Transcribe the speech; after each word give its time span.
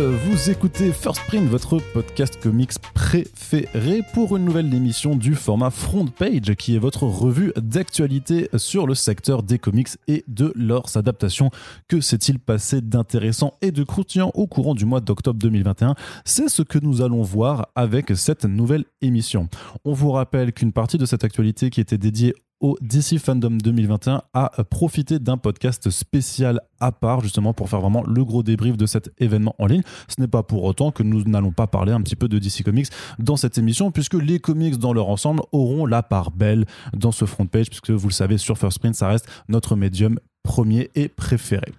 vous 0.00 0.48
écoutez 0.48 0.92
First 0.92 1.22
Print, 1.26 1.48
votre 1.48 1.78
podcast 1.92 2.40
comics 2.40 2.70
préféré 2.94 4.02
pour 4.14 4.36
une 4.36 4.44
nouvelle 4.44 4.72
émission 4.72 5.16
du 5.16 5.34
format 5.34 5.70
Front 5.70 6.06
Page 6.06 6.54
qui 6.54 6.76
est 6.76 6.78
votre 6.78 7.02
revue 7.02 7.52
d'actualité 7.56 8.48
sur 8.56 8.86
le 8.86 8.94
secteur 8.94 9.42
des 9.42 9.58
comics 9.58 9.88
et 10.06 10.24
de 10.28 10.52
leurs 10.54 10.96
adaptations. 10.96 11.50
Que 11.88 12.00
s'est-il 12.00 12.38
passé 12.38 12.80
d'intéressant 12.80 13.54
et 13.60 13.72
de 13.72 13.82
croustillant 13.82 14.30
au 14.34 14.46
courant 14.46 14.74
du 14.74 14.84
mois 14.84 15.00
d'octobre 15.00 15.40
2021 15.40 15.96
C'est 16.24 16.48
ce 16.48 16.62
que 16.62 16.78
nous 16.78 17.02
allons 17.02 17.22
voir 17.22 17.68
avec 17.74 18.16
cette 18.16 18.44
nouvelle 18.44 18.84
émission. 19.02 19.48
On 19.84 19.94
vous 19.94 20.12
rappelle 20.12 20.52
qu'une 20.52 20.72
partie 20.72 20.98
de 20.98 21.06
cette 21.06 21.24
actualité 21.24 21.70
qui 21.70 21.80
était 21.80 21.98
dédiée 21.98 22.34
au 22.60 22.76
DC 22.80 23.18
Fandom 23.18 23.58
2021 23.58 24.22
a 24.34 24.50
profité 24.64 25.18
d'un 25.18 25.36
podcast 25.36 25.90
spécial 25.90 26.60
à 26.80 26.92
part 26.92 27.20
justement 27.20 27.54
pour 27.54 27.68
faire 27.68 27.80
vraiment 27.80 28.04
le 28.04 28.24
gros 28.24 28.42
débrief 28.42 28.76
de 28.76 28.86
cet 28.86 29.12
événement 29.18 29.54
en 29.58 29.66
ligne. 29.66 29.82
Ce 30.08 30.20
n'est 30.20 30.28
pas 30.28 30.42
pour 30.42 30.64
autant 30.64 30.90
que 30.90 31.02
nous 31.02 31.22
n'allons 31.24 31.52
pas 31.52 31.66
parler 31.66 31.92
un 31.92 32.00
petit 32.00 32.16
peu 32.16 32.28
de 32.28 32.38
DC 32.38 32.64
Comics 32.64 32.88
dans 33.18 33.36
cette 33.36 33.58
émission 33.58 33.90
puisque 33.90 34.14
les 34.14 34.40
comics 34.40 34.76
dans 34.76 34.92
leur 34.92 35.08
ensemble 35.08 35.42
auront 35.52 35.86
la 35.86 36.02
part 36.02 36.30
belle 36.30 36.64
dans 36.92 37.12
ce 37.12 37.24
front 37.24 37.46
page 37.46 37.68
puisque 37.68 37.90
vous 37.90 38.08
le 38.08 38.12
savez 38.12 38.38
sur 38.38 38.58
First 38.58 38.80
Print 38.80 38.94
ça 38.94 39.08
reste 39.08 39.28
notre 39.48 39.76
médium 39.76 40.18
premier 40.42 40.90
et 40.94 41.08
préféré. 41.08 41.72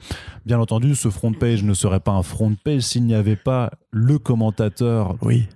Bien 0.46 0.59
entendu, 0.59 0.96
ce 0.96 1.09
front 1.09 1.34
page 1.34 1.64
ne 1.64 1.73
serait 1.73 2.00
pas 2.00 2.12
un 2.12 2.23
front 2.23 2.56
page 2.64 2.81
s'il 2.81 3.03
n'y 3.03 3.16
avait 3.16 3.36
pas 3.36 3.72
le 3.92 4.20
commentateur 4.20 5.16
Oui, 5.22 5.48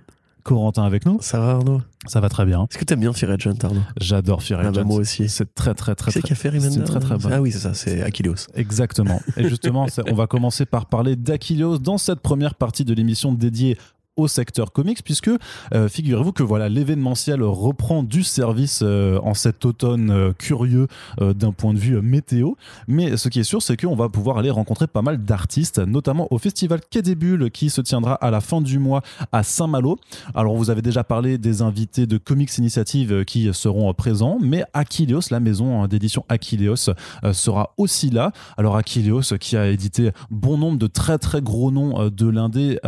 Corentin 0.44 0.84
avec 0.84 1.06
nous. 1.06 1.18
ça 1.20 1.40
va 1.40 1.52
Arnaud? 1.52 1.80
Ça 2.06 2.20
va 2.20 2.28
très 2.28 2.44
bien. 2.44 2.66
Est-ce 2.70 2.78
que 2.78 2.84
t'aimes 2.84 3.00
bien 3.00 3.12
Fear 3.14 3.30
Agent 3.32 3.54
Arnaud? 3.64 3.80
J'adore 4.00 4.42
Fear 4.42 4.60
Ah 4.60 4.64
bah, 4.64 4.68
Agent. 4.80 4.84
moi 4.84 4.98
aussi. 4.98 5.28
C'est 5.28 5.54
très 5.54 5.74
très 5.74 5.94
très 5.94 6.10
c'est 6.12 6.20
très 6.20 6.26
qui 6.28 6.32
a 6.34 6.36
fait 6.36 6.50
c'est 6.50 6.58
Remender 6.58 6.84
très 6.84 7.00
très 7.00 7.16
bon. 7.16 7.30
Ah 7.32 7.40
oui, 7.40 7.50
c'est 7.50 7.58
ça, 7.60 7.72
c'est 7.74 8.02
Achilleos. 8.02 8.34
Exactement. 8.54 9.20
Et 9.38 9.48
justement, 9.48 9.88
c'est- 9.88 10.02
on 10.10 10.14
va 10.14 10.26
commencer 10.26 10.66
par 10.66 10.86
parler 10.86 11.16
d'Achilleos 11.16 11.78
dans 11.78 11.96
cette 11.98 12.20
première 12.20 12.54
partie 12.54 12.84
de 12.84 12.92
l'émission 12.94 13.32
dédiée 13.32 13.78
au 14.16 14.28
secteur 14.28 14.72
comics 14.72 15.02
puisque 15.02 15.30
euh, 15.74 15.88
figurez-vous 15.88 16.32
que 16.32 16.42
voilà 16.42 16.68
l'événementiel 16.68 17.42
reprend 17.42 18.02
du 18.02 18.22
service 18.22 18.80
euh, 18.82 19.18
en 19.22 19.34
cet 19.34 19.64
automne 19.64 20.10
euh, 20.10 20.32
curieux 20.32 20.86
d'un 21.20 21.52
point 21.52 21.72
de 21.72 21.78
vue 21.78 22.00
météo. 22.00 22.52
Mais 22.88 23.16
ce 23.16 23.28
qui 23.28 23.40
est 23.40 23.44
sûr 23.44 23.62
c'est 23.62 23.76
qu'on 23.76 23.94
va 23.94 24.08
pouvoir 24.08 24.38
aller 24.38 24.50
rencontrer 24.50 24.86
pas 24.86 25.02
mal 25.02 25.18
d'artistes 25.18 25.78
notamment 25.78 26.28
au 26.30 26.38
festival 26.38 26.80
Quai 26.90 27.02
des 27.02 27.14
qui 27.50 27.70
se 27.70 27.80
tiendra 27.80 28.14
à 28.14 28.30
la 28.30 28.40
fin 28.40 28.60
du 28.60 28.78
mois 28.78 29.02
à 29.32 29.42
Saint-Malo. 29.42 29.98
Alors 30.34 30.56
vous 30.56 30.70
avez 30.70 30.82
déjà 30.82 31.04
parlé 31.04 31.38
des 31.38 31.62
invités 31.62 32.06
de 32.06 32.18
Comics 32.18 32.58
Initiative 32.58 33.24
qui 33.24 33.52
seront 33.52 33.92
présents 33.94 34.38
mais 34.40 34.64
Achilleos 34.74 35.30
la 35.30 35.40
maison 35.40 35.84
euh, 35.84 35.86
d'édition 35.86 36.24
Achilleos 36.28 36.90
euh, 37.24 37.32
sera 37.32 37.74
aussi 37.76 38.10
là. 38.10 38.32
Alors 38.56 38.76
Achilleos 38.76 39.32
euh, 39.32 39.36
qui 39.36 39.56
a 39.56 39.68
édité 39.68 40.10
bon 40.30 40.58
nombre 40.58 40.78
de 40.78 40.86
très 40.86 41.18
très 41.18 41.40
gros 41.40 41.70
noms 41.70 42.08
de 42.08 42.28
l'indé, 42.28 42.78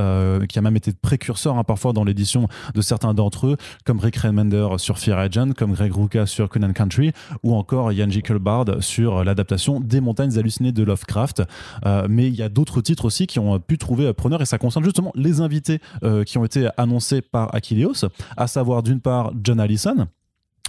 qui 0.48 0.58
a 0.58 0.62
même 0.62 0.76
été 0.76 0.92
précurseur 1.16 1.56
hein, 1.56 1.64
parfois 1.64 1.94
dans 1.94 2.04
l'édition 2.04 2.46
de 2.74 2.80
certains 2.82 3.14
d'entre 3.14 3.46
eux, 3.46 3.56
comme 3.84 3.98
Rick 3.98 4.16
Remender 4.16 4.68
sur 4.76 4.98
Fear 4.98 5.18
Agent, 5.18 5.52
comme 5.56 5.72
Greg 5.72 5.92
Rucka 5.94 6.26
sur 6.26 6.50
Conan 6.50 6.72
Country, 6.74 7.12
ou 7.42 7.54
encore 7.54 7.90
Ian 7.92 8.08
Bard 8.38 8.66
sur 8.80 9.24
l'adaptation 9.24 9.80
des 9.80 10.02
montagnes 10.02 10.38
hallucinées 10.38 10.72
de 10.72 10.82
Lovecraft. 10.82 11.42
Euh, 11.86 12.06
mais 12.10 12.26
il 12.26 12.34
y 12.34 12.42
a 12.42 12.50
d'autres 12.50 12.82
titres 12.82 13.06
aussi 13.06 13.26
qui 13.26 13.38
ont 13.38 13.58
pu 13.58 13.78
trouver 13.78 14.12
preneur 14.12 14.42
et 14.42 14.44
ça 14.44 14.58
concerne 14.58 14.84
justement 14.84 15.10
les 15.14 15.40
invités 15.40 15.80
euh, 16.02 16.22
qui 16.22 16.36
ont 16.36 16.44
été 16.44 16.68
annoncés 16.76 17.22
par 17.22 17.54
Achilleos, 17.54 18.04
à 18.36 18.46
savoir 18.46 18.82
d'une 18.82 19.00
part 19.00 19.32
John 19.42 19.58
Allison. 19.58 20.06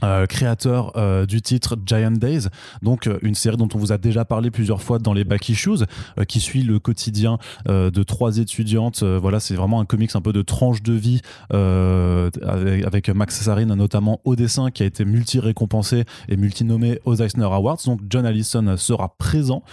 Euh, 0.04 0.28
créateur 0.28 0.92
euh, 0.96 1.26
du 1.26 1.42
titre 1.42 1.76
Giant 1.86 2.12
Days, 2.12 2.50
donc 2.84 3.08
euh, 3.08 3.18
une 3.24 3.34
série 3.34 3.58
dont 3.58 3.68
on 3.74 3.80
vous 3.80 3.92
a 3.92 3.98
déjà 3.98 4.26
parlé 4.26 4.52
plusieurs 4.52 4.82
fois 4.82 5.00
dans 5.00 5.14
les 5.14 5.24
Back 5.24 5.50
Issues, 5.50 5.86
qui 6.28 6.40
suit 6.40 6.64
le 6.64 6.80
quotidien 6.80 7.38
de 7.68 8.04
trois 8.04 8.38
étudiantes. 8.38 9.04
Voilà, 9.04 9.40
c'est 9.40 9.56
vraiment 9.56 9.80
un 9.80 9.86
comics 9.86 10.16
un 10.16 10.22
peu 10.22 10.34
de 10.34 10.42
tranche 10.42 10.82
de 10.82 10.94
vie 10.94 11.22
avec, 11.52 13.10
Max 13.10 13.42
Sarine 13.42 13.74
notamment 13.74 14.22
au 14.24 14.36
dessin, 14.36 14.72
qui 14.72 14.84
a 14.84 14.86
été 14.86 15.06
multi-récompensé 15.06 16.06
et 16.30 16.38
multi-nommé 16.38 17.00
aux 17.06 17.16
Eisner 17.16 17.46
Awards. 17.46 17.80
Donc 17.86 18.02
John 18.10 18.26
Allison 18.26 18.76
sera 18.78 19.16
présent 19.18 19.64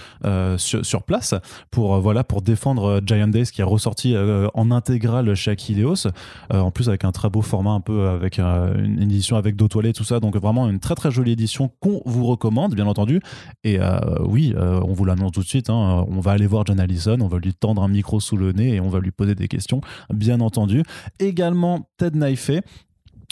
sur, 0.57 1.03
place 1.03 1.35
pour 1.71 2.01
voilà 2.01 2.25
pour 2.25 2.43
défendre 2.43 3.01
Giant 3.05 3.29
Days, 3.29 3.47
qui 3.47 3.61
est 3.61 3.65
ressorti 3.65 4.15
en 4.55 4.71
intégrale 4.71 5.35
chez 5.35 5.53
Achilleos, 5.53 6.07
euh, 6.53 6.61
en 6.61 6.71
plus 6.71 6.89
avec 6.89 7.05
un 7.05 7.13
très 7.13 7.31
beau 7.31 7.43
format 7.43 7.73
un 7.73 7.81
peu 7.81 8.09
avec 8.09 8.39
une 8.39 9.01
édition 9.01 9.37
avec 9.37 9.57
dos 9.57 9.69
toilets 9.69 9.93
tout 9.93 10.05
ça. 10.05 10.14
Donc 10.21 10.37
vraiment 10.37 10.69
une 10.69 10.81
très 10.81 10.95
très 10.95 11.11
jolie 11.11 11.33
édition 11.33 11.71
qu'on 11.81 12.03
vous 12.05 12.27
recommande, 12.27 12.75
bien 12.75 12.87
entendu. 12.87 13.21
Et 13.63 13.79
euh, 13.81 13.99
oui, 14.25 14.55
euh, 14.57 14.81
on 14.85 14.93
vous 14.93 15.05
l'annonce 15.05 15.33
tout 15.33 15.43
de 15.43 15.47
suite. 15.47 15.71
hein, 15.71 16.05
on 16.09 16.21
va 16.21 16.33
aller 16.33 16.47
voir 16.47 16.65
John 16.67 16.81
Allison, 16.81 17.19
on 17.21 17.29
va 17.29 17.39
lui 17.39 17.55
tendre 17.55 17.83
un 17.83 17.89
micro 17.89 18.21
sous 18.21 18.37
le 18.37 18.53
nez 18.53 18.75
et 18.75 18.81
on 18.81 18.89
va 18.89 19.01
lui 19.01 19.11
poser 19.11 19.35
des 19.35 19.49
questions, 19.49 19.81
bien 20.13 20.41
entendu. 20.41 20.83
Également 21.19 21.89
Ted 21.97 22.19
Naifeh. 22.19 22.63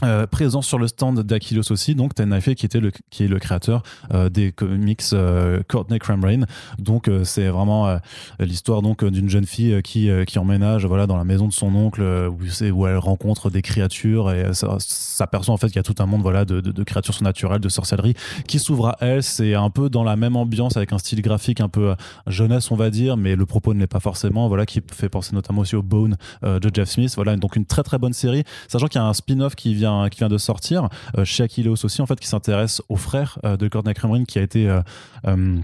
Euh, 0.04 0.26
présent 0.26 0.62
sur 0.62 0.78
le 0.78 0.88
stand 0.88 1.20
d'Aquilos 1.20 1.70
aussi, 1.70 1.94
donc 1.94 2.14
Ted 2.14 2.28
Naifeh 2.28 2.54
qui 2.54 2.66
était 2.66 2.80
le 2.80 2.90
qui 3.10 3.24
est 3.24 3.28
le 3.28 3.38
créateur 3.38 3.82
euh, 4.12 4.28
des 4.28 4.52
comics 4.52 5.02
euh, 5.12 5.62
Courtney 5.68 5.98
Crumrain. 5.98 6.40
Donc 6.78 7.08
euh, 7.08 7.24
c'est 7.24 7.48
vraiment 7.48 7.98
l'histoire 8.38 8.82
donc 8.82 9.04
d'une 9.04 9.28
jeune 9.28 9.46
fille 9.46 9.80
qui 9.82 10.10
qui 10.26 10.38
emménage 10.38 10.86
voilà 10.86 11.06
dans 11.06 11.16
la 11.16 11.24
maison 11.24 11.46
de 11.46 11.52
son 11.52 11.74
oncle 11.74 12.02
où 12.02 12.38
où 12.72 12.86
elle 12.86 12.96
rencontre 12.96 13.50
des 13.50 13.62
créatures 13.62 14.30
et 14.32 14.50
s'aperçoit 14.52 15.54
en 15.54 15.56
fait 15.56 15.68
qu'il 15.68 15.76
y 15.76 15.80
a 15.80 15.82
tout 15.82 15.94
un 15.98 16.06
monde 16.06 16.22
voilà 16.22 16.44
de, 16.44 16.60
de, 16.60 16.72
de 16.72 16.84
créatures 16.84 17.14
surnaturelles, 17.14 17.60
de 17.60 17.69
sorcellerie 17.69 18.14
qui 18.46 18.58
s'ouvre 18.58 18.88
à 18.88 18.96
elle. 19.00 19.22
C'est 19.22 19.54
un 19.54 19.70
peu 19.70 19.88
dans 19.88 20.04
la 20.04 20.16
même 20.16 20.36
ambiance 20.36 20.76
avec 20.76 20.92
un 20.92 20.98
style 20.98 21.22
graphique 21.22 21.60
un 21.60 21.69
peu 21.69 21.94
jeunesse 22.26 22.70
on 22.70 22.76
va 22.76 22.90
dire, 22.90 23.16
mais 23.16 23.36
le 23.36 23.46
propos 23.46 23.74
ne 23.74 23.80
l'est 23.80 23.86
pas 23.86 24.00
forcément. 24.00 24.48
Voilà 24.48 24.66
qui 24.66 24.80
fait 24.92 25.08
penser 25.08 25.34
notamment 25.34 25.62
aussi 25.62 25.76
au 25.76 25.82
Bone 25.82 26.16
de 26.42 26.70
Jeff 26.72 26.88
Smith. 26.88 27.12
Voilà 27.14 27.36
donc 27.36 27.56
une 27.56 27.66
très 27.66 27.82
très 27.82 27.98
bonne 27.98 28.12
série, 28.12 28.44
sachant 28.69 28.86
qu'il 28.86 29.00
y 29.00 29.04
a 29.04 29.06
un 29.06 29.14
spin-off 29.14 29.54
qui 29.54 29.74
vient 29.74 29.91
qui 30.10 30.19
vient 30.19 30.28
de 30.28 30.38
sortir. 30.38 30.88
Euh, 31.19 31.25
chez 31.25 31.44
Achilleos 31.44 31.84
aussi 31.84 32.03
en 32.03 32.06
fait 32.06 32.19
qui 32.19 32.28
s'intéresse 32.28 32.82
au 32.88 32.97
frère 32.97 33.38
euh, 33.44 33.56
de 33.56 33.69
Courtney 33.69 33.94
Crumrin 33.94 34.25
qui 34.25 34.38
a 34.38 34.42
été 34.42 34.69
euh, 34.69 34.80
euh, 35.26 35.58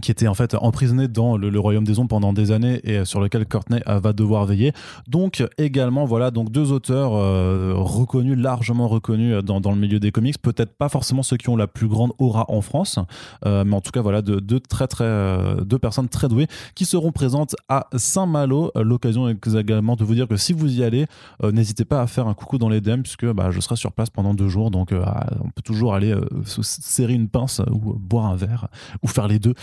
qui 0.00 0.10
était 0.10 0.28
en 0.28 0.34
fait 0.34 0.54
emprisonné 0.54 1.08
dans 1.08 1.36
le, 1.36 1.62
royaume 1.62 1.84
des 1.84 1.98
ombres 1.98 2.08
pendant 2.08 2.32
des 2.32 2.50
années 2.50 2.80
et 2.84 2.98
euh, 2.98 3.04
sur 3.04 3.20
lequel 3.20 3.46
Courtney 3.46 3.80
euh, 3.86 4.00
va 4.00 4.12
devoir 4.12 4.46
veiller. 4.46 4.72
Donc 5.06 5.44
également 5.58 6.04
voilà 6.04 6.30
donc 6.30 6.50
deux 6.50 6.72
auteurs 6.72 7.14
euh, 7.14 7.74
reconnus 7.76 8.36
largement 8.36 8.88
reconnus 8.88 9.42
dans, 9.44 9.60
le 9.60 9.76
milieu 9.76 10.00
des 10.00 10.10
comics, 10.10 10.40
peut-être 10.40 10.76
pas 10.76 10.88
forcément 10.88 11.22
ceux 11.22 11.36
qui 11.36 11.48
ont 11.48 11.56
la 11.56 11.66
plus 11.66 11.88
grande 11.88 12.12
aura 12.18 12.46
en 12.48 12.60
France, 12.60 12.98
mais 13.44 13.74
en 13.74 13.80
tout 13.80 13.90
cas 13.90 14.02
voilà 14.02 14.22
deux, 14.22 14.60
très 14.60 14.86
très 14.86 15.56
deux 15.64 15.78
personnes 15.78 16.08
très 16.08 16.28
douées 16.28 16.46
qui 16.74 16.84
seront 16.84 17.12
présentes 17.12 17.54
à 17.68 17.88
Saint-Malo. 17.96 18.72
L'occasion 18.74 19.28
également 19.28 19.96
de 19.96 20.04
vous 20.04 20.14
dire 20.14 20.28
que 20.28 20.36
si 20.36 20.52
vous 20.52 20.78
y 20.78 20.84
allez, 20.84 21.06
n'hésitez 21.42 21.84
pas 21.84 22.02
à 22.02 22.06
faire 22.06 22.26
un 22.26 22.34
coucou 22.34 22.58
dans 22.58 22.68
les 22.68 22.80
DM 22.80 23.02
puisque 23.02 23.26
bah, 23.26 23.50
je 23.50 23.60
serai 23.60 23.76
sur 23.76 23.92
place 23.92 24.10
pendant 24.10 24.34
deux 24.34 24.48
jours, 24.48 24.70
donc 24.70 24.92
on 24.92 25.50
peut 25.50 25.62
toujours 25.64 25.94
aller 25.94 26.14
se 26.44 26.62
serrer 26.62 27.14
une 27.14 27.28
pince 27.28 27.60
ou 27.70 27.94
boire 27.94 28.26
un 28.26 28.36
verre 28.36 28.68
ou 29.02 29.08
faire 29.08 29.28
les 29.28 29.38
deux 29.38 29.54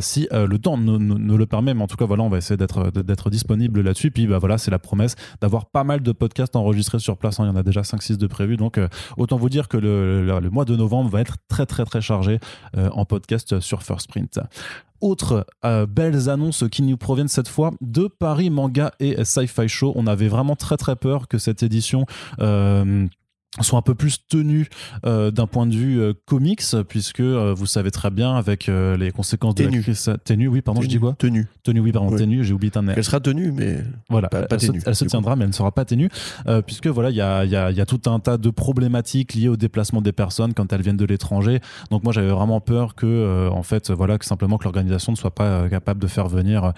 si 0.00 0.28
euh, 0.32 0.46
le 0.46 0.58
temps 0.58 0.76
ne, 0.78 1.36
le 1.36 1.46
permet. 1.46 1.74
Mais 1.74 1.82
en 1.82 1.86
tout 1.86 1.96
cas, 1.96 2.06
voilà, 2.06 2.22
on 2.22 2.28
va 2.28 2.38
essayer 2.38 2.56
d'être 2.56 2.90
d'être 2.90 3.30
disponible 3.30 3.80
là-dessus. 3.80 4.10
Puis 4.10 4.26
bah, 4.26 4.38
voilà, 4.38 4.58
c'est 4.58 4.70
la 4.70 4.78
promesse 4.78 5.16
d'avoir 5.40 5.66
pas 5.66 5.84
mal 5.84 6.00
de 6.00 6.12
podcasts 6.12 6.56
enregistrés 6.56 6.98
sur 6.98 7.16
place. 7.16 7.40
hein. 7.40 7.44
Il 7.44 7.48
y 7.48 7.50
en 7.50 7.56
a 7.56 7.62
déjà 7.62 7.82
5-6 7.82 8.16
de 8.16 8.26
prévus. 8.26 8.56
Donc 8.56 8.78
euh, 8.78 8.88
autant 9.16 9.36
vous 9.36 9.48
dire 9.48 9.68
que 9.68 9.76
le, 9.76 10.50
mois 10.50 10.64
de 10.64 10.76
novembre 10.76 11.10
va 11.10 11.20
être 11.20 11.36
très 11.48 11.66
très 11.66 11.84
très 11.84 12.00
chargé 12.00 12.38
euh, 12.76 12.88
en 12.92 13.04
podcast 13.04 13.60
sur 13.60 13.82
First 13.82 14.08
Print. 14.08 14.40
Autres 15.00 15.46
euh, 15.64 15.86
belles 15.86 16.28
annonces 16.28 16.64
qui 16.72 16.82
nous 16.82 16.96
proviennent 16.96 17.28
cette 17.28 17.46
fois 17.46 17.70
de 17.80 18.08
Paris 18.08 18.50
Manga 18.50 18.90
et 18.98 19.24
Sci-Fi 19.24 19.68
Show. 19.68 19.92
On 19.94 20.08
avait 20.08 20.26
vraiment 20.26 20.56
très 20.56 20.76
très 20.76 20.96
peur 20.96 21.28
que 21.28 21.38
cette 21.38 21.62
édition 21.62 22.04
euh, 22.40 23.06
soit 23.60 23.78
un 23.78 23.82
peu 23.82 23.94
plus 23.94 24.26
tenue 24.28 24.68
euh, 25.06 25.30
d'un 25.30 25.46
point 25.46 25.66
de 25.66 25.74
vue 25.74 26.00
euh, 26.00 26.12
comics, 26.26 26.62
puisque 26.88 27.20
euh, 27.20 27.54
vous 27.56 27.66
savez 27.66 27.90
très 27.90 28.10
bien 28.10 28.34
avec 28.36 28.68
euh, 28.68 28.96
les 28.96 29.10
conséquences 29.10 29.54
de 29.54 29.64
Ténue. 29.64 29.76
la 29.78 29.82
crise. 29.82 30.10
Ténue, 30.24 30.48
oui, 30.48 30.60
pardon, 30.62 30.80
je 30.80 30.86
dis 30.88 30.98
quoi 30.98 31.14
Tenue. 31.18 31.46
Tenue, 31.62 31.80
oui, 31.80 31.92
pardon, 31.92 32.10
Oui. 32.12 32.18
ténue, 32.18 32.44
j'ai 32.44 32.52
oublié 32.54 32.72
un 32.76 32.86
Elle 32.88 33.04
sera 33.04 33.20
tenue, 33.20 33.52
mais 33.52 33.78
voilà, 34.08 34.28
Pas- 34.28 34.42
pas 34.42 34.56
elle, 34.56 34.60
se, 34.60 34.72
elle 34.86 34.94
se 34.94 35.04
coup. 35.04 35.10
tiendra, 35.10 35.36
mais 35.36 35.42
elle 35.44 35.50
ne 35.50 35.54
sera 35.54 35.72
pas 35.72 35.84
ténue, 35.84 36.08
euh, 36.46 36.62
puisque 36.62 36.86
voilà, 36.86 37.10
il 37.10 37.16
y 37.16 37.20
a, 37.20 37.44
y, 37.44 37.56
a, 37.56 37.70
y 37.70 37.80
a 37.80 37.86
tout 37.86 38.00
un 38.10 38.20
tas 38.20 38.38
de 38.38 38.50
problématiques 38.50 39.34
liées 39.34 39.48
au 39.48 39.56
déplacement 39.56 40.00
des 40.02 40.12
personnes 40.12 40.54
quand 40.54 40.72
elles 40.72 40.82
viennent 40.82 40.96
de 40.96 41.04
l'étranger. 41.04 41.60
Donc 41.90 42.04
moi, 42.04 42.12
j'avais 42.12 42.30
vraiment 42.30 42.60
peur 42.60 42.94
que, 42.94 43.48
en 43.50 43.62
fait, 43.62 43.90
voilà, 43.90 44.18
que 44.18 44.24
simplement 44.24 44.58
que 44.58 44.64
l'organisation 44.64 45.12
ne 45.12 45.16
soit 45.16 45.34
pas 45.34 45.68
capable 45.68 46.00
de 46.00 46.06
faire 46.06 46.28
venir 46.28 46.72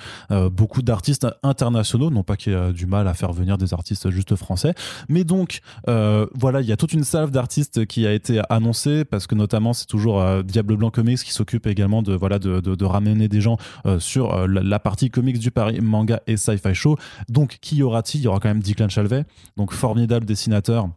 beaucoup 0.53 0.82
d'artistes 0.82 1.27
internationaux, 1.43 2.11
non 2.11 2.23
pas 2.23 2.37
qu'il 2.37 2.53
y 2.53 2.56
euh, 2.56 2.73
du 2.73 2.87
mal 2.87 3.06
à 3.09 3.15
faire 3.15 3.32
venir 3.32 3.59
des 3.59 3.73
artistes 3.75 4.11
juste 4.11 4.35
français, 4.37 4.75
mais 5.09 5.25
donc 5.25 5.61
voilà, 5.87 6.61
il 6.61 6.67
y 6.70 6.72
a 6.72 6.76
toute 6.76 6.93
une 6.93 7.05
salve 7.05 7.31
d'artistes 7.31 7.84
qui 7.87 8.06
a 8.06 8.12
été 8.12 8.40
annoncée 8.49 9.05
parce 9.05 9.26
que 9.26 9.34
notamment 9.34 9.72
c'est 9.72 9.87
toujours 9.87 10.20
euh, 10.20 10.43
Diable 10.43 10.76
Blanc 10.76 10.90
Comics 10.90 11.19
qui 11.19 11.32
s'occupe 11.32 11.67
également 11.67 12.02
de 12.02 12.84
ramener 12.84 13.28
des 13.28 13.40
gens 13.40 13.56
euh, 13.87 13.99
sur 13.99 14.32
euh, 14.32 14.46
la, 14.46 14.62
la 14.62 14.78
partie 14.78 15.11
comics 15.11 15.38
du 15.38 15.50
Paris 15.50 15.81
Manga 15.81 16.20
et 16.28 16.37
Sci-Fi 16.37 16.75
Show. 16.75 16.96
Donc 17.28 17.58
qui 17.61 17.76
y 17.76 17.82
aura-t-il? 17.82 18.20
Il 18.20 18.25
y 18.25 18.28
aura 18.28 18.38
quand 18.38 18.49
même 18.49 18.62
Declan 18.62 18.88
Chalvet, 18.88 19.25
donc 19.56 19.72
formidable 19.72 20.25
dessinateur 20.25 20.88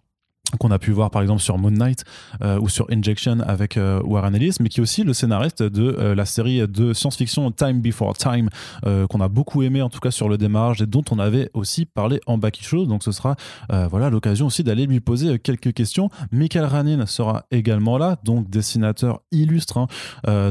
qu'on 0.60 0.72
a 0.72 0.80
pu 0.80 0.92
voir 0.92 1.10
par 1.12 1.22
exemple 1.22 1.42
sur 1.42 1.58
Moon 1.58 1.72
Knight 1.72 2.04
euh, 2.42 2.60
ou 2.60 2.70
sur 2.70 2.86
Injection 2.92 3.40
avec 3.42 3.78
euh, 3.78 4.02
Warren 4.04 4.36
Ellis, 4.36 4.56
mais 4.60 4.70
qui 4.70 4.80
est 4.80 4.84
aussi 4.84 5.04
le 5.04 5.14
scénariste 5.14 5.64
de 5.64 5.96
euh, 6.00 6.16
la 6.16 6.26
série 6.26 6.68
de 6.68 6.94
science-fiction 6.94 7.52
Time 7.52 7.82
Before 7.82 8.18
Time, 8.18 8.50
qu'on 8.84 9.22
a 9.22 9.28
beaucoup 9.28 9.64
aimé 9.64 9.82
en 9.82 9.90
tout 9.90 10.00
cas 10.00 10.12
sur 10.12 10.30
le 10.30 10.38
démarrage 10.38 10.82
et 10.82 10.86
dont 10.86 11.04
on 11.12 11.20
avait 11.20 11.50
aussi 11.54 11.86
parlé 11.86 12.20
en 12.26 12.38
back 12.38 12.60
show. 12.62 12.86
Donc 12.86 13.04
ce 13.04 13.12
sera 13.12 13.36
voilà 13.70 14.10
l'occasion 14.10 14.48
aussi 14.48 14.64
d'aller 14.64 14.86
lui 14.86 15.00
poser 15.00 15.40
quelques 15.40 15.74
questions. 15.74 16.10
Michael 16.32 16.66
Ranin 16.66 17.06
sera 17.06 17.46
également 17.52 17.98
là, 17.98 18.18
donc 18.24 18.50
dessinateur 18.50 19.22
illustre 19.32 19.78
hein, 19.78 19.88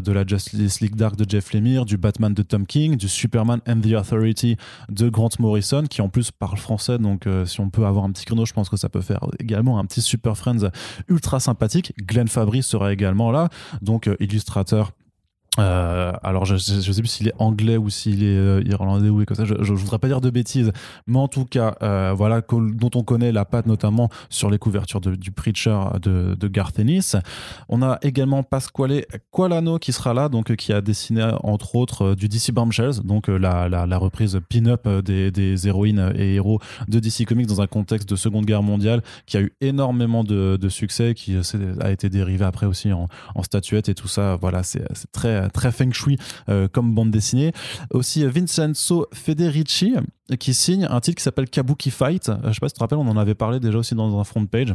de 0.00 0.12
la 0.12 0.26
Justice 0.26 0.80
League 0.80 0.96
Dark 0.96 1.16
de 1.16 1.28
Jeff 1.28 1.52
Lemire, 1.52 1.84
du 1.84 1.96
Batman 1.96 2.34
de 2.34 2.42
Tom 2.42 2.66
King, 2.66 2.96
du 2.96 3.08
Superman 3.08 3.60
and 3.68 3.80
the 3.80 3.94
Authority 3.94 4.56
de 4.88 5.08
Grant 5.08 5.30
Morrison, 5.38 5.84
qui 5.88 6.02
en 6.02 6.08
plus 6.08 6.30
parle 6.30 6.58
français. 6.58 6.98
Donc 6.98 7.26
si 7.46 7.60
on 7.60 7.70
peut 7.70 7.86
avoir 7.86 8.04
un 8.04 8.12
petit 8.12 8.24
chrono, 8.24 8.44
je 8.44 8.52
pense 8.52 8.68
que 8.68 8.76
ça 8.76 8.88
peut 8.88 9.00
faire 9.00 9.20
également 9.38 9.78
un 9.78 9.84
petit 9.84 9.91
Super 10.00 10.36
Friends 10.36 10.70
ultra 11.08 11.40
sympathique. 11.40 11.92
Glenn 12.06 12.28
Fabry 12.28 12.62
sera 12.62 12.92
également 12.92 13.30
là, 13.30 13.48
donc 13.80 14.08
euh, 14.08 14.16
illustrateur 14.20 14.92
euh, 15.58 16.12
alors 16.22 16.46
je, 16.46 16.56
je, 16.56 16.92
sais 16.92 17.02
plus 17.02 17.08
s'il 17.08 17.28
est 17.28 17.34
anglais 17.38 17.76
ou 17.76 17.90
s'il 17.90 18.22
est 18.22 18.38
euh, 18.38 18.62
irlandais 18.64 19.10
ou 19.10 19.20
écossais, 19.20 19.44
je, 19.44 19.54
je, 19.60 19.74
voudrais 19.74 19.98
pas 19.98 20.08
dire 20.08 20.22
de 20.22 20.30
bêtises, 20.30 20.72
mais 21.06 21.18
en 21.18 21.28
tout 21.28 21.44
cas, 21.44 21.74
euh, 21.82 22.14
voilà, 22.16 22.40
dont 22.40 22.90
on 22.94 23.02
connaît 23.02 23.32
la 23.32 23.44
patte 23.44 23.66
notamment 23.66 24.08
sur 24.30 24.48
les 24.48 24.56
couvertures 24.58 25.02
de, 25.02 25.14
du 25.14 25.30
Preacher 25.30 25.78
de, 26.00 26.34
de 26.40 26.48
Garth 26.48 26.78
Ennis. 26.78 27.16
On 27.68 27.82
a 27.82 27.98
également 28.00 28.42
Pasquale 28.42 29.04
Qualano 29.30 29.78
qui 29.78 29.92
sera 29.92 30.14
là, 30.14 30.30
donc 30.30 30.56
qui 30.56 30.72
a 30.72 30.80
dessiné 30.80 31.30
entre 31.42 31.74
autres 31.74 32.14
du 32.14 32.28
DC 32.28 32.50
Bombshells, 32.52 33.02
donc 33.04 33.28
la, 33.28 33.68
la, 33.68 33.98
reprise 33.98 34.40
pin-up 34.48 34.88
des, 34.88 35.30
des, 35.30 35.68
héroïnes 35.68 36.12
et 36.16 36.34
héros 36.34 36.60
de 36.88 36.98
DC 36.98 37.26
Comics 37.26 37.46
dans 37.46 37.60
un 37.60 37.66
contexte 37.66 38.08
de 38.08 38.16
Seconde 38.16 38.46
Guerre 38.46 38.62
mondiale, 38.62 39.02
qui 39.26 39.36
a 39.36 39.42
eu 39.42 39.52
énormément 39.60 40.24
de, 40.24 40.56
de 40.56 40.68
succès, 40.70 41.12
qui 41.12 41.36
a 41.80 41.90
été 41.90 42.08
dérivé 42.08 42.46
après 42.46 42.64
aussi 42.64 42.90
en, 42.90 43.08
en 43.34 43.42
statuette 43.42 43.90
et 43.90 43.94
tout 43.94 44.08
ça. 44.08 44.36
Voilà, 44.40 44.62
c'est 44.62 44.82
très 45.12 45.41
très 45.48 45.72
feng 45.72 45.92
shui 45.92 46.18
euh, 46.48 46.68
comme 46.68 46.94
bande 46.94 47.10
dessinée. 47.10 47.52
Aussi 47.90 48.24
Vincenzo 48.24 49.06
Federici 49.12 49.94
qui 50.38 50.54
signe 50.54 50.86
un 50.88 51.00
titre 51.00 51.16
qui 51.16 51.22
s'appelle 51.22 51.48
Kabuki 51.48 51.90
Fight. 51.90 52.28
Euh, 52.28 52.36
je 52.48 52.52
sais 52.52 52.60
pas 52.60 52.68
si 52.68 52.74
tu 52.74 52.78
te 52.78 52.80
rappelles, 52.80 52.98
on 52.98 53.08
en 53.08 53.16
avait 53.16 53.34
parlé 53.34 53.60
déjà 53.60 53.78
aussi 53.78 53.94
dans 53.94 54.18
un 54.18 54.24
front 54.24 54.44
page 54.46 54.74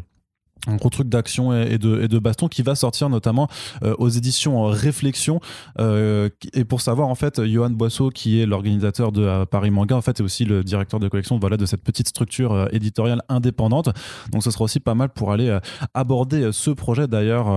un 0.68 0.76
gros 0.76 0.90
truc 0.90 1.10
d'action 1.10 1.54
et 1.54 1.78
de, 1.78 2.02
et 2.02 2.20
baston 2.20 2.48
qui 2.48 2.62
va 2.62 2.76
sortir 2.76 3.10
notamment 3.10 3.48
euh, 3.84 3.96
aux 3.98 4.10
éditions 4.10 4.66
Réflexion 4.66 5.40
euh, 5.80 6.30
et 6.54 6.66
pour 6.66 6.82
savoir 6.82 7.08
en 7.08 7.16
fait 7.16 7.44
Johan 7.46 7.70
Boisseau 7.70 8.10
qui 8.10 8.42
est 8.42 8.46
l'organisateur 8.46 9.12
de 9.12 9.24
euh, 9.24 9.46
Paris 9.46 9.72
Manga 9.72 9.96
en 9.96 10.02
fait 10.02 10.20
est 10.20 10.24
aussi 10.24 10.46
le 10.46 10.64
directeur 10.64 11.00
de 11.00 11.08
collection 11.08 11.38
voilà 11.40 11.58
de 11.58 11.66
cette 11.66 11.84
petite 11.84 12.08
structure 12.08 12.68
éditoriale 12.72 13.22
indépendante. 13.30 13.90
Donc 14.32 14.44
ce 14.44 14.52
sera 14.52 14.66
aussi 14.66 14.80
pas 14.80 14.96
mal 14.96 15.10
pour 15.10 15.32
aller 15.32 15.58
aborder 15.94 16.52
ce 16.52 16.72
projet. 16.72 17.08
D'ailleurs 17.08 17.48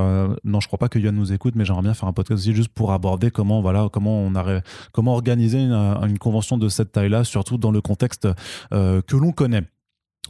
non 0.45 0.61
je 0.61 0.67
crois 0.67 0.79
pas 0.79 0.89
que 0.89 1.01
Johan 1.01 1.13
nous 1.13 1.33
écoute 1.33 1.55
mais 1.57 1.65
j'aimerais 1.65 1.83
bien 1.83 1.95
faire 1.95 2.09
un 2.09 2.13
podcast 2.13 2.41
aussi 2.41 2.55
juste 2.55 2.71
pour 2.71 2.93
aborder 2.93 3.31
comment 3.31 3.61
voilà 3.61 3.89
comment 3.93 4.21
on 4.21 4.35
a 4.35 4.61
comment 4.93 5.15
organiser 5.15 5.61
une, 5.61 5.73
une 5.73 6.19
convention 6.19 6.59
de 6.59 6.69
cette 6.69 6.93
taille 6.93 7.09
là 7.09 7.25
surtout 7.25 7.59
dans 7.59 7.71
le 7.71 7.81
contexte 7.81 8.29
que 8.71 9.17
l'on 9.17 9.33
connaît 9.33 9.65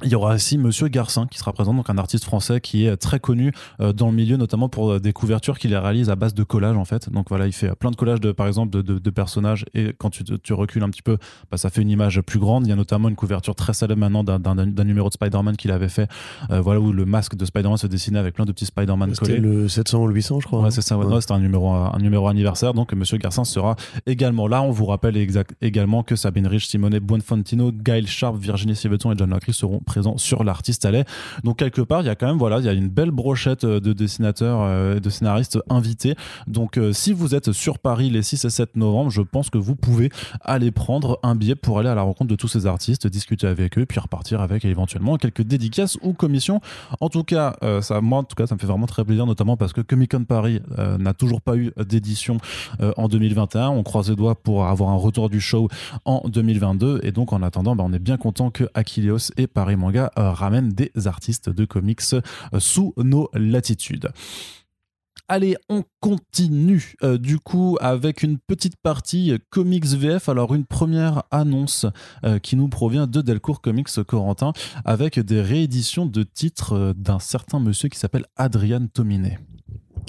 il 0.02 0.10
y 0.10 0.14
aura 0.14 0.34
aussi 0.34 0.58
Monsieur 0.58 0.88
Garcin 0.88 1.26
qui 1.26 1.38
sera 1.38 1.52
présent, 1.52 1.74
donc 1.74 1.90
un 1.90 1.98
artiste 1.98 2.24
français 2.24 2.60
qui 2.60 2.86
est 2.86 2.96
très 2.96 3.20
connu 3.20 3.52
euh, 3.80 3.92
dans 3.92 4.08
le 4.08 4.16
milieu, 4.16 4.36
notamment 4.36 4.68
pour 4.68 4.92
euh, 4.92 5.00
des 5.00 5.12
couvertures 5.12 5.58
qu'il 5.58 5.74
réalise 5.74 6.10
à 6.10 6.16
base 6.16 6.34
de 6.34 6.42
collage 6.42 6.76
en 6.76 6.84
fait. 6.84 7.10
Donc 7.10 7.28
voilà, 7.28 7.46
il 7.46 7.52
fait 7.52 7.74
plein 7.74 7.90
de 7.90 7.96
collages 7.96 8.20
de, 8.20 8.32
par 8.32 8.46
exemple, 8.46 8.70
de, 8.70 8.82
de, 8.82 8.98
de 8.98 9.10
personnages 9.10 9.64
et 9.74 9.92
quand 9.98 10.10
tu, 10.10 10.24
tu, 10.24 10.52
recules 10.52 10.82
un 10.82 10.90
petit 10.90 11.02
peu, 11.02 11.18
bah, 11.50 11.56
ça 11.56 11.70
fait 11.70 11.82
une 11.82 11.90
image 11.90 12.20
plus 12.22 12.38
grande. 12.38 12.66
Il 12.66 12.70
y 12.70 12.72
a 12.72 12.76
notamment 12.76 13.08
une 13.08 13.16
couverture 13.16 13.54
très 13.54 13.72
célèbre 13.72 14.00
maintenant 14.00 14.24
d'un 14.24 14.84
numéro 14.84 15.08
de 15.08 15.14
Spider-Man 15.14 15.56
qu'il 15.56 15.70
avait 15.70 15.88
fait, 15.88 16.08
euh, 16.50 16.60
voilà 16.60 16.80
où 16.80 16.92
le 16.92 17.04
masque 17.04 17.36
de 17.36 17.44
Spider-Man 17.44 17.76
se 17.76 17.86
dessinait 17.86 18.18
avec 18.18 18.34
plein 18.34 18.44
de 18.44 18.52
petits 18.52 18.66
Spider-Man 18.66 19.12
collés. 19.14 19.36
C'était 19.36 19.40
le 19.40 19.68
700 19.68 20.02
ou 20.02 20.06
le 20.06 20.14
800, 20.14 20.40
je 20.40 20.46
crois. 20.46 20.62
Ouais, 20.62 20.70
c'est 20.70 20.82
ça. 20.82 20.98
Ouais, 20.98 21.06
ouais. 21.06 21.20
c'était 21.20 21.32
un 21.32 21.40
numéro, 21.40 21.70
un 21.70 21.98
numéro 21.98 22.28
anniversaire. 22.28 22.74
Donc 22.74 22.92
Monsieur 22.92 23.18
Garcin 23.18 23.44
sera 23.44 23.76
également 24.06 24.48
là. 24.48 24.62
On 24.62 24.70
vous 24.70 24.86
rappelle 24.86 25.16
exact, 25.16 25.54
également 25.60 26.02
que 26.02 26.16
Sabine 26.16 26.46
Rich, 26.46 26.68
Simone 26.68 26.98
Buonfantino, 26.98 27.72
Gail 27.72 28.06
Sharp, 28.06 28.36
Virginie 28.36 28.76
Siveton 28.76 29.12
et 29.12 29.14
John 29.16 29.30
Lacry 29.30 29.52
seront 29.52 29.80
présents 29.90 30.18
sur 30.18 30.44
l'artiste 30.44 30.84
allait. 30.84 31.04
Donc 31.42 31.56
quelque 31.56 31.80
part, 31.80 32.02
il 32.02 32.06
y 32.06 32.10
a 32.10 32.14
quand 32.14 32.28
même 32.28 32.38
voilà, 32.38 32.60
il 32.60 32.64
y 32.64 32.68
a 32.68 32.72
une 32.72 32.88
belle 32.88 33.10
brochette 33.10 33.64
euh, 33.64 33.80
de 33.80 33.92
dessinateurs, 33.92 34.60
euh, 34.62 35.00
de 35.00 35.10
scénaristes 35.10 35.58
invités. 35.68 36.14
Donc 36.46 36.78
euh, 36.78 36.92
si 36.92 37.12
vous 37.12 37.34
êtes 37.34 37.50
sur 37.50 37.80
Paris 37.80 38.08
les 38.08 38.22
6 38.22 38.44
et 38.44 38.50
7 38.50 38.76
novembre, 38.76 39.10
je 39.10 39.22
pense 39.22 39.50
que 39.50 39.58
vous 39.58 39.74
pouvez 39.74 40.10
aller 40.42 40.70
prendre 40.70 41.18
un 41.24 41.34
billet 41.34 41.56
pour 41.56 41.80
aller 41.80 41.88
à 41.88 41.96
la 41.96 42.02
rencontre 42.02 42.30
de 42.30 42.36
tous 42.36 42.46
ces 42.46 42.66
artistes, 42.66 43.08
discuter 43.08 43.48
avec 43.48 43.78
eux, 43.78 43.84
puis 43.84 43.98
repartir 43.98 44.40
avec 44.40 44.64
éventuellement 44.64 45.16
quelques 45.16 45.42
dédicaces 45.42 45.98
ou 46.02 46.12
commissions. 46.12 46.60
En 47.00 47.08
tout 47.08 47.24
cas, 47.24 47.56
ça, 47.82 48.00
moi 48.00 48.18
en 48.20 48.24
tout 48.24 48.36
cas, 48.36 48.46
ça 48.46 48.54
me 48.54 48.60
fait 48.60 48.68
vraiment 48.68 48.86
très 48.86 49.04
plaisir, 49.04 49.26
notamment 49.26 49.56
parce 49.56 49.72
que 49.72 49.80
Comic 49.80 50.12
Con 50.12 50.24
Paris 50.24 50.60
n'a 50.98 51.14
toujours 51.14 51.40
pas 51.40 51.56
eu 51.56 51.72
d'édition 51.76 52.38
en 52.96 53.08
2021. 53.08 53.68
On 53.70 53.82
croise 53.82 54.10
les 54.10 54.16
doigts 54.16 54.34
pour 54.34 54.66
avoir 54.66 54.90
un 54.90 54.96
retour 54.96 55.30
du 55.30 55.40
show 55.40 55.68
en 56.04 56.22
2022. 56.28 57.00
Et 57.02 57.12
donc 57.12 57.32
en 57.32 57.42
attendant, 57.42 57.74
bah, 57.74 57.84
on 57.86 57.92
est 57.92 57.98
bien 57.98 58.16
content 58.16 58.50
que 58.50 58.64
Achilleos 58.74 59.32
et 59.36 59.46
Paris 59.46 59.69
Manga 59.76 60.10
ramènent 60.16 60.70
des 60.70 60.90
artistes 61.06 61.50
de 61.50 61.64
comics 61.64 62.00
euh, 62.12 62.20
sous 62.58 62.94
nos 62.96 63.28
latitudes. 63.34 64.10
Allez, 65.28 65.56
on 65.68 65.84
continue 66.00 66.94
euh, 67.04 67.16
du 67.16 67.38
coup 67.38 67.76
avec 67.80 68.24
une 68.24 68.38
petite 68.38 68.76
partie 68.76 69.32
comics 69.50 69.86
VF. 69.86 70.28
Alors 70.28 70.54
une 70.54 70.64
première 70.64 71.22
annonce 71.30 71.86
euh, 72.24 72.40
qui 72.40 72.56
nous 72.56 72.68
provient 72.68 73.06
de 73.06 73.20
Delcourt 73.20 73.60
Comics 73.60 74.02
Corentin 74.06 74.52
avec 74.84 75.20
des 75.20 75.40
rééditions 75.40 76.06
de 76.06 76.24
titres 76.24 76.94
d'un 76.96 77.20
certain 77.20 77.60
monsieur 77.60 77.88
qui 77.88 77.98
s'appelle 77.98 78.26
Adrian 78.36 78.88
Tominet. 78.92 79.38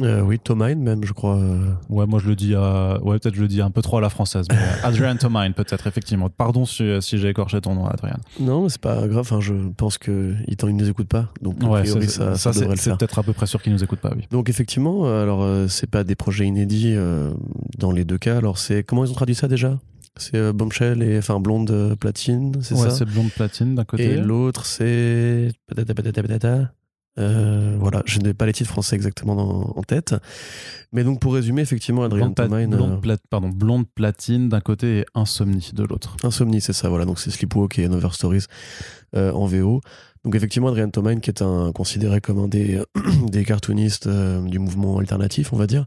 Euh, 0.04 0.22
oui, 0.22 0.40
Tomine 0.40 0.82
même, 0.82 1.04
je 1.04 1.14
crois. 1.14 1.36
euh. 1.38 1.72
Ouais, 1.90 2.06
moi 2.06 2.20
je 2.20 2.28
le 2.28 2.36
dis 2.36 2.56
à... 2.56 3.00
Ouais, 3.04 3.20
peut-être 3.20 3.36
je 3.36 3.42
le 3.42 3.48
dis 3.48 3.62
un 3.62 3.72
peu 3.72 3.82
trop 3.82 3.98
à 3.98 4.02
la 4.02 4.10
française. 4.10 4.46
mais, 4.50 4.58
euh, 4.58 4.88
Adrian 4.88 5.16
Tomine, 5.20 5.54
peut-être, 5.54 5.88
effectivement. 5.88 6.30
Pardon 6.30 6.66
si, 6.66 6.90
si 7.02 7.18
j'ai 7.18 7.30
écorché 7.30 7.62
ton 7.62 7.76
nom, 7.76 7.86
Adrian. 7.86 8.18
Non, 8.40 8.68
c'est 8.70 8.82
pas 8.82 9.08
grave. 9.08 9.28
Je 9.40 9.54
pense 9.78 9.98
que 9.98 10.36
il 10.48 10.56
t'en- 10.58 10.68
il 10.68 10.76
nous 10.76 10.90
écoute 10.90 11.08
pas, 11.08 11.30
donc 11.42 11.62
Ouais, 11.64 11.82
priori, 11.82 12.08
c'est- 12.08 12.12
ça, 12.18 12.36
ça 12.36 12.54
c'est 12.54 12.62
devrait 12.62 12.76
peut-être 12.76 13.20
à 13.20 13.24
peu 13.24 13.34
près 13.34 13.46
sûr 13.46 13.62
qu'il 13.62 13.74
nous 13.74 13.84
écoute 13.84 14.00
pas, 14.00 14.12
oui. 14.16 14.28
Donc 14.32 14.50
effectivement, 14.50 15.06
alors 15.06 15.44
euh, 15.44 15.68
c'est 15.68 15.90
pas 15.90 16.04
des 16.04 16.16
projets 16.16 16.46
inédits 16.46 16.94
euh, 16.96 17.32
dans 17.78 17.92
les 17.92 18.04
deux 18.06 18.18
cas. 18.18 18.38
Alors 18.38 18.58
c'est 18.58 18.84
comment 18.84 19.06
ils 19.06 19.12
ont 19.12 19.16
traduit 19.16 19.36
ça 19.36 19.48
déjà? 19.48 19.78
C'est 20.18 20.52
Bombshell 20.52 21.02
et 21.04 21.18
enfin 21.18 21.40
Blonde 21.40 21.96
Platine, 22.00 22.54
c'est 22.62 22.76
Ouais, 22.76 22.82
ça? 22.82 22.92
c'est 22.92 23.06
blonde 23.06 23.30
platine 23.32 23.76
d'un 23.76 23.86
côté. 23.86 24.04
Et 24.12 24.18
l'autre 24.18 24.66
c'est 24.66 25.52
patata 25.68 25.94
patata 25.94 26.22
patata. 26.22 26.72
Euh, 27.20 27.76
voilà, 27.80 28.04
je 28.06 28.20
n'ai 28.20 28.34
pas 28.34 28.46
les 28.46 28.54
titres 28.54 28.70
français 28.70 28.96
exactement 28.96 29.36
dans- 29.36 29.74
en 29.76 29.84
tête. 29.84 30.16
Mais 30.94 31.04
donc 31.04 31.20
pour 31.20 31.34
résumer, 31.34 31.62
effectivement, 31.62 32.04
Adrien 32.04 32.26
blonde, 32.26 32.36
pla- 32.36 32.48
Tomine, 32.48 32.74
euh, 32.74 32.78
blonde 32.78 33.02
pla- 33.02 33.18
pardon, 33.30 33.50
blonde 33.50 33.86
platine 33.94 34.48
d'un 34.50 34.62
côté 34.62 35.00
et 35.00 35.06
insomnie 35.14 35.72
de 35.74 35.84
l'autre. 35.84 36.16
Insomnie, 36.24 36.62
c'est 36.62 36.74
ça, 36.74 36.88
voilà. 36.90 37.06
Donc 37.06 37.20
c'est 37.20 37.30
Sleepwalk 37.32 37.78
et 37.80 37.86
Another 37.86 38.14
Stories 38.14 38.46
euh, 39.16 39.32
en 39.34 39.46
VO. 39.46 39.82
Donc 40.24 40.36
effectivement, 40.36 40.70
Adrian 40.70 40.90
Tomine, 40.90 41.20
qui 41.20 41.30
est 41.32 41.42
un, 41.42 41.72
considéré 41.74 42.22
comme 42.22 42.40
un 42.40 42.48
des, 42.48 42.82
des 43.28 43.44
cartoonistes 43.44 44.08
du 44.08 44.60
mouvement 44.60 44.98
alternatif, 45.00 45.52
on 45.52 45.58
va 45.58 45.68
dire, 45.68 45.86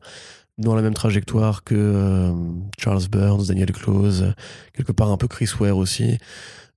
dans 0.58 0.74
la 0.74 0.82
même 0.82 0.94
trajectoire 0.94 1.64
que 1.64 2.32
Charles 2.78 3.08
Burns, 3.10 3.46
Daniel 3.48 3.72
Close, 3.72 4.34
quelque 4.74 4.92
part 4.92 5.10
un 5.10 5.16
peu 5.16 5.26
Chris 5.28 5.48
Ware 5.58 5.76
aussi. 5.76 6.18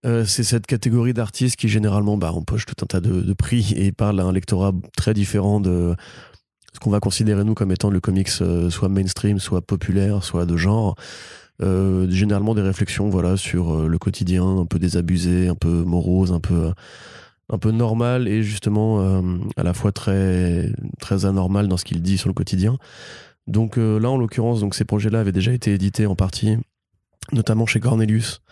Euh, 0.07 0.23
c'est 0.25 0.43
cette 0.43 0.65
catégorie 0.65 1.13
d'artistes 1.13 1.57
qui 1.57 1.67
généralement 1.67 2.17
bah, 2.17 2.31
empoche 2.31 2.65
tout 2.65 2.75
un 2.81 2.85
tas 2.85 3.01
de, 3.01 3.33
prix 3.33 3.73
et 3.75 3.91
parle 3.91 4.19
à 4.19 4.23
un 4.23 4.31
lectorat 4.31 4.71
très 4.95 5.13
différent 5.13 5.59
de 5.59 5.95
ce 6.73 6.79
qu'on 6.79 6.89
va 6.89 6.99
considérer 6.99 7.43
nous 7.43 7.55
comme 7.55 7.71
étant 7.71 7.89
le 7.89 7.99
comics 7.99 8.29
euh, 8.41 8.69
soit 8.69 8.89
mainstream, 8.89 9.39
soit 9.39 9.61
populaire, 9.61 10.23
soit 10.23 10.45
de 10.45 10.57
genre. 10.57 10.95
Euh, 11.63 12.07
généralement 12.11 12.53
des 12.53 12.61
réflexions 12.61 13.09
voilà 13.09 13.35
sur 13.35 13.89
le 13.89 13.97
quotidien 13.97 14.45
un 14.59 14.67
peu 14.67 14.77
désabusé 14.77 15.47
un 15.47 15.55
peu 15.55 15.83
morose 15.83 16.31
un 16.31 16.39
peu 16.39 16.71
un 17.49 17.57
peu 17.57 17.71
normal 17.71 18.27
et 18.27 18.43
justement 18.43 19.23
à 19.55 19.63
la 19.63 19.73
fois 19.73 19.91
très 19.91 20.71
très 20.99 21.25
anormal 21.25 21.67
dans 21.67 21.77
ce 21.77 21.83
qu'il 21.83 22.03
dit 22.03 22.19
sur 22.19 22.29
le 22.29 22.35
quotidien 22.35 22.77
donc 23.47 23.77
là 23.77 24.07
en 24.07 24.17
l'occurrence 24.17 24.59
donc 24.59 24.75
ces 24.75 24.85
projets 24.85 25.09
là 25.09 25.21
avaient 25.21 25.31
déjà 25.31 25.51
été 25.51 25.73
édités 25.73 26.05
en 26.05 26.13
partie 26.13 26.57
notamment 27.31 27.65
chez 27.65 27.79
Cornelius 27.79 28.43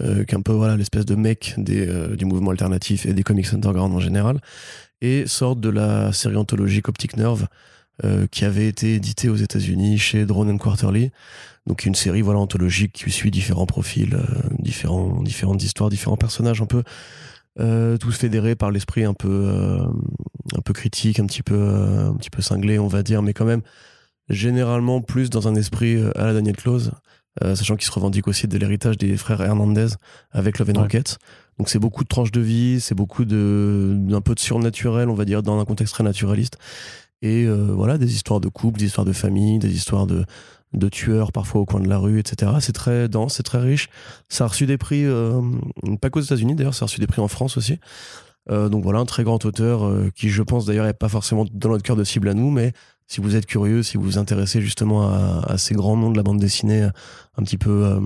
euh, 0.00 0.24
qui 0.24 0.34
est 0.34 0.38
un 0.38 0.42
peu 0.42 0.52
voilà 0.52 0.76
l'espèce 0.76 1.04
de 1.04 1.14
mec 1.14 1.54
des, 1.56 1.86
euh, 1.86 2.16
du 2.16 2.24
mouvement 2.24 2.50
alternatif 2.50 3.06
et 3.06 3.12
des 3.12 3.22
comics 3.22 3.52
underground 3.52 3.94
en 3.94 4.00
général 4.00 4.40
et 5.00 5.26
sortent 5.26 5.60
de 5.60 5.68
la 5.68 6.12
série 6.12 6.36
anthologique 6.36 6.88
Optic 6.88 7.16
Nerve 7.16 7.46
euh, 8.02 8.26
qui 8.26 8.44
avait 8.44 8.66
été 8.66 8.94
éditée 8.94 9.28
aux 9.28 9.36
États-Unis 9.36 9.98
chez 9.98 10.26
Drone 10.26 10.50
and 10.50 10.58
Quarterly. 10.58 11.12
Donc 11.66 11.86
une 11.86 11.94
série 11.94 12.22
voilà 12.22 12.40
anthologique 12.40 12.92
qui 12.92 13.10
suit 13.12 13.30
différents 13.30 13.66
profils, 13.66 14.14
euh, 14.14 14.24
différents, 14.58 15.22
différentes 15.22 15.62
histoires, 15.62 15.90
différents 15.90 16.16
personnages 16.16 16.60
un 16.60 16.66
peu, 16.66 16.82
euh, 17.60 17.96
tous 17.96 18.16
fédérés 18.16 18.56
par 18.56 18.72
l'esprit 18.72 19.04
un 19.04 19.14
peu, 19.14 19.28
euh, 19.30 19.78
un 20.56 20.60
peu 20.64 20.72
critique, 20.72 21.20
un 21.20 21.26
petit 21.26 21.44
peu, 21.44 21.56
un 21.56 22.14
petit 22.14 22.30
peu 22.30 22.42
cinglé 22.42 22.80
on 22.80 22.88
va 22.88 23.04
dire, 23.04 23.22
mais 23.22 23.32
quand 23.32 23.44
même 23.44 23.62
généralement 24.28 25.00
plus 25.00 25.30
dans 25.30 25.46
un 25.46 25.54
esprit 25.54 26.02
à 26.16 26.24
la 26.24 26.32
Daniel 26.32 26.56
Close, 26.56 26.90
sachant 27.42 27.76
qu'il 27.76 27.86
se 27.86 27.92
revendique 27.92 28.28
aussi 28.28 28.46
de 28.46 28.56
l'héritage 28.58 28.96
des 28.96 29.16
frères 29.16 29.40
Hernandez 29.40 29.88
avec 30.30 30.58
Love 30.58 30.70
and 30.74 30.80
Rocket. 30.80 31.18
Donc 31.58 31.68
c'est 31.68 31.78
beaucoup 31.78 32.04
de 32.04 32.08
tranches 32.08 32.32
de 32.32 32.40
vie, 32.40 32.80
c'est 32.80 32.94
beaucoup 32.94 33.24
de 33.24 33.94
d'un 33.96 34.20
peu 34.20 34.34
de 34.34 34.40
surnaturel, 34.40 35.08
on 35.08 35.14
va 35.14 35.24
dire, 35.24 35.42
dans 35.42 35.58
un 35.58 35.64
contexte 35.64 35.94
très 35.94 36.04
naturaliste. 36.04 36.58
Et 37.22 37.46
voilà, 37.46 37.98
des 37.98 38.14
histoires 38.14 38.40
de 38.40 38.48
couple, 38.48 38.78
des 38.78 38.86
histoires 38.86 39.06
de 39.06 39.12
famille, 39.12 39.58
des 39.58 39.74
histoires 39.74 40.06
de, 40.06 40.24
de 40.74 40.88
tueurs 40.88 41.32
parfois 41.32 41.60
au 41.60 41.64
coin 41.64 41.80
de 41.80 41.88
la 41.88 41.98
rue, 41.98 42.18
etc. 42.18 42.52
C'est 42.60 42.72
très 42.72 43.08
dense, 43.08 43.34
c'est 43.34 43.42
très 43.42 43.58
riche. 43.58 43.88
Ça 44.28 44.44
a 44.44 44.48
reçu 44.48 44.66
des 44.66 44.76
prix, 44.76 45.04
euh, 45.04 45.40
pas 46.00 46.10
qu'aux 46.10 46.20
États-Unis 46.20 46.54
d'ailleurs, 46.54 46.74
ça 46.74 46.84
a 46.84 46.86
reçu 46.86 47.00
des 47.00 47.06
prix 47.06 47.22
en 47.22 47.28
France 47.28 47.56
aussi. 47.56 47.78
Euh, 48.50 48.68
donc 48.68 48.82
voilà, 48.82 48.98
un 48.98 49.06
très 49.06 49.24
grand 49.24 49.42
auteur 49.46 49.86
euh, 49.86 50.10
qui, 50.14 50.28
je 50.28 50.42
pense 50.42 50.66
d'ailleurs, 50.66 50.84
n'est 50.84 50.92
pas 50.92 51.08
forcément 51.08 51.46
dans 51.50 51.70
notre 51.70 51.82
cœur 51.82 51.96
de 51.96 52.04
cible 52.04 52.28
à 52.28 52.34
nous, 52.34 52.50
mais 52.50 52.72
si 53.06 53.20
vous 53.20 53.36
êtes 53.36 53.46
curieux, 53.46 53.82
si 53.82 53.96
vous 53.96 54.04
vous 54.04 54.18
intéressez 54.18 54.60
justement 54.60 55.08
à, 55.08 55.58
ces 55.58 55.74
grands 55.74 55.96
noms 55.96 56.10
de 56.10 56.16
la 56.16 56.22
bande 56.22 56.40
dessinée, 56.40 56.82
un 57.36 57.42
petit 57.42 57.58
peu, 57.58 58.00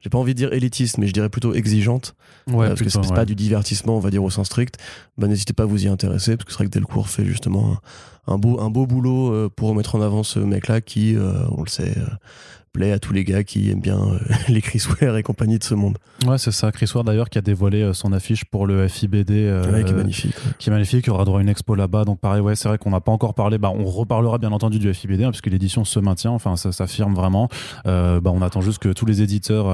j'ai 0.00 0.10
pas 0.10 0.18
envie 0.18 0.34
de 0.34 0.38
dire 0.38 0.52
élitiste, 0.52 0.98
mais 0.98 1.06
je 1.06 1.12
dirais 1.12 1.28
plutôt 1.28 1.54
exigeante, 1.54 2.14
parce 2.46 2.80
que 2.80 2.88
c'est 2.88 3.14
pas 3.14 3.24
du 3.24 3.34
divertissement, 3.34 3.96
on 3.96 4.00
va 4.00 4.10
dire 4.10 4.22
au 4.22 4.30
sens 4.30 4.46
strict, 4.46 4.76
bah, 5.18 5.26
n'hésitez 5.26 5.52
pas 5.52 5.64
à 5.64 5.66
vous 5.66 5.84
y 5.84 5.88
intéresser, 5.88 6.36
parce 6.36 6.44
que 6.44 6.52
c'est 6.52 6.58
vrai 6.58 6.66
que 6.66 6.72
Delcourt 6.72 7.08
fait 7.08 7.24
justement 7.24 7.78
un 8.26 8.38
beau, 8.38 8.60
un 8.60 8.70
beau 8.70 8.86
boulot 8.86 9.32
euh, 9.32 9.50
pour 9.54 9.68
remettre 9.68 9.94
en 9.94 10.00
avant 10.00 10.22
ce 10.22 10.38
mec-là 10.38 10.80
qui, 10.80 11.16
euh, 11.16 11.46
on 11.50 11.62
le 11.62 11.68
sait, 11.68 11.94
euh, 11.96 12.06
plaît 12.74 12.92
à 12.92 12.98
tous 12.98 13.12
les 13.12 13.24
gars 13.24 13.44
qui 13.44 13.70
aiment 13.70 13.80
bien 13.80 13.98
les 14.48 14.60
Chris 14.60 14.82
Ware 15.00 15.16
et 15.16 15.22
compagnie 15.22 15.58
de 15.58 15.64
ce 15.64 15.74
monde. 15.74 15.96
Ouais, 16.26 16.38
c'est 16.38 16.50
ça. 16.50 16.72
Chris 16.72 16.90
Ware 16.92 17.04
d'ailleurs 17.04 17.30
qui 17.30 17.38
a 17.38 17.40
dévoilé 17.40 17.92
son 17.94 18.12
affiche 18.12 18.44
pour 18.44 18.66
le 18.66 18.88
FIBD. 18.88 19.30
ouais, 19.30 19.84
qui 19.84 19.92
est 19.92 19.96
magnifique. 19.96 20.34
Qui 20.58 20.68
est 20.68 20.72
magnifique. 20.72 21.06
Il 21.06 21.10
aura 21.10 21.24
droit 21.24 21.38
à 21.38 21.42
une 21.42 21.48
expo 21.48 21.74
là-bas. 21.74 22.04
Donc 22.04 22.18
pareil, 22.18 22.40
ouais, 22.40 22.56
c'est 22.56 22.68
vrai 22.68 22.76
qu'on 22.76 22.90
n'a 22.90 23.00
pas 23.00 23.12
encore 23.12 23.34
parlé. 23.34 23.58
Bah, 23.58 23.72
on 23.74 23.84
reparlera 23.84 24.38
bien 24.38 24.50
entendu 24.52 24.78
du 24.78 24.92
FIBD 24.92 25.22
hein, 25.22 25.30
puisque 25.30 25.46
l'édition 25.46 25.84
se 25.84 26.00
maintient. 26.00 26.32
Enfin, 26.32 26.56
ça 26.56 26.72
s'affirme 26.72 27.14
vraiment. 27.14 27.48
bah, 27.84 28.20
on 28.26 28.42
attend 28.42 28.60
juste 28.60 28.80
que 28.80 28.88
tous 28.88 29.06
les 29.06 29.22
éditeurs 29.22 29.68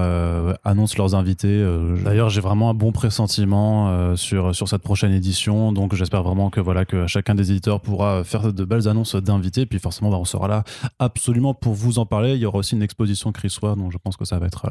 annoncent 0.64 0.94
leurs 0.98 1.14
invités. 1.14 1.64
D'ailleurs, 2.04 2.28
j'ai 2.28 2.42
vraiment 2.42 2.68
un 2.68 2.74
bon 2.74 2.92
pressentiment 2.92 4.14
sur, 4.16 4.54
sur 4.54 4.68
cette 4.68 4.82
prochaine 4.82 5.12
édition. 5.12 5.72
Donc 5.72 5.94
j'espère 5.94 6.22
vraiment 6.22 6.50
que, 6.50 6.60
voilà, 6.60 6.84
que 6.84 7.06
chacun 7.06 7.34
des 7.34 7.50
éditeurs 7.50 7.80
pourra 7.80 8.24
faire 8.24 8.52
de 8.52 8.64
belles 8.64 8.88
annonces 8.88 9.16
d'invités. 9.16 9.64
Puis 9.64 9.78
forcément, 9.78 10.10
bah, 10.10 10.18
on 10.20 10.26
sera 10.26 10.48
là 10.48 10.64
absolument 10.98 11.54
pour 11.54 11.72
vous 11.72 11.98
en 11.98 12.04
parler. 12.04 12.34
Il 12.34 12.40
y 12.40 12.46
aura 12.46 12.58
aussi 12.58 12.74
une 12.74 12.82
exposition 12.90 13.32
Chris 13.32 13.50
donc 13.60 13.92
je 13.92 13.98
pense 13.98 14.16
que 14.16 14.24
ça 14.24 14.38
va 14.38 14.46
être, 14.46 14.70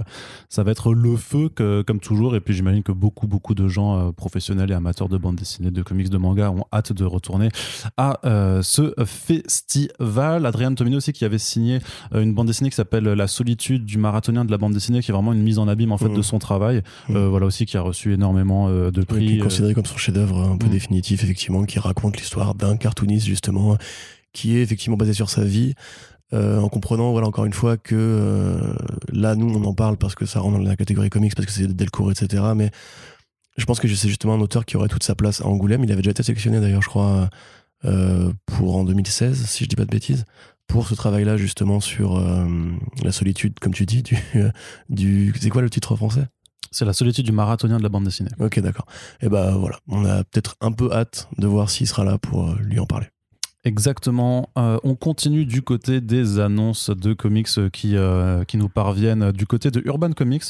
ça 0.49 0.63
va 0.63 0.71
être 0.71 0.93
le 0.93 1.15
feu 1.15 1.49
que, 1.49 1.81
comme 1.81 1.99
toujours. 1.99 2.35
Et 2.35 2.41
puis 2.41 2.53
j'imagine 2.53 2.83
que 2.83 2.91
beaucoup, 2.91 3.27
beaucoup 3.27 3.55
de 3.55 3.67
gens 3.67 3.97
euh, 3.97 4.11
professionnels 4.11 4.71
et 4.71 4.73
amateurs 4.73 5.09
de 5.09 5.17
bande 5.17 5.35
dessinée, 5.35 5.71
de 5.71 5.81
comics, 5.81 6.09
de 6.09 6.17
manga 6.17 6.51
ont 6.51 6.65
hâte 6.73 6.93
de 6.93 7.05
retourner 7.05 7.49
à 7.97 8.19
euh, 8.25 8.61
ce 8.61 8.93
festival. 9.05 10.45
Adrien 10.45 10.73
Tomino 10.73 10.97
aussi 10.97 11.13
qui 11.13 11.25
avait 11.25 11.37
signé 11.37 11.79
euh, 12.13 12.21
une 12.21 12.33
bande 12.33 12.47
dessinée 12.47 12.69
qui 12.69 12.75
s'appelle 12.75 13.05
La 13.05 13.27
solitude 13.27 13.85
du 13.85 13.97
marathonien 13.97 14.45
de 14.45 14.51
la 14.51 14.57
bande 14.57 14.73
dessinée, 14.73 15.01
qui 15.01 15.11
est 15.11 15.13
vraiment 15.13 15.33
une 15.33 15.43
mise 15.43 15.59
en 15.59 15.67
abîme 15.67 15.91
en 15.91 15.97
fait 15.97 16.09
de 16.09 16.21
son 16.21 16.39
travail. 16.39 16.81
Mmh. 17.07 17.17
voilà 17.25 17.45
aussi 17.45 17.65
qui 17.65 17.77
a 17.77 17.81
reçu 17.81 18.13
énormément 18.13 18.69
de 18.69 19.01
prix. 19.03 19.27
qui 19.27 19.35
est 19.35 19.39
considéré 19.39 19.73
comme 19.73 19.85
son 19.85 19.97
chef-d'œuvre 19.97 20.41
un 20.41 20.57
peu 20.57 20.67
mmh. 20.67 20.71
définitif, 20.71 21.23
effectivement, 21.23 21.63
qui 21.63 21.79
raconte 21.79 22.17
l'histoire 22.17 22.55
d'un 22.55 22.77
cartooniste 22.77 23.25
justement 23.25 23.77
qui 24.33 24.57
est 24.57 24.61
effectivement 24.61 24.97
basé 24.97 25.13
sur 25.13 25.29
sa 25.29 25.43
vie, 25.43 25.73
euh, 26.31 26.59
en 26.59 26.69
comprenant, 26.69 27.11
voilà, 27.11 27.27
encore 27.27 27.45
une 27.45 27.53
fois, 27.53 27.77
que 27.77 27.95
euh, 27.95 28.73
là, 29.11 29.35
nous, 29.35 29.51
on 29.51 29.63
en 29.63 29.73
parle 29.73 29.97
parce 29.97 30.13
que 30.13 30.25
ça 30.25 30.39
rentre 30.39 30.57
dans 30.57 30.63
la 30.63 30.75
catégorie 30.75 31.09
comics, 31.09 31.35
parce 31.35 31.47
que 31.47 31.51
c'est 31.51 31.67
Delcourt, 31.67 32.11
etc. 32.11 32.43
Mais 32.55 32.69
je 33.57 33.65
pense 33.65 33.79
que 33.79 33.87
c'est 33.87 34.09
justement 34.09 34.35
un 34.35 34.41
auteur 34.41 34.65
qui 34.65 34.77
aurait 34.77 34.89
toute 34.89 35.03
sa 35.03 35.15
place 35.15 35.41
à 35.41 35.47
Angoulême. 35.47 35.83
Il 35.83 35.91
avait 35.91 36.01
déjà 36.01 36.11
été 36.11 36.23
sélectionné, 36.23 36.59
d'ailleurs, 36.59 36.83
je 36.83 36.89
crois, 36.89 37.29
euh, 37.85 38.31
pour 38.45 38.75
en 38.75 38.83
2016, 38.83 39.45
si 39.45 39.63
je 39.63 39.69
dis 39.69 39.75
pas 39.75 39.85
de 39.85 39.89
bêtises, 39.89 40.25
pour 40.67 40.87
ce 40.87 40.93
travail-là, 40.93 41.35
justement, 41.35 41.79
sur 41.79 42.23
la 43.03 43.11
solitude, 43.11 43.57
comme 43.59 43.73
tu 43.73 43.87
dis, 43.87 44.03
du. 44.03 44.17
du 44.89 45.33
c'est 45.39 45.49
quoi 45.49 45.63
le 45.63 45.69
titre 45.71 45.95
français? 45.95 46.27
C'est 46.71 46.85
la 46.85 46.93
solitude 46.93 47.25
du 47.25 47.31
marathonien 47.31 47.77
de 47.77 47.83
la 47.83 47.89
bande 47.89 48.03
dessinée. 48.03 48.29
Ok, 48.39 48.59
d'accord. 48.59 48.85
Et 49.21 49.25
eh 49.25 49.29
ben 49.29 49.57
voilà, 49.57 49.79
on 49.87 50.05
a 50.05 50.23
peut-être 50.23 50.55
un 50.61 50.71
peu 50.71 50.93
hâte 50.93 51.27
de 51.39 51.47
voir 51.47 51.71
s'il 51.71 51.87
sera 51.87 52.03
là 52.03 52.19
pour 52.19 52.53
lui 52.59 52.79
en 52.79 52.85
parler. 52.85 53.07
Exactement. 53.65 54.49
Euh, 54.57 54.77
on 54.85 54.95
continue 54.95 55.45
du 55.45 55.61
côté 55.61 55.99
des 55.99 56.39
annonces 56.39 56.89
de 56.91 57.11
comics 57.11 57.49
qui, 57.73 57.97
euh, 57.97 58.45
qui 58.45 58.55
nous 58.55 58.69
parviennent 58.69 59.33
du 59.33 59.45
côté 59.45 59.69
de 59.69 59.81
Urban 59.83 60.11
Comics. 60.11 60.45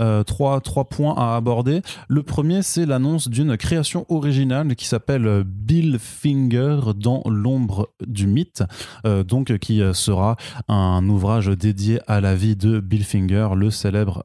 Euh, 0.00 0.22
trois, 0.22 0.62
trois 0.62 0.88
points 0.88 1.14
à 1.18 1.36
aborder. 1.36 1.82
Le 2.08 2.22
premier, 2.22 2.62
c'est 2.62 2.86
l'annonce 2.86 3.28
d'une 3.28 3.58
création 3.58 4.06
originale 4.08 4.74
qui 4.74 4.86
s'appelle 4.86 5.44
Bill 5.44 5.98
Finger 6.00 6.80
dans 6.96 7.22
l'ombre 7.26 7.90
du 8.06 8.26
mythe. 8.26 8.62
donc, 9.04 9.58
qui 9.58 9.82
sera 9.92 10.36
un 10.68 11.06
ouvrage 11.08 11.48
dédié 11.48 12.00
à 12.06 12.22
la 12.22 12.34
vie 12.34 12.56
de 12.56 12.80
Bill 12.80 13.04
Finger, 13.04 13.48
le 13.54 13.70
célèbre 13.70 14.24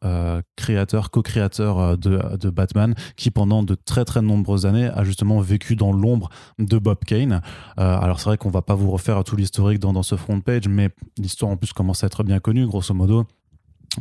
créateur, 0.55 1.11
co-créateur 1.11 1.97
de, 1.97 2.37
de, 2.37 2.49
Batman, 2.49 2.95
qui 3.17 3.31
pendant 3.31 3.63
de 3.63 3.75
très 3.75 4.05
très 4.05 4.21
nombreuses 4.21 4.65
années 4.65 4.89
a 4.93 5.03
justement 5.03 5.41
vécu 5.41 5.75
dans 5.75 5.91
l'ombre 5.91 6.29
de 6.59 6.77
Bob 6.77 6.99
Kane. 7.05 7.41
alors, 7.77 8.20
c'est 8.21 8.29
vrai 8.29 8.37
qu'on 8.37 8.51
va 8.51 8.61
pas 8.61 8.75
vous 8.75 8.91
refaire 8.91 9.23
tout 9.23 9.35
l'historique 9.35 9.79
dans, 9.79 10.03
ce 10.03 10.15
front 10.15 10.39
page, 10.41 10.67
mais 10.67 10.89
l'histoire 11.17 11.51
en 11.51 11.57
plus 11.57 11.73
commence 11.73 12.03
à 12.03 12.07
être 12.07 12.23
bien 12.23 12.39
connue, 12.39 12.67
grosso 12.67 12.93
modo. 12.93 13.25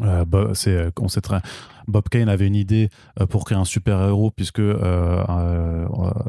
Euh, 0.03 0.27
bah, 0.27 0.53
euh, 0.67 0.91
on 1.01 1.09
sait 1.09 1.21
très, 1.23 1.41
Bob 1.89 2.09
Kane 2.09 2.29
avait 2.29 2.47
une 2.47 2.57
idée 2.57 2.89
euh, 3.21 3.27
pour 3.27 3.45
créer 3.45 3.59
un 3.59 3.65
super-héros 3.65 4.31
puisque 4.31 4.63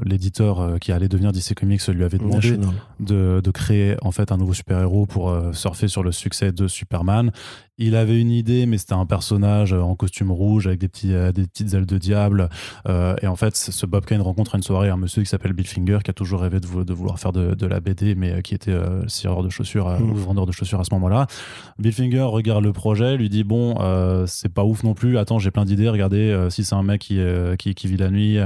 l'éditeur 0.03 0.79
qui 0.79 0.91
allait 0.91 1.07
devenir 1.07 1.31
DC 1.31 1.53
Comics 1.55 1.85
lui 1.87 2.03
avait 2.03 2.17
demandé 2.17 2.57
de, 2.99 3.41
de, 3.43 3.51
créer 3.51 3.95
en 4.01 4.11
fait 4.11 4.31
un 4.31 4.37
nouveau 4.37 4.53
super-héros 4.53 5.05
pour 5.05 5.35
surfer 5.53 5.87
sur 5.87 6.03
le 6.03 6.11
succès 6.11 6.51
de 6.51 6.67
Superman. 6.67 7.31
Il 7.83 7.95
avait 7.95 8.21
une 8.21 8.29
idée, 8.29 8.67
mais 8.67 8.77
c'était 8.77 8.93
un 8.93 9.07
personnage 9.07 9.73
en 9.73 9.95
costume 9.95 10.31
rouge 10.31 10.67
avec 10.67 10.79
des, 10.79 10.87
petits, 10.87 11.15
euh, 11.15 11.31
des 11.31 11.47
petites 11.47 11.73
ailes 11.73 11.87
de 11.87 11.97
diable. 11.97 12.47
Euh, 12.87 13.15
et 13.23 13.27
en 13.27 13.35
fait, 13.35 13.55
ce 13.55 13.85
Bob 13.87 14.05
Kane 14.05 14.21
rencontre 14.21 14.53
à 14.53 14.57
une 14.57 14.63
soirée 14.63 14.89
un 14.89 14.97
monsieur 14.97 15.23
qui 15.23 15.27
s'appelle 15.27 15.53
Bill 15.53 15.65
Finger, 15.65 15.97
qui 16.03 16.11
a 16.11 16.13
toujours 16.13 16.41
rêvé 16.41 16.59
de, 16.59 16.83
de 16.83 16.93
vouloir 16.93 17.19
faire 17.19 17.31
de, 17.31 17.65
la 17.65 17.79
BD, 17.79 18.13
mais 18.13 18.33
euh, 18.33 18.41
qui 18.41 18.53
était 18.53 18.71
euh, 18.71 19.01
de 19.01 19.49
chaussures 19.49 19.89
mmh. 19.89 20.11
ou 20.11 20.15
vendeur 20.15 20.45
de 20.45 20.51
chaussures 20.51 20.79
à 20.79 20.83
ce 20.83 20.93
moment-là. 20.93 21.25
Bill 21.79 21.91
Finger 21.91 22.21
regarde 22.21 22.63
le 22.63 22.71
projet, 22.71 23.17
lui 23.17 23.29
dit 23.29 23.43
Bon, 23.43 23.75
c'est 24.27 24.53
pas 24.53 24.63
ouf 24.63 24.83
non 24.83 24.93
plus. 24.93 25.17
Attends, 25.17 25.39
j'ai 25.41 25.51
plein 25.51 25.65
d'idées. 25.65 25.89
Regardez, 25.89 26.47
si 26.49 26.63
c'est 26.63 26.75
un 26.75 26.83
mec 26.83 27.01
qui, 27.01 27.19
qui, 27.57 27.87
vit 27.87 27.97
la 27.97 28.09
nuit, 28.09 28.37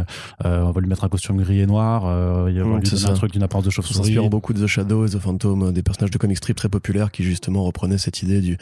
on 0.44 0.72
va 0.72 0.82
lui 0.82 0.88
mettre 0.88 1.04
un 1.04 1.10
costume 1.10 1.38
gris 1.38 1.60
et 1.60 1.66
noir. 1.66 2.04
il 2.50 2.60
va 2.60 2.80
lui 2.80 2.90
donner 2.90 3.06
un 3.06 3.14
truc 3.14 3.32
d'une 3.32 3.44
apparence 3.44 3.66
de 3.66 3.70
chauve-souris. 3.70 4.06
s'inspirant 4.06 4.30
beaucoup 4.30 4.54
de 4.54 4.64
The 4.64 4.68
Shadow 4.68 5.06
et 5.06 5.10
The 5.10 5.20
Phantom, 5.20 5.72
des 5.72 5.84
personnages 5.84 6.12
de 6.12 6.18
comic 6.18 6.38
strip 6.38 6.58
très 6.58 6.70
populaires 6.70 7.12
qui 7.12 7.24
justement 7.24 7.64
reprenaient 7.64 7.98
cette 7.98 8.22
idée 8.24 8.42
du 8.42 8.58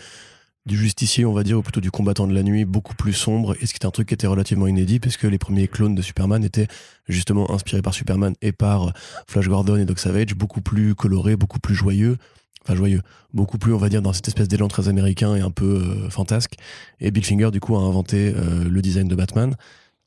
du 0.65 0.77
justicier, 0.77 1.25
on 1.25 1.33
va 1.33 1.43
dire, 1.43 1.57
ou 1.57 1.61
plutôt 1.61 1.81
du 1.81 1.91
combattant 1.91 2.25
de 2.25 2.33
la 2.33 2.43
nuit, 2.43 2.63
beaucoup 2.63 2.95
plus 2.95 3.13
sombre, 3.13 3.55
et 3.61 3.65
ce 3.65 3.73
qui 3.73 3.79
est 3.79 3.85
un 3.85 3.91
truc 3.91 4.07
qui 4.07 4.13
était 4.13 4.27
relativement 4.27 4.67
inédit, 4.67 4.99
puisque 4.99 5.23
les 5.23 5.37
premiers 5.37 5.67
clones 5.67 5.95
de 5.95 6.01
Superman 6.01 6.43
étaient 6.43 6.67
justement 7.07 7.51
inspirés 7.51 7.81
par 7.81 7.93
Superman 7.93 8.33
et 8.41 8.53
par 8.53 8.93
Flash 9.27 9.49
Gordon 9.49 9.75
et 9.75 9.85
Doc 9.85 9.99
Savage, 9.99 10.35
beaucoup 10.35 10.61
plus 10.61 10.95
colorés, 10.95 11.35
beaucoup 11.35 11.59
plus 11.59 11.75
joyeux, 11.75 12.17
enfin 12.63 12.75
joyeux, 12.75 13.01
beaucoup 13.34 13.58
plus, 13.58 13.74
on 13.74 13.77
va 13.77 13.89
dire, 13.89 14.01
dans 14.01 14.13
cette 14.13 14.27
espèce 14.27 14.48
d'élan 14.48 14.67
très 14.67 14.88
américain 14.88 15.36
et 15.36 15.41
un 15.41 15.51
peu 15.51 15.82
euh, 15.84 16.10
fantasque. 16.10 16.55
Et 17.00 17.12
Bill 17.12 17.25
Finger, 17.25 17.51
du 17.51 17.60
coup, 17.60 17.75
a 17.75 17.79
inventé 17.79 18.34
euh, 18.36 18.63
le 18.63 18.82
design 18.82 19.08
de 19.08 19.15
Batman 19.15 19.55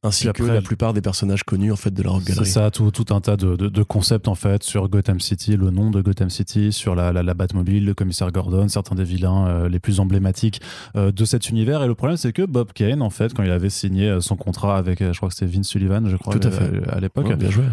ainsi 0.02 0.32
que 0.32 0.42
la 0.42 0.62
plupart 0.62 0.92
des 0.92 1.00
personnages 1.00 1.44
connus 1.44 1.72
en 1.72 1.76
fait 1.76 1.90
de 1.92 2.02
la 2.02 2.10
rock 2.10 2.22
C'est 2.26 2.44
ça, 2.44 2.70
tout, 2.70 2.90
tout, 2.90 3.12
un 3.14 3.20
tas 3.20 3.36
de, 3.36 3.56
de, 3.56 3.82
concepts 3.82 4.28
en 4.28 4.34
fait 4.34 4.62
sur 4.62 4.88
Gotham 4.88 5.20
City, 5.20 5.56
le 5.56 5.70
nom 5.70 5.90
de 5.90 6.00
Gotham 6.00 6.30
City, 6.30 6.72
sur 6.72 6.94
la, 6.94 7.12
la, 7.12 7.34
Batmobile, 7.34 7.84
le 7.84 7.94
commissaire 7.94 8.30
Gordon, 8.32 8.68
certains 8.68 8.94
des 8.94 9.04
vilains 9.04 9.46
euh, 9.46 9.68
les 9.68 9.78
plus 9.78 10.00
emblématiques 10.00 10.60
euh, 10.96 11.12
de 11.12 11.24
cet 11.24 11.48
univers. 11.48 11.82
Et 11.82 11.86
le 11.86 11.94
problème 11.94 12.16
c'est 12.16 12.32
que 12.32 12.42
Bob 12.42 12.72
Kane 12.72 13.02
en 13.02 13.10
fait, 13.10 13.34
quand 13.34 13.42
il 13.42 13.50
avait 13.50 13.70
signé 13.70 14.18
son 14.20 14.36
contrat 14.36 14.76
avec, 14.76 15.00
je 15.00 15.16
crois 15.16 15.28
que 15.28 15.34
c'était 15.34 15.50
Vince 15.50 15.68
Sullivan, 15.68 16.08
je 16.08 16.16
crois, 16.16 16.34
Tout 16.34 16.48
à, 16.48 16.50
fait. 16.50 16.70
à, 16.88 17.00
l'époque. 17.00 17.32
bien 17.34 17.50
joué. 17.50 17.64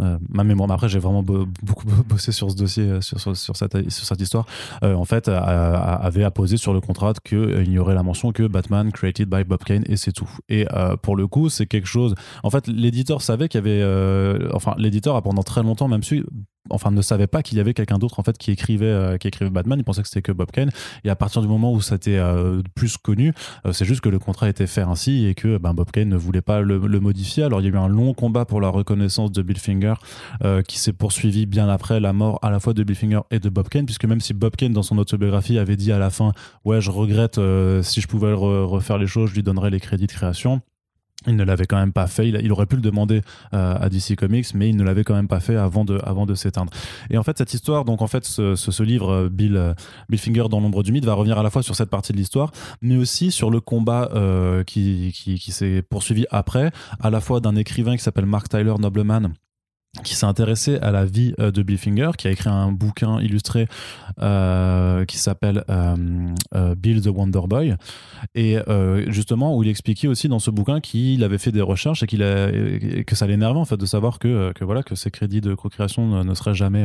Euh, 0.00 0.18
ma 0.28 0.44
mémoire. 0.44 0.68
Mais 0.68 0.74
après, 0.74 0.88
j'ai 0.88 0.98
vraiment 0.98 1.22
beaucoup 1.22 1.86
bossé 2.08 2.32
sur 2.32 2.50
ce 2.50 2.56
dossier, 2.56 2.84
euh, 2.84 3.00
sur, 3.00 3.20
cette, 3.20 4.20
histoire. 4.20 4.46
Euh, 4.82 4.94
en 4.94 5.04
fait, 5.04 5.28
avait 5.28 6.24
apposé 6.24 6.56
sur 6.56 6.72
le 6.72 6.80
contrat 6.80 7.12
qu'il 7.24 7.70
y 7.70 7.78
aurait 7.78 7.94
la 7.94 8.02
mention 8.02 8.32
que 8.32 8.46
Batman 8.46 8.92
created 8.92 9.28
by 9.28 9.44
Bob 9.44 9.62
Kane 9.64 9.84
et 9.86 9.96
c'est 9.96 10.12
tout. 10.12 10.30
Et 10.48 10.66
pour 11.02 11.16
le 11.16 11.26
coup, 11.26 11.48
c'est 11.48 11.66
quelque 11.66 11.88
chose. 11.88 12.14
En 12.42 12.50
fait, 12.50 12.66
l'éditeur 12.66 13.22
savait 13.22 13.48
qu'il 13.48 13.58
y 13.58 13.68
avait. 13.68 14.48
enfin, 14.52 14.74
l'éditeur 14.78 15.16
a 15.16 15.22
pendant 15.22 15.42
très 15.42 15.62
longtemps 15.62 15.88
même 15.88 16.02
su 16.02 16.24
enfin 16.70 16.90
ne 16.90 17.02
savait 17.02 17.26
pas 17.26 17.42
qu'il 17.42 17.58
y 17.58 17.60
avait 17.60 17.74
quelqu'un 17.74 17.98
d'autre 17.98 18.18
en 18.18 18.22
fait 18.22 18.36
qui 18.38 18.50
écrivait 18.50 18.86
euh, 18.86 19.18
qui 19.18 19.28
écrivait 19.28 19.50
Batman. 19.50 19.78
Il 19.78 19.84
pensait 19.84 20.02
que 20.02 20.08
c'était 20.08 20.22
que 20.22 20.32
Bob 20.32 20.50
Kane. 20.50 20.70
Et 21.04 21.10
à 21.10 21.16
partir 21.16 21.42
du 21.42 21.48
moment 21.48 21.72
où 21.72 21.80
ça 21.80 21.96
était 21.96 22.18
euh, 22.18 22.62
plus 22.74 22.96
connu 22.96 23.32
euh, 23.66 23.72
c'est 23.72 23.84
juste 23.84 24.00
que 24.00 24.08
le 24.08 24.18
contrat 24.18 24.48
était 24.48 24.66
fait 24.66 24.82
ainsi 24.82 25.26
et 25.26 25.34
que 25.34 25.58
ben, 25.58 25.74
Bob 25.74 25.90
Kane 25.90 26.08
ne 26.08 26.16
voulait 26.16 26.42
pas 26.42 26.60
le, 26.60 26.78
modifier. 27.00 27.44
Alors 27.44 27.60
il 27.60 27.64
y 27.64 27.70
a 27.70 27.72
eu 27.72 27.78
un 27.78 27.88
long 27.88 28.14
combat 28.14 28.44
pour 28.44 28.60
la 28.60 28.68
reconnaissance 28.68 29.32
de 29.32 29.42
Bill 29.42 29.58
Finger 29.58 29.94
qui 30.66 30.78
s'est 30.78 30.92
poursuivi 30.92 31.46
bien 31.46 31.68
après 31.68 32.00
la 32.00 32.12
mort 32.12 32.38
à 32.42 32.50
la 32.50 32.60
fois 32.60 32.74
de 32.74 32.82
Bill 32.82 32.96
Finger 32.96 33.20
et 33.30 33.38
de 33.38 33.48
Bob 33.48 33.68
Kane 33.68 33.86
puisque 33.86 34.04
même 34.04 34.20
si 34.20 34.34
Bob 34.34 34.56
Kane 34.56 34.72
dans 34.72 34.82
son 34.82 34.98
autobiographie 34.98 35.58
avait 35.58 35.76
dit 35.76 35.92
à 35.92 35.98
la 35.98 36.10
fin 36.10 36.32
ouais 36.64 36.80
je 36.80 36.90
regrette 36.90 37.40
si 37.82 38.00
je 38.00 38.06
pouvais 38.06 38.32
refaire 38.32 38.98
les 38.98 39.06
choses 39.06 39.30
je 39.30 39.34
lui 39.34 39.42
donnerais 39.42 39.70
les 39.70 39.80
crédits 39.80 40.06
de 40.06 40.12
création 40.12 40.60
il 41.26 41.36
ne 41.36 41.44
l'avait 41.44 41.66
quand 41.66 41.76
même 41.76 41.92
pas 41.92 42.06
fait. 42.06 42.28
Il, 42.28 42.52
aurait 42.52 42.66
pu 42.66 42.76
le 42.76 42.82
demander 42.82 43.20
euh, 43.52 43.76
à 43.78 43.88
DC 43.88 44.16
Comics, 44.16 44.46
mais 44.54 44.68
il 44.68 44.76
ne 44.76 44.82
l'avait 44.82 45.04
quand 45.04 45.14
même 45.14 45.28
pas 45.28 45.40
fait 45.40 45.56
avant 45.56 45.84
de, 45.84 46.00
avant 46.04 46.26
de 46.26 46.34
s'éteindre. 46.34 46.72
Et 47.10 47.18
en 47.18 47.22
fait, 47.22 47.36
cette 47.38 47.52
histoire, 47.52 47.84
donc 47.84 48.02
en 48.02 48.06
fait, 48.06 48.24
ce, 48.24 48.82
livre, 48.82 49.10
euh, 49.10 49.28
Bill, 49.28 49.56
euh, 49.56 49.74
Bill 50.08 50.18
Finger 50.18 50.44
dans 50.50 50.60
l'ombre 50.60 50.82
du 50.82 50.92
mythe, 50.92 51.04
va 51.04 51.14
revenir 51.14 51.38
à 51.38 51.42
la 51.42 51.50
fois 51.50 51.62
sur 51.62 51.76
cette 51.76 51.90
partie 51.90 52.12
de 52.12 52.16
l'histoire, 52.16 52.52
mais 52.80 52.96
aussi 52.96 53.30
sur 53.30 53.50
le 53.50 53.60
combat 53.60 54.10
qui, 54.66 55.12
qui 55.14 55.52
s'est 55.52 55.82
poursuivi 55.82 56.26
après, 56.30 56.70
à 57.00 57.10
la 57.10 57.20
fois 57.20 57.40
d'un 57.40 57.56
écrivain 57.56 57.96
qui 57.96 58.02
s'appelle 58.02 58.26
Mark 58.26 58.48
Tyler 58.48 58.74
Nobleman, 58.78 59.34
qui 60.04 60.14
s'est 60.14 60.26
intéressé 60.26 60.76
à 60.78 60.90
la 60.90 61.04
vie 61.04 61.34
euh, 61.40 61.50
de 61.50 61.62
Bill 61.62 61.78
Finger, 61.78 62.10
qui 62.16 62.28
a 62.28 62.30
écrit 62.30 62.48
un 62.48 62.70
bouquin 62.70 63.20
illustré 63.20 63.66
euh, 64.20 65.04
qui 65.04 65.18
s'appelle 65.18 65.64
euh, 65.68 66.74
Bill 66.76 67.02
the 67.02 67.08
Wonder 67.08 67.40
Boy, 67.48 67.74
et 68.34 68.58
justement 69.08 69.56
où 69.56 69.62
il 69.62 69.68
expliquait 69.68 70.08
aussi 70.08 70.28
dans 70.28 70.38
ce 70.38 70.50
bouquin 70.50 70.80
qu'il 70.80 71.24
avait 71.24 71.38
fait 71.38 71.52
des 71.52 71.60
recherches 71.60 72.02
et 72.02 72.06
qu'il 72.06 72.20
que 72.20 73.16
ça 73.16 73.26
l'énervait 73.26 73.58
en 73.58 73.64
fait 73.64 73.76
de 73.76 73.86
savoir 73.86 74.18
que, 74.18 74.52
que 74.52 74.64
voilà 74.64 74.82
que 74.82 74.94
ses 74.94 75.10
crédits 75.10 75.40
de 75.40 75.54
co-création 75.54 76.24
ne 76.24 76.34
seraient 76.34 76.54
jamais 76.54 76.84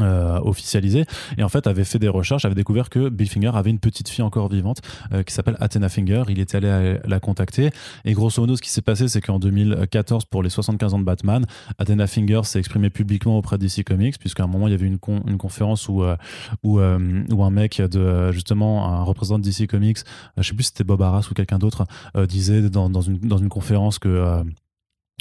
euh, 0.00 0.40
officialisé. 0.40 1.04
Et 1.36 1.42
en 1.42 1.50
fait 1.50 1.66
avait 1.66 1.84
fait 1.84 1.98
des 1.98 2.08
recherches 2.08 2.46
avait 2.46 2.54
découvert 2.54 2.88
que 2.88 3.10
Bill 3.10 3.28
Finger 3.28 3.50
avait 3.52 3.68
une 3.68 3.78
petite 3.78 4.08
fille 4.08 4.24
encore 4.24 4.48
vivante 4.48 4.78
euh, 5.12 5.22
qui 5.22 5.34
s'appelle 5.34 5.58
Athena 5.60 5.90
Finger. 5.90 6.22
Il 6.30 6.40
était 6.40 6.56
allé 6.56 6.98
la 7.04 7.20
contacter. 7.20 7.68
Et 8.06 8.14
grosso 8.14 8.40
modo 8.40 8.56
ce 8.56 8.62
qui 8.62 8.70
s'est 8.70 8.80
passé 8.80 9.06
c'est 9.08 9.20
qu'en 9.20 9.38
2014 9.38 10.24
pour 10.24 10.42
les 10.42 10.48
75 10.48 10.94
ans 10.94 10.98
de 10.98 11.04
Batman 11.04 11.44
Athena 11.76 12.06
Finger 12.06 12.40
s'est 12.44 12.58
exprimé 12.58 12.88
publiquement 12.88 13.36
auprès 13.36 13.58
DC 13.58 13.84
Comics 13.84 14.18
puisqu'à 14.18 14.44
un 14.44 14.46
moment 14.46 14.66
il 14.66 14.70
y 14.70 14.74
avait 14.74 14.86
une, 14.86 14.98
une 15.26 15.36
conférence 15.36 15.86
où, 15.90 16.02
euh, 16.02 16.16
où, 16.62 16.80
où, 16.80 17.44
un 17.44 17.50
mec 17.50 17.82
de 17.82 18.32
justement 18.32 18.88
un 18.88 19.02
représentant 19.02 19.40
de 19.40 19.44
DC 19.44 19.66
Comics 19.66 19.98
je 20.38 20.42
sais 20.42 20.54
plus 20.54 20.64
si 20.64 20.68
c'était 20.70 20.84
Bob 20.84 21.02
Arras 21.02 21.28
ou 21.30 21.34
quelqu'un 21.34 21.58
d'autre 21.58 21.84
disait 22.28 22.62
dans, 22.70 22.88
dans, 22.88 23.02
une, 23.02 23.18
dans 23.18 23.36
une 23.36 23.50
conférence 23.50 23.98
que 23.98 24.42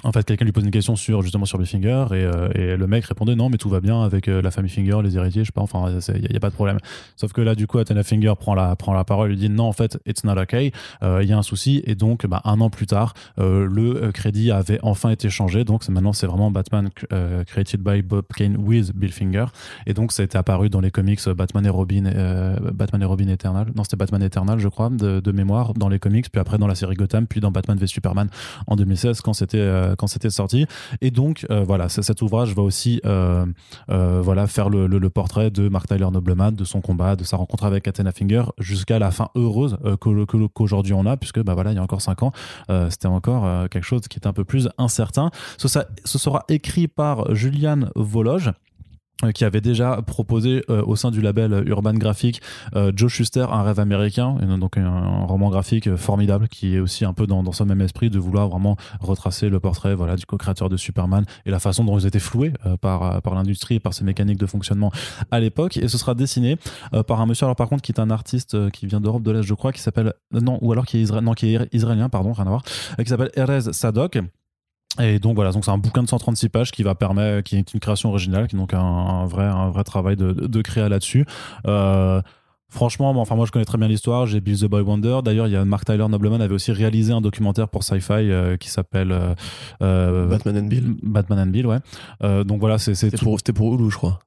en 0.03 0.11
fait, 0.11 0.23
quelqu'un 0.23 0.45
lui 0.45 0.51
pose 0.51 0.63
une 0.63 0.71
question 0.71 0.95
sur 0.95 1.21
justement 1.21 1.45
sur 1.45 1.61
Finger 1.65 2.05
et, 2.11 2.13
euh, 2.13 2.49
et, 2.55 2.75
le 2.75 2.87
mec 2.87 3.05
répondait 3.05 3.35
non, 3.35 3.49
mais 3.49 3.57
tout 3.57 3.69
va 3.69 3.79
bien 3.79 4.01
avec 4.01 4.27
euh, 4.27 4.41
la 4.41 4.49
famille 4.49 4.71
Finger, 4.71 4.99
les 5.03 5.15
héritiers, 5.15 5.43
je 5.43 5.47
sais 5.47 5.51
pas, 5.51 5.61
enfin, 5.61 5.99
il 6.15 6.27
n'y 6.29 6.35
a, 6.35 6.39
pas 6.39 6.49
de 6.49 6.55
problème. 6.55 6.79
Sauf 7.15 7.33
que 7.33 7.41
là, 7.41 7.53
du 7.53 7.67
coup, 7.67 7.77
Athena 7.77 8.03
Finger 8.03 8.33
prend 8.39 8.55
la, 8.55 8.75
prend 8.75 8.93
la 8.93 9.03
parole 9.03 9.31
et 9.31 9.35
dit 9.35 9.49
non, 9.49 9.65
en 9.65 9.73
fait, 9.73 9.99
it's 10.07 10.23
not 10.23 10.37
okay, 10.37 10.71
euh, 11.03 11.19
il 11.21 11.29
y 11.29 11.33
a 11.33 11.37
un 11.37 11.43
souci. 11.43 11.83
Et 11.85 11.95
donc, 11.95 12.25
bah, 12.25 12.41
un 12.45 12.59
an 12.61 12.69
plus 12.69 12.87
tard, 12.87 13.13
le 13.37 14.11
crédit 14.11 14.51
avait 14.51 14.79
enfin 14.81 15.09
été 15.09 15.29
changé. 15.29 15.63
Donc, 15.63 15.87
maintenant, 15.89 16.13
c'est 16.13 16.27
vraiment 16.27 16.51
Batman 16.51 16.89
created 17.47 17.81
by 17.81 18.01
Bob 18.01 18.25
Kane 18.35 18.57
with 18.57 18.95
Bill 18.95 19.11
Finger. 19.11 19.45
Et 19.85 19.93
donc, 19.93 20.11
ça 20.11 20.23
a 20.23 20.25
été 20.25 20.37
apparu 20.37 20.69
dans 20.69 20.81
les 20.81 20.91
comics 20.91 21.27
Batman 21.29 21.65
et 21.65 21.69
Robin, 21.69 22.03
Batman 22.73 23.01
et 23.01 23.05
Robin 23.05 23.27
Eternal. 23.27 23.67
Non, 23.75 23.83
c'était 23.83 23.97
Batman 23.97 24.23
Eternal, 24.23 24.59
je 24.59 24.67
crois, 24.67 24.89
de, 24.89 25.19
de, 25.19 25.31
mémoire, 25.31 25.73
dans 25.73 25.89
les 25.89 25.99
comics, 25.99 26.31
puis 26.31 26.39
après 26.39 26.57
dans 26.57 26.67
la 26.67 26.75
série 26.75 26.95
Gotham, 26.95 27.27
puis 27.27 27.39
dans 27.39 27.51
Batman 27.51 27.77
v 27.77 27.87
Superman 27.87 28.29
en 28.67 28.75
2016, 28.75 29.21
quand 29.21 29.33
c'était 29.33 29.59
euh, 29.81 29.95
quand 29.95 30.07
c'était 30.07 30.29
sorti. 30.29 30.65
Et 31.01 31.11
donc 31.11 31.45
euh, 31.49 31.63
voilà, 31.63 31.89
cet 31.89 32.21
ouvrage 32.21 32.55
va 32.55 32.61
aussi 32.61 33.01
euh, 33.05 33.45
voilà 33.87 34.47
faire 34.47 34.69
le, 34.69 35.09
portrait 35.09 35.51
de 35.51 35.67
Mark 35.67 35.87
Tyler 35.87 36.07
Nobleman, 36.11 36.55
de 36.55 36.63
son 36.63 36.79
combat, 36.79 37.15
de 37.15 37.23
sa 37.23 37.37
rencontre 37.37 37.65
avec 37.65 37.87
Athena 37.87 38.11
Finger, 38.11 38.43
jusqu'à 38.59 38.97
la 38.97 39.11
fin 39.11 39.29
heureuse 39.35 39.77
qu'aujourd'hui 39.99 40.93
on 40.93 41.05
a, 41.05 41.17
puisque 41.17 41.41
bah 41.43 41.53
voilà, 41.53 41.71
il 41.71 41.75
y 41.75 41.79
a 41.79 41.83
encore 41.83 42.01
cinq 42.01 42.23
ans, 42.23 42.31
c'était 42.89 43.07
encore 43.07 43.67
quelque 43.69 43.83
chose 43.83 44.01
qui 44.07 44.17
est 44.17 44.27
un 44.27 44.33
peu 44.33 44.45
plus 44.45 44.69
incertain. 44.77 45.31
Ce, 45.57 45.67
sera 46.17 46.45
écrit 46.47 46.87
par 46.87 47.35
Julian 47.35 47.89
Vologe 47.95 48.51
qui 49.33 49.45
avait 49.45 49.61
déjà 49.61 50.01
proposé 50.01 50.63
euh, 50.69 50.83
au 50.83 50.95
sein 50.95 51.11
du 51.11 51.21
label 51.21 51.63
Urban 51.67 51.93
Graphic 51.93 52.41
euh, 52.75 52.91
Joe 52.95 53.11
Schuster 53.11 53.45
un 53.51 53.63
rêve 53.63 53.79
américain 53.79 54.37
donc 54.59 54.77
un, 54.77 55.25
roman 55.25 55.49
graphique 55.49 55.95
formidable 55.95 56.47
qui 56.47 56.75
est 56.75 56.79
aussi 56.79 57.05
un 57.05 57.13
peu 57.13 57.27
dans, 57.27 57.43
dans 57.43 57.51
son 57.51 57.65
même 57.65 57.81
esprit 57.81 58.09
de 58.09 58.19
vouloir 58.19 58.49
vraiment 58.49 58.77
retracer 58.99 59.49
le 59.49 59.59
portrait 59.59 59.93
voilà 59.93 60.15
du 60.15 60.25
co-créateur 60.25 60.69
de 60.69 60.77
Superman 60.77 61.25
et 61.45 61.51
la 61.51 61.59
façon 61.59 61.83
dont 61.83 61.97
ils 61.97 62.05
étaient 62.05 62.19
floués 62.19 62.53
par 62.81 63.21
par 63.21 63.35
l'industrie 63.35 63.75
et 63.75 63.79
par 63.79 63.93
ses 63.93 64.03
mécaniques 64.03 64.39
de 64.39 64.45
fonctionnement 64.45 64.91
à 65.29 65.39
l'époque. 65.39 65.77
Et 65.77 65.87
ce 65.87 65.97
sera 65.97 66.15
dessiné 66.15 66.57
par 67.07 67.21
un 67.21 67.25
monsieur 67.25 67.45
alors 67.45 67.55
par 67.55 67.69
contre 67.69 67.81
qui 67.81 67.91
est 67.91 67.99
un 67.99 68.09
artiste 68.09 68.69
qui 68.71 68.87
vient 68.87 68.99
d'Europe 68.99 69.23
de 69.23 69.31
l'Est 69.31 69.43
je 69.43 69.53
crois 69.53 69.71
qui 69.71 69.81
s'appelle 69.81 70.13
non 70.31 70.57
ou 70.61 70.71
alors 70.71 70.85
qui 70.85 71.01
est, 71.01 71.11
non, 71.21 71.33
qui 71.33 71.55
est 71.55 71.73
israélien 71.73 72.09
pardon 72.09 72.33
rien 72.33 72.45
à 72.45 72.49
voir 72.49 72.63
qui 72.63 73.05
s'appelle 73.05 73.31
Erez 73.35 73.73
Sadok 73.73 74.19
et 74.99 75.19
donc 75.19 75.35
voilà, 75.35 75.51
donc 75.51 75.63
c'est 75.63 75.71
un 75.71 75.77
bouquin 75.77 76.03
de 76.03 76.09
136 76.09 76.49
pages 76.49 76.71
qui 76.71 76.83
va 76.83 76.95
permettre, 76.95 77.43
qui 77.43 77.55
est 77.55 77.73
une 77.73 77.79
création 77.79 78.09
originale, 78.09 78.47
qui 78.47 78.55
est 78.55 78.59
donc 78.59 78.73
un, 78.73 79.25
vrai, 79.25 79.45
un 79.45 79.69
vrai 79.69 79.83
travail 79.83 80.15
de, 80.15 80.31
de, 80.31 80.61
créa 80.61 80.89
là-dessus. 80.89 81.25
Euh, 81.65 82.21
franchement, 82.69 83.11
enfin 83.11 83.35
moi 83.35 83.45
je 83.45 83.51
connais 83.51 83.65
très 83.65 83.77
bien 83.77 83.87
l'histoire. 83.87 84.25
J'ai 84.25 84.41
Bill 84.41 84.59
the 84.59 84.65
Boy 84.65 84.81
Wonder. 84.81 85.19
D'ailleurs, 85.23 85.47
il 85.47 85.53
y 85.53 85.55
a 85.55 85.63
Mark 85.63 85.85
Tyler 85.85 86.07
Nobleman 86.09 86.41
avait 86.41 86.53
aussi 86.53 86.71
réalisé 86.71 87.13
un 87.13 87.21
documentaire 87.21 87.69
pour 87.69 87.83
Sci-Fi 87.83 88.13
euh, 88.13 88.57
qui 88.57 88.69
s'appelle 88.69 89.15
euh, 89.81 90.27
Batman 90.27 90.57
and 90.57 90.67
Bill. 90.67 90.95
Batman 91.01 91.39
and 91.39 91.51
Bill, 91.51 91.67
ouais. 91.67 92.43
donc 92.43 92.59
voilà, 92.59 92.77
c'est 92.77 92.95
c'était 92.95 93.17
pour, 93.17 93.37
pour 93.55 93.75
Hulu, 93.75 93.89
je 93.89 93.97
crois. 93.97 94.19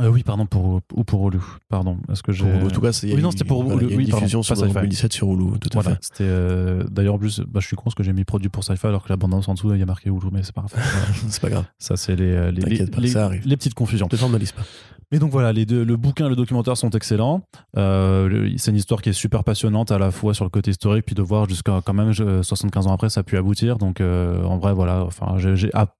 Euh, 0.00 0.08
oui, 0.08 0.22
pardon, 0.22 0.46
pour, 0.46 0.80
ou 0.94 1.04
pour 1.04 1.28
Hulu. 1.28 1.40
Pardon. 1.68 1.98
Est-ce 2.10 2.22
que 2.22 2.32
j'ai. 2.32 2.44
En 2.44 2.68
tout 2.68 2.80
cas, 2.80 2.92
c'est. 2.92 3.12
Oui, 3.12 3.22
non, 3.22 3.30
c'était 3.30 3.44
pour 3.44 3.64
Hulu. 3.64 3.92
une 3.92 4.04
diffusion 4.04 4.42
sur 4.42 4.56
2017 4.56 5.12
sur 5.12 5.32
Hulu, 5.32 5.58
tout 5.58 5.76
à 5.78 5.82
fait. 5.82 5.98
C'était. 6.00 6.24
Euh, 6.24 6.84
d'ailleurs, 6.90 7.14
en 7.14 7.18
plus, 7.18 7.40
bah, 7.40 7.60
je 7.60 7.66
suis 7.66 7.76
con 7.76 7.84
parce 7.84 7.94
que 7.94 8.02
j'ai 8.02 8.12
mis 8.12 8.24
produit 8.24 8.48
pour 8.48 8.64
Sci-Fi 8.64 8.86
alors 8.86 9.04
que 9.04 9.08
la 9.08 9.16
bande-annonce 9.16 9.48
en 9.48 9.54
dessous, 9.54 9.72
il 9.74 9.80
y 9.80 9.82
a 9.82 9.86
marqué 9.86 10.10
Hulu, 10.10 10.28
mais 10.32 10.42
c'est 10.42 10.54
pas 10.54 10.62
grave. 10.62 10.74
c'est 11.28 11.40
pas 11.40 11.50
grave. 11.50 11.64
Ça, 11.78 11.96
c'est 11.96 12.16
les, 12.16 12.32
euh, 12.32 12.50
les, 12.50 12.62
les, 12.62 12.86
pas, 12.86 13.06
ça 13.06 13.26
arrive. 13.26 13.42
les 13.44 13.56
petites 13.56 13.74
confusions. 13.74 14.08
Ne 14.10 14.16
formalise 14.16 14.52
pas. 14.52 14.62
Mais 15.10 15.18
donc 15.18 15.30
voilà, 15.30 15.52
les 15.52 15.64
deux, 15.64 15.84
le 15.84 15.96
bouquin 15.96 16.26
et 16.26 16.28
le 16.28 16.36
documentaire 16.36 16.76
sont 16.76 16.90
excellents. 16.90 17.42
Euh, 17.78 18.50
c'est 18.58 18.70
une 18.70 18.76
histoire 18.76 19.00
qui 19.00 19.08
est 19.08 19.14
super 19.14 19.42
passionnante 19.42 19.90
à 19.90 19.98
la 19.98 20.10
fois 20.10 20.34
sur 20.34 20.44
le 20.44 20.50
côté 20.50 20.70
historique, 20.70 21.06
puis 21.06 21.14
de 21.14 21.22
voir 21.22 21.48
jusqu'à 21.48 21.80
quand 21.82 21.94
même 21.94 22.12
75 22.12 22.86
ans 22.86 22.92
après, 22.92 23.08
ça 23.08 23.20
a 23.20 23.22
pu 23.22 23.38
aboutir. 23.38 23.78
Donc 23.78 24.00
euh, 24.02 24.42
en 24.44 24.58
vrai, 24.58 24.74
voilà. 24.74 25.04
Enfin, 25.04 25.36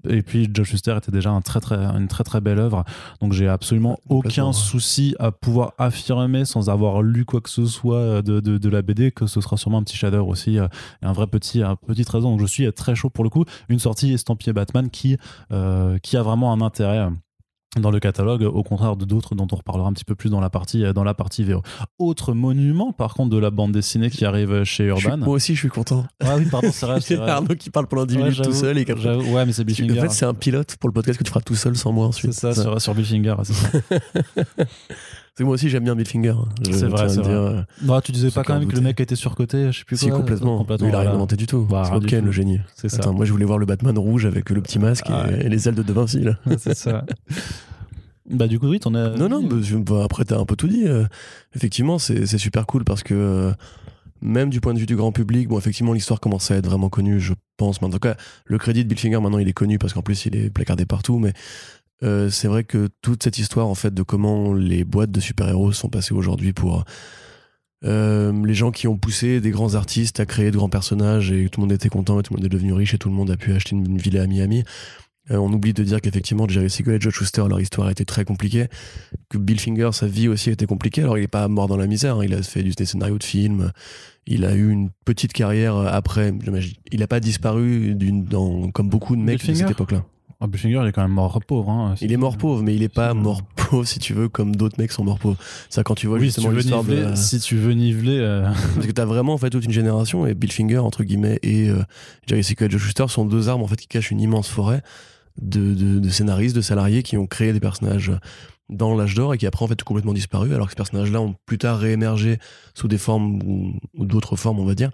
et 0.09 0.23
puis 0.23 0.51
Joe 0.53 0.67
Schuster 0.67 0.95
était 0.99 1.11
déjà 1.11 1.31
un 1.31 1.41
très, 1.41 1.61
très, 1.61 1.77
une 1.77 2.09
très 2.09 2.23
très 2.23 2.43
belle 2.43 2.59
œuvre. 2.59 2.85
Donc 3.21 3.33
j'ai 3.33 3.49
absolument 3.49 3.99
aucun 4.11 4.53
souci 4.53 5.15
à 5.19 5.33
pouvoir 5.33 5.73
affirmer 5.79 6.45
sans 6.45 6.69
avoir 6.69 7.01
lu 7.01 7.25
quoi 7.25 7.41
que 7.41 7.51
ce 7.51 7.65
soit 7.65 8.21
de, 8.21 8.41
de, 8.41 8.59
de 8.59 8.69
la 8.69 8.83
BD 8.83 9.11
que 9.11 9.27
ce 9.27 9.41
sera 9.41 9.57
sûrement 9.57 9.79
un 9.79 9.85
petit 9.85 9.97
shader 9.97 10.19
aussi, 10.19 10.59
euh, 10.59 10.69
et 11.03 11.07
un 11.07 11.13
vrai 11.13 11.27
petit, 11.27 11.63
un 11.63 11.77
petit 11.77 12.05
trésor. 12.05 12.31
Donc 12.31 12.41
je 12.41 12.47
suis 12.47 12.71
très 12.75 12.95
chaud 12.95 13.09
pour 13.09 13.25
le 13.25 13.31
coup. 13.31 13.47
Une 13.71 13.79
sortie 13.79 14.13
estampillée 14.13 14.53
Batman 14.53 14.91
qui, 14.91 15.17
qui 16.03 16.17
a 16.17 16.23
vraiment 16.23 16.53
un 16.53 16.61
intérêt 16.61 17.09
dans 17.77 17.91
le 17.91 18.01
catalogue, 18.01 18.43
au 18.43 18.63
contraire 18.63 18.97
de 18.97 19.05
d'autres 19.05 19.35
dont 19.35 19.47
on 19.53 19.57
reparlera 19.57 19.89
un 19.89 19.93
petit 19.93 20.05
peu 20.05 20.15
plus 20.15 20.31
dans 20.31 20.41
la 20.41 20.51
partie 20.51 20.85
dans 20.93 21.05
la 21.05 21.15
partie 21.15 21.45
VO. 21.45 21.63
Autre 21.99 22.33
monument, 22.33 22.93
par 22.93 23.15
contre, 23.15 23.31
de 23.31 23.39
la 23.39 23.51
bande 23.51 23.73
dessinée 23.73 24.11
qui 24.11 24.25
arrive 24.25 24.65
chez 24.65 24.85
Urban. 24.85 25.19
moi 25.19 25.35
aussi, 25.35 25.55
je 25.55 25.61
suis 25.61 25.69
content. 25.69 26.07
Ah 26.21 26.37
oui, 26.37 26.47
pardon, 26.51 26.71
c'est 26.73 26.87
vrai. 26.87 27.01
C'est 27.09 27.19
Arnaud 27.19 27.55
qui 27.55 27.71
parle 27.71 27.87
pendant 27.87 28.07
10 28.07 28.17
minutes 28.17 28.43
tout 28.43 28.53
seul. 28.53 28.79
Et 28.79 28.85
ouais, 28.91 29.47
mais 29.47 29.53
c'est 29.53 29.65
Bill. 29.65 29.99
En 29.99 30.03
fait, 30.03 30.11
c'est 30.11 30.27
un 30.27 30.35
pilote 30.35 30.77
pour 30.77 30.89
le 30.89 30.95
podcast 30.95 31.19
que 31.19 31.25
tu 31.25 31.31
feras 31.31 31.41
tout 31.41 31.55
seul 31.55 31.77
sans 31.77 31.93
moi 31.93 32.07
ensuite. 32.07 32.33
C'est 32.33 32.53
ça, 32.53 32.63
Sur, 32.63 32.81
sur 32.81 32.95
Bill 32.95 33.05
Finger. 33.05 33.35
C'est 33.45 33.53
ça. 33.55 33.69
moi 35.45 35.55
aussi, 35.55 35.69
j'aime 35.69 35.85
bien 35.85 35.95
Bill 35.95 36.07
Finger. 36.07 36.35
C'est 36.65 36.87
vrai, 36.87 37.09
c'est 37.09 37.21
vrai. 37.21 37.33
Euh, 37.33 37.63
bah, 37.83 38.01
tu 38.03 38.13
disais 38.13 38.31
pas 38.31 38.43
quand 38.45 38.59
même 38.59 38.69
que 38.69 38.75
le 38.75 38.83
mec 38.83 39.01
était 39.01 39.17
surcoté, 39.17 39.71
je 39.73 39.79
sais 39.79 39.85
plus 39.85 39.99
quoi. 39.99 40.09
Si, 40.09 40.11
complètement. 40.11 40.59
complètement 40.59 40.89
il 40.89 40.95
a 40.95 41.01
rien 41.01 41.13
inventé 41.13 41.37
du 41.37 41.47
tout. 41.47 41.65
Bah, 41.65 41.91
c'est 41.93 42.07
Ken, 42.07 42.25
le 42.25 42.33
génie. 42.33 42.61
C'est 42.75 42.89
ça. 42.89 43.11
moi, 43.13 43.25
je 43.25 43.33
voulais 43.33 43.45
voir 43.45 43.59
le 43.59 43.67
Batman 43.67 43.97
rouge 43.99 44.27
avec 44.27 44.51
le 44.51 44.61
petit 44.61 44.79
masque 44.79 45.07
ah 45.09 45.27
et, 45.31 45.49
les 45.49 45.69
ailes 45.69 45.75
de 45.75 45.83
De 45.83 45.93
Vinci. 45.93 46.25
C'est 46.59 46.75
ça. 46.75 47.05
Bah 48.31 48.47
du 48.47 48.59
coup 48.59 48.69
oui, 48.69 48.79
t'en 48.79 48.95
as... 48.95 49.17
Non, 49.17 49.29
non, 49.29 49.43
bah, 49.43 50.03
après 50.05 50.25
t'as 50.25 50.39
un 50.39 50.45
peu 50.45 50.55
tout 50.55 50.69
dit. 50.69 50.85
Euh, 50.87 51.07
effectivement, 51.55 51.99
c'est 51.99 52.27
super 52.39 52.67
cool 52.67 52.85
parce 52.85 53.03
que 53.03 53.15
euh, 53.15 53.53
même 54.21 54.51
du 54.51 54.61
point 54.61 54.75
de 54.75 54.79
vue 54.79 54.87
du 54.87 54.97
grand 54.97 55.13
public, 55.13 55.49
bon 55.49 55.59
effectivement 55.59 55.93
l'histoire 55.93 56.21
commence 56.21 56.51
à 56.51 56.57
être 56.57 56.67
vraiment 56.67 56.91
connue, 56.91 57.21
je 57.21 57.33
pense. 57.57 57.81
Mais 57.81 57.87
en 57.87 57.91
tout 57.91 57.99
cas, 57.99 58.17
le 58.45 58.59
crédit 58.59 58.85
de 58.85 58.89
Bill 58.89 58.99
Finger 58.99 59.21
maintenant 59.21 59.39
il 59.39 59.49
est 59.49 59.55
connu 59.55 59.79
parce 59.79 59.95
qu'en 59.95 60.03
plus 60.03 60.27
il 60.27 60.37
est 60.37 60.51
placardé 60.51 60.85
partout. 60.85 61.19
Mais 61.19 61.33
euh, 62.03 62.31
c'est 62.31 62.49
vrai 62.49 62.65
que 62.65 62.89
toute 63.03 63.23
cette 63.23 63.39
histoire 63.39 63.67
en 63.67 63.75
fait 63.75 63.93
de 63.93 64.03
comment 64.03 64.53
les 64.55 64.85
boîtes 64.85 65.11
de 65.11 65.21
super-héros 65.21 65.73
sont 65.73 65.89
passées 65.89 66.15
aujourd'hui 66.15 66.53
pour... 66.53 66.85
les 67.83 68.55
gens 68.55 68.71
qui 68.73 68.89
ont 68.89 68.97
poussé 68.97 69.41
des 69.41 69.51
grands 69.51 69.75
artistes 69.75 70.21
à 70.21 70.27
créer 70.27 70.51
de 70.51 70.57
grands 70.57 70.69
personnages 70.69 71.31
et 71.31 71.49
tout 71.49 71.61
le 71.61 71.67
monde 71.67 71.73
était 71.73 71.89
content 71.89 72.19
et 72.19 72.23
tout 72.23 72.35
le 72.35 72.39
monde 72.39 72.47
est 72.47 72.49
devenu 72.49 72.73
riche 72.73 72.95
et 72.95 72.99
tout 72.99 73.09
le 73.09 73.15
monde 73.15 73.31
a 73.31 73.37
pu 73.37 73.53
acheter 73.53 73.77
une, 73.77 73.87
une 73.87 73.99
villa 73.99 74.23
à 74.23 74.27
Miami. 74.27 74.65
Euh, 75.31 75.37
on 75.37 75.53
oublie 75.53 75.73
de 75.73 75.83
dire 75.83 76.01
qu'effectivement, 76.01 76.49
Jerry 76.49 76.71
Siegel 76.71 76.95
et 76.95 77.01
Joe 77.01 77.13
Schuster, 77.13 77.45
leur 77.49 77.61
histoire 77.61 77.89
a 77.89 77.91
été 77.91 78.05
très 78.05 78.25
compliquée. 78.25 78.69
Que 79.29 79.39
Bill 79.39 79.61
Finger, 79.61 79.91
sa 79.93 80.07
vie 80.07 80.29
aussi 80.29 80.51
a 80.51 80.53
été 80.53 80.67
compliquée. 80.67 81.03
Alors, 81.03 81.19
il 81.19 81.23
n'est 81.23 81.29
pas 81.29 81.47
mort 81.49 81.69
dans 81.69 81.77
la 81.77 81.87
misère. 81.87 82.17
Hein. 82.17 82.25
Il 82.25 82.35
a 82.35 82.43
fait 82.43 82.63
du, 82.63 82.71
des 82.71 82.87
scénarios 82.87 83.19
de 83.19 83.25
films. 83.25 83.73
Il 84.27 84.45
a 84.45 84.55
eu 84.55 84.71
une 84.71 84.91
petite 85.05 85.33
carrière 85.33 85.77
après. 85.77 86.33
Il 86.93 87.01
n'a 87.01 87.07
pas 87.07 87.21
disparu 87.21 87.95
dans, 87.95 88.71
comme 88.71 88.89
beaucoup 88.89 89.17
de 89.17 89.23
mecs 89.23 89.45
de 89.47 89.55
cette 89.55 89.71
époque-là. 89.71 90.05
Ah, 90.41 90.47
Bill 90.47 90.61
Finger, 90.61 90.81
il 90.83 90.89
est 90.89 90.93
quand 90.93 91.03
même 91.03 91.11
mort 91.11 91.41
pauvre. 91.41 91.69
Hein, 91.69 91.97
il 92.01 92.13
est 92.13 92.17
mort 92.17 92.37
pauvre, 92.37 92.63
mais 92.63 92.75
il 92.75 92.81
n'est 92.81 92.89
pas 92.89 93.13
mort 93.13 93.43
pauvre, 93.43 93.85
si 93.85 93.99
tu 93.99 94.15
veux, 94.15 94.29
comme 94.29 94.55
d'autres 94.55 94.79
mecs 94.79 94.93
sont 94.93 95.03
morts 95.03 95.19
pauvres. 95.19 95.37
Ça, 95.69 95.83
quand 95.83 95.97
tu 95.97 96.07
vois 96.07 96.21
justement 96.21 96.51
l'histoire 96.51 96.85
de. 96.85 97.15
Si 97.17 97.41
tu 97.41 97.57
veux 97.57 97.73
niveler. 97.73 98.19
Euh, 98.21 98.49
Parce 98.75 98.87
que 98.87 98.93
tu 98.93 99.01
as 99.01 99.05
vraiment 99.05 99.35
en 99.35 99.39
fait 99.39 99.51
toute 99.51 99.65
une 99.65 99.73
génération, 99.73 100.27
et 100.27 100.35
Bill 100.35 100.53
Finger, 100.53 100.79
entre 100.79 101.03
guillemets, 101.03 101.41
et 101.43 101.69
euh, 101.69 101.83
Jerry 102.27 102.41
et 102.41 102.71
Joe 102.71 102.81
Schuster 102.81 103.09
sont 103.09 103.25
deux 103.25 103.49
armes 103.49 103.63
en 103.63 103.67
fait 103.67 103.77
qui 103.77 103.89
cachent 103.89 104.13
une 104.13 104.21
immense 104.21 104.49
forêt 104.49 104.83
de, 105.41 106.09
scénaristes, 106.09 106.57
de 106.57 106.61
salariés 106.61 107.03
qui 107.03 107.17
ont 107.17 107.27
créé 107.27 107.53
des 107.53 107.61
personnages 107.61 108.13
dans 108.69 108.95
l'âge 108.95 109.15
d'or 109.15 109.35
et 109.35 109.39
qui 109.39 109.47
après 109.47 109.65
en 109.65 109.69
fait 109.69 109.81
ont 109.83 109.85
complètement 109.85 110.13
disparu 110.13 110.55
alors 110.55 110.67
que 110.67 110.73
ces 110.73 110.77
personnages-là 110.77 111.21
ont 111.21 111.35
plus 111.47 111.57
tard 111.57 111.79
réémergé 111.79 112.39
sous 112.75 112.87
des 112.87 112.99
formes 112.99 113.41
ou, 113.43 113.73
d'autres 113.95 114.37
formes 114.37 114.61
on 114.61 114.67
va 114.67 114.75
dire 114.75 114.91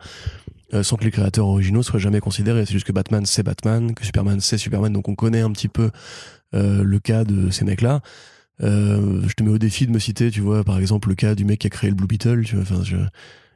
euh, 0.75 0.83
sans 0.83 0.97
que 0.97 1.05
les 1.05 1.11
créateurs 1.11 1.47
originaux 1.47 1.83
soient 1.83 2.01
jamais 2.01 2.21
considérés. 2.21 2.67
C'est 2.67 2.73
juste 2.73 2.87
que 2.87 2.93
Batman 2.93 3.25
c'est 3.27 3.43
Batman, 3.43 3.95
que 3.95 4.05
Superman 4.05 4.41
c'est 4.41 4.59
Superman, 4.59 4.93
donc 4.93 5.09
on 5.09 5.15
connaît 5.15 5.41
un 5.41 5.53
petit 5.53 5.69
peu 5.69 5.91
euh, 6.55 6.83
le 6.83 6.99
cas 6.99 7.25
de 7.25 7.51
ces 7.51 7.65
mecs-là. 7.65 8.01
Euh, 8.63 9.23
je 9.27 9.35
te 9.35 9.43
mets 9.43 9.51
au 9.51 9.59
défi 9.59 9.87
de 9.87 9.93
me 9.93 9.99
citer, 9.99 10.31
tu 10.31 10.41
vois, 10.41 10.65
par 10.65 10.79
exemple 10.79 11.09
le 11.09 11.15
cas 11.15 11.35
du 11.35 11.45
mec 11.45 11.61
qui 11.61 11.67
a 11.67 11.71
créé 11.71 11.91
le 11.91 11.97
Blue 11.97 12.07
Beetle. 12.07 12.45
Tu. 12.45 12.57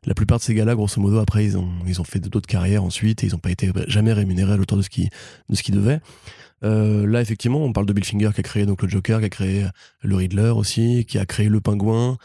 La 0.06 0.14
plupart 0.14 0.38
de 0.38 0.42
ces 0.42 0.54
gars-là, 0.54 0.74
grosso 0.74 1.00
modo, 1.00 1.18
après, 1.18 1.44
ils 1.44 1.58
ont, 1.58 1.68
ils 1.86 2.00
ont 2.00 2.04
fait 2.04 2.20
d'autres 2.20 2.46
carrières 2.46 2.84
ensuite 2.84 3.24
et 3.24 3.26
ils 3.26 3.32
n'ont 3.32 3.38
pas 3.38 3.50
été 3.50 3.70
jamais 3.88 4.12
rémunérés 4.12 4.52
à 4.52 4.56
l'auteur 4.56 4.78
de 4.78 4.82
ce 4.82 4.88
qu'ils 4.88 5.10
qu'ils 5.50 5.74
devaient. 5.74 6.00
Là, 6.62 7.20
effectivement, 7.20 7.64
on 7.64 7.72
parle 7.72 7.86
de 7.86 7.92
Bill 7.92 8.04
Finger 8.04 8.30
qui 8.32 8.40
a 8.40 8.42
créé 8.44 8.64
donc 8.64 8.80
le 8.82 8.88
Joker, 8.88 9.18
qui 9.18 9.26
a 9.26 9.28
créé 9.28 9.66
le 10.02 10.16
Riddler 10.16 10.50
aussi, 10.50 11.04
qui 11.04 11.18
a 11.18 11.26
créé 11.26 11.48
le 11.48 11.60
Pingouin. 11.60 12.16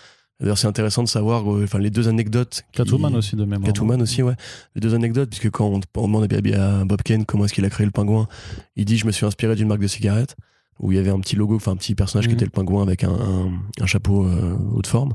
D'ailleurs, 0.43 0.57
c'est 0.57 0.67
intéressant 0.67 1.03
de 1.03 1.07
savoir, 1.07 1.49
euh, 1.49 1.63
enfin, 1.63 1.79
les 1.79 1.89
deux 1.89 2.09
anecdotes. 2.09 2.63
qui- 2.73 2.77
Catwoman 2.79 3.15
aussi 3.15 3.37
de 3.37 3.45
mémoire. 3.45 3.63
Catwoman 3.63 4.01
aussi, 4.01 4.21
ouais. 4.21 4.33
Les 4.75 4.81
deux 4.81 4.93
anecdotes, 4.93 5.29
puisque 5.29 5.49
quand 5.49 5.67
on, 5.67 5.79
demande 6.05 6.23
à 6.53 6.83
Bob 6.83 7.01
Kane 7.01 7.23
comment 7.23 7.45
est-ce 7.45 7.53
qu'il 7.53 7.63
a 7.63 7.69
créé 7.69 7.85
le 7.85 7.93
pingouin, 7.93 8.27
il 8.75 8.83
dit 8.83 8.97
Je 8.97 9.05
me 9.07 9.13
suis 9.13 9.25
inspiré 9.25 9.55
d'une 9.55 9.69
marque 9.69 9.79
de 9.79 9.87
cigarettes, 9.87 10.35
où 10.79 10.91
il 10.91 10.95
y 10.95 10.99
avait 10.99 11.11
un 11.11 11.19
petit 11.19 11.35
logo, 11.35 11.55
enfin 11.55 11.71
un 11.71 11.75
petit 11.75 11.95
personnage 11.95 12.25
qui 12.25 12.31
Mhm. 12.33 12.37
était 12.37 12.45
le 12.45 12.51
pingouin 12.51 12.81
avec 12.83 13.03
un, 13.03 13.11
un, 13.13 13.51
un 13.79 13.85
chapeau 13.85 14.25
euh, 14.25 14.57
haute 14.73 14.87
forme. 14.87 15.13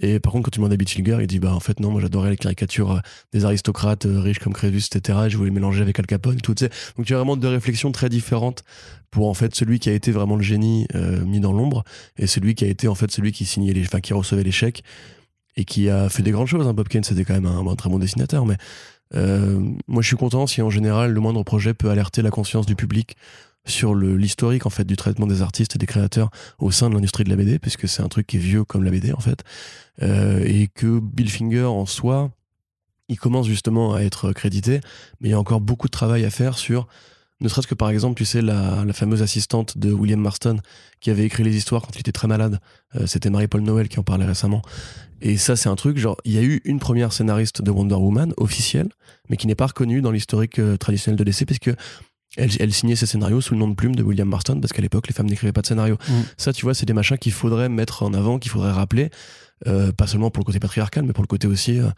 Et 0.00 0.18
par 0.18 0.32
contre, 0.32 0.46
quand 0.46 0.50
tu 0.50 0.58
demandes 0.58 0.72
à 0.72 0.76
Bitchlinger, 0.76 1.18
il 1.20 1.26
dit 1.28 1.38
Bah 1.38 1.54
en 1.54 1.60
fait, 1.60 1.78
non, 1.78 1.90
moi 1.90 2.00
j'adorais 2.00 2.30
les 2.30 2.36
caricatures 2.36 2.92
euh, 2.92 2.98
des 3.32 3.44
aristocrates 3.44 4.06
euh, 4.06 4.20
riches 4.20 4.40
comme 4.40 4.52
Crésus, 4.52 4.88
etc. 4.92 5.18
Et 5.26 5.30
je 5.30 5.36
voulais 5.36 5.50
mélanger 5.52 5.82
avec 5.82 5.98
Al 5.98 6.06
Capone, 6.06 6.40
tout, 6.40 6.54
tu 6.54 6.64
sais. 6.64 6.70
Donc 6.96 7.06
tu 7.06 7.14
as 7.14 7.18
vraiment 7.18 7.36
deux 7.36 7.48
réflexions 7.48 7.92
très 7.92 8.08
différentes 8.08 8.64
pour 9.12 9.28
en 9.28 9.34
fait 9.34 9.54
celui 9.54 9.78
qui 9.78 9.88
a 9.90 9.92
été 9.92 10.10
vraiment 10.10 10.34
le 10.36 10.42
génie 10.42 10.88
euh, 10.96 11.24
mis 11.24 11.38
dans 11.38 11.52
l'ombre 11.52 11.84
et 12.18 12.26
celui 12.26 12.56
qui 12.56 12.64
a 12.64 12.68
été 12.68 12.88
en 12.88 12.96
fait 12.96 13.10
celui 13.12 13.30
qui 13.30 13.44
signait 13.44 13.72
les, 13.72 13.82
enfin 13.82 14.00
qui 14.00 14.12
recevait 14.14 14.42
les 14.42 14.50
chèques 14.50 14.82
et 15.56 15.64
qui 15.64 15.88
a 15.88 16.08
fait 16.08 16.24
des 16.24 16.32
grandes 16.32 16.48
choses. 16.48 16.66
Hein. 16.66 16.74
Bob 16.74 16.88
Kane, 16.88 17.04
c'était 17.04 17.24
quand 17.24 17.34
même 17.34 17.46
un, 17.46 17.64
un 17.64 17.76
très 17.76 17.88
bon 17.88 18.00
dessinateur, 18.00 18.44
mais 18.46 18.56
moi 19.86 20.02
je 20.02 20.06
suis 20.08 20.16
content 20.16 20.48
si 20.48 20.60
en 20.62 20.70
général 20.70 21.12
le 21.12 21.20
moindre 21.20 21.44
projet 21.44 21.72
peut 21.74 21.90
alerter 21.90 22.20
la 22.22 22.30
conscience 22.30 22.66
du 22.66 22.74
public 22.74 23.16
sur 23.66 23.94
l'historique 23.94 24.66
en 24.66 24.70
fait 24.70 24.84
du 24.84 24.96
traitement 24.96 25.26
des 25.26 25.40
artistes 25.42 25.74
et 25.76 25.78
des 25.78 25.86
créateurs 25.86 26.30
au 26.58 26.70
sein 26.70 26.90
de 26.90 26.94
l'industrie 26.94 27.24
de 27.24 27.30
la 27.30 27.36
BD, 27.36 27.58
puisque 27.58 27.88
c'est 27.88 28.02
un 28.02 28.08
truc 28.08 28.26
qui 28.26 28.36
est 28.36 28.40
vieux 28.40 28.64
comme 28.64 28.84
la 28.84 28.90
BD 28.90 29.12
en 29.12 29.20
fait, 29.20 29.42
Euh, 30.02 30.42
et 30.44 30.66
que 30.66 30.98
Bill 30.98 31.30
Finger 31.30 31.64
en 31.66 31.86
soi, 31.86 32.32
il 33.08 33.16
commence 33.16 33.46
justement 33.46 33.94
à 33.94 34.00
être 34.02 34.32
crédité, 34.32 34.80
mais 35.20 35.28
il 35.28 35.30
y 35.30 35.34
a 35.34 35.38
encore 35.38 35.60
beaucoup 35.60 35.86
de 35.86 35.92
travail 35.92 36.24
à 36.24 36.30
faire 36.30 36.58
sur 36.58 36.88
ne 37.40 37.48
serait-ce 37.48 37.66
que 37.66 37.74
par 37.74 37.90
exemple, 37.90 38.16
tu 38.16 38.24
sais, 38.24 38.42
la, 38.42 38.84
la 38.84 38.92
fameuse 38.92 39.22
assistante 39.22 39.76
de 39.76 39.92
William 39.92 40.20
Marston 40.20 40.58
qui 41.00 41.10
avait 41.10 41.24
écrit 41.24 41.42
les 41.44 41.54
histoires 41.56 41.82
quand 41.82 41.94
il 41.94 42.00
était 42.00 42.12
très 42.12 42.28
malade. 42.28 42.58
Euh, 42.96 43.06
C'était 43.06 43.28
Marie-Paul 43.30 43.60
Noël 43.60 43.88
qui 43.88 43.98
en 43.98 44.02
parlait 44.02 44.24
récemment. 44.24 44.62
Et 45.20 45.36
ça, 45.36 45.54
c'est 45.54 45.68
un 45.68 45.76
truc, 45.76 45.96
genre, 45.98 46.16
il 46.24 46.32
y 46.32 46.38
a 46.38 46.42
eu 46.42 46.60
une 46.64 46.78
première 46.78 47.12
scénariste 47.12 47.62
de 47.62 47.70
Wonder 47.70 47.96
Woman 47.96 48.32
officielle, 48.36 48.88
mais 49.28 49.36
qui 49.36 49.46
n'est 49.46 49.54
pas 49.54 49.66
reconnue 49.66 50.00
dans 50.00 50.10
l'historique 50.10 50.58
euh, 50.58 50.76
traditionnel 50.76 51.18
de 51.18 51.24
DC, 51.24 51.44
puisque 51.46 51.70
elle, 52.36 52.50
elle 52.58 52.72
signait 52.72 52.96
ses 52.96 53.06
scénarios 53.06 53.40
sous 53.40 53.54
le 53.54 53.60
nom 53.60 53.68
de 53.68 53.74
plume 53.74 53.94
de 53.94 54.02
William 54.02 54.28
Marston, 54.28 54.60
parce 54.60 54.72
qu'à 54.72 54.82
l'époque, 54.82 55.06
les 55.06 55.14
femmes 55.14 55.28
n'écrivaient 55.28 55.52
pas 55.52 55.62
de 55.62 55.66
scénario. 55.66 55.96
Mm. 56.08 56.12
Ça, 56.36 56.52
tu 56.52 56.64
vois, 56.64 56.74
c'est 56.74 56.86
des 56.86 56.92
machins 56.92 57.18
qu'il 57.18 57.32
faudrait 57.32 57.68
mettre 57.68 58.02
en 58.02 58.14
avant, 58.14 58.38
qu'il 58.38 58.50
faudrait 58.50 58.72
rappeler. 58.72 59.10
Euh, 59.66 59.92
pas 59.92 60.06
seulement 60.06 60.30
pour 60.30 60.40
le 60.42 60.44
côté 60.44 60.58
patriarcal, 60.60 61.04
mais 61.04 61.12
pour 61.12 61.22
le 61.22 61.28
côté 61.28 61.46
aussi, 61.46 61.78
euh, 61.78 61.88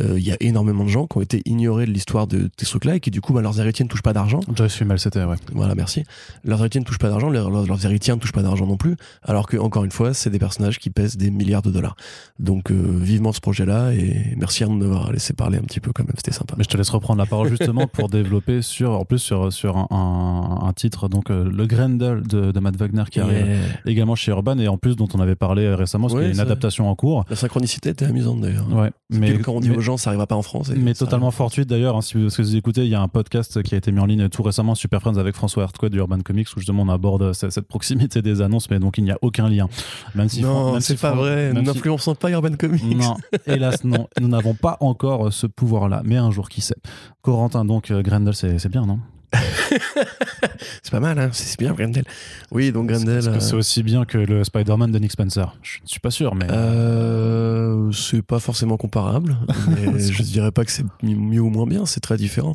euh, 0.00 0.18
il 0.18 0.26
y 0.26 0.32
a 0.32 0.36
énormément 0.40 0.84
de 0.84 0.88
gens 0.90 1.06
qui 1.06 1.16
ont 1.16 1.20
été 1.22 1.40
ignorés 1.46 1.86
de 1.86 1.90
l'histoire 1.90 2.26
de, 2.26 2.38
de 2.38 2.50
ces 2.58 2.66
trucs-là 2.66 2.96
et 2.96 3.00
qui, 3.00 3.10
du 3.10 3.20
coup, 3.20 3.32
bah, 3.32 3.40
leurs 3.40 3.58
héritiers 3.60 3.84
ne 3.84 3.88
touchent 3.88 4.02
pas 4.02 4.12
d'argent. 4.12 4.40
Joyce 4.54 4.74
Fummel, 4.74 4.98
c'était, 4.98 5.24
ouais. 5.24 5.36
Voilà, 5.52 5.74
merci. 5.74 6.04
Leurs 6.44 6.60
héritiers 6.60 6.80
ne 6.80 6.84
touchent 6.84 6.98
pas 6.98 7.08
d'argent, 7.08 7.30
leurs, 7.30 7.50
leurs- 7.50 7.84
héritiers 7.86 8.14
ne 8.14 8.18
touchent 8.20 8.32
pas 8.32 8.42
d'argent 8.42 8.66
non 8.66 8.76
plus, 8.76 8.96
alors 9.22 9.46
que, 9.46 9.56
encore 9.56 9.84
une 9.84 9.90
fois, 9.92 10.12
c'est 10.12 10.30
des 10.30 10.38
personnages 10.38 10.78
qui 10.78 10.90
pèsent 10.90 11.16
des 11.16 11.30
milliards 11.30 11.62
de 11.62 11.70
dollars. 11.70 11.96
Donc, 12.38 12.70
euh, 12.70 12.74
vivement 13.00 13.32
ce 13.32 13.40
projet-là, 13.40 13.92
et 13.94 14.34
merci 14.36 14.64
à 14.64 14.66
nous 14.66 14.78
de 14.78 14.84
m'avoir 14.84 15.12
laissé 15.12 15.32
parler 15.32 15.56
un 15.58 15.62
petit 15.62 15.80
peu 15.80 15.92
quand 15.92 16.02
même, 16.04 16.14
c'était 16.16 16.32
sympa. 16.32 16.54
Mais 16.58 16.64
je 16.64 16.68
te 16.68 16.76
laisse 16.76 16.90
reprendre 16.90 17.18
la 17.20 17.26
parole 17.26 17.48
justement 17.48 17.86
pour 17.86 18.08
développer 18.10 18.60
sur, 18.60 18.90
en 18.92 19.04
plus 19.04 19.18
sur, 19.20 19.52
sur 19.52 19.76
un, 19.78 19.86
un- 19.90 20.66
un 20.66 20.72
titre, 20.72 21.08
donc 21.08 21.28
le 21.30 21.66
Grendel 21.66 22.22
de, 22.22 22.50
de 22.52 22.60
Matt 22.60 22.76
Wagner 22.76 23.04
qui 23.10 23.20
arrive 23.20 23.46
également 23.86 24.14
chez 24.14 24.30
Urban 24.32 24.58
et 24.58 24.68
en 24.68 24.76
plus 24.78 24.96
dont 24.96 25.08
on 25.14 25.20
avait 25.20 25.36
parlé 25.36 25.72
récemment, 25.74 26.08
parce 26.08 26.14
qu'il 26.14 26.22
y 26.22 26.26
a 26.26 26.34
une 26.34 26.40
adaptation 26.52 26.90
en 26.90 26.94
cours. 26.96 27.03
La 27.28 27.36
synchronicité 27.36 27.90
était 27.90 28.04
amusante 28.06 28.40
d'ailleurs. 28.40 28.66
Ouais, 28.72 28.90
mais 29.10 29.38
quand 29.38 29.52
on 29.54 29.60
dit 29.60 29.70
mais- 29.70 29.76
aux 29.76 29.80
gens 29.80 29.96
ça 29.96 30.10
arrivera 30.10 30.26
pas 30.26 30.34
en 30.36 30.42
France. 30.42 30.70
et 30.70 30.74
Mais 30.76 30.94
totalement 30.94 31.26
arrive. 31.26 31.36
fortuite 31.36 31.68
d'ailleurs, 31.68 31.96
hein, 31.96 32.02
si 32.02 32.16
vous, 32.16 32.56
écoutez, 32.56 32.82
il 32.84 32.88
y 32.90 32.94
a 32.94 33.00
un 33.00 33.08
podcast 33.08 33.62
qui 33.62 33.74
a 33.74 33.78
été 33.78 33.92
mis 33.92 34.00
en 34.00 34.06
ligne 34.06 34.28
tout 34.28 34.42
récemment, 34.42 34.74
Super 34.74 35.00
Friends, 35.00 35.16
avec 35.16 35.34
François 35.34 35.62
Hertquet 35.64 35.90
du 35.90 35.98
Urban 35.98 36.20
Comics, 36.20 36.48
où 36.56 36.60
justement 36.60 36.82
on 36.82 36.88
aborde 36.88 37.32
cette, 37.32 37.50
cette 37.52 37.68
proximité 37.68 38.22
des 38.22 38.40
annonces, 38.40 38.70
mais 38.70 38.78
donc 38.78 38.98
il 38.98 39.04
n'y 39.04 39.10
a 39.10 39.18
aucun 39.22 39.48
lien. 39.48 39.68
Même 40.14 40.28
si 40.28 40.42
non, 40.42 40.80
c'est 40.80 40.96
si 40.96 41.00
pas 41.02 41.12
vrai. 41.14 41.52
Nous 41.52 41.60
si- 41.60 41.66
n'influençons 41.66 42.14
pas 42.14 42.30
Urban 42.30 42.54
Comics. 42.58 42.82
Non, 42.84 43.16
hélas, 43.46 43.84
non. 43.84 44.08
Nous 44.20 44.28
n'avons 44.28 44.54
pas 44.54 44.76
encore 44.80 45.26
euh, 45.26 45.30
ce 45.30 45.46
pouvoir-là, 45.46 46.02
mais 46.04 46.16
un 46.16 46.30
jour, 46.30 46.48
qui 46.48 46.60
sait. 46.60 46.76
Corentin, 47.22 47.64
donc, 47.64 47.90
euh, 47.90 48.02
Grendel, 48.02 48.34
c'est 48.34 48.68
bien, 48.68 48.86
non? 48.86 48.98
C'est 50.82 50.90
pas 50.90 51.00
mal, 51.00 51.18
hein. 51.18 51.30
c'est 51.32 51.58
bien 51.58 51.72
Grendel. 51.72 52.04
Oui, 52.50 52.72
donc 52.72 52.88
Grendel. 52.88 53.18
Est-ce 53.18 53.28
que 53.30 53.40
c'est 53.40 53.54
euh, 53.54 53.58
aussi 53.58 53.82
bien 53.82 54.04
que 54.04 54.18
le 54.18 54.44
Spider-Man 54.44 54.90
de 54.92 54.98
Nick 54.98 55.12
Spencer 55.12 55.56
Je 55.62 55.78
ne 55.82 55.86
suis 55.88 56.00
pas 56.00 56.10
sûr, 56.10 56.34
mais. 56.34 56.46
euh, 56.50 57.90
c'est 57.92 58.22
pas 58.22 58.38
forcément 58.38 58.76
comparable, 58.76 59.36
mais 59.68 59.98
je 59.98 60.22
dirais 60.22 60.50
pas 60.52 60.64
que 60.64 60.70
c'est 60.70 60.84
mieux 61.02 61.40
ou 61.40 61.50
moins 61.50 61.66
bien, 61.66 61.86
c'est 61.86 62.00
très 62.00 62.16
différent. 62.16 62.54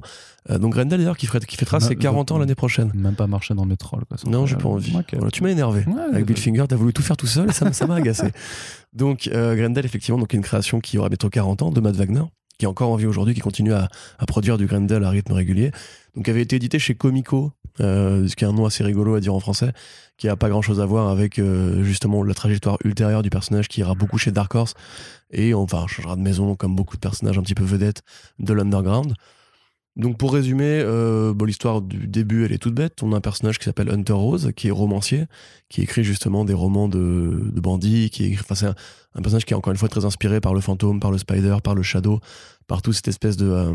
Euh, 0.49 0.57
donc 0.57 0.73
Grendel 0.73 0.99
d'ailleurs 0.99 1.17
qui, 1.17 1.27
ferait- 1.27 1.39
qui 1.41 1.57
fêtera 1.57 1.79
ses 1.79 1.95
40 1.95 2.31
ans 2.31 2.37
l'année 2.37 2.55
prochaine. 2.55 2.91
Même 2.95 3.15
pas 3.15 3.27
marcher 3.27 3.53
dans 3.53 3.65
mes 3.65 3.77
trolls. 3.77 4.05
Quoi. 4.05 4.17
Non, 4.25 4.45
j'ai 4.45 4.55
pas 4.55 4.69
envie. 4.69 4.95
Voilà, 5.13 5.31
tu 5.31 5.43
m'as 5.43 5.49
énervé. 5.49 5.83
Ouais, 5.85 6.01
Avec 6.13 6.25
Bill 6.25 6.37
euh, 6.37 6.41
Finger, 6.41 6.65
t'as 6.67 6.75
voulu 6.77 6.93
tout 6.93 7.01
faire 7.03 7.17
tout 7.17 7.27
seul 7.27 7.49
et 7.49 7.53
ça, 7.53 7.71
ça 7.73 7.87
m'a 7.87 7.95
agacé. 7.95 8.27
Donc, 8.93 9.27
euh, 9.31 9.55
Grendel, 9.55 9.85
effectivement, 9.85 10.17
donc 10.19 10.33
une 10.33 10.41
création 10.41 10.79
qui 10.79 10.97
aura 10.97 11.09
bientôt 11.09 11.29
40 11.29 11.61
ans 11.61 11.69
de 11.71 11.79
Matt 11.79 11.95
Wagner, 11.95 12.23
qui 12.59 12.65
est 12.65 12.67
encore 12.67 12.91
en 12.91 12.97
vie 12.97 13.07
aujourd'hui, 13.07 13.33
qui 13.33 13.39
continue 13.39 13.73
à, 13.73 13.89
produire 14.27 14.57
du 14.57 14.67
Grendel 14.67 15.03
à 15.03 15.09
rythme 15.09 15.31
régulier. 15.31 15.71
Donc, 16.15 16.29
avait 16.29 16.41
été 16.41 16.57
édité 16.57 16.77
chez 16.77 16.93
Comico, 16.93 17.53
euh, 17.79 18.27
ce 18.27 18.35
qui 18.35 18.43
est 18.43 18.47
un 18.47 18.53
nom 18.53 18.65
assez 18.65 18.83
rigolo 18.83 19.15
à 19.15 19.21
dire 19.21 19.33
en 19.33 19.39
français, 19.39 19.71
qui 20.17 20.27
a 20.27 20.35
pas 20.35 20.49
grand 20.49 20.61
chose 20.61 20.81
à 20.81 20.85
voir 20.85 21.07
avec 21.07 21.39
euh, 21.39 21.83
justement 21.83 22.21
la 22.21 22.33
trajectoire 22.33 22.77
ultérieure 22.83 23.23
du 23.23 23.29
personnage 23.29 23.69
qui 23.69 23.79
ira 23.79 23.95
beaucoup 23.95 24.17
chez 24.17 24.31
Dark 24.31 24.53
Horse. 24.53 24.73
Et 25.31 25.53
enfin, 25.53 25.87
changera 25.87 26.17
de 26.17 26.21
maison 26.21 26.55
comme 26.55 26.75
beaucoup 26.75 26.97
de 26.97 27.01
personnages 27.01 27.37
un 27.37 27.41
petit 27.41 27.55
peu 27.55 27.63
vedettes 27.63 28.03
de 28.39 28.53
l'underground. 28.53 29.13
Donc 29.95 30.17
pour 30.17 30.33
résumer, 30.33 30.81
euh, 30.81 31.33
l'histoire 31.45 31.81
du 31.81 32.07
début, 32.07 32.45
elle 32.45 32.53
est 32.53 32.57
toute 32.57 32.73
bête. 32.73 33.03
On 33.03 33.11
a 33.13 33.17
un 33.17 33.21
personnage 33.21 33.59
qui 33.59 33.65
s'appelle 33.65 33.89
Hunter 33.89 34.13
Rose, 34.13 34.51
qui 34.55 34.69
est 34.69 34.71
romancier, 34.71 35.25
qui 35.67 35.81
écrit 35.81 36.03
justement 36.03 36.45
des 36.45 36.53
romans 36.53 36.87
de, 36.87 37.51
bandits, 37.55 38.09
qui 38.09 38.25
est, 38.25 38.39
enfin, 38.39 38.67
un, 38.67 38.75
un 39.15 39.21
personnage 39.21 39.45
qui 39.45 39.53
est 39.53 39.57
encore 39.57 39.71
une 39.71 39.77
fois 39.77 39.89
très 39.89 40.05
inspiré 40.05 40.39
par 40.39 40.53
le 40.53 40.61
fantôme, 40.61 40.99
par 40.99 41.11
le 41.11 41.17
spider, 41.17 41.57
par 41.63 41.75
le 41.75 41.83
shadow, 41.83 42.19
par 42.67 42.81
toute 42.81 42.93
cette 42.93 43.07
espèce 43.07 43.37
de, 43.37 43.49
euh, 43.49 43.73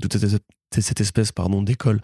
toute 0.00 0.16
cette, 0.16 1.00
espèce 1.00 1.32
pardon 1.32 1.62
d'école 1.62 2.00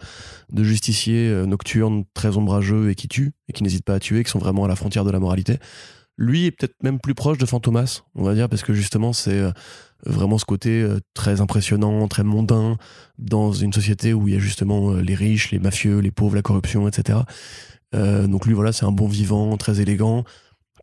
de 0.51 0.63
justiciers 0.63 1.29
euh, 1.29 1.45
nocturnes, 1.45 2.03
très 2.13 2.37
ombrageux 2.37 2.89
et 2.89 2.95
qui 2.95 3.07
tuent 3.07 3.31
et 3.47 3.53
qui 3.53 3.63
n'hésitent 3.63 3.85
pas 3.85 3.95
à 3.95 3.99
tuer, 3.99 4.23
qui 4.23 4.29
sont 4.29 4.39
vraiment 4.39 4.65
à 4.65 4.67
la 4.67 4.75
frontière 4.75 5.05
de 5.05 5.11
la 5.11 5.19
moralité. 5.19 5.59
Lui 6.17 6.45
est 6.45 6.51
peut-être 6.51 6.75
même 6.83 6.99
plus 6.99 7.15
proche 7.15 7.37
de 7.37 7.45
Fantomas, 7.45 8.03
on 8.15 8.23
va 8.23 8.35
dire, 8.35 8.49
parce 8.49 8.61
que 8.61 8.73
justement 8.73 9.13
c'est 9.13 9.39
euh, 9.39 9.51
vraiment 10.05 10.37
ce 10.37 10.45
côté 10.45 10.85
très 11.13 11.39
impressionnant, 11.39 12.07
très 12.09 12.23
mondain, 12.23 12.77
dans 13.17 13.53
une 13.53 13.71
société 13.71 14.13
où 14.13 14.27
il 14.27 14.33
y 14.33 14.37
a 14.37 14.39
justement 14.39 14.91
les 14.95 15.15
riches, 15.15 15.51
les 15.51 15.59
mafieux, 15.59 15.99
les 15.99 16.11
pauvres, 16.11 16.35
la 16.35 16.41
corruption, 16.41 16.89
etc. 16.89 17.19
Donc 17.93 18.45
lui, 18.45 18.53
voilà, 18.53 18.73
c'est 18.73 18.85
un 18.85 18.91
bon 18.91 19.07
vivant, 19.07 19.55
très 19.55 19.79
élégant, 19.79 20.25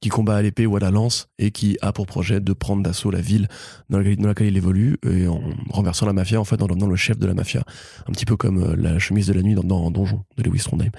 qui 0.01 0.09
combat 0.09 0.37
à 0.37 0.43
l'épée 0.43 0.67
ou 0.67 0.77
à 0.77 0.81
la 0.81 0.91
lance 0.91 1.29
et 1.39 1.51
qui 1.51 1.77
a 1.83 1.93
pour 1.93 2.07
projet 2.07 2.41
de 2.41 2.53
prendre 2.53 2.83
d'assaut 2.83 3.11
la 3.11 3.21
ville 3.21 3.49
dans 3.91 3.99
laquelle, 3.99 4.21
laquelle 4.21 4.47
il 4.47 4.57
évolue 4.57 4.97
et 5.07 5.27
en 5.27 5.41
renversant 5.69 6.07
la 6.07 6.13
mafia, 6.13 6.41
en 6.41 6.45
fait, 6.45 6.63
en 6.63 6.67
devenant 6.67 6.87
le 6.87 6.97
chef 6.97 7.19
de 7.19 7.27
la 7.27 7.35
mafia. 7.35 7.65
Un 8.09 8.13
petit 8.13 8.25
peu 8.25 8.37
comme 8.37 8.63
euh, 8.63 8.77
la 8.77 8.99
chemise 8.99 9.27
de 9.27 9.33
la 9.33 9.43
nuit 9.43 9.55
dans, 9.55 9.65
dans 9.65 9.91
Donjon 9.91 10.25
de 10.37 10.43
Lewis 10.43 10.61
Trondheim. 10.61 10.91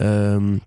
Euh, 0.00 0.58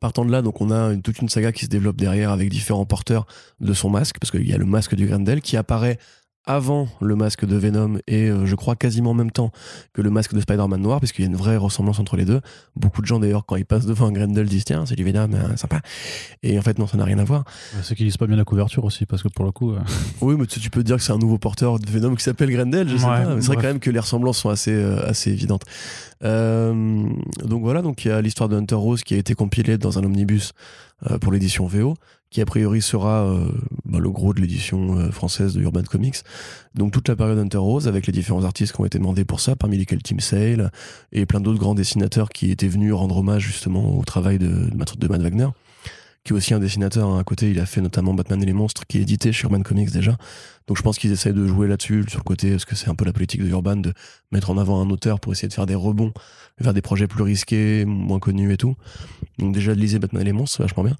Partant 0.00 0.24
de 0.24 0.32
là, 0.32 0.40
donc 0.40 0.62
on 0.62 0.70
a 0.70 0.96
toute 0.96 1.18
une 1.18 1.28
saga 1.28 1.52
qui 1.52 1.66
se 1.66 1.70
développe 1.70 1.96
derrière 1.96 2.30
avec 2.30 2.48
différents 2.48 2.86
porteurs 2.86 3.26
de 3.60 3.74
son 3.74 3.90
masque, 3.90 4.16
parce 4.18 4.30
qu'il 4.30 4.48
y 4.48 4.54
a 4.54 4.56
le 4.56 4.64
masque 4.64 4.94
du 4.94 5.06
Grendel 5.06 5.42
qui 5.42 5.58
apparaît 5.58 5.98
avant 6.46 6.88
le 7.00 7.14
masque 7.16 7.44
de 7.44 7.54
Venom 7.56 7.98
et 8.08 8.28
euh, 8.28 8.46
je 8.46 8.54
crois 8.56 8.74
quasiment 8.74 9.10
en 9.10 9.14
même 9.14 9.30
temps 9.30 9.52
que 9.92 10.00
le 10.02 10.10
masque 10.10 10.34
de 10.34 10.40
Spider-Man 10.40 10.80
noir, 10.80 10.98
parce 10.98 11.12
qu'il 11.12 11.24
y 11.24 11.28
a 11.28 11.30
une 11.30 11.36
vraie 11.36 11.56
ressemblance 11.56 11.98
entre 12.00 12.16
les 12.16 12.24
deux. 12.24 12.40
Beaucoup 12.76 13.02
de 13.02 13.06
gens 13.06 13.20
d'ailleurs, 13.20 13.44
quand 13.46 13.56
ils 13.56 13.66
passent 13.66 13.86
devant 13.86 14.06
un 14.06 14.12
Grendel, 14.12 14.48
disent 14.48 14.64
tiens, 14.64 14.84
c'est 14.86 14.96
du 14.96 15.04
Venom, 15.04 15.32
euh, 15.34 15.56
sympa. 15.56 15.80
Et 16.42 16.58
en 16.58 16.62
fait, 16.62 16.78
non, 16.78 16.86
ça 16.86 16.96
n'a 16.96 17.04
rien 17.04 17.18
à 17.18 17.24
voir. 17.24 17.44
C'est 17.82 17.94
qu'ils 17.94 18.06
lisent 18.06 18.16
pas 18.16 18.26
bien 18.26 18.36
la 18.36 18.44
couverture 18.44 18.84
aussi, 18.84 19.06
parce 19.06 19.22
que 19.22 19.28
pour 19.28 19.44
le 19.44 19.52
coup. 19.52 19.72
euh, 19.72 19.80
Oui, 20.22 20.34
mais 20.38 20.46
tu, 20.46 20.58
tu 20.60 20.70
peux 20.70 20.82
dire 20.82 20.96
que 20.96 21.02
c'est 21.02 21.12
un 21.12 21.18
nouveau 21.18 21.38
porteur 21.38 21.78
de 21.78 21.88
Venom 21.90 22.14
qui 22.14 22.24
s'appelle 22.24 22.50
Grendel, 22.50 22.88
je 22.88 22.96
sais 22.96 23.04
Ouais, 23.04 23.24
pas. 23.24 23.36
C'est 23.40 23.46
vrai 23.48 23.56
quand 23.56 23.62
même 23.62 23.80
que 23.80 23.90
les 23.90 24.00
ressemblances 24.00 24.38
sont 24.38 24.48
assez, 24.50 24.72
euh, 24.72 25.06
assez 25.06 25.30
évidentes. 25.30 25.64
Euh, 26.22 27.06
donc 27.44 27.62
voilà, 27.62 27.82
donc 27.82 28.04
il 28.04 28.08
y 28.08 28.10
a 28.10 28.20
l'histoire 28.20 28.48
de 28.48 28.56
Hunter 28.56 28.74
Rose 28.74 29.02
qui 29.02 29.14
a 29.14 29.18
été 29.18 29.34
compilée 29.34 29.78
dans 29.78 29.98
un 29.98 30.04
omnibus 30.04 30.52
euh, 30.52 30.54
pour 31.20 31.32
l'édition 31.32 31.66
VO, 31.66 31.94
qui 32.30 32.40
a 32.40 32.46
priori 32.46 32.80
sera 32.80 33.24
euh, 33.24 33.50
bah, 33.84 33.98
le 33.98 34.08
gros 34.10 34.32
de 34.32 34.40
l'édition 34.40 34.96
euh, 34.98 35.10
française 35.10 35.54
de 35.54 35.60
Urban 35.60 35.82
Comics. 35.82 36.18
Donc 36.74 36.92
toute 36.92 37.08
la 37.08 37.16
période 37.16 37.38
Hunter 37.38 37.58
Rose 37.58 37.88
avec 37.88 38.06
les 38.06 38.12
différents 38.12 38.44
artistes 38.44 38.72
qui 38.74 38.80
ont 38.80 38.84
été 38.84 38.98
demandés 38.98 39.24
pour 39.24 39.40
ça, 39.40 39.56
parmi 39.56 39.76
lesquels 39.76 40.02
Tim 40.02 40.20
Sale 40.20 40.70
et 41.12 41.26
plein 41.26 41.40
d'autres 41.40 41.58
grands 41.58 41.74
dessinateurs 41.74 42.28
qui 42.28 42.52
étaient 42.52 42.68
venus 42.68 42.92
rendre 42.92 43.16
hommage 43.18 43.42
justement 43.42 43.98
au 43.98 44.04
travail 44.04 44.38
de, 44.38 44.48
de 44.48 44.76
Matt 44.76 45.22
Wagner 45.22 45.48
qui 46.24 46.32
est 46.32 46.36
aussi 46.36 46.54
un 46.54 46.58
dessinateur. 46.58 47.08
hein. 47.08 47.18
À 47.18 47.24
côté, 47.24 47.50
il 47.50 47.58
a 47.60 47.66
fait 47.66 47.80
notamment 47.80 48.14
Batman 48.14 48.42
et 48.42 48.46
les 48.46 48.52
monstres, 48.52 48.86
qui 48.86 48.98
est 48.98 49.02
édité 49.02 49.32
chez 49.32 49.44
Urban 49.44 49.62
Comics 49.62 49.90
déjà. 49.90 50.16
Donc 50.66 50.76
je 50.76 50.82
pense 50.82 50.98
qu'ils 50.98 51.10
essayent 51.12 51.32
de 51.32 51.46
jouer 51.46 51.66
là-dessus, 51.66 52.04
sur 52.08 52.20
le 52.20 52.24
côté, 52.24 52.50
parce 52.52 52.64
que 52.64 52.76
c'est 52.76 52.88
un 52.88 52.94
peu 52.94 53.04
la 53.04 53.12
politique 53.12 53.42
de 53.42 53.48
Urban, 53.48 53.76
de 53.76 53.92
mettre 54.30 54.50
en 54.50 54.58
avant 54.58 54.80
un 54.80 54.90
auteur 54.90 55.18
pour 55.18 55.32
essayer 55.32 55.48
de 55.48 55.52
faire 55.54 55.66
des 55.66 55.74
rebonds, 55.74 56.12
faire 56.62 56.74
des 56.74 56.82
projets 56.82 57.06
plus 57.06 57.22
risqués, 57.22 57.84
moins 57.86 58.18
connus 58.18 58.52
et 58.52 58.56
tout. 58.56 58.76
Donc 59.38 59.54
déjà 59.54 59.74
de 59.74 59.80
liser 59.80 59.98
Batman 59.98 60.22
et 60.22 60.26
les 60.26 60.32
monstres, 60.32 60.58
c'est 60.58 60.62
vachement 60.62 60.84
bien. 60.84 60.96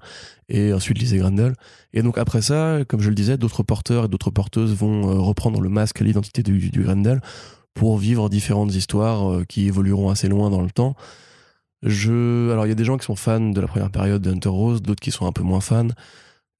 Et 0.49 0.73
ensuite 0.73 0.97
liser 0.99 1.17
Grendel. 1.17 1.53
Et 1.93 2.01
donc 2.01 2.17
après 2.17 2.41
ça, 2.41 2.79
comme 2.87 3.01
je 3.01 3.09
le 3.09 3.15
disais, 3.15 3.37
d'autres 3.37 3.63
porteurs 3.63 4.05
et 4.05 4.07
d'autres 4.07 4.31
porteuses 4.31 4.73
vont 4.73 5.09
euh, 5.09 5.19
reprendre 5.19 5.61
le 5.61 5.69
masque 5.69 5.99
l'identité 5.99 6.43
du, 6.43 6.69
du 6.69 6.81
Grendel 6.81 7.21
pour 7.73 7.97
vivre 7.97 8.29
différentes 8.29 8.75
histoires 8.75 9.31
euh, 9.31 9.45
qui 9.47 9.67
évolueront 9.67 10.09
assez 10.09 10.27
loin 10.27 10.49
dans 10.49 10.61
le 10.61 10.71
temps. 10.71 10.95
Je... 11.83 12.51
Alors 12.51 12.65
il 12.65 12.69
y 12.69 12.71
a 12.71 12.75
des 12.75 12.85
gens 12.85 12.97
qui 12.97 13.05
sont 13.05 13.15
fans 13.15 13.39
de 13.49 13.59
la 13.61 13.67
première 13.67 13.89
période 13.89 14.21
de 14.21 14.31
Hunter 14.31 14.49
Rose, 14.49 14.81
d'autres 14.81 14.99
qui 15.01 15.11
sont 15.11 15.25
un 15.25 15.31
peu 15.31 15.43
moins 15.43 15.61
fans, 15.61 15.87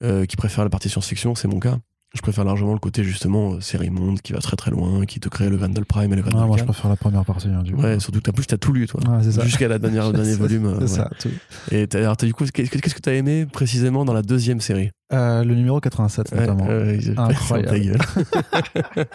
euh, 0.04 0.26
qui 0.26 0.36
préfèrent 0.36 0.64
la 0.64 0.70
partie 0.70 0.90
science-fiction, 0.90 1.36
c'est 1.36 1.48
mon 1.48 1.60
cas. 1.60 1.78
Je 2.14 2.22
préfère 2.22 2.44
largement 2.44 2.74
le 2.74 2.80
côté 2.80 3.06
justement 3.06 3.54
euh, 3.54 3.62
série 3.62 3.90
monde 3.90 4.20
qui 4.20 4.34
va 4.34 4.40
très 4.40 4.58
très 4.58 4.70
loin, 4.70 5.06
qui 5.06 5.22
te 5.22 5.30
crée 5.30 5.48
le 5.48 5.56
Grendel 5.56 5.86
Prime 5.86 6.12
et 6.12 6.16
le 6.18 6.22
Grendel 6.24 6.42
Ah, 6.44 6.46
moi, 6.46 6.58
je 6.58 6.66
préfère 6.66 6.90
la 6.90 6.98
première 6.98 7.24
partie. 7.24 7.48
hein, 7.48 7.64
du 7.64 7.74
coup. 7.74 7.82
Ouais, 7.82 8.02
surtout 8.02 8.20
que 8.20 8.24
t'as 8.24 8.34
plus 8.34 8.46
t'as 8.46 8.58
tout 8.58 8.74
lu 8.74 8.86
toi. 8.86 9.00
Ça. 9.24 9.46
Jusqu'à 9.46 9.70
la 9.70 9.80
dernière, 9.80 10.08
le 10.08 10.14
dernier 10.18 10.36
volume. 10.36 10.66
euh, 10.66 10.76
C'est 10.80 10.82
ouais. 10.82 10.88
ça. 10.90 11.10
tout. 11.22 11.30
Et 11.72 11.88
alors, 11.96 12.18
du 12.18 12.34
coup, 12.34 12.44
qu'est-ce 12.54 12.70
que 12.94 13.00
t'as 13.00 13.14
aimé 13.14 13.46
précisément 13.46 14.04
dans 14.04 14.12
la 14.14 14.24
deuxième 14.24 14.60
série? 14.60 14.90
Euh, 15.14 15.46
le 15.46 15.56
numéro 15.56 15.80
87, 15.80 16.34
notamment. 16.36 16.66
Ouais, 16.68 17.00
Incroyable. 17.16 17.70
ta 17.70 17.80
gueule. 18.96 19.06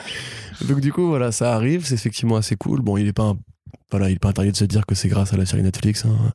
Donc 0.69 0.81
du 0.81 0.91
coup, 0.93 1.07
voilà, 1.09 1.33
ça 1.33 1.55
arrive, 1.55 1.85
c'est 1.85 1.95
effectivement 1.97 2.37
assez 2.37 2.57
cool. 2.57 2.81
Bon, 2.81 2.97
il 2.97 3.07
est 3.09 3.13
pas, 3.13 3.25
un- 3.25 3.39
voilà, 3.91 4.11
il 4.11 4.15
est 4.17 4.19
pas 4.19 4.29
interdit 4.31 4.53
de 4.53 4.57
se 4.57 4.65
dire 4.65 4.87
que 4.87 4.95
c'est 4.95 5.09
grâce 5.09 5.33
à 5.33 5.37
la 5.37 5.47
série 5.47 5.63
Netflix. 5.63 6.05
hein. 6.05 6.33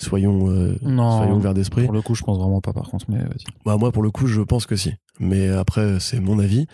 Soyons, 0.00 0.48
euh, 0.48 0.76
Non. 0.82 1.16
soyons 1.18 1.36
ouverts 1.38 1.54
d'esprit. 1.54 1.82
Pour 1.84 1.92
le 1.92 2.02
coup, 2.02 2.14
je 2.14 2.22
pense 2.22 2.38
vraiment 2.38 2.60
pas, 2.60 2.72
par 2.72 2.84
contre, 2.88 3.06
mais. 3.08 3.18
Bah, 3.64 3.76
moi, 3.78 3.90
pour 3.90 4.04
le 4.04 4.12
coup, 4.12 4.28
je 4.28 4.40
pense 4.40 4.64
que 4.64 4.76
si. 4.76 4.94
Mais 5.18 5.48
après, 5.48 5.98
c'est 5.98 6.20
mon 6.20 6.38
avis. 6.38 6.66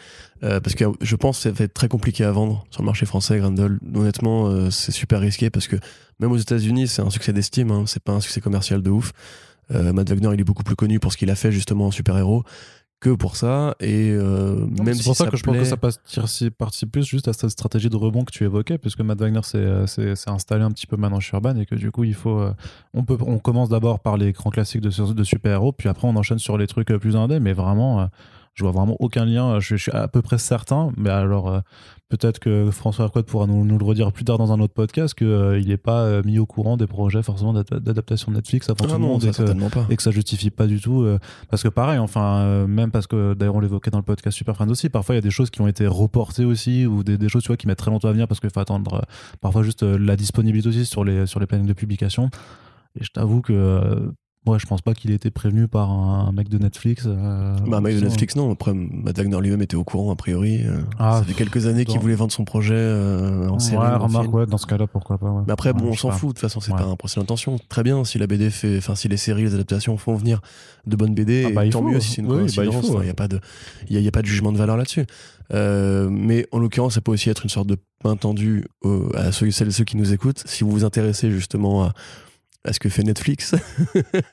Euh, 0.42 0.60
parce 0.60 0.74
que 0.74 0.84
je 1.00 1.16
pense 1.16 1.38
que 1.38 1.42
ça 1.44 1.50
va 1.50 1.64
être 1.64 1.72
très 1.72 1.88
compliqué 1.88 2.22
à 2.24 2.30
vendre 2.32 2.66
sur 2.68 2.82
le 2.82 2.86
marché 2.86 3.06
français, 3.06 3.38
Grendel. 3.38 3.78
Honnêtement, 3.94 4.48
euh, 4.48 4.68
c'est 4.70 4.92
super 4.92 5.20
risqué 5.20 5.48
parce 5.48 5.68
que 5.68 5.76
même 6.20 6.32
aux 6.32 6.36
États-Unis, 6.36 6.86
c'est 6.88 7.00
un 7.00 7.08
succès 7.08 7.32
d'estime. 7.32 7.70
Hein, 7.70 7.84
c'est 7.86 8.02
pas 8.02 8.12
un 8.12 8.20
succès 8.20 8.42
commercial 8.42 8.82
de 8.82 8.90
ouf. 8.90 9.12
Euh, 9.70 9.94
Matt 9.94 10.10
Wagner, 10.10 10.28
il 10.34 10.40
est 10.42 10.44
beaucoup 10.44 10.62
plus 10.62 10.76
connu 10.76 11.00
pour 11.00 11.10
ce 11.10 11.16
qu'il 11.16 11.30
a 11.30 11.34
fait 11.34 11.50
justement 11.50 11.86
en 11.86 11.90
super-héros 11.90 12.44
que 13.04 13.14
pour 13.14 13.36
ça. 13.36 13.74
Et 13.80 14.10
euh, 14.10 14.56
Non, 14.56 14.82
même 14.84 14.94
c'est 14.94 15.02
si 15.02 15.04
pour 15.04 15.16
ça, 15.16 15.24
ça 15.24 15.30
que 15.30 15.36
je 15.36 15.42
pense 15.42 15.56
que 15.56 15.64
ça 15.64 15.76
passe- 15.76 16.00
participe 16.58 16.90
plus 16.90 17.04
juste 17.06 17.28
à 17.28 17.32
cette 17.32 17.50
stratégie 17.50 17.88
de 17.90 17.96
rebond 17.96 18.24
que 18.24 18.32
tu 18.32 18.44
évoquais, 18.44 18.78
puisque 18.78 19.00
Matt 19.00 19.20
Wagner 19.20 19.42
s'est 19.42 19.58
euh, 19.58 19.86
s'est- 19.86 20.16
s'est 20.16 20.30
installé 20.30 20.62
un 20.64 20.70
petit 20.70 20.86
peu 20.86 20.96
maintenant 20.96 21.20
chez 21.20 21.36
Urban 21.36 21.56
et 21.56 21.66
que 21.66 21.74
du 21.76 21.90
coup, 21.90 22.04
il 22.04 22.14
faut. 22.14 22.40
euh, 22.40 22.52
on, 22.94 23.04
peut, 23.04 23.16
on 23.20 23.38
commence 23.38 23.68
d'abord 23.68 24.00
par 24.00 24.16
les 24.16 24.32
grands 24.32 24.50
classiques 24.50 24.80
de, 24.80 25.12
de 25.12 25.24
super-héros, 25.24 25.72
puis 25.72 25.88
après, 25.88 26.08
on 26.08 26.16
enchaîne 26.16 26.38
sur 26.38 26.58
les 26.58 26.66
trucs 26.66 26.88
plus 26.94 27.14
indés, 27.16 27.38
mais 27.40 27.52
vraiment. 27.52 28.00
euh, 28.00 28.06
je 28.56 28.62
vois 28.62 28.70
vraiment 28.72 28.96
aucun 29.00 29.24
lien. 29.24 29.58
Je, 29.58 29.74
je 29.76 29.82
suis 29.82 29.90
à 29.92 30.06
peu 30.06 30.22
près 30.22 30.38
certain, 30.38 30.90
mais 30.96 31.10
alors 31.10 31.60
peut-être 32.10 32.38
que 32.38 32.70
François 32.70 33.06
Arquette 33.06 33.26
pourra 33.26 33.46
nous, 33.46 33.64
nous 33.64 33.78
le 33.78 33.84
redire 33.84 34.12
plus 34.12 34.24
tard 34.24 34.38
dans 34.38 34.52
un 34.52 34.60
autre 34.60 34.74
podcast 34.74 35.14
qu'il 35.14 35.66
n'est 35.66 35.76
pas 35.76 36.02
euh, 36.02 36.22
mis 36.24 36.38
au 36.38 36.46
courant 36.46 36.76
des 36.76 36.86
projets 36.86 37.22
forcément 37.22 37.52
d'ad- 37.52 37.66
d'adaptation 37.80 38.30
de 38.30 38.36
Netflix 38.36 38.68
avant 38.70 38.76
Ah 38.84 38.86
tout 38.86 38.92
le 38.94 39.00
non, 39.00 39.08
monde 39.08 39.24
et 39.24 39.28
que- 39.28 39.32
certainement 39.32 39.70
pas. 39.70 39.86
et 39.90 39.96
que 39.96 40.02
ça 40.02 40.10
justifie 40.10 40.50
pas 40.50 40.66
du 40.66 40.80
tout 40.80 41.02
euh, 41.02 41.18
parce 41.50 41.62
que 41.62 41.68
pareil 41.68 41.98
enfin 41.98 42.36
euh, 42.40 42.66
même 42.66 42.90
parce 42.90 43.06
que 43.06 43.34
d'ailleurs 43.34 43.56
on 43.56 43.60
l'évoquait 43.60 43.90
dans 43.90 43.98
le 43.98 44.04
podcast 44.04 44.36
Super 44.36 44.54
Friends 44.54 44.68
aussi 44.68 44.90
parfois 44.90 45.14
il 45.14 45.18
y 45.18 45.18
a 45.18 45.22
des 45.22 45.30
choses 45.30 45.50
qui 45.50 45.60
ont 45.62 45.66
été 45.68 45.86
reportées 45.86 46.44
aussi 46.44 46.86
ou 46.86 47.02
des, 47.02 47.16
des 47.18 47.28
choses 47.28 47.42
tu 47.42 47.48
vois 47.48 47.56
qui 47.56 47.66
mettent 47.66 47.78
très 47.78 47.90
longtemps 47.90 48.08
à 48.08 48.12
venir 48.12 48.28
parce 48.28 48.38
qu'il 48.40 48.50
faut 48.50 48.60
attendre 48.60 48.94
euh, 48.94 49.00
parfois 49.40 49.62
juste 49.62 49.82
euh, 49.82 49.98
la 49.98 50.14
disponibilité 50.16 50.68
aussi 50.68 50.84
sur 50.84 51.04
les 51.04 51.26
sur 51.26 51.40
les 51.40 51.46
plannings 51.46 51.66
de 51.66 51.72
publication 51.72 52.30
et 53.00 53.02
je 53.02 53.10
t'avoue 53.10 53.40
que 53.40 53.52
euh, 53.52 54.10
ouais 54.46 54.58
je 54.58 54.66
pense 54.66 54.82
pas 54.82 54.94
qu'il 54.94 55.10
ait 55.10 55.14
été 55.14 55.30
prévenu 55.30 55.68
par 55.68 55.90
un, 55.90 56.30
mec 56.32 56.48
de 56.48 56.58
Netflix 56.58 57.04
euh, 57.06 57.56
Bah, 57.66 57.78
un 57.78 57.80
mec 57.80 57.96
de 57.96 58.00
Netflix, 58.00 58.36
non. 58.36 58.52
Après, 58.52 58.72
Matt 58.74 59.16
Wagner 59.18 59.40
lui-même 59.40 59.62
était 59.62 59.76
au 59.76 59.84
courant, 59.84 60.12
a 60.12 60.16
priori. 60.16 60.62
euh, 60.64 60.78
Ah, 60.98 61.18
ça 61.18 61.24
fait 61.24 61.34
quelques 61.34 61.66
années 61.66 61.84
qu'il 61.84 61.98
voulait 62.00 62.14
vendre 62.14 62.32
son 62.32 62.44
projet 62.44 62.74
euh, 62.74 63.48
en 63.48 63.54
ouais, 63.54 63.58
série. 63.60 63.76
remarque 63.78 64.24
film. 64.24 64.34
ouais 64.34 64.46
dans 64.46 64.58
ce 64.58 64.66
cas 64.66 64.76
là 64.76 64.86
pourquoi 64.86 65.18
pas 65.18 65.30
ouais. 65.30 65.42
Mais 65.46 65.52
après, 65.52 65.70
Ouais, 65.72 65.80
bon, 65.80 65.88
on 65.90 65.94
s'en 65.94 66.10
fout. 66.10 66.28
De 66.28 66.32
toute 66.34 66.40
façon, 66.40 66.60
c'est 66.60 66.72
pas 66.72 66.84
un 66.84 66.96
procès 66.96 67.20
d'intention. 67.20 67.56
Très 67.68 67.82
bien, 67.82 68.04
si 68.04 68.18
la 68.18 68.26
BD 68.26 68.50
fait, 68.50 68.76
enfin, 68.78 68.94
si 68.94 69.08
les 69.08 69.16
séries, 69.16 69.42
les 69.44 69.54
adaptations 69.54 69.96
font 69.96 70.14
venir 70.14 70.40
de 70.86 70.96
bonnes 70.96 71.14
BD, 71.14 71.44
Ah 71.46 71.50
bah, 71.54 71.68
tant 71.70 71.80
faut. 71.80 71.88
mieux 71.88 72.00
si 72.00 72.10
c'est 72.12 72.20
une 72.22 72.26
Oui, 72.30 72.38
bah, 72.38 72.44
il 72.48 72.54
coïncidence. 72.54 72.86
faut, 72.90 73.00
Il 73.00 73.04
n'y 73.04 73.10
a 73.10 73.14
pas 73.14 73.28
de, 73.28 73.40
y 73.88 73.96
a, 73.96 74.00
il 74.00 74.04
y 74.04 74.08
a 74.08 74.12
pas 74.12 74.20
de 74.22 74.26
jugement 74.26 74.52
de 74.52 74.58
valeur 74.58 74.76
là-dessus. 74.76 75.04
Euh, 75.52 76.08
mais 76.10 76.46
en 76.52 76.58
l'occurrence, 76.58 76.94
ça 76.94 77.00
peut 77.00 77.12
aussi 77.12 77.28
être 77.30 77.44
une 77.44 77.50
sorte 77.50 77.66
de 77.66 77.76
pain 78.02 78.16
tendu 78.16 78.64
euh, 78.84 79.08
à 79.14 79.30
ceux, 79.32 79.50
celles 79.50 79.72
ceux 79.72 79.84
qui 79.84 79.96
nous 79.96 80.12
écoutent. 80.12 80.42
Si 80.46 80.64
vous 80.64 80.70
vous 80.70 80.84
intéressez 80.84 81.30
justement 81.30 81.84
à, 81.84 81.92
à 82.64 82.72
ce 82.72 82.78
que 82.80 82.88
fait 82.88 83.02
Netflix, 83.02 83.54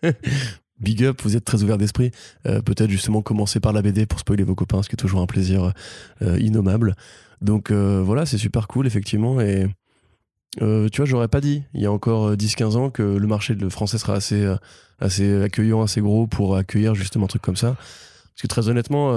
big 0.80 1.04
up, 1.04 1.22
vous 1.24 1.36
êtes 1.38 1.46
très 1.46 1.64
ouvert 1.64 1.78
d'esprit. 1.78 2.12
Euh, 2.48 2.62
Peut-être 2.62 2.90
justement 2.90 3.22
commencer 3.22 3.60
par 3.60 3.74
la 3.74 3.82
BD 3.82 4.06
pour 4.06 4.20
spoiler 4.20 4.44
vos 4.44 4.56
copains, 4.56 4.82
ce 4.84 4.90
qui 4.90 4.96
est 4.96 4.98
toujours 4.98 5.22
un 5.22 5.28
plaisir 5.28 5.74
euh, 6.22 6.40
innommable. 6.40 6.96
Donc 7.42 7.72
euh, 7.72 8.02
voilà, 8.04 8.26
c'est 8.26 8.38
super 8.38 8.68
cool, 8.68 8.88
effectivement. 8.88 9.42
Et 9.42 9.68
tu 10.60 10.98
vois, 10.98 11.06
j'aurais 11.06 11.28
pas 11.28 11.42
dit, 11.42 11.64
il 11.74 11.82
y 11.82 11.86
a 11.86 11.92
encore 11.92 12.30
euh, 12.30 12.36
10-15 12.36 12.76
ans, 12.78 12.90
que 12.90 13.04
le 13.04 13.28
marché 13.28 13.56
de 13.56 13.70
français 13.70 13.98
sera 13.98 14.14
assez, 14.14 14.54
assez 15.00 15.42
accueillant, 15.42 15.82
assez 15.82 16.02
gros 16.02 16.28
pour 16.28 16.56
accueillir 16.56 16.96
justement 16.96 17.26
un 17.26 17.30
truc 17.30 17.42
comme 17.42 17.56
ça. 17.56 17.76
Parce 17.76 18.44
que 18.44 18.48
très 18.48 18.70
honnêtement, 18.70 19.12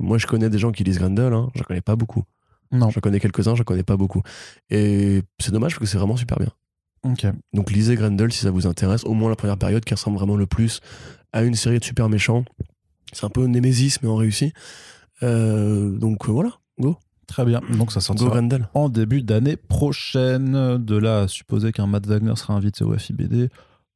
moi 0.00 0.16
je 0.16 0.26
connais 0.26 0.48
des 0.48 0.58
gens 0.58 0.72
qui 0.72 0.84
lisent 0.84 0.98
Grendel, 0.98 1.32
hein, 1.32 1.50
j'en 1.54 1.64
connais 1.64 1.80
pas 1.80 1.96
beaucoup. 1.96 2.22
non 2.70 2.88
J'en 2.90 3.00
connais 3.00 3.20
quelques-uns, 3.20 3.56
j'en 3.56 3.64
connais 3.64 3.82
pas 3.82 3.96
beaucoup. 3.96 4.22
Et 4.70 5.22
c'est 5.40 5.50
dommage 5.50 5.72
parce 5.72 5.80
que 5.80 5.86
c'est 5.86 5.98
vraiment 5.98 6.16
super 6.16 6.38
bien. 6.38 6.50
Donc 7.52 7.70
lisez 7.70 7.96
Grendel 7.96 8.32
si 8.32 8.40
ça 8.40 8.50
vous 8.50 8.66
intéresse, 8.66 9.04
au 9.04 9.14
moins 9.14 9.28
la 9.28 9.36
première 9.36 9.58
période 9.58 9.84
qui 9.84 9.94
ressemble 9.94 10.16
vraiment 10.16 10.36
le 10.36 10.46
plus 10.46 10.80
à 11.32 11.42
une 11.42 11.54
série 11.54 11.78
de 11.78 11.84
super 11.84 12.08
méchants. 12.08 12.44
C'est 13.12 13.24
un 13.24 13.30
peu 13.30 13.44
Némésis 13.46 14.02
mais 14.02 14.08
en 14.08 14.16
réussi. 14.16 14.52
Euh, 15.22 15.90
donc 15.96 16.28
euh, 16.28 16.32
voilà, 16.32 16.50
go, 16.78 16.96
très 17.26 17.44
bien 17.44 17.60
donc 17.78 17.92
ça 17.92 18.00
sortira 18.00 18.30
Grendel. 18.30 18.68
en 18.74 18.88
début 18.88 19.22
d'année 19.22 19.56
prochaine. 19.56 20.78
De 20.78 20.96
là 20.96 21.20
à 21.20 21.28
supposer 21.28 21.72
qu'un 21.72 21.86
Matt 21.86 22.06
Wagner 22.06 22.34
sera 22.36 22.54
invité 22.54 22.84
au 22.84 22.96
FIBD, 22.96 23.50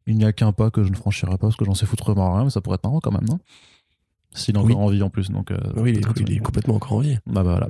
il 0.07 0.17
n'y 0.17 0.25
a 0.25 0.33
qu'un 0.33 0.53
pas 0.53 0.71
que 0.71 0.83
je 0.85 0.91
ne 0.91 0.97
franchirai 0.97 1.33
pas 1.33 1.49
parce 1.49 1.57
que 1.57 1.65
j'en 1.65 1.75
sais 1.75 1.87
foutrement 1.87 2.35
rien, 2.35 2.45
mais 2.45 2.51
ça 2.51 2.61
pourrait 2.61 2.77
être 2.77 2.85
marrant 2.85 3.01
quand 3.01 3.13
même, 3.13 3.29
non? 3.29 3.39
S'il 4.35 4.55
est 4.55 4.59
encore 4.59 4.77
Oui. 4.77 4.83
en 4.85 4.89
vie 4.89 5.03
en 5.03 5.11
plus, 5.11 5.31
donc. 5.31 5.51
euh, 5.51 5.57
Oui, 5.77 5.91
il 5.93 5.97
est, 5.97 6.01
peut-être, 6.01 6.21
il 6.21 6.33
est 6.33 6.39
complètement 6.39 6.75
encore 6.75 6.93
en 6.93 6.99
vie. 7.01 7.17
Bah, 7.27 7.43
bah, 7.43 7.51
voilà. 7.53 7.69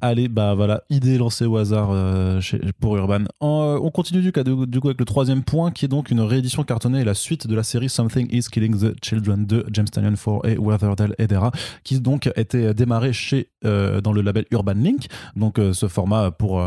Allez, 0.00 0.28
bah 0.28 0.54
voilà, 0.54 0.82
idée 0.90 1.18
lancée 1.18 1.44
au 1.44 1.56
hasard 1.58 1.90
euh, 1.92 2.40
chez- 2.40 2.60
pour 2.80 2.96
Urban. 2.96 3.24
En, 3.40 3.62
euh, 3.62 3.78
on 3.82 3.90
continue 3.90 4.20
du, 4.22 4.32
coup 4.32 4.40
avec 4.40 4.98
le 4.98 5.04
troisième 5.04 5.42
point 5.42 5.70
qui 5.70 5.84
est 5.84 5.88
donc 5.88 6.10
une 6.10 6.20
réédition 6.20 6.64
cartonnée 6.64 7.00
et 7.00 7.04
la 7.04 7.14
suite 7.14 7.46
de 7.46 7.54
la 7.54 7.62
série 7.62 7.88
Something 7.88 8.26
is 8.34 8.44
Killing 8.50 8.76
the 8.78 8.94
Children 9.04 9.46
de 9.46 9.64
James 9.72 9.88
Tannion 9.88 10.14
4 10.16 10.46
et 10.48 10.58
Weatherdale 10.58 11.14
Edera 11.18 11.52
qui 11.84 12.00
donc 12.00 12.28
était 12.36 12.72
démarré 12.74 13.12
chez 13.12 13.50
dans 13.62 14.12
le 14.12 14.20
label 14.22 14.46
Urban 14.50 14.72
Link. 14.74 15.06
Donc 15.36 15.60
ce 15.72 15.88
format 15.88 16.30
pour 16.30 16.62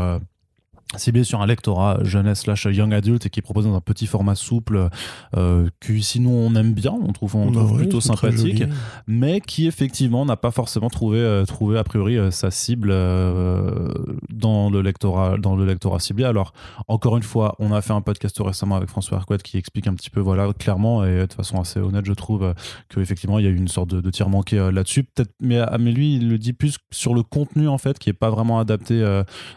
ciblé 0.96 1.24
sur 1.24 1.40
un 1.40 1.46
lectorat 1.46 1.98
jeunesse 2.02 2.40
slash 2.40 2.66
young 2.66 2.92
adult 2.92 3.24
et 3.26 3.30
qui 3.30 3.42
propose 3.42 3.64
dans 3.64 3.74
un 3.74 3.80
petit 3.80 4.06
format 4.06 4.34
souple 4.34 4.88
euh, 5.36 5.68
que 5.80 5.98
sinon 6.00 6.32
on 6.32 6.54
aime 6.54 6.74
bien, 6.74 6.92
on 6.92 7.12
trouve, 7.12 7.36
on 7.36 7.50
Bah 7.50 7.60
trouve 7.60 7.78
plutôt 7.78 8.00
sympathique 8.00 8.64
mais 9.06 9.40
qui 9.40 9.66
effectivement 9.66 10.24
n'a 10.24 10.36
pas 10.36 10.50
forcément 10.50 10.90
trouvé, 10.90 11.18
euh, 11.18 11.44
trouvé 11.44 11.78
a 11.78 11.84
priori 11.84 12.16
euh, 12.18 12.30
sa 12.30 12.50
cible 12.50 12.90
euh, 12.92 13.92
dans 14.30 14.70
le 14.70 14.82
lectorat 14.82 15.36
dans 15.38 15.56
le 15.56 15.64
lectorat 15.64 15.98
ciblé. 15.98 16.24
Alors 16.24 16.52
encore 16.88 17.16
une 17.16 17.22
fois, 17.22 17.54
on 17.58 17.72
a 17.72 17.80
fait 17.82 17.92
un 17.92 18.00
podcast 18.00 18.36
récemment 18.40 18.76
avec 18.76 18.88
François 18.88 19.18
Arquette 19.18 19.42
qui 19.42 19.56
explique 19.58 19.86
un 19.86 19.94
petit 19.94 20.10
peu 20.10 20.20
voilà 20.20 20.52
clairement 20.52 21.04
et 21.04 21.26
de 21.26 21.32
façon 21.32 21.60
assez 21.60 21.80
honnête 21.80 22.04
je 22.04 22.12
trouve 22.12 22.44
euh, 22.44 22.52
que 22.88 23.00
effectivement 23.00 23.38
il 23.38 23.44
y 23.44 23.48
a 23.48 23.50
eu 23.50 23.56
une 23.56 23.68
sorte 23.68 23.90
de, 23.90 24.00
de 24.00 24.10
tir 24.10 24.28
manqué 24.28 24.56
là-dessus. 24.72 25.04
Peut-être 25.04 25.32
mais, 25.40 25.58
ah, 25.58 25.78
mais 25.78 25.92
lui 25.92 26.16
il 26.16 26.28
le 26.28 26.38
dit 26.38 26.52
plus 26.52 26.78
sur 26.90 27.14
le 27.14 27.22
contenu 27.22 27.68
en 27.68 27.78
fait 27.78 27.98
qui 27.98 28.10
est 28.10 28.14
pas 28.14 28.30
vraiment 28.30 28.58
adapté 28.58 29.02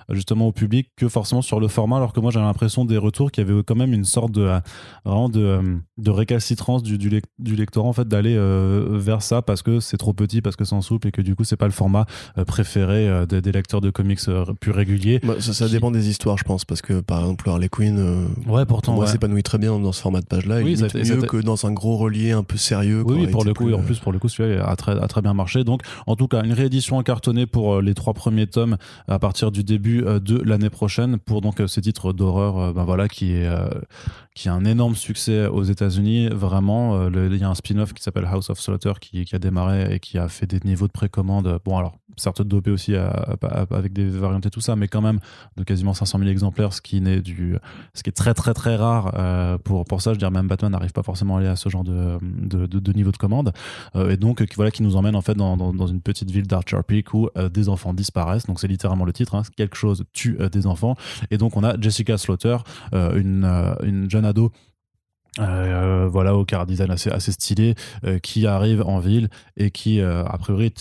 justement 0.10 0.48
au 0.48 0.52
public 0.52 0.90
que 0.96 1.08
forcément 1.16 1.42
sur 1.42 1.60
le 1.60 1.68
format 1.68 1.98
alors 1.98 2.14
que 2.14 2.20
moi 2.20 2.30
j'ai 2.32 2.40
l'impression 2.40 2.84
des 2.86 2.98
retours 2.98 3.32
qu'il 3.32 3.48
y 3.48 3.50
avait 3.50 3.64
quand 3.64 3.76
même 3.76 3.94
une 3.94 4.06
sorte 4.06 4.32
de 4.34 4.42
euh, 4.42 4.60
vraiment 5.06 5.30
de, 5.30 5.40
euh, 5.42 5.62
de 5.98 6.12
récalcitrance 6.12 6.84
du, 6.84 6.98
du, 6.98 7.10
lec- 7.10 7.24
du 7.40 7.56
lectorat 7.56 7.88
en 7.88 7.94
fait 7.94 8.08
d'aller 8.08 8.36
euh, 8.38 8.86
vers 8.92 9.22
ça 9.22 9.42
parce 9.42 9.62
que 9.62 9.80
c'est 9.80 9.98
trop 9.98 10.14
petit 10.14 10.42
parce 10.42 10.56
que 10.58 10.66
c'est 10.66 10.76
en 10.76 10.82
souple 10.82 11.08
et 11.08 11.12
que 11.12 11.22
du 11.22 11.36
coup 11.36 11.44
c'est 11.46 11.56
pas 11.58 11.66
le 11.66 11.72
format 11.72 12.06
préféré 12.46 13.26
des, 13.28 13.42
des 13.42 13.52
lecteurs 13.52 13.82
de 13.82 13.90
comics 13.90 14.20
plus 14.60 14.72
réguliers 14.72 15.20
Bah, 15.24 15.36
ça, 15.40 15.54
ça 15.54 15.66
Qui- 15.66 15.72
dépend 15.74 15.92
des 15.92 16.10
histoires, 16.10 16.38
je 16.38 16.44
pense, 16.44 16.66
parce 16.66 16.82
que 16.82 17.00
par 17.02 17.20
exemple, 17.22 17.50
Harley 17.50 17.70
Quinn, 17.70 17.98
euh, 17.98 18.26
ouais 18.48 18.66
pour 18.66 18.76
pourtant 18.76 18.94
moi, 18.96 19.06
ouais. 19.06 19.12
s'épanouit 19.12 19.44
très 19.44 19.58
bien 19.58 19.80
dans 19.80 19.92
ce 19.94 20.02
format 20.02 20.20
de 20.22 20.26
page-là. 20.26 20.58
Oui, 20.62 20.76
mieux 20.78 21.22
que 21.22 21.38
dans 21.38 21.66
un 21.66 21.72
gros 21.72 21.96
relié 21.98 22.32
un 22.32 22.44
peu 22.44 22.58
sérieux. 22.58 23.04
Oui, 23.06 23.28
pour 23.28 23.46
le 23.46 23.54
coup, 23.54 23.70
et 23.70 23.74
en 23.74 23.82
plus, 23.82 24.00
pour 24.00 24.12
le 24.12 24.20
coup, 24.20 24.28
celui-là 24.28 24.68
a 24.68 24.76
très, 24.76 24.92
a 25.02 25.08
très 25.08 25.22
bien 25.22 25.34
marché. 25.34 25.64
Donc, 25.64 25.82
en 26.08 26.16
tout 26.18 26.28
cas, 26.28 26.44
une 26.44 26.52
réédition 26.54 27.02
cartonnée 27.04 27.46
pour 27.46 27.82
les 27.82 27.94
trois 27.94 28.14
premiers 28.14 28.48
tomes 28.48 28.76
à 29.08 29.18
partir 29.20 29.52
du 29.52 29.64
début 29.64 30.02
de 30.02 30.42
l'année 30.44 30.70
prochaine. 30.70 31.05
Pour 31.26 31.42
donc 31.42 31.62
ce 31.66 31.80
titre 31.80 32.14
d'horreur, 32.14 32.74
ben 32.74 32.84
voilà, 32.84 33.08
qui 33.08 33.34
est 33.34 33.50
qui 34.34 34.50
a 34.50 34.54
un 34.54 34.66
énorme 34.66 34.96
succès 34.96 35.48
aux 35.48 35.64
États-Unis. 35.64 36.30
Vraiment, 36.30 37.08
il 37.10 37.38
y 37.38 37.44
a 37.44 37.50
un 37.50 37.56
spin-off 37.56 37.94
qui 37.94 38.04
s'appelle 38.04 38.28
House 38.30 38.50
of 38.50 38.60
Slaughter 38.60 38.94
qui, 39.00 39.26
a 39.34 39.40
démarré 39.40 39.96
et 39.96 40.00
qui 40.00 40.18
a 40.18 40.28
fait 40.28 40.48
des 40.48 40.60
niveaux 40.64 40.88
de 40.88 40.92
précommande. 40.92 41.60
Bon, 41.64 41.78
alors 41.78 41.98
certes 42.18 42.42
dopé 42.42 42.72
aussi 42.72 42.96
avec 42.96 43.94
des 43.94 44.10
variantes 44.10 44.46
et 44.46 44.50
tout 44.50 44.62
ça, 44.62 44.76
mais 44.76 44.88
quand 44.88 45.02
même 45.02 45.20
de 45.58 45.64
quasiment 45.64 45.94
500 45.94 46.20
000 46.20 46.30
exemplaires, 46.30 46.74
ce 46.74 46.82
qui, 46.82 47.02
n'est 47.02 47.22
du, 47.22 47.58
ce 47.94 48.04
qui 48.04 48.10
est 48.10 48.14
très 48.14 48.34
très 48.34 48.54
très 48.54 48.76
rare 48.76 49.12
euh, 49.16 49.58
pour, 49.58 49.86
pour 49.86 50.02
ça. 50.02 50.14
Je 50.14 50.20
dire, 50.20 50.32
même 50.32 50.48
Batman 50.48 50.72
n'arrive 50.72 50.92
pas 50.92 51.04
forcément 51.04 51.38
à 51.38 51.40
aller 51.40 51.48
à 51.48 51.56
ce 51.56 51.70
genre 51.70 51.84
de, 51.84 52.18
de, 52.22 52.66
de, 52.66 52.94
niveau 52.94 53.12
de 53.12 53.18
commande. 53.18 53.54
Euh, 53.96 54.12
et 54.12 54.18
donc, 54.18 54.44
voilà, 54.56 54.72
qui 54.72 54.84
nous 54.84 54.96
emmène 54.96 55.16
en 55.16 55.22
fait 55.22 55.36
dans, 55.36 55.58
dans, 55.58 55.88
une 55.88 56.02
petite 56.02 56.32
ville 56.32 56.48
d'Archer 56.48 56.80
Peak 56.88 57.14
où 57.14 57.30
euh, 57.38 57.50
des 57.50 57.70
enfants 57.70 57.94
disparaissent. 57.94 58.46
Donc, 58.46 58.60
c'est 58.60 58.68
littéralement 58.68 59.06
le 59.06 59.14
titre. 59.14 59.36
Hein. 59.36 59.44
quelque 59.56 59.76
chose 59.76 60.04
tue 60.14 60.38
des 60.52 60.68
enfants. 60.68 60.95
Et 61.32 61.38
donc, 61.38 61.58
on 61.58 61.64
a 61.64 61.80
Jessica 61.80 62.18
Slaughter, 62.18 62.58
une, 62.94 63.46
une 63.84 64.10
jeune 64.10 64.26
ado 64.26 64.52
euh, 65.40 66.08
voilà 66.10 66.36
au 66.36 66.46
car 66.46 66.66
design 66.66 66.92
assez, 66.92 67.32
stylé 67.32 67.76
euh, 68.06 68.20
qui 68.20 68.48
arrive 68.48 68.82
en 68.86 69.00
ville 69.00 69.30
et 69.58 69.70
qui 69.70 70.00
euh, 70.00 70.24
a 70.26 70.38
priori 70.38 70.74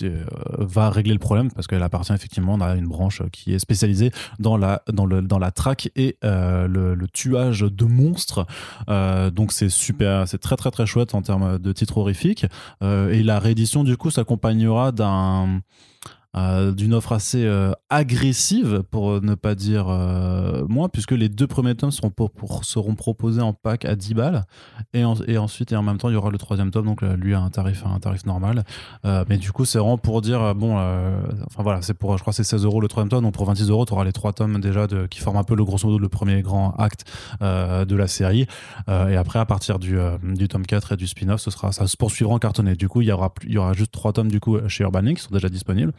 va 0.58 0.90
régler 0.90 1.12
le 1.12 1.18
problème 1.18 1.50
parce 1.50 1.66
qu'elle 1.66 1.82
appartient 1.82 2.12
effectivement 2.12 2.54
à 2.60 2.74
une 2.76 2.86
branche 2.86 3.22
qui 3.32 3.52
est 3.52 3.58
spécialisée 3.58 4.12
dans 4.38 4.56
la 4.56 4.82
dans 4.92 5.06
le 5.06 5.22
dans 5.22 5.38
la 5.38 5.50
traque 5.50 5.90
et 5.96 6.16
le, 6.22 6.94
le, 6.94 7.08
tuage 7.08 7.60
de 7.60 7.84
monstres. 7.84 8.46
Donc 8.88 9.52
c'est 9.52 9.68
super 9.68 10.26
c'est 10.28 10.38
très 10.38 10.56
très 10.56 10.70
très 10.70 10.86
chouette 10.86 11.14
en 11.14 11.22
termes 11.22 11.58
de 11.58 11.72
titre 11.72 11.98
horrifique. 11.98 12.46
Et 12.82 13.22
la 13.22 13.38
réédition 13.38 13.84
du 13.84 13.96
coup 13.96 14.10
s'accompagnera 14.10 14.92
d'un 14.92 15.60
euh, 16.36 16.72
d'une 16.72 16.94
offre 16.94 17.12
assez 17.12 17.44
euh, 17.44 17.72
agressive, 17.90 18.82
pour 18.90 19.20
ne 19.20 19.34
pas 19.34 19.54
dire 19.54 19.86
euh, 19.88 20.64
moins, 20.68 20.88
puisque 20.88 21.12
les 21.12 21.28
deux 21.28 21.46
premiers 21.46 21.74
tomes 21.74 21.92
seront, 21.92 22.10
pour, 22.10 22.30
seront 22.64 22.94
proposés 22.94 23.40
en 23.40 23.52
pack 23.52 23.84
à 23.84 23.94
10 23.94 24.14
balles. 24.14 24.44
Et, 24.94 25.04
et, 25.26 25.38
ensuite, 25.38 25.72
et 25.72 25.76
en 25.76 25.82
même 25.82 25.98
temps, 25.98 26.08
il 26.08 26.14
y 26.14 26.16
aura 26.16 26.30
le 26.30 26.38
troisième 26.38 26.70
tome, 26.70 26.86
donc 26.86 27.02
lui 27.02 27.34
a 27.34 27.40
un 27.40 27.50
tarif, 27.50 27.84
un 27.86 27.98
tarif 28.00 28.26
normal. 28.26 28.64
mais 29.04 29.38
du 29.38 29.52
coup, 29.52 29.64
c'est 29.64 29.78
vraiment 29.78 29.98
pour 29.98 30.20
dire, 30.22 30.54
bon, 30.54 30.76
enfin 31.46 31.62
voilà, 31.62 31.82
c'est 31.82 31.94
pour, 31.94 32.16
je 32.16 32.22
crois, 32.22 32.32
c'est 32.32 32.44
16 32.44 32.64
euros 32.64 32.80
le 32.80 32.88
troisième 32.88 33.10
tome, 33.10 33.22
donc 33.22 33.34
pour 33.34 33.46
26 33.46 33.70
euros, 33.70 33.84
tu 33.84 33.92
auras 33.92 34.04
les 34.04 34.12
trois 34.12 34.32
tomes 34.32 34.60
déjà 34.60 34.86
qui 35.10 35.20
forment 35.20 35.38
un 35.38 35.44
peu 35.44 35.54
le 35.54 35.64
grosso 35.64 35.86
modo 35.86 35.98
le 35.98 36.08
premier 36.08 36.42
grand 36.42 36.72
acte 36.78 37.04
de 37.40 37.96
la 37.96 38.06
série. 38.06 38.46
et 38.88 39.16
après, 39.16 39.38
à 39.38 39.46
partir 39.46 39.78
du, 39.78 39.98
du 40.22 40.48
tome 40.48 40.66
4 40.66 40.92
et 40.92 40.96
du 40.96 41.06
spin-off, 41.06 41.40
ça 41.40 41.86
se 41.86 41.96
poursuivra 41.96 42.34
en 42.34 42.38
cartonné. 42.38 42.74
Du 42.74 42.88
coup, 42.88 43.02
il 43.02 43.08
y 43.08 43.12
aura, 43.12 43.32
il 43.44 43.52
y 43.52 43.58
aura 43.58 43.72
juste 43.72 43.92
trois 43.92 44.12
tomes 44.12 44.30
du 44.30 44.40
coup 44.40 44.58
chez 44.68 44.84
Urban 44.84 45.00
Link 45.00 45.18
qui 45.18 45.22
sont 45.22 45.34
déjà 45.34 45.48
disponibles 45.48 45.92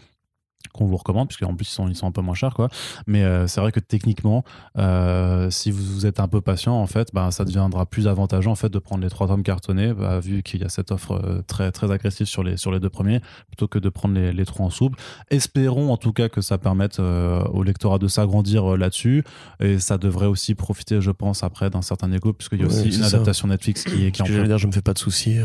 qu'on 0.73 0.85
vous 0.85 0.97
recommande, 0.97 1.27
puisqu'en 1.27 1.55
plus 1.55 1.69
ils 1.69 1.73
sont, 1.73 1.87
ils 1.87 1.95
sont 1.95 2.07
un 2.07 2.11
peu 2.11 2.21
moins 2.21 2.35
chers. 2.35 2.53
Quoi. 2.53 2.69
Mais 3.07 3.23
euh, 3.23 3.47
c'est 3.47 3.61
vrai 3.61 3.71
que 3.71 3.79
techniquement, 3.79 4.43
euh, 4.77 5.49
si 5.49 5.71
vous, 5.71 6.05
êtes 6.05 6.19
un 6.19 6.27
peu 6.27 6.41
patient, 6.41 6.75
en 6.75 6.87
fait, 6.87 7.09
bah, 7.13 7.31
ça 7.31 7.45
deviendra 7.45 7.85
plus 7.85 8.07
avantageux 8.07 8.49
en 8.49 8.55
fait, 8.55 8.69
de 8.69 8.79
prendre 8.79 9.03
les 9.03 9.09
trois 9.09 9.27
tomes 9.27 9.43
cartonnés, 9.43 9.93
bah, 9.93 10.19
vu 10.19 10.43
qu'il 10.43 10.61
y 10.61 10.63
a 10.63 10.69
cette 10.69 10.91
offre 10.91 11.13
euh, 11.13 11.41
très, 11.47 11.71
très 11.71 11.91
agressive 11.91 12.27
sur 12.27 12.43
les, 12.43 12.57
sur 12.57 12.71
les 12.71 12.79
deux 12.79 12.89
premiers, 12.89 13.21
plutôt 13.47 13.67
que 13.67 13.79
de 13.79 13.89
prendre 13.89 14.15
les, 14.15 14.31
les 14.31 14.45
trois 14.45 14.65
en 14.65 14.69
souple. 14.69 14.99
Espérons 15.29 15.91
en 15.91 15.97
tout 15.97 16.13
cas 16.13 16.29
que 16.29 16.41
ça 16.41 16.57
permette 16.57 16.99
au 16.99 17.63
lectorat 17.63 17.97
de 17.97 18.07
s'agrandir 18.07 18.77
là-dessus. 18.77 19.23
Et 19.59 19.79
ça 19.79 19.97
devrait 19.97 20.27
aussi 20.27 20.55
profiter, 20.55 21.01
je 21.01 21.11
pense, 21.11 21.43
après 21.43 21.69
d'un 21.69 21.81
certain 21.81 22.11
écho, 22.11 22.33
puisqu'il 22.33 22.61
y 22.61 22.63
a 22.63 22.67
aussi 22.67 22.95
une 22.95 23.03
adaptation 23.03 23.47
Netflix 23.47 23.83
qui 23.83 24.05
est, 24.05 24.11
qui 24.11 24.21
en 24.21 24.25
dire, 24.25 24.57
je 24.57 24.67
me 24.67 24.71
fais 24.71 24.81
pas 24.81 24.93
de 24.93 24.99
soucis. 24.99 25.37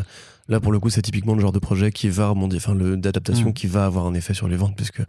Là, 0.50 0.60
pour 0.60 0.72
le 0.72 0.80
coup, 0.80 0.90
c'est 0.90 1.00
typiquement 1.00 1.34
le 1.34 1.40
genre 1.40 1.52
de 1.52 1.60
projet 1.60 1.92
qui 1.92 2.08
va 2.08 2.28
remonter, 2.28 2.56
enfin, 2.56 2.74
d'adaptation 2.74 3.50
mm. 3.50 3.52
qui 3.54 3.68
va 3.68 3.86
avoir 3.86 4.04
un 4.04 4.14
effet 4.14 4.34
sur 4.34 4.48
les 4.48 4.56
ventes, 4.56 4.74
puisque 4.76 5.00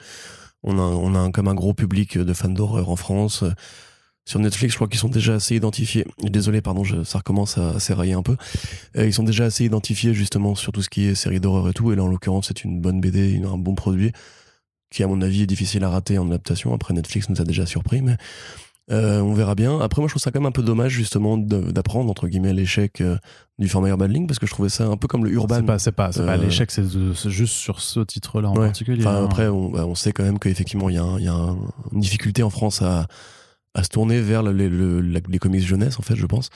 on 0.64 0.78
a, 0.78 0.82
on 0.82 1.16
a 1.16 1.32
comme 1.32 1.48
un 1.48 1.56
gros 1.56 1.74
public 1.74 2.18
de 2.18 2.34
fans 2.34 2.50
d'horreur 2.50 2.90
en 2.90 2.96
France. 2.96 3.44
Sur 4.24 4.40
Netflix, 4.40 4.74
je 4.74 4.78
crois 4.78 4.88
qu'ils 4.88 5.00
sont 5.00 5.10
déjà 5.10 5.34
assez 5.34 5.56
identifiés. 5.56 6.06
Désolé, 6.22 6.62
pardon, 6.62 6.84
ça 7.04 7.18
recommence 7.18 7.58
à 7.58 7.80
s'érailler 7.80 8.14
un 8.14 8.22
peu. 8.22 8.38
Euh, 8.96 9.08
ils 9.08 9.14
sont 9.14 9.24
déjà 9.24 9.46
assez 9.46 9.66
identifiés 9.66 10.14
justement 10.14 10.54
sur 10.54 10.72
tout 10.72 10.84
ce 10.84 10.90
qui 10.90 11.06
est 11.06 11.16
série 11.16 11.40
d'horreur 11.40 11.68
et 11.70 11.74
tout. 11.74 11.92
Et 11.92 11.96
là, 11.96 12.04
en 12.04 12.08
l'occurrence, 12.08 12.50
c'est 12.50 12.64
une 12.64 12.80
bonne 12.80 13.02
BD, 13.02 13.42
un 13.44 13.58
bon 13.58 13.74
produit 13.74 14.12
qui, 14.92 15.02
à 15.02 15.08
mon 15.08 15.22
avis, 15.22 15.42
est 15.42 15.48
difficile 15.48 15.84
à 15.84 15.90
rater 15.90 16.20
en 16.20 16.28
adaptation. 16.28 16.72
Après, 16.72 16.94
Netflix 16.94 17.30
nous 17.30 17.42
a 17.42 17.46
déjà 17.46 17.66
surpris, 17.66 18.04
mais 18.04 18.18
euh, 18.92 19.22
on 19.22 19.34
verra 19.34 19.56
bien. 19.56 19.80
Après, 19.80 20.02
moi, 20.02 20.08
je 20.08 20.14
trouve 20.14 20.22
ça 20.22 20.32
quand 20.32 20.40
même 20.40 20.48
un 20.48 20.52
peu 20.52 20.64
dommage, 20.64 20.92
justement, 20.92 21.38
d'apprendre, 21.38 22.10
entre 22.10 22.28
guillemets, 22.28 22.54
l'échec 22.54 23.00
euh, 23.00 23.18
du 23.58 23.70
format 23.70 23.90
Urban 23.90 24.08
Link, 24.08 24.28
parce 24.28 24.40
que 24.40 24.46
je 24.46 24.52
trouvais 24.52 24.70
ça 24.70 24.86
un 24.86 24.98
peu 24.98 25.08
comme 25.08 25.24
le 25.24 25.32
Urban. 25.32 25.62
C'est 25.78 25.92
pas, 25.92 26.10
pas, 26.10 26.24
pas 26.26 26.34
euh, 26.34 26.38
l'échec, 26.38 26.72
c'est 26.72 26.84
juste 27.30 27.54
sur 27.54 27.80
ce 27.80 28.02
titre-là 28.02 28.50
en 28.50 28.54
particulier. 28.54 29.06
Hein. 29.06 29.26
Après, 29.26 29.48
bah, 29.48 29.86
on, 29.86 29.96
sait 29.96 30.12
quand 30.12 30.24
même 30.24 30.40
qu'effectivement, 30.40 30.90
il 30.90 30.96
y 30.96 31.00
a, 31.00 31.20
y 31.20 31.28
a 31.28 31.56
une 31.94 32.00
difficulté 32.00 32.44
en 32.44 32.50
France 32.50 32.82
à, 32.82 33.08
à 33.74 33.84
se 33.84 33.90
tourner 33.90 34.20
vers 34.20 34.44
les, 34.44 34.70
les 34.70 35.40
comics 35.40 35.66
jeunesse, 35.66 35.98
en 35.98 36.04
fait, 36.04 36.16
je 36.16 36.26
pense. 36.26 36.50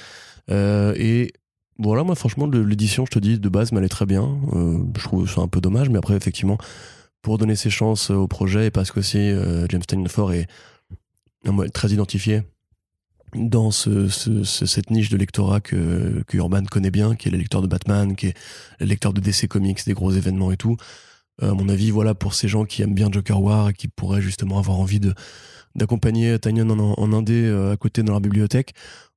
et 0.50 1.32
voilà, 1.78 2.04
moi, 2.04 2.16
franchement, 2.16 2.48
l'édition, 2.48 3.06
je 3.06 3.12
te 3.12 3.20
dis, 3.20 3.40
de 3.40 3.50
base, 3.50 3.72
m'allait 3.72 3.90
très 3.90 4.06
bien. 4.06 4.38
je 4.54 5.04
trouve 5.04 5.30
ça 5.30 5.42
un 5.42 5.48
peu 5.48 5.62
dommage, 5.62 5.90
mais 5.90 6.00
après, 6.00 6.16
effectivement, 6.16 6.58
pour 7.22 7.38
donner 7.38 7.56
ses 7.56 7.70
chances 7.70 8.10
au 8.10 8.28
projet, 8.28 8.68
et 8.68 8.72
parce 8.72 8.92
qu'aussi 8.92 9.32
James 9.70 9.84
Steinfort 9.84 10.34
est 10.34 10.48
très 11.74 11.90
identifié 11.90 12.44
dans 13.34 13.72
ce, 13.72 14.08
cette 14.08 14.90
niche 14.90 15.10
de 15.10 15.18
lectorat 15.18 15.60
que, 15.60 16.24
que, 16.28 16.38
Urban 16.38 16.64
connaît 16.64 16.92
bien, 16.92 17.16
qui 17.16 17.28
est 17.28 17.32
le 17.32 17.38
lecteur 17.38 17.62
de 17.62 17.68
Batman, 17.68 18.16
qui 18.16 18.28
est 18.28 18.38
le 18.80 18.86
lecteur 18.86 19.14
de 19.14 19.20
DC 19.20 19.48
Comics, 19.48 19.86
des 19.86 19.94
gros 19.94 20.12
événements 20.12 20.52
et 20.52 20.58
tout. 20.58 20.78
Euh, 21.44 21.52
à 21.52 21.54
mon 21.54 21.68
avis, 21.68 21.92
voilà, 21.92 22.16
pour 22.16 22.34
ces 22.34 22.48
gens 22.48 22.66
qui 22.66 22.82
aiment 22.82 22.94
bien 22.94 23.10
Joker 23.12 23.42
War 23.42 23.70
et 23.70 23.74
qui 23.74 23.88
pourraient 23.88 24.22
justement 24.22 24.58
avoir 24.58 24.80
envie 24.80 25.00
de 25.00 25.14
d'accompagner 25.76 26.40
Tanyan 26.40 26.70
en, 26.70 26.80
en, 26.80 27.12
indé 27.12 27.34
euh, 27.34 27.74
à 27.74 27.76
côté 27.76 28.02
dans 28.02 28.14
leur 28.14 28.22
bibliothèque, 28.22 28.74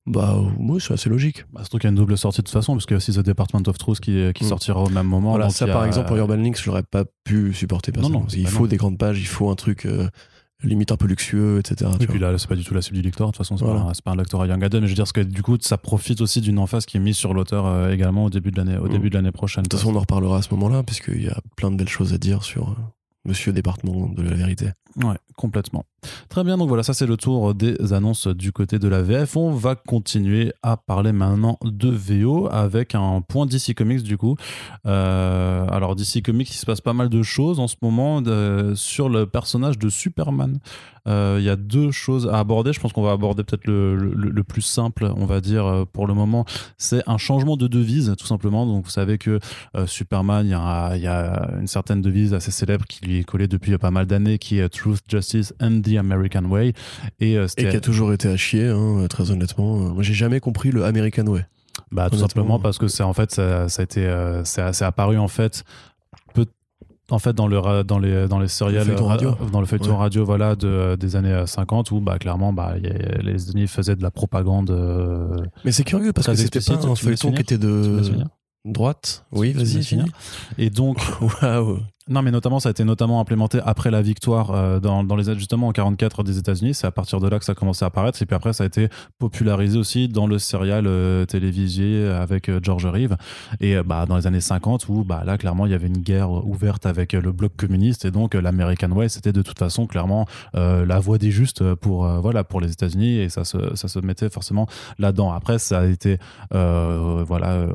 bah 0.07 0.37
oui, 0.59 0.81
c'est 0.81 0.93
assez 0.93 1.09
logique. 1.09 1.45
Bah, 1.53 1.61
surtout 1.61 1.79
qu'il 1.79 1.85
y 1.85 1.87
a 1.87 1.91
une 1.91 1.97
double 1.97 2.19
sortie 2.19 2.41
de 2.41 2.47
toute 2.47 2.53
façon, 2.53 2.73
parce 2.73 2.85
qu'il 2.85 2.95
y 2.95 2.97
a 2.97 2.99
aussi 2.99 3.13
The 3.13 3.21
Department 3.21 3.63
of 3.69 3.79
Truth 3.79 4.01
qui, 4.01 4.33
qui 4.33 4.45
mm. 4.45 4.49
sortira 4.49 4.81
au 4.81 4.89
même 4.89 5.07
moment. 5.07 5.31
Voilà, 5.31 5.51
ça 5.51 5.69
par 5.69 5.85
exemple, 5.85 6.09
pour 6.09 6.17
Urban 6.17 6.35
Links, 6.35 6.61
j'aurais 6.61 6.83
pas 6.83 7.05
pu 7.23 7.55
supporter. 7.55 7.93
Non, 7.93 8.09
non, 8.09 8.27
il 8.35 8.45
bah 8.45 8.51
faut 8.51 8.67
des 8.67 8.77
grandes 8.77 8.99
pages, 8.99 9.21
il 9.21 9.27
faut 9.27 9.51
un 9.51 9.55
truc. 9.55 9.87
Euh, 9.87 10.09
limite 10.65 10.91
un 10.91 10.97
peu 10.97 11.07
luxueux, 11.07 11.61
etc. 11.61 11.91
Et 12.01 12.07
puis 12.07 12.19
là, 12.19 12.37
c'est 12.37 12.49
pas 12.49 12.57
du 12.57 12.65
tout 12.65 12.75
la 12.75 12.83
cible 12.83 12.97
du 12.97 13.03
lecteur. 13.03 13.29
De 13.29 13.33
toute 13.33 13.39
façon, 13.39 13.57
c'est 13.57 13.65
pas, 13.65 13.93
pas, 14.05 14.11
un 14.11 14.17
lecteur 14.17 14.41
à 14.41 14.47
Young 14.47 14.63
Adult, 14.63 14.83
mais 14.83 14.89
je 14.89 14.93
veux 14.93 15.03
dire 15.03 15.13
que 15.13 15.21
du 15.21 15.43
coup, 15.43 15.57
ça 15.61 15.79
profite 15.79 16.21
aussi 16.21 16.41
d'une 16.41 16.59
emphase 16.59 16.85
qui 16.85 16.97
est 16.97 17.01
mise 17.01 17.17
sur 17.17 17.33
l'auteur 17.33 17.67
euh, 17.67 17.93
également 17.93 18.25
au 18.25 18.31
début 18.31 18.51
de 18.51 18.57
l'année, 18.57 18.77
au 18.77 18.87
mm. 18.87 18.91
début 18.91 19.11
de 19.11 19.15
l'année 19.15 19.33
prochaine. 19.33 19.63
De 19.63 19.69
toute 19.69 19.79
façon, 19.79 19.93
on 19.93 19.97
en 19.97 20.01
reparlera 20.01 20.39
à 20.39 20.43
ce 20.43 20.53
moment-là, 20.55 20.83
puisqu'il 20.83 21.23
y 21.23 21.29
a 21.29 21.39
plein 21.57 21.71
de 21.71 21.77
belles 21.77 21.89
choses 21.89 22.13
à 22.13 22.19
dire 22.19 22.43
sur 22.43 22.71
euh, 22.71 22.75
Monsieur 23.25 23.53
Département 23.53 24.09
de 24.09 24.23
la 24.23 24.35
vérité. 24.35 24.71
Ouais, 24.97 25.17
complètement. 25.37 25.85
Très 26.29 26.45
bien, 26.45 26.57
donc 26.57 26.69
voilà, 26.69 26.83
ça 26.83 26.95
c'est 26.95 27.07
le 27.07 27.17
tour 27.17 27.55
des 27.55 27.93
annonces 27.93 28.29
du 28.29 28.53
côté 28.53 28.79
de 28.79 28.87
la 28.89 29.03
VF. 29.03 29.37
On 29.37 29.51
va 29.51 29.75
continuer 29.75 30.53
à 30.63 30.77
parler 30.77 31.13
maintenant 31.13 31.59
de 31.63 31.89
VO 31.89 32.49
avec 32.51 32.95
un 32.95 33.21
point 33.21 33.47
DC 33.47 33.75
Comics 33.75 34.03
du 34.03 34.17
coup. 34.17 34.37
Euh, 34.87 35.67
alors 35.71 35.97
DC 35.97 36.23
Comics, 36.23 36.51
il 36.51 36.55
se 36.55 36.67
passe 36.67 36.81
pas 36.81 36.93
mal 36.93 37.09
de 37.09 37.23
choses 37.23 37.59
en 37.61 37.67
ce 37.67 37.77
moment 37.83 38.23
sur 38.75 39.09
le 39.09 39.27
personnage 39.27 39.79
de 39.79 39.89
Superman. 39.89 40.59
Euh, 41.07 41.37
il 41.39 41.45
y 41.45 41.49
a 41.49 41.57
deux 41.57 41.91
choses 41.91 42.29
à 42.29 42.39
aborder. 42.39 42.73
Je 42.73 42.81
pense 42.81 42.93
qu'on 42.93 43.03
va 43.03 43.13
aborder 43.13 43.43
peut-être 43.43 43.67
le, 43.67 44.43
plus 44.43 44.63
simple, 44.63 45.11
on 45.17 45.25
va 45.25 45.41
dire 45.41 45.67
euh, 45.67 45.85
pour 45.85 46.07
le 46.07 46.15
moment. 46.15 46.45
C'est 46.77 47.03
un 47.07 47.17
changement 47.19 47.57
de 47.57 47.67
devise, 47.67 48.15
tout 48.19 48.27
simplement. 48.27 48.67
Donc 48.67 48.85
vous 48.85 48.91
savez 48.91 49.19
que 49.19 49.41
Superman, 49.87 50.47
il 50.47 50.51
y, 50.51 51.03
y 51.03 51.07
a 51.07 51.51
une 51.59 51.67
certaine 51.67 52.03
devise 52.03 52.35
assez 52.35 52.51
célèbre 52.51 52.85
qui 52.87 53.05
lui 53.05 53.19
est 53.19 53.25
collée 53.25 53.49
depuis 53.49 53.77
pas 53.79 53.91
mal 53.91 54.07
d'années, 54.07 54.39
qui 54.39 54.59
est 54.59 54.69
Truth, 54.69 55.03
Justice 55.09 55.55
and 55.61 55.81
the 55.81 55.98
American 55.99 56.45
Way. 56.45 56.73
Et, 57.21 57.37
euh, 57.37 57.47
qui 57.47 57.67
a 57.67 57.81
toujours 57.81 58.13
été 58.13 58.29
à 58.29 58.37
chier, 58.37 58.69
hein, 58.69 59.07
très 59.09 59.31
honnêtement. 59.31 59.77
Moi, 59.77 60.03
j'ai 60.03 60.15
jamais 60.15 60.41
compris 60.41 60.71
le 60.71 60.85
American 60.85 61.27
Way. 61.27 61.45
Bah, 61.93 62.11
tout 62.11 62.19
simplement 62.19 62.59
parce 62.59 62.77
que 62.77 62.89
c'est 62.89 63.03
en 63.03 63.13
fait 63.13 63.33
ça, 63.33 63.65
a 63.65 63.83
été 63.83 64.05
euh, 64.05 64.43
c'est 64.45 64.83
apparu 64.83 65.17
en 65.19 65.29
fait 65.29 65.65
en 67.11 67.19
fait 67.19 67.33
dans 67.33 67.47
le 67.47 67.85
dans 67.85 67.99
les 67.99 68.29
dans 68.29 68.39
les 68.39 68.49
séries 68.49 68.79
radio. 68.79 69.35
dans 69.51 69.61
le 69.61 69.67
feuilleton 69.67 69.97
radio 69.97 70.27
voilà 70.27 70.57
de, 70.57 70.95
des 70.97 71.17
années 71.17 71.45
50 71.47 71.91
où 71.91 72.01
bah 72.01 72.19
clairement 72.19 72.53
bah 72.53 72.75
les 72.77 73.43
États-Unis 73.43 73.67
faisaient 73.67 73.97
de 73.97 74.03
la 74.03 74.11
propagande 74.11 74.71
mais 75.65 75.73
c'est 75.73 75.85
curieux 75.85 76.13
parce 76.13 76.27
que 76.27 76.35
c'était 76.35 76.61
pas 76.61 76.87
un 76.87 76.95
feuilleton 76.95 77.33
qui 77.33 77.41
était 77.41 77.57
de 77.57 78.03
droite 78.67 79.25
oui 79.33 79.53
vas-y 79.53 80.05
et 80.59 80.69
donc 80.69 80.99
waouh 81.43 81.79
non, 82.09 82.23
mais 82.23 82.31
notamment, 82.31 82.59
ça 82.59 82.71
a 82.71 82.73
été 82.73 82.85
notamment 82.85 83.21
implémenté 83.21 83.61
après 83.65 83.91
la 83.91 84.01
victoire 84.01 84.53
euh, 84.53 84.81
dans, 84.81 85.05
dans, 85.05 85.17
les 85.17 85.29
ajustements 85.29 85.69
en 85.69 85.73
44 85.73 86.23
des 86.23 86.39
États-Unis. 86.39 86.73
C'est 86.73 86.87
à 86.87 86.91
partir 86.91 87.21
de 87.21 87.29
là 87.29 87.39
que 87.39 87.45
ça 87.45 87.53
a 87.53 87.55
commencé 87.55 87.85
à 87.85 87.89
apparaître. 87.89 88.21
Et 88.23 88.27
puis 88.27 88.35
après, 88.35 88.55
ça 88.55 88.65
a 88.65 88.67
été 88.67 88.89
popularisé 89.19 89.79
aussi 89.79 90.09
dans 90.09 90.27
le 90.27 90.39
serial 90.39 90.87
euh, 90.87 91.27
télévisé 91.27 92.09
avec 92.09 92.49
euh, 92.49 92.61
George 92.63 92.87
Reeve. 92.87 93.17
Et 93.61 93.77
bah, 93.83 94.07
dans 94.07 94.17
les 94.17 94.27
années 94.27 94.41
50, 94.41 94.89
où 94.89 95.05
bah, 95.05 95.23
là, 95.27 95.37
clairement, 95.37 95.67
il 95.67 95.73
y 95.73 95.75
avait 95.75 95.89
une 95.89 95.99
guerre 95.99 96.31
ouverte 96.31 96.87
avec 96.87 97.13
le 97.13 97.31
bloc 97.31 97.53
communiste. 97.57 98.07
Et 98.07 98.11
donc, 98.11 98.33
l'American 98.35 98.91
Way, 98.91 99.11
c'était 99.11 99.33
de 99.33 99.43
toute 99.43 99.59
façon, 99.59 99.87
clairement, 99.87 100.27
la 100.55 100.99
voie 100.99 101.19
des 101.19 101.31
justes 101.31 101.75
pour, 101.75 102.07
voilà, 102.21 102.45
pour 102.45 102.61
les 102.61 102.73
États-Unis. 102.73 103.19
Et 103.19 103.29
ça 103.29 103.45
se, 103.45 103.75
ça 103.75 103.89
se 103.89 103.99
mettait 103.99 104.31
forcément 104.31 104.67
là-dedans. 104.99 105.33
Après, 105.33 105.59
ça 105.59 105.81
a 105.81 105.87
été, 105.87 106.19
voilà, 106.51 107.67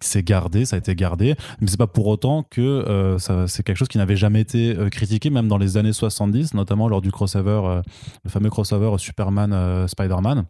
c'est 0.00 0.24
gardé, 0.24 0.64
ça 0.64 0.76
a 0.76 0.78
été 0.78 0.94
gardé. 0.94 1.36
Mais 1.60 1.68
c'est 1.68 1.76
pas 1.76 1.86
pour 1.86 2.06
autant 2.08 2.42
que 2.42 3.16
ça, 3.18 3.46
c'est 3.46 3.67
quelque 3.68 3.76
chose 3.76 3.88
qui 3.88 3.98
n'avait 3.98 4.16
jamais 4.16 4.40
été 4.40 4.74
critiqué, 4.90 5.28
même 5.28 5.46
dans 5.46 5.58
les 5.58 5.76
années 5.76 5.92
70, 5.92 6.54
notamment 6.54 6.88
lors 6.88 7.02
du 7.02 7.12
crossover, 7.12 7.82
le 8.24 8.30
fameux 8.30 8.48
crossover 8.48 8.96
Superman-Spider-Man 8.96 10.46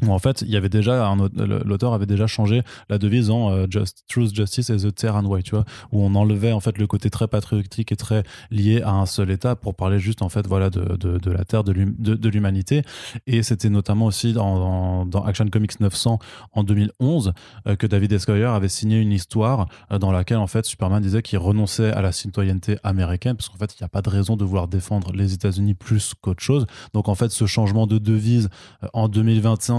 où 0.00 0.10
en 0.10 0.18
fait, 0.18 0.42
il 0.42 0.50
y 0.50 0.56
avait 0.56 0.70
déjà 0.70 1.14
l'auteur 1.34 1.92
avait 1.92 2.06
déjà 2.06 2.26
changé 2.26 2.62
la 2.88 2.98
devise 2.98 3.28
en 3.28 3.50
euh, 3.50 3.66
Just, 3.68 4.04
Truth, 4.08 4.34
Justice 4.34 4.70
et 4.70 4.76
the 4.76 4.94
Terran 4.94 5.24
Way, 5.24 5.42
tu 5.42 5.50
vois, 5.50 5.64
où 5.92 6.02
on 6.02 6.14
enlevait 6.14 6.52
en 6.52 6.60
fait 6.60 6.78
le 6.78 6.86
côté 6.86 7.10
très 7.10 7.28
patriotique 7.28 7.92
et 7.92 7.96
très 7.96 8.22
lié 8.50 8.80
à 8.82 8.92
un 8.92 9.06
seul 9.06 9.30
État 9.30 9.54
pour 9.54 9.74
parler 9.74 9.98
juste 9.98 10.22
en 10.22 10.30
fait 10.30 10.46
voilà 10.46 10.70
de, 10.70 10.96
de, 10.96 11.30
la 11.30 11.44
Terre, 11.44 11.62
de 11.62 12.28
l'humanité. 12.28 12.82
Et 13.26 13.42
c'était 13.42 13.68
notamment 13.68 14.06
aussi 14.06 14.32
dans, 14.32 15.04
dans, 15.04 15.24
Action 15.24 15.46
Comics 15.48 15.78
900 15.78 16.18
en 16.52 16.64
2011 16.64 17.34
euh, 17.66 17.76
que 17.76 17.86
David 17.86 18.12
Escoyer 18.12 18.46
avait 18.46 18.68
signé 18.68 18.98
une 18.98 19.12
histoire 19.12 19.68
euh, 19.90 19.98
dans 19.98 20.10
laquelle 20.10 20.38
en 20.38 20.46
fait 20.46 20.64
Superman 20.64 21.02
disait 21.02 21.22
qu'il 21.22 21.38
renonçait 21.38 21.92
à 21.92 22.00
la 22.00 22.12
citoyenneté 22.12 22.78
américaine 22.82 23.36
parce 23.36 23.50
qu'en 23.50 23.58
fait 23.58 23.74
il 23.78 23.82
n'y 23.82 23.84
a 23.84 23.88
pas 23.88 24.02
de 24.02 24.08
raison 24.08 24.36
de 24.36 24.44
vouloir 24.44 24.68
défendre 24.68 25.12
les 25.12 25.34
États-Unis 25.34 25.74
plus 25.74 26.14
qu'autre 26.20 26.42
chose. 26.42 26.66
Donc 26.94 27.08
en 27.08 27.14
fait 27.14 27.30
ce 27.30 27.44
changement 27.46 27.86
de 27.86 27.98
devise 27.98 28.48
en 28.94 29.08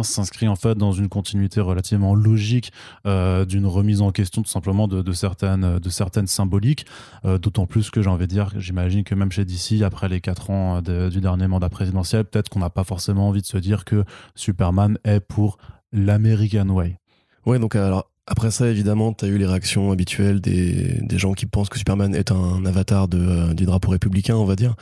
2021 0.03 0.13
s'inscrit 0.13 0.47
en 0.47 0.55
fait 0.55 0.75
dans 0.75 0.91
une 0.91 1.09
continuité 1.09 1.61
relativement 1.61 2.15
logique 2.15 2.71
euh, 3.05 3.45
d'une 3.45 3.65
remise 3.65 4.01
en 4.01 4.11
question 4.11 4.41
tout 4.41 4.49
simplement 4.49 4.87
de, 4.87 5.13
certaines, 5.13 5.79
de 5.79 5.89
certaines 5.89 6.27
symboliques. 6.27 6.85
Euh, 7.25 7.37
d'autant 7.37 7.65
plus 7.65 7.89
que 7.89 8.01
j'ai 8.01 8.09
envie 8.09 8.27
de 8.27 8.31
dire, 8.31 8.51
j'imagine 8.57 9.03
que 9.03 9.15
même 9.15 9.31
chez 9.31 9.45
DC, 9.45 9.81
après 9.83 10.09
les 10.09 10.21
4 10.21 10.49
ans 10.49 10.81
du 10.81 11.21
dernier 11.21 11.47
mandat 11.47 11.69
présidentiel, 11.69 12.25
peut-être 12.25 12.49
qu'on 12.49 12.59
n'a 12.59 12.69
pas 12.69 12.83
forcément 12.83 13.29
envie 13.29 13.41
de 13.41 13.47
se 13.47 13.57
dire 13.57 13.85
que 13.85 14.03
Superman 14.35 14.97
est 15.03 15.19
pour 15.19 15.57
l'American 15.91 16.69
Way. 16.69 16.99
Ouais, 17.45 17.59
donc 17.59 17.75
alors 17.75 18.09
après 18.25 18.51
ça, 18.51 18.69
évidemment, 18.69 19.11
tu 19.11 19.25
as 19.25 19.27
eu 19.27 19.37
les 19.37 19.45
réactions 19.45 19.91
habituelles 19.91 20.39
des, 20.39 20.97
des, 21.01 21.17
gens 21.17 21.33
qui 21.33 21.45
pensent 21.45 21.67
que 21.67 21.77
Superman 21.77 22.15
est 22.15 22.31
un 22.31 22.65
avatar 22.65 23.09
de, 23.09 23.17
euh, 23.19 23.53
du 23.53 23.65
drapeau 23.65 23.91
républicain, 23.91 24.35
on 24.35 24.45
va 24.45 24.55
dire, 24.55 24.75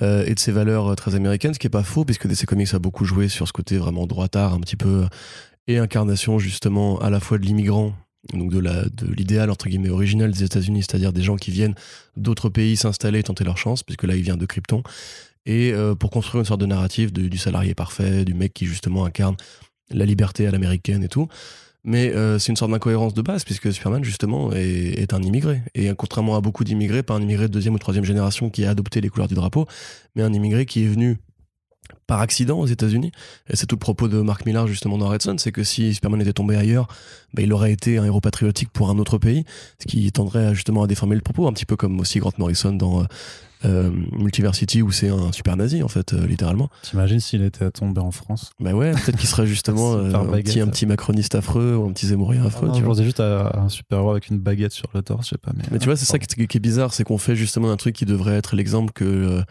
euh, 0.00 0.24
et 0.26 0.34
de 0.34 0.38
ses 0.38 0.52
valeurs 0.52 0.92
euh, 0.92 0.94
très 0.94 1.16
américaines, 1.16 1.54
ce 1.54 1.58
qui 1.58 1.66
est 1.66 1.70
pas 1.70 1.82
faux, 1.82 2.04
puisque 2.04 2.28
DC 2.28 2.46
Comics 2.46 2.72
a 2.72 2.78
beaucoup 2.78 3.04
joué 3.04 3.28
sur 3.28 3.48
ce 3.48 3.52
côté 3.52 3.78
vraiment 3.78 4.06
droitard, 4.06 4.54
un 4.54 4.60
petit 4.60 4.76
peu, 4.76 5.06
et 5.66 5.78
incarnation 5.78 6.38
justement 6.38 7.00
à 7.00 7.10
la 7.10 7.18
fois 7.18 7.38
de 7.38 7.44
l'immigrant, 7.44 7.94
donc 8.32 8.52
de 8.52 8.60
la 8.60 8.84
de 8.84 9.12
l'idéal 9.12 9.50
entre 9.50 9.68
guillemets 9.68 9.90
original 9.90 10.30
des 10.30 10.44
États-Unis, 10.44 10.84
c'est-à-dire 10.84 11.12
des 11.12 11.22
gens 11.22 11.36
qui 11.36 11.50
viennent 11.50 11.74
d'autres 12.16 12.48
pays 12.48 12.76
s'installer 12.76 13.18
et 13.18 13.22
tenter 13.24 13.42
leur 13.42 13.58
chance, 13.58 13.82
puisque 13.82 14.04
là 14.04 14.14
il 14.14 14.22
vient 14.22 14.36
de 14.36 14.46
Krypton, 14.46 14.84
et 15.46 15.74
pour 15.98 16.10
construire 16.10 16.40
une 16.40 16.46
sorte 16.46 16.60
de 16.60 16.66
narrative 16.66 17.12
du 17.12 17.36
salarié 17.36 17.74
parfait, 17.74 18.24
du 18.24 18.32
mec 18.32 18.54
qui 18.54 18.64
justement 18.64 19.04
incarne 19.04 19.36
la 19.90 20.06
liberté 20.06 20.46
à 20.46 20.50
l'américaine 20.50 21.02
et 21.02 21.08
tout. 21.08 21.28
Mais 21.84 22.10
euh, 22.14 22.38
c'est 22.38 22.50
une 22.50 22.56
sorte 22.56 22.70
d'incohérence 22.70 23.12
de 23.12 23.20
base, 23.20 23.44
puisque 23.44 23.70
Superman, 23.72 24.02
justement, 24.02 24.50
est, 24.52 25.12
un 25.12 25.22
immigré. 25.22 25.60
Et 25.74 25.92
contrairement 25.94 26.34
à 26.36 26.40
beaucoup 26.40 26.64
d'immigrés, 26.64 27.02
pas 27.02 27.14
un 27.14 27.20
immigré 27.20 27.46
de 27.46 27.52
deuxième 27.52 27.74
ou 27.74 27.78
troisième 27.78 28.04
génération 28.04 28.48
qui 28.48 28.64
a 28.64 28.70
adopté 28.70 29.00
les 29.02 29.10
couleurs 29.10 29.28
du 29.28 29.34
drapeau, 29.34 29.66
mais 30.16 30.22
un 30.22 30.32
immigré 30.32 30.64
qui 30.64 30.84
est 30.84 30.88
venu 30.88 31.18
par 32.06 32.20
accident 32.20 32.58
aux 32.58 32.66
États-Unis. 32.66 33.12
Et 33.48 33.56
c'est 33.56 33.66
tout 33.66 33.76
le 33.76 33.80
propos 33.80 34.08
de 34.08 34.20
Mark 34.20 34.44
Millar, 34.46 34.66
justement, 34.66 34.98
dans 34.98 35.08
Red 35.08 35.22
Son, 35.22 35.38
c'est 35.38 35.52
que 35.52 35.64
si 35.64 35.94
Superman 35.94 36.20
était 36.20 36.32
tombé 36.32 36.56
ailleurs, 36.56 36.88
bah, 37.32 37.42
il 37.42 37.52
aurait 37.52 37.72
été 37.72 37.98
un 37.98 38.04
héros 38.04 38.20
patriotique 38.20 38.70
pour 38.70 38.90
un 38.90 38.98
autre 38.98 39.18
pays, 39.18 39.44
ce 39.78 39.86
qui 39.86 40.10
tendrait 40.12 40.54
justement 40.54 40.82
à 40.82 40.86
déformer 40.86 41.16
le 41.16 41.22
propos, 41.22 41.46
un 41.46 41.52
petit 41.52 41.66
peu 41.66 41.76
comme 41.76 41.98
aussi 42.00 42.18
Grant 42.18 42.32
Morrison 42.38 42.72
dans 42.72 43.02
euh, 43.02 43.04
euh, 43.64 43.90
Multiversity 44.12 44.82
où 44.82 44.90
c'est 44.90 45.08
un 45.08 45.32
super 45.32 45.56
nazi 45.56 45.82
en 45.82 45.88
fait 45.88 46.12
euh, 46.12 46.26
littéralement. 46.26 46.68
T'imagines 46.82 47.20
s'il 47.20 47.42
était 47.42 47.70
tombé 47.70 48.00
en 48.00 48.10
France? 48.10 48.50
Bah 48.60 48.72
ouais, 48.72 48.92
peut-être 48.92 49.16
qu'il 49.16 49.28
serait 49.28 49.46
justement 49.46 49.94
euh, 49.94 50.12
un, 50.12 50.26
petit, 50.26 50.60
un 50.60 50.66
petit 50.66 50.86
macroniste 50.86 51.34
affreux 51.34 51.76
ou 51.76 51.88
un 51.88 51.92
petit 51.92 52.06
zémorien 52.06 52.44
affreux. 52.44 52.68
Ah 52.70 52.74
tu 52.74 52.80
je 52.80 52.86
pensais 52.86 53.04
juste 53.04 53.20
à 53.20 53.58
un 53.58 53.68
super 53.68 54.00
héros 54.00 54.10
avec 54.10 54.28
une 54.28 54.38
baguette 54.38 54.72
sur 54.72 54.88
le 54.94 55.02
torse, 55.02 55.26
je 55.26 55.30
sais 55.30 55.38
pas. 55.38 55.52
Mais, 55.56 55.64
mais 55.70 55.78
tu 55.78 55.86
vois, 55.86 55.96
c'est 55.96 56.04
ça 56.04 56.18
qui, 56.18 56.46
qui, 56.46 56.56
est 56.56 56.60
bizarre, 56.60 56.92
c'est 56.92 57.04
qu'on 57.04 57.18
fait 57.18 57.36
justement 57.36 57.70
un 57.70 57.76
truc 57.76 57.94
qui 57.94 58.04
devrait 58.04 58.34
être 58.34 58.54
l'exemple 58.54 58.92
que 58.92 59.42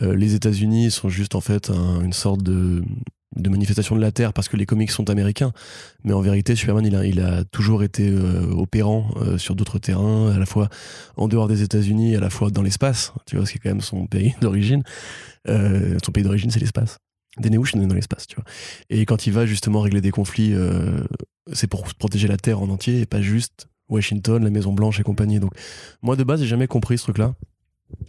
les 0.00 0.34
États-Unis 0.34 0.90
sont 0.90 1.08
juste 1.08 1.34
en 1.34 1.40
fait 1.40 1.70
une 1.70 2.12
sorte 2.12 2.42
de 2.42 2.82
manifestation 3.36 3.94
de 3.96 4.00
la 4.00 4.12
Terre 4.12 4.32
parce 4.32 4.48
que 4.48 4.56
les 4.56 4.66
comics 4.66 4.90
sont 4.90 5.08
américains. 5.10 5.52
Mais 6.04 6.12
en 6.12 6.20
vérité, 6.20 6.56
Superman, 6.56 6.84
il 6.84 7.20
a, 7.20 7.44
toujours 7.44 7.82
été 7.82 8.08
euh, 8.08 8.50
opérant 8.52 9.10
euh, 9.16 9.38
sur 9.38 9.54
d'autres 9.54 9.78
terrains, 9.78 10.32
à 10.32 10.38
la 10.38 10.46
fois 10.46 10.68
en 11.16 11.28
dehors 11.28 11.48
des 11.48 11.62
États-Unis, 11.62 12.16
à 12.16 12.20
la 12.20 12.30
fois 12.30 12.50
dans 12.50 12.62
l'espace, 12.62 13.12
tu 13.26 13.36
vois, 13.36 13.46
ce 13.46 13.52
qui 13.52 13.58
est 13.58 13.60
quand 13.60 13.70
même 13.70 13.80
son 13.80 14.06
pays 14.06 14.34
d'origine. 14.40 14.82
Euh, 15.48 15.98
son 16.04 16.12
pays 16.12 16.24
d'origine, 16.24 16.50
c'est 16.50 16.60
l'espace. 16.60 16.98
Des 17.38 17.50
Néouches, 17.50 17.74
dans 17.74 17.94
l'espace, 17.94 18.26
tu 18.26 18.34
vois. 18.34 18.44
Et 18.90 19.06
quand 19.06 19.26
il 19.26 19.32
va 19.32 19.46
justement 19.46 19.80
régler 19.80 20.00
des 20.00 20.10
conflits, 20.10 20.52
c'est 21.52 21.68
pour 21.68 21.84
protéger 21.94 22.26
la 22.26 22.36
Terre 22.36 22.60
en 22.60 22.68
entier 22.68 23.00
et 23.00 23.06
pas 23.06 23.22
juste 23.22 23.68
Washington, 23.88 24.42
la 24.42 24.50
Maison 24.50 24.72
Blanche 24.72 24.98
et 24.98 25.04
compagnie. 25.04 25.38
Donc, 25.38 25.52
moi, 26.02 26.16
de 26.16 26.24
base, 26.24 26.40
j'ai 26.40 26.48
jamais 26.48 26.66
compris 26.66 26.98
ce 26.98 27.04
truc-là. 27.04 27.34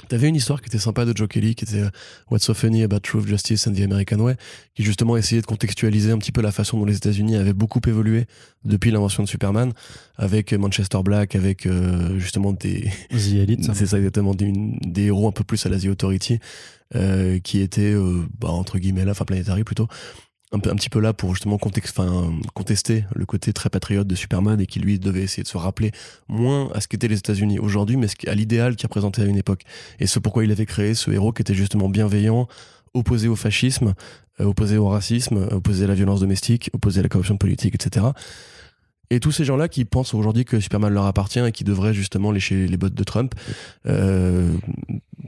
T'avais 0.07 0.27
une 0.27 0.36
histoire 0.36 0.61
qui 0.61 0.67
était 0.67 0.77
sympa 0.77 1.05
de 1.05 1.15
Joe 1.15 1.27
Kelly, 1.27 1.55
qui 1.55 1.65
était 1.65 1.82
euh, 1.82 1.89
What's 2.29 2.43
So 2.43 2.53
Funny 2.53 2.84
About 2.84 2.99
Truth, 2.99 3.27
Justice 3.27 3.67
and 3.67 3.73
the 3.73 3.82
American 3.82 4.19
Way, 4.19 4.36
qui 4.75 4.84
justement 4.84 5.15
essayait 5.15 5.41
de 5.41 5.45
contextualiser 5.45 6.11
un 6.11 6.17
petit 6.17 6.32
peu 6.32 6.41
la 6.41 6.51
façon 6.51 6.77
dont 6.77 6.86
les 6.86 6.97
États-Unis 6.97 7.36
avaient 7.36 7.53
beaucoup 7.53 7.79
évolué 7.88 8.25
depuis 8.65 8.91
l'invention 8.91 9.23
de 9.23 9.27
Superman, 9.29 9.73
avec 10.17 10.53
Manchester 10.53 10.99
Black, 11.03 11.36
avec 11.36 11.65
euh, 11.65 12.19
justement 12.19 12.51
des. 12.53 12.91
The 13.11 13.36
Elite. 13.36 13.73
C'est 13.73 13.86
ça 13.86 13.97
exactement, 13.97 14.34
des, 14.34 14.51
des, 14.51 15.03
héros 15.03 15.27
un 15.27 15.32
peu 15.32 15.43
plus 15.43 15.65
à 15.65 15.69
la 15.69 15.79
The 15.79 15.86
Authority, 15.86 16.39
euh, 16.95 17.39
qui 17.39 17.61
étaient, 17.61 17.95
bah, 18.39 18.49
entre 18.49 18.79
guillemets 18.79 19.05
là, 19.05 19.11
enfin 19.11 19.25
Planetary 19.25 19.63
plutôt, 19.63 19.88
un, 20.52 20.58
un, 20.58 20.76
petit 20.76 20.89
peu 20.89 20.99
là 20.99 21.14
pour 21.14 21.34
justement 21.34 21.58
contester 21.58 23.06
le 23.16 23.26
côté 23.26 23.54
très 23.54 23.70
patriote 23.70 24.08
de 24.08 24.16
Superman 24.16 24.60
et 24.60 24.66
qui 24.66 24.80
lui 24.80 24.99
devait 24.99 25.22
essayer 25.22 25.43
de 25.43 25.47
se 25.47 25.58
rappeler 25.58 25.91
moins 26.28 26.70
à 26.74 26.82
ce 26.82 26.88
qu'étaient 26.88 27.08
les 27.08 27.18
États-Unis 27.18 27.60
aujourd'hui, 27.60 27.97
mais 27.97 28.08
à 28.28 28.36
l'idéal 28.36 28.76
qu'il 28.76 28.88
représentait 28.88 29.22
à 29.22 29.26
une 29.26 29.38
époque. 29.38 29.64
Et 29.99 30.08
ce 30.08 30.20
pourquoi 30.20 30.43
il 30.43 30.52
avait 30.52 30.66
créé 30.66 30.93
ce 30.93 31.12
héros 31.12 31.32
qui 31.32 31.41
était 31.41 31.54
justement 31.54 31.89
bienveillant, 31.89 32.47
opposé 32.93 33.28
au 33.28 33.36
fascisme, 33.36 33.93
euh, 34.39 34.45
opposé 34.45 34.78
au 34.78 34.88
racisme, 34.88 35.47
opposé 35.52 35.86
à 35.86 35.88
la 35.88 35.95
violence 35.95 36.20
domestique, 36.20 36.70
opposé 36.74 36.99
à 36.99 37.04
la 37.04 37.10
corruption 37.10 37.38
politique, 37.38 37.76
etc. 37.76 38.08
Et 39.12 39.20
tous 39.20 39.34
ces 39.34 39.43
gens-là 39.43 39.68
qui 39.68 39.84
pensent 39.84 40.14
aujourd'hui 40.14 40.45
que 40.45 40.62
Superman 40.62 40.93
leur 40.93 41.05
appartient 41.05 41.39
et 41.39 41.51
qui 41.51 41.66
devraient 41.66 41.93
justement 41.93 42.32
lécher 42.32 42.66
les 42.66 42.78
bottes 42.78 42.93
de 42.93 43.03
Trump, 43.03 43.36
euh, 43.86 44.53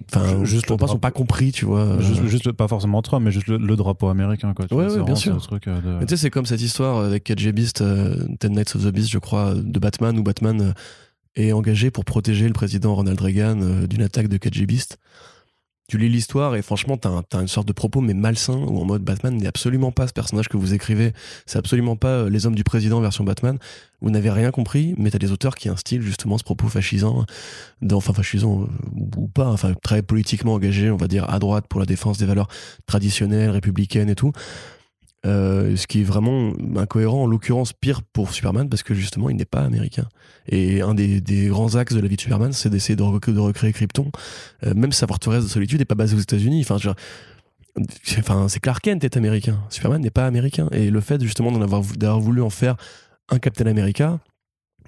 enfin, 0.10 0.46
juste 0.46 0.72
ne 0.72 0.88
sont 0.88 0.98
pas 0.98 1.12
compris, 1.12 1.52
tu 1.52 1.66
vois. 1.66 2.00
Juste, 2.00 2.54
pas 2.54 2.70
forcément 2.70 3.02
Trump, 3.02 3.26
mais 3.26 3.32
juste 3.32 3.48
le, 3.48 3.76
drapeau 3.76 4.08
américain, 4.08 4.54
quoi. 4.54 4.74
ouais, 4.74 5.04
bien 5.04 5.16
sûr. 5.16 5.38
Euh, 5.68 6.00
tu 6.00 6.08
sais, 6.08 6.18
c'est 6.18 6.30
comme 6.30 6.46
cette 6.46 6.62
histoire 6.62 7.04
avec 7.04 7.26
KG 7.26 7.52
Beast, 7.52 7.82
euh, 7.82 8.26
Ten 8.40 8.54
Nights 8.54 8.74
of 8.78 8.86
the 8.86 8.94
Beast, 8.94 9.10
je 9.10 9.18
crois, 9.18 9.54
de 9.54 9.80
Batman, 9.80 10.18
où 10.18 10.24
Batman 10.24 10.74
est 11.36 11.52
engagé 11.52 11.92
pour 11.92 12.06
protéger 12.06 12.48
le 12.48 12.54
président 12.54 12.96
Ronald 12.96 13.20
Reagan 13.20 13.86
d'une 13.90 14.04
attaque 14.04 14.30
de 14.30 14.38
KG 14.38 14.66
Beast 14.66 14.98
tu 15.88 15.98
lis 15.98 16.10
l'histoire 16.10 16.56
et 16.56 16.62
franchement, 16.62 16.98
t'as, 16.98 17.22
as 17.34 17.42
une 17.42 17.48
sorte 17.48 17.68
de 17.68 17.74
propos, 17.74 18.00
mais 18.00 18.14
malsain, 18.14 18.56
où 18.56 18.80
en 18.80 18.86
mode 18.86 19.04
Batman 19.04 19.36
n'est 19.36 19.48
absolument 19.48 19.92
pas 19.92 20.08
ce 20.08 20.14
personnage 20.14 20.48
que 20.48 20.58
vous 20.58 20.74
écrivez. 20.74 21.14
C'est 21.46 21.58
absolument 21.58 21.96
pas 21.96 22.08
euh, 22.08 22.30
les 22.30 22.46
hommes 22.46 22.56
du 22.56 22.64
président 22.64 23.02
version 23.02 23.24
Batman. 23.24 23.58
Vous 24.02 24.10
n'avez 24.10 24.30
rien 24.30 24.52
compris, 24.52 24.96
mais 24.98 25.12
t'as 25.12 25.18
des 25.18 25.32
auteurs 25.32 25.56
qui 25.56 25.70
instillent 25.70 26.02
justement 26.02 26.38
ce 26.38 26.44
propos 26.44 26.68
fascisant, 26.68 27.26
dans, 27.82 27.98
enfin 27.98 28.14
fascisant 28.14 28.64
euh, 28.64 28.68
ou 29.18 29.28
pas, 29.28 29.48
enfin 29.48 29.74
très 29.84 30.02
politiquement 30.02 30.54
engagé, 30.54 30.90
on 30.90 30.98
va 30.98 31.08
dire 31.08 31.30
à 31.30 31.40
droite 31.40 31.66
pour 31.68 31.80
la 31.80 31.86
défense 31.86 32.18
des 32.18 32.26
valeurs 32.26 32.48
traditionnelles, 32.86 33.50
républicaines 33.50 34.10
et 34.10 34.16
tout. 34.16 34.32
Euh, 35.26 35.78
ce 35.78 35.88
qui 35.88 36.02
est 36.02 36.04
vraiment 36.04 36.52
incohérent, 36.76 37.24
en 37.24 37.26
l'occurrence 37.28 37.72
pire 37.72 38.02
pour 38.02 38.34
Superman, 38.34 38.68
parce 38.68 38.84
que 38.84 38.94
justement, 38.94 39.30
il 39.30 39.38
n'est 39.38 39.46
pas 39.46 39.62
américain. 39.62 40.10
Et 40.50 40.82
un 40.82 40.94
des, 40.94 41.22
des, 41.22 41.48
grands 41.48 41.76
axes 41.76 41.94
de 41.94 42.02
la 42.02 42.10
vie 42.10 42.18
de 42.18 42.22
Superman, 42.22 42.52
c'est 42.52 42.70
d'essayer 42.70 42.98
de, 42.98 43.04
recréer 43.04 43.72
Krypton. 43.72 44.12
Euh, 44.66 44.74
même 44.74 44.92
sa 44.92 45.08
forteresse 45.08 45.46
de 45.46 45.50
solitude 45.50 45.80
n'est 45.80 45.86
pas 45.86 45.96
basée 45.96 46.18
aux 46.18 46.20
États-Unis. 46.20 46.66
Enfin, 46.68 46.94
enfin, 48.20 48.50
c'est 48.50 48.60
Clark 48.60 48.84
Kent 48.84 49.06
est 49.06 49.16
américain. 49.16 49.64
Superman 49.70 50.02
n'est 50.02 50.10
pas 50.10 50.28
américain. 50.28 50.68
Et 50.74 50.90
le 50.90 51.00
fait 51.00 51.24
justement 51.24 51.54
d'en 51.54 51.62
avoir, 51.62 52.20
voulu 52.20 52.42
en 52.42 52.50
faire 52.50 52.76
un 53.30 53.40
Captain 53.40 53.68
America, 53.68 54.20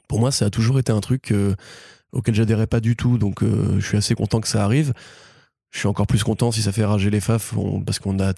pour 0.10 0.20
moi, 0.20 0.32
ça 0.32 0.46
a 0.46 0.50
toujours 0.50 0.80
été 0.80 0.92
un 0.92 1.00
truc 1.00 1.32
euh, 1.32 1.56
auquel 2.12 2.36
j'adhérais 2.36 2.68
pas 2.68 2.82
du 2.82 2.98
tout. 2.98 3.18
Donc, 3.18 3.42
je 3.42 3.86
suis 3.86 3.98
assez 3.98 4.16
content 4.16 4.42
que 4.42 4.50
ça 4.50 4.66
arrive. 4.66 4.94
Je 5.72 5.80
suis 5.80 5.88
encore 5.88 6.08
plus 6.08 6.24
content 6.24 6.52
si 6.52 6.62
ça 6.62 6.74
fait 6.74 6.84
rager 6.86 7.10
les 7.10 7.22
faf, 7.22 7.54
parce 7.86 8.00
qu'on 8.00 8.20
a 8.20 8.34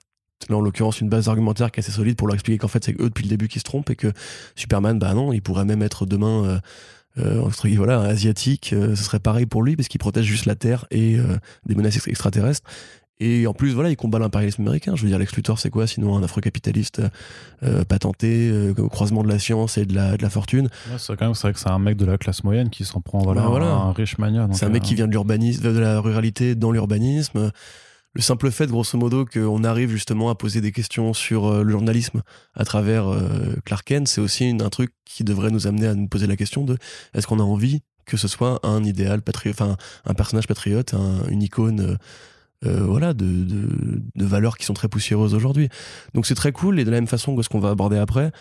là 0.50 0.58
en 0.58 0.62
l'occurrence 0.62 1.02
une 1.02 1.10
base 1.10 1.28
argumentaire 1.28 1.72
qui 1.72 1.80
est 1.80 1.84
assez 1.84 1.92
solide 1.92 2.16
pour 2.16 2.28
leur 2.28 2.36
expliquer 2.36 2.58
qu'en 2.58 2.68
fait 2.68 2.84
c'est 2.84 3.00
eux 3.00 3.10
depuis 3.10 3.24
le 3.24 3.30
début 3.30 3.48
qui 3.48 3.60
se 3.60 3.64
trompent 3.64 3.90
et 3.90 3.96
que 3.96 4.12
Superman 4.56 5.00
bah 5.00 5.14
non 5.14 5.34
il 5.34 5.42
pourrait 5.42 5.66
même 5.66 5.82
être 5.82 6.06
demain 6.06 6.46
euh, 6.46 6.60
euh 7.20 7.50
voilà 7.76 8.02
asiatique 8.02 8.74
euh, 8.74 8.96
ce 8.96 9.04
serait 9.04 9.20
pareil 9.20 9.46
pour 9.46 9.64
lui 9.64 9.76
parce 9.76 9.88
qu'il 9.88 10.00
protège 10.00 10.26
juste 10.26 10.46
la 10.46 10.56
terre 10.56 10.86
et 10.92 11.18
des 11.66 11.76
menaces 11.76 12.08
extraterrestres. 12.08 12.62
Et 13.20 13.48
en 13.48 13.54
plus 13.54 13.74
voilà 13.74 13.90
il 13.90 13.96
combat 13.96 14.20
l'impérialisme 14.20 14.62
américain. 14.62 14.96
Je 14.96 15.02
veux 15.02 15.10
dire 15.10 15.18
Lex 15.18 15.36
Luthor 15.36 15.58
c'est 15.58 15.72
quoi 15.72 15.88
sinon 15.88 16.16
un 16.16 16.22
afro-capitaliste 16.24 17.02
patenté 17.88 18.52
au 18.78 18.90
croisement 18.90 19.24
de 19.24 19.28
la 19.28 19.40
science 19.40 19.80
et 19.80 19.86
de 19.86 19.96
la, 19.96 20.18
de 20.18 20.22
la 20.22 20.30
fortune? 20.30 20.70
C'est 20.98 21.16
quand 21.18 21.26
même 21.26 21.34
vrai 21.34 21.52
que 21.52 21.60
c'est 21.60 21.70
un 21.70 21.80
mec 21.80 21.98
de 21.98 22.06
la 22.06 22.20
classe 22.20 22.44
moyenne 22.44 22.70
qui 22.70 22.86
s'en 22.86 23.02
prend 23.02 23.24
voilà, 23.24 23.42
bah, 23.42 23.66
un 23.66 23.92
riche 23.92 24.20
mania 24.20 24.48
c'est 24.54 24.66
un 24.66 24.70
mec 24.70 24.84
qui 24.84 24.94
vient 24.94 25.08
de 25.08 25.12
l'urbanisme 25.12 25.64
de 25.64 25.80
la 25.80 26.00
ruralité 26.00 26.54
dans 26.54 26.72
l'urbanisme 26.72 27.52
le 28.18 28.24
simple 28.24 28.50
fait, 28.50 28.66
grosso 28.66 28.98
modo, 28.98 29.26
qu'on 29.26 29.64
arrive 29.64 29.92
justement 29.92 30.32
à 30.32 30.36
poser 30.36 30.60
des 30.60 30.72
questions 30.72 31.14
sur 31.14 31.46
euh, 31.46 31.62
le 31.62 31.72
journalisme 31.72 32.24
à 32.56 32.66
travers 32.66 33.08
euh, 33.08 33.56
Clark 33.64 33.86
Kent, 33.86 34.08
c'est 34.08 34.22
aussi 34.22 34.58
un 34.60 34.70
truc 34.70 34.92
qui 35.06 35.24
devrait 35.24 35.52
nous 35.52 35.68
amener 35.68 35.86
à 35.86 35.94
nous 35.94 36.08
poser 36.08 36.26
la 36.26 36.36
question 36.36 36.64
de 36.64 36.80
est-ce 37.14 37.28
qu'on 37.28 37.40
a 37.40 37.44
envie 37.44 37.84
que 38.06 38.18
ce 38.18 38.28
soit 38.28 38.60
un 38.64 38.84
idéal 38.84 39.22
patriote, 39.22 39.56
enfin 39.60 39.78
un 40.06 40.14
personnage 40.16 40.48
patriote, 40.48 40.96
une 41.30 41.44
icône. 41.44 41.98
Euh, 42.66 42.84
voilà, 42.84 43.14
de, 43.14 43.46
valeurs 44.16 44.58
qui 44.58 44.66
sont 44.66 44.74
très 44.74 44.88
poussiéreuses 44.88 45.36
aujourd'hui. 45.36 45.70
Donc 46.16 46.26
c'est 46.26 46.34
très 46.34 46.52
cool, 46.52 46.80
et 46.80 46.86
de 46.86 46.90
la 46.90 46.98
même 46.98 47.06
façon 47.06 47.36
que 47.36 47.44
ce 47.44 47.50
qu'on 47.50 47.60
va 47.60 47.70
aborder 47.70 48.00
après, 48.00 48.32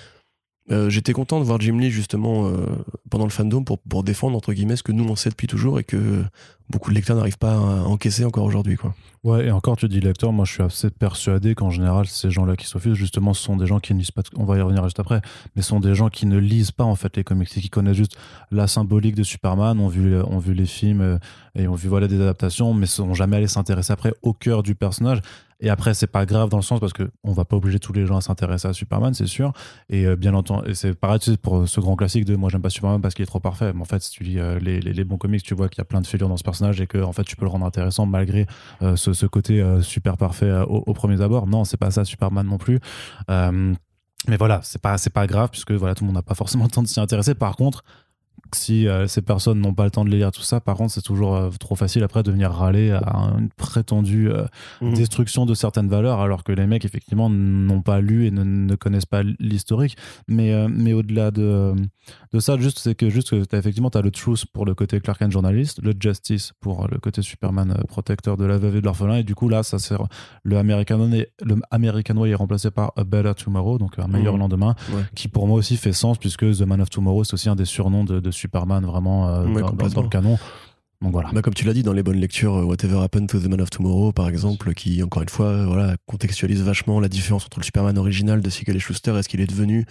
euh, 0.71 0.91
j'étais 0.91 1.13
content 1.13 1.39
de 1.39 1.45
voir 1.45 1.61
Jim 1.61 1.79
Lee 1.79 1.91
justement 1.91 2.49
euh, 2.49 2.67
pendant 3.09 3.25
le 3.25 3.31
fandom 3.31 3.63
pour, 3.63 3.79
pour 3.79 4.03
défendre 4.03 4.37
entre 4.37 4.53
guillemets 4.53 4.75
ce 4.75 4.83
que 4.83 4.91
nous 4.91 5.05
on 5.05 5.15
sait 5.15 5.31
depuis 5.31 5.47
toujours 5.47 5.79
et 5.79 5.85
que 5.85 6.25
beaucoup 6.71 6.91
de 6.91 6.95
lecteurs 6.95 7.17
n'arrivent 7.17 7.39
pas 7.39 7.55
à 7.55 7.85
encaisser 7.85 8.25
encore 8.25 8.45
aujourd'hui 8.45 8.77
quoi. 8.77 8.95
Ouais 9.25 9.47
et 9.47 9.51
encore 9.51 9.77
tu 9.77 9.89
dis 9.89 10.01
lecteur, 10.01 10.33
moi 10.33 10.45
je 10.45 10.53
suis 10.53 10.63
assez 10.63 10.91
persuadé 10.91 11.55
qu'en 11.55 11.71
général 11.71 12.07
ces 12.07 12.31
gens-là 12.31 12.57
qui 12.57 12.67
s'offusent 12.67 12.95
justement 12.95 13.35
ce 13.35 13.43
sont 13.43 13.57
des 13.57 13.67
gens 13.67 13.81
qui 13.81 13.95
ne 13.95 13.99
lisent 13.99 14.11
pas, 14.11 14.23
on 14.37 14.45
va 14.45 14.57
y 14.57 14.61
revenir 14.61 14.85
juste 14.85 15.01
après, 15.01 15.21
mais 15.55 15.63
ce 15.63 15.69
sont 15.69 15.81
des 15.81 15.95
gens 15.95 16.09
qui 16.09 16.27
ne 16.27 16.39
lisent 16.39 16.71
pas 16.71 16.85
en 16.85 16.95
fait 16.95 17.17
les 17.17 17.25
comics 17.25 17.49
et 17.57 17.61
qui 17.61 17.71
connaissent 17.71 17.97
juste 17.97 18.17
la 18.51 18.67
symbolique 18.67 19.15
de 19.15 19.23
Superman, 19.23 19.81
ont 19.81 19.89
vu, 19.89 20.21
ont 20.21 20.39
vu 20.39 20.55
les 20.55 20.67
films 20.67 21.01
euh, 21.01 21.19
et 21.55 21.67
ont 21.69 21.75
vu 21.75 21.89
voilà 21.89 22.09
des 22.09 22.21
adaptations 22.21 22.75
mais 22.75 22.87
sont 22.87 23.15
jamais 23.15 23.37
allés 23.37 23.49
s'intéresser 23.49 23.93
après 23.93 24.13
au 24.23 24.33
cœur 24.33 24.63
du 24.63 24.75
personnage 24.75 25.21
et 25.61 25.71
après, 25.71 25.95
c'est 25.95 26.07
pas 26.07 26.27
grave 26.27 26.51
dans 26.51 26.59
le 26.59 26.63
sens 26.63 26.81
parce 26.81 26.93
que 26.93 27.11
on 27.25 27.33
va 27.33 27.45
pas 27.45 27.57
obliger 27.57 27.79
tous 27.79 27.93
les 27.93 28.05
gens 28.05 28.17
à 28.17 28.21
s'intéresser 28.21 28.69
à 28.69 28.73
Superman, 28.73 29.15
c'est 29.15 29.27
sûr. 29.27 29.53
Et 29.89 30.07
euh, 30.07 30.15
bien 30.15 30.35
entendu, 30.35 30.75
c'est 30.75 30.95
pareil 30.95 31.19
pour 31.41 31.67
ce 31.67 31.81
grand 31.81 31.97
classique 31.97 32.27
de 32.27 32.37
moi 32.37 32.51
j'aime 32.51 32.61
pas 32.61 32.69
Superman 32.69 33.01
parce 33.01 33.15
qu'il 33.15 33.23
est 33.23 33.27
trop 33.27 33.41
parfait. 33.41 33.73
Mais 33.73 33.81
en 33.81 33.87
fait, 33.87 34.03
si 34.03 34.11
tu 34.11 34.23
lis 34.23 34.39
euh, 34.39 34.59
les, 34.59 34.81
les, 34.81 35.05
bons 35.05 35.17
comics, 35.17 35.43
tu 35.43 35.55
vois 35.55 35.69
qu'il 35.69 35.79
y 35.79 35.83
a 35.83 35.87
plein 35.87 36.03
de 36.03 36.07
fêlures 36.07 36.29
dans 36.29 36.37
ce 36.37 36.45
personnage 36.45 36.56
et 36.81 36.87
que 36.87 36.99
en 36.99 37.13
fait 37.13 37.25
tu 37.25 37.37
peux 37.37 37.45
le 37.45 37.51
rendre 37.51 37.67
intéressant 37.67 38.07
malgré 38.07 38.47
euh, 38.83 38.97
ce, 38.97 39.27
côté 39.27 39.65
super 39.83 40.17
parfait 40.17 40.51
au, 40.69 40.85
au, 40.87 40.93
premier 40.93 41.21
abord. 41.21 41.47
Non, 41.47 41.65
c'est 41.65 41.77
pas 41.77 41.91
ça 41.91 42.05
Superman 42.05 42.47
non 42.47 42.59
plus. 42.59 42.81
mais 43.29 44.37
voilà, 44.39 44.61
c'est 44.63 44.81
pas 44.81 44.97
pas 45.13 45.27
grave 45.27 45.51
puisque 45.51 45.73
voilà 45.73 45.95
tout 45.95 46.05
le 46.05 46.07
monde 46.07 46.17
n'a 46.17 46.23
pas 46.23 46.35
forcément 46.35 46.65
le 46.65 46.71
temps 46.71 46.83
de 46.83 46.89
s'y 46.89 47.01
intéresser. 47.01 47.35
Par 47.35 47.57
contre, 47.57 47.85
si 48.55 48.87
euh, 48.87 49.07
ces 49.07 49.23
personnes 49.23 49.61
n'ont 49.61 49.75
pas 49.75 49.85
le 49.85 49.91
temps 49.91 50.05
de 50.05 50.11
lire 50.11 50.31
tout 50.31 50.43
ça, 50.43 50.61
par 50.61 50.77
contre, 50.77 50.93
c'est 50.93 51.03
toujours 51.03 51.35
euh, 51.35 51.51
trop 51.59 51.75
facile 51.75 52.03
après 52.03 52.23
de 52.23 52.31
venir 52.31 52.51
râler 52.51 52.91
à 52.91 53.33
une 53.39 53.49
prétendue 53.51 54.31
euh, 54.31 54.45
mhm. 54.81 54.95
destruction 54.95 55.47
de 55.47 55.55
certaines 55.55 55.89
valeurs, 55.89 56.21
alors 56.21 56.45
que 56.45 56.53
les 56.53 56.67
mecs, 56.67 56.85
effectivement, 56.85 57.29
n'ont 57.31 57.83
pas 57.83 58.01
lu 58.01 58.27
et 58.27 58.31
ne, 58.31 58.75
connaissent 58.77 59.07
pas 59.07 59.23
l'historique. 59.41 59.97
Mais, 60.29 60.69
mais 60.69 60.93
au-delà 60.93 61.31
de, 61.31 61.75
de 62.33 62.39
ça, 62.39 62.57
juste, 62.59 62.79
c'est 62.79 62.95
que 62.95 63.09
juste, 63.09 63.33
as, 63.33 63.57
effectivement, 63.57 63.91
tu 63.91 63.99
as 63.99 64.03
le 64.03 64.11
truth 64.11 64.47
pour 64.47 64.67
le 64.67 64.75
côté 64.75 65.01
Clark 65.01 65.19
Kent 65.19 65.33
journaliste, 65.33 65.81
le 65.83 65.95
justice 65.99 66.53
pour 66.61 66.87
le 66.89 66.99
côté 66.99 67.23
Superman 67.23 67.75
protecteur 67.89 68.37
de 68.37 68.45
la 68.45 68.59
veuve 68.59 68.77
et 68.77 68.81
de 68.81 68.85
l'orphelin. 68.85 69.17
Et 69.17 69.23
du 69.23 69.35
coup, 69.35 69.49
là, 69.49 69.63
ça 69.63 69.79
sert 69.79 70.05
le 70.43 70.59
American, 70.59 71.09
le 71.09 71.57
American 71.71 72.17
Way 72.17 72.31
est 72.31 72.35
remplacé 72.35 72.71
par 72.71 72.93
A 72.97 73.05
Better 73.05 73.33
Tomorrow, 73.35 73.79
donc 73.79 73.99
un 73.99 74.09
meilleur 74.09 74.35
mhm. 74.35 74.41
lendemain, 74.41 74.75
qui 75.15 75.29
pour 75.29 75.47
moi 75.47 75.57
aussi 75.57 75.77
fait 75.77 75.93
sens, 75.93 76.19
puisque 76.19 76.45
The 76.45 76.63
Man 76.63 76.81
of 76.81 76.91
Tomorrow, 76.91 77.25
c'est 77.25 77.35
aussi 77.35 77.49
un 77.49 77.57
des 77.57 77.65
surnoms 77.65 78.05
de 78.05 78.31
Superman 78.37 78.85
vraiment 78.85 79.29
euh, 79.29 79.45
dans, 79.45 80.03
le 80.03 80.09
canon. 80.09 80.39
Donc 81.03 81.13
voilà. 81.13 81.31
Bah, 81.33 81.43
comme 81.43 81.55
tu 81.55 81.65
l'as 81.65 81.75
dit 81.75 81.83
dans 81.83 81.93
les 81.93 82.03
bonnes 82.03 82.21
lectures, 82.21 82.57
euh, 82.57 82.65
Whatever 82.65 83.03
Happened 83.03 83.29
to 83.29 83.39
the 83.39 83.47
Man 83.47 83.61
of 83.61 83.71
Tomorrow, 83.71 84.13
par 84.13 84.29
exemple, 84.29 84.73
qui 84.75 85.03
encore 85.03 85.23
une 85.23 85.29
fois, 85.29 85.47
euh, 85.47 85.67
voilà, 85.67 85.97
contextualise 86.07 86.63
vachement 86.63 87.01
la 87.01 87.09
différence 87.09 87.45
entre 87.45 87.59
le 87.59 87.65
Superman 87.65 87.99
original 87.99 88.41
de 88.41 88.51
Siegel 88.51 88.77
et 88.77 88.81
Schuster 88.81 89.17
et 89.19 89.23
ce 89.23 89.29
qu'il 89.29 89.41
est 89.41 89.47
devenu 89.47 89.85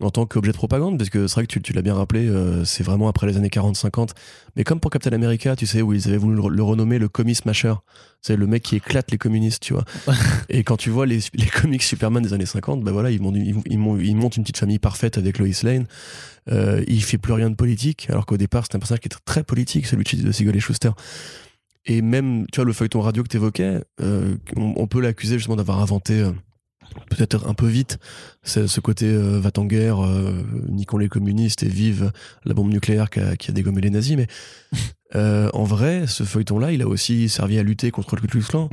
en 0.00 0.10
tant 0.10 0.26
qu'objet 0.26 0.52
de 0.52 0.56
propagande, 0.56 0.98
parce 0.98 1.10
que 1.10 1.26
c'est 1.26 1.34
vrai 1.34 1.46
que 1.46 1.58
tu, 1.58 1.72
l'as 1.72 1.82
bien 1.82 1.94
rappelé, 1.94 2.28
c'est 2.64 2.82
vraiment 2.82 3.08
après 3.08 3.26
les 3.26 3.36
années 3.36 3.48
40-50. 3.48 4.10
Mais 4.56 4.64
comme 4.64 4.80
pour 4.80 4.90
Captain 4.90 5.12
America, 5.12 5.54
tu 5.56 5.66
sais, 5.66 5.82
où 5.82 5.92
ils 5.92 6.08
avaient 6.08 6.16
voulu 6.16 6.34
le, 6.34 6.62
renommer 6.62 6.98
le 6.98 7.08
commis 7.08 7.34
smasher. 7.34 7.74
C'est 8.20 8.36
le 8.36 8.46
mec 8.46 8.62
qui 8.62 8.76
éclate 8.76 9.10
les 9.10 9.18
communistes, 9.18 9.62
tu 9.62 9.74
vois. 9.74 9.84
et 10.48 10.64
quand 10.64 10.76
tu 10.76 10.90
vois 10.90 11.06
les, 11.06 11.20
les, 11.34 11.46
comics 11.46 11.82
Superman 11.82 12.22
des 12.22 12.32
années 12.32 12.46
50, 12.46 12.82
bah 12.82 12.90
voilà, 12.90 13.10
ils, 13.10 13.20
montent, 13.20 13.36
ils, 13.36 13.54
ils, 13.66 14.16
montent 14.16 14.36
une 14.36 14.42
petite 14.42 14.58
famille 14.58 14.78
parfaite 14.78 15.18
avec 15.18 15.38
Lois 15.38 15.48
Lane. 15.62 15.86
Euh, 16.50 16.84
il 16.88 17.02
fait 17.02 17.18
plus 17.18 17.32
rien 17.32 17.50
de 17.50 17.54
politique, 17.54 18.08
alors 18.10 18.26
qu'au 18.26 18.36
départ, 18.36 18.64
c'était 18.64 18.76
un 18.76 18.78
personnage 18.80 19.00
qui 19.00 19.08
était 19.08 19.16
très 19.24 19.44
politique, 19.44 19.86
celui 19.86 20.04
de 20.04 20.56
et 20.56 20.60
Schuster. 20.60 20.90
Et 21.86 22.02
même, 22.02 22.46
tu 22.50 22.56
vois, 22.56 22.64
le 22.64 22.72
feuilleton 22.72 23.00
radio 23.00 23.22
que 23.22 23.28
tu 23.28 23.36
évoquais, 23.36 23.82
euh, 24.00 24.36
on, 24.56 24.86
peut 24.86 25.00
l'accuser 25.00 25.36
justement 25.36 25.56
d'avoir 25.56 25.80
inventé 25.80 26.20
euh, 26.20 26.32
peut-être 27.10 27.46
un 27.48 27.54
peu 27.54 27.66
vite 27.66 27.98
ce 28.44 28.80
côté 28.80 29.16
va 29.16 29.50
en 29.56 29.64
guerre, 29.64 29.98
niquons 30.68 30.98
les 30.98 31.08
communistes 31.08 31.62
et 31.62 31.68
vive 31.68 32.12
la 32.44 32.54
bombe 32.54 32.70
nucléaire 32.70 33.08
qui 33.10 33.20
a, 33.20 33.52
dégommé 33.52 33.80
les 33.80 33.90
nazis. 33.90 34.16
Mais 34.16 34.26
en 35.52 35.64
vrai, 35.64 36.06
ce 36.06 36.24
feuilleton-là, 36.24 36.72
il 36.72 36.82
a 36.82 36.86
aussi 36.86 37.28
servi 37.28 37.58
à 37.58 37.62
lutter 37.62 37.90
contre 37.90 38.16
le 38.16 38.22
Ku 38.22 38.28
Klux 38.28 38.42
Klan, 38.42 38.68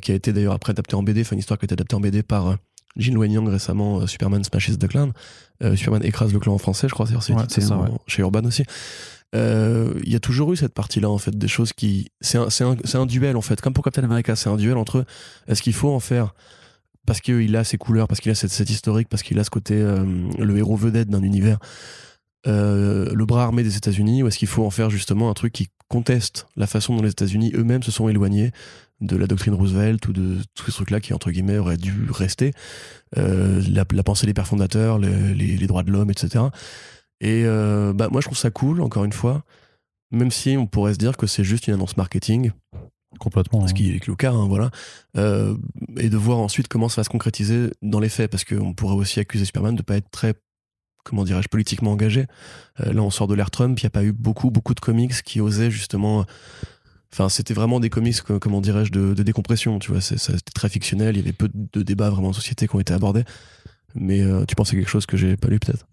qui 0.00 0.12
a 0.12 0.14
été 0.14 0.32
d'ailleurs 0.32 0.54
après 0.54 0.70
adapté 0.70 0.96
en 0.96 1.02
BD, 1.02 1.20
enfin 1.20 1.34
une 1.34 1.40
histoire 1.40 1.58
qui 1.58 1.64
a 1.64 1.66
été 1.66 1.74
adaptée 1.74 1.94
en 1.94 2.00
BD 2.00 2.22
par 2.22 2.56
Jin 2.96 3.16
Wen 3.16 3.48
récemment, 3.48 4.06
Superman 4.06 4.42
Smashes 4.44 4.78
the 4.78 4.88
Clan. 4.88 5.10
Euh, 5.62 5.76
Superman 5.76 6.04
écrase 6.04 6.32
le 6.32 6.38
clan 6.38 6.54
en 6.54 6.58
français, 6.58 6.88
je 6.88 6.94
crois, 6.94 7.06
c'est 7.06 7.14
ouais, 7.34 7.88
chez 8.06 8.22
Urban 8.22 8.44
aussi. 8.44 8.64
Euh, 9.34 9.94
il 10.04 10.12
y 10.12 10.16
a 10.16 10.20
toujours 10.20 10.52
eu 10.52 10.56
cette 10.56 10.74
partie-là, 10.74 11.08
en 11.08 11.18
fait, 11.18 11.36
des 11.36 11.48
choses 11.48 11.72
qui. 11.72 12.10
C'est 12.20 12.38
un, 12.38 12.48
un, 12.60 13.00
un, 13.00 13.06
duel, 13.06 13.36
en 13.36 13.42
fait, 13.42 13.60
comme 13.60 13.74
pour 13.74 13.84
Captain 13.84 14.02
America, 14.02 14.34
c'est 14.36 14.48
un 14.48 14.56
duel 14.56 14.76
entre 14.76 15.04
est-ce 15.46 15.62
qu'il 15.62 15.74
faut 15.74 15.90
en 15.90 16.00
faire 16.00 16.34
parce 17.06 17.20
qu'il 17.20 17.56
a 17.56 17.64
ses 17.64 17.78
couleurs, 17.78 18.08
parce 18.08 18.20
qu'il 18.20 18.30
a 18.30 18.34
cette, 18.34 18.50
cette, 18.50 18.70
historique, 18.70 19.08
parce 19.08 19.22
qu'il 19.22 19.38
a 19.38 19.44
ce 19.44 19.50
côté, 19.50 19.74
euh, 19.74 20.04
le 20.38 20.58
héros 20.58 20.76
vedette 20.76 21.08
d'un 21.08 21.22
univers, 21.22 21.58
le 22.46 23.24
bras 23.24 23.44
armé 23.44 23.62
des 23.62 23.76
États-Unis, 23.76 24.22
ou 24.22 24.28
est-ce 24.28 24.38
qu'il 24.38 24.48
faut 24.48 24.64
en 24.64 24.70
faire 24.70 24.90
justement 24.90 25.30
un 25.30 25.34
truc 25.34 25.52
qui 25.52 25.68
conteste 25.88 26.46
la 26.56 26.66
façon 26.66 26.96
dont 26.96 27.02
les 27.02 27.10
États-Unis 27.10 27.52
eux-mêmes 27.54 27.82
se 27.82 27.90
sont 27.90 28.08
éloignés 28.08 28.52
de 29.00 29.16
la 29.16 29.26
doctrine 29.26 29.54
Roosevelt 29.54 30.06
ou 30.08 30.12
de 30.12 30.38
tous 30.54 30.66
ces 30.66 30.72
trucs-là 30.72 31.00
qui, 31.00 31.12
entre 31.14 31.30
guillemets, 31.30 31.58
auraient 31.58 31.76
dû 31.76 32.08
rester. 32.10 32.52
Euh, 33.18 33.62
la, 33.68 33.84
pensée 34.02 34.26
des 34.26 34.34
pères 34.34 34.46
fondateurs, 34.46 34.98
les, 34.98 35.66
droits 35.66 35.82
de 35.82 35.90
l'homme, 35.90 36.10
etc. 36.10 36.44
Et 37.20 37.44
euh, 37.44 37.92
bah, 37.92 38.08
moi, 38.10 38.20
je 38.20 38.26
trouve 38.26 38.38
ça 38.38 38.50
cool, 38.50 38.80
encore 38.80 39.04
une 39.04 39.12
fois, 39.12 39.42
même 40.10 40.30
si 40.30 40.56
on 40.56 40.66
pourrait 40.66 40.94
se 40.94 40.98
dire 40.98 41.16
que 41.16 41.26
c'est 41.26 41.44
juste 41.44 41.66
une 41.66 41.74
annonce 41.74 41.96
marketing. 41.96 42.52
Complètement. 43.18 43.66
Ce 43.66 43.74
qui 43.74 43.90
est 43.90 44.06
le 44.06 44.14
cas, 44.14 44.32
hein, 44.32 44.46
voilà. 44.46 44.70
Euh, 45.16 45.56
et 45.96 46.08
de 46.08 46.16
voir 46.16 46.38
ensuite 46.38 46.68
comment 46.68 46.88
ça 46.88 47.00
va 47.00 47.04
se 47.04 47.10
concrétiser 47.10 47.70
dans 47.82 48.00
les 48.00 48.08
faits, 48.08 48.30
parce 48.30 48.44
qu'on 48.44 48.72
pourrait 48.72 48.94
aussi 48.94 49.20
accuser 49.20 49.44
Superman 49.44 49.74
de 49.74 49.80
ne 49.80 49.84
pas 49.84 49.96
être 49.96 50.10
très 50.10 50.34
comment 51.02 51.24
dirais-je, 51.24 51.48
politiquement 51.48 51.92
engagé. 51.92 52.26
là, 52.78 53.02
on 53.02 53.10
sort 53.10 53.26
de 53.26 53.34
l'ère 53.34 53.50
Trump, 53.50 53.80
il 53.80 53.84
n'y 53.84 53.86
a 53.86 53.90
pas 53.90 54.04
eu 54.04 54.12
beaucoup, 54.12 54.50
beaucoup 54.50 54.74
de 54.74 54.80
comics 54.80 55.22
qui 55.22 55.40
osaient 55.40 55.70
justement 55.70 56.26
Enfin, 57.12 57.28
c'était 57.28 57.54
vraiment 57.54 57.80
des 57.80 57.90
comics, 57.90 58.20
comment 58.22 58.60
dirais-je, 58.60 58.92
de, 58.92 59.14
de, 59.14 59.22
décompression, 59.22 59.78
tu 59.80 59.90
vois. 59.90 60.00
C'était 60.00 60.38
très 60.54 60.68
fictionnel, 60.68 61.16
il 61.16 61.18
y 61.18 61.22
avait 61.22 61.32
peu 61.32 61.50
de 61.52 61.82
débats 61.82 62.08
vraiment 62.08 62.28
en 62.28 62.32
société 62.32 62.68
qui 62.68 62.76
ont 62.76 62.80
été 62.80 62.92
abordés. 62.92 63.24
Mais 63.96 64.22
euh, 64.22 64.44
tu 64.46 64.54
penses 64.54 64.68
à 64.72 64.76
quelque 64.76 64.88
chose 64.88 65.06
que 65.06 65.16
j'ai 65.16 65.36
pas 65.36 65.48
lu 65.48 65.58
peut-être? 65.58 65.86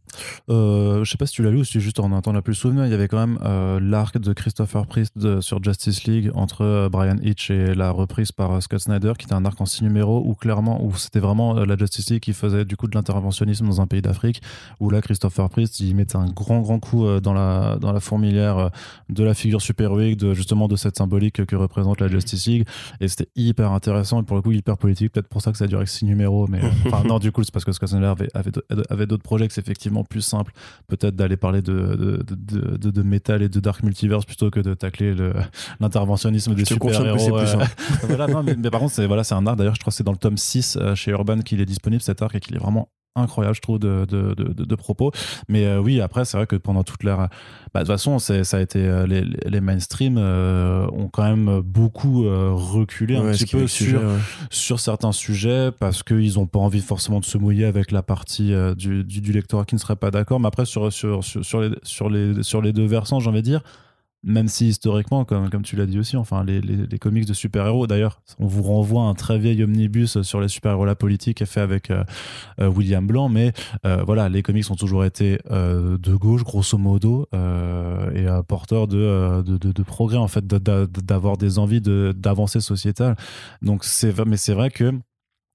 Euh, 0.50 1.04
Je 1.04 1.10
sais 1.12 1.18
pas 1.18 1.26
si 1.26 1.34
tu 1.34 1.44
l'as 1.44 1.52
lu 1.52 1.60
ou 1.60 1.64
si 1.64 1.80
juste 1.80 2.00
en 2.00 2.12
attendant 2.12 2.34
la 2.34 2.42
plus 2.42 2.56
souvenir. 2.56 2.86
Il 2.86 2.92
y 2.92 2.94
avait 2.94 3.08
quand 3.08 3.20
même 3.20 3.40
euh, 3.44 3.80
l'arc 3.82 4.18
de 4.18 4.34
Christopher 4.34 4.86
Priest 4.86 5.42
sur 5.42 5.64
Justice 5.64 6.06
League 6.06 6.32
entre 6.36 6.64
euh, 6.64 6.90
Brian 6.90 7.18
Hitch 7.22 7.52
et 7.52 7.74
la 7.74 7.92
reprise 7.92 8.32
par 8.32 8.62
Scott 8.62 8.80
Snyder, 8.80 9.14
qui 9.18 9.26
était 9.26 9.34
un 9.34 9.46
arc 9.46 9.60
en 9.60 9.66
six 9.66 9.84
numéros 9.84 10.24
où 10.26 10.36
clairement, 10.36 10.84
où 10.84 10.96
c'était 10.96 11.20
vraiment 11.20 11.54
la 11.54 11.78
Justice 11.78 12.10
League 12.10 12.22
qui 12.22 12.34
faisait 12.34 12.66
du 12.66 12.76
coup 12.76 12.88
de 12.88 12.96
l'interventionnisme 12.96 13.66
dans 13.66 13.82
un 13.82 13.88
pays 13.88 14.02
d'Afrique. 14.02 14.42
Où 14.80 14.90
là, 14.90 15.02
Christopher 15.02 15.50
Priest, 15.50 15.80
il 15.80 15.96
mettait 15.96 16.18
un 16.18 16.28
grand 16.28 16.62
grand 16.62 16.80
coup 16.80 17.06
dans 17.20 17.34
la 17.34 17.78
dans 17.80 17.92
la 17.92 18.00
fourmilière 18.00 18.72
de 19.10 19.24
la 19.24 19.34
figure 19.34 19.62
super-héroïque, 19.62 20.18
de 20.18 20.34
justement 20.34 20.68
de 20.68 20.76
cette 20.76 20.98
symbolique 20.98 21.46
que 21.46 21.56
représente 21.56 22.02
la 22.02 22.08
Justice 22.08 22.48
League. 22.48 22.68
Et 23.00 23.08
c'était 23.08 23.30
hyper 23.36 23.72
intéressant 23.72 24.22
et 24.22 24.26
pour 24.26 24.36
le 24.36 24.42
coup 24.42 24.52
hyper 24.52 24.78
politique. 24.78 25.12
Peut-être 25.12 25.28
pour 25.28 25.42
ça 25.42 25.52
que 25.52 25.58
ça 25.58 25.66
a 25.66 25.68
duré 25.68 25.86
six 25.86 26.06
numéros, 26.06 26.48
mais 26.48 26.62
enfin 26.86 27.04
non, 27.08 27.20
du 27.20 27.32
coup 27.32 27.44
c'est 27.44 27.52
parce 27.52 27.66
que 27.66 27.72
Scott 27.72 27.94
avait, 27.94 28.28
avait, 28.90 29.06
d'autres 29.06 29.24
projets 29.24 29.48
que 29.48 29.54
c'est 29.54 29.62
effectivement 29.62 29.97
plus 30.04 30.22
simple 30.22 30.52
peut-être 30.88 31.16
d'aller 31.16 31.38
parler 31.38 31.62
de 31.62 32.24
de, 32.28 32.90
de, 32.90 33.02
métal 33.04 33.42
et 33.42 33.50
de 33.50 33.60
dark 33.60 33.84
multiverse 33.84 34.26
plutôt 34.26 34.50
que 34.50 34.60
de 34.60 34.74
tacler 34.74 35.16
l'interventionnisme 35.80 36.54
des 36.56 36.66
super-héros. 36.66 37.38
mais, 38.44 38.56
mais, 38.56 38.70
par 38.70 38.80
contre, 38.80 38.94
c'est 38.94 39.06
voilà, 39.06 39.24
un 39.32 39.48
arc, 39.48 39.58
d'ailleurs, 39.58 39.76
je 39.76 39.80
crois 39.80 39.92
que 39.92 39.98
c'est 39.98 40.04
dans 40.04 40.12
le 40.12 40.18
tome 40.18 40.38
6 40.38 40.78
euh, 40.80 40.96
chez 40.96 41.12
Urban 41.12 41.40
qu'il 41.40 41.62
est 41.62 41.66
disponible 41.66 42.02
cet 42.02 42.22
arc 42.22 42.36
et 42.36 42.40
qu'il 42.40 42.56
est 42.56 42.60
vraiment 42.60 42.90
incroyable, 43.16 43.56
je 43.56 43.62
trouve, 43.62 43.80
de, 43.80 44.06
de, 44.06 44.34
de, 44.34 44.76
propos. 44.76 45.12
Mais 45.48 45.66
euh, 45.66 45.80
oui, 45.80 46.02
après, 46.02 46.26
c'est 46.26 46.38
vrai 46.38 46.48
que 46.48 46.56
pendant 46.56 46.84
toute 46.84 47.04
l'ère. 47.04 47.30
Bah, 47.74 47.82
de 47.82 47.86
toute 47.86 47.88
façon, 47.88 48.20
ça 48.20 48.36
a 48.36 48.60
été. 48.60 48.80
Euh, 48.80 49.06
les, 49.08 49.22
les 49.22 49.62
mainstream 49.62 50.18
euh, 50.18 50.88
ont 50.92 51.10
quand 51.10 51.24
même 51.24 51.62
beaucoup 51.62 52.26
reculé 52.26 53.18
un 53.18 53.32
petit 53.32 53.46
peu 53.46 53.68
sur, 53.68 54.02
sur 54.50 54.80
certains 54.80 55.12
sujets 55.12 55.72
parce 55.72 56.04
qu'ils 56.04 56.36
n'ont 56.36 56.48
pas 56.48 56.60
envie 56.60 56.82
forcément 56.82 57.20
de 57.20 57.26
se 57.26 57.38
mouiller 57.38 57.66
avec 57.66 57.92
la 57.92 58.04
partie 58.04 58.54
du, 58.76 59.04
du, 59.04 59.22
du, 59.22 59.32
lectorat 59.32 59.66
qui 59.66 59.76
ne 59.76 59.80
serait 59.80 59.96
pas 59.96 60.12
d'accord. 60.12 60.40
Mais 60.40 60.48
après, 60.48 60.66
sur, 60.66 60.92
sur, 60.92 61.24
sur, 61.24 61.44
sur, 61.44 61.62
les, 61.62 61.72
sur, 61.84 62.10
les, 62.10 62.44
sur 62.44 62.62
les 62.62 62.74
deux 62.74 62.86
versants, 62.86 63.20
j'ai 63.20 63.30
envie 63.30 63.42
de 63.42 63.48
dire 63.48 63.62
même 64.24 64.48
si 64.48 64.68
historiquement, 64.68 65.26
comme, 65.26 65.50
tu 65.64 65.76
l'as 65.76 65.86
dit 65.86 66.00
aussi, 66.00 66.18
enfin, 66.18 66.44
les, 66.44 66.60
les, 66.60 67.00
comics 67.00 67.26
de 67.26 67.34
super-héros, 67.34 67.88
d'ailleurs, 67.88 68.22
on 68.40 68.48
vous 68.48 68.64
renvoie 68.64 69.04
un 69.04 69.14
très 69.14 69.38
vieil 69.38 69.64
omnibus 69.64 70.22
sur 70.22 70.42
les 70.42 70.48
super-héros, 70.48 70.86
la 70.86 70.96
politique, 70.96 71.46
fait 71.46 71.62
avec 71.62 71.92
euh, 71.92 72.04
euh, 72.60 72.68
William 72.68 73.06
Blanc, 73.06 73.30
mais 73.30 73.54
euh, 73.86 74.04
voilà, 74.06 74.28
les 74.28 74.42
comics 74.44 74.70
ont 74.72 74.76
toujours 74.76 75.06
été 75.06 75.38
de 75.50 76.16
gauche, 76.16 76.44
grosso 76.44 76.78
modo, 76.78 77.28
et 77.34 78.26
porteurs 78.48 78.88
de, 78.88 79.42
de, 79.44 79.58
de, 79.58 79.84
progrès, 79.84 80.18
en 80.18 80.28
fait, 80.28 80.46
d'avoir 80.46 81.38
des 81.38 81.60
envies 81.60 81.82
d'avancer 81.82 82.60
sociétal. 82.60 83.16
Donc, 83.62 83.84
c'est, 83.84 84.26
mais 84.26 84.38
c'est 84.38 84.54
vrai 84.54 84.72
que 84.72 84.94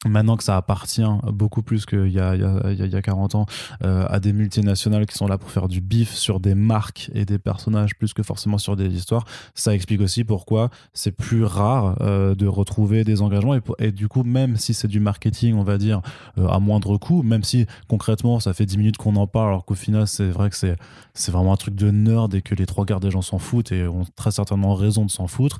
maintenant 0.06 0.36
que 0.36 0.44
ça 0.44 0.56
appartient 0.56 1.02
beaucoup 1.32 1.62
plus 1.62 1.86
qu'il 1.86 2.08
y 2.08 2.18
a, 2.18 2.34
il 2.34 2.40
y, 2.40 2.44
a, 2.44 2.72
il 2.72 2.92
y 2.92 2.96
a 2.96 3.02
40 3.02 3.34
ans 3.34 3.46
euh, 3.84 4.04
à 4.08 4.20
des 4.20 4.32
multinationales 4.32 5.06
qui 5.06 5.16
sont 5.16 5.26
là 5.26 5.38
pour 5.38 5.50
faire 5.50 5.68
du 5.68 5.80
bif 5.80 6.14
sur 6.14 6.40
des 6.40 6.54
marques 6.54 7.10
et 7.14 7.24
des 7.24 7.38
personnages 7.38 7.96
plus 7.96 8.12
que 8.12 8.22
forcément 8.22 8.58
sur 8.58 8.76
des 8.76 8.88
histoires, 8.88 9.24
ça 9.54 9.74
explique 9.74 10.00
aussi 10.00 10.24
pourquoi 10.24 10.70
c'est 10.92 11.12
plus 11.12 11.44
rare 11.44 11.96
euh, 12.00 12.34
de 12.34 12.46
retrouver 12.46 13.04
des 13.04 13.22
engagements 13.22 13.56
et, 13.78 13.92
du 13.92 14.08
coup 14.08 14.24
même 14.24 14.56
si 14.56 14.74
c'est 14.74 14.88
du 14.88 15.00
marketing 15.00 15.54
on 15.54 15.64
va 15.64 15.78
dire 15.78 16.00
euh, 16.38 16.48
à 16.48 16.58
moindre 16.58 16.96
coût, 16.96 17.22
même 17.22 17.44
si 17.44 17.66
concrètement 17.88 18.40
ça 18.40 18.54
fait 18.54 18.66
10 18.66 18.78
minutes 18.78 18.96
qu'on 18.96 19.16
en 19.16 19.26
parle 19.26 19.48
alors 19.48 19.64
qu'au 19.64 19.74
final 19.74 20.08
c'est 20.08 20.28
vrai 20.28 20.50
que 20.50 20.56
c'est, 20.56 20.76
c'est 21.14 21.32
vraiment 21.32 21.52
un 21.52 21.56
truc 21.56 21.74
de 21.74 21.90
nerd 21.90 22.34
et 22.34 22.42
que 22.42 22.54
les 22.54 22.66
trois 22.66 22.84
quarts 22.86 23.00
des 23.00 23.10
gens 23.10 23.22
s'en 23.22 23.38
foutent 23.38 23.72
et 23.72 23.86
ont 23.86 24.04
très 24.16 24.32
certainement 24.32 24.74
raison 24.74 25.04
de 25.04 25.10
s'en 25.10 25.26
foutre, 25.26 25.58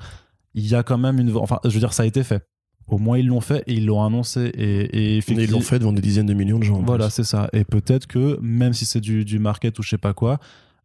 il 0.53 0.67
y 0.67 0.75
a 0.75 0.83
quand 0.83 0.97
même 0.97 1.19
une... 1.19 1.35
Enfin 1.37 1.59
je 1.63 1.69
veux 1.69 1.79
dire 1.79 1.93
ça 1.93 2.03
a 2.03 2.05
été 2.05 2.23
fait 2.23 2.45
au 2.87 2.97
moins 2.97 3.17
ils 3.17 3.27
l'ont 3.27 3.41
fait 3.41 3.63
et 3.67 3.73
ils 3.73 3.85
l'ont 3.85 4.03
annoncé 4.03 4.51
et, 4.55 5.17
et 5.17 5.23
ils 5.27 5.51
l'ont 5.51 5.61
fait 5.61 5.79
devant 5.79 5.93
des 5.93 6.01
dizaines 6.01 6.25
de 6.25 6.33
millions 6.33 6.59
de 6.59 6.63
gens. 6.63 6.81
Voilà, 6.81 7.09
c'est 7.09 7.23
ça. 7.23 7.49
Et 7.53 7.63
peut-être 7.63 8.07
que 8.07 8.39
même 8.41 8.73
si 8.73 8.85
c'est 8.85 9.01
du, 9.01 9.25
du, 9.25 9.39
market 9.39 9.77
ou 9.79 9.83
je 9.83 9.89
sais 9.89 9.97
pas 9.97 10.13
quoi, 10.13 10.39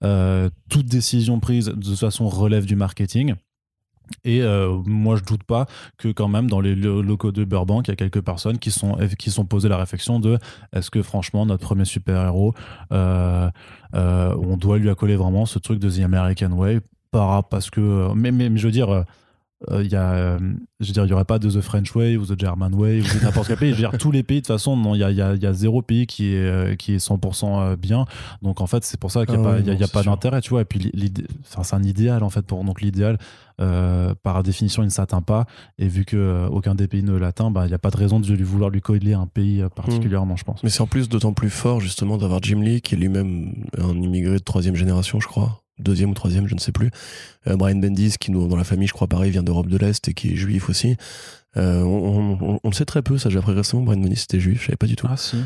euh, 0.05 0.49
toute 0.69 0.87
décision 0.87 1.41
prise 1.41 1.67
de 1.67 1.73
toute 1.73 1.99
façon 1.99 2.29
relève 2.29 2.65
du 2.67 2.77
marketing. 2.77 3.35
Et 4.25 4.41
euh, 4.41 4.79
moi, 4.87 5.17
je 5.17 5.25
doute 5.25 5.43
pas 5.43 5.67
que 5.99 6.09
quand 6.09 6.29
même 6.29 6.49
dans 6.49 6.61
les 6.61 6.75
locaux 6.75 7.31
de 7.31 7.45
Burbank, 7.45 7.89
il 7.89 7.91
y 7.91 7.93
a 7.93 7.97
quelques 7.97 8.23
personnes 8.23 8.59
qui 8.59 8.71
sont 8.71 8.97
qui 9.19 9.31
sont 9.31 9.45
posées 9.45 9.69
la 9.69 9.77
réflexion 9.77 10.19
de 10.19 10.39
est-ce 10.73 10.91
que 10.91 11.03
franchement 11.03 11.45
notre 11.45 11.63
premier 11.63 11.85
super 11.85 12.25
héros, 12.25 12.55
euh, 12.93 13.51
on 13.93 14.57
doit 14.57 14.79
lui 14.79 14.89
accoler 14.89 15.17
vraiment 15.17 15.45
ce 15.45 15.59
truc 15.59 15.79
de 15.79 15.91
The 15.91 16.01
American 16.05 16.53
Way, 16.53 16.81
parce 17.11 17.69
que 17.69 18.15
mais, 18.15 18.31
mais, 18.31 18.49
mais 18.49 18.59
je 18.59 18.67
veux 18.67 18.73
dire 18.73 19.05
il 19.71 19.91
y 19.91 19.97
a, 19.97 20.13
euh, 20.13 20.39
je 20.79 20.87
veux 20.87 20.93
dire, 20.93 21.05
il 21.05 21.11
y 21.11 21.13
aurait 21.13 21.25
pas 21.25 21.41
de 21.41 21.51
The 21.51 21.61
French 21.61 21.95
Way 21.97 22.17
ou 22.17 22.25
The 22.25 22.39
German 22.39 22.73
Way 22.75 23.01
ou 23.01 23.25
n'importe 23.25 23.49
quel 23.49 23.57
pays. 23.57 23.71
Je 23.71 23.75
veux 23.75 23.91
dire, 23.91 23.99
tous 23.99 24.13
les 24.13 24.23
pays, 24.23 24.39
de 24.41 24.47
toute 24.47 24.55
façon, 24.55 24.77
non, 24.77 24.95
il 24.95 24.99
y 24.99 25.05
a, 25.05 25.11
y, 25.11 25.21
a, 25.21 25.35
y 25.35 25.47
a, 25.47 25.53
zéro 25.53 25.83
pays 25.83 26.07
qui 26.07 26.33
est, 26.33 26.47
euh, 26.47 26.77
qui 26.77 26.95
est 26.95 27.05
100% 27.05 27.77
bien. 27.77 28.05
Donc, 28.41 28.61
en 28.61 28.69
fait, 28.69 28.85
c'est 28.85 29.01
pour 29.01 29.11
ça 29.11 29.27
qu'il 29.27 29.37
n'y 29.37 29.45
a, 29.45 29.51
ah 29.51 29.63
pas, 29.63 29.73
y 29.73 29.83
a, 29.83 29.89
pas 29.89 30.05
d'intérêt, 30.05 30.41
tu 30.43 30.51
vois. 30.51 30.63
Et 30.63 30.65
puis, 30.65 30.93
c'est 31.43 31.75
un 31.75 31.83
idéal, 31.83 32.23
en 32.23 32.31
fait, 32.31 32.43
pour, 32.43 32.63
donc 32.63 32.81
l'idéal, 32.81 33.19
euh, 33.61 34.15
par 34.23 34.45
définition, 34.45 34.83
il 34.83 34.87
ne 34.87 34.91
s'atteint 34.91 35.23
pas. 35.23 35.47
Et 35.79 35.89
vu 35.89 36.05
que 36.05 36.47
aucun 36.53 36.77
des 36.77 36.87
pays 36.87 37.03
ne 37.03 37.17
l'atteint, 37.17 37.51
bah, 37.51 37.65
il 37.67 37.69
n'y 37.69 37.75
a 37.75 37.79
pas 37.79 37.91
de 37.91 37.97
raison 37.97 38.21
de 38.21 38.33
lui 38.33 38.45
vouloir 38.45 38.71
lui 38.71 38.81
coller 38.81 39.15
un 39.15 39.27
pays 39.27 39.65
particulièrement, 39.75 40.37
je 40.37 40.45
pense. 40.45 40.63
Mais 40.63 40.71
c'est 40.71 40.83
en 40.83 40.87
plus 40.87 41.09
d'autant 41.09 41.33
plus 41.33 41.51
fort, 41.51 41.81
justement, 41.81 42.17
d'avoir 42.17 42.41
Jim 42.45 42.61
Lee, 42.61 42.81
qui 42.81 42.95
est 42.95 42.99
lui-même 42.99 43.65
un 43.77 44.01
immigré 44.01 44.35
de 44.35 44.39
troisième 44.39 44.77
génération, 44.77 45.19
je 45.19 45.27
crois 45.27 45.63
deuxième 45.79 46.11
ou 46.11 46.15
troisième, 46.15 46.47
je 46.47 46.55
ne 46.55 46.61
sais 46.61 46.73
plus. 46.73 46.91
Euh, 47.47 47.57
Brian 47.57 47.77
Bendis, 47.77 48.15
qui 48.19 48.31
nous, 48.31 48.47
dans 48.49 48.57
la 48.57 48.65
famille, 48.65 48.89
je 48.89 48.93
crois 48.93 49.07
pareil, 49.07 49.31
vient 49.31 49.43
d'Europe 49.43 49.69
de 49.69 49.77
l'Est 49.77 50.09
et 50.09 50.15
qui 50.15 50.33
est 50.33 50.37
juif 50.37 50.69
aussi. 50.69 50.97
Euh, 51.57 51.83
on, 51.83 52.61
le 52.63 52.75
sait 52.75 52.85
très 52.85 53.03
peu, 53.03 53.19
ça 53.19 53.31
j'ai 53.31 53.39
appris 53.39 53.53
récemment, 53.53 53.83
Brian 53.83 54.01
Bendis 54.01 54.23
était 54.23 54.41
juif, 54.41 54.61
je 54.61 54.67
savais 54.67 54.77
pas 54.77 54.87
du 54.87 54.97
tout. 54.97 55.07
Ah 55.09 55.17
si. 55.17 55.37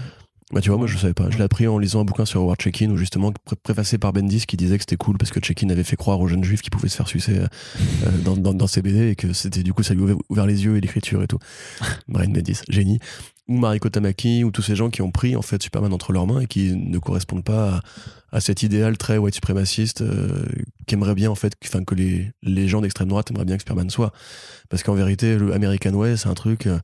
Bah 0.53 0.61
tu 0.61 0.69
vois, 0.69 0.77
moi 0.77 0.87
je 0.87 0.99
savais 0.99 1.15
pas. 1.15 1.31
Je 1.31 1.39
l'ai 1.39 1.45
appris 1.45 1.67
en 1.67 1.79
lisant 1.79 2.03
un 2.03 2.05
bouquin 2.05 2.27
sur 2.27 2.43
Howard 2.43 2.61
Check-in, 2.61 2.91
où 2.91 2.99
justement, 2.99 3.33
préfacé 3.63 3.97
par 3.97 4.13
Bendis, 4.13 4.45
qui 4.47 4.59
disait 4.59 4.77
que 4.77 4.83
c'était 4.83 4.97
cool 4.97 5.17
parce 5.17 5.31
que 5.31 5.41
Check-in 5.41 5.71
avait 5.71 5.85
fait 5.85 5.97
croire 5.97 6.21
aux 6.21 6.29
jeunes 6.29 6.45
juifs 6.45 6.61
qu'ils 6.61 6.71
pouvaient 6.71 6.91
se 6.91 6.97
faire 6.97 7.09
sucer 7.09 7.39
euh, 7.39 7.47
dans, 8.23 8.37
dans, 8.37 8.53
dans, 8.53 8.67
ses 8.67 8.83
BD 8.83 9.09
et 9.09 9.17
que 9.17 9.33
c'était 9.33 9.63
du 9.63 9.73
coup 9.73 9.83
ça 9.83 9.95
lui 9.95 10.03
ouvert, 10.03 10.17
ouvert 10.29 10.47
les 10.47 10.65
yeux 10.65 10.77
et 10.77 10.81
l'écriture 10.83 11.23
et 11.23 11.27
tout. 11.27 11.39
Brian 12.09 12.31
Bendis, 12.31 12.61
génie 12.69 12.99
ou 13.53 13.59
Mariko 13.59 13.89
Tamaki, 13.89 14.45
ou 14.45 14.51
tous 14.51 14.63
ces 14.63 14.77
gens 14.77 14.91
qui 14.91 15.03
ont 15.03 15.11
pris 15.11 15.37
en 15.37 15.43
fait 15.43 15.63
Superman 15.63 15.93
entre 15.93 16.13
leurs 16.13 16.27
mains 16.27 16.41
et 16.41 16.47
qui 16.47 16.75
ne 16.75 16.99
correspondent 16.99 17.45
pas 17.45 17.81
à, 18.33 18.41
cet 18.41 18.63
idéal 18.63 18.97
très 18.97 19.19
white 19.19 19.35
suprémaciste 19.35 20.01
euh, 20.01 20.45
qu'aimerait 20.87 21.15
bien 21.15 21.31
en 21.31 21.35
fait, 21.35 21.55
enfin 21.65 21.85
que 21.85 21.95
les, 21.95 22.31
les 22.43 22.69
gens 22.69 22.81
d'extrême 22.81 23.09
droite 23.09 23.31
aimeraient 23.31 23.45
bien 23.45 23.57
que 23.57 23.63
Superman 23.63 23.91
soit. 23.91 24.13
Parce 24.69 24.83
qu'en 24.83 24.95
vérité, 24.95 25.37
le 25.37 25.53
American 25.53 25.93
Way, 25.93 26.17
c'est 26.17 26.29
un 26.29 26.35
truc. 26.35 26.67
Euh, 26.67 26.79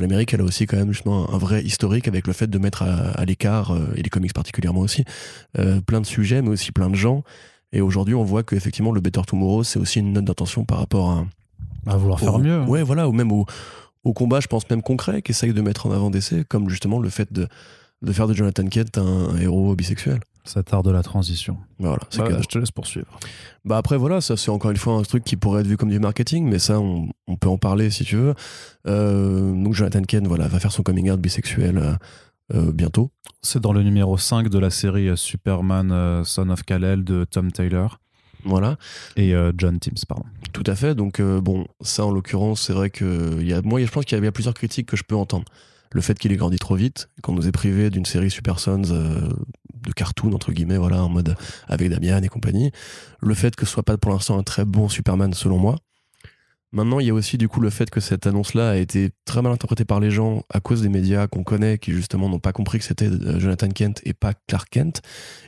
L'Amérique, 0.00 0.32
elle 0.32 0.40
a 0.40 0.44
aussi 0.44 0.66
quand 0.66 0.76
même 0.76 0.92
justement 0.92 1.32
un 1.32 1.38
vrai 1.38 1.62
historique 1.62 2.08
avec 2.08 2.26
le 2.26 2.32
fait 2.32 2.46
de 2.46 2.58
mettre 2.58 2.82
à, 2.82 3.24
l'écart, 3.24 3.72
euh, 3.72 3.92
et 3.96 4.02
les 4.02 4.10
comics 4.10 4.32
particulièrement 4.32 4.80
aussi, 4.80 5.04
euh, 5.58 5.80
plein 5.80 6.00
de 6.00 6.06
sujets, 6.06 6.42
mais 6.42 6.50
aussi 6.50 6.72
plein 6.72 6.90
de 6.90 6.94
gens. 6.94 7.24
Et 7.72 7.80
aujourd'hui, 7.80 8.14
on 8.14 8.24
voit 8.24 8.42
qu'effectivement, 8.42 8.92
le 8.92 9.00
Better 9.00 9.22
Tomorrow, 9.26 9.64
c'est 9.64 9.78
aussi 9.78 9.98
une 9.98 10.12
note 10.12 10.24
d'intention 10.24 10.64
par 10.64 10.78
rapport 10.78 11.10
à. 11.10 11.26
À 11.86 11.96
vouloir 11.96 12.20
faire 12.20 12.38
mieux. 12.38 12.62
Ouais, 12.62 12.82
voilà, 12.82 13.08
ou 13.08 13.12
même 13.12 13.32
au, 13.32 13.46
au 14.08 14.14
combat, 14.14 14.40
je 14.40 14.46
pense 14.46 14.68
même 14.70 14.82
concret, 14.82 15.22
qui 15.22 15.32
essaye 15.32 15.52
de 15.52 15.60
mettre 15.60 15.86
en 15.86 15.92
avant 15.92 16.10
d'essai, 16.10 16.44
comme 16.48 16.68
justement 16.70 16.98
le 16.98 17.10
fait 17.10 17.32
de, 17.32 17.46
de 18.02 18.12
faire 18.12 18.26
de 18.26 18.32
Jonathan 18.32 18.66
Kent 18.66 18.98
un, 18.98 19.36
héros 19.36 19.74
bisexuel. 19.74 20.20
Ça 20.44 20.62
tarde 20.62 20.86
de 20.86 20.90
la 20.90 21.02
transition. 21.02 21.58
Voilà, 21.78 21.98
bah, 22.16 22.40
je 22.40 22.46
te 22.46 22.58
laisse 22.58 22.70
poursuivre. 22.70 23.18
Bah 23.66 23.76
après 23.76 23.98
voilà, 23.98 24.22
ça 24.22 24.34
c'est 24.38 24.50
encore 24.50 24.70
une 24.70 24.78
fois 24.78 24.94
un 24.94 25.02
truc 25.02 25.22
qui 25.22 25.36
pourrait 25.36 25.60
être 25.60 25.66
vu 25.66 25.76
comme 25.76 25.90
du 25.90 25.98
marketing, 25.98 26.48
mais 26.48 26.58
ça 26.58 26.80
on, 26.80 27.10
on 27.26 27.36
peut 27.36 27.50
en 27.50 27.58
parler 27.58 27.90
si 27.90 28.04
tu 28.04 28.16
veux. 28.16 28.34
Euh, 28.86 29.52
donc 29.52 29.74
Jonathan 29.74 30.00
Kent 30.00 30.26
voilà 30.26 30.48
va 30.48 30.58
faire 30.58 30.72
son 30.72 30.82
coming 30.82 31.10
out 31.10 31.20
bisexuel 31.20 31.76
euh, 31.76 31.92
euh, 32.54 32.72
bientôt. 32.72 33.10
C'est 33.42 33.60
dans 33.60 33.74
le 33.74 33.82
numéro 33.82 34.16
5 34.16 34.48
de 34.48 34.58
la 34.58 34.70
série 34.70 35.10
Superman 35.18 36.22
Son 36.24 36.48
of 36.48 36.62
Kal-El 36.62 37.04
de 37.04 37.26
Tom 37.26 37.52
Taylor. 37.52 38.00
Voilà. 38.44 38.76
Et 39.16 39.34
euh, 39.34 39.52
John 39.56 39.78
Timms, 39.78 40.04
pardon. 40.08 40.24
Tout 40.52 40.64
à 40.66 40.74
fait. 40.74 40.94
Donc, 40.94 41.20
euh, 41.20 41.40
bon, 41.40 41.66
ça 41.80 42.04
en 42.04 42.10
l'occurrence, 42.10 42.62
c'est 42.62 42.72
vrai 42.72 42.90
que 42.90 43.42
y 43.42 43.52
a, 43.52 43.62
moi, 43.62 43.84
je 43.84 43.90
pense 43.90 44.04
qu'il 44.04 44.22
y 44.22 44.26
a 44.26 44.32
plusieurs 44.32 44.54
critiques 44.54 44.86
que 44.86 44.96
je 44.96 45.04
peux 45.04 45.16
entendre. 45.16 45.44
Le 45.92 46.00
fait 46.00 46.18
qu'il 46.18 46.32
ait 46.32 46.36
grandi 46.36 46.58
trop 46.58 46.76
vite, 46.76 47.08
qu'on 47.22 47.32
nous 47.32 47.48
ait 47.48 47.52
privé 47.52 47.88
d'une 47.90 48.04
série 48.04 48.30
Super 48.30 48.58
Sons 48.58 48.82
euh, 48.90 49.28
de 49.82 49.92
cartoon, 49.92 50.32
entre 50.34 50.52
guillemets, 50.52 50.76
voilà, 50.76 51.02
en 51.02 51.08
mode 51.08 51.34
avec 51.66 51.88
Damian 51.88 52.22
et 52.22 52.28
compagnie. 52.28 52.70
Le 53.20 53.34
fait 53.34 53.56
que 53.56 53.64
ce 53.64 53.72
soit 53.72 53.82
pas 53.82 53.96
pour 53.96 54.10
l'instant 54.10 54.38
un 54.38 54.42
très 54.42 54.64
bon 54.64 54.88
Superman, 54.88 55.32
selon 55.32 55.58
moi. 55.58 55.76
Maintenant, 56.70 57.00
il 57.00 57.06
y 57.06 57.10
a 57.10 57.14
aussi 57.14 57.38
du 57.38 57.48
coup 57.48 57.60
le 57.60 57.70
fait 57.70 57.88
que 57.88 58.00
cette 58.00 58.26
annonce-là 58.26 58.70
a 58.70 58.76
été 58.76 59.10
très 59.24 59.40
mal 59.40 59.52
interprétée 59.52 59.86
par 59.86 60.00
les 60.00 60.10
gens 60.10 60.42
à 60.50 60.60
cause 60.60 60.82
des 60.82 60.90
médias 60.90 61.26
qu'on 61.26 61.42
connaît, 61.42 61.78
qui 61.78 61.92
justement 61.92 62.28
n'ont 62.28 62.40
pas 62.40 62.52
compris 62.52 62.78
que 62.78 62.84
c'était 62.84 63.08
Jonathan 63.38 63.68
Kent 63.68 64.02
et 64.04 64.12
pas 64.12 64.34
Clark 64.46 64.68
Kent, 64.68 65.00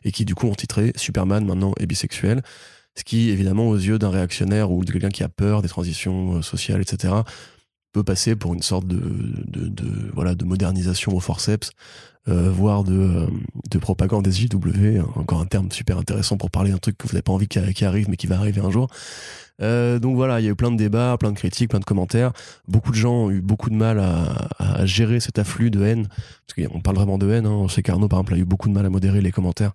et 0.05 0.13
qui 0.13 0.25
du 0.25 0.35
coup 0.35 0.47
ont 0.47 0.55
titré 0.55 0.93
Superman 0.97 1.45
maintenant 1.45 1.75
est 1.79 1.85
bisexuel. 1.85 2.43
Ce 3.01 3.05
qui, 3.05 3.31
évidemment, 3.31 3.67
aux 3.71 3.77
yeux 3.77 3.99
d'un 3.99 4.11
réactionnaire 4.11 4.71
ou 4.71 4.85
de 4.85 4.93
quelqu'un 4.93 5.09
qui 5.09 5.23
a 5.23 5.31
peur 5.31 5.63
des 5.63 5.71
transitions 5.71 6.37
euh, 6.37 6.43
sociales, 6.43 6.83
etc., 6.83 7.15
peut 7.93 8.05
passer 8.05 8.37
pour 8.37 8.53
une 8.53 8.61
sorte 8.61 8.87
de, 8.87 9.01
voilà, 10.13 10.35
de 10.35 10.45
modernisation 10.45 11.17
au 11.17 11.19
forceps, 11.19 11.71
euh, 12.29 12.51
voire 12.51 12.85
de, 12.85 12.93
euh, 12.93 13.27
de 13.71 13.79
propagande 13.79 14.27
des 14.27 14.33
JW, 14.33 15.01
encore 15.15 15.41
un 15.41 15.47
terme 15.47 15.73
super 15.73 15.97
intéressant 15.97 16.37
pour 16.37 16.51
parler 16.51 16.73
d'un 16.73 16.77
truc 16.77 16.99
que 16.99 17.09
vous 17.09 17.15
n'avez 17.15 17.23
pas 17.23 17.33
envie 17.33 17.49
qui, 17.49 17.85
arrive, 17.87 18.11
mais 18.11 18.19
qui 18.19 18.27
va 18.27 18.37
arriver 18.37 18.61
un 18.61 18.71
jour. 18.71 18.89
donc 19.59 20.15
voilà, 20.15 20.41
il 20.41 20.45
y 20.45 20.49
a 20.49 20.51
eu 20.51 20.55
plein 20.55 20.71
de 20.71 20.77
débats, 20.77 21.17
plein 21.19 21.33
de 21.33 21.39
critiques, 21.39 21.71
plein 21.71 21.81
de 21.81 21.87
commentaires. 21.87 22.33
Beaucoup 22.69 22.91
de 22.91 22.97
gens 22.97 23.15
ont 23.15 23.31
eu 23.31 23.41
beaucoup 23.41 23.71
de 23.71 23.77
mal 23.77 23.99
à, 23.99 24.85
gérer 24.85 25.21
cet 25.21 25.39
afflux 25.39 25.71
de 25.71 25.83
haine. 25.83 26.07
Parce 26.47 26.69
qu'on 26.69 26.83
parle 26.83 26.97
vraiment 26.97 27.17
de 27.17 27.31
haine. 27.31 27.47
Hein. 27.47 27.67
Sais 27.71 27.83
qu'Arnaud, 27.83 28.09
par 28.09 28.19
exemple, 28.19 28.35
a 28.35 28.37
eu 28.37 28.45
beaucoup 28.45 28.69
de 28.69 28.75
mal 28.75 28.85
à 28.85 28.91
modérer 28.91 29.23
les 29.23 29.33
commentaires 29.33 29.73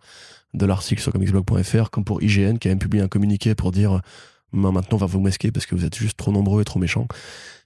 de 0.55 0.65
l'article 0.65 1.01
sur 1.01 1.11
comicsblog.fr, 1.11 1.89
comme 1.89 2.03
pour 2.03 2.23
IGN, 2.23 2.57
qui 2.57 2.67
a 2.67 2.71
même 2.71 2.79
publié 2.79 3.03
un 3.03 3.07
communiqué 3.07 3.55
pour 3.55 3.71
dire 3.71 4.01
maintenant 4.55 4.97
on 4.97 4.97
va 4.97 5.05
vous 5.05 5.19
masquer 5.19 5.51
parce 5.51 5.65
que 5.65 5.75
vous 5.75 5.85
êtes 5.85 5.95
juste 5.95 6.17
trop 6.17 6.31
nombreux 6.31 6.61
et 6.61 6.65
trop 6.65 6.79
méchants. 6.79 7.07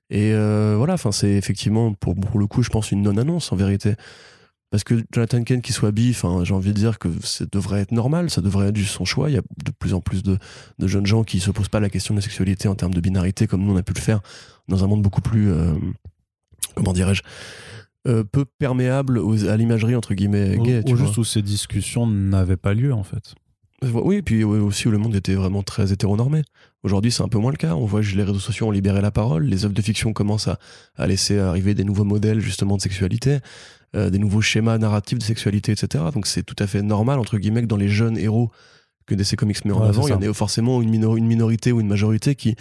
Et 0.09 0.33
euh, 0.33 0.75
voilà, 0.77 0.93
enfin 0.93 1.11
c'est 1.11 1.31
effectivement 1.31 1.93
pour, 1.93 2.15
pour, 2.15 2.39
le 2.39 2.47
coup, 2.47 2.63
je 2.63 2.69
pense 2.69 2.91
une 2.91 3.03
non-annonce 3.03 3.51
en 3.51 3.55
vérité. 3.55 3.95
Parce 4.71 4.83
que 4.83 5.03
Jonathan 5.11 5.43
Kent 5.43 5.63
qui 5.63 5.73
soit 5.73 5.91
bi, 5.91 6.13
j'ai 6.43 6.53
envie 6.53 6.69
de 6.69 6.77
dire 6.77 6.99
que 6.99 7.09
ça 7.23 7.45
devrait 7.51 7.81
être 7.81 7.91
normal, 7.91 8.29
ça 8.29 8.41
devrait 8.41 8.67
être 8.67 8.75
juste 8.75 8.93
son 8.93 9.05
choix. 9.05 9.29
Il 9.29 9.33
y 9.33 9.37
a 9.37 9.41
de 9.41 9.71
plus 9.71 9.95
en 9.95 10.01
plus 10.01 10.21
de, 10.21 10.37
jeunes 10.79 11.07
gens 11.07 11.23
qui 11.23 11.39
se 11.39 11.49
posent 11.49 11.69
pas 11.69 11.79
la 11.79 11.89
question 11.89 12.13
de 12.13 12.19
la 12.19 12.23
sexualité 12.23 12.67
en 12.67 12.75
termes 12.75 12.93
de 12.93 13.01
binarité 13.01 13.47
comme 13.47 13.63
nous 13.63 13.73
on 13.73 13.77
a 13.77 13.83
pu 13.83 13.93
le 13.93 13.99
faire 13.99 14.21
dans 14.67 14.83
un 14.83 14.87
monde 14.87 15.01
beaucoup 15.01 15.21
plus, 15.21 15.51
euh, 15.51 15.73
comment 16.75 16.93
dirais-je, 16.93 17.23
euh, 18.07 18.23
peu 18.23 18.45
perméable 18.45 19.21
à 19.49 19.57
l'imagerie 19.57 19.95
entre 19.95 20.13
guillemets 20.13 20.57
gay. 20.57 20.81
Ou, 20.89 20.95
juste 20.95 21.17
où 21.17 21.23
ces 21.23 21.41
discussions 21.41 22.07
n'avaient 22.07 22.57
pas 22.57 22.73
lieu 22.73 22.93
en 22.93 23.03
fait. 23.03 23.35
Oui, 23.81 24.17
et 24.17 24.21
puis 24.21 24.43
aussi 24.43 24.87
où 24.87 24.91
le 24.91 24.97
monde 24.97 25.15
était 25.15 25.35
vraiment 25.35 25.63
très 25.63 25.93
hétéronormé. 25.93 26.41
Aujourd'hui, 26.83 27.11
c'est 27.11 27.23
un 27.23 27.29
peu 27.29 27.37
moins 27.37 27.51
le 27.51 27.57
cas. 27.57 27.75
On 27.75 27.85
voit 27.85 28.01
que 28.01 28.07
les 28.07 28.23
réseaux 28.23 28.39
sociaux 28.39 28.67
ont 28.67 28.71
libéré 28.71 29.01
la 29.01 29.11
parole, 29.11 29.45
les 29.45 29.63
œuvres 29.63 29.73
de 29.73 29.81
fiction 29.81 30.11
commencent 30.11 30.49
à, 30.97 31.07
laisser 31.07 31.39
arriver 31.39 31.73
des 31.73 31.85
nouveaux 31.85 32.03
modèles 32.03 32.41
justement 32.41 32.77
de 32.77 32.81
sexualité, 32.81 33.39
euh, 33.95 34.09
des 34.09 34.19
nouveaux 34.19 34.41
schémas 34.41 34.77
narratifs 34.77 35.19
de 35.19 35.23
sexualité, 35.23 35.71
etc. 35.71 36.05
Donc 36.13 36.27
c'est 36.27 36.43
tout 36.43 36.55
à 36.59 36.67
fait 36.67 36.81
normal, 36.81 37.19
entre 37.19 37.37
guillemets, 37.37 37.61
que 37.61 37.67
dans 37.67 37.77
les 37.77 37.89
jeunes 37.89 38.17
héros 38.17 38.51
que 39.05 39.15
DC 39.15 39.35
Comics 39.35 39.65
met 39.65 39.71
en 39.71 39.81
avant, 39.81 40.07
il 40.07 40.11
y 40.11 40.13
en 40.13 40.21
ait 40.21 40.33
forcément 40.33 40.81
une, 40.81 40.93
une 40.93 41.25
minorité 41.25 41.71
ou 41.71 41.81
une 41.81 41.87
majorité 41.87 42.35
qui 42.35 42.55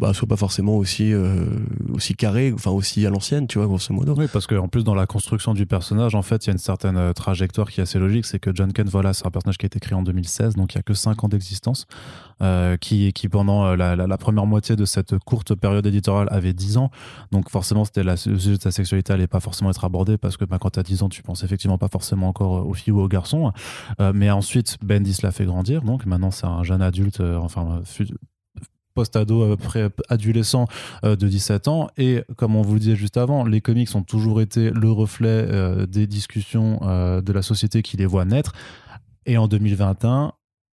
bah, 0.00 0.12
soit 0.12 0.26
pas 0.26 0.36
forcément 0.36 0.76
aussi, 0.76 1.12
euh, 1.12 1.46
aussi 1.92 2.14
carré, 2.14 2.52
enfin 2.52 2.72
aussi 2.72 3.06
à 3.06 3.10
l'ancienne, 3.10 3.46
tu 3.46 3.58
vois, 3.58 3.68
grosso 3.68 3.94
modo. 3.94 4.14
Oui, 4.16 4.26
parce 4.32 4.48
qu'en 4.48 4.66
plus, 4.66 4.82
dans 4.82 4.94
la 4.96 5.06
construction 5.06 5.54
du 5.54 5.66
personnage, 5.66 6.16
en 6.16 6.22
fait, 6.22 6.44
il 6.44 6.48
y 6.48 6.50
a 6.50 6.52
une 6.52 6.58
certaine 6.58 6.96
euh, 6.96 7.12
trajectoire 7.12 7.70
qui 7.70 7.78
est 7.78 7.84
assez 7.84 8.00
logique. 8.00 8.26
C'est 8.26 8.40
que 8.40 8.50
John 8.52 8.72
Kent, 8.72 8.88
voilà, 8.88 9.14
c'est 9.14 9.24
un 9.24 9.30
personnage 9.30 9.56
qui 9.56 9.66
a 9.66 9.68
été 9.68 9.78
créé 9.78 9.94
en 9.94 10.02
2016, 10.02 10.56
donc 10.56 10.74
il 10.74 10.76
y 10.76 10.78
a 10.80 10.82
que 10.82 10.94
5 10.94 11.22
ans 11.22 11.28
d'existence, 11.28 11.86
euh, 12.42 12.76
qui, 12.76 13.12
qui 13.12 13.28
pendant 13.28 13.76
la, 13.76 14.18
première 14.18 14.46
moitié 14.46 14.74
de 14.74 14.84
cette 14.84 15.16
courte 15.18 15.54
période 15.54 15.86
éditoriale 15.86 16.26
avait 16.32 16.54
10 16.54 16.78
ans. 16.78 16.90
Donc 17.30 17.48
forcément, 17.48 17.84
c'était 17.84 18.02
la, 18.02 18.16
sujet 18.16 18.56
de 18.56 18.62
sa 18.62 18.72
sexualité 18.72 19.12
allait 19.12 19.28
pas 19.28 19.40
forcément 19.40 19.70
être 19.70 19.84
abordée 19.84 20.18
parce 20.18 20.36
que 20.36 20.44
bah, 20.44 20.58
quand 20.60 20.70
tu 20.70 20.80
as 20.80 20.82
10 20.82 21.04
ans, 21.04 21.08
tu 21.08 21.22
penses 21.22 21.44
effectivement 21.44 21.78
pas 21.78 21.88
forcément 21.88 22.28
encore 22.28 22.66
aux 22.66 22.74
filles 22.74 22.92
ou 22.92 23.00
aux 23.00 23.08
garçons. 23.08 23.52
mais 24.12 24.30
ensuite, 24.30 24.76
Bendis 24.82 25.18
l'a 25.22 25.30
fait 25.30 25.44
grandir, 25.44 25.82
donc 25.82 26.04
maintenant 26.04 26.32
c'est 26.32 26.46
un 26.46 26.64
jeune 26.64 26.82
adulte, 26.82 27.20
enfin 27.20 27.80
post-ado, 28.94 29.56
adolescent 30.08 30.66
de 31.02 31.14
17 31.14 31.68
ans. 31.68 31.88
Et 31.96 32.22
comme 32.36 32.56
on 32.56 32.62
vous 32.62 32.74
le 32.74 32.80
disait 32.80 32.96
juste 32.96 33.16
avant, 33.16 33.44
les 33.44 33.60
comics 33.60 33.94
ont 33.94 34.02
toujours 34.02 34.40
été 34.40 34.70
le 34.70 34.90
reflet 34.90 35.46
des 35.86 36.06
discussions 36.06 36.80
de 37.20 37.32
la 37.32 37.42
société 37.42 37.82
qui 37.82 37.96
les 37.96 38.06
voit 38.06 38.24
naître. 38.24 38.52
Et 39.26 39.38
en 39.38 39.48
2021, 39.48 40.32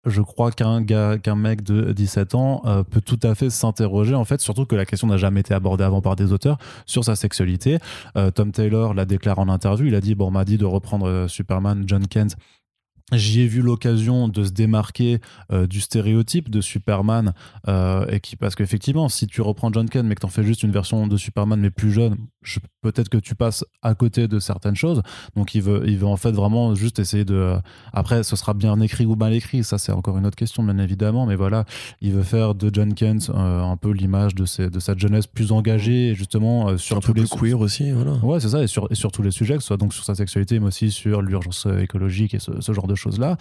je 0.06 0.22
crois 0.22 0.50
qu'un 0.52 1.36
mec 1.36 1.62
de 1.62 1.92
17 1.92 2.34
ans 2.34 2.62
euh, 2.64 2.82
peut 2.82 3.00
tout 3.00 3.18
à 3.22 3.34
fait 3.34 3.50
s'interroger, 3.50 4.14
en 4.14 4.24
fait, 4.24 4.40
surtout 4.40 4.64
que 4.64 4.76
la 4.76 4.86
question 4.86 5.08
n'a 5.08 5.16
jamais 5.16 5.40
été 5.40 5.54
abordée 5.54 5.84
avant 5.84 6.00
par 6.00 6.16
des 6.16 6.32
auteurs, 6.32 6.58
sur 6.86 7.04
sa 7.04 7.16
sexualité. 7.16 7.78
Euh, 8.16 8.30
Tom 8.30 8.52
Taylor 8.52 8.94
l'a 8.94 9.04
déclaré 9.04 9.40
en 9.40 9.48
interview, 9.48 9.86
il 9.86 9.94
a 9.94 10.00
dit, 10.00 10.14
bon, 10.14 10.28
on 10.28 10.30
m'a 10.30 10.44
dit 10.44 10.56
de 10.58 10.64
reprendre 10.64 11.08
euh, 11.08 11.28
Superman, 11.28 11.84
John 11.86 12.06
Kent, 12.06 12.36
J'y 13.12 13.40
ai 13.40 13.46
vu 13.46 13.62
l'occasion 13.62 14.28
de 14.28 14.44
se 14.44 14.50
démarquer 14.50 15.20
euh, 15.50 15.66
du 15.66 15.80
stéréotype 15.80 16.50
de 16.50 16.60
Superman 16.60 17.32
euh, 17.66 18.06
et 18.08 18.20
qui 18.20 18.36
parce 18.36 18.54
qu'effectivement 18.54 19.08
si 19.08 19.26
tu 19.26 19.40
reprends 19.40 19.72
John 19.72 19.88
Kent 19.88 20.04
mais 20.04 20.14
que 20.14 20.20
t'en 20.20 20.28
fais 20.28 20.42
juste 20.42 20.62
une 20.62 20.72
version 20.72 21.06
de 21.06 21.16
Superman 21.16 21.58
mais 21.58 21.70
plus 21.70 21.90
jeune 21.90 22.16
peut-être 22.82 23.08
que 23.08 23.18
tu 23.18 23.34
passes 23.34 23.64
à 23.82 23.94
côté 23.94 24.28
de 24.28 24.38
certaines 24.38 24.76
choses. 24.76 25.02
Donc 25.36 25.54
il 25.54 25.62
veut 25.62 25.84
il 25.86 25.96
veut 25.96 26.06
en 26.06 26.16
fait 26.18 26.32
vraiment 26.32 26.74
juste 26.74 26.98
essayer 26.98 27.24
de 27.24 27.56
après 27.94 28.22
ce 28.24 28.36
sera 28.36 28.52
bien 28.52 28.78
écrit 28.80 29.06
ou 29.06 29.16
mal 29.16 29.32
écrit 29.32 29.64
ça 29.64 29.78
c'est 29.78 29.92
encore 29.92 30.18
une 30.18 30.26
autre 30.26 30.36
question 30.36 30.62
bien 30.62 30.78
évidemment 30.78 31.24
mais 31.24 31.34
voilà 31.34 31.64
il 32.02 32.12
veut 32.12 32.22
faire 32.22 32.54
de 32.54 32.70
John 32.70 32.92
Kent 32.92 33.30
euh, 33.34 33.62
un 33.62 33.76
peu 33.78 33.90
l'image 33.90 34.34
de 34.34 34.44
ses, 34.44 34.68
de 34.68 34.80
sa 34.80 34.94
jeunesse 34.94 35.26
plus 35.26 35.50
engagée 35.52 36.14
justement 36.14 36.76
sur 36.76 36.98
un 36.98 37.00
tous 37.00 37.14
peu 37.14 37.20
les 37.20 37.26
plus 37.26 37.38
queer 37.38 37.58
aussi 37.58 37.90
voilà. 37.90 38.12
Ouais 38.22 38.38
c'est 38.38 38.50
ça 38.50 38.62
et 38.62 38.66
sur, 38.66 38.86
et 38.90 38.94
sur 38.94 39.12
tous 39.12 39.22
les 39.22 39.30
sujets 39.30 39.54
que 39.54 39.62
ce 39.62 39.68
soit 39.68 39.76
donc 39.78 39.94
sur 39.94 40.04
sa 40.04 40.14
sexualité 40.14 40.60
mais 40.60 40.66
aussi 40.66 40.90
sur 40.90 41.22
l'urgence 41.22 41.66
écologique 41.80 42.34
et 42.34 42.38
ce, 42.38 42.60
ce 42.60 42.72
genre 42.74 42.86
de 42.86 42.97
choses-là. 42.98 43.36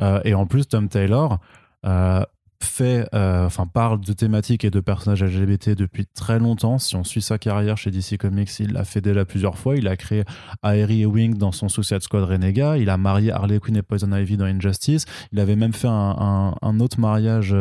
Euh, 0.00 0.20
et 0.24 0.34
en 0.34 0.46
plus, 0.46 0.68
Tom 0.68 0.88
Taylor 0.88 1.38
euh, 1.86 2.22
fait, 2.60 3.08
euh, 3.14 3.46
enfin 3.46 3.66
parle 3.66 4.00
de 4.00 4.12
thématiques 4.12 4.64
et 4.64 4.70
de 4.70 4.80
personnages 4.80 5.22
LGBT 5.22 5.70
depuis 5.70 6.06
très 6.06 6.38
longtemps. 6.38 6.78
Si 6.78 6.96
on 6.96 7.04
suit 7.04 7.22
sa 7.22 7.38
carrière 7.38 7.76
chez 7.76 7.90
DC 7.90 8.18
Comics, 8.18 8.50
il 8.58 8.72
l'a 8.72 8.84
fait 8.84 9.00
déjà 9.00 9.24
plusieurs 9.24 9.56
fois. 9.56 9.76
Il 9.76 9.86
a 9.86 9.96
créé 9.96 10.24
Aerie 10.62 11.02
et 11.02 11.06
Wing 11.06 11.34
dans 11.34 11.52
son 11.52 11.68
Suicide 11.68 12.02
Squad 12.02 12.24
Renega. 12.24 12.76
Il 12.76 12.90
a 12.90 12.96
marié 12.96 13.30
Harley 13.30 13.60
Quinn 13.60 13.76
et 13.76 13.82
Poison 13.82 14.12
Ivy 14.12 14.36
dans 14.36 14.46
Injustice. 14.46 15.06
Il 15.32 15.40
avait 15.40 15.56
même 15.56 15.72
fait 15.72 15.88
un, 15.88 16.80
autre 16.80 17.00
mariage 17.00 17.54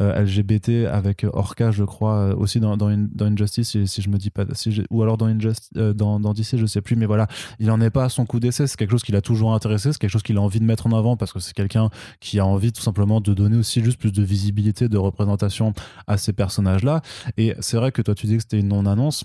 LGBT 0.00 0.86
avec 0.90 1.26
Orca, 1.32 1.70
je 1.70 1.84
crois, 1.84 2.14
euh, 2.14 2.34
aussi 2.36 2.60
dans, 2.60 2.76
Injustice, 3.20 3.76
si, 3.84 4.02
je 4.02 4.08
me 4.08 4.16
dis 4.16 4.30
pas, 4.30 4.44
si 4.52 4.82
ou 4.90 5.02
alors 5.02 5.16
dans, 5.16 5.26
Injustice, 5.26 5.70
euh, 5.76 5.92
dans, 5.92 6.20
dans 6.20 6.32
DC, 6.32 6.56
je 6.56 6.66
sais 6.66 6.80
plus, 6.80 6.96
mais 6.96 7.06
voilà, 7.06 7.26
il 7.58 7.70
en 7.70 7.80
est 7.80 7.90
pas 7.90 8.04
à 8.04 8.08
son 8.08 8.26
coup 8.26 8.40
d'essai. 8.40 8.66
C'est 8.66 8.76
quelque 8.76 8.90
chose 8.90 9.02
qui 9.02 9.12
l'a 9.12 9.20
toujours 9.22 9.54
intéressé, 9.54 9.92
c'est 9.92 9.98
quelque 9.98 10.10
chose 10.10 10.22
qu'il 10.22 10.36
a 10.36 10.40
envie 10.40 10.60
de 10.60 10.64
mettre 10.64 10.86
en 10.86 10.92
avant 10.92 11.16
parce 11.16 11.32
que 11.32 11.40
c'est 11.40 11.54
quelqu'un 11.54 11.90
qui 12.20 12.38
a 12.38 12.46
envie 12.46 12.72
tout 12.72 12.82
simplement 12.82 13.20
de 13.20 13.34
donner 13.34 13.56
aussi 13.56 13.82
juste 13.82 13.98
plus 13.98 14.12
de 14.12 14.22
visibilité, 14.22 14.88
de 14.88 14.98
représentation 14.98 15.72
à 16.06 16.16
ces 16.16 16.32
personnages-là. 16.32 17.02
Et 17.36 17.54
c'est 17.60 17.76
vrai 17.76 17.92
que 17.92 18.02
toi, 18.02 18.14
tu 18.14 18.26
dis 18.26 18.36
que 18.36 18.42
c'était 18.42 18.60
une 18.60 18.68
non-annonce. 18.68 19.24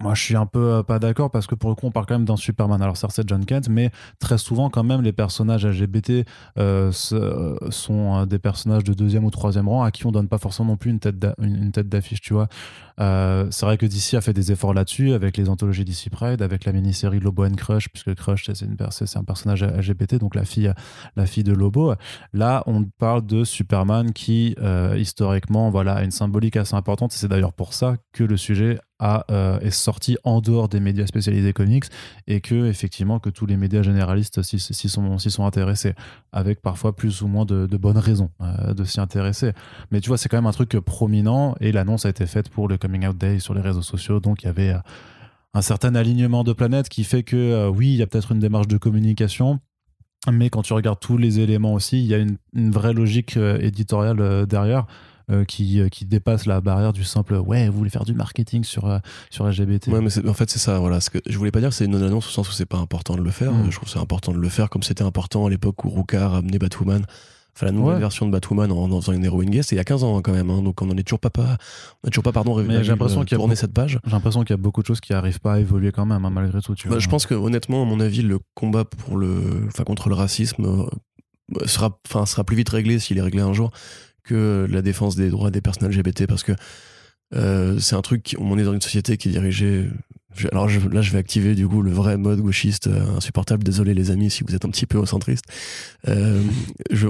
Moi, 0.00 0.14
je 0.14 0.22
suis 0.22 0.36
un 0.36 0.46
peu 0.46 0.74
euh, 0.74 0.82
pas 0.84 1.00
d'accord 1.00 1.28
parce 1.28 1.48
que 1.48 1.56
pour 1.56 1.70
le 1.70 1.74
coup, 1.74 1.86
on 1.86 1.90
parle 1.90 2.06
quand 2.06 2.14
même 2.14 2.24
d'un 2.24 2.36
Superman. 2.36 2.80
Alors, 2.80 2.96
certes, 2.96 3.12
c'est 3.16 3.28
John 3.28 3.44
Kent, 3.44 3.68
mais 3.68 3.90
très 4.20 4.38
souvent, 4.38 4.70
quand 4.70 4.84
même, 4.84 5.02
les 5.02 5.12
personnages 5.12 5.66
LGBT 5.66 6.24
euh, 6.56 6.92
euh, 7.12 7.56
sont 7.70 8.24
des 8.24 8.38
personnages 8.38 8.84
de 8.84 8.94
deuxième 8.94 9.24
ou 9.24 9.30
troisième 9.32 9.68
rang 9.68 9.82
à 9.82 9.90
qui 9.90 10.06
on 10.06 10.12
donne 10.12 10.28
pas 10.28 10.38
forcément 10.38 10.68
non 10.70 10.76
plus 10.76 10.90
une 10.90 11.00
tête 11.00 11.88
d'affiche, 11.88 12.20
tu 12.20 12.32
vois. 12.32 12.48
C'est 12.98 13.66
vrai 13.66 13.78
que 13.78 13.86
DC 13.86 14.14
a 14.14 14.20
fait 14.20 14.32
des 14.32 14.52
efforts 14.52 14.74
là-dessus 14.74 15.12
avec 15.12 15.36
les 15.36 15.48
anthologies 15.48 15.84
DC 15.84 16.10
Pride, 16.10 16.42
avec 16.42 16.64
la 16.64 16.72
mini-série 16.72 17.20
Lobo 17.20 17.44
and 17.44 17.54
Crush, 17.54 17.88
puisque 17.88 18.14
Crush, 18.14 18.50
c'est 18.52 19.16
un 19.16 19.24
personnage 19.24 19.64
LGBT, 19.64 20.16
donc 20.16 20.34
la 20.34 20.44
fille, 20.44 20.72
la 21.16 21.26
fille 21.26 21.44
de 21.44 21.52
Lobo. 21.52 21.94
Là, 22.32 22.62
on 22.66 22.84
parle 22.84 23.24
de 23.24 23.44
Superman 23.44 24.12
qui, 24.12 24.56
historiquement, 24.96 25.70
voilà, 25.70 25.94
a 25.94 26.04
une 26.04 26.10
symbolique 26.10 26.56
assez 26.56 26.74
importante. 26.74 27.14
Et 27.14 27.16
c'est 27.16 27.28
d'ailleurs 27.28 27.52
pour 27.52 27.72
ça 27.74 27.96
que 28.12 28.24
le 28.24 28.36
sujet 28.36 28.78
a, 28.98 29.24
est 29.62 29.70
sorti 29.70 30.16
en 30.24 30.40
dehors 30.40 30.68
des 30.68 30.80
médias 30.80 31.06
spécialisés 31.06 31.52
comics 31.52 31.84
et 32.26 32.40
que 32.40 32.66
effectivement 32.66 33.18
que 33.20 33.30
tous 33.30 33.46
les 33.46 33.56
médias 33.56 33.82
généralistes 33.82 34.42
s'y 34.42 34.88
sont, 34.88 35.18
sont 35.18 35.46
intéressés 35.46 35.94
avec 36.32 36.60
parfois 36.60 36.94
plus 36.96 37.22
ou 37.22 37.28
moins 37.28 37.44
de, 37.44 37.66
bonnes 37.76 37.98
raisons 37.98 38.30
euh, 38.40 38.74
de 38.74 38.84
s'y 38.84 39.00
intéresser 39.00 39.52
mais 39.92 40.00
tu 40.00 40.08
vois 40.08 40.18
c'est 40.18 40.28
quand 40.28 40.36
même 40.36 40.46
un 40.46 40.52
truc 40.52 40.70
prominent 40.80 41.54
et 41.60 41.70
l'annonce 41.70 42.06
a 42.06 42.08
été 42.08 42.26
faite 42.26 42.48
pour 42.48 42.66
le 42.66 42.76
coming 42.88 43.06
out 43.06 43.18
day 43.18 43.38
sur 43.38 43.54
les 43.54 43.60
réseaux 43.60 43.82
sociaux 43.82 44.20
donc 44.20 44.42
il 44.42 44.46
y 44.46 44.48
avait 44.48 44.70
euh, 44.70 44.78
un 45.54 45.62
certain 45.62 45.94
alignement 45.94 46.44
de 46.44 46.52
planètes 46.52 46.88
qui 46.88 47.04
fait 47.04 47.22
que 47.22 47.36
euh, 47.36 47.68
oui 47.68 47.88
il 47.88 47.96
y 47.96 48.02
a 48.02 48.06
peut-être 48.06 48.32
une 48.32 48.40
démarche 48.40 48.68
de 48.68 48.78
communication 48.78 49.60
mais 50.30 50.50
quand 50.50 50.62
tu 50.62 50.72
regardes 50.72 50.98
tous 50.98 51.16
les 51.16 51.38
éléments 51.38 51.72
aussi, 51.72 52.00
il 52.00 52.06
y 52.06 52.12
a 52.12 52.18
une, 52.18 52.38
une 52.52 52.72
vraie 52.72 52.92
logique 52.92 53.36
éditoriale 53.36 54.46
derrière. 54.46 54.84
Euh, 55.30 55.44
qui, 55.44 55.78
euh, 55.78 55.90
qui 55.90 56.06
dépasse 56.06 56.46
la 56.46 56.62
barrière 56.62 56.94
du 56.94 57.04
simple 57.04 57.34
ouais, 57.34 57.68
vous 57.68 57.76
voulez 57.76 57.90
faire 57.90 58.06
du 58.06 58.14
marketing 58.14 58.64
sur, 58.64 58.86
euh, 58.86 58.98
sur 59.28 59.46
LGBT. 59.46 59.88
Ouais, 59.88 60.00
mais 60.00 60.26
en 60.26 60.32
fait, 60.32 60.48
c'est 60.48 60.58
ça. 60.58 60.78
Voilà. 60.78 61.02
Ce 61.02 61.10
que 61.10 61.18
je 61.26 61.36
voulais 61.36 61.50
pas 61.50 61.60
dire, 61.60 61.70
c'est 61.70 61.84
une 61.84 61.90
non-annonce 61.90 62.28
au 62.28 62.30
sens 62.30 62.48
où 62.48 62.52
c'est 62.52 62.64
pas 62.64 62.78
important 62.78 63.14
de 63.14 63.20
le 63.20 63.30
faire. 63.30 63.52
Mm. 63.52 63.70
Je 63.70 63.76
trouve 63.76 63.90
c'est 63.90 63.98
important 63.98 64.32
de 64.32 64.38
le 64.38 64.48
faire 64.48 64.70
comme 64.70 64.82
c'était 64.82 65.04
important 65.04 65.44
à 65.44 65.50
l'époque 65.50 65.84
où 65.84 65.90
Rukar 65.90 66.32
amenait 66.32 66.58
Batwoman 66.58 67.04
enfin 67.58 67.66
la 67.66 67.72
nouvelle 67.72 67.98
version 67.98 68.24
de 68.26 68.30
Batwoman 68.30 68.70
en, 68.70 68.90
en, 68.90 69.00
faisant 69.00 69.12
une 69.12 69.24
héroïne 69.24 69.50
gay, 69.50 69.62
c'est 69.62 69.74
il 69.74 69.78
y 69.78 69.80
a 69.80 69.84
15 69.84 70.04
ans 70.04 70.16
hein, 70.16 70.22
quand 70.22 70.32
même, 70.32 70.48
hein, 70.50 70.62
donc 70.62 70.80
on 70.80 70.88
en 70.90 70.96
est 70.96 71.02
toujours 71.02 71.18
pas, 71.18 71.30
pas 71.30 71.56
on 72.04 72.08
toujours 72.08 72.22
pas 72.22 72.32
pardon 72.32 72.56
j'ai 72.58 72.82
l'impression 72.84 73.24
qu'il 73.24 73.32
y 73.32 73.34
a 73.34 73.38
tourné 73.38 73.56
cette 73.56 73.72
page. 73.72 73.98
J'ai 74.04 74.12
l'impression 74.12 74.42
qu'il 74.42 74.50
y 74.50 74.54
a 74.54 74.62
beaucoup 74.62 74.82
de 74.82 74.86
choses 74.86 75.00
qui 75.00 75.12
arrivent 75.12 75.40
pas 75.40 75.54
à 75.54 75.58
évoluer 75.58 75.90
quand 75.90 76.06
même 76.06 76.24
hein, 76.24 76.30
malgré 76.30 76.60
tout. 76.60 76.74
Tu 76.74 76.88
bah, 76.88 76.98
je 76.98 77.08
pense 77.08 77.26
que 77.26 77.34
honnêtement, 77.34 77.82
à 77.82 77.84
mon 77.84 78.00
avis, 78.00 78.22
le 78.22 78.38
combat 78.54 78.84
pour 78.84 79.16
le, 79.16 79.64
enfin 79.66 79.84
contre 79.84 80.08
le 80.08 80.14
racisme 80.14 80.86
sera, 81.66 81.98
enfin 82.06 82.26
sera 82.26 82.44
plus 82.44 82.56
vite 82.56 82.68
réglé 82.68 82.98
s'il 82.98 83.18
est 83.18 83.22
réglé 83.22 83.40
un 83.40 83.52
jour 83.52 83.70
que 84.22 84.66
la 84.70 84.82
défense 84.82 85.16
des 85.16 85.30
droits 85.30 85.50
des 85.50 85.60
personnes 85.60 85.88
LGBT 85.88 86.26
parce 86.26 86.42
que 86.42 86.52
euh, 87.34 87.78
c'est 87.78 87.96
un 87.96 88.02
truc, 88.02 88.36
on 88.38 88.58
est 88.58 88.64
dans 88.64 88.72
une 88.72 88.80
société 88.80 89.16
qui 89.16 89.28
est 89.28 89.32
dirigée. 89.32 89.88
Alors 90.52 90.68
là, 90.68 91.00
je 91.02 91.10
vais 91.10 91.18
activer 91.18 91.54
du 91.54 91.66
coup 91.66 91.82
le 91.82 91.90
vrai 91.90 92.16
mode 92.16 92.40
gauchiste 92.40 92.86
euh, 92.86 93.16
insupportable. 93.16 93.64
Désolé 93.64 93.94
les 93.94 94.10
amis 94.10 94.30
si 94.30 94.44
vous 94.44 94.54
êtes 94.54 94.64
un 94.64 94.70
petit 94.70 94.86
peu 94.86 95.04
centriste. 95.06 95.44
Euh, 96.06 96.42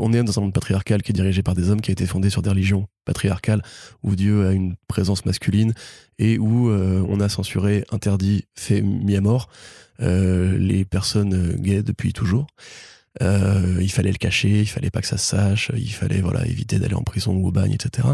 on 0.00 0.12
est 0.12 0.22
dans 0.22 0.38
un 0.38 0.42
monde 0.42 0.54
patriarcal 0.54 1.02
qui 1.02 1.12
est 1.12 1.14
dirigé 1.14 1.42
par 1.42 1.54
des 1.54 1.68
hommes, 1.68 1.80
qui 1.80 1.90
a 1.90 1.92
été 1.92 2.06
fondé 2.06 2.30
sur 2.30 2.42
des 2.42 2.50
religions 2.50 2.86
patriarcales 3.04 3.62
où 4.02 4.14
Dieu 4.14 4.46
a 4.46 4.52
une 4.52 4.76
présence 4.86 5.26
masculine 5.26 5.74
et 6.18 6.38
où 6.38 6.70
on 6.70 7.20
a 7.20 7.28
censuré, 7.28 7.84
interdit, 7.90 8.44
fait 8.54 8.82
mis 8.82 9.16
à 9.16 9.20
mort 9.20 9.48
les 10.00 10.84
personnes 10.84 11.54
gays 11.60 11.82
depuis 11.82 12.12
toujours. 12.12 12.46
Euh, 13.22 13.78
il 13.80 13.90
fallait 13.90 14.12
le 14.12 14.18
cacher, 14.18 14.60
il 14.60 14.68
fallait 14.68 14.90
pas 14.90 15.00
que 15.00 15.06
ça 15.06 15.18
se 15.18 15.26
sache, 15.26 15.72
il 15.74 15.92
fallait 15.92 16.20
voilà 16.20 16.46
éviter 16.46 16.78
d'aller 16.78 16.94
en 16.94 17.02
prison 17.02 17.34
ou 17.34 17.48
au 17.48 17.50
bagne, 17.50 17.72
etc. 17.72 18.08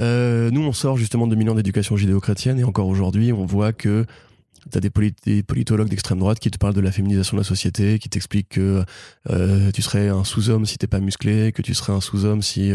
Euh, 0.00 0.50
nous, 0.50 0.62
on 0.62 0.72
sort 0.72 0.96
justement 0.96 1.26
de 1.26 1.34
mille 1.34 1.50
ans 1.50 1.54
d'éducation 1.54 1.96
judéo-chrétienne 1.96 2.58
et 2.58 2.64
encore 2.64 2.88
aujourd'hui, 2.88 3.32
on 3.32 3.44
voit 3.44 3.72
que 3.72 4.06
tu 4.70 4.76
as 4.76 4.80
des, 4.80 5.42
politologues 5.42 5.88
d'extrême 5.88 6.18
droite 6.18 6.40
qui 6.40 6.50
te 6.50 6.58
parlent 6.58 6.74
de 6.74 6.80
la 6.80 6.92
féminisation 6.92 7.36
de 7.36 7.40
la 7.40 7.44
société, 7.44 7.98
qui 7.98 8.08
t'expliquent 8.08 8.50
que 8.50 8.84
euh, 9.30 9.70
tu 9.72 9.80
serais 9.82 10.08
un 10.08 10.24
sous-homme 10.24 10.66
si 10.66 10.76
t'es 10.76 10.86
pas 10.86 11.00
musclé, 11.00 11.52
que 11.52 11.62
tu 11.62 11.74
serais 11.74 11.92
un 11.92 12.00
sous-homme 12.00 12.42
si 12.42 12.72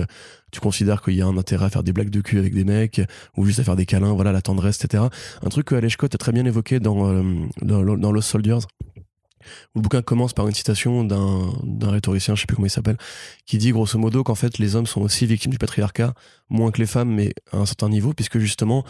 tu 0.52 0.60
considères 0.60 1.02
qu'il 1.02 1.14
y 1.14 1.22
a 1.22 1.28
un 1.28 1.38
intérêt 1.38 1.66
à 1.66 1.70
faire 1.70 1.84
des 1.84 1.94
blagues 1.94 2.10
de 2.10 2.22
cul 2.22 2.40
avec 2.40 2.54
des 2.56 2.64
mecs 2.64 3.02
ou 3.38 3.46
juste 3.46 3.60
à 3.60 3.64
faire 3.64 3.76
des 3.76 3.86
câlins, 3.86 4.14
voilà 4.14 4.32
la 4.32 4.42
tendresse, 4.42 4.84
etc. 4.84 5.04
Un 5.44 5.50
truc 5.50 5.68
que 5.68 5.76
Alex 5.76 5.94
Scott 5.94 6.16
a 6.16 6.18
très 6.18 6.32
bien 6.32 6.46
évoqué 6.46 6.80
dans, 6.80 7.24
dans, 7.62 7.98
dans 7.98 8.12
Lost 8.12 8.30
Soldiers 8.30 8.60
le 9.76 9.82
bouquin 9.82 10.02
commence 10.02 10.34
par 10.34 10.48
une 10.48 10.54
citation 10.54 11.04
d'un 11.04 11.90
rhétoricien, 11.90 12.36
je 12.36 12.42
sais 12.42 12.48
plus 12.48 12.56
comment 12.56 12.68
il 12.68 12.72
s'appelle, 12.72 12.98
qui 13.46 13.58
dit 13.58 13.72
grosso 13.72 13.98
modo 13.98 14.24
qu'en 14.24 14.36
fait 14.36 14.58
les 14.58 14.76
hommes 14.76 14.86
sont 14.86 15.02
aussi 15.02 15.26
victimes 15.26 15.52
du 15.52 15.58
patriarcat, 15.58 16.14
moins 16.50 16.72
que 16.72 16.80
les 16.80 16.88
femmes, 16.88 17.14
mais 17.14 17.34
à 17.52 17.58
un 17.58 17.66
certain 17.66 17.90
niveau, 17.90 18.14
puisque 18.14 18.40
justement 18.40 18.84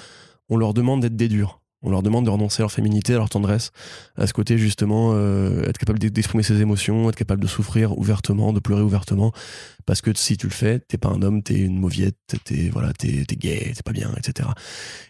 on 0.50 0.58
leur 0.58 0.74
demande 0.74 1.02
d'être 1.02 1.16
des 1.16 1.28
durs. 1.28 1.63
On 1.84 1.92
leur 1.92 2.02
demande 2.02 2.26
de 2.26 2.30
renoncer 2.30 2.62
à 2.62 2.64
leur 2.64 2.72
féminité, 2.72 3.14
à 3.14 3.18
leur 3.18 3.30
tendresse, 3.30 3.72
à 4.16 4.26
ce 4.26 4.34
côté 4.34 4.58
justement, 4.58 5.12
euh, 5.14 5.64
être 5.64 5.78
capable 5.78 6.00
d'exprimer 6.00 6.44
ses 6.44 6.62
émotions, 6.62 7.10
être 7.10 7.16
capable 7.16 7.42
de 7.42 7.48
souffrir 7.48 7.98
ouvertement, 7.98 8.54
de 8.54 8.60
pleurer 8.60 8.82
ouvertement, 8.82 9.34
parce 9.86 10.02
que 10.02 10.12
si 10.16 10.38
tu 10.38 10.48
le 10.48 10.54
fais, 10.54 10.80
t'es 10.80 10.98
pas 10.98 11.10
un 11.10 11.22
homme, 11.22 11.44
t'es 11.44 11.56
une 11.56 11.78
mauviette, 11.78 12.16
t'es 12.46 12.70
voilà, 12.70 12.94
t'es 12.94 13.26
gay, 13.26 13.74
t'es 13.76 13.84
pas 13.84 13.92
bien, 13.92 14.12
etc. 14.18 14.50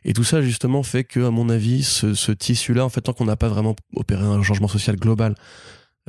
Et 0.04 0.14
tout 0.14 0.24
ça 0.24 0.42
justement 0.42 0.84
fait 0.84 1.04
que, 1.04 1.26
à 1.26 1.32
mon 1.32 1.50
avis, 1.50 1.84
ce, 1.84 2.32
tissu-là, 2.32 2.84
en 2.84 2.90
fait, 2.90 3.02
tant 3.02 3.14
qu'on 3.14 3.26
n'a 3.26 3.36
pas 3.36 3.50
vraiment 3.50 3.76
opéré 3.96 4.24
un 4.24 4.42
changement 4.42 4.68
social 4.68 4.96
global 4.96 5.36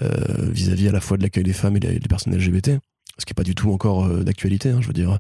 euh, 0.03 0.09
vis-à-vis 0.51 0.89
à 0.89 0.93
la 0.93 1.01
fois 1.01 1.17
de 1.17 1.23
l'accueil 1.23 1.45
des 1.45 1.53
femmes 1.53 1.77
et 1.77 1.81
des, 1.81 2.01
personnes 2.01 2.35
LGBT, 2.35 2.79
ce 3.19 3.27
qui 3.27 3.33
est 3.33 3.35
pas 3.35 3.45
du 3.45 3.55
tout 3.55 3.71
encore 3.71 4.07
euh, 4.07 4.25
d'actualité, 4.25 4.71
hein, 4.71 4.79
je 4.81 4.87
veux 4.87 4.93
dire 4.93 5.19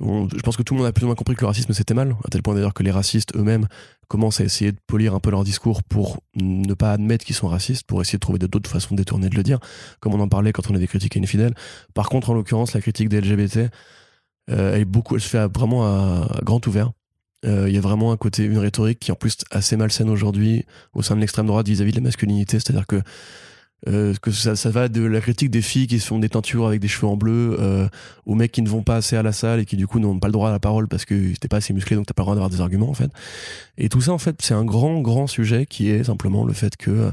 je 0.00 0.40
pense 0.42 0.56
que 0.56 0.62
tout 0.62 0.74
le 0.74 0.78
monde 0.78 0.86
a 0.86 0.92
plus 0.92 1.04
ou 1.04 1.06
moins 1.06 1.16
compris 1.16 1.34
que 1.34 1.40
le 1.40 1.48
racisme 1.48 1.72
c'était 1.72 1.94
mal, 1.94 2.14
à 2.24 2.28
tel 2.28 2.42
point 2.42 2.54
d'ailleurs 2.54 2.74
que 2.74 2.82
les 2.82 2.90
racistes 2.90 3.34
eux-mêmes 3.36 3.66
commencent 4.06 4.40
à 4.40 4.44
essayer 4.44 4.72
de 4.72 4.78
polir 4.86 5.14
un 5.14 5.20
peu 5.20 5.30
leur 5.30 5.44
discours 5.44 5.82
pour 5.82 6.20
ne 6.36 6.72
pas 6.74 6.92
admettre 6.92 7.24
qu'ils 7.24 7.34
sont 7.34 7.48
racistes, 7.48 7.84
pour 7.86 8.00
essayer 8.00 8.16
de 8.16 8.20
trouver 8.20 8.38
d'autres 8.38 8.70
façons 8.70 8.94
détournées 8.94 9.28
de 9.28 9.34
le 9.34 9.42
dire, 9.42 9.58
comme 10.00 10.14
on 10.14 10.20
en 10.20 10.28
parlait 10.28 10.52
quand 10.52 10.70
on 10.70 10.74
a 10.74 10.78
des 10.78 10.86
critiques 10.86 11.16
infidèles. 11.16 11.54
Par 11.94 12.08
contre, 12.08 12.30
en 12.30 12.34
l'occurrence, 12.34 12.74
la 12.74 12.80
critique 12.80 13.08
des 13.08 13.20
LGBT, 13.20 13.70
euh, 14.50 14.74
elle, 14.74 14.82
est 14.82 14.84
beaucoup, 14.84 15.16
elle 15.16 15.20
se 15.20 15.28
fait 15.28 15.46
vraiment 15.46 15.84
à, 15.84 16.40
grand 16.42 16.64
ouvert. 16.66 16.92
Euh, 17.44 17.68
il 17.68 17.74
y 17.74 17.78
a 17.78 17.80
vraiment 17.80 18.12
un 18.12 18.16
côté, 18.16 18.44
une 18.44 18.58
rhétorique 18.58 18.98
qui 18.98 19.10
est 19.10 19.12
en 19.12 19.16
plus 19.16 19.36
assez 19.50 19.76
malsaine 19.76 20.10
aujourd'hui 20.10 20.64
au 20.92 21.02
sein 21.02 21.14
de 21.14 21.20
l'extrême 21.20 21.46
droite 21.46 21.68
vis-à-vis 21.68 21.92
de 21.92 21.96
la 21.96 22.02
masculinité, 22.02 22.58
c'est-à-dire 22.58 22.86
que 22.86 23.00
Euh, 23.86 24.12
que 24.20 24.32
ça, 24.32 24.56
ça, 24.56 24.70
va 24.70 24.88
de 24.88 25.02
la 25.02 25.20
critique 25.20 25.50
des 25.50 25.62
filles 25.62 25.86
qui 25.86 26.00
se 26.00 26.08
font 26.08 26.18
des 26.18 26.28
teintures 26.28 26.66
avec 26.66 26.80
des 26.80 26.88
cheveux 26.88 27.06
en 27.06 27.16
bleu, 27.16 27.56
euh, 27.60 27.88
aux 28.26 28.34
mecs 28.34 28.50
qui 28.50 28.60
ne 28.60 28.68
vont 28.68 28.82
pas 28.82 28.96
assez 28.96 29.14
à 29.14 29.22
la 29.22 29.30
salle 29.30 29.60
et 29.60 29.66
qui 29.66 29.76
du 29.76 29.86
coup 29.86 30.00
n'ont 30.00 30.18
pas 30.18 30.26
le 30.26 30.32
droit 30.32 30.48
à 30.48 30.52
la 30.52 30.58
parole 30.58 30.88
parce 30.88 31.04
que 31.04 31.32
t'es 31.36 31.46
pas 31.46 31.58
assez 31.58 31.72
musclé 31.72 31.94
donc 31.94 32.06
t'as 32.06 32.12
pas 32.12 32.22
le 32.22 32.24
droit 32.24 32.34
d'avoir 32.34 32.50
des 32.50 32.60
arguments 32.60 32.90
en 32.90 32.94
fait. 32.94 33.12
Et 33.76 33.88
tout 33.88 34.00
ça 34.00 34.12
en 34.12 34.18
fait 34.18 34.36
c'est 34.42 34.54
un 34.54 34.64
grand 34.64 35.00
grand 35.00 35.28
sujet 35.28 35.64
qui 35.64 35.90
est 35.90 36.04
simplement 36.04 36.44
le 36.44 36.52
fait 36.54 36.76
que 36.76 37.12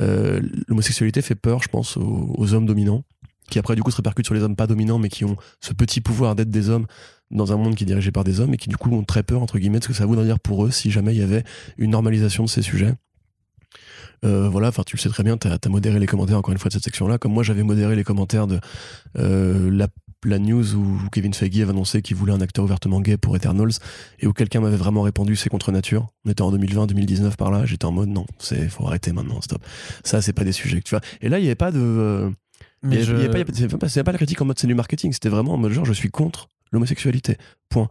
euh, 0.00 0.40
l'homosexualité 0.68 1.20
fait 1.20 1.34
peur 1.34 1.62
je 1.62 1.68
pense 1.68 1.98
aux, 1.98 2.34
aux, 2.34 2.54
hommes 2.54 2.64
dominants 2.64 3.04
qui 3.50 3.58
après 3.58 3.76
du 3.76 3.82
coup 3.82 3.90
se 3.90 3.96
répercute 3.96 4.24
sur 4.24 4.34
les 4.34 4.42
hommes 4.42 4.56
pas 4.56 4.66
dominants 4.66 4.98
mais 4.98 5.10
qui 5.10 5.26
ont 5.26 5.36
ce 5.60 5.74
petit 5.74 6.00
pouvoir 6.00 6.34
d'être 6.34 6.50
des 6.50 6.70
hommes 6.70 6.86
dans 7.30 7.52
un 7.52 7.56
monde 7.56 7.74
qui 7.74 7.84
est 7.84 7.86
dirigé 7.86 8.10
par 8.10 8.24
des 8.24 8.40
hommes 8.40 8.54
et 8.54 8.56
qui 8.56 8.70
du 8.70 8.78
coup 8.78 8.90
ont 8.90 9.04
très 9.04 9.22
peur 9.22 9.42
entre 9.42 9.58
guillemets 9.58 9.80
de 9.80 9.84
ce 9.84 9.88
que 9.88 9.94
ça 9.94 10.06
voudrait 10.06 10.24
dire 10.24 10.40
pour 10.40 10.64
eux 10.64 10.70
si 10.70 10.90
jamais 10.90 11.14
il 11.14 11.18
y 11.18 11.22
avait 11.22 11.44
une 11.76 11.90
normalisation 11.90 12.44
de 12.44 12.48
ces 12.48 12.62
sujets. 12.62 12.94
Euh, 14.24 14.48
voilà, 14.48 14.68
enfin 14.68 14.82
tu 14.84 14.96
le 14.96 15.00
sais 15.00 15.08
très 15.08 15.22
bien, 15.22 15.36
tu 15.36 15.48
as, 15.48 15.68
modéré 15.68 15.98
les 15.98 16.06
commentaires 16.06 16.38
encore 16.38 16.52
une 16.52 16.58
fois 16.58 16.68
de 16.68 16.74
cette 16.74 16.84
section-là, 16.84 17.18
comme 17.18 17.32
moi 17.32 17.42
j'avais 17.42 17.62
modéré 17.62 17.96
les 17.96 18.04
commentaires 18.04 18.46
de 18.46 18.60
euh, 19.18 19.70
la, 19.70 19.88
la, 20.24 20.38
news 20.38 20.74
où 20.74 20.98
Kevin 21.10 21.32
Feige 21.32 21.60
avait 21.60 21.70
annoncé 21.70 22.02
qu'il 22.02 22.16
voulait 22.16 22.32
un 22.32 22.40
acteur 22.40 22.64
ouvertement 22.64 23.00
gay 23.00 23.16
pour 23.16 23.34
Eternals 23.34 23.72
et 24.18 24.26
où 24.26 24.32
quelqu'un 24.32 24.60
m'avait 24.60 24.76
vraiment 24.76 25.02
répondu 25.02 25.36
c'est 25.36 25.48
contre 25.48 25.72
nature. 25.72 26.08
On 26.26 26.30
était 26.30 26.42
en 26.42 26.50
2020, 26.50 26.86
2019 26.86 27.36
par 27.36 27.50
là, 27.50 27.64
j'étais 27.64 27.86
en 27.86 27.92
mode 27.92 28.10
non, 28.10 28.26
c'est 28.38 28.68
faut 28.68 28.86
arrêter 28.86 29.12
maintenant, 29.12 29.40
stop. 29.40 29.62
Ça 30.04 30.20
c'est 30.20 30.34
pas 30.34 30.44
des 30.44 30.52
sujets 30.52 30.80
que 30.80 30.84
tu 30.84 30.90
vois. 30.90 31.02
Et 31.22 31.30
là 31.30 31.38
il 31.38 31.42
n'y 31.42 31.48
avait 31.48 31.54
pas 31.54 31.72
de 31.72 31.80
euh, 31.80 32.30
mais 32.82 33.02
je... 33.02 33.14
pas, 33.26 34.02
pas 34.02 34.12
la 34.12 34.18
critique 34.18 34.40
en 34.40 34.44
mode 34.44 34.58
c'est 34.58 34.66
du 34.66 34.74
marketing, 34.74 35.12
c'était 35.12 35.28
vraiment 35.30 35.54
en 35.54 35.58
mode 35.58 35.72
genre 35.72 35.84
je 35.84 35.92
suis 35.92 36.10
contre 36.10 36.48
l'homosexualité. 36.72 37.36
Point. 37.68 37.88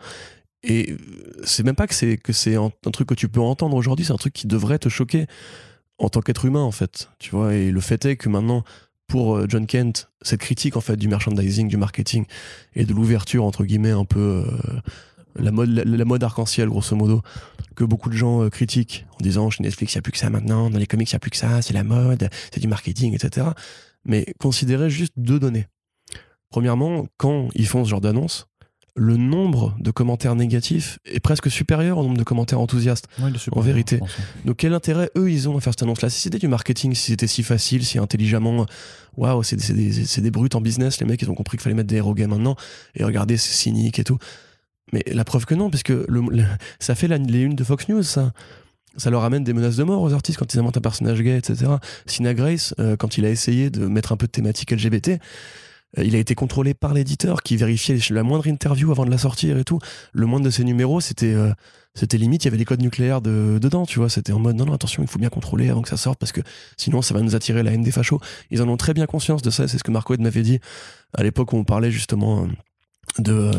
Et 0.63 0.97
c'est 1.43 1.63
même 1.63 1.75
pas 1.75 1.87
que 1.87 1.93
c'est 1.93 2.17
que 2.17 2.33
c'est 2.33 2.55
un, 2.55 2.69
truc 2.91 3.07
que 3.07 3.13
tu 3.13 3.29
peux 3.29 3.39
entendre 3.39 3.77
aujourd'hui, 3.77 4.05
c'est 4.05 4.13
un 4.13 4.17
truc 4.17 4.33
qui 4.33 4.47
devrait 4.47 4.79
te 4.79 4.89
choquer 4.89 5.25
en 5.99 6.09
tant 6.09 6.21
qu'être 6.21 6.45
humain 6.45 6.61
en 6.61 6.71
fait 6.71 7.09
tu 7.19 7.31
vois 7.31 7.53
et 7.53 7.71
le 7.71 7.81
fait 7.81 8.05
est 8.05 8.15
que 8.15 8.29
maintenant 8.29 8.63
pour 9.07 9.37
euh, 9.37 9.45
John 9.47 9.67
Kent 9.67 10.09
cette 10.21 10.39
critique 10.39 10.77
en 10.77 10.81
fait 10.81 10.95
du 10.95 11.07
merchandising 11.07 11.67
du 11.67 11.77
marketing 11.77 12.25
et 12.75 12.85
de 12.85 12.93
l'ouverture 12.93 13.43
entre 13.43 13.65
guillemets 13.65 13.91
un 13.91 14.05
peu 14.05 14.45
euh, 14.47 14.81
la 15.35 15.51
mode 15.51 15.69
la, 15.69 16.05
mode 16.05 16.23
arc-en-ciel 16.23 16.69
grosso 16.69 16.95
modo 16.95 17.21
que 17.75 17.83
beaucoup 17.83 18.09
de 18.09 18.15
gens 18.15 18.43
euh, 18.43 18.49
critiquent 18.49 19.05
en 19.19 19.23
disant 19.23 19.49
chez 19.49 19.63
Netflix 19.63 19.93
il 19.93 19.97
n'y 19.97 19.99
a 19.99 20.01
plus 20.03 20.11
que 20.11 20.17
ça 20.17 20.29
maintenant 20.29 20.69
dans 20.69 20.79
les 20.79 20.87
comics 20.87 21.09
il 21.11 21.15
n'y 21.15 21.17
a 21.17 21.19
plus 21.19 21.31
que 21.31 21.37
ça 21.37 21.61
c'est 21.61 21.73
la 21.73 21.83
mode 21.83 22.29
c'est 22.51 22.61
du 22.61 22.67
marketing 22.67 23.13
etc 23.13 23.47
mais 24.05 24.25
considérez 24.39 24.89
juste 24.89 25.13
deux 25.17 25.39
données. 25.39 25.67
Premièrement 26.49 27.05
quand 27.17 27.49
ils 27.53 27.67
font 27.67 27.83
ce 27.83 27.89
genre 27.89 28.01
d'annonce 28.01 28.48
le 28.99 29.15
nombre 29.15 29.75
de 29.79 29.91
commentaires 29.91 30.35
négatifs 30.35 30.99
est 31.05 31.21
presque 31.21 31.49
supérieur 31.49 31.97
au 31.97 32.03
nombre 32.03 32.17
de 32.17 32.23
commentaires 32.23 32.59
enthousiastes. 32.59 33.07
en 33.51 33.61
vérité. 33.61 34.01
Donc 34.43 34.57
quel 34.57 34.73
intérêt 34.73 35.09
eux 35.15 35.31
ils 35.31 35.47
ont 35.47 35.57
à 35.57 35.61
faire 35.61 35.71
cette 35.71 35.83
annonce-là? 35.83 36.09
Si 36.09 36.19
c'était 36.19 36.37
du 36.37 36.49
marketing, 36.49 36.93
si 36.93 37.11
c'était 37.11 37.27
si 37.27 37.41
facile, 37.41 37.85
si 37.85 37.97
intelligemment, 37.97 38.65
waouh, 39.15 39.41
c'est 39.43 39.55
des, 39.55 40.21
des, 40.21 40.31
brutes 40.31 40.55
en 40.55 40.61
business, 40.61 40.99
les 40.99 41.05
mecs 41.05 41.21
ils 41.21 41.29
ont 41.31 41.35
compris 41.35 41.57
qu'il 41.57 41.63
fallait 41.63 41.77
mettre 41.77 41.87
des 41.87 41.95
héros 41.95 42.13
maintenant, 42.13 42.57
et 42.95 43.05
regardez 43.05 43.37
c'est 43.37 43.53
cynique 43.53 43.99
et 43.99 44.03
tout. 44.03 44.17
Mais 44.91 45.03
la 45.07 45.23
preuve 45.23 45.45
que 45.45 45.55
non, 45.55 45.69
parce 45.69 45.83
que 45.83 46.05
ça 46.79 46.93
fait 46.93 47.07
les 47.07 47.39
unes 47.39 47.55
de 47.55 47.63
Fox 47.63 47.87
News, 47.87 48.03
ça. 48.03 48.33
Ça 48.97 49.11
leur 49.11 49.23
amène 49.23 49.43
des 49.43 49.53
menaces 49.53 49.77
de 49.77 49.83
mort 49.83 50.01
aux 50.01 50.13
artistes 50.13 50.39
quand 50.39 50.51
ils 50.53 50.59
inventent 50.59 50.77
un 50.77 50.81
personnage 50.81 51.21
gay, 51.21 51.37
etc. 51.37 51.71
Sina 52.07 52.33
Grace, 52.33 52.73
euh, 52.79 52.97
quand 52.97 53.17
il 53.17 53.23
a 53.23 53.29
essayé 53.29 53.69
de 53.69 53.85
mettre 53.85 54.11
un 54.11 54.17
peu 54.17 54.25
de 54.25 54.31
thématique 54.31 54.71
LGBT, 54.71 55.21
il 55.97 56.15
a 56.15 56.19
été 56.19 56.35
contrôlé 56.35 56.73
par 56.73 56.93
l'éditeur 56.93 57.41
qui 57.41 57.57
vérifiait 57.57 57.97
la 58.11 58.23
moindre 58.23 58.47
interview 58.47 58.91
avant 58.91 59.05
de 59.05 59.11
la 59.11 59.17
sortir 59.17 59.57
et 59.57 59.63
tout. 59.63 59.79
Le 60.13 60.25
moindre 60.25 60.45
de 60.45 60.51
ces 60.51 60.63
numéros, 60.63 61.01
c'était 61.01 61.33
euh, 61.33 61.51
c'était 61.95 62.17
limite, 62.17 62.43
il 62.43 62.47
y 62.47 62.49
avait 62.49 62.57
des 62.57 62.65
codes 62.65 62.81
nucléaires 62.81 63.21
de, 63.21 63.57
dedans, 63.59 63.85
tu 63.85 63.99
vois. 63.99 64.09
C'était 64.09 64.31
en 64.31 64.39
mode 64.39 64.55
non, 64.55 64.65
non, 64.65 64.73
attention, 64.73 65.01
il 65.01 65.09
faut 65.09 65.19
bien 65.19 65.29
contrôler 65.29 65.69
avant 65.69 65.81
que 65.81 65.89
ça 65.89 65.97
sorte 65.97 66.19
parce 66.19 66.31
que 66.31 66.41
sinon 66.77 67.01
ça 67.01 67.13
va 67.13 67.21
nous 67.21 67.35
attirer 67.35 67.63
la 67.63 67.71
haine 67.71 67.81
des 67.81 67.91
fachos. 67.91 68.21
Ils 68.51 68.61
en 68.61 68.69
ont 68.69 68.77
très 68.77 68.93
bien 68.93 69.07
conscience 69.07 69.41
de 69.41 69.49
ça, 69.49 69.67
c'est 69.67 69.77
ce 69.77 69.83
que 69.83 69.91
Marco 69.91 70.13
Ed 70.13 70.21
m'avait 70.21 70.43
dit 70.43 70.59
à 71.13 71.23
l'époque 71.23 71.53
où 71.53 71.57
on 71.57 71.63
parlait 71.63 71.91
justement 71.91 72.43
euh, 72.43 72.47
de 73.17 73.33
euh, 73.33 73.51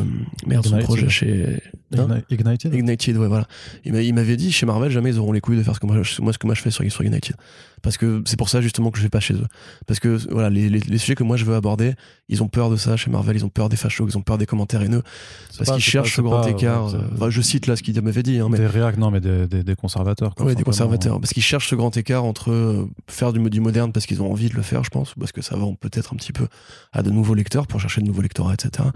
merde 0.47 0.65
son 0.65 0.79
projet 0.79 1.09
chez 1.09 1.61
hein 1.97 2.23
Ignited 2.31 2.73
Ignited 2.73 3.17
ouais 3.17 3.27
voilà 3.27 3.49
il 3.85 4.15
m'avait 4.15 4.37
dit 4.37 4.53
chez 4.53 4.65
Marvel 4.65 4.93
jamais 4.93 5.11
ils 5.11 5.19
auront 5.19 5.33
les 5.33 5.41
couilles 5.41 5.57
de 5.57 5.65
faire 5.65 5.75
ce 5.75 5.81
que 5.81 5.87
moi, 5.87 6.05
ce 6.05 6.39
que 6.39 6.47
moi 6.47 6.55
je 6.55 6.63
fais 6.63 6.71
sur, 6.71 6.89
sur 6.91 7.05
Ignited 7.05 7.35
parce 7.83 7.97
que 7.97 8.23
c'est 8.27 8.37
pour 8.37 8.49
ça 8.49 8.61
justement 8.61 8.91
que 8.91 8.99
je 8.99 9.03
vais 9.03 9.09
pas 9.09 9.21
chez 9.21 9.35
eux. 9.35 9.47
Parce 9.87 10.01
que 10.01 10.19
voilà 10.31 10.51
les, 10.51 10.69
les, 10.69 10.99
sujets 10.99 11.15
que 11.15 11.25
moi 11.25 11.37
je 11.37 11.45
veux 11.45 11.55
aborder 11.55 11.95
ils 12.29 12.43
ont 12.43 12.49
peur 12.49 12.71
de 12.71 12.77
ça 12.77 12.97
chez 12.97 13.11
Marvel 13.11 13.37
ils 13.37 13.45
ont 13.45 13.49
peur 13.49 13.69
des 13.69 13.77
fachos 13.77 14.07
ils 14.09 14.19
ont 14.19 14.23
peur 14.23 14.39
des 14.39 14.47
commentaires 14.47 14.83
haineux. 14.83 15.03
Parce 15.59 15.71
qu'ils 15.73 15.83
cherchent 15.83 16.17
ce 16.17 16.21
grand 16.21 16.47
écart 16.47 16.95
euh, 16.95 17.31
je 17.31 17.41
cite 17.41 17.67
là 17.67 17.77
ce 17.77 17.83
qu'il 17.83 18.01
m'avait 18.01 18.23
dit 18.23 18.39
hein, 18.39 18.49
mais 18.51 18.59
des 18.59 18.67
réacs 18.67 18.97
non 18.97 19.11
mais 19.11 19.21
des, 19.21 19.47
des, 19.47 19.75
conservateurs 19.75 20.35
quoi, 20.35 20.47
ouais 20.47 20.55
des 20.55 20.63
conservateurs 20.63 21.21
parce 21.21 21.33
qu'ils 21.33 21.43
cherchent 21.43 21.69
ce 21.69 21.75
grand 21.75 21.97
écart 21.97 22.25
entre 22.25 22.51
euh, 22.51 22.89
faire 23.09 23.33
du, 23.33 23.51
du 23.51 23.61
moderne 23.61 23.93
parce 23.93 24.07
qu'ils 24.07 24.23
ont 24.23 24.31
envie 24.31 24.49
de 24.49 24.55
le 24.55 24.63
faire 24.63 24.85
je 24.85 24.91
pense 24.91 25.15
parce 25.19 25.33
que 25.33 25.43
ça 25.43 25.57
vend 25.57 25.75
peut-être 25.75 26.13
un 26.13 26.17
petit 26.17 26.33
peu 26.33 26.49
à 26.93 27.03
de 27.03 27.11
nouveaux 27.11 27.35
lecteurs 27.35 27.67
pour 27.67 27.81
chercher 27.81 28.01
de 28.01 28.07
nouveaux 28.07 28.23
lectorats 28.23 28.55
etc 28.55 28.89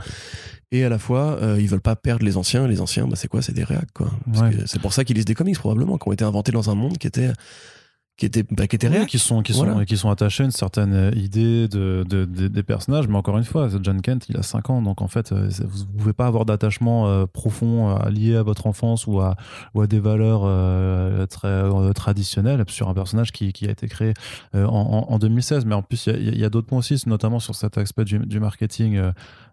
et 0.73 0.85
à 0.85 0.89
la 0.89 0.99
fois 0.99 1.39
euh, 1.41 1.59
ils 1.61 1.69
veulent 1.69 1.81
pas 1.81 1.97
perdre 1.97 2.25
les 2.25 2.37
anciens 2.37 2.67
les 2.67 2.81
anciens 2.81 3.07
bah, 3.07 3.17
c'est 3.17 3.29
quoi 3.29 3.43
c'est 3.43 3.53
des 3.53 3.65
réacs 3.65 3.93
quoi. 3.93 4.11
C'est 4.67 4.81
pour 4.81 4.93
ça 4.93 5.05
qu'ils 5.05 5.17
lisent 5.17 5.25
des 5.25 5.35
comics 5.35 5.59
probablement 5.59 5.99
qui 5.99 6.09
ont 6.09 6.13
été 6.13 6.25
inventés 6.25 6.53
dans 6.53 6.71
un 6.71 6.75
monde 6.75 6.99
qui 6.99 7.07
était 7.07 7.31
qui 8.17 8.27
étaient 8.27 8.45
bah, 8.49 8.69
qui 8.69 8.77
étaient 8.77 9.07
qui 9.07 9.19
sont 9.19 9.43
qui 9.43 9.53
sont 9.53 9.85
qui 9.85 9.97
sont 9.97 10.09
attachés 10.09 10.45
à 10.45 10.47
une 10.47 10.53
certaine 10.53 10.95
euh, 10.95 11.11
idée 11.17 11.67
de, 11.67 12.05
de, 12.09 12.25
des 12.25 12.63
personnages. 12.63 13.09
Mais 13.09 13.17
encore 13.17 13.37
une 13.39 13.45
fois 13.45 13.69
John 13.83 14.01
Kent 14.01 14.27
il 14.29 14.37
a 14.37 14.43
5 14.43 14.71
ans 14.71 14.83
donc 14.83 15.03
en 15.03 15.09
fait 15.09 15.33
euh, 15.33 15.49
vous 15.65 15.85
pouvez 15.87 16.13
pas 16.13 16.27
avoir 16.27 16.45
d'attachement 16.45 17.09
euh, 17.09 17.27
profond 17.27 17.97
lié 18.09 18.37
à 18.37 18.43
votre 18.43 18.67
enfance 18.69 19.07
ou 19.09 19.21
à 19.21 19.37
ou 19.75 19.81
à 19.81 19.87
des 19.89 19.99
valeurs 19.99 20.43
très 21.29 21.65
traditionnelles 21.95 22.65
sur 22.69 22.89
un 22.89 22.95
personnage 22.95 23.33
qui, 23.33 23.53
qui 23.53 23.67
a 23.67 23.71
été 23.71 23.89
créé 23.89 24.15
en, 24.55 25.07
en, 25.09 25.19
2016 25.19 25.65
mais 25.65 25.75
en 25.75 25.83
plus 25.83 26.07
il 26.07 26.39
y 26.39 26.45
a, 26.45 26.51
d'autres 26.51 26.67
points 26.67 26.79
aussi 26.79 27.03
notamment 27.07 27.41
sur 27.41 27.55
cet 27.55 27.79
aspect 27.79 28.05
du, 28.05 28.19
du 28.19 28.39
marketing 28.39 29.01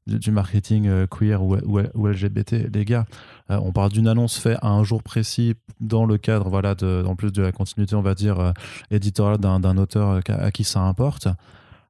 du, 0.08 0.32
marketing 0.32 0.88
euh, 0.88 1.08
queer 1.08 1.44
ou, 1.44 2.08
LGBT. 2.08 2.74
Les 2.74 2.86
gars, 2.86 3.06
euh, 3.50 3.60
on 3.62 3.72
parle 3.72 3.92
d'une 3.92 4.08
annonce 4.08 4.38
faite 4.38 4.58
à 4.62 4.70
un 4.70 4.84
jour 4.84 5.04
précis 5.04 5.56
dans 5.80 6.06
le 6.06 6.18
cadre, 6.18 6.50
voilà, 6.50 6.76
en 7.06 7.16
plus 7.16 7.32
de 7.32 7.42
la 7.42 7.52
continuité, 7.52 7.96
on 7.96 8.02
va 8.02 8.16
dire, 8.16 8.40
euh, 8.40 8.52
éditoriale 8.90 9.40
d'un 9.40 9.78
auteur 9.78 10.22
à, 10.28 10.52
qui 10.52 10.64
ça 10.64 10.82
importe. 10.82 11.28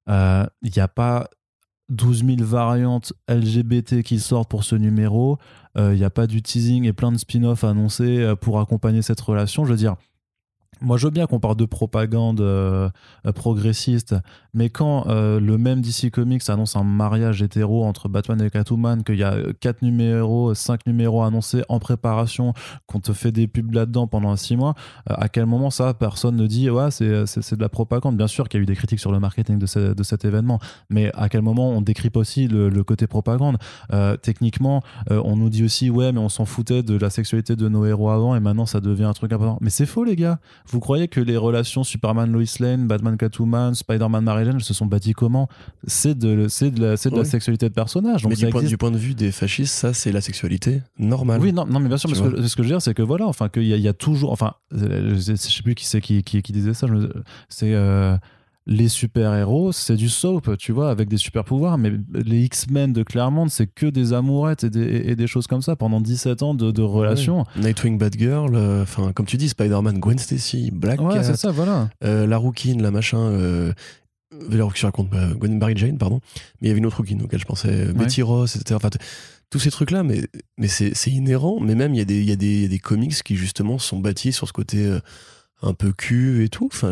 Il 0.07 0.71
n'y 0.75 0.81
a 0.81 0.87
pas 0.87 1.29
12 1.89 2.25
000 2.25 2.37
variantes 2.41 3.13
LGBT 3.29 4.01
qui 4.01 4.19
sortent 4.19 4.49
pour 4.49 4.63
ce 4.63 4.75
numéro. 4.75 5.37
Il 5.77 5.93
n'y 5.93 6.03
a 6.03 6.09
pas 6.09 6.27
du 6.27 6.41
teasing 6.41 6.85
et 6.85 6.93
plein 6.93 7.11
de 7.11 7.17
spin-offs 7.17 7.63
annoncés 7.63 8.33
pour 8.41 8.59
accompagner 8.59 9.01
cette 9.01 9.21
relation. 9.21 9.63
Je 9.65 9.71
veux 9.71 9.77
dire, 9.77 9.95
moi, 10.81 10.97
je 10.97 11.05
veux 11.05 11.11
bien 11.11 11.27
qu'on 11.27 11.39
parle 11.39 11.55
de 11.55 11.65
propagande 11.65 12.41
euh, 12.41 12.89
euh, 13.27 13.31
progressiste, 13.31 14.15
mais 14.53 14.69
quand 14.69 15.07
euh, 15.07 15.39
le 15.39 15.57
même 15.57 15.81
DC 15.81 16.09
Comics 16.11 16.49
annonce 16.49 16.75
un 16.75 16.83
mariage 16.83 17.41
hétéro 17.43 17.85
entre 17.85 18.09
Batman 18.09 18.41
et 18.41 18.49
Catwoman, 18.49 19.03
qu'il 19.03 19.17
y 19.17 19.23
a 19.23 19.35
4 19.59 19.83
numéros, 19.83 20.55
5 20.55 20.87
numéros 20.87 21.21
annoncés 21.21 21.63
en 21.69 21.79
préparation, 21.79 22.53
qu'on 22.87 22.99
te 22.99 23.13
fait 23.13 23.31
des 23.31 23.47
pubs 23.47 23.73
là-dedans 23.73 24.07
pendant 24.07 24.35
6 24.35 24.57
mois, 24.57 24.73
à 25.05 25.29
quel 25.29 25.45
moment 25.45 25.69
ça, 25.69 25.93
personne 25.93 26.35
ne 26.35 26.47
dit, 26.47 26.69
ouais, 26.69 26.89
c'est 26.89 27.05
de 27.07 27.61
la 27.61 27.69
propagande? 27.69 28.17
Bien 28.17 28.27
sûr 28.27 28.49
qu'il 28.49 28.59
y 28.59 28.61
a 28.61 28.63
eu 28.63 28.65
des 28.65 28.75
critiques 28.75 28.99
sur 28.99 29.11
le 29.11 29.19
marketing 29.19 29.59
de, 29.59 29.93
de, 29.93 30.03
cet 30.03 30.25
événement, 30.25 30.59
mais 30.89 31.11
à 31.13 31.29
quel 31.29 31.41
moment 31.43 31.69
on 31.69 31.81
décrype 31.81 32.17
aussi 32.17 32.47
le, 32.47 32.83
côté 32.83 33.05
propagande? 33.05 33.57
Techniquement, 34.21 34.81
on 35.09 35.35
nous 35.35 35.49
dit 35.49 35.63
aussi, 35.63 35.89
ouais, 35.89 36.11
mais 36.11 36.19
on 36.19 36.29
s'en 36.29 36.45
foutait 36.45 36.81
de 36.81 36.97
la 36.97 37.09
sexualité 37.09 37.55
de 37.55 37.69
nos 37.69 37.85
héros 37.85 38.09
avant, 38.09 38.35
et 38.35 38.39
maintenant 38.39 38.65
ça 38.65 38.79
devient 38.81 39.03
un 39.03 39.13
truc 39.13 39.31
important. 39.31 39.59
Mais 39.61 39.69
c'est 39.69 39.85
faux, 39.85 40.03
les 40.03 40.15
gars 40.15 40.39
vous 40.71 40.79
croyez 40.79 41.07
que 41.07 41.19
les 41.19 41.37
relations 41.37 41.83
Superman 41.83 42.31
Lois 42.31 42.43
Lane, 42.59 42.87
Batman 42.87 43.17
Catwoman, 43.17 43.75
Spider-Man 43.75 44.23
Mary 44.23 44.45
Jane 44.45 44.59
se 44.59 44.73
sont 44.73 44.85
bâties 44.85 45.13
comment? 45.13 45.49
C'est 45.85 46.17
de, 46.17 46.47
c'est 46.47 46.71
de, 46.71 46.81
la, 46.81 46.97
c'est 46.97 47.09
de 47.09 47.17
la 47.17 47.25
sexualité 47.25 47.67
de 47.67 47.73
personnage. 47.73 48.25
mais 48.25 48.35
du 48.35 48.47
point, 48.47 48.63
du 48.63 48.77
point, 48.77 48.91
de 48.91 48.97
vue 48.97 49.13
des 49.13 49.31
fascistes, 49.31 49.73
ça 49.73 49.93
c'est 49.93 50.11
la 50.11 50.21
sexualité 50.21 50.81
normale. 50.97 51.41
Oui, 51.41 51.51
non, 51.51 51.65
non 51.65 51.79
mais 51.79 51.89
bien 51.89 51.97
sûr, 51.97 52.09
mais 52.09 52.15
ce 52.15 52.21
que, 52.21 52.47
ce 52.47 52.55
que, 52.55 52.63
je 52.63 52.69
veux 52.69 52.73
dire, 52.73 52.81
c'est 52.81 52.93
que 52.93 53.01
voilà, 53.01 53.27
enfin 53.27 53.49
qu'il 53.49 53.63
y, 53.63 53.77
y, 53.77 53.87
a 53.87 53.93
toujours, 53.93 54.31
enfin, 54.31 54.53
je, 54.71 55.15
je 55.15 55.35
sais 55.35 55.63
plus 55.63 55.75
qui 55.75 55.85
c'est 55.85 56.01
qui, 56.01 56.23
qui, 56.23 56.41
qui, 56.41 56.53
disait 56.53 56.73
ça. 56.73 56.87
C'est 57.49 57.73
euh, 57.73 58.15
les 58.67 58.89
super-héros, 58.89 59.71
c'est 59.71 59.95
du 59.95 60.07
soap, 60.07 60.55
tu 60.57 60.71
vois, 60.71 60.91
avec 60.91 61.09
des 61.09 61.17
super-pouvoirs, 61.17 61.77
mais 61.77 61.91
les 62.13 62.43
X-Men 62.43 62.93
de 62.93 63.01
Claremont, 63.01 63.47
c'est 63.49 63.65
que 63.65 63.87
des 63.87 64.13
amourettes 64.13 64.63
et 64.63 64.69
des, 65.15 65.27
choses 65.27 65.47
comme 65.47 65.63
ça 65.63 65.75
pendant 65.75 65.99
17 65.99 66.43
ans 66.43 66.53
de, 66.53 66.81
relations. 66.81 67.45
Nightwing, 67.55 67.97
Batgirl, 67.97 68.55
euh, 68.55 68.83
enfin, 68.83 69.13
comme 69.13 69.25
tu 69.25 69.37
dis, 69.37 69.49
Spider-Man, 69.49 69.99
Gwen 69.99 70.17
Stacy, 70.17 70.69
Black 70.71 71.01
ouais, 71.01 71.23
c'est 71.23 71.37
ça, 71.37 71.51
voilà. 71.51 71.89
Euh, 72.03 72.27
la 72.27 72.37
Rookie, 72.37 72.75
la 72.75 72.91
machin. 72.91 73.19
Euh, 73.19 73.73
je 74.49 74.85
raconte, 74.85 75.09
bah, 75.09 75.29
Gwen 75.35 75.59
Barry 75.59 75.75
Jane, 75.75 75.97
pardon. 75.97 76.19
Mais 76.61 76.67
il 76.67 76.69
y 76.69 76.71
avait 76.71 76.79
une 76.79 76.85
autre 76.85 76.97
Rookie 76.97 77.17
auquel 77.21 77.39
je 77.39 77.45
pensais, 77.45 77.91
Betty 77.93 78.21
Ross, 78.21 78.55
etc. 78.55 78.75
Enfin, 78.75 78.89
tous 79.49 79.59
ces 79.59 79.71
trucs-là, 79.71 80.03
mais, 80.03 80.27
mais 80.57 80.67
c'est 80.67 81.11
inhérent. 81.11 81.59
Mais 81.59 81.75
même, 81.75 81.93
il 81.93 82.09
y, 82.09 82.25
y 82.25 82.31
a 82.31 82.35
des 82.35 82.79
comics 82.79 83.21
qui, 83.23 83.35
justement, 83.35 83.79
sont 83.79 83.99
bâtis 83.99 84.33
sur 84.33 84.47
ce 84.47 84.53
côté 84.53 84.99
un 85.61 85.73
peu 85.73 85.91
cul 85.93 86.43
et 86.43 86.49
tout. 86.49 86.69
Enfin, 86.71 86.91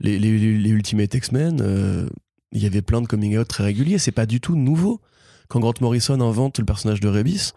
les, 0.00 0.18
les, 0.18 0.38
les, 0.58 0.70
Ultimate 0.70 1.14
X-Men, 1.14 1.60
euh, 1.62 2.08
il 2.52 2.62
y 2.62 2.66
avait 2.66 2.82
plein 2.82 3.00
de 3.00 3.06
coming 3.06 3.36
out 3.38 3.48
très 3.48 3.64
réguliers. 3.64 3.98
C'est 3.98 4.12
pas 4.12 4.26
du 4.26 4.40
tout 4.40 4.56
nouveau. 4.56 5.00
Quand 5.48 5.60
Grant 5.60 5.74
Morrison 5.80 6.20
invente 6.20 6.58
le 6.58 6.64
personnage 6.64 7.00
de 7.00 7.08
Rebis, 7.08 7.52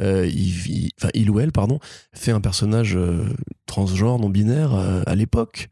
euh, 0.00 0.26
il, 0.26 0.90
enfin, 1.00 1.10
il 1.14 1.30
ou 1.30 1.40
elle, 1.40 1.52
pardon, 1.52 1.78
fait 2.12 2.32
un 2.32 2.40
personnage 2.40 2.96
euh, 2.96 3.24
transgenre, 3.66 4.18
non 4.18 4.28
binaire 4.30 4.74
à 5.06 5.14
l'époque. 5.14 5.68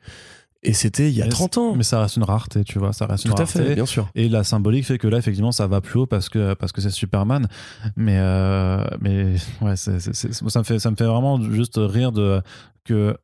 Et 0.62 0.72
c'était 0.72 1.08
il 1.08 1.16
y 1.16 1.22
a 1.22 1.26
Mais 1.26 1.30
30 1.30 1.58
ans. 1.58 1.74
Mais 1.76 1.84
ça 1.84 2.00
reste 2.00 2.16
une 2.16 2.24
rareté, 2.24 2.64
tu 2.64 2.80
vois. 2.80 2.92
Ça 2.92 3.06
reste 3.06 3.24
une 3.24 3.30
Tout 3.30 3.36
à 3.40 3.44
rareté. 3.44 3.62
fait, 3.64 3.74
bien 3.76 3.86
sûr. 3.86 4.08
Et 4.16 4.28
la 4.28 4.42
symbolique 4.42 4.84
fait 4.84 4.98
que 4.98 5.06
là, 5.06 5.18
effectivement, 5.18 5.52
ça 5.52 5.68
va 5.68 5.80
plus 5.80 6.00
haut 6.00 6.06
parce 6.06 6.28
que 6.28 6.54
parce 6.54 6.72
que 6.72 6.80
c'est 6.80 6.90
Superman. 6.90 7.46
Mais 7.94 8.16
euh, 8.18 8.82
mais 9.00 9.34
ouais, 9.60 9.76
c'est- 9.76 10.00
ça 10.00 10.58
me 10.58 10.64
fait 10.64 10.80
ça 10.80 10.90
me 10.90 10.96
fait 10.96 11.04
vraiment 11.04 11.40
juste 11.52 11.74
rire 11.78 12.10
de 12.10 12.42
que 12.84 13.16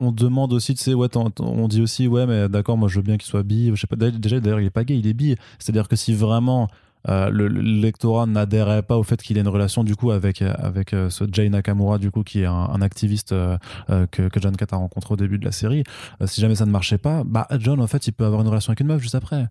on 0.00 0.12
demande 0.12 0.52
aussi, 0.52 0.74
tu 0.74 0.82
sais, 0.82 0.94
ouais, 0.94 1.08
on 1.40 1.68
dit 1.68 1.80
aussi, 1.80 2.08
ouais, 2.08 2.26
mais 2.26 2.48
d'accord, 2.48 2.76
moi 2.76 2.88
je 2.88 2.96
veux 2.96 3.02
bien 3.02 3.16
qu'il 3.16 3.26
soit 3.28 3.42
bi. 3.42 3.70
Je 3.74 3.80
sais 3.80 3.86
pas. 3.86 3.96
d'ailleurs- 3.96 4.18
Déjà, 4.18 4.40
d'ailleurs, 4.40 4.60
il 4.60 4.66
est 4.66 4.70
pas 4.70 4.84
gay, 4.84 4.98
il 4.98 5.06
est 5.06 5.12
bi. 5.14 5.36
C'est-à-dire 5.58 5.88
que 5.88 5.96
si 5.96 6.12
vraiment 6.14 6.68
euh, 7.08 7.28
le 7.28 7.48
le 7.48 7.60
lectorat 7.60 8.24
n'adhérait 8.26 8.82
pas 8.82 8.96
au 8.96 9.02
fait 9.02 9.20
qu'il 9.22 9.36
ait 9.36 9.40
une 9.42 9.48
relation 9.48 9.84
du 9.84 9.94
coup 9.94 10.10
avec 10.10 10.40
avec 10.40 10.94
euh, 10.94 11.10
ce 11.10 11.24
Jay 11.30 11.50
Nakamura 11.50 11.98
du 11.98 12.10
coup 12.10 12.22
qui 12.22 12.40
est 12.40 12.46
un, 12.46 12.52
un 12.54 12.80
activiste 12.80 13.32
euh, 13.32 13.58
euh, 13.90 14.06
que, 14.10 14.28
que 14.28 14.40
John 14.40 14.56
Cat 14.56 14.68
a 14.72 14.76
rencontré 14.76 15.12
au 15.12 15.16
début 15.18 15.38
de 15.38 15.44
la 15.44 15.52
série 15.52 15.84
euh, 16.22 16.26
si 16.26 16.40
jamais 16.40 16.54
ça 16.54 16.64
ne 16.64 16.70
marchait 16.70 16.96
pas 16.96 17.22
bah 17.22 17.46
John 17.58 17.78
en 17.82 17.86
fait 17.88 18.06
il 18.06 18.12
peut 18.12 18.24
avoir 18.24 18.40
une 18.40 18.48
relation 18.48 18.70
avec 18.70 18.80
une 18.80 18.86
meuf 18.86 19.02
juste 19.02 19.14
après 19.16 19.48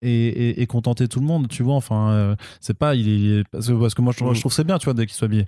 et, 0.00 0.10
et, 0.28 0.62
et 0.62 0.66
contenter 0.68 1.08
tout 1.08 1.18
le 1.18 1.26
monde 1.26 1.48
tu 1.48 1.64
vois 1.64 1.74
enfin 1.74 2.10
euh, 2.10 2.36
c'est 2.60 2.78
pas 2.78 2.94
il 2.94 3.08
est 3.08 3.44
parce 3.50 3.66
que, 3.66 3.72
parce 3.72 3.94
que 3.94 4.02
moi 4.02 4.12
je, 4.12 4.18
trouve- 4.18 4.30
Mm. 4.30 4.34
je 4.36 4.40
trouve 4.40 4.52
que 4.52 4.56
c'est 4.56 4.64
bien 4.64 4.78
tu 4.78 4.84
vois 4.84 4.94
dès 4.94 5.06
qu'il 5.06 5.16
soit 5.16 5.26
bi 5.26 5.44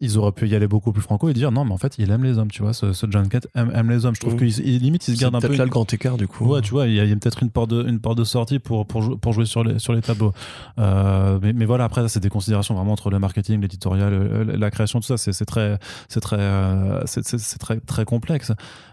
ils 0.00 0.16
auraient 0.16 0.32
pu 0.32 0.46
y 0.48 0.54
aller 0.54 0.68
beaucoup 0.68 0.92
plus 0.92 1.02
franco 1.02 1.28
et 1.28 1.32
dire 1.32 1.50
non 1.50 1.64
mais 1.64 1.72
en 1.72 1.76
fait 1.78 1.98
il 1.98 2.10
aime 2.12 2.22
les 2.22 2.38
hommes 2.38 2.50
tu 2.52 2.62
vois 2.62 2.72
ce, 2.72 2.92
ce 2.92 3.06
John 3.10 3.28
Cat 3.28 3.40
aime, 3.56 3.72
aime 3.74 3.90
les 3.90 4.06
hommes 4.06 4.14
je 4.14 4.20
trouve 4.20 4.34
Mm. 4.34 4.38
qu'il 4.38 4.66
il- 4.66 4.78
limite 4.80 5.08
il 5.08 5.16
se 5.16 5.20
garde 5.20 5.34
un 5.34 5.40
peu 5.40 5.48
peut-être 5.48 5.58
là 5.58 5.64
une- 5.64 5.68
le 5.68 5.72
grand 5.72 5.92
écart, 5.92 6.16
du 6.16 6.28
coup. 6.28 6.44
Ouais, 6.46 6.60
tu 6.60 6.70
vois, 6.70 6.86
il 6.86 6.94
y 6.94 7.00
a, 7.00 7.04
peut-être 7.16 7.42
une 7.42 7.50
porte 7.50 7.70
de, 7.70 7.84
une 7.88 7.98
porte 7.98 8.16
de 8.18 8.22
sortie 8.24 8.58
pour, 8.60 8.86
pour, 8.86 9.02
jou- 9.02 9.16
pour 9.16 9.32
jouer 9.32 9.44
sur 9.46 9.64
les, 9.64 9.78
sur 9.80 9.92
les 9.92 10.00
tableaux. 10.02 10.32
Euh, 10.78 11.38
mais, 11.42 11.52
mais 11.52 11.64
voilà, 11.64 11.84
après, 11.84 12.06
c'est 12.08 12.20
des 12.20 12.28
considérations 12.28 12.74
vraiment 12.74 12.92
entre 12.92 13.10
le 13.10 13.18
marketing, 13.18 13.60
l'éditorial, 13.60 14.12
euh, 14.12 14.44
la 14.56 14.70
création, 14.70 15.00
tout 15.00 15.06
ça, 15.06 15.16
c'est 15.16 15.44
très, 15.44 15.78
c'est 16.08 16.20
très, 16.20 16.36
euh, 16.38 17.02
c'est- 17.06 17.58
très, 17.58 17.80
très 17.80 18.04
complexe. 18.04 18.52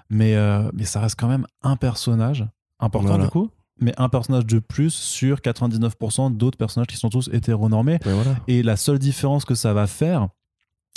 Mais, 0.09 0.35
euh, 0.35 0.69
mais 0.73 0.85
ça 0.85 0.99
reste 1.01 1.19
quand 1.19 1.27
même 1.27 1.45
un 1.63 1.75
personnage 1.75 2.45
important, 2.79 3.09
Voilà. 3.09 3.25
du 3.25 3.29
coup. 3.29 3.49
Mais 3.81 3.93
un 3.97 4.07
personnage 4.09 4.45
de 4.45 4.59
plus 4.59 4.93
sur 4.93 5.41
99% 5.41 6.29
d'autres 6.31 6.57
personnages 6.57 6.87
qui 6.87 6.97
sont 6.97 7.09
tous 7.09 7.29
hétéronormés. 7.33 7.99
Mais 8.05 8.13
voilà. 8.13 8.35
Et 8.47 8.63
la 8.63 8.77
seule 8.77 8.99
différence 8.99 9.43
que 9.45 9.53
ça 9.55 9.73
va 9.73 9.85
faire, 9.85 10.29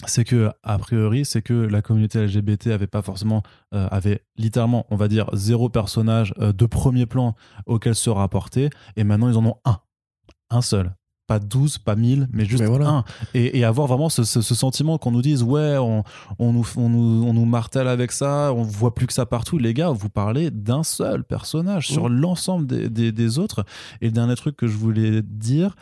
c'est 0.06 0.24
que, 0.24 0.50
a 0.62 0.78
priori, 0.78 1.24
c'est 1.24 1.42
que 1.42 1.52
la 1.52 1.82
communauté 1.82 2.24
LGBT 2.24 2.68
avait 2.68 2.86
pas 2.86 3.02
forcément, 3.02 3.42
euh, 3.74 3.88
avait 3.90 4.22
littéralement, 4.36 4.86
on 4.90 4.96
va 4.96 5.08
dire, 5.08 5.28
zéro 5.32 5.68
personnage 5.68 6.34
euh, 6.38 6.52
de 6.52 6.66
premier 6.66 7.06
plan 7.06 7.34
auquel 7.66 7.94
se 7.94 8.10
rapporter. 8.10 8.70
Et 8.96 9.04
maintenant, 9.04 9.28
ils 9.28 9.36
en 9.36 9.44
ont 9.44 9.56
un. 9.64 9.78
Un 10.50 10.62
seul. 10.62 10.94
Pas 11.28 11.38
12, 11.38 11.78
pas 11.78 11.94
1000, 11.94 12.26
mais 12.32 12.44
juste 12.44 12.62
Mais 12.62 12.68
voilà. 12.68 12.88
un. 12.88 13.04
Et, 13.34 13.58
et 13.58 13.64
avoir 13.64 13.86
vraiment 13.86 14.08
ce, 14.08 14.24
ce- 14.24 14.40
ce 14.40 14.54
sentiment 14.54 14.98
qu'on 14.98 15.10
nous 15.12 15.22
dise, 15.22 15.42
ouais, 15.44 15.76
on, 15.78 16.02
on, 16.40 16.52
nous, 16.52 16.66
on, 16.76 16.88
nous, 16.88 17.24
on 17.28 17.32
nous 17.34 17.44
martèle 17.44 17.86
avec 17.86 18.10
ça, 18.12 18.52
on 18.52 18.62
voit 18.62 18.94
plus 18.94 19.06
que 19.06 19.12
ça 19.12 19.26
partout. 19.26 19.58
Les 19.58 19.74
gars, 19.74 19.90
vous 19.90 20.08
parlez 20.08 20.50
d'un 20.50 20.82
seul 20.82 21.22
personnage 21.24 21.86
sur 21.88 22.08
l'ensemble 22.08 22.66
des, 22.66 22.88
des, 22.88 23.12
des 23.12 23.38
autres. 23.38 23.64
Et 24.00 24.06
le 24.06 24.12
dernier 24.12 24.34
truc 24.36 24.56
que 24.56 24.66
je 24.66 24.76
voulais 24.76 25.20
dire 25.22 25.76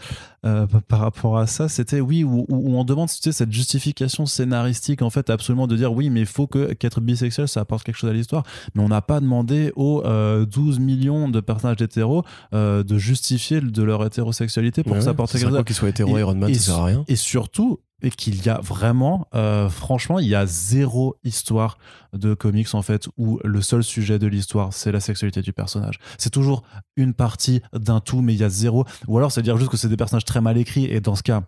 euh, 0.45 0.67
par 0.89 0.99
rapport 1.01 1.39
à 1.39 1.47
ça, 1.47 1.69
c'était 1.69 2.01
oui, 2.01 2.25
où, 2.25 2.45
où 2.49 2.77
on 2.77 2.85
demande 2.85 3.09
tu 3.09 3.17
sais, 3.21 3.33
cette 3.33 3.53
justification 3.53 4.27
scénaristique, 4.27 5.01
en 5.03 5.11
fait, 5.11 5.31
absolument 5.31 5.67
de 5.69 5.77
dire 5.77 5.93
oui, 5.93 6.11
mais 6.11 6.21
il 6.21 6.27
faut 6.27 6.47
que 6.49 6.73
qu'être 6.73 7.01
bisexuel, 7.01 7.47
ça 7.49 7.61
apporte 7.61 7.85
quelque 7.85 7.97
chose 7.97 8.11
à 8.11 8.13
l'histoire. 8.13 8.43
Mais 8.75 8.83
on 8.83 8.89
n'a 8.89 9.01
pas 9.03 9.21
demandé 9.21 9.73
aux 9.77 10.03
euh, 10.05 10.45
12 10.45 10.81
millions 10.81 11.29
de 11.29 11.39
personnages 11.41 11.81
hétéros 11.81 12.25
euh, 12.53 12.83
de 12.83 12.99
justifier 12.99 13.61
de 13.61 13.83
leur 13.85 14.05
hétérosexualité 14.05 14.83
pour 14.83 14.93
Ouais, 14.95 14.99
que 15.33 15.36
ça 15.39 15.47
ouais. 15.47 15.49
apporte 15.49 15.49
Ça 15.49 15.49
quelque 15.49 15.49
sert 15.49 15.49
à 15.49 15.51
chose. 15.51 15.53
quoi 15.57 15.65
qu'il 15.65 15.75
soit 15.77 15.89
hétéro 15.89 16.17
Et- 16.17 16.21
Iron 16.21 16.35
Man, 16.35 16.51
et 16.51 16.55
ça 16.55 16.61
sert 16.73 16.79
à 16.81 16.85
rien. 16.85 17.05
Et 17.09 17.17
surtout, 17.17 17.81
et 18.03 18.11
qu'il 18.11 18.45
y 18.45 18.49
a 18.51 18.61
vraiment, 18.61 19.27
euh, 19.35 19.69
franchement, 19.71 20.19
il 20.19 20.27
y 20.29 20.35
a 20.35 20.45
zéro 20.47 21.17
histoire 21.25 21.79
de 22.13 22.35
comics 22.35 22.75
en 22.75 22.83
fait 22.83 23.09
où 23.17 23.39
le 23.43 23.63
seul 23.63 23.83
sujet 23.83 24.19
de 24.19 24.27
l'histoire 24.27 24.73
c'est 24.75 24.93
la 24.93 25.01
sexualité 25.01 25.41
du 25.41 25.53
personnage. 25.55 25.99
C'est 26.19 26.31
toujours 26.31 26.63
une 26.97 27.15
partie 27.15 27.63
d'un 27.73 28.01
tout, 28.01 28.21
mais 28.21 28.35
il 28.35 28.41
y 28.41 28.45
a 28.45 28.49
zéro. 28.51 28.85
Ou 29.09 29.17
alors 29.17 29.33
c'est 29.33 29.41
dire 29.43 29.57
juste 29.57 29.71
que 29.71 29.77
c'est 29.79 29.89
des 29.89 29.97
personnages 29.97 30.27
très 30.27 30.41
mal 30.43 30.59
écrits 30.59 30.85
et 30.85 31.01
dans 31.01 31.15
ce 31.15 31.23
cas. 31.23 31.43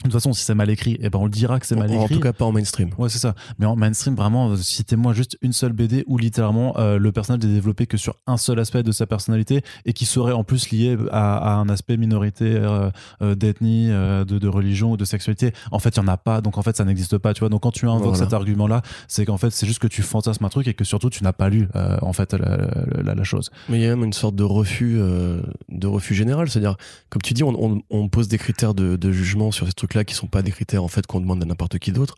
De 0.00 0.10
toute 0.10 0.12
façon, 0.20 0.34
si 0.34 0.44
c'est 0.44 0.54
mal 0.54 0.68
écrit, 0.68 0.98
eh 1.00 1.08
ben 1.08 1.18
on 1.18 1.24
le 1.24 1.30
dira 1.30 1.58
que 1.58 1.66
c'est 1.66 1.76
mal 1.76 1.90
En, 1.90 1.94
en 1.94 2.02
écrit. 2.04 2.16
tout 2.16 2.20
cas, 2.20 2.34
pas 2.34 2.44
en 2.44 2.52
mainstream. 2.52 2.90
Ouais, 2.98 3.08
c'est 3.08 3.18
ça. 3.18 3.34
Mais 3.58 3.64
en 3.64 3.74
mainstream, 3.74 4.14
vraiment, 4.14 4.50
euh, 4.50 4.56
citez-moi 4.56 5.14
juste 5.14 5.38
une 5.40 5.54
seule 5.54 5.72
BD 5.72 6.04
où 6.06 6.18
littéralement 6.18 6.76
euh, 6.76 6.98
le 6.98 7.10
personnage 7.10 7.42
n'est 7.42 7.54
développé 7.54 7.86
que 7.86 7.96
sur 7.96 8.14
un 8.26 8.36
seul 8.36 8.58
aspect 8.58 8.82
de 8.82 8.92
sa 8.92 9.06
personnalité 9.06 9.62
et 9.86 9.94
qui 9.94 10.04
serait 10.04 10.32
en 10.34 10.44
plus 10.44 10.68
lié 10.70 10.98
à, 11.10 11.36
à 11.38 11.54
un 11.54 11.70
aspect 11.70 11.96
minorité 11.96 12.44
euh, 12.54 12.90
euh, 13.22 13.34
d'ethnie, 13.34 13.86
euh, 13.90 14.26
de, 14.26 14.38
de 14.38 14.48
religion 14.48 14.90
ou 14.92 14.96
de 14.98 15.06
sexualité. 15.06 15.52
En 15.70 15.78
fait, 15.78 15.96
il 15.96 16.00
n'y 16.00 16.04
en 16.06 16.12
a 16.12 16.18
pas, 16.18 16.42
donc 16.42 16.58
en 16.58 16.62
fait, 16.62 16.76
ça 16.76 16.84
n'existe 16.84 17.16
pas. 17.16 17.32
Tu 17.32 17.40
vois, 17.40 17.48
donc 17.48 17.62
quand 17.62 17.70
tu 17.72 17.86
invoques 17.86 18.02
Voilà. 18.02 18.18
cet 18.18 18.34
argument-là, 18.34 18.82
c'est 19.08 19.24
qu'en 19.24 19.38
fait, 19.38 19.50
c'est 19.50 19.66
juste 19.66 19.78
que 19.78 19.86
tu 19.88 20.02
fantasmes 20.02 20.44
un 20.44 20.50
truc 20.50 20.68
et 20.68 20.74
que 20.74 20.84
surtout, 20.84 21.08
tu 21.08 21.24
n'as 21.24 21.32
pas 21.32 21.48
lu 21.48 21.68
en 22.02 22.12
fait 22.12 22.34
la, 22.34 22.38
la- 22.56 23.02
la- 23.02 23.14
la 23.14 23.24
chose. 23.24 23.50
Mais 23.70 23.78
il 23.78 23.82
y 23.82 23.86
a 23.86 23.90
même 23.96 24.04
une 24.04 24.12
sorte 24.12 24.34
de 24.36 24.44
refus, 24.44 24.98
de 24.98 25.86
refus 25.86 26.14
général. 26.14 26.50
C'est-à-dire, 26.50 26.76
comme 27.08 27.22
tu 27.22 27.32
dis, 27.32 27.42
on, 27.42 27.54
on- 27.64 27.80
on 27.88 28.08
pose 28.10 28.28
des 28.28 28.36
critères 28.38 28.74
de, 28.74 28.96
de 28.96 29.12
jugement 29.12 29.50
sur 29.50 29.66
ces 29.66 29.72
trucs-là 29.84 30.04
qui 30.04 30.14
sont 30.14 30.26
pas 30.26 30.42
des 30.42 30.50
critères 30.50 30.82
en 30.84 30.88
fait 30.88 31.06
qu'on 31.06 31.20
demande 31.20 31.42
à 31.42 31.46
n'importe 31.46 31.78
qui 31.78 31.92
d'autre. 31.92 32.16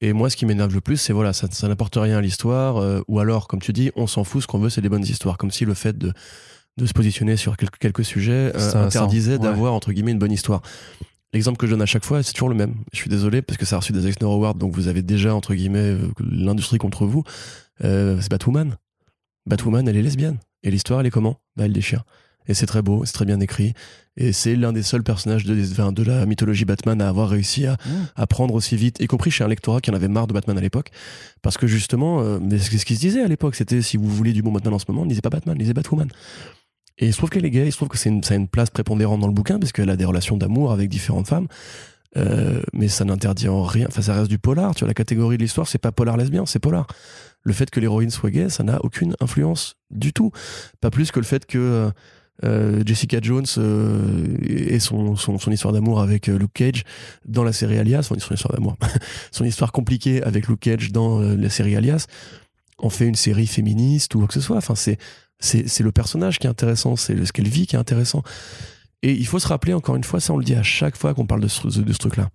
Et 0.00 0.12
moi, 0.12 0.30
ce 0.30 0.36
qui 0.36 0.46
m'énerve 0.46 0.72
le 0.74 0.80
plus, 0.80 0.96
c'est 0.96 1.12
voilà, 1.12 1.32
ça, 1.32 1.48
ça 1.50 1.66
n'apporte 1.68 1.96
rien 1.96 2.18
à 2.18 2.20
l'histoire. 2.20 2.76
euh, 2.76 3.00
ou 3.08 3.18
alors, 3.18 3.48
comme 3.48 3.60
tu 3.60 3.72
dis, 3.72 3.90
on 3.96 4.06
s'en 4.06 4.22
fout. 4.24 4.42
Ce 4.42 4.46
qu'on 4.46 4.58
veut, 4.60 4.70
c'est 4.70 4.80
des 4.80 4.88
bonnes 4.88 5.02
histoires. 5.04 5.36
Comme 5.38 5.50
si 5.50 5.64
le 5.64 5.74
fait 5.74 5.98
de, 5.98 6.12
de 6.76 6.86
se 6.86 6.92
positionner 6.92 7.36
sur 7.36 7.56
quelques, 7.56 7.78
quelques 7.78 8.04
sujets 8.04 8.52
euh, 8.54 8.58
Ça- 8.70 8.84
interdisait 8.84 9.32
ouais. 9.32 9.38
d'avoir 9.40 9.74
entre 9.74 9.92
guillemets 9.92 10.12
une 10.12 10.18
bonne 10.20 10.30
histoire. 10.32 10.62
L'exemple 11.34 11.58
que 11.58 11.66
je 11.66 11.72
donne 11.72 11.82
à 11.82 11.86
chaque 11.86 12.04
fois, 12.04 12.22
c'est 12.22 12.32
toujours 12.32 12.48
le 12.48 12.54
même. 12.54 12.74
Je 12.92 12.98
suis 12.98 13.10
désolé 13.10 13.42
parce 13.42 13.58
que 13.58 13.66
ça 13.66 13.76
a 13.76 13.78
reçu 13.80 13.92
des 13.92 14.06
Eisner 14.06 14.24
Awards, 14.26 14.54
donc 14.54 14.72
vous 14.74 14.86
avez 14.88 15.02
déjà 15.02 15.34
entre 15.34 15.52
guillemets 15.54 15.80
euh, 15.80 16.08
l'industrie 16.20 16.78
contre 16.78 17.04
vous. 17.04 17.24
Euh, 17.84 18.18
c'est 18.20 18.30
Batwoman. 18.30 18.76
Batwoman, 19.46 19.88
elle 19.88 19.96
est 19.96 20.02
lesbienne. 20.02 20.38
Et 20.62 20.70
l'histoire, 20.70 21.00
elle 21.00 21.06
est 21.06 21.10
comment? 21.10 21.40
Bah, 21.56 21.64
elle 21.66 21.72
déchire. 21.72 22.04
Et 22.48 22.54
c'est 22.54 22.66
très 22.66 22.82
beau, 22.82 23.04
c'est 23.04 23.12
très 23.12 23.24
bien 23.24 23.40
écrit. 23.40 23.74
Et 24.16 24.32
c'est 24.32 24.56
l'un 24.56 24.72
des 24.72 24.82
seuls 24.82 25.04
personnages 25.04 25.44
de, 25.44 25.54
enfin, 25.70 25.92
de 25.92 26.02
la 26.02 26.26
mythologie 26.26 26.64
Batman 26.64 27.00
à 27.00 27.08
avoir 27.08 27.28
réussi 27.28 27.66
à, 27.66 27.76
à 28.16 28.26
prendre 28.26 28.54
aussi 28.54 28.74
vite, 28.74 28.98
y 29.00 29.06
compris 29.06 29.30
chez 29.30 29.44
un 29.44 29.48
lectorat 29.48 29.80
qui 29.80 29.90
en 29.90 29.94
avait 29.94 30.08
marre 30.08 30.26
de 30.26 30.32
Batman 30.32 30.58
à 30.58 30.60
l'époque. 30.60 30.90
Parce 31.42 31.56
que 31.56 31.66
justement, 31.66 32.20
euh, 32.20 32.38
c'est 32.50 32.78
ce 32.78 32.84
qui 32.84 32.96
se 32.96 33.00
disait 33.00 33.22
à 33.22 33.28
l'époque, 33.28 33.54
c'était 33.54 33.80
si 33.80 33.96
vous 33.96 34.08
voulez 34.08 34.32
du 34.32 34.42
bon 34.42 34.50
Batman 34.50 34.74
en 34.74 34.78
ce 34.78 34.86
moment, 34.88 35.04
lisez 35.04 35.20
pas 35.20 35.30
Batman, 35.30 35.56
lisez 35.56 35.72
Batwoman. 35.74 36.08
Et 36.98 37.06
il 37.06 37.12
se 37.12 37.18
trouve 37.18 37.30
qu'elle 37.30 37.44
est 37.44 37.50
gay, 37.50 37.66
il 37.66 37.70
se 37.70 37.76
trouve 37.76 37.88
que 37.88 37.98
c'est 37.98 38.08
une, 38.08 38.24
ça 38.24 38.34
a 38.34 38.36
une 38.36 38.48
place 38.48 38.70
prépondérante 38.70 39.20
dans 39.20 39.28
le 39.28 39.32
bouquin, 39.32 39.60
parce 39.60 39.70
qu'elle 39.70 39.90
a 39.90 39.96
des 39.96 40.04
relations 40.04 40.36
d'amour 40.36 40.72
avec 40.72 40.88
différentes 40.88 41.28
femmes. 41.28 41.46
Euh, 42.16 42.62
mais 42.72 42.88
ça 42.88 43.04
n'interdit 43.04 43.48
en 43.48 43.62
rien, 43.62 43.86
enfin 43.86 44.00
ça 44.00 44.14
reste 44.14 44.30
du 44.30 44.38
polar, 44.38 44.74
tu 44.74 44.80
vois, 44.80 44.88
la 44.88 44.94
catégorie 44.94 45.36
de 45.36 45.42
l'histoire, 45.42 45.68
c'est 45.68 45.78
pas 45.78 45.92
polar 45.92 46.16
lesbien, 46.16 46.46
c'est 46.46 46.58
polar. 46.58 46.86
Le 47.42 47.52
fait 47.52 47.70
que 47.70 47.78
l'héroïne 47.80 48.10
soit 48.10 48.30
gay, 48.30 48.48
ça 48.48 48.64
n'a 48.64 48.82
aucune 48.82 49.14
influence 49.20 49.76
du 49.90 50.12
tout. 50.12 50.32
Pas 50.80 50.90
plus 50.90 51.12
que 51.12 51.20
le 51.20 51.26
fait 51.26 51.46
que 51.46 51.90
euh, 52.44 52.82
Jessica 52.86 53.18
Jones 53.20 53.46
euh, 53.58 54.36
et 54.42 54.78
son, 54.78 55.16
son, 55.16 55.38
son 55.38 55.50
histoire 55.50 55.72
d'amour 55.72 56.00
avec 56.00 56.28
euh, 56.28 56.38
Luke 56.38 56.52
Cage 56.54 56.84
dans 57.24 57.44
la 57.44 57.52
série 57.52 57.78
Alias, 57.78 58.02
son, 58.02 58.14
histoire 58.14 58.54
d'amour, 58.54 58.76
son 59.32 59.44
histoire 59.44 59.72
compliquée 59.72 60.22
avec 60.22 60.46
Luke 60.48 60.60
Cage 60.60 60.92
dans 60.92 61.20
euh, 61.20 61.36
la 61.36 61.50
série 61.50 61.76
Alias, 61.76 62.06
en 62.78 62.90
fait 62.90 63.06
une 63.06 63.16
série 63.16 63.46
féministe 63.46 64.14
ou 64.14 64.18
quoi 64.18 64.28
que 64.28 64.34
ce 64.34 64.40
soit. 64.40 64.56
Enfin, 64.56 64.74
c'est 64.74 64.98
c'est 65.40 65.84
le 65.84 65.92
personnage 65.92 66.40
qui 66.40 66.48
est 66.48 66.50
intéressant, 66.50 66.96
c'est 66.96 67.24
ce 67.24 67.32
qu'elle 67.32 67.46
vit 67.46 67.68
qui 67.68 67.76
est 67.76 67.78
intéressant. 67.78 68.24
Et 69.02 69.12
il 69.12 69.26
faut 69.26 69.38
se 69.38 69.46
rappeler 69.46 69.72
encore 69.72 69.94
une 69.94 70.02
fois, 70.02 70.18
ça 70.18 70.32
on 70.32 70.36
le 70.36 70.44
dit 70.44 70.56
à 70.56 70.64
chaque 70.64 70.96
fois 70.96 71.14
qu'on 71.14 71.26
parle 71.26 71.40
de 71.40 71.46
ce, 71.46 71.68
de 71.68 71.92
ce 71.92 71.98
truc-là. 71.98 72.30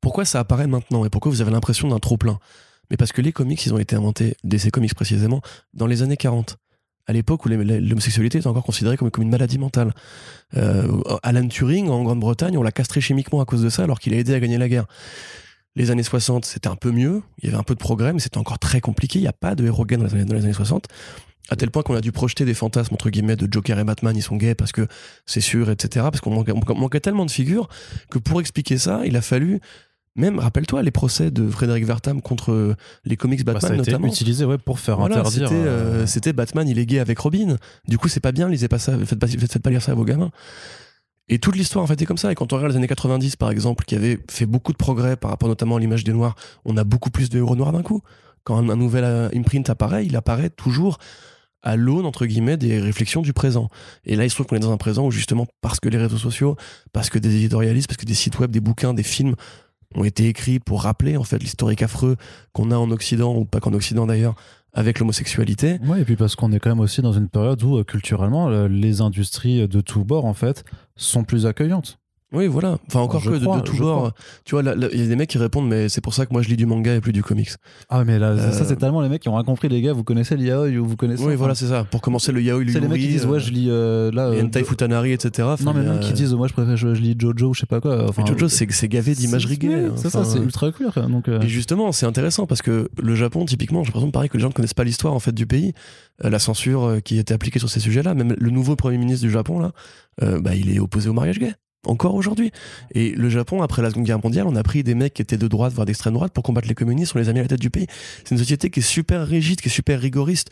Pourquoi 0.00 0.24
ça 0.24 0.38
apparaît 0.38 0.68
maintenant 0.68 1.04
et 1.04 1.10
pourquoi 1.10 1.32
vous 1.32 1.40
avez 1.40 1.50
l'impression 1.50 1.88
d'un 1.88 1.98
trop 1.98 2.16
plein? 2.16 2.38
Mais 2.90 2.96
parce 2.96 3.10
que 3.10 3.20
les 3.20 3.32
comics, 3.32 3.66
ils 3.66 3.74
ont 3.74 3.78
été 3.78 3.96
inventés, 3.96 4.36
DC 4.44 4.70
Comics 4.70 4.94
précisément, 4.94 5.40
dans 5.74 5.88
les 5.88 6.02
années 6.02 6.16
40 6.16 6.58
à 7.06 7.12
l'époque 7.12 7.44
où 7.46 7.48
l'homosexualité 7.48 8.38
était 8.38 8.46
encore 8.46 8.64
considérée 8.64 8.96
comme, 8.96 9.10
une 9.18 9.30
maladie 9.30 9.58
mentale. 9.58 9.94
Euh, 10.56 11.00
Alan 11.22 11.46
Turing, 11.46 11.88
en 11.88 12.02
Grande-Bretagne, 12.02 12.58
on 12.58 12.62
l'a 12.62 12.72
castré 12.72 13.00
chimiquement 13.00 13.40
à 13.40 13.44
cause 13.44 13.62
de 13.62 13.68
ça, 13.68 13.84
alors 13.84 14.00
qu'il 14.00 14.12
a 14.14 14.16
aidé 14.16 14.34
à 14.34 14.40
gagner 14.40 14.58
la 14.58 14.68
guerre. 14.68 14.86
Les 15.76 15.90
années 15.90 16.02
60, 16.02 16.44
c'était 16.44 16.68
un 16.68 16.76
peu 16.76 16.90
mieux, 16.90 17.22
il 17.38 17.46
y 17.46 17.48
avait 17.48 17.58
un 17.58 17.62
peu 17.62 17.74
de 17.74 17.78
progrès, 17.78 18.12
mais 18.12 18.20
c'était 18.20 18.38
encore 18.38 18.58
très 18.58 18.80
compliqué, 18.80 19.18
il 19.18 19.22
n'y 19.22 19.28
a 19.28 19.32
pas 19.32 19.54
de 19.54 19.64
héros 19.64 19.84
gays 19.84 19.98
dans 19.98 20.04
les 20.04 20.14
années, 20.14 20.24
dans 20.24 20.34
les 20.34 20.44
années 20.44 20.52
60, 20.52 20.86
à 21.48 21.56
tel 21.56 21.70
point 21.70 21.82
qu'on 21.82 21.94
a 21.94 22.00
dû 22.00 22.12
projeter 22.12 22.44
des 22.44 22.54
fantasmes, 22.54 22.94
entre 22.94 23.10
guillemets, 23.10 23.36
de 23.36 23.46
Joker 23.50 23.78
et 23.78 23.84
Batman, 23.84 24.16
ils 24.16 24.22
sont 24.22 24.36
gays 24.36 24.54
parce 24.54 24.72
que 24.72 24.88
c'est 25.26 25.40
sûr, 25.40 25.70
etc., 25.70 26.06
parce 26.10 26.20
qu'on 26.20 26.30
manquait, 26.30 26.52
on 26.52 26.74
manquait 26.74 27.00
tellement 27.00 27.26
de 27.26 27.30
figures 27.30 27.68
que 28.10 28.18
pour 28.18 28.40
expliquer 28.40 28.78
ça, 28.78 29.02
il 29.04 29.16
a 29.16 29.22
fallu... 29.22 29.60
Même, 30.16 30.38
rappelle-toi, 30.38 30.82
les 30.82 30.90
procès 30.90 31.30
de 31.30 31.48
Frédéric 31.48 31.84
Vertam 31.84 32.20
contre 32.22 32.74
les 33.04 33.16
comics 33.16 33.44
Bah, 33.44 33.52
Batman, 33.52 33.70
ça 33.72 33.74
a 33.78 33.82
été 33.82 33.90
notamment. 33.92 34.08
utilisé 34.08 34.44
ouais, 34.44 34.58
pour 34.58 34.78
faire 34.80 34.96
Voilà, 34.96 35.18
interdire. 35.20 35.48
c'était, 35.48 35.60
euh, 35.60 35.66
euh, 35.66 36.06
c'était 36.06 36.32
Batman, 36.32 36.66
il 36.68 36.78
est 36.78 36.86
gay 36.86 36.98
avec 36.98 37.18
Robin. 37.18 37.56
Du 37.86 37.98
coup, 37.98 38.08
c'est 38.08 38.20
pas 38.20 38.32
bien, 38.32 38.48
lisez 38.48 38.68
pas 38.68 38.78
ça, 38.78 38.98
faites 39.04 39.18
pas, 39.18 39.26
faites, 39.26 39.52
faites 39.52 39.62
pas 39.62 39.70
lire 39.70 39.82
ça 39.82 39.92
à 39.92 39.94
vos 39.94 40.04
gamins. 40.04 40.30
Et 41.28 41.38
toute 41.38 41.56
l'histoire, 41.56 41.82
en 41.84 41.86
fait, 41.86 42.00
est 42.00 42.06
comme 42.06 42.18
ça. 42.18 42.30
Et 42.30 42.34
quand 42.34 42.52
on 42.52 42.56
regarde 42.56 42.72
les 42.72 42.78
années 42.78 42.86
90, 42.86 43.36
par 43.36 43.50
exemple, 43.50 43.84
qui 43.84 43.94
avaient 43.94 44.18
fait 44.30 44.46
beaucoup 44.46 44.72
de 44.72 44.76
progrès 44.78 45.16
par 45.16 45.30
rapport 45.30 45.48
notamment 45.48 45.76
à 45.76 45.80
l'image 45.80 46.04
des 46.04 46.12
Noirs, 46.12 46.36
on 46.64 46.76
a 46.76 46.84
beaucoup 46.84 47.10
plus 47.10 47.28
de 47.30 47.38
héros 47.38 47.56
noirs 47.56 47.72
d'un 47.72 47.82
coup. 47.82 48.00
Quand 48.44 48.56
un, 48.56 48.68
un 48.68 48.76
nouvel 48.76 49.04
euh, 49.04 49.28
imprint 49.34 49.68
apparaît, 49.68 50.06
il 50.06 50.14
apparaît 50.16 50.50
toujours 50.50 50.98
à 51.62 51.74
l'aune, 51.74 52.06
entre 52.06 52.26
guillemets, 52.26 52.56
des 52.56 52.78
réflexions 52.78 53.22
du 53.22 53.32
présent. 53.32 53.70
Et 54.04 54.14
là, 54.14 54.24
il 54.24 54.30
se 54.30 54.36
trouve 54.36 54.46
qu'on 54.46 54.54
est 54.54 54.60
dans 54.60 54.70
un 54.70 54.76
présent 54.76 55.04
où, 55.04 55.10
justement, 55.10 55.48
parce 55.60 55.80
que 55.80 55.88
les 55.88 55.98
réseaux 55.98 56.16
sociaux, 56.16 56.54
parce 56.92 57.10
que 57.10 57.18
des 57.18 57.34
éditorialistes, 57.34 57.88
parce 57.88 57.96
que 57.96 58.04
des 58.06 58.14
sites 58.14 58.38
web, 58.38 58.52
des 58.52 58.60
bouquins, 58.60 58.94
des 58.94 59.02
films 59.02 59.34
ont 59.94 60.04
été 60.04 60.28
écrits 60.28 60.58
pour 60.58 60.82
rappeler, 60.82 61.16
en 61.16 61.24
fait, 61.24 61.38
l'historique 61.38 61.82
affreux 61.82 62.16
qu'on 62.52 62.70
a 62.70 62.76
en 62.76 62.90
Occident, 62.90 63.34
ou 63.36 63.44
pas 63.44 63.60
qu'en 63.60 63.72
Occident 63.72 64.06
d'ailleurs, 64.06 64.34
avec 64.72 64.98
l'homosexualité. 64.98 65.78
Ouais, 65.84 66.02
et 66.02 66.04
puis 66.04 66.16
parce 66.16 66.36
qu'on 66.36 66.52
est 66.52 66.58
quand 66.58 66.70
même 66.70 66.80
aussi 66.80 67.00
dans 67.02 67.12
une 67.12 67.28
période 67.28 67.62
où, 67.62 67.78
euh, 67.78 67.84
culturellement, 67.84 68.48
les 68.66 69.00
industries 69.00 69.66
de 69.66 69.80
tous 69.80 70.04
bords, 70.04 70.26
en 70.26 70.34
fait, 70.34 70.64
sont 70.96 71.24
plus 71.24 71.46
accueillantes. 71.46 71.98
Oui, 72.36 72.46
voilà. 72.46 72.78
Enfin, 72.88 73.00
encore 73.00 73.20
Je 73.20 73.30
que 73.30 73.36
de- 73.36 73.44
crois, 73.44 73.56
de, 73.58 73.62
tous 73.62 73.76
je 73.76 73.82
bords. 73.82 73.96
crois. 73.96 74.14
Tu 74.44 74.54
vois, 74.54 74.62
il 74.92 75.00
y 75.00 75.04
a 75.04 75.06
des 75.06 75.16
mecs 75.16 75.28
qui 75.30 75.38
répondent, 75.38 75.68
mais 75.68 75.88
c'est 75.88 76.00
pour 76.00 76.14
ça 76.14 76.26
que 76.26 76.32
moi 76.32 76.42
je 76.42 76.48
lis 76.48 76.56
du 76.56 76.66
manga 76.66 76.94
et 76.94 77.00
plus 77.00 77.12
du 77.12 77.22
comics. 77.22 77.50
Ah, 77.88 78.04
mais 78.04 78.18
là, 78.18 78.36
ça, 78.36 78.62
Euh, 78.62 78.64
c'est 78.68 78.76
tellement 78.76 79.00
les 79.00 79.08
mecs 79.08 79.22
qui 79.22 79.28
ont 79.28 79.34
rien 79.34 79.44
compris, 79.44 79.68
les 79.68 79.80
gars. 79.82 79.92
Vous 79.92 80.04
connaissez 80.04 80.36
l'yaoi 80.36 80.68
ou 80.68 80.84
vous 80.86 80.96
connaissez. 80.96 81.22
Oui, 81.22 81.28
enfin, 81.30 81.36
voilà, 81.36 81.54
c'est 81.54 81.66
ça. 81.66 81.84
Pour 81.84 82.00
commencer, 82.02 82.30
le 82.32 82.42
yaoi, 82.42 82.62
le 82.62 82.72
C'est 82.72 82.80
les 82.80 82.88
mecs 82.88 83.00
qui 83.00 83.08
disent, 83.08 83.24
euh, 83.24 83.28
ouais, 83.30 83.40
je 83.40 83.50
lis. 83.50 83.66
euh, 83.70 84.10
là, 84.12 84.26
euh, 84.28 84.42
hentai 84.44 84.62
futanari, 84.64 85.12
etc. 85.12 85.48
Enfin, 85.52 85.64
Non, 85.64 85.72
mais 85.74 85.82
même 85.82 86.00
qui 86.00 86.12
disent, 86.12 86.34
moi, 86.34 86.46
je 86.46 86.52
préfère, 86.52 86.76
je, 86.76 86.94
je 86.94 87.00
lis 87.00 87.16
Jojo 87.18 87.48
ou 87.48 87.54
je 87.54 87.60
sais 87.60 87.66
pas 87.66 87.80
quoi. 87.80 88.08
Enfin, 88.08 88.22
Mais 88.24 88.28
Jojo, 88.32 88.48
c'est 88.48 88.70
c'est 88.70 88.88
gavé 88.88 89.14
gay. 89.14 89.26
oui, 89.68 89.74
hein. 89.74 89.92
C'est 89.96 90.10
ça, 90.10 90.24
c'est 90.24 90.38
ultra 90.38 90.70
queer. 90.72 90.92
Donc, 91.08 91.28
euh, 91.28 91.40
Et 91.40 91.48
justement, 91.48 91.92
c'est 91.92 92.06
intéressant 92.06 92.46
parce 92.46 92.62
que 92.62 92.88
le 93.02 93.14
Japon, 93.14 93.44
typiquement, 93.46 93.82
j'ai 93.82 93.88
l'impression 93.88 94.10
pareil 94.10 94.28
que 94.28 94.36
les 94.36 94.42
gens 94.42 94.48
ne 94.48 94.52
connaissent 94.52 94.74
pas 94.74 94.84
l'histoire 94.84 95.14
en 95.14 95.20
fait 95.20 95.32
du 95.32 95.46
pays, 95.46 95.72
Euh, 96.24 96.30
la 96.30 96.38
censure 96.38 96.84
euh, 96.84 97.00
qui 97.00 97.18
était 97.18 97.34
appliquée 97.34 97.58
sur 97.58 97.68
ces 97.68 97.78
sujets-là. 97.80 98.14
Même 98.14 98.34
le 98.38 98.50
nouveau 98.50 98.74
premier 98.74 98.96
ministre 98.96 99.24
du 99.26 99.30
Japon 99.30 99.58
là, 99.58 99.72
euh, 100.22 100.40
bah, 100.40 100.54
il 100.54 100.70
est 100.74 100.78
opposé 100.78 101.10
au 101.10 101.12
mariage 101.12 101.38
gay. 101.38 101.52
Encore 101.86 102.14
aujourd'hui. 102.14 102.50
Et 102.94 103.10
le 103.12 103.28
Japon, 103.28 103.62
après 103.62 103.82
la 103.82 103.90
Seconde 103.90 104.04
Guerre 104.04 104.20
mondiale, 104.22 104.46
on 104.48 104.56
a 104.56 104.62
pris 104.62 104.82
des 104.82 104.94
mecs 104.94 105.14
qui 105.14 105.22
étaient 105.22 105.38
de 105.38 105.48
droite, 105.48 105.72
voire 105.72 105.86
d'extrême 105.86 106.14
droite, 106.14 106.32
pour 106.32 106.42
combattre 106.44 106.68
les 106.68 106.74
communistes, 106.74 107.12
on 107.14 107.18
les 107.18 107.28
a 107.28 107.32
mis 107.32 107.38
à 107.38 107.42
la 107.42 107.48
tête 107.48 107.60
du 107.60 107.70
pays. 107.70 107.86
C'est 108.24 108.32
une 108.32 108.38
société 108.38 108.70
qui 108.70 108.80
est 108.80 108.82
super 108.82 109.26
rigide, 109.26 109.60
qui 109.60 109.68
est 109.68 109.72
super 109.72 110.00
rigoriste. 110.00 110.50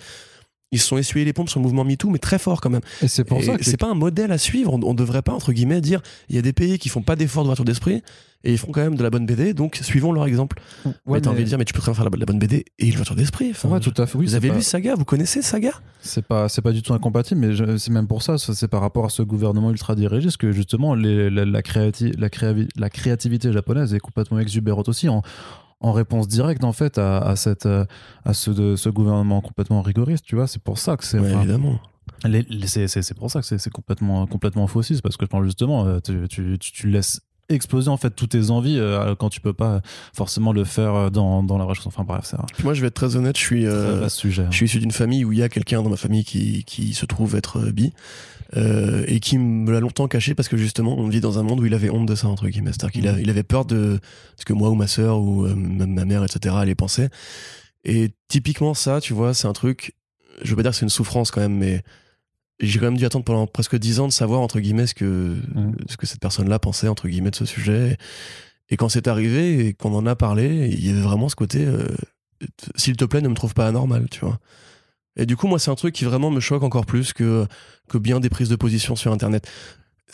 Ils 0.73 0.81
se 0.81 0.89
sont 0.89 0.99
essuyés 0.99 1.25
les 1.25 1.33
pompes 1.33 1.49
sur 1.49 1.61
le 1.61 1.63
mouvement 1.65 1.85
MeToo, 1.85 2.11
mais 2.11 2.19
très 2.19 2.39
fort 2.39 2.61
quand 2.61 2.71
même. 2.71 2.81
et 3.01 3.07
c'est 3.09 3.23
pour 3.25 3.39
Et 3.39 3.43
ça 3.45 3.57
que. 3.57 3.65
c'est 3.65 3.77
pas 3.77 3.87
un 3.89 3.95
modèle 3.95 4.33
à 4.33 4.39
suivre. 4.39 4.73
On, 4.75 4.81
on 4.83 4.95
devrait 4.95 5.23
pas, 5.23 5.33
entre 5.33 5.53
guillemets, 5.53 5.81
dire 5.81 6.01
il 6.29 6.35
y 6.35 6.39
a 6.39 6.43
des 6.43 6.53
pays 6.53 6.79
qui 6.79 6.89
font 6.89 7.03
pas 7.03 7.15
d'efforts 7.15 7.45
d'ouverture 7.45 7.65
d'esprit 7.65 8.03
et 8.45 8.53
ils 8.53 8.59
font 8.59 8.71
quand 8.73 8.83
même 8.83 8.95
de 8.95 9.03
la 9.03 9.11
bonne 9.11 9.27
BD, 9.27 9.55
donc 9.55 9.77
suivons 9.83 10.13
leur 10.13 10.27
exemple. 10.27 10.61
Ouais, 10.85 10.93
mais 11.07 11.21
t'as 11.21 11.31
envie 11.31 11.43
de 11.43 11.49
dire, 11.49 11.59
mais 11.59 11.65
tu 11.65 11.73
peux 11.73 11.81
très 11.81 11.91
bien 11.93 11.95
faire 12.03 12.11
la, 12.11 12.17
la 12.19 12.27
bonne 12.27 12.39
BD 12.39 12.65
et 12.79 12.87
l'ouverture 12.91 13.17
d'esprit. 13.17 13.51
Enfin, 13.51 13.69
Ouais, 13.69 13.81
tout 13.81 13.93
à 13.97 14.07
fait. 14.07 14.17
Oui, 14.19 14.27
vous 14.27 14.35
avez 14.35 14.49
pas- 14.51 14.55
lu 14.57 14.63
Saga 14.63 14.95
Vous 14.95 15.05
connaissez 15.05 15.43
Saga? 15.43 15.71
C'est 16.01 16.25
pas, 16.27 16.49
c'est 16.49 16.63
pas 16.63 16.73
du 16.73 16.83
tout 16.83 16.93
incompatible, 16.95 17.41
mais 17.41 17.79
c'est 17.79 17.91
même 17.91 18.07
pour 18.07 18.23
ça, 18.23 18.39
ça, 18.39 18.55
c'est 18.55 18.69
par 18.69 18.81
rapport 18.83 19.07
à 19.07 19.09
ce 19.09 19.23
gouvernement 19.23 19.71
ultra 19.71 19.95
dirigiste 19.95 20.37
que 20.37 20.53
justement 20.53 20.95
les- 20.95 21.31
la, 21.31 21.45
la, 21.45 21.63
créati- 21.63 22.15
la, 22.19 22.29
créavi- 22.29 22.69
la 22.77 22.91
créativité 22.91 23.53
japonaise 23.53 23.95
est 23.95 24.01
complètement 24.01 24.39
exubérante 24.39 24.89
aussi 24.89 25.09
en, 25.09 25.23
en 25.81 25.93
réponse 25.93 26.29
directe 26.29 26.65
en 26.65 26.73
fait 26.73 26.99
à, 26.99 27.19
à 27.19 27.37
cette, 27.37 27.67
à 27.67 28.35
ce, 28.35 28.51
de, 28.51 28.77
ce 28.77 28.89
gouvernement 28.91 29.41
complètement 29.41 29.81
rigoriste, 29.83 30.25
tu 30.27 30.37
vois. 30.37 30.47
C'est 30.47 30.63
pour 30.63 30.79
ça 30.79 30.97
que 30.97 31.05
c'est. 31.05 31.19
Ouais, 31.19 31.31
enfin, 31.31 31.41
Évidemment. 31.43 31.79
c'est, 32.67 33.15
pour 33.17 33.31
ça 33.31 33.41
que 33.41 33.47
c'est, 33.59 33.71
complètement, 33.71 34.27
complètement 34.27 34.67
faussiste 34.67 35.03
parce 35.03 35.17
que 35.17 35.25
je 35.25 35.31
pense 35.31 35.45
justement, 35.45 35.87
euh, 35.87 36.01
tu, 36.05 36.27
tu, 36.29 36.59
tu 36.59 36.89
laisses 36.89 37.21
exploser 37.49 37.89
en 37.91 37.97
fait 37.97 38.11
toutes 38.11 38.31
tes 38.31 38.51
envies 38.51 38.79
euh, 38.79 39.15
quand 39.15 39.29
tu 39.29 39.41
peux 39.41 39.53
pas 39.53 39.81
forcément 40.15 40.53
le 40.53 40.65
faire 40.65 40.95
euh, 40.95 41.11
dans, 41.11 41.43
dans 41.43 41.59
la 41.59 41.65
vraie 41.65 41.75
chose. 41.75 41.87
Enfin 41.87 42.05
bref, 42.05 42.25
c'est 42.25 42.37
moi, 42.65 42.75
je 42.75 42.81
vais 42.81 42.87
être 42.89 42.95
très 42.95 43.17
honnête, 43.17 43.37
je 43.37 43.43
suis, 43.43 43.67
euh, 43.67 44.09
sujet. 44.09 44.43
hein. 44.43 44.49
je 44.51 44.57
suis 44.57 44.67
issu 44.67 44.79
d'une 44.79 44.91
famille 44.93 45.25
où 45.25 45.33
il 45.33 45.39
y 45.39 45.43
a 45.43 45.49
quelqu'un 45.49 45.83
dans 45.83 45.91
ma 45.91 45.97
famille 45.97 46.25
qui, 46.25 46.65
qui 46.65 46.95
se 46.95 47.07
trouve 47.07 47.35
être 47.37 47.59
euh, 47.59 47.73
bi 47.73 47.93
euh, 48.57 49.05
et 49.09 49.21
qui 49.21 49.37
me 49.39 49.71
l'a 49.73 49.81
longtemps 49.81 50.07
caché 50.09 50.35
parce 50.35 50.49
que 50.49 50.57
justement, 50.57 50.97
on 50.99 51.09
vit 51.09 51.21
dans 51.21 51.39
un 51.39 51.43
monde 51.43 51.61
où 51.61 51.67
il 51.67 51.75
avait 51.75 51.91
honte 51.91 52.07
de 52.07 52.15
ça, 52.15 52.29
entre 52.29 52.49
guillemets. 52.49 52.71
C'est-à-dire 52.73 52.93
qu'il 52.93 53.09
a- 53.09 53.13
Mhm. 53.15 53.21
il 53.23 53.31
avait 53.31 53.43
peur 53.43 53.65
de 53.65 53.99
ce 54.37 54.45
que 54.45 54.53
moi 54.53 54.71
ou 54.71 54.75
ma 54.75 54.87
sœur 54.87 55.21
ou 55.21 55.45
euh, 55.45 55.55
même 55.55 55.93
ma 55.93 56.05
mère, 56.05 56.23
etc., 56.25 56.55
allaient 56.59 56.75
penser. 56.75 57.09
Et 57.85 58.11
typiquement, 58.29 58.73
ça, 58.75 59.01
tu 59.01 59.13
vois, 59.13 59.35
c'est 59.35 59.47
un 59.49 59.53
truc. 59.53 59.95
Je 60.43 60.51
veux 60.51 60.57
pas 60.57 60.63
dire 60.63 60.71
que 60.71 60.77
c'est 60.77 60.85
une 60.87 60.89
souffrance 60.91 61.31
quand 61.31 61.41
même, 61.41 61.57
mais 61.57 61.83
j'ai 62.61 62.79
quand 62.79 62.87
même 62.87 62.97
dû 62.97 63.05
attendre 63.05 63.25
pendant 63.25 63.47
presque 63.47 63.77
dix 63.77 64.01
ans 64.01 64.07
de 64.09 64.13
savoir, 64.13 64.41
entre 64.41 64.61
guillemets, 64.61 64.87
ce 64.87 64.95
que, 64.95 65.37
Mhm. 65.55 65.77
ce 65.89 65.97
que 65.97 66.07
cette 66.07 66.21
personne-là 66.21 66.59
pensait, 66.59 66.89
entre 66.89 67.09
guillemets, 67.09 67.31
de 67.31 67.37
ce 67.37 67.45
sujet. 67.47 67.97
Et 68.71 68.77
quand 68.77 68.89
c'est 68.89 69.09
arrivé 69.09 69.67
et 69.67 69.75
qu'on 69.75 69.95
en 69.95 70.07
a 70.07 70.17
parlé, 70.17 70.69
il 70.73 70.87
y 70.87 70.91
avait 70.91 71.01
vraiment 71.01 71.29
ce 71.29 71.37
côté 71.37 71.65
euh, 71.67 71.87
s'il 72.77 72.97
te 72.97 73.05
plaît, 73.05 73.21
ne 73.21 73.29
me 73.29 73.35
trouve 73.35 73.55
pas 73.55 73.67
anormal, 73.67 74.09
tu 74.11 74.21
vois. 74.21 74.39
Et 75.17 75.27
du 75.27 75.37
coup, 75.37 75.47
moi, 75.47 75.59
c'est 75.59 75.71
un 75.71 75.75
truc 75.77 75.95
qui 75.95 76.05
vraiment 76.05 76.31
me 76.31 76.41
choque 76.41 76.63
encore 76.63 76.87
plus 76.87 77.13
que, 77.13 77.47
que 77.89 77.99
bien 77.99 78.21
des 78.21 78.29
prises 78.29 78.49
de 78.49 78.57
position 78.57 78.97
sur 78.97 79.13
Internet. 79.13 79.49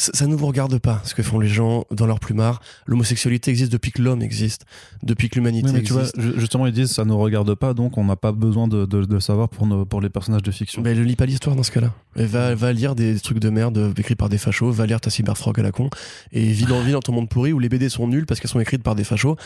Ça, 0.00 0.12
ça 0.14 0.26
ne 0.26 0.34
vous 0.34 0.46
regarde 0.46 0.78
pas, 0.78 1.02
ce 1.04 1.14
que 1.14 1.22
font 1.22 1.38
les 1.38 1.48
gens 1.48 1.84
dans 1.90 2.06
leur 2.06 2.20
plumard. 2.20 2.60
L'homosexualité 2.86 3.50
existe 3.50 3.70
depuis 3.70 3.92
que 3.92 4.00
l'homme 4.00 4.22
existe, 4.22 4.64
depuis 5.02 5.28
que 5.28 5.34
l'humanité 5.34 5.66
Oui, 5.68 5.72
mais 5.74 5.82
tu 5.82 5.92
vois, 5.92 6.02
existe. 6.08 6.20
ju- 6.20 6.34
justement, 6.40 6.66
ils 6.66 6.72
disent 6.72 6.90
ça 6.90 7.04
ne 7.04 7.12
regarde 7.12 7.54
pas, 7.54 7.74
donc 7.74 7.98
on 7.98 8.04
n'a 8.04 8.16
pas 8.16 8.32
besoin 8.32 8.66
de, 8.66 8.86
de, 8.86 9.04
de 9.04 9.18
savoir 9.18 9.50
pour, 9.50 9.66
nos, 9.66 9.84
pour 9.84 10.00
les 10.00 10.08
personnages 10.08 10.42
de 10.42 10.50
fiction. 10.50 10.80
Mais 10.80 10.92
elle 10.92 11.02
lit 11.04 11.16
pas 11.16 11.26
l'histoire 11.26 11.54
dans 11.54 11.62
ce 11.62 11.70
cas-là. 11.70 11.92
Elle 12.16 12.26
va, 12.26 12.54
va 12.54 12.72
lire 12.72 12.94
des 12.94 13.20
trucs 13.20 13.40
de 13.40 13.50
merde 13.50 13.76
euh, 13.76 13.92
écrits 13.98 14.14
par 14.14 14.30
des 14.30 14.38
fachos, 14.38 14.70
va 14.72 14.86
lire 14.86 15.02
ta 15.02 15.10
cyberfrog 15.10 15.60
à 15.60 15.62
la 15.62 15.70
con, 15.70 15.90
et 16.32 16.44
vis 16.50 16.64
dans, 16.64 16.80
vis 16.84 16.92
dans 16.92 17.00
ton 17.02 17.12
monde 17.12 17.28
pourri 17.28 17.52
où 17.52 17.58
les 17.58 17.68
BD 17.68 17.88
sont 17.90 18.08
nuls 18.08 18.24
parce 18.24 18.40
qu'elles 18.40 18.50
sont 18.50 18.60
écrites 18.60 18.82
par 18.82 18.94
des 18.94 19.04
fachos. 19.04 19.36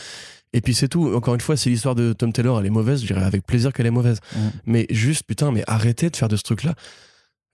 Et 0.53 0.61
puis 0.61 0.73
c'est 0.73 0.87
tout. 0.87 1.13
Encore 1.13 1.33
une 1.35 1.41
fois, 1.41 1.57
c'est 1.57 1.69
l'histoire 1.69 1.95
de 1.95 2.13
Tom 2.13 2.31
Taylor, 2.31 2.61
elle 2.61 2.65
est 2.65 2.69
mauvaise, 2.69 3.01
je 3.01 3.07
dirais 3.07 3.23
avec 3.25 3.45
plaisir 3.45 3.73
qu'elle 3.73 3.87
est 3.87 3.91
mauvaise. 3.91 4.19
Mais 4.65 4.85
juste, 4.89 5.23
putain, 5.27 5.51
mais 5.51 5.65
arrêtez 5.67 6.09
de 6.09 6.15
faire 6.15 6.29
de 6.29 6.37
ce 6.37 6.43
truc-là. 6.43 6.75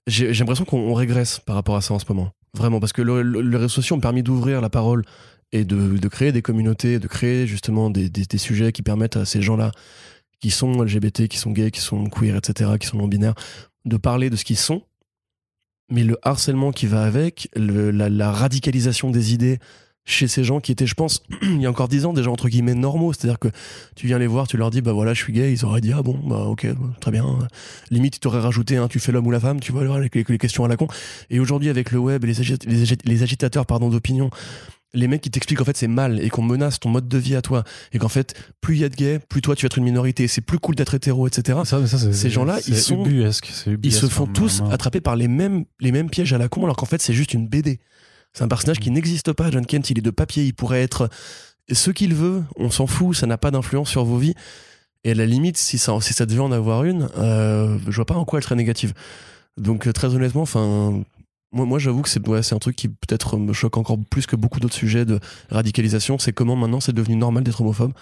J'ai 0.06 0.32
l'impression 0.32 0.64
qu'on 0.64 0.78
on 0.78 0.94
régresse 0.94 1.40
par 1.40 1.56
rapport 1.56 1.74
à 1.74 1.80
ça 1.80 1.94
en 1.94 1.98
ce 1.98 2.04
moment. 2.08 2.30
Vraiment, 2.54 2.80
parce 2.80 2.92
que 2.92 3.02
le- 3.02 3.22
le- 3.22 3.40
les 3.40 3.56
réseaux 3.56 3.68
sociaux 3.68 3.96
ont 3.96 4.00
permis 4.00 4.22
d'ouvrir 4.22 4.60
la 4.60 4.68
parole 4.70 5.04
et 5.52 5.64
de, 5.64 6.08
créer 6.08 6.32
des 6.32 6.42
communautés, 6.42 6.98
de 6.98 7.06
créer 7.08 7.46
justement 7.46 7.90
des, 7.90 8.08
des- 8.08 8.38
sujets 8.38 8.72
qui 8.72 8.82
permettent 8.82 9.16
à 9.16 9.24
ces 9.24 9.42
gens-là, 9.42 9.72
qui 10.40 10.50
sont 10.50 10.82
LGBT, 10.82 11.28
qui 11.28 11.38
sont 11.38 11.50
gays, 11.50 11.70
qui 11.70 11.80
sont 11.80 12.06
queer, 12.08 12.36
etc., 12.36 12.72
qui 12.80 12.86
sont 12.86 12.98
non-binaires, 12.98 13.34
de 13.84 13.96
parler 13.96 14.28
de 14.30 14.36
ce 14.36 14.44
qu'ils 14.44 14.58
sont. 14.58 14.82
Mais 15.90 16.04
le 16.04 16.18
harcèlement 16.22 16.72
qui 16.72 16.86
va 16.86 17.02
avec, 17.04 17.48
la 17.54 18.32
radicalisation 18.32 19.10
des 19.10 19.34
idées 19.34 19.58
chez 20.04 20.26
ces 20.26 20.42
gens 20.42 20.58
qui 20.60 20.72
étaient, 20.72 20.86
je 20.86 20.94
pense, 20.94 21.22
il 21.42 21.60
y 21.62 21.66
a 21.66 21.70
encore 21.70 21.86
dix 21.88 22.04
ans, 22.06 22.12
déjà 22.12 22.30
entre 22.30 22.48
guillemets 22.48 22.74
normaux. 22.74 23.12
C'est-à-dire 23.12 23.38
que 23.38 23.48
tu 23.94 24.06
viens 24.08 24.18
les 24.18 24.26
voir, 24.26 24.48
tu 24.48 24.56
leur 24.56 24.70
dis, 24.70 24.80
bah 24.82 24.92
voilà, 24.92 25.14
je 25.14 25.22
suis 25.22 25.32
gay, 25.32 25.52
ils 25.52 25.64
auraient 25.64 25.80
dit, 25.80 25.92
ah 25.94 26.02
bon, 26.02 26.18
bah 26.26 26.40
ok, 26.46 26.66
très 27.00 27.10
bien. 27.12 27.24
Limite, 27.90 28.16
ils 28.16 28.20
t'auraient 28.20 28.40
rajouté, 28.40 28.76
hein, 28.76 28.88
tu 28.88 28.98
fais 28.98 29.12
l'homme 29.12 29.26
ou 29.26 29.30
la 29.30 29.40
femme, 29.40 29.60
tu 29.60 29.70
vois, 29.72 29.84
les, 30.00 30.10
les- 30.12 30.38
questions 30.38 30.64
à 30.64 30.68
la 30.68 30.76
con. 30.76 30.88
Et 31.30 31.38
aujourd'hui, 31.40 31.68
avec 31.68 31.92
le 31.92 31.98
web 31.98 32.24
et 32.24 32.26
les, 32.26 32.40
agi- 32.40 32.66
les 32.68 32.84
agi- 32.84 32.98
les 33.04 33.22
agitateurs 33.22 33.64
pardon, 33.66 33.88
d'opinion, 33.90 34.30
les 34.94 35.08
mecs 35.08 35.22
qui 35.22 35.30
t'expliquent 35.30 35.60
en 35.62 35.64
fait 35.64 35.76
c'est 35.76 35.88
mal 35.88 36.20
et 36.22 36.28
qu'on 36.28 36.42
menace 36.42 36.78
ton 36.78 36.90
mode 36.90 37.08
de 37.08 37.16
vie 37.16 37.34
à 37.34 37.40
toi 37.40 37.64
et 37.94 37.98
qu'en 37.98 38.10
fait 38.10 38.34
plus 38.60 38.74
il 38.76 38.80
y 38.82 38.84
a 38.84 38.90
de 38.90 38.94
gays 38.94 39.20
plus 39.26 39.40
toi 39.40 39.56
tu 39.56 39.62
vas 39.64 39.68
être 39.68 39.78
une 39.78 39.84
minorité 39.84 40.28
c'est 40.28 40.42
plus 40.42 40.58
cool 40.58 40.74
d'être 40.74 40.92
hétéro 40.92 41.26
etc 41.26 41.60
Ça, 41.64 41.86
ça, 41.86 41.96
Ces 42.12 42.28
gens-là, 42.28 42.58
ils 42.68 42.76
sont- 42.76 43.02
ubuesque, 43.06 43.50
ils 43.88 43.92
se 43.94 44.06
font 44.06 44.24
enfin, 44.24 44.32
tous 44.34 44.60
attraper 44.70 45.00
par 45.00 45.16
les 45.16 45.28
mêmes, 45.28 45.64
les 45.80 45.92
mêmes 45.92 46.10
pièges 46.10 46.34
à 46.34 46.38
la 46.38 46.48
con, 46.48 46.64
alors 46.64 46.76
qu'en 46.76 46.84
fait, 46.84 47.00
c'est 47.00 47.14
juste 47.14 47.32
une 47.32 47.48
BD. 47.48 47.80
C'est 48.32 48.44
un 48.44 48.48
personnage 48.48 48.80
qui 48.80 48.90
n'existe 48.90 49.32
pas, 49.32 49.50
John 49.50 49.66
Kent, 49.66 49.90
il 49.90 49.98
est 49.98 50.02
de 50.02 50.10
papier, 50.10 50.44
il 50.44 50.54
pourrait 50.54 50.82
être 50.82 51.08
ce 51.70 51.90
qu'il 51.90 52.14
veut, 52.14 52.42
on 52.56 52.70
s'en 52.70 52.86
fout, 52.86 53.16
ça 53.16 53.26
n'a 53.26 53.38
pas 53.38 53.50
d'influence 53.50 53.90
sur 53.90 54.04
vos 54.04 54.18
vies. 54.18 54.34
Et 55.04 55.12
à 55.12 55.14
la 55.14 55.26
limite, 55.26 55.56
si 55.56 55.78
ça, 55.78 55.98
devait 56.26 56.40
en 56.40 56.52
avoir 56.52 56.84
une, 56.84 57.08
euh, 57.18 57.78
je 57.88 57.96
vois 57.96 58.06
pas 58.06 58.14
en 58.14 58.24
quoi 58.24 58.38
elle 58.38 58.44
serait 58.44 58.54
négative. 58.54 58.94
Donc, 59.56 59.86
euh, 59.86 59.92
très 59.92 60.14
honnêtement, 60.14 60.42
enfin. 60.42 61.02
Moi, 61.54 61.78
j'avoue 61.78 62.00
que 62.00 62.08
c'est 62.08 62.54
un 62.54 62.58
truc 62.58 62.76
qui 62.76 62.88
peut-être 62.88 63.36
me 63.36 63.52
choque 63.52 63.76
encore 63.76 63.98
plus 64.08 64.24
que 64.24 64.36
beaucoup 64.36 64.58
d'autres 64.58 64.74
sujets 64.74 65.04
de 65.04 65.20
radicalisation. 65.50 66.18
C'est 66.18 66.32
comment 66.32 66.56
maintenant 66.56 66.80
c'est 66.80 66.94
devenu 66.94 67.14
normal 67.14 67.44
d'être 67.44 67.60
homophobe, 67.60 67.92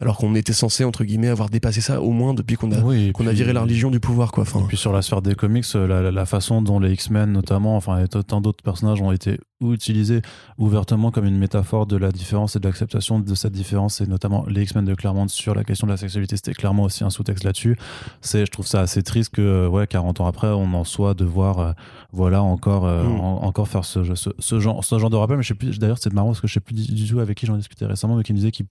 alors 0.00 0.18
qu'on 0.18 0.34
était 0.34 0.52
censé, 0.52 0.84
entre 0.84 1.04
guillemets, 1.04 1.28
avoir 1.28 1.48
dépassé 1.48 1.80
ça 1.80 2.02
au 2.02 2.10
moins 2.10 2.34
depuis 2.34 2.56
qu'on 2.56 2.72
a, 2.72 2.80
Oui, 2.80 3.12
qu'on 3.12 3.26
a 3.26 3.32
viré 3.32 3.52
la 3.52 3.62
religion 3.62 3.90
du 3.90 4.00
pouvoir. 4.00 4.32
Quoi. 4.32 4.42
Enfin, 4.42 4.60
Et 4.60 4.64
puis 4.64 4.76
sur 4.76 4.92
la 4.92 5.02
sphère 5.02 5.22
des 5.22 5.34
comics, 5.34 5.64
euh, 5.76 5.86
la, 5.86 6.02
la- 6.02 6.10
la 6.10 6.26
façon 6.26 6.62
dont 6.62 6.80
les 6.80 6.92
X-Men 6.92 7.30
notamment, 7.32 7.76
enfin 7.76 7.98
et 8.02 8.08
tant 8.08 8.40
d'autres 8.40 8.62
personnages 8.64 9.00
ont 9.00 9.12
été 9.12 9.38
utilisés 9.62 10.20
ouvertement 10.58 11.10
comme 11.10 11.24
une 11.24 11.38
métaphore 11.38 11.86
de 11.86 11.96
la 11.96 12.10
différence 12.10 12.56
et 12.56 12.58
de 12.60 12.66
l'acceptation 12.66 13.18
de 13.20 13.34
cette 13.34 13.52
différence, 13.52 14.00
et 14.00 14.06
notamment 14.06 14.44
les 14.46 14.62
X-Men 14.62 14.84
de 14.84 14.94
Claremont 14.94 15.28
sur 15.28 15.54
la 15.54 15.64
question 15.64 15.86
de 15.86 15.92
la 15.92 15.96
sexualité, 15.96 16.36
c'était 16.36 16.52
clairement 16.54 16.82
aussi 16.82 17.04
un 17.04 17.10
sous-texte 17.10 17.44
là-dessus. 17.44 17.76
C'est, 18.20 18.44
je 18.44 18.50
trouve 18.50 18.66
ça 18.66 18.80
assez 18.80 19.02
triste 19.02 19.32
que, 19.34 19.40
euh, 19.42 19.68
ouais, 19.68 19.86
40 19.86 20.20
ans 20.20 20.26
après, 20.26 20.48
on 20.48 20.74
en 20.74 20.84
soit 20.84 21.14
de 21.14 21.24
voir, 21.24 21.58
euh, 21.60 21.72
voilà, 22.12 22.42
encore, 22.42 22.84
euh, 22.84 23.04
Mm. 23.04 23.20
en- 23.20 23.44
encore 23.44 23.68
faire 23.68 23.84
ce, 23.84 24.14
ce, 24.16 24.30
ce 24.38 24.60
genre, 24.60 24.84
ce 24.84 24.98
genre 24.98 25.08
de 25.10 25.16
rappel. 25.16 25.36
Mais 25.36 25.42
je 25.44 25.48
sais 25.48 25.54
plus, 25.54 25.78
d'ailleurs, 25.78 25.98
c'est 25.98 26.12
marrant 26.12 26.28
parce 26.28 26.40
que 26.40 26.48
je 26.48 26.54
sais 26.54 26.60
plus 26.60 26.74
du, 26.74 26.92
du 26.92 27.08
tout 27.08 27.20
avec 27.20 27.38
qui 27.38 27.46
j'en 27.46 27.56
discutais 27.56 27.86
récemment, 27.86 28.16
mais 28.16 28.22
qui 28.24 28.32
me 28.32 28.38
disait 28.38 28.50
qu'il 28.50 28.66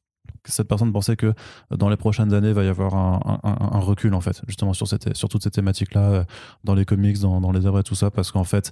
cette 0.51 0.67
personne 0.67 0.91
pensait 0.91 1.15
que 1.15 1.33
dans 1.71 1.89
les 1.89 1.97
prochaines 1.97 2.33
années, 2.33 2.49
il 2.49 2.53
va 2.53 2.63
y 2.63 2.67
avoir 2.67 2.95
un, 2.95 3.79
recul, 3.79 4.13
en 4.13 4.21
fait, 4.21 4.41
justement, 4.47 4.73
sur, 4.73 4.87
cette, 4.87 5.15
sur 5.15 5.29
toutes 5.29 5.43
ces 5.43 5.51
thématiques-là, 5.51 6.01
euh, 6.01 6.23
dans 6.63 6.75
les 6.75 6.85
comics, 6.85 7.19
dans, 7.19 7.51
les 7.51 7.65
œuvres 7.65 7.79
et 7.79 7.83
tout 7.83 7.95
ça, 7.95 8.11
parce 8.11 8.31
qu'en 8.31 8.43
fait, 8.43 8.71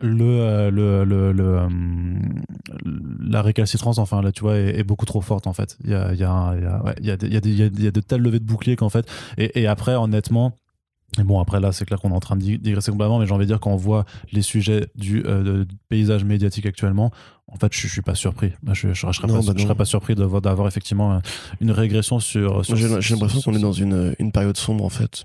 le, 0.00 0.24
euh, 0.24 0.70
le, 0.70 1.04
le, 1.04 1.32
euh, 1.40 1.68
la 3.20 3.42
récalcitrance, 3.42 3.98
enfin, 3.98 4.22
là, 4.22 4.32
tu 4.32 4.42
vois, 4.42 4.56
est, 4.56 4.84
beaucoup 4.84 5.06
trop 5.06 5.20
forte, 5.20 5.46
en 5.46 5.52
fait. 5.52 5.78
Il 5.84 5.90
y 5.90 5.94
a 5.94 6.14
de 7.20 8.00
telles 8.00 8.22
levées 8.22 8.40
de 8.40 8.44
boucliers 8.44 8.76
qu'en 8.76 8.90
fait, 8.90 9.08
et, 9.36 9.60
et 9.60 9.66
après, 9.66 9.94
honnêtement, 9.94 10.54
et 11.18 11.22
bon, 11.22 11.40
après 11.40 11.58
là, 11.58 11.72
c'est 11.72 11.84
clair 11.84 11.98
qu'on 12.00 12.10
est 12.10 12.14
en 12.14 12.20
train 12.20 12.36
de 12.36 12.42
dig- 12.42 12.60
digresser 12.60 12.90
complètement, 12.90 13.18
mais 13.18 13.26
j'ai 13.26 13.32
envie 13.32 13.46
de 13.46 13.50
dire 13.50 13.60
quand 13.60 13.72
on 13.72 13.76
voit 13.76 14.04
les 14.30 14.42
sujets 14.42 14.88
du, 14.94 15.24
euh, 15.24 15.64
du 15.64 15.74
paysage 15.88 16.22
médiatique 16.24 16.66
actuellement, 16.66 17.10
en 17.50 17.56
fait, 17.56 17.72
je, 17.72 17.80
je 17.80 17.92
suis 17.92 18.02
pas 18.02 18.14
surpris. 18.14 18.52
Je, 18.72 18.92
je 18.92 19.00
serais, 19.12 19.26
bah 19.46 19.52
serais 19.62 19.74
pas 19.74 19.84
surpris 19.86 20.14
d'avoir 20.14 20.68
effectivement 20.68 21.14
euh, 21.14 21.18
une 21.60 21.70
régression 21.70 22.20
sur. 22.20 22.64
sur 22.64 22.76
J'ai 22.76 23.14
l'impression 23.14 23.40
qu'on 23.40 23.56
est 23.56 23.60
dans 23.62 23.72
une, 23.72 24.14
une 24.18 24.32
période 24.32 24.56
sombre 24.58 24.84
en 24.84 24.90
fait. 24.90 25.24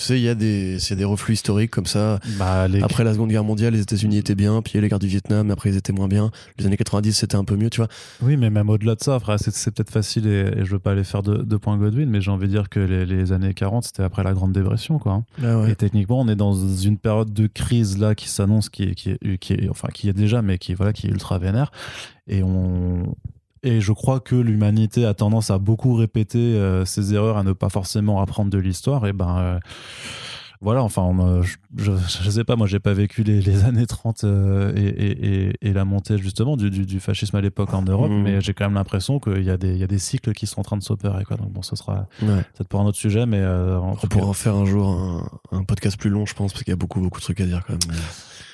Tu 0.00 0.06
sais, 0.06 0.18
il 0.18 0.22
y 0.22 0.30
a 0.30 0.34
des, 0.34 0.78
c'est 0.78 0.96
des 0.96 1.04
reflux 1.04 1.34
historiques 1.34 1.70
comme 1.70 1.84
ça. 1.84 2.20
Bah, 2.38 2.66
les... 2.68 2.80
Après 2.82 3.04
la 3.04 3.12
Seconde 3.12 3.28
Guerre 3.28 3.44
mondiale, 3.44 3.74
les 3.74 3.82
États-Unis 3.82 4.16
étaient 4.16 4.34
bien, 4.34 4.62
puis 4.62 4.72
il 4.72 4.76
y 4.76 4.78
a 4.78 4.80
les 4.80 4.88
guerres 4.88 4.98
du 4.98 5.08
Vietnam, 5.08 5.50
après 5.50 5.68
ils 5.68 5.76
étaient 5.76 5.92
moins 5.92 6.08
bien. 6.08 6.30
Les 6.56 6.64
années 6.64 6.78
90, 6.78 7.12
c'était 7.12 7.36
un 7.36 7.44
peu 7.44 7.54
mieux, 7.54 7.68
tu 7.68 7.82
vois. 7.82 7.88
Oui, 8.22 8.38
mais 8.38 8.48
même 8.48 8.70
au-delà 8.70 8.94
de 8.94 9.02
ça, 9.02 9.14
après, 9.16 9.36
c'est, 9.36 9.52
peut-être 9.74 9.90
facile 9.90 10.26
et, 10.26 10.52
et 10.56 10.64
je 10.64 10.70
veux 10.70 10.78
pas 10.78 10.92
aller 10.92 11.04
faire 11.04 11.22
de, 11.22 11.42
de 11.42 11.56
points 11.58 11.76
Godwin, 11.76 12.08
mais 12.08 12.22
j'ai 12.22 12.30
envie 12.30 12.46
de 12.46 12.52
dire 12.52 12.70
que 12.70 12.80
les, 12.80 13.04
les 13.04 13.32
années 13.32 13.52
40, 13.52 13.84
c'était 13.84 14.02
après 14.02 14.22
la 14.24 14.32
Grande 14.32 14.52
Dépression, 14.52 14.98
quoi. 14.98 15.12
hein. 15.12 15.24
Ah 15.44 15.58
ouais. 15.58 15.72
Et 15.72 15.74
techniquement, 15.74 16.20
on 16.20 16.28
est 16.28 16.36
dans 16.36 16.54
une 16.54 16.96
période 16.96 17.34
de 17.34 17.46
crise 17.46 17.98
là 17.98 18.14
qui 18.14 18.30
s'annonce, 18.30 18.70
qui 18.70 18.84
est, 18.84 18.94
qui 18.94 19.18
qui 19.38 19.52
est, 19.52 19.68
enfin, 19.68 19.88
qui 19.92 20.08
est 20.08 20.14
déjà, 20.14 20.40
mais 20.40 20.56
qui, 20.56 20.72
voilà, 20.72 20.94
qui 20.94 21.08
est 21.08 21.10
ultra 21.10 21.38
vénère. 21.38 21.72
Et 22.26 22.42
on. 22.42 23.14
Et 23.62 23.80
je 23.80 23.92
crois 23.92 24.20
que 24.20 24.34
l'humanité 24.34 25.04
a 25.04 25.14
tendance 25.14 25.50
à 25.50 25.58
beaucoup 25.58 25.94
répéter 25.94 26.38
euh, 26.38 26.84
ses 26.84 27.14
erreurs, 27.14 27.36
à 27.36 27.42
ne 27.42 27.52
pas 27.52 27.68
forcément 27.68 28.20
apprendre 28.20 28.50
de 28.50 28.58
l'histoire. 28.58 29.06
Et 29.06 29.12
ben. 29.12 29.60
Voilà, 30.62 30.82
enfin, 30.82 31.02
on, 31.02 31.42
je, 31.42 31.56
je, 31.76 31.92
je 32.22 32.30
sais 32.30 32.44
pas, 32.44 32.54
moi 32.56 32.66
j'ai 32.66 32.80
pas 32.80 32.92
vécu 32.92 33.22
les, 33.22 33.40
les 33.40 33.64
années 33.64 33.86
30 33.86 34.24
euh, 34.24 34.72
et, 34.76 34.80
et, 34.88 35.46
et, 35.48 35.52
et 35.62 35.72
la 35.72 35.84
montée 35.84 36.18
justement 36.18 36.56
du, 36.56 36.68
du, 36.70 36.84
du 36.84 37.00
fascisme 37.00 37.36
à 37.36 37.40
l'époque 37.40 37.72
en 37.72 37.82
Europe, 37.82 38.10
Mhm. 38.10 38.22
mais 38.22 38.40
j'ai 38.40 38.52
quand 38.54 38.64
même 38.66 38.74
l'impression 38.74 39.18
qu'il 39.20 39.42
y, 39.42 39.50
a 39.50 39.56
des- 39.56 39.72
il 39.72 39.78
y 39.78 39.84
a 39.84 39.86
des 39.86 39.98
cycles 39.98 40.32
qui 40.32 40.46
sont 40.46 40.60
en 40.60 40.64
train 40.64 40.76
de 40.76 40.82
s'opérer. 40.82 41.24
quoi. 41.24 41.36
Donc 41.36 41.50
bon, 41.52 41.62
ce 41.62 41.76
sera 41.76 42.06
Ouais. 42.22 42.42
peut-être 42.54 42.68
pour 42.68 42.80
un 42.80 42.84
autre 42.84 42.98
sujet, 42.98 43.24
mais 43.26 43.38
euh, 43.40 43.78
en 43.78 43.92
On 44.02 44.06
pourra 44.06 44.26
en 44.26 44.32
faire 44.32 44.54
un 44.56 44.64
jour 44.66 44.88
un, 44.88 45.56
un 45.58 45.64
podcast 45.64 45.96
plus 45.98 46.10
long, 46.10 46.26
je 46.26 46.34
pense, 46.34 46.52
parce 46.52 46.62
qu'il 46.64 46.72
y 46.72 46.74
a 46.74 46.76
beaucoup, 46.76 47.00
beaucoup 47.00 47.18
de 47.20 47.24
trucs 47.24 47.40
à 47.40 47.46
dire 47.46 47.62
quand 47.66 47.72
même. 47.72 47.98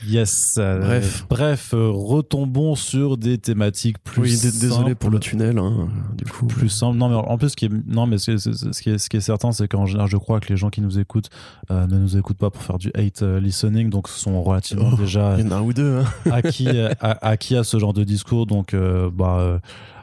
yes. 0.07 0.57
euh, 0.59 1.01
Bref. 1.29 1.75
euh, 1.75 1.91
retombons 1.91 2.75
sur 2.75 3.17
des 3.17 3.39
thématiques 3.39 3.99
plus 3.99 4.23
oui, 4.23 4.39
désolé 4.61 4.95
pour 4.95 5.11
le 5.11 5.19
tunnel, 5.19 5.59
hein, 5.59 5.89
du 6.17 6.25
coup. 6.25 6.47
plus 6.47 6.69
simple. 6.69 6.97
Non, 6.99 7.09
mais 7.09 7.15
en 7.17 7.39
plus, 7.39 7.51
ce 7.51 7.57
qui 7.57 7.65
est, 7.67 7.71
non, 7.87 8.07
mais 8.07 8.19
ce, 8.19 8.37
ce- 8.37 8.53
ce 8.73 8.83
qui 8.83 8.91
est, 8.91 8.99
ce 8.99 9.09
qui 9.09 9.17
est 9.17 9.21
certain, 9.21 9.53
c'est 9.53 9.69
qu'en 9.69 9.87
général, 9.87 10.09
je 10.09 10.17
crois 10.17 10.41
que 10.41 10.49
les 10.49 10.57
gens 10.57 10.71
qui 10.71 10.81
nous 10.81 10.99
écoutent 10.99 11.31
euh, 11.71 11.87
ne 11.97 12.03
nous 12.03 12.17
écoutent 12.17 12.39
pas 12.39 12.51
pour 12.51 12.63
faire 12.63 12.79
du 12.79 12.91
hate 12.95 13.23
euh, 13.23 13.41
listening, 13.41 13.91
donc 13.91 14.09
sont 14.09 14.43
relativement 14.43 14.91
Oh, 14.93 14.97
déjà 14.97 15.37
Il 15.39 15.45
y 15.45 15.49
en 15.49 15.53
a 15.53 15.57
un 15.57 15.63
ou 15.63 15.73
deux, 15.73 15.99
hein. 15.99 16.05
acquis, 16.33 16.69
euh, 16.69 16.91
a- 17.01 17.27
acquis 17.29 17.57
à 17.57 17.65
ce 17.65 17.79
genre 17.79 17.93
de 17.93 18.05
discours. 18.05 18.47
Donc, 18.47 18.75
euh, 18.75 19.11
bah, 19.13 19.39
euh, 19.41 19.59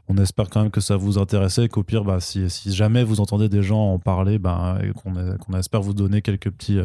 on 0.10 0.18
espère 0.18 0.50
quand 0.50 0.62
même 0.62 0.72
que 0.72 0.82
ça 0.82 0.98
vous 0.98 1.18
intéressait 1.18 1.66
et 1.66 1.70
qu'au 1.70 1.84
pire, 1.84 2.04
bah, 2.04 2.20
si, 2.20 2.50
si 2.50 2.74
jamais 2.74 3.04
vous 3.04 3.20
entendez 3.22 3.48
des 3.50 3.64
gens 3.64 3.94
en 3.94 4.00
parler, 4.00 4.38
bah, 4.40 4.78
qu'on 5.02 5.14
qu'on 5.38 5.58
espère 5.58 5.82
vous 5.82 5.94
donner 5.94 6.22
quelques 6.22 6.50
petits. 6.52 6.80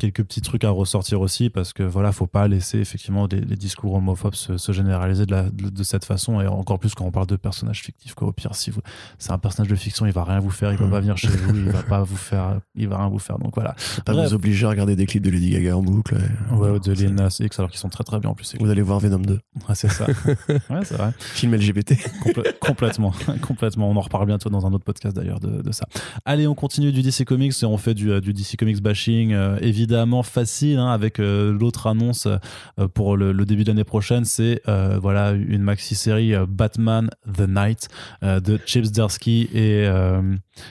Quelques 0.00 0.24
petits 0.24 0.40
trucs 0.40 0.64
à 0.64 0.70
ressortir 0.70 1.20
aussi 1.20 1.50
parce 1.50 1.72
que 1.72 1.82
voilà 1.84 2.10
faut 2.10 2.26
pas 2.26 2.48
laisser 2.48 2.78
effectivement 2.78 3.28
les, 3.30 3.40
les 3.40 3.56
discours 3.56 3.94
homophobes 3.94 4.34
se, 4.34 4.56
se 4.56 4.72
généraliser 4.72 5.26
de, 5.26 5.30
la, 5.32 5.42
de, 5.50 5.68
de 5.68 5.82
cette 5.84 6.04
façon 6.04 6.40
et 6.40 6.46
encore 6.48 6.78
plus 6.80 6.94
quand 6.94 7.04
on 7.04 7.10
parle 7.12 7.26
de 7.28 7.36
personnages 7.36 7.82
fictifs 7.82 8.14
quoi 8.14 8.28
au 8.28 8.32
pire 8.32 8.54
si 8.54 8.70
vous 8.70 8.80
c'est 9.18 9.30
un 9.30 9.38
personnage 9.38 9.70
de 9.70 9.76
fiction 9.76 10.06
il 10.06 10.12
va 10.12 10.24
rien 10.24 10.40
vous 10.40 10.50
faire 10.50 10.72
il 10.72 10.78
va 10.78 10.88
pas 10.88 11.00
venir 11.00 11.16
chez 11.16 11.28
vous 11.28 11.54
il 11.54 11.70
va 11.70 11.82
pas 11.88 12.02
vous 12.02 12.16
faire 12.16 12.58
il 12.74 12.88
va 12.88 12.98
rien 12.98 13.08
vous 13.08 13.18
faire 13.18 13.38
donc 13.38 13.54
voilà 13.54 13.76
Pas 14.04 14.12
Bref. 14.14 14.28
vous 14.30 14.34
obliger 14.34 14.66
à 14.66 14.70
regarder 14.70 14.96
des 14.96 15.06
clips 15.06 15.22
de 15.22 15.30
Lady 15.30 15.50
Gaga 15.50 15.76
en 15.76 15.82
boucle. 15.82 16.14
ouais. 16.16 16.56
ouais 16.58 16.70
ou 16.70 16.78
de 16.78 16.92
Lil 16.92 17.14
Nas 17.14 17.36
X 17.38 17.58
alors 17.58 17.70
qu'ils 17.70 17.78
sont 17.80 17.90
très 17.90 18.02
très 18.04 18.18
bien 18.18 18.30
en 18.30 18.34
plus 18.34 18.54
Vous 18.58 18.70
allez 18.70 18.82
voir 18.82 19.00
Venom 19.00 19.18
2. 19.18 19.34
Ouais, 19.34 19.74
c'est 19.74 19.90
ça 19.90 20.06
ouais 20.70 20.80
c'est 20.84 20.94
vrai 20.96 21.12
Film 21.18 21.54
LGBT. 21.54 21.92
Complè- 22.24 22.58
complètement, 22.58 23.12
complètement. 23.46 23.90
On 23.90 23.96
en 23.96 24.00
reparle 24.00 24.26
bientôt 24.26 24.48
dans 24.48 24.66
un 24.66 24.72
autre 24.72 24.84
podcast 24.84 25.14
d'ailleurs 25.14 25.40
de, 25.40 25.60
de 25.62 25.72
ça. 25.72 25.86
Allez, 26.24 26.46
on 26.46 26.54
continue 26.54 26.90
du 26.92 27.02
DC 27.02 27.24
Comics 27.26 27.52
et 27.62 27.66
on 27.66 27.76
fait 27.76 27.92
du, 27.94 28.10
euh, 28.10 28.20
du 28.20 28.32
DC 28.32 28.56
Comics 28.58 28.80
bashing, 28.82 29.32
euh, 29.34 29.58
évidemment 29.60 29.89
facile, 30.22 30.78
hein, 30.78 30.88
avec 30.88 31.18
euh, 31.20 31.52
l'autre 31.52 31.86
annonce 31.86 32.26
euh, 32.26 32.88
pour 32.88 33.16
le, 33.16 33.32
le 33.32 33.44
début 33.44 33.64
de 33.64 33.68
l'année 33.70 33.84
prochaine, 33.84 34.24
c'est 34.24 34.60
euh, 34.68 34.98
voilà 35.00 35.32
une 35.32 35.62
maxi 35.62 35.94
série 35.94 36.32
Batman 36.48 37.08
The 37.32 37.48
Night 37.48 37.88
de 38.22 38.58
Chips 38.66 38.90
Darsky 38.92 39.48
et 39.54 39.88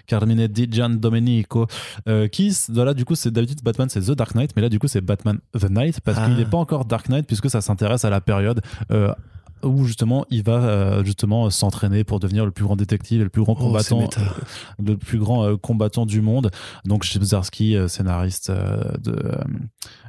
Carmine 0.07 0.47
Di 0.47 0.67
Giandomenico, 0.69 1.67
euh, 2.07 2.27
qui 2.27 2.55
voilà 2.69 2.93
du 2.93 3.05
coup 3.05 3.15
c'est 3.15 3.31
d'habitude 3.31 3.59
Batman 3.63 3.89
c'est 3.89 4.01
The 4.01 4.11
Dark 4.11 4.35
Knight, 4.35 4.51
mais 4.55 4.61
là 4.61 4.69
du 4.69 4.79
coup 4.79 4.87
c'est 4.87 5.01
Batman 5.01 5.39
The 5.59 5.69
Night 5.69 5.99
parce 6.01 6.17
Ah. 6.19 6.25
qu'il 6.25 6.35
n'est 6.37 6.45
pas 6.45 6.57
encore 6.57 6.85
Dark 6.85 7.09
Knight 7.09 7.25
puisque 7.27 7.49
ça 7.49 7.61
s'intéresse 7.61 8.05
à 8.05 8.09
la 8.09 8.21
période 8.21 8.61
euh, 8.91 9.13
où 9.63 9.85
justement 9.85 10.25
il 10.29 10.43
va 10.43 10.53
euh, 10.63 11.03
justement 11.03 11.49
s'entraîner 11.49 12.03
pour 12.03 12.19
devenir 12.19 12.45
le 12.45 12.51
plus 12.51 12.63
grand 12.65 12.75
détective 12.75 13.21
et 13.21 13.23
le 13.23 13.29
plus 13.29 13.41
grand 13.43 13.55
Oh, 13.59 13.63
combattant 13.63 13.99
méta. 14.01 14.21
le 14.83 14.95
plus 14.97 15.17
grand 15.19 15.43
euh, 15.45 15.57
combattant 15.57 16.05
du 16.05 16.21
monde 16.21 16.49
donc 16.85 17.03
Chip 17.03 17.23
Zdarsky 17.23 17.75
euh, 17.75 17.87
scénariste 17.87 18.49
euh, 18.49 18.83
de 19.03 19.11
euh, 19.11 19.35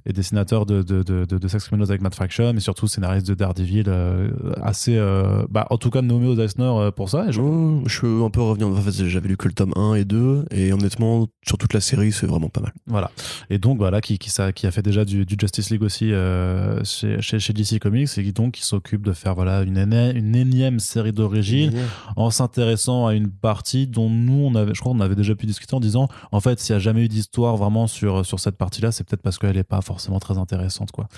et 0.07 0.15
dessinateur 0.15 0.65
de, 0.65 0.83
de, 0.83 1.03
de, 1.03 1.27
de, 1.27 1.37
de 1.39 1.49
Sex 1.49 1.65
Criminals 1.67 1.91
avec 1.91 2.01
Matt 2.01 2.15
Fraction 2.15 2.53
mais 2.55 2.61
surtout 2.61 2.87
scénariste 2.87 3.27
de 3.27 3.35
Daredevil 3.35 3.85
euh, 3.89 4.31
assez 4.63 4.97
euh, 4.97 5.45
bah, 5.51 5.67
en 5.71 5.77
tout 5.77 5.91
cas 5.91 6.01
nommé 6.01 6.27
aux 6.27 6.39
Eisner 6.39 6.65
euh, 6.65 6.91
pour 6.91 7.11
ça 7.11 7.27
et 7.29 7.33
je- 7.33 7.41
Oh, 7.41 7.83
je 7.87 7.95
suis 7.97 8.07
un 8.07 8.31
peu 8.31 8.43
revenu. 8.43 8.65
En 8.65 8.75
fait, 8.77 8.93
j'avais 9.09 9.29
lu 9.29 9.37
que 9.37 9.49
le 9.49 9.55
tome 9.55 9.73
1 9.75 9.95
et 9.95 10.05
2, 10.05 10.45
et 10.51 10.73
honnêtement, 10.73 11.27
sur 11.47 11.57
toute 11.59 11.73
la 11.73 11.81
série, 11.81 12.13
c'est 12.13 12.27
vraiment 12.27 12.49
pas 12.51 12.61
mal. 12.61 12.73
Voilà. 12.87 13.11
Et 13.49 13.59
donc, 13.59 13.79
voilà, 13.79 14.01
qui, 14.03 14.19
qui, 14.19 14.29
ça, 14.31 14.53
qui 14.53 14.67
a 14.67 14.71
fait 14.71 14.83
déjà 14.83 15.05
du, 15.07 15.25
du 15.25 15.37
Justice 15.41 15.71
League 15.71 15.83
aussi 15.83 16.13
euh, 16.13 16.85
chez, 16.85 17.21
chez, 17.23 17.39
chez 17.39 17.53
DC 17.55 17.79
Comics 17.81 18.09
et 18.19 18.23
qui 18.23 18.33
donc 18.33 18.53
qui 18.53 18.63
s'occupe 18.63 19.03
de 19.07 19.13
faire 19.13 19.35
voilà, 19.43 19.63
une, 19.63 20.35
énième 20.35 20.81
série 20.81 21.13
d'origine 21.13 21.73
en 22.17 22.31
s'intéressant 22.31 23.07
à 23.07 23.15
une 23.15 23.31
partie 23.31 23.87
dont 23.87 24.11
nous, 24.11 24.45
on 24.45 24.55
avait, 24.55 24.75
je 24.75 24.81
crois 24.81 24.93
qu'on 24.93 25.01
avait 25.01 25.15
déjà 25.15 25.35
pu 25.35 25.47
discuter 25.47 25.75
en 25.75 25.81
disant 25.81 26.09
en 26.31 26.41
fait, 26.41 26.61
s'il 26.61 26.75
n'y 26.75 26.77
a 26.77 26.81
jamais 26.81 27.05
eu 27.05 27.09
d'histoire 27.09 27.57
vraiment 27.57 27.87
sur, 27.87 28.27
sur 28.27 28.39
cette 28.39 28.57
partie-là, 28.57 28.93
c'est 28.93 29.05
peut-être 29.05 29.23
parce 29.23 29.39
qu'elle 29.39 29.57
n'est 29.57 29.65
pas 29.65 29.81
forcément 29.81 30.21
très 30.21 30.37
intéressante. 30.37 30.91
Quoi. 30.91 31.09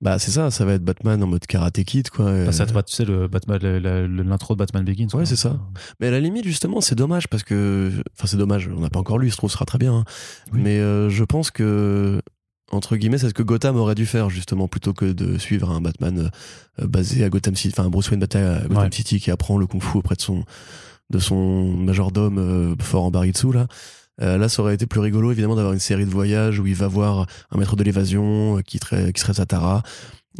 Bah, 0.00 0.18
c'est 0.18 0.30
ça, 0.30 0.50
ça 0.50 0.64
va 0.64 0.72
être 0.72 0.84
Batman 0.84 1.22
en 1.22 1.26
mode 1.26 1.46
Karate 1.46 1.84
Kid, 1.84 2.08
quoi. 2.08 2.50
Ça 2.52 2.64
va, 2.64 2.82
tu 2.82 2.94
sais, 2.94 3.04
le 3.04 3.28
Batman, 3.28 3.58
l'intro 3.60 4.54
de 4.54 4.58
Batman 4.58 4.82
Begins. 4.82 5.08
Ouais, 5.12 5.26
c'est 5.26 5.36
ça. 5.36 5.58
Mais 6.00 6.06
à 6.06 6.10
la 6.10 6.20
limite, 6.20 6.44
justement, 6.44 6.80
c'est 6.80 6.94
dommage 6.94 7.28
parce 7.28 7.42
que. 7.42 7.92
Enfin, 8.16 8.26
c'est 8.26 8.38
dommage, 8.38 8.70
on 8.74 8.80
n'a 8.80 8.88
pas 8.88 8.98
encore 8.98 9.18
lu, 9.18 9.28
il 9.28 9.30
se 9.30 9.36
trouve, 9.36 9.50
ce 9.50 9.54
sera 9.54 9.66
très 9.66 9.78
bien. 9.78 9.94
hein. 9.94 10.04
Oui. 10.52 10.60
Mais 10.62 10.78
euh, 10.78 11.10
je 11.10 11.24
pense 11.24 11.50
que. 11.50 12.22
Entre 12.70 12.96
guillemets, 12.96 13.18
c'est 13.18 13.28
ce 13.28 13.34
que 13.34 13.42
Gotham 13.42 13.76
aurait 13.76 13.96
dû 13.96 14.06
faire, 14.06 14.30
justement, 14.30 14.68
plutôt 14.68 14.92
que 14.92 15.06
de 15.06 15.38
suivre 15.38 15.70
un 15.70 15.80
Batman 15.80 16.30
euh, 16.80 16.86
basé 16.86 17.24
à 17.24 17.28
Gotham 17.28 17.56
City, 17.56 17.74
enfin, 17.76 17.86
un 17.86 17.90
Bruce 17.90 18.08
Wayne 18.10 18.20
basé 18.20 18.44
à 18.44 18.60
Gotham 18.68 18.84
Ouais. 18.84 18.88
City 18.92 19.18
qui 19.20 19.30
apprend 19.32 19.58
le 19.58 19.66
kung-fu 19.66 19.98
auprès 19.98 20.14
de 20.14 20.20
son, 20.20 20.44
de 21.10 21.18
son 21.18 21.64
majordome 21.72 22.38
euh, 22.38 22.74
fort 22.80 23.04
en 23.04 23.10
baritsu, 23.10 23.52
là. 23.52 23.66
Euh, 24.22 24.36
là, 24.38 24.48
ça 24.48 24.62
aurait 24.62 24.74
été 24.74 24.86
plus 24.86 25.00
rigolo, 25.00 25.32
évidemment, 25.32 25.56
d'avoir 25.56 25.72
une 25.72 25.80
série 25.80 26.04
de 26.04 26.10
voyages 26.10 26.60
où 26.60 26.66
il 26.66 26.74
va 26.74 26.86
voir 26.88 27.26
un 27.50 27.58
maître 27.58 27.74
de 27.74 27.82
l'évasion 27.82 28.58
euh, 28.58 28.60
qui, 28.62 28.78
serait- 28.78 29.12
qui 29.12 29.20
serait 29.20 29.32
Satara, 29.34 29.82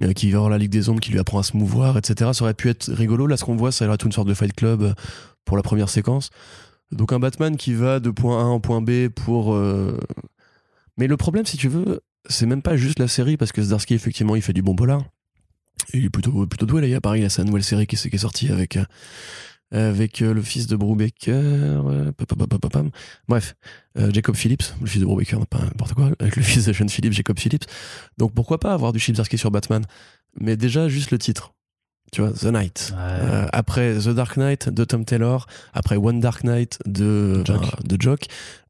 euh, 0.02 0.12
qui 0.12 0.30
va 0.30 0.38
voir 0.38 0.50
la 0.50 0.58
Ligue 0.58 0.70
des 0.70 0.88
Ombres, 0.88 1.00
qui 1.00 1.10
lui 1.10 1.18
apprend 1.18 1.38
à 1.38 1.42
se 1.42 1.56
mouvoir, 1.56 1.96
etc. 1.98 2.30
Ça 2.34 2.44
aurait 2.44 2.54
pu 2.54 2.68
être 2.68 2.92
rigolo. 2.92 3.26
Là, 3.26 3.36
ce 3.38 3.44
qu'on 3.44 3.56
voit, 3.56 3.72
ça 3.72 3.84
a 3.84 3.88
l'air 3.88 3.94
d'être 3.94 4.06
une 4.06 4.12
sorte 4.12 4.28
de 4.28 4.34
Fight 4.34 4.52
Club 4.54 4.82
euh, 4.82 4.92
pour 5.44 5.56
la 5.56 5.62
première 5.64 5.88
séquence. 5.88 6.30
Donc, 6.92 7.12
un 7.12 7.18
Batman 7.18 7.56
qui 7.56 7.72
va 7.72 7.98
de 8.00 8.10
point 8.10 8.40
A 8.40 8.44
en 8.44 8.60
point 8.60 8.82
B 8.82 9.08
pour. 9.08 9.54
euh, 9.54 9.98
Mais 10.98 11.06
le 11.06 11.16
problème, 11.16 11.46
si 11.46 11.56
tu 11.56 11.68
veux, 11.68 12.00
c'est 12.28 12.46
même 12.46 12.62
pas 12.62 12.76
juste 12.76 12.98
la 12.98 13.08
série, 13.08 13.36
parce 13.36 13.52
que 13.52 13.62
Zdarsky, 13.62 13.94
effectivement, 13.94 14.36
il 14.36 14.42
fait 14.42 14.52
du 14.52 14.62
bon 14.62 14.74
polar. 14.74 15.02
Il 15.94 16.04
est 16.04 16.10
plutôt, 16.10 16.46
plutôt 16.46 16.66
doué, 16.66 16.80
là. 16.82 16.86
Il 16.86 16.90
y 16.90 16.94
a 16.94 17.00
Paris, 17.00 17.20
il 17.20 17.24
a 17.24 17.30
sa 17.30 17.42
nouvelle 17.44 17.64
série 17.64 17.86
qui, 17.86 17.96
est- 17.96 18.08
qui 18.10 18.14
est 18.14 18.18
sortie 18.18 18.50
avec. 18.50 18.76
euh, 18.76 18.84
avec 19.72 20.20
euh, 20.20 20.34
le 20.34 20.42
fils 20.42 20.66
de 20.66 20.74
Brubaker, 20.74 21.32
euh, 21.32 22.10
bref, 23.28 23.54
euh, 23.98 24.10
Jacob 24.12 24.34
Phillips, 24.34 24.64
le 24.80 24.86
fils 24.88 25.00
de 25.00 25.06
Brubaker, 25.06 25.46
pas 25.46 25.60
n'importe 25.60 25.94
quoi, 25.94 26.10
avec 26.18 26.34
le 26.36 26.42
fils 26.42 26.64
de 26.66 26.72
Sean 26.72 26.88
Phillips, 26.88 27.12
Jacob 27.12 27.38
Phillips. 27.38 27.64
Donc 28.18 28.34
pourquoi 28.34 28.58
pas 28.58 28.72
avoir 28.72 28.92
du 28.92 28.98
Chip 28.98 29.14
Zdarsky 29.14 29.38
sur 29.38 29.50
Batman? 29.52 29.84
Mais 30.40 30.56
déjà 30.56 30.88
juste 30.88 31.12
le 31.12 31.18
titre, 31.18 31.54
tu 32.12 32.20
vois, 32.20 32.32
The 32.32 32.46
Night. 32.46 32.92
Ouais. 32.92 32.98
Euh, 33.00 33.46
après 33.52 33.94
The 33.94 34.08
Dark 34.08 34.36
Knight 34.36 34.68
de 34.68 34.84
Tom 34.84 35.04
Taylor, 35.04 35.46
après 35.72 35.96
One 35.96 36.18
Dark 36.20 36.42
Knight 36.42 36.78
de 36.86 37.44
Jock. 37.46 37.82
de 37.84 37.96
Jock, 38.00 38.24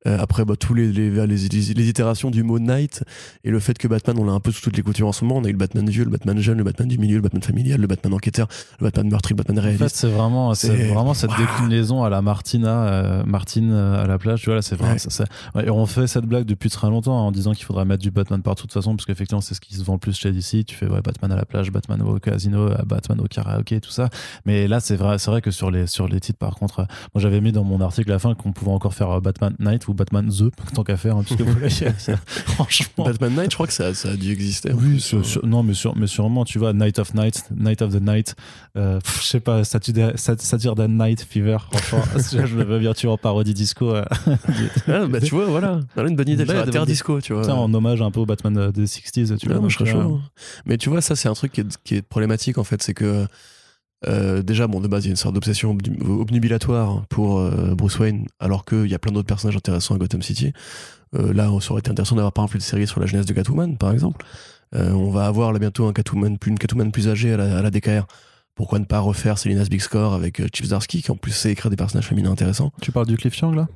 euh, 0.06 0.16
après 0.18 0.44
bah, 0.44 0.54
tous 0.58 0.74
les 0.74 0.90
les, 0.92 1.10
les, 1.10 1.26
les- 1.26 1.74
les 1.74 1.88
itérations 1.88 2.30
du 2.30 2.42
mot 2.42 2.58
Night 2.58 3.04
et 3.44 3.50
le 3.50 3.60
fait 3.60 3.76
que 3.78 3.86
Batman 3.88 4.16
on 4.18 4.24
l'a 4.24 4.32
un 4.32 4.40
peu 4.40 4.50
sous 4.52 4.62
toutes 4.62 4.76
les 4.76 4.82
coutures 4.82 5.08
en 5.08 5.12
ce 5.12 5.24
moment, 5.24 5.40
on 5.40 5.44
a 5.44 5.48
eu 5.48 5.52
le 5.52 5.58
Batman 5.58 5.88
vieux, 5.88 6.04
le 6.04 6.10
Batman 6.10 6.38
jeune, 6.38 6.58
le 6.58 6.64
Batman 6.64 6.88
du 6.88 6.98
milieu, 6.98 7.16
le 7.16 7.22
Batman 7.22 7.42
familial, 7.42 7.80
le 7.80 7.86
Batman 7.86 8.14
enquêteur, 8.14 8.48
le 8.80 8.84
Batman 8.84 9.08
meurtrier, 9.10 9.34
le 9.36 9.42
Batman 9.42 9.58
En 9.58 9.62
fait, 9.62 9.68
réaliste. 9.76 9.96
c'est 9.96 10.08
vraiment, 10.08 10.54
c'est 10.54 10.74
vraiment 10.88 11.14
cette 11.14 11.30
déclinaison 11.36 12.02
à 12.02 12.08
la 12.10 12.22
Martina, 12.22 12.84
euh, 12.88 13.24
Martine 13.24 13.70
euh, 13.72 14.02
à 14.02 14.06
la 14.06 14.18
plage. 14.18 14.40
Tu 14.40 14.46
vois, 14.46 14.54
là, 14.56 14.62
c'est 14.62 14.76
vraiment 14.76 14.92
Ouais. 14.92 14.98
ça. 14.98 15.10
ça- 15.10 15.24
ouais, 15.54 15.66
et 15.66 15.70
on 15.70 15.84
fait 15.86 16.06
cette 16.06 16.24
blague 16.24 16.44
depuis 16.44 16.70
très 16.70 16.88
longtemps 16.88 17.18
hein, 17.18 17.22
en 17.22 17.32
disant 17.32 17.52
qu'il 17.52 17.64
faudrait 17.64 17.84
mettre 17.84 18.02
du 18.02 18.10
Batman 18.10 18.42
partout 18.42 18.62
de 18.66 18.72
toute 18.72 18.80
façon, 18.80 18.96
parce 18.96 19.06
qu'effectivement, 19.06 19.40
c'est 19.40 19.54
ce 19.54 19.60
qui 19.60 19.74
se 19.74 19.82
vend 19.84 19.94
le 19.94 19.98
plus 19.98 20.16
chez 20.16 20.32
DC. 20.32 20.64
Tu 20.64 20.74
fais 20.76 20.86
ouais, 20.88 21.02
Batman 21.02 21.30
à 21.32 21.36
la 21.36 21.44
plage, 21.44 21.70
Batman 21.70 22.00
au 22.02 22.18
casino, 22.18 22.68
euh, 22.70 22.76
Batman 22.86 23.20
au 23.20 23.24
karaoké, 23.28 23.80
tout 23.80 23.90
ça. 23.90 24.08
Mais 24.46 24.66
là, 24.66 24.80
c'est 24.80 24.96
vrai, 24.96 25.18
c'est 25.18 25.30
vrai 25.30 25.40
que 25.42 25.50
sur 25.50 25.70
les, 25.70 25.86
sur 25.86 26.08
les 26.08 26.20
titres, 26.20 26.38
par 26.38 26.54
contre, 26.56 26.80
euh, 26.80 26.84
moi, 27.14 27.20
j'avais 27.22 27.40
mis 27.40 27.52
dans 27.52 27.64
mon 27.64 27.80
article 27.80 28.10
à 28.10 28.14
la 28.14 28.18
fin 28.18 28.34
qu'on 28.34 28.52
pouvait 28.52 28.70
encore 28.72 28.94
faire 28.94 29.20
Batman 29.20 29.54
Night 29.60 29.86
ou 29.90 29.94
Batman 29.94 30.28
The, 30.28 30.50
tant 30.74 30.82
qu'à 30.84 30.96
faire, 30.96 31.16
hein, 31.16 31.24
puisque 31.24 31.42
c'est- 31.98 32.16
franchement. 32.46 33.04
Batman 33.04 33.32
Night, 33.34 33.50
je 33.50 33.56
crois 33.56 33.66
que 33.66 33.72
ça, 33.72 33.92
ça 33.94 34.10
a 34.10 34.16
dû 34.16 34.32
exister. 34.32 34.72
Oui, 34.72 35.00
sur- 35.00 35.24
sur- 35.24 35.44
non, 35.46 35.62
mais, 35.62 35.74
sur, 35.74 35.96
mais 35.96 36.06
sûrement, 36.06 36.44
tu 36.44 36.58
vois, 36.58 36.72
Night 36.72 36.98
of 36.98 37.14
Night, 37.14 37.44
Night 37.56 37.82
of 37.82 37.92
the 37.92 38.00
Night, 38.00 38.34
euh, 38.76 38.98
je 39.20 39.26
sais 39.26 39.40
pas, 39.40 39.64
Saturday, 39.64 40.12
Sat- 40.16 40.40
Saturday 40.40 40.88
Night 40.88 41.26
Fever, 41.28 41.58
franchement, 41.70 42.02
je 42.46 42.56
me 42.56 42.64
veux 42.64 42.78
bien 42.78 42.92
tuer 42.94 43.08
en 43.08 43.18
parodie 43.18 43.54
disco, 43.54 43.94
euh, 43.94 44.04
Ah, 44.88 45.06
bah, 45.06 45.20
tu 45.20 45.34
vois, 45.34 45.46
voilà. 45.46 45.80
Voilà 45.94 46.08
une 46.10 46.16
bonne 46.16 46.28
idée. 46.28 46.44
Ouais, 46.44 46.66
Terre 46.70 46.86
disco, 46.86 47.20
tu 47.20 47.32
vois. 47.32 47.42
tu 47.42 47.48
sais, 47.48 47.52
en 47.54 47.72
hommage 47.72 48.00
un 48.02 48.10
peu 48.10 48.20
au 48.20 48.26
Batman 48.26 48.56
euh, 48.56 48.72
des 48.72 48.86
60s, 48.86 49.36
tu 49.38 49.46
Ouais, 49.46 49.52
vois. 49.54 49.60
moi, 49.60 49.68
je 49.68 49.76
serais 49.78 49.90
chaud. 49.90 50.00
hein. 50.00 50.20
Mais 50.66 50.76
tu 50.78 50.88
vois, 50.90 51.00
ça, 51.00 51.16
c'est 51.16 51.28
un 51.28 51.34
truc 51.34 51.52
qui 51.52 51.60
est, 51.62 51.76
qui 51.84 51.94
est 51.96 52.02
problématique, 52.02 52.58
en 52.58 52.64
fait. 52.64 52.82
C'est 52.82 52.94
que 52.94 53.26
Euh, 54.06 54.42
déjà, 54.42 54.66
bon, 54.66 54.80
de 54.80 54.88
base, 54.88 55.04
il 55.04 55.08
y 55.08 55.10
a 55.10 55.12
une 55.12 55.16
sorte 55.16 55.34
d'obsession 55.34 55.74
obnu- 55.74 56.00
obnubilatoire 56.02 57.04
pour 57.08 57.38
euh, 57.38 57.74
Bruce 57.74 57.98
Wayne, 57.98 58.26
alors 58.38 58.64
qu'il 58.64 58.86
y 58.86 58.94
a 58.94 58.98
plein 58.98 59.12
d'autres 59.12 59.26
personnages 59.26 59.56
intéressants 59.56 59.94
à 59.94 59.98
Gotham 59.98 60.22
City. 60.22 60.52
Euh, 61.18 61.32
là, 61.34 61.50
ça 61.60 61.72
aurait 61.72 61.80
été 61.80 61.90
intéressant 61.90 62.16
d'avoir 62.16 62.32
par 62.32 62.44
exemple 62.44 62.56
une 62.56 62.62
série 62.62 62.86
sur 62.86 63.00
la 63.00 63.06
jeunesse 63.06 63.26
de 63.26 63.32
Catwoman, 63.34 63.76
par 63.76 63.92
exemple. 63.92 64.24
On 64.72 65.10
va 65.10 65.26
avoir 65.26 65.52
là 65.52 65.58
bientôt 65.58 65.86
un 65.88 65.92
Catwoman, 65.92 66.38
plus- 66.38 66.50
une 66.52 66.58
Catwoman 66.58 66.92
plus 66.92 67.08
âgée 67.08 67.32
à 67.32 67.36
la, 67.36 67.58
à 67.58 67.62
la 67.62 67.70
DKR. 67.70 68.06
Pourquoi 68.54 68.78
ne 68.78 68.84
pas 68.84 69.00
refaire 69.00 69.36
Selina's 69.36 69.68
Big 69.68 69.80
Score 69.80 70.14
avec 70.14 70.40
Chip 70.54 70.64
Zdarsky, 70.66 71.02
qui 71.02 71.10
en 71.10 71.16
plus 71.16 71.32
sait 71.32 71.50
écrire 71.50 71.70
des 71.70 71.76
personnages 71.76 72.06
féminins 72.06 72.30
intéressants 72.30 72.70
Tu 72.80 72.92
parles 72.92 73.06
du 73.06 73.16
Cliff 73.16 73.34
Chang 73.34 73.52
là? 73.52 73.68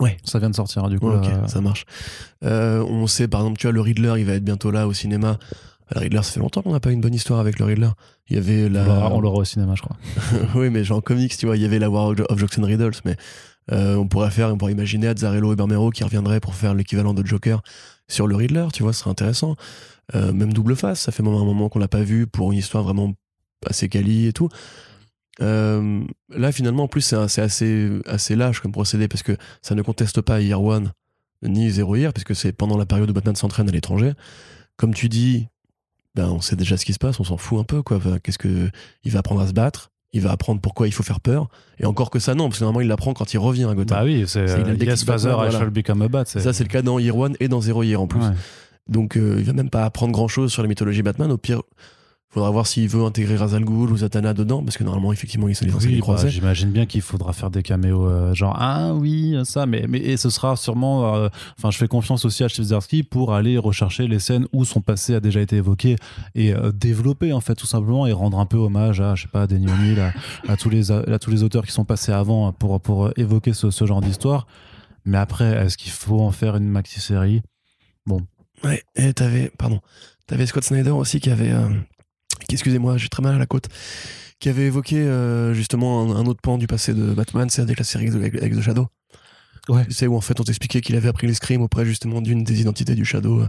Ouais. 0.00 0.16
Ça 0.24 0.38
vient 0.38 0.48
de 0.48 0.54
sortir 0.54 0.84
hein, 0.84 0.88
du 0.88 0.98
coup. 0.98 1.10
Ouais, 1.10 1.20
ça 1.48 1.60
marche. 1.60 1.84
On 2.42 3.06
sait, 3.06 3.28
par 3.28 3.40
exemple, 3.42 3.58
tu 3.58 3.66
vois, 3.66 3.72
le 3.72 3.80
Riddler, 3.80 4.14
il 4.18 4.24
va 4.24 4.32
être 4.34 4.44
bientôt 4.44 4.70
là 4.70 4.86
au 4.88 4.92
cinéma. 4.94 5.38
Le 5.94 6.00
Riddler, 6.00 6.22
ça 6.22 6.32
fait 6.32 6.40
longtemps 6.40 6.62
qu'on 6.62 6.72
n'a 6.72 6.80
pas 6.80 6.90
eu 6.90 6.94
une 6.94 7.00
bonne 7.00 7.14
histoire 7.14 7.40
avec 7.40 7.58
le 7.58 7.64
Riddler. 7.64 7.88
Il 8.28 8.36
y 8.36 8.38
avait 8.38 8.68
la. 8.68 9.10
On 9.10 9.20
l'aura- 9.20 9.38
au 9.38 9.44
cinéma, 9.44 9.74
je 9.74 9.82
crois. 9.82 9.96
oui, 10.54 10.70
mais 10.70 10.84
genre 10.84 10.98
en 10.98 11.00
comics, 11.00 11.36
tu 11.36 11.46
vois, 11.46 11.56
il 11.56 11.62
y 11.62 11.64
avait 11.64 11.78
la 11.78 11.88
War 11.88 12.08
of 12.28 12.38
Jokes 12.38 12.58
and 12.58 12.64
Riddles, 12.64 12.92
mais 13.04 13.16
euh, 13.72 13.96
on 13.96 14.06
pourrait 14.06 14.30
faire, 14.30 14.48
on 14.52 14.58
pourrait 14.58 14.72
imaginer 14.72 15.08
Azzarello 15.08 15.52
et 15.52 15.56
Bermero 15.56 15.90
qui 15.90 16.04
reviendraient 16.04 16.40
pour 16.40 16.54
faire 16.54 16.74
l'équivalent 16.74 17.14
de 17.14 17.24
Joker 17.24 17.62
sur 18.08 18.26
le 18.26 18.36
Riddler, 18.36 18.66
tu 18.72 18.82
vois, 18.82 18.92
ce 18.92 19.00
serait 19.00 19.10
intéressant. 19.10 19.56
Euh, 20.14 20.32
même 20.32 20.52
double 20.52 20.74
face, 20.76 21.00
ça 21.00 21.12
fait 21.12 21.22
un 21.22 21.26
moment 21.26 21.68
qu'on 21.68 21.78
l'a 21.78 21.88
pas 21.88 22.00
vu 22.02 22.26
pour 22.26 22.52
une 22.52 22.58
histoire 22.58 22.82
vraiment 22.82 23.12
assez 23.66 23.88
quali 23.88 24.26
et 24.26 24.32
tout. 24.32 24.48
Euh, 25.40 26.02
là, 26.30 26.50
finalement, 26.52 26.84
en 26.84 26.88
plus, 26.88 27.02
c'est 27.02 27.40
assez, 27.40 27.90
assez 28.06 28.34
lâche 28.34 28.60
comme 28.60 28.72
procédé 28.72 29.06
parce 29.08 29.22
que 29.22 29.36
ça 29.62 29.74
ne 29.74 29.82
conteste 29.82 30.20
pas 30.20 30.40
Year 30.40 30.62
One 30.62 30.92
ni 31.42 31.70
Zero 31.70 31.94
Year, 31.94 32.12
puisque 32.12 32.34
c'est 32.34 32.52
pendant 32.52 32.76
la 32.76 32.86
période 32.86 33.10
où 33.10 33.12
Batman 33.12 33.36
s'entraîne 33.36 33.68
à 33.68 33.72
l'étranger. 33.72 34.14
Comme 34.76 34.94
tu 34.94 35.08
dis, 35.08 35.48
ben, 36.18 36.30
on 36.30 36.40
sait 36.40 36.56
déjà 36.56 36.76
ce 36.76 36.84
qui 36.84 36.92
se 36.92 36.98
passe, 36.98 37.20
on 37.20 37.24
s'en 37.24 37.36
fout 37.36 37.60
un 37.60 37.64
peu, 37.64 37.82
quoi. 37.82 38.00
Qu'est-ce 38.22 38.38
que 38.38 38.70
il 39.04 39.12
va 39.12 39.20
apprendre 39.20 39.40
à 39.40 39.46
se 39.46 39.52
battre, 39.52 39.92
il 40.12 40.20
va 40.20 40.32
apprendre 40.32 40.60
pourquoi 40.60 40.88
il 40.88 40.92
faut 40.92 41.04
faire 41.04 41.20
peur, 41.20 41.48
et 41.78 41.86
encore 41.86 42.10
que 42.10 42.18
ça, 42.18 42.34
non, 42.34 42.48
parce 42.48 42.58
que 42.58 42.64
normalement, 42.64 42.80
il 42.80 42.88
l'apprend 42.88 43.14
quand 43.14 43.32
il 43.32 43.38
revient 43.38 43.68
à 43.70 43.74
Gotham. 43.74 43.98
Bah 43.98 44.04
oui, 44.04 44.24
c'est 44.26 44.40
euh, 44.40 44.74
Yes 44.80 45.04
Father, 45.04 45.36
I 45.46 45.52
shall 45.52 45.70
become 45.70 46.02
a 46.02 46.08
bat. 46.08 46.24
ça, 46.24 46.52
c'est 46.52 46.64
le 46.64 46.68
cas 46.68 46.82
dans 46.82 46.98
Year 46.98 47.16
One 47.16 47.36
et 47.38 47.46
dans 47.46 47.60
Zero 47.60 47.84
Year 47.84 48.00
en 48.00 48.08
plus. 48.08 48.20
Ouais. 48.20 48.32
Donc, 48.88 49.16
euh, 49.16 49.36
il 49.38 49.44
va 49.44 49.52
même 49.52 49.70
pas 49.70 49.84
apprendre 49.84 50.12
grand 50.12 50.26
chose 50.26 50.50
sur 50.50 50.62
la 50.62 50.68
mythologie 50.68 51.02
Batman. 51.02 51.30
Au 51.30 51.38
pire, 51.38 51.62
faudra 52.30 52.50
voir 52.50 52.66
s'il 52.66 52.88
veut 52.88 53.04
intégrer 53.04 53.36
Razal 53.36 53.64
Ghul 53.64 53.90
ou 53.90 53.96
Zatanna 53.96 54.34
dedans, 54.34 54.62
parce 54.62 54.76
que 54.76 54.84
normalement, 54.84 55.12
effectivement, 55.12 55.48
il 55.48 55.56
se 55.56 55.64
les 55.64 55.70
censé 55.70 55.86
Oui, 55.88 55.94
les 55.94 56.00
bah, 56.00 56.28
j'imagine 56.28 56.70
bien 56.70 56.84
qu'il 56.84 57.00
faudra 57.00 57.32
faire 57.32 57.50
des 57.50 57.62
caméos 57.62 58.06
euh, 58.06 58.34
genre 58.34 58.54
ah 58.58 58.92
oui 58.94 59.34
ça 59.44 59.66
mais 59.66 59.86
mais 59.88 59.98
et 59.98 60.16
ce 60.16 60.28
sera 60.28 60.54
sûrement 60.56 61.14
euh, 61.14 61.28
enfin 61.58 61.70
je 61.70 61.78
fais 61.78 61.88
confiance 61.88 62.24
aussi 62.24 62.44
à 62.44 62.48
Chizerski 62.48 63.02
pour 63.02 63.34
aller 63.34 63.56
rechercher 63.56 64.06
les 64.08 64.18
scènes 64.18 64.46
où 64.52 64.64
son 64.64 64.80
passé 64.80 65.14
a 65.14 65.20
déjà 65.20 65.40
été 65.40 65.56
évoqué 65.56 65.96
et 66.34 66.52
euh, 66.52 66.70
développer 66.70 67.32
en 67.32 67.40
fait 67.40 67.54
tout 67.54 67.66
simplement 67.66 68.06
et 68.06 68.12
rendre 68.12 68.38
un 68.38 68.46
peu 68.46 68.58
hommage 68.58 69.00
à 69.00 69.14
je 69.14 69.22
sais 69.22 69.28
pas 69.28 69.46
Denis 69.46 69.70
O'Neill 69.70 70.00
à, 70.00 70.12
à 70.48 70.56
tous 70.56 70.68
les 70.68 70.92
à 70.92 71.18
tous 71.18 71.30
les 71.30 71.42
auteurs 71.42 71.64
qui 71.64 71.72
sont 71.72 71.84
passés 71.84 72.12
avant 72.12 72.52
pour 72.52 72.80
pour 72.80 73.10
évoquer 73.16 73.54
ce, 73.54 73.70
ce 73.70 73.86
genre 73.86 74.00
d'histoire. 74.00 74.46
Mais 75.04 75.18
après 75.18 75.46
est-ce 75.64 75.78
qu'il 75.78 75.92
faut 75.92 76.20
en 76.20 76.30
faire 76.30 76.56
une 76.56 76.68
maxi 76.68 77.00
série 77.00 77.42
Ouais, 78.64 78.82
et 78.96 79.12
t'avais, 79.12 79.52
pardon, 79.56 79.80
t'avais 80.26 80.46
Scott 80.46 80.64
Snyder 80.64 80.90
aussi 80.90 81.20
qui 81.20 81.30
avait, 81.30 81.52
excusez-moi, 82.54 82.96
j'ai 82.96 83.08
très 83.08 83.22
mal 83.22 83.34
à 83.34 83.38
la 83.38 83.46
côte, 83.46 83.68
qui 84.40 84.48
avait 84.48 84.66
évoqué 84.66 84.96
euh, 84.96 85.52
justement 85.54 86.02
un, 86.02 86.16
un 86.16 86.26
autre 86.26 86.40
pan 86.40 86.58
du 86.58 86.66
passé 86.66 86.94
de 86.94 87.12
Batman, 87.12 87.48
c'est 87.50 87.62
avec 87.62 87.78
la 87.78 87.84
série 87.84 88.08
avec, 88.08 88.54
The 88.54 88.60
Shadow. 88.60 88.88
Ouais. 89.68 89.84
Sais, 89.90 90.06
où 90.06 90.16
en 90.16 90.22
fait 90.22 90.40
on 90.40 90.44
t'expliquait 90.44 90.80
qu'il 90.80 90.96
avait 90.96 91.08
appris 91.08 91.26
l'escrime 91.26 91.60
auprès 91.60 91.84
justement 91.84 92.22
d'une 92.22 92.42
des 92.42 92.60
identités 92.60 92.94
du 92.94 93.04
Shadow, 93.04 93.40
euh, 93.40 93.48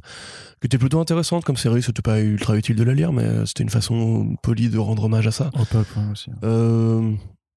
qui 0.59 0.65
était 0.65 0.77
plutôt 0.77 0.99
intéressante 0.99 1.45
comme 1.45 1.55
série, 1.55 1.81
c'était 1.81 2.01
pas 2.01 2.19
ultra 2.19 2.57
utile 2.57 2.75
de 2.75 2.83
la 2.83 2.93
lire, 2.93 3.13
mais 3.13 3.23
euh, 3.23 3.45
c'était 3.45 3.63
une 3.63 3.69
façon 3.69 4.35
polie 4.43 4.69
de 4.69 4.77
rendre 4.77 5.05
hommage 5.05 5.27
à 5.27 5.31
ça. 5.31 5.49
au 5.57 5.63
peuple 5.63 5.93
aussi 6.11 6.29
Euh, 6.43 7.13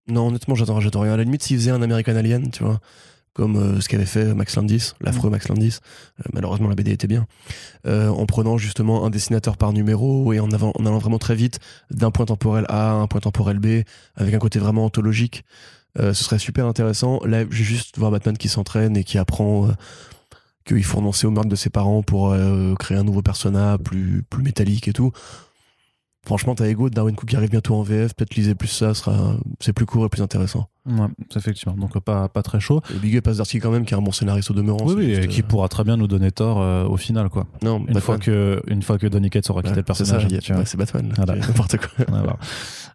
non, 0.09 0.28
honnêtement, 0.28 0.55
j'attends, 0.55 0.81
j'attends 0.81 1.01
rien. 1.01 1.14
À 1.14 1.16
la 1.16 1.24
limite, 1.24 1.43
s'il 1.43 1.56
faisait 1.59 1.70
un 1.70 1.82
American 1.82 2.14
Alien, 2.14 2.51
tu 2.51 2.62
vois, 2.62 2.81
comme 3.35 3.57
euh, 3.57 3.81
ce 3.81 3.89
qu'avait 3.89 4.07
fait 4.07 4.35
Max 4.35 4.57
Landis, 4.57 4.93
l'affreux 5.01 5.31
Max 5.31 5.49
Landis, 5.49 5.79
euh, 6.21 6.25
malheureusement 6.33 6.69
la 6.69 6.75
BD 6.75 6.93
était 6.93 7.07
bien, 7.07 7.27
euh, 7.87 8.09
en 8.09 8.27
prenant 8.27 8.59
justement 8.59 9.05
un 9.05 9.11
dessinateur 9.11 9.57
par 9.57 9.73
numéro 9.73 10.33
et 10.33 10.41
en, 10.41 10.51
avant, 10.51 10.73
en 10.79 10.87
allant 10.87 10.99
vraiment 10.99 11.19
très 11.19 11.35
vite 11.35 11.59
d'un 11.91 12.11
point 12.11 12.27
temporel 12.27 12.67
A 12.69 12.91
à 12.91 12.95
un 12.95 13.07
point 13.07 13.21
temporel 13.21 13.59
B, 13.59 13.83
avec 14.17 14.35
un 14.35 14.39
côté 14.39 14.59
vraiment 14.59 14.85
anthologique. 14.85 15.45
Euh, 15.99 16.15
ce 16.15 16.25
serait 16.25 16.39
super 16.39 16.67
intéressant. 16.67 17.21
Là, 17.25 17.45
j'ai 17.51 17.65
juste 17.65 17.99
voir 17.99 18.11
Batman 18.11 18.37
qui 18.37 18.49
s'entraîne 18.49 18.97
et 18.97 19.05
qui 19.05 19.19
apprend 19.19 19.69
qu'il 20.65 20.85
faut 20.85 20.99
renoncer 20.99 21.27
au 21.27 21.31
meurtre 21.31 21.49
de 21.49 21.57
ses 21.57 21.71
parents 21.71 22.03
pour 22.03 22.31
euh, 22.31 22.75
créer 22.75 22.97
un 22.97 23.05
nouveau 23.05 23.23
personnage 23.23 23.79
plus, 23.79 24.23
plus 24.29 24.43
métallique 24.43 24.89
et 24.89 24.93
tout. 24.93 25.13
Franchement, 26.25 26.55
t'as 26.55 26.67
Ego 26.67 26.89
de 26.89 26.95
Darwin 26.95 27.17
Cook 27.17 27.31
qui 27.31 27.37
arrive 27.37 27.51
bientôt 27.51 27.75
en 27.75 27.83
VF. 27.83 28.15
Peut-être 28.15 28.35
lisez 28.37 28.55
plus 28.55 28.69
ça, 28.69 28.95
sera, 28.95 29.37
c'est 29.61 29.73
plus 29.73 29.87
court 29.87 30.07
et 30.07 30.09
plus 30.09 30.23
intéressant. 30.23 30.69
Ouais 30.87 31.07
effectivement 31.37 31.75
donc 31.77 31.99
pas 32.01 32.29
pas 32.29 32.43
très 32.43 32.59
chaud 32.61 32.81
Et 32.95 32.99
Big 32.99 33.17
Up 33.17 33.29
quand 33.63 33.71
même, 33.71 33.85
qui 33.85 33.95
est 33.95 33.97
un 33.97 34.03
bon 34.03 34.11
scénariste 34.13 34.51
au 34.51 34.55
demeurant. 34.55 34.85
oui 34.85 34.91
c'est 34.91 34.97
oui 34.97 35.15
juste, 35.15 35.23
et 35.25 35.29
qui 35.29 35.43
pourra 35.43 35.69
très 35.69 35.85
bien 35.85 35.97
nous 35.97 36.09
donner 36.09 36.31
tort 36.33 36.61
euh, 36.61 36.85
au 36.85 36.97
final 36.97 37.29
quoi 37.29 37.47
Non, 37.63 37.79
une 37.79 37.85
Batman. 37.87 38.03
fois 38.03 38.19
que 38.19 38.61
une 38.67 38.83
fois 38.83 38.99
que 38.99 39.07
Donny 39.07 39.31
Cates 39.31 39.49
aura 39.51 39.63
quitté 39.63 39.77
Ouais, 39.77 39.85
le 39.89 39.95
c'est 39.95 40.05
ça, 40.05 40.15
personnage 40.17 40.27
il 40.31 40.35
y 40.35 40.39
a- 40.39 40.41
tu 40.41 40.53
vois. 40.53 40.61
ouais, 40.61 40.67
c'est 40.67 40.77
Batman. 40.77 41.09
là, 41.09 41.15
Voilà. 41.25 41.41
c'est 41.43 41.49
N'importe 41.49 41.77
quoi. 41.77 42.39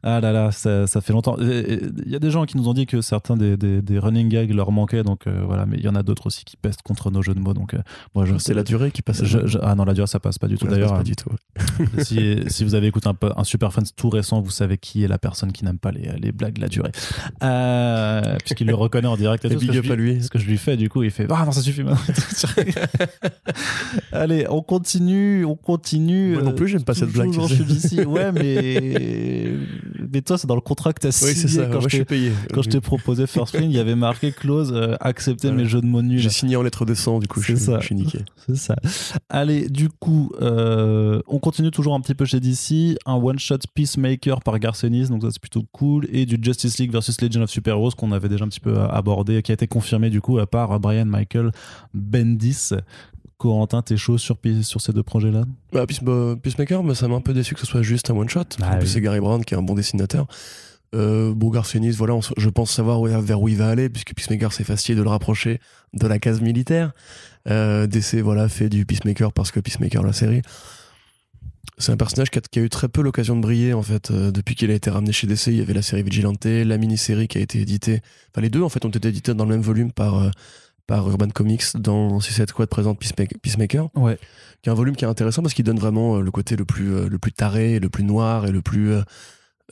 Ah 0.03 0.19
là 0.21 0.31
là, 0.31 0.51
ça, 0.51 0.87
ça 0.87 1.01
fait 1.01 1.13
longtemps. 1.13 1.37
Il 1.39 1.91
y 2.07 2.15
a 2.15 2.19
des 2.19 2.29
gens 2.31 2.45
qui 2.45 2.57
nous 2.57 2.67
ont 2.69 2.73
dit 2.73 2.85
que 2.85 3.01
certains 3.01 3.35
des, 3.37 3.57
des, 3.57 3.81
des 3.81 3.99
running 3.99 4.29
gags 4.29 4.51
leur 4.53 4.71
manquaient, 4.71 5.03
donc 5.03 5.27
euh, 5.27 5.41
voilà. 5.45 5.65
Mais 5.65 5.77
il 5.77 5.83
y 5.83 5.89
en 5.89 5.95
a 5.95 6.03
d'autres 6.03 6.27
aussi 6.27 6.45
qui 6.45 6.55
pestent 6.57 6.81
contre 6.81 7.11
nos 7.11 7.21
jeux 7.21 7.33
de 7.33 7.39
mots. 7.39 7.53
Donc 7.53 7.73
euh, 7.73 7.79
moi, 8.15 8.25
je 8.25 8.37
C'est 8.37 8.53
la 8.53 8.63
durée 8.63 8.91
qui 8.91 9.01
passe. 9.01 9.23
je- 9.23 9.45
je- 9.45 9.57
ah 9.61 9.75
non, 9.75 9.83
la 9.85 9.93
durée, 9.93 10.07
ça 10.07 10.19
passe 10.19 10.37
pas 10.37 10.47
du 10.47 10.57
tout. 10.57 10.67
D'ailleurs, 10.67 10.93
pas 10.93 11.03
du 11.03 11.15
tout. 11.15 11.29
si, 12.03 12.37
si 12.47 12.63
vous 12.63 12.75
avez 12.75 12.87
écouté 12.87 13.09
un, 13.09 13.15
un 13.35 13.43
Super 13.43 13.71
Friends 13.71 13.83
tout 13.95 14.09
récent, 14.09 14.41
vous 14.41 14.51
savez 14.51 14.77
qui 14.77 15.03
est 15.03 15.07
la 15.07 15.17
personne 15.17 15.51
qui 15.51 15.65
n'aime 15.65 15.79
pas 15.79 15.91
les, 15.91 16.11
les 16.19 16.31
blagues 16.31 16.55
de 16.55 16.61
la 16.61 16.67
durée. 16.67 16.91
Euh, 17.43 18.35
Puisqu'il 18.43 18.67
le 18.67 18.75
reconnaît 18.87 19.07
en 19.07 19.17
direct. 19.17 19.43
Et 19.45 19.49
tout, 19.49 19.59
ce 19.59 19.65
que 19.67 19.73
je 19.73 19.93
lui- 19.93 20.13
lui. 20.15 20.23
Ce 20.23 20.29
que 20.29 20.39
je 20.39 20.45
lui 20.47 20.57
fais, 20.57 20.77
du 20.77 20.89
coup, 20.89 21.03
il 21.03 21.11
fait 21.11 21.27
Ah 21.29 21.43
non, 21.45 21.51
ça 21.51 21.61
suffit 21.61 21.83
maintenant. 21.83 22.01
Allez, 24.11 24.45
on 24.49 24.61
continue, 24.61 25.45
on 25.45 25.55
continue. 25.55 26.33
Moi 26.33 26.43
non 26.43 26.53
plus, 26.53 26.67
j'aime 26.67 26.83
pas 26.83 26.93
cette 26.93 27.11
blague. 27.11 27.31
Sais. 27.33 27.55
chez 27.57 27.63
DC. 27.63 28.07
Ouais, 28.07 28.31
mais. 28.31 29.51
Mais 30.11 30.22
toi, 30.22 30.38
c'est 30.38 30.47
dans 30.47 30.55
le 30.55 30.61
contrat 30.61 30.93
que 30.93 30.99
t'as 30.99 31.11
signé 31.11 31.31
Oui, 31.34 31.38
c'est 31.39 31.47
ça. 31.47 31.65
quand, 31.65 31.80
Moi, 31.80 31.88
je 31.89 32.03
payé. 32.03 32.31
quand 32.53 32.61
je 32.61 32.69
t'ai 32.69 32.81
proposé 32.81 33.27
First 33.27 33.53
Spring. 33.53 33.69
Il 33.69 33.76
y 33.76 33.80
avait 33.80 33.95
marqué 33.95 34.31
clause 34.31 34.72
euh, 34.73 34.95
accepter 34.99 35.47
Voilà. 35.47 35.64
mes 35.64 35.69
jeux 35.69 35.81
de 35.81 35.85
mots 35.85 36.01
nuls. 36.01 36.19
J'ai 36.19 36.30
signé 36.30 36.55
en 36.55 36.61
lettres 36.61 36.85
de 36.85 36.93
sang, 36.93 37.19
du 37.19 37.27
coup, 37.27 37.41
ça. 37.41 37.80
je 37.80 37.85
suis 37.85 37.95
niqué. 37.95 38.19
C'est 38.47 38.55
ça. 38.55 38.76
Allez, 39.30 39.69
du 39.69 39.89
coup, 39.89 40.31
euh, 40.41 41.22
on 41.27 41.39
continue 41.39 41.72
toujours 41.72 41.93
un 41.95 42.01
petit 42.01 42.15
peu 42.15 42.26
chez 42.26 42.39
DC. 42.39 42.97
Un 43.05 43.15
one-shot 43.15 43.57
Peacemaker 43.73 44.41
par 44.41 44.57
Garcenis, 44.59 45.09
donc 45.09 45.22
ça 45.22 45.30
c'est 45.31 45.41
plutôt 45.41 45.64
cool. 45.72 46.07
Et 46.11 46.26
du 46.26 46.38
Justice 46.41 46.77
League 46.77 46.91
versus 46.91 47.19
Legend 47.22 47.43
of 47.43 47.49
Super 47.49 47.76
Heroes 47.76 47.91
qu'on 47.97 48.11
avait 48.11 48.30
déjà 48.30 48.45
un 48.45 48.49
petit 48.49 48.59
peu 48.59 48.77
euh, 48.77 48.88
abordé, 48.88 49.41
qui 49.41 49.51
a 49.51 49.53
été 49.53 49.68
confirmé 49.68 50.09
du 50.09 50.22
coup 50.22 50.39
par 50.49 50.80
Brian 50.80 51.05
Michael 51.05 51.51
Bendis. 51.93 52.69
Corentin, 53.38 53.81
t'es 53.81 53.97
chaud 53.97 54.18
sur, 54.18 54.38
ces 54.81 54.93
deux 54.93 55.03
projets-là? 55.03 55.43
Bah, 55.72 55.85
Peace- 55.85 56.03
bah, 56.03 56.35
Peacemaker, 56.41 56.84
mais 56.84 56.95
ça 56.95 57.07
m'a 57.07 57.15
un 57.15 57.22
peu 57.22 57.34
déçu 57.34 57.53
que 57.53 57.59
ce 57.59 57.68
soit 57.68 57.84
juste 57.84 58.09
un 58.09 58.15
one-shot. 58.15 58.41
Ah 58.61 58.68
en 58.73 58.77
plus, 58.77 58.85
oui. 58.88 58.93
c'est 58.93 59.01
Gary 59.01 59.19
Brown 59.19 59.43
qui 59.45 59.53
est 59.53 59.57
un 59.57 59.61
bon 59.61 59.76
dessinateur. 59.76 60.27
Euh, 60.95 61.34
bon, 61.35 61.51
voilà, 61.51 62.15
on 62.15 62.22
je 62.22 62.49
pense 62.49 62.72
savoir 62.72 63.01
où- 63.01 63.07
vers 63.07 63.41
où 63.41 63.47
il 63.49 63.57
va 63.57 63.69
aller, 63.69 63.89
puisque 63.89 64.14
Peacemaker, 64.15 64.53
c'est 64.53 64.64
facile 64.64 64.95
de 64.95 65.03
le 65.03 65.09
rapprocher 65.09 65.59
de 65.93 66.07
la 66.07 66.18
case 66.18 66.41
militaire. 66.41 66.93
Euh, 67.49 67.88
DC, 67.88 68.22
voilà, 68.22 68.49
fait 68.49 68.69
du 68.69 68.85
Peacemaker 68.85 69.31
parce 69.34 69.51
que 69.51 69.59
Peacemaker, 69.59 70.01
la 70.03 70.14
série. 70.14 70.41
C'est 71.77 71.91
un 71.91 71.97
personnage 71.97 72.31
qui 72.31 72.39
a, 72.39 72.41
qui 72.41 72.57
a 72.59 72.64
eu 72.64 72.69
très 72.69 72.88
peu 72.88 73.01
l'occasion 73.03 73.35
de 73.35 73.41
briller, 73.41 73.73
en 73.73 73.84
fait. 73.84 74.09
Euh, 74.09 74.31
depuis 74.31 74.55
qu'il 74.55 74.72
a 74.72 74.73
été 74.73 74.89
ramené 74.89 75.11
chez 75.11 75.27
DC, 75.27 75.47
il 75.47 75.57
y 75.57 75.61
avait 75.61 75.73
la 75.73 75.84
série 75.84 76.01
Vigilante, 76.01 76.43
la 76.45 76.77
mini-série 76.80 77.27
qui 77.27 77.38
a 77.38 77.41
été 77.41 77.59
éditée. 77.59 78.01
Enfin, 78.34 78.41
les 78.41 78.49
deux, 78.49 78.64
en 78.64 78.69
fait, 78.69 78.84
ont 78.84 78.89
été 78.89 79.09
édités 79.09 79.34
dans 79.35 79.43
le 79.43 79.51
même 79.51 79.61
volume 79.61 79.91
par, 79.91 80.18
euh, 80.18 80.30
par 80.88 81.07
Urban 81.09 81.27
Comics 81.30 81.76
dans 81.76 82.19
Suicide 82.19 82.49
Squad 82.49 82.69
présente 82.69 82.99
Peacemaker. 82.99 83.89
Ouais. 83.95 84.18
qui 84.61 84.69
est 84.69 84.72
un 84.72 84.76
volume 84.76 84.95
qui 84.95 85.05
est 85.05 85.07
intéressant 85.07 85.41
parce 85.41 85.53
qu'il 85.53 85.65
donne 85.65 85.80
vraiment 85.80 86.18
euh, 86.18 86.22
le 86.22 86.31
côté 86.31 86.55
le 86.55 86.65
plus, 86.65 86.93
euh, 86.95 87.07
le 87.09 87.19
plus 87.19 87.31
taré, 87.34 87.80
le 87.80 87.89
plus 87.89 88.03
noir 88.03 88.45
et 88.47 88.51
le 88.51 88.61
plus 88.61 88.93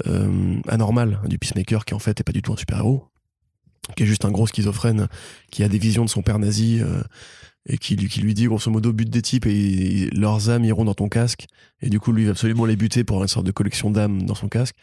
euh, 0.08 0.56
anormal 0.68 1.20
du 1.28 1.40
Peacemaker, 1.40 1.86
qui 1.86 1.94
en 1.94 2.00
fait 2.00 2.20
est 2.20 2.24
pas 2.24 2.34
du 2.34 2.42
tout 2.42 2.52
un 2.54 2.58
super-héros, 2.58 3.08
qui 3.96 4.04
est 4.04 4.06
juste 4.06 4.26
un 4.26 4.32
gros 4.32 4.46
schizophrène 4.46 5.08
qui 5.52 5.64
a 5.64 5.70
des 5.70 5.78
visions 5.78 6.04
de 6.06 6.10
son 6.10 6.22
père 6.22 6.38
nazi 6.38 6.80
euh, 6.82 7.02
et 7.68 7.78
qui, 7.78 7.96
lui- 7.96 8.10
qui 8.10 8.20
lui 8.22 8.34
dit 8.34 8.46
grosso 8.46 8.70
modo 8.70 8.92
bute 8.94 9.10
des 9.10 9.22
types 9.22 9.46
et, 9.48 10.10
leurs 10.14 10.50
âmes 10.50 10.66
iront 10.66 10.86
dans 10.86 10.94
ton 10.94 11.08
casque. 11.08 11.48
Et 11.82 11.90
du 11.90 12.00
coup, 12.00 12.12
lui 12.12 12.24
il 12.24 12.26
va 12.26 12.32
absolument 12.32 12.66
les 12.66 12.76
buter 12.76 13.04
pour 13.04 13.16
avoir 13.16 13.24
une 13.24 13.30
sorte 13.30 13.46
de 13.46 13.52
collection 13.52 13.90
d'âmes 13.90 14.24
dans 14.24 14.36
son 14.36 14.50
casque. 14.50 14.76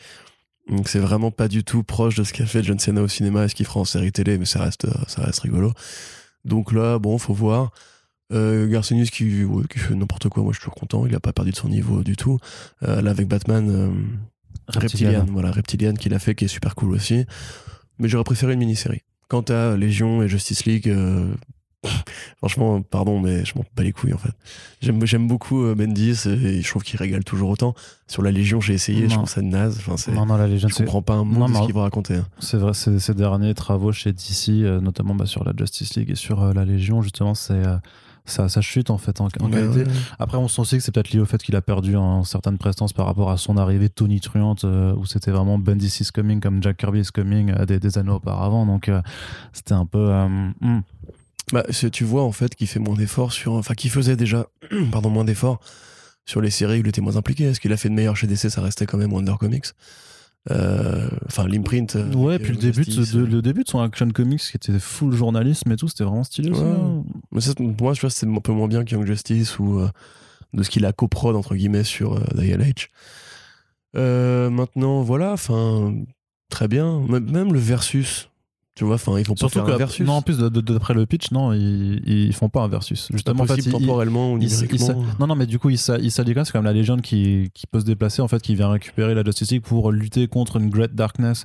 Donc 0.71 0.89
c'est 0.89 0.99
vraiment 1.01 1.31
pas 1.31 1.49
du 1.49 1.63
tout 1.65 1.83
proche 1.83 2.15
de 2.15 2.23
ce 2.25 2.33
qu'a 2.33 2.47
fait 2.47 2.63
John 2.63 2.79
Cena 2.79 3.03
au 3.03 3.09
cinéma 3.09 3.45
et 3.45 3.49
ce 3.49 3.55
qu'il 3.55 3.67
fera 3.67 3.81
en 3.81 3.85
série 3.85 4.13
télé, 4.13 4.39
mais 4.39 4.45
ça 4.45 4.63
reste, 4.63 4.87
ça 5.09 5.23
reste 5.23 5.41
rigolo. 5.41 5.73
Donc 6.44 6.73
là, 6.73 6.98
bon, 6.98 7.19
faut 7.19 7.35
voir. 7.35 7.70
Euh, 8.32 8.66
Garcenis 8.66 9.10
qui, 9.10 9.44
ouais, 9.44 9.64
qui 9.70 9.78
fait 9.78 9.94
n'importe 9.94 10.28
quoi, 10.28 10.43
moi 10.43 10.52
je 10.52 10.59
suis 10.59 10.64
toujours 10.64 10.74
content, 10.74 11.06
il 11.06 11.14
a 11.14 11.20
pas 11.20 11.35
perdu 11.35 11.51
de 11.51 11.56
son 11.56 11.69
niveau 11.69 12.02
du 12.02 12.16
tout. 12.16 12.39
Euh, 12.82 13.02
là 13.02 13.10
avec 13.10 13.28
Batman, 13.28 13.69
euh, 13.70 13.90
Reptilian, 14.69 15.27
voilà, 15.31 15.51
Reptilian 15.51 15.93
qu'il 15.94 16.14
a 16.14 16.19
fait, 16.19 16.35
qui 16.35 16.47
est 16.47 16.48
super 16.48 16.74
cool 16.74 16.93
aussi. 16.93 17.27
Mais 17.98 18.09
j'aurais 18.09 18.24
préféré 18.24 18.55
une 18.55 18.60
mini-série. 18.60 19.02
Quant 19.28 19.43
à 19.43 19.77
Légion 19.77 20.23
et 20.23 20.28
Justice 20.28 20.64
League, 20.64 20.89
euh, 20.89 21.32
franchement, 22.39 22.83
pardon, 22.83 23.21
mais 23.21 23.45
je 23.45 23.55
m'en 23.57 23.65
bats 23.77 23.83
les 23.83 23.93
couilles 23.93 24.15
en 24.15 24.19
fait. 24.19 24.33
J'aime, 24.81 25.05
j'aime 25.07 25.27
beaucoup 25.29 25.63
euh, 25.65 25.75
Bendis 25.75 26.27
et 26.27 26.61
je 26.63 26.69
trouve 26.69 26.83
qu'il 26.83 26.99
régale 26.99 27.25
toujours 27.25 27.51
autant. 27.51 27.75
Sur 28.09 28.23
la 28.23 28.31
Légion, 28.31 28.61
j'ai 28.61 28.75
essayé, 28.75 29.09
je 29.09 29.15
trouve 29.15 29.29
ça 29.29 29.43
naze. 29.43 29.79
Enfin, 29.79 29.97
c'est, 29.97 30.13
Non, 30.13 30.27
non, 30.27 30.37
la 30.37 30.47
Légion, 30.47 30.69
je 30.69 30.75
c'est 30.75 30.85
comprends 30.85 31.03
pas 31.03 31.15
un 31.15 31.25
Non, 31.25 31.49
mot 31.49 31.49
de 31.49 31.55
ce 31.55 31.63
qu'il 31.67 31.75
va 31.75 31.83
raconter. 31.83 32.17
hein. 32.17 32.27
c'est 32.41 32.57
vrai, 32.57 32.75
c'est- 32.75 32.99
ces 32.99 33.15
derniers 33.15 33.55
travaux 33.55 33.93
chez 33.93 34.13
DC, 34.13 34.49
euh, 34.63 34.81
notamment 34.81 35.15
bah, 35.15 35.27
sur 35.27 35.45
la 35.45 35.53
Justice 35.57 35.95
League 35.97 36.11
et 36.11 36.15
sur 36.15 36.43
euh, 36.43 36.53
la 36.53 36.65
Légion, 36.65 37.03
justement, 37.03 37.35
c'est 37.35 37.55
euh, 37.55 37.77
ça, 38.25 38.49
ça 38.49 38.61
chute 38.61 38.91
en 38.91 38.99
fait 38.99 39.21
en, 39.21 39.25
en 39.25 39.47
Ouais, 39.47 39.51
qualité. 39.51 39.81
ouais. 39.85 39.97
Après, 40.21 40.37
on 40.39 40.47
sent 40.47 40.61
aussi 40.63 40.77
que 40.77 40.83
c'est 40.83 40.93
peut-être 40.93 41.11
lié 41.11 41.19
au 41.21 41.25
fait 41.25 41.43
qu'il 41.43 41.57
a 41.57 41.63
perdu 41.63 41.97
en 41.97 42.23
certaines 42.23 42.59
prestances 42.59 42.93
par 42.93 43.07
rapport 43.07 43.31
à 43.31 43.37
son 43.37 43.57
arrivée 43.57 43.89
tonitruante, 43.89 44.65
euh, 44.65 44.95
où 44.95 45.07
c'était 45.07 45.31
vraiment 45.33 45.59
Bendis 45.59 45.97
is 46.01 46.09
coming 46.15 46.39
comme 46.41 46.63
Jack 46.63 46.77
Kirby 46.77 47.01
is 47.01 47.09
coming 47.13 47.51
euh, 47.51 47.65
des, 47.67 47.81
des 47.81 47.99
années 47.99 48.13
auparavant. 48.13 48.65
Donc, 48.67 48.89
euh, 48.89 49.01
c'était 49.53 49.73
un 49.75 49.87
peu. 49.87 50.13
hmm. 50.61 50.83
Bah, 51.53 51.65
tu 51.93 52.05
vois 52.05 52.23
en 52.23 52.33
fait 52.33 52.55
qu'il 52.55 52.66
fait 52.66 52.79
moins 52.81 52.95
d'efforts 52.97 53.33
sur. 53.33 53.53
Enfin, 53.53 53.74
qu'il 53.74 53.91
faisait 53.91 54.16
déjà 54.16 54.47
pardon, 54.93 55.11
moins 55.11 55.24
d'efforts 55.24 55.61
sur 56.24 56.41
les 56.41 56.51
séries 56.51 56.79
où 56.79 56.81
il 56.83 56.89
était 56.89 57.01
moins 57.01 57.16
impliqué. 57.16 57.45
Est-ce 57.45 57.61
qu'il 57.61 57.73
a 57.73 57.77
fait 57.77 57.89
de 57.89 57.95
meilleur 57.95 58.16
chez 58.16 58.27
DC 58.27 58.49
Ça 58.49 58.62
restait 58.62 58.87
quand 58.87 58.99
même 58.99 59.12
Wonder 59.12 59.35
Comics? 59.39 59.66
Euh, 60.51 61.09
Enfin, 61.27 61.47
l'imprint. 61.47 61.95
euh, 61.97 62.12
Ouais, 62.15 62.39
puis 62.39 62.53
le 62.53 62.59
euh, 62.59 62.61
début, 62.61 62.85
de, 62.85 63.19
le 63.24 63.43
début 63.43 63.62
de 63.65 63.69
son 63.69 63.81
Action 63.81 64.09
Comics 64.11 64.41
qui 64.41 64.57
était 64.57 64.79
full 64.79 65.15
journalisme 65.15 65.70
et 65.70 65.77
tout, 65.77 65.89
c'était 65.89 66.05
vraiment 66.05 66.24
stylé. 66.24 66.51
Ouais. 66.51 66.59
hein. 66.61 67.05
Mais 67.33 67.41
ça, 67.41 67.55
pour 67.55 67.65
moi, 67.83 67.93
tu 67.95 68.01
vois, 68.01 68.11
c'est 68.11 68.27
un 68.27 68.41
peu 68.41 68.53
moins 68.53 68.66
bien 68.69 68.85
que 68.85 68.91
Young 68.91 69.07
Justice 69.07 69.59
ou 69.59 69.79
euh, 69.81 69.89
de 70.55 70.62
ce 70.62 70.70
qu'il 70.70 70.85
a 70.87 70.93
coprod 70.93 71.37
entre 71.37 71.55
guillemets 71.55 71.85
sur 71.85 72.15
euh, 72.15 72.24
Dial 72.35 72.61
H. 72.61 72.89
Euh, 73.97 74.51
maintenant, 74.51 75.03
voilà, 75.03 75.33
enfin, 75.33 75.95
très 76.49 76.66
bien. 76.69 77.01
Même 77.09 77.53
le 77.53 77.59
versus, 77.59 78.29
tu 78.74 78.85
vois, 78.85 78.94
enfin, 78.94 79.19
ils 79.19 79.27
vont 79.27 79.35
pas 79.35 79.40
Surtout 79.40 79.55
faire 79.59 79.65
que, 79.66 79.70
un 79.73 79.77
versus. 79.77 80.07
non, 80.07 80.15
en 80.15 80.23
plus, 80.23 80.39
d'après 80.39 80.94
le 80.94 81.05
pitch, 81.05 81.31
non, 81.31 81.53
ils, 81.53 82.01
ils 82.07 82.32
font 82.32 82.49
pas 82.49 82.62
un 82.62 82.69
versus. 82.69 83.09
Justement, 83.12 83.43
en 83.43 83.47
fait, 83.47 83.57
possible 83.57 83.77
ils- 83.77 83.81
temporellement 83.81 84.32
ou 84.32 84.39
il 84.39 84.44
s- 84.47 84.61
il 84.61 84.62
numériquement. 84.73 85.03
s- 85.11 85.16
non, 85.20 85.27
non, 85.27 85.35
mais 85.35 85.44
du 85.47 85.59
coup, 85.59 85.69
il 85.69 85.77
s'a- 85.77 85.99
il 85.99 86.11
s'allie 86.11 86.32
quand 86.32 86.39
même. 86.40 86.44
C'est 86.47 86.53
quand 86.53 86.61
même 86.61 86.65
la 86.65 86.73
légende 86.73 87.03
qui, 87.03 87.51
qui 87.53 87.66
peut 87.66 87.81
se 87.81 87.85
déplacer, 87.85 88.23
en 88.23 88.28
fait, 88.28 88.40
qui 88.40 88.55
vient 88.55 88.70
récupérer 88.70 89.15
la 89.15 89.23
Justice 89.24 89.51
League 89.51 89.62
pour 89.62 89.93
lutter 89.93 90.27
contre 90.27 90.57
une 90.57 90.70
Great 90.70 90.94
Darkness 90.94 91.44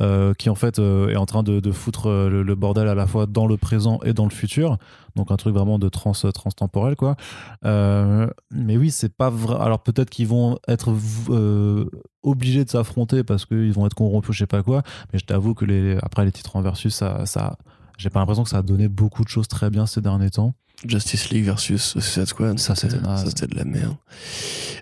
euh, 0.00 0.34
qui, 0.34 0.50
en 0.50 0.54
fait, 0.54 0.78
euh, 0.78 1.08
est 1.08 1.16
en 1.16 1.26
train 1.26 1.42
de, 1.42 1.58
de 1.58 1.72
foutre 1.72 2.06
euh, 2.08 2.28
le, 2.30 2.42
le 2.44 2.54
bordel 2.54 2.86
à 2.86 2.94
la 2.94 3.06
fois 3.08 3.26
dans 3.26 3.46
le 3.48 3.56
présent 3.56 3.98
et 4.04 4.12
dans 4.12 4.24
le 4.24 4.30
futur. 4.30 4.78
Donc, 5.18 5.30
un 5.30 5.36
truc 5.36 5.54
vraiment 5.54 5.78
de 5.78 5.88
trans, 5.88 6.12
transtemporel, 6.12 6.96
quoi. 6.96 7.16
Euh, 7.64 8.28
mais 8.50 8.76
oui, 8.76 8.90
c'est 8.90 9.14
pas 9.14 9.30
vrai. 9.30 9.56
Alors, 9.60 9.82
peut-être 9.82 10.10
qu'ils 10.10 10.28
vont 10.28 10.58
être 10.68 10.94
euh, 11.30 11.90
obligés 12.22 12.64
de 12.64 12.70
s'affronter 12.70 13.24
parce 13.24 13.46
qu'ils 13.46 13.72
vont 13.72 13.86
être 13.86 13.94
corrompus, 13.94 14.34
je 14.34 14.38
sais 14.40 14.46
pas 14.46 14.62
quoi. 14.62 14.82
Mais 15.12 15.18
je 15.18 15.24
t'avoue 15.24 15.54
que 15.54 15.64
les, 15.64 15.98
après, 16.02 16.24
les 16.24 16.32
titres 16.32 16.56
en 16.56 16.62
versus, 16.62 16.94
ça. 16.94 17.26
ça 17.26 17.56
j'ai 17.98 18.10
pas 18.10 18.20
l'impression 18.20 18.44
que 18.44 18.50
ça 18.50 18.58
a 18.58 18.62
donné 18.62 18.86
beaucoup 18.86 19.24
de 19.24 19.28
choses 19.28 19.48
très 19.48 19.70
bien 19.70 19.84
ces 19.84 20.00
derniers 20.00 20.30
temps. 20.30 20.54
Justice 20.86 21.30
League 21.30 21.44
versus 21.44 21.98
Suicide 21.98 22.26
Squad. 22.26 22.58
Ça, 22.58 22.76
c'était 22.76 23.00
naze. 23.00 23.24
ça, 23.24 23.30
c'était 23.30 23.48
de 23.48 23.56
la 23.56 23.64
merde. 23.64 23.96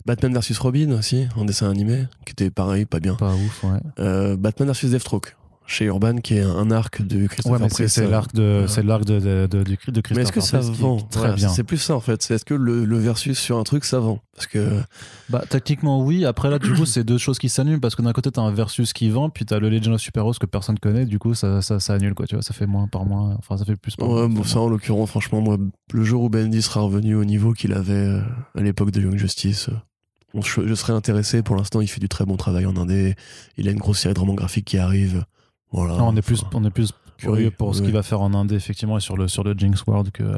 Batman 0.04 0.32
versus 0.32 0.58
Robin 0.58 0.92
aussi, 0.92 1.26
en 1.36 1.46
dessin 1.46 1.70
animé, 1.70 2.04
qui 2.26 2.32
était 2.32 2.50
pareil, 2.50 2.84
pas 2.84 3.00
bien. 3.00 3.14
Pas 3.14 3.32
ouf, 3.34 3.64
ouais. 3.64 3.80
Euh, 3.98 4.36
Batman 4.36 4.66
versus 4.66 4.90
Deathstroke, 4.90 5.34
chez 5.66 5.86
Urban, 5.86 6.16
qui 6.18 6.36
est 6.36 6.42
un, 6.42 6.70
arc 6.70 7.02
de 7.02 7.26
Christopher 7.26 7.52
Ouais, 7.52 7.58
mais 7.58 7.68
c'est 7.68 7.84
Priest. 7.84 7.94
c'est 7.96 8.08
l'arc 8.08 8.34
de, 8.34 8.42
euh, 8.42 8.66
c'est 8.68 8.82
l'arc 8.82 9.04
de, 9.04 9.18
de, 9.18 9.46
de, 9.46 9.62
de 9.62 10.02
Mais 10.14 10.22
est-ce 10.22 10.32
que 10.32 10.40
ça 10.40 10.58
Christopher 10.58 10.76
qui 10.76 10.80
vend 10.80 10.96
Très 10.98 11.20
Voilà, 11.20 11.34
bien. 11.34 11.48
C'est 11.48 11.64
plus 11.64 11.78
ça 11.78 11.96
en 11.96 12.00
fait. 12.00 12.22
C'est 12.22 12.34
est-ce 12.34 12.44
que 12.44 12.54
le, 12.54 12.84
le 12.84 12.98
versus 12.98 13.38
sur 13.38 13.58
un 13.58 13.64
truc 13.64 13.84
ça 13.84 13.98
vend 13.98 14.20
Parce 14.34 14.46
que 14.46 14.80
Bah, 15.28 15.44
techniquement, 15.48 16.04
oui. 16.04 16.24
Après, 16.24 16.50
là, 16.50 16.58
du 16.58 16.72
coup, 16.72 16.86
c'est 16.86 17.04
deux 17.04 17.18
choses 17.18 17.38
qui 17.38 17.48
s'annulent 17.48 17.80
parce 17.80 17.94
que 17.96 18.02
d'un 18.02 18.12
côté, 18.12 18.30
t'as 18.30 18.42
un 18.42 18.52
versus 18.52 18.92
qui 18.92 19.10
vend, 19.10 19.28
puis 19.28 19.44
t'as 19.44 19.58
le 19.58 19.68
Legend 19.68 19.94
of 19.94 20.00
Super 20.00 20.22
Heroes 20.22 20.34
que 20.40 20.46
personne 20.46 20.78
connaît. 20.78 21.04
Du 21.04 21.18
coup, 21.18 21.34
ça, 21.34 21.62
ça, 21.62 21.80
ça 21.80 21.94
annule, 21.94 22.14
quoi. 22.14 22.26
Tu 22.26 22.36
vois, 22.36 22.42
ça 22.42 22.54
fait 22.54 22.66
moins 22.66 22.86
par 22.86 23.04
moins. 23.04 23.34
Enfin, 23.38 23.56
ça 23.56 23.64
fait 23.64 23.76
plus 23.76 23.96
par 23.96 24.08
ouais, 24.08 24.28
bon, 24.28 24.44
ça 24.44 24.60
en 24.60 24.68
l'occurrence, 24.68 25.10
franchement, 25.10 25.40
moi, 25.40 25.56
le 25.92 26.04
jour 26.04 26.22
où 26.22 26.28
Bendy 26.28 26.62
sera 26.62 26.80
revenu 26.80 27.14
au 27.16 27.24
niveau 27.24 27.52
qu'il 27.52 27.72
avait 27.72 27.92
euh, 27.92 28.20
à 28.56 28.60
l'époque 28.60 28.90
de 28.92 29.00
Young 29.00 29.16
Justice, 29.16 29.68
euh, 29.68 30.40
je 30.42 30.74
serais 30.74 30.92
intéressé. 30.92 31.42
Pour 31.42 31.56
l'instant, 31.56 31.80
il 31.80 31.88
fait 31.88 32.00
du 32.00 32.08
très 32.08 32.24
bon 32.24 32.36
travail 32.36 32.66
en 32.66 32.76
indé. 32.76 33.14
Il 33.56 33.68
a 33.68 33.70
une 33.70 33.78
grosse 33.78 34.00
série 34.00 34.14
de 34.14 34.20
romans 34.20 34.34
graphiques 34.34 34.66
qui 34.66 34.78
arrive. 34.78 35.24
Voilà. 35.72 35.96
Non, 35.96 36.08
on 36.08 36.16
est 36.16 36.22
plus, 36.22 36.44
on 36.54 36.64
est 36.64 36.70
plus 36.70 36.92
curieux 37.16 37.46
Oui, 37.46 37.50
pour 37.50 37.74
ce 37.74 37.82
qu'il 37.82 37.92
va 37.92 38.02
faire 38.02 38.20
en 38.20 38.34
Indé, 38.34 38.54
effectivement, 38.54 38.98
et 38.98 39.00
sur 39.00 39.16
le, 39.16 39.28
sur 39.28 39.42
le 39.44 39.54
Jinx 39.54 39.84
World 39.86 40.10
que, 40.10 40.36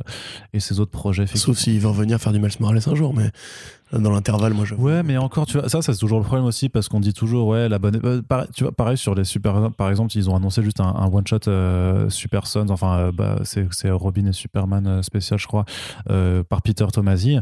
et 0.52 0.60
ses 0.60 0.80
autres 0.80 0.90
projets. 0.90 1.26
Sauf 1.26 1.58
s'il 1.58 1.80
veut 1.80 1.88
revenir 1.88 2.18
faire 2.20 2.32
du 2.32 2.38
Miles 2.38 2.50
Morales 2.60 2.80
un 2.86 2.94
jour, 2.94 3.14
mais 3.14 3.30
dans 3.92 4.10
l'intervalle, 4.10 4.52
moi, 4.54 4.64
je. 4.64 4.74
Ouais, 4.74 5.02
mais 5.02 5.16
encore, 5.16 5.46
tu 5.46 5.58
vois, 5.58 5.68
ça, 5.68 5.80
ça, 5.82 5.92
c'est 5.92 5.98
toujours 5.98 6.18
le 6.18 6.24
problème 6.24 6.44
aussi 6.46 6.68
parce 6.68 6.88
qu'on 6.88 7.00
dit 7.00 7.12
toujours, 7.12 7.48
ouais, 7.48 7.68
la 7.68 7.78
bonne. 7.78 8.00
euh, 8.04 8.22
pareil, 8.22 8.46
tu 8.54 8.64
vois, 8.64 8.72
pareil 8.72 8.96
sur 8.96 9.14
les 9.14 9.24
super. 9.24 9.70
Par 9.72 9.88
exemple, 9.90 10.16
ils 10.16 10.28
ont 10.28 10.36
annoncé 10.36 10.62
juste 10.62 10.80
un, 10.80 10.84
un 10.94 11.06
one-shot 11.12 11.38
euh, 11.48 12.10
Super 12.10 12.46
Sons, 12.46 12.66
enfin, 12.70 12.98
euh, 12.98 13.12
bah, 13.12 13.36
c'est 13.44 13.66
c'est 13.72 13.90
Robin 13.90 14.26
et 14.26 14.32
Superman 14.32 14.86
euh, 14.86 15.02
spécial, 15.02 15.38
je 15.38 15.46
crois, 15.46 15.64
euh, 16.10 16.42
par 16.42 16.62
Peter 16.62 16.86
Tomasi, 16.92 17.38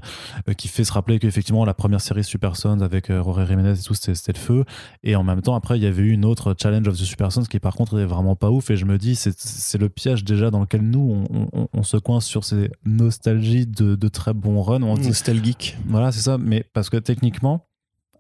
qui 0.57 0.69
fait 0.69 0.85
se 0.85 0.93
rappeler 0.93 1.19
qu'effectivement, 1.19 1.65
la 1.65 1.75
première 1.75 2.01
série 2.01 2.23
Super 2.25 2.57
Sons 2.57 2.81
avec 2.81 3.09
Rory 3.11 3.47
Jiménez 3.47 3.73
et 3.79 3.83
tout, 3.83 3.95
c'était 3.95 4.33
le 4.33 4.39
feu. 4.39 4.65
Et 5.03 5.17
en 5.17 5.25
même 5.25 5.43
temps, 5.43 5.55
après, 5.57 5.79
il 5.79 5.83
y 5.83 5.87
avait 5.87 6.03
eu 6.03 6.11
une 6.11 6.25
autre 6.25 6.55
Challenge 6.61 6.87
of 6.87 6.95
the 6.95 7.05
Super 7.05 7.33
Sons 7.33 7.43
qui, 7.45 7.59
par 7.59 7.75
contre, 7.75 7.99
est 7.99 8.05
vraiment 8.07 8.37
pas 8.37 8.51
ouf. 8.51 8.71
Et 8.71 8.77
je 8.77 8.85
me 8.85 8.99
dis, 8.99 9.17
c'est 9.17 9.37
c'est 9.39 9.79
le 9.79 9.89
piège 9.89 10.25
déjà 10.25 10.51
dans 10.51 10.61
lequel 10.61 10.83
nous, 10.83 11.27
on, 11.31 11.49
on- 11.53 11.69
on 11.73 11.83
se 11.83 11.97
coince 11.97 12.25
sur 12.25 12.45
ces 12.45 12.71
nostalgies 12.85 13.67
de, 13.67 13.95
de 13.97 14.09
très 14.09 14.33
bons 14.33 14.63
runs. 14.63 14.79
Nostalgique. 14.79 15.77
voilà, 15.89 16.13
c'est 16.13 16.21
ça. 16.21 16.36
Mais 16.39 16.65
parce 16.73 16.91
que 16.91 16.97
techniquement, 16.97 17.67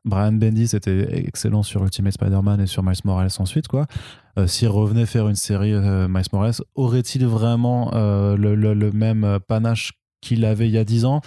Brian 0.06 0.32
Bendis 0.32 0.74
était 0.74 1.26
excellent 1.26 1.62
sur 1.62 1.82
Ultimate 1.82 2.12
Spider-Man 2.12 2.60
et 2.60 2.66
sur 2.66 2.82
Miles 2.82 2.94
Morales 3.04 3.30
ensuite, 3.38 3.68
quoi. 3.68 3.86
Euh, 4.38 4.46
S'il 4.46 4.68
revenait 4.68 5.06
faire 5.06 5.28
une 5.28 5.34
série 5.34 5.72
euh, 5.72 6.06
Miles 6.08 6.26
Morales, 6.32 6.54
aurait-il 6.74 7.26
vraiment 7.26 7.92
euh, 7.94 8.36
le, 8.36 8.92
même 8.92 9.38
panache 9.48 9.94
qu'il 10.20 10.44
avait 10.44 10.66
il 10.66 10.72
y 10.72 10.78
a 10.78 10.84
10 10.84 11.04
ans 11.04 11.20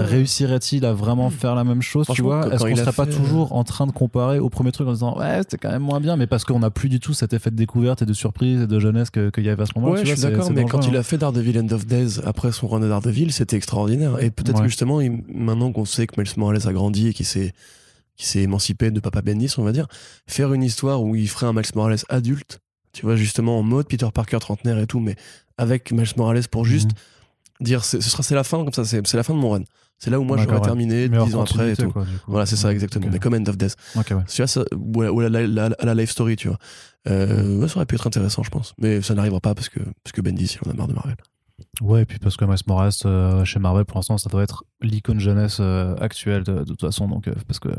Réussirait-il 0.00 0.84
à 0.84 0.92
vraiment 0.92 1.30
faire 1.30 1.54
la 1.54 1.64
même 1.64 1.82
chose, 1.82 2.06
tu 2.12 2.22
vois? 2.22 2.52
Est-ce 2.52 2.64
qu'on 2.64 2.76
serait 2.76 2.92
pas 2.92 3.04
fait, 3.06 3.12
euh, 3.12 3.16
toujours 3.16 3.52
en 3.54 3.64
train 3.64 3.86
de 3.86 3.92
comparer 3.92 4.38
au 4.38 4.48
premier 4.48 4.72
truc 4.72 4.88
en 4.88 4.92
disant 4.92 5.18
ouais 5.18 5.38
c'était 5.38 5.58
quand 5.58 5.70
même 5.70 5.82
moins 5.82 6.00
bien, 6.00 6.16
mais 6.16 6.26
parce 6.26 6.44
qu'on 6.44 6.58
n'a 6.58 6.70
plus 6.70 6.88
du 6.88 7.00
tout 7.00 7.14
cet 7.14 7.32
effet 7.32 7.50
de 7.50 7.56
découverte 7.56 8.02
et 8.02 8.06
de 8.06 8.12
surprise 8.12 8.62
et 8.62 8.66
de 8.66 8.78
jeunesse 8.78 9.10
que- 9.10 9.30
qu'il 9.30 9.44
y 9.44 9.48
avait 9.48 9.62
à 9.62 9.66
ce 9.66 9.72
moment-là. 9.76 10.00
Ouais, 10.00 10.06
je 10.06 10.12
suis 10.12 10.22
d'accord, 10.22 10.50
mais 10.50 10.64
quand 10.64 10.86
il 10.86 10.96
hein. 10.96 11.00
a 11.00 11.02
fait 11.02 11.18
Daredevil 11.18 11.58
End 11.58 11.68
of 11.72 11.86
Days 11.86 12.20
après 12.24 12.52
son 12.52 12.68
run 12.68 12.80
de 12.80 12.88
Daredevil, 12.88 13.32
c'était 13.32 13.56
extraordinaire. 13.56 14.20
Et 14.22 14.30
peut-être 14.30 14.56
Ouais. 14.56 14.62
que 14.62 14.68
justement, 14.68 15.00
il- 15.00 15.22
maintenant 15.32 15.72
qu'on 15.72 15.84
sait 15.84 16.06
que 16.06 16.20
Miles 16.20 16.30
Morales 16.36 16.66
a 16.66 16.72
grandi 16.72 17.08
et 17.08 17.12
qu'il 17.12 17.26
s'est 17.26 17.52
qui 18.16 18.26
s'est 18.26 18.40
émancipé 18.42 18.90
de 18.90 19.00
Papa 19.00 19.22
Bendis, 19.22 19.54
on 19.56 19.62
va 19.64 19.72
dire, 19.72 19.86
faire 20.26 20.52
une 20.52 20.62
histoire 20.62 21.02
où 21.02 21.16
il 21.16 21.26
ferait 21.28 21.46
un 21.46 21.54
Miles 21.54 21.62
Morales 21.74 21.96
adulte, 22.10 22.60
tu 22.92 23.06
vois, 23.06 23.16
justement 23.16 23.58
en 23.58 23.62
mode 23.62 23.88
Peter 23.88 24.06
Parker 24.12 24.36
trentenaire 24.38 24.78
et 24.78 24.86
tout, 24.86 25.00
mais 25.00 25.16
avec 25.56 25.90
Miles 25.92 26.06
Morales 26.18 26.46
pour 26.50 26.66
juste 26.66 26.90
Mhm. 26.90 26.96
Dire 27.62 27.84
c'est- 27.84 28.00
ce 28.00 28.10
sera 28.10 28.22
c'est 28.22 28.34
la 28.34 28.44
fin 28.44 28.58
comme 28.64 28.72
ça, 28.72 28.84
c'est 28.84 29.06
c'est 29.06 29.16
la 29.16 29.22
fin 29.22 29.34
de 29.34 29.38
mon 29.38 29.50
run. 29.50 29.62
C'est 29.98 30.10
là 30.10 30.18
où 30.18 30.24
moi 30.24 30.36
j'aurais 30.36 30.56
ouais. 30.56 30.60
terminé 30.62 31.08
Mais 31.08 31.18
hors 31.18 31.26
dix 31.26 31.34
ans 31.36 31.42
après 31.42 31.72
et 31.72 31.76
tout. 31.76 31.90
quoi. 31.90 32.04
Voilà, 32.26 32.44
c'est 32.44 32.56
ça 32.56 32.72
exactement. 32.72 33.06
Mais 33.12 33.18
comme 33.20 33.34
End 33.34 33.44
of 33.46 33.56
Days. 33.56 33.74
Ok, 33.96 34.10
ouais. 34.10 34.46
Ça, 34.46 34.64
ou, 34.74 35.20
la, 35.20 35.28
la- 35.28 35.46
la- 35.80 35.94
life 35.94 36.10
story, 36.10 36.34
tu 36.36 36.48
vois. 36.48 36.58
Euh, 37.08 37.58
ouais, 37.60 37.68
ça 37.68 37.76
aurait 37.76 37.86
pu 37.86 37.94
être 37.94 38.06
intéressant, 38.06 38.42
je 38.42 38.50
pense. 38.50 38.74
Mais 38.78 39.00
ça 39.00 39.14
n'arrivera 39.14 39.40
pas 39.40 39.54
parce 39.54 39.68
que, 39.68 39.78
parce 40.02 40.12
que 40.12 40.20
Bendis, 40.20 40.56
il 40.60 40.68
en 40.68 40.72
a 40.72 40.74
marre 40.74 40.88
de 40.88 40.94
Marvel. 40.94 41.16
Ouais, 41.80 42.02
et 42.02 42.04
puis 42.04 42.18
parce 42.18 42.36
que 42.36 42.44
Miles 42.44 42.56
Morales, 42.66 42.92
euh, 43.04 43.44
chez 43.44 43.58
Marvel, 43.58 43.84
pour 43.84 43.96
l'instant, 43.98 44.18
ça 44.18 44.28
doit 44.28 44.42
être 44.42 44.64
l'icône 44.82 45.20
jeunesse 45.20 45.58
euh, 45.60 45.94
actuelle 46.00 46.42
de, 46.42 46.54
de 46.60 46.64
toute 46.64 46.80
façon. 46.80 47.08
Donc, 47.08 47.28
euh, 47.28 47.34
parce 47.46 47.60
que 47.60 47.68
il 47.68 47.72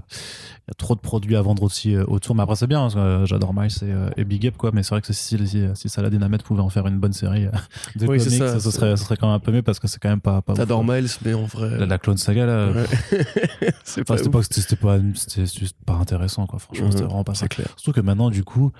y 0.70 0.72
a 0.72 0.74
trop 0.78 0.96
de 0.96 1.00
produits 1.02 1.36
à 1.36 1.42
vendre 1.42 1.64
aussi 1.64 1.96
euh, 1.96 2.04
autour. 2.08 2.34
Mais 2.36 2.44
après, 2.44 2.56
c'est 2.56 2.68
bien, 2.68 2.80
parce 2.82 2.96
que, 2.96 3.00
euh, 3.00 3.26
j'adore 3.26 3.54
Miles 3.54 3.72
et, 3.84 4.22
et 4.22 4.24
Big 4.24 4.48
Up, 4.48 4.56
quoi. 4.58 4.72
Mais 4.74 4.84
c'est 4.84 4.92
vrai 4.92 5.02
que 5.02 5.12
si, 5.12 5.38
si, 5.48 5.66
si 5.76 5.90
Saladin 5.90 6.22
Ahmed 6.22 6.44
pouvait 6.44 6.62
en 6.62 6.70
faire 6.70 6.88
une 6.88 7.00
bonne 7.00 7.14
série 7.14 7.46
de 7.96 8.08
Oui, 8.08 8.18
comics, 8.18 8.32
ça, 8.38 8.60
serait, 8.60 8.96
ce 8.98 9.04
serait 9.04 9.18
quand 9.18 9.28
même 9.28 9.36
un 9.36 9.40
peu 9.40 9.52
mieux 9.52 9.64
parce 9.64 9.80
que 9.80 9.88
c'est 9.88 10.00
quand 10.00 10.10
même 10.10 10.22
pas. 10.22 10.42
pas 10.42 10.54
T'adores 10.54 10.86
quoi. 10.86 10.96
Miles, 10.96 11.10
mais 11.24 11.34
en 11.34 11.44
vrai. 11.46 11.78
La, 11.80 11.86
la 11.86 11.98
Clone 11.98 12.18
Saga, 12.18 12.46
là. 12.46 12.72
Ouais. 12.72 12.84
pas 14.08 14.18
c'était 14.18 14.76
pas, 14.76 14.98
pas, 14.98 15.44
juste 15.46 15.76
pas 15.86 15.94
intéressant, 15.94 16.46
quoi. 16.48 16.60
Franchement, 16.60 16.90
c'était 16.92 17.04
Mhm, 17.04 17.08
vraiment 17.10 17.24
pas 17.24 17.36
ça. 17.36 17.48
Clair. 17.48 17.68
Surtout 17.78 17.92
que 18.00 18.02
maintenant, 18.06 18.30
du 18.30 18.44
coup, 18.44 18.72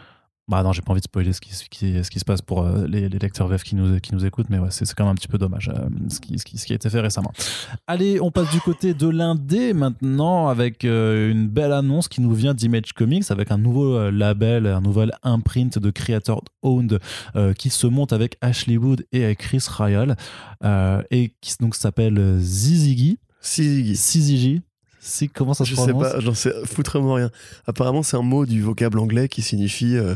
bah 0.48 0.62
non, 0.64 0.74
j'ai 0.74 0.82
pas 0.82 0.92
envie 0.92 1.00
de 1.02 1.06
spoiler 1.06 1.32
ce 1.32 1.40
qui, 1.40 1.54
ce 1.54 1.66
qui, 1.70 2.04
ce 2.04 2.10
qui 2.10 2.20
se 2.20 2.26
passe 2.26 2.42
pour 2.42 2.64
euh, 2.64 2.86
les, 2.88 3.08
les 3.08 3.20
lecteurs 3.20 3.48
VF 3.48 3.64
qui 3.64 3.76
nous, 3.76 4.00
qui 4.00 4.14
nous 4.14 4.26
écoutent, 4.26 4.50
mais 4.50 4.60
ouais, 4.60 4.72
c'est 4.72 4.92
quand 4.94 5.06
même 5.06 5.14
un 5.14 5.16
petit 5.16 5.28
peu 5.30 5.38
dommage 5.38 5.70
euh, 5.70 5.88
ce, 6.10 6.20
qui, 6.20 6.38
ce, 6.38 6.44
qui, 6.44 6.58
ce 6.58 6.66
qui 6.66 6.74
a 6.74 6.76
été 6.76 6.90
fait 6.90 7.00
récemment. 7.00 7.32
Allez, 7.88 8.20
on 8.20 8.30
passe 8.30 8.52
du 8.52 8.60
côté 8.60 8.94
de 8.94 9.08
l'indé 9.08 9.74
maintenant 9.74 10.50
avec 10.50 10.84
euh, 10.84 11.32
une 11.32 11.48
belle 11.48 11.72
annonce 11.72 12.08
qui 12.08 12.20
nous 12.20 12.34
vient 12.34 12.54
d'Image 12.54 12.94
Comics 12.94 13.30
avec 13.30 13.52
un 13.52 13.58
nouveau 13.58 14.12
label, 14.12 14.68
un 14.68 14.82
nouvel 14.82 15.12
imprint 15.24 15.80
de 15.80 15.92
Creator 15.92 16.44
Owned 16.62 17.00
qui 17.58 17.70
se 17.70 17.88
monte 17.88 18.14
avec 18.14 18.38
Ashley 18.42 18.78
Wood 18.78 19.06
et 19.12 19.24
avec 19.24 19.40
Chris 19.40 19.64
Ryall 19.70 20.16
euh, 20.64 21.02
et 21.12 21.34
qui 21.42 21.56
donc 21.60 21.76
s'appelle 21.76 22.38
Zizigi. 22.40 23.20
Si, 23.42 23.96
Zizigi. 23.96 24.62
Comment 25.34 25.54
ça 25.54 25.66
se 25.66 25.70
je 25.72 25.76
sais 25.76 25.92
prononce 25.92 26.12
pas, 26.14 26.20
j'en 26.20 26.34
sais 26.34 26.54
foutrement 26.66 27.14
rien. 27.16 27.30
Apparemment, 27.68 28.04
c'est 28.04 28.18
un 28.18 28.22
mot 28.22 28.46
du 28.46 28.62
vocable 28.62 29.00
anglais 29.00 29.28
qui 29.28 29.42
signifie. 29.42 29.96
euh, 29.98 30.16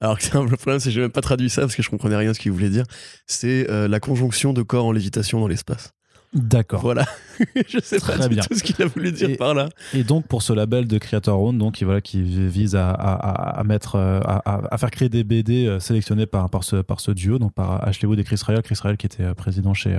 alors 0.00 0.18
que 0.18 0.24
c'est 0.24 0.36
un- 0.36 0.44
le 0.44 0.56
problème, 0.56 0.80
c'est 0.80 0.88
que 0.90 0.94
j'ai 0.94 1.00
même 1.00 1.10
pas 1.12 1.20
traduit 1.22 1.48
ça 1.48 1.62
parce 1.62 1.74
que 1.76 1.82
je 1.82 1.88
comprenais 1.90 2.16
rien 2.16 2.30
à 2.30 2.34
ce 2.34 2.40
qu'il 2.40 2.52
voulait 2.52 2.68
dire. 2.70 2.84
C'est 3.26 3.70
euh, 3.70 3.88
la 3.88 4.00
conjonction 4.00 4.52
de 4.52 4.62
corps 4.62 4.84
en 4.86 4.92
lévitation 4.92 5.40
dans 5.40 5.46
l'espace. 5.48 5.92
D'accord. 6.34 6.80
Voilà. 6.80 7.06
je 7.68 7.78
sais 7.78 8.00
pas 8.00 8.18
Très 8.18 8.28
du 8.28 8.34
bien. 8.34 8.42
tout 8.42 8.56
ce 8.56 8.64
qu'il 8.64 8.82
a 8.82 8.86
voulu 8.86 9.12
dire 9.12 9.30
Et- 9.30 9.36
par 9.36 9.54
là. 9.54 9.68
Et 9.94 10.02
donc 10.02 10.26
pour 10.26 10.42
ce 10.42 10.52
label 10.52 10.88
de 10.88 10.98
Creator 10.98 11.40
Own, 11.40 11.56
donc 11.56 11.74
qui 11.74 11.84
voilà 11.84 12.00
qui 12.00 12.20
vise 12.22 12.74
à, 12.74 12.90
à, 12.90 13.12
à- 13.14 13.60
à 13.60 13.62
mettre 13.62 13.94
euh, 13.94 14.18
à, 14.24 14.42
à- 14.44 14.74
à 14.74 14.78
faire 14.78 14.90
créer 14.90 15.08
des 15.08 15.22
BD 15.22 15.66
euh, 15.68 15.78
sélectionnés 15.78 16.26
par 16.26 16.50
par 16.50 16.64
ce 16.64 16.74
par 16.82 16.98
ce 16.98 17.12
duo, 17.12 17.38
donc 17.38 17.54
par 17.54 17.86
Ashley 17.86 18.08
Wood 18.08 18.18
et 18.18 18.24
Chris 18.24 18.40
Ryall, 18.44 18.62
Chris 18.62 18.76
Ryall 18.82 18.96
qui 18.96 19.06
était 19.06 19.32
président 19.34 19.74
chez 19.74 19.96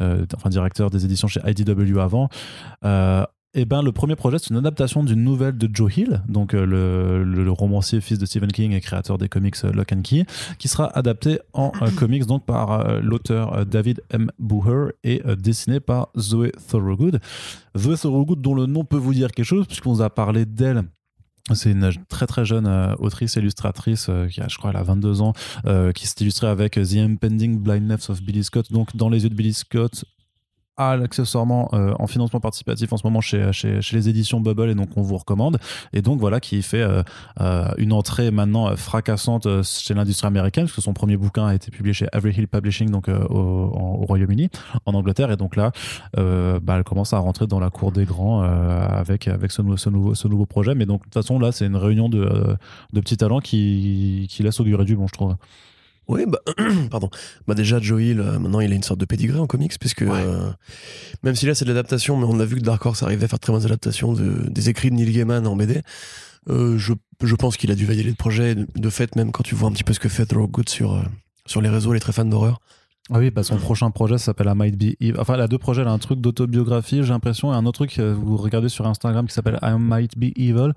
euh, 0.00 0.26
enfin 0.34 0.50
directeur 0.50 0.90
des 0.90 1.04
éditions 1.04 1.28
chez 1.28 1.40
IDW 1.46 2.00
avant. 2.00 2.28
Euh, 2.84 3.24
et 3.54 3.64
ben 3.64 3.82
le 3.82 3.92
premier 3.92 4.16
projet 4.16 4.38
c'est 4.38 4.50
une 4.50 4.56
adaptation 4.56 5.04
d'une 5.04 5.22
nouvelle 5.22 5.56
de 5.56 5.68
Joe 5.72 5.96
Hill, 5.96 6.22
donc 6.28 6.54
euh, 6.54 6.64
le, 7.24 7.50
romancier 7.52 8.00
fils 8.00 8.18
de 8.18 8.26
Stephen 8.26 8.50
King 8.50 8.72
et 8.72 8.80
créateur 8.80 9.18
des 9.18 9.28
comics 9.28 9.56
euh, 9.64 9.72
Lock 9.72 9.92
and 9.92 10.02
Key, 10.02 10.24
qui 10.58 10.68
sera 10.68 10.86
adapté 10.96 11.38
en 11.52 11.72
euh, 11.82 11.90
comics 11.90 12.26
donc 12.26 12.44
par 12.46 13.00
l'auteur 13.00 13.66
David 13.66 14.02
M. 14.10 14.30
Booher 14.38 14.92
et 15.04 15.22
dessiné 15.38 15.80
par 15.80 16.08
Zoe 16.18 16.50
Thorogood. 16.68 17.20
Zoé 17.76 17.96
Thorogood, 17.96 18.40
dont 18.40 18.54
le 18.54 18.66
nom 18.66 18.84
peut 18.84 18.96
vous 18.96 19.14
dire 19.14 19.30
quelque 19.30 19.46
chose, 19.46 19.66
puisqu'on 19.66 19.92
vous 19.92 20.02
a 20.02 20.10
parlé 20.10 20.44
d'elle. 20.44 20.84
C'est 21.54 21.72
une 21.72 21.90
très 22.08 22.26
très 22.26 22.44
jeune 22.44 22.68
autrice 23.00 23.34
illustratrice 23.34 24.06
euh, 24.08 24.28
qui 24.28 24.40
a, 24.40 24.46
je 24.48 24.56
crois, 24.58 24.70
elle 24.70 24.76
a 24.76 24.84
22 24.84 25.22
ans, 25.22 25.32
euh, 25.66 25.90
qui 25.90 26.06
s'est 26.06 26.14
illustrée 26.20 26.46
avec 26.46 26.74
The 26.74 26.96
Impending 26.96 27.58
Blindness 27.58 28.10
of 28.10 28.22
Billy 28.22 28.44
Scott, 28.44 28.70
donc 28.72 28.96
dans 28.96 29.08
les 29.08 29.24
yeux 29.24 29.28
de 29.28 29.34
Billy 29.34 29.52
Scott, 29.52 30.04
à 30.76 30.92
accessoirement 30.92 31.68
euh, 31.74 31.92
en 31.98 32.06
financement 32.06 32.40
participatif 32.40 32.92
en 32.92 32.96
ce 32.96 33.06
moment 33.06 33.20
chez, 33.20 33.52
chez, 33.52 33.80
les 33.92 34.08
éditions 34.08 34.40
Bubble 34.40 34.70
et 34.70 34.74
donc 34.74 34.88
on 34.96 35.02
vous 35.02 35.16
recommande. 35.16 35.58
Et 35.92 36.00
donc 36.00 36.18
voilà 36.18 36.40
qui 36.40 36.62
fait 36.62 36.80
euh, 36.80 37.02
euh, 37.40 37.68
une 37.76 37.92
entrée 37.92 38.30
maintenant 38.30 38.74
fracassante 38.76 39.46
chez 39.62 39.94
l'industrie 39.94 40.26
américaine 40.26 40.64
parce 40.64 40.76
que 40.76 40.80
son 40.80 40.94
premier 40.94 41.16
bouquin 41.16 41.46
a 41.46 41.54
été 41.54 41.70
publié 41.70 41.92
chez 41.92 42.06
Avery 42.12 42.34
Hill 42.34 42.48
Publishing 42.48 42.90
donc 42.90 43.08
au, 43.08 43.66
Royaume-Uni 44.08 44.48
en 44.86 44.94
Angleterre. 44.94 45.30
Et 45.30 45.36
donc 45.36 45.56
là 45.56 45.72
bah, 46.16 46.76
elle 46.76 46.84
commence 46.84 47.12
à 47.12 47.18
rentrer 47.18 47.46
dans 47.46 47.60
la 47.60 47.70
cour 47.70 47.92
des 47.92 48.04
grands 48.04 48.42
avec, 48.42 49.28
avec 49.28 49.52
ce, 49.52 49.62
ce 49.76 49.90
nouveau, 49.90 50.14
ce 50.14 50.28
nouveau 50.28 50.46
projet. 50.46 50.74
Mais 50.74 50.86
donc 50.86 51.00
de 51.00 51.04
toute 51.04 51.14
façon 51.14 51.38
là 51.38 51.52
c'est 51.52 51.66
une 51.66 51.76
réunion 51.76 52.08
de, 52.08 52.56
de 52.92 53.00
petits 53.00 53.16
talents 53.16 53.40
qui, 53.40 54.26
qui 54.30 54.42
laisse 54.42 54.58
augurer 54.60 54.84
du 54.84 54.96
bon 54.96 55.06
je 55.06 55.12
trouve 55.12 55.36
Oui, 56.12 56.26
bah, 56.26 56.40
pardon. 56.90 57.08
Bah 57.48 57.54
déjà, 57.54 57.80
Joe 57.80 58.02
Hill, 58.02 58.20
euh, 58.20 58.38
maintenant, 58.38 58.60
il 58.60 58.70
a 58.70 58.74
une 58.74 58.82
sorte 58.82 59.00
de 59.00 59.06
pedigree 59.06 59.38
en 59.38 59.46
comics, 59.46 59.78
puisque 59.80 60.02
euh, 60.02 60.50
même 61.22 61.34
si 61.34 61.46
là, 61.46 61.54
c'est 61.54 61.64
de 61.64 61.70
l'adaptation, 61.70 62.18
mais 62.18 62.26
on 62.28 62.38
a 62.38 62.44
vu 62.44 62.56
que 62.56 62.60
Dark 62.60 62.84
Horse 62.84 63.02
arrivait 63.02 63.24
à 63.24 63.28
faire 63.28 63.40
très 63.40 63.52
bonnes 63.52 63.64
adaptations 63.64 64.12
de, 64.12 64.46
des 64.48 64.68
écrits 64.68 64.90
de 64.90 64.96
Neil 64.96 65.10
Gaiman 65.10 65.46
en 65.46 65.56
BD. 65.56 65.80
Euh, 66.50 66.76
je, 66.76 66.92
je 67.22 67.34
pense 67.34 67.56
qu'il 67.56 67.70
a 67.70 67.74
dû 67.74 67.86
valider 67.86 68.10
le 68.10 68.14
projet. 68.14 68.54
De 68.54 68.90
fait, 68.90 69.16
même 69.16 69.32
quand 69.32 69.42
tu 69.42 69.54
vois 69.54 69.70
un 69.70 69.72
petit 69.72 69.84
peu 69.84 69.94
ce 69.94 70.00
que 70.00 70.10
fait 70.10 70.26
Thorogood 70.26 70.68
sur, 70.68 70.94
euh, 70.94 71.02
sur 71.46 71.62
les 71.62 71.70
réseaux, 71.70 71.94
les 71.94 72.00
très 72.00 72.12
fans 72.12 72.26
d'horreur. 72.26 72.60
Ah 73.10 73.18
oui, 73.18 73.30
bah 73.30 73.42
son 73.42 73.56
prochain 73.56 73.90
projet 73.90 74.16
s'appelle 74.16 74.46
I 74.46 74.54
Might 74.54 74.76
Be 74.76 74.94
Evil. 75.00 75.14
Enfin, 75.18 75.34
elle 75.34 75.40
a 75.40 75.48
deux 75.48 75.58
projets. 75.58 75.82
Elle 75.82 75.88
a 75.88 75.92
un 75.92 75.98
truc 75.98 76.20
d'autobiographie, 76.20 77.02
j'ai 77.02 77.08
l'impression, 77.08 77.52
et 77.52 77.56
un 77.56 77.66
autre 77.66 77.84
truc, 77.84 77.98
vous 77.98 78.36
regardez 78.36 78.68
sur 78.68 78.86
Instagram, 78.86 79.26
qui 79.26 79.34
s'appelle 79.34 79.58
I 79.60 79.74
Might 79.76 80.16
Be 80.16 80.26
Evil, 80.36 80.72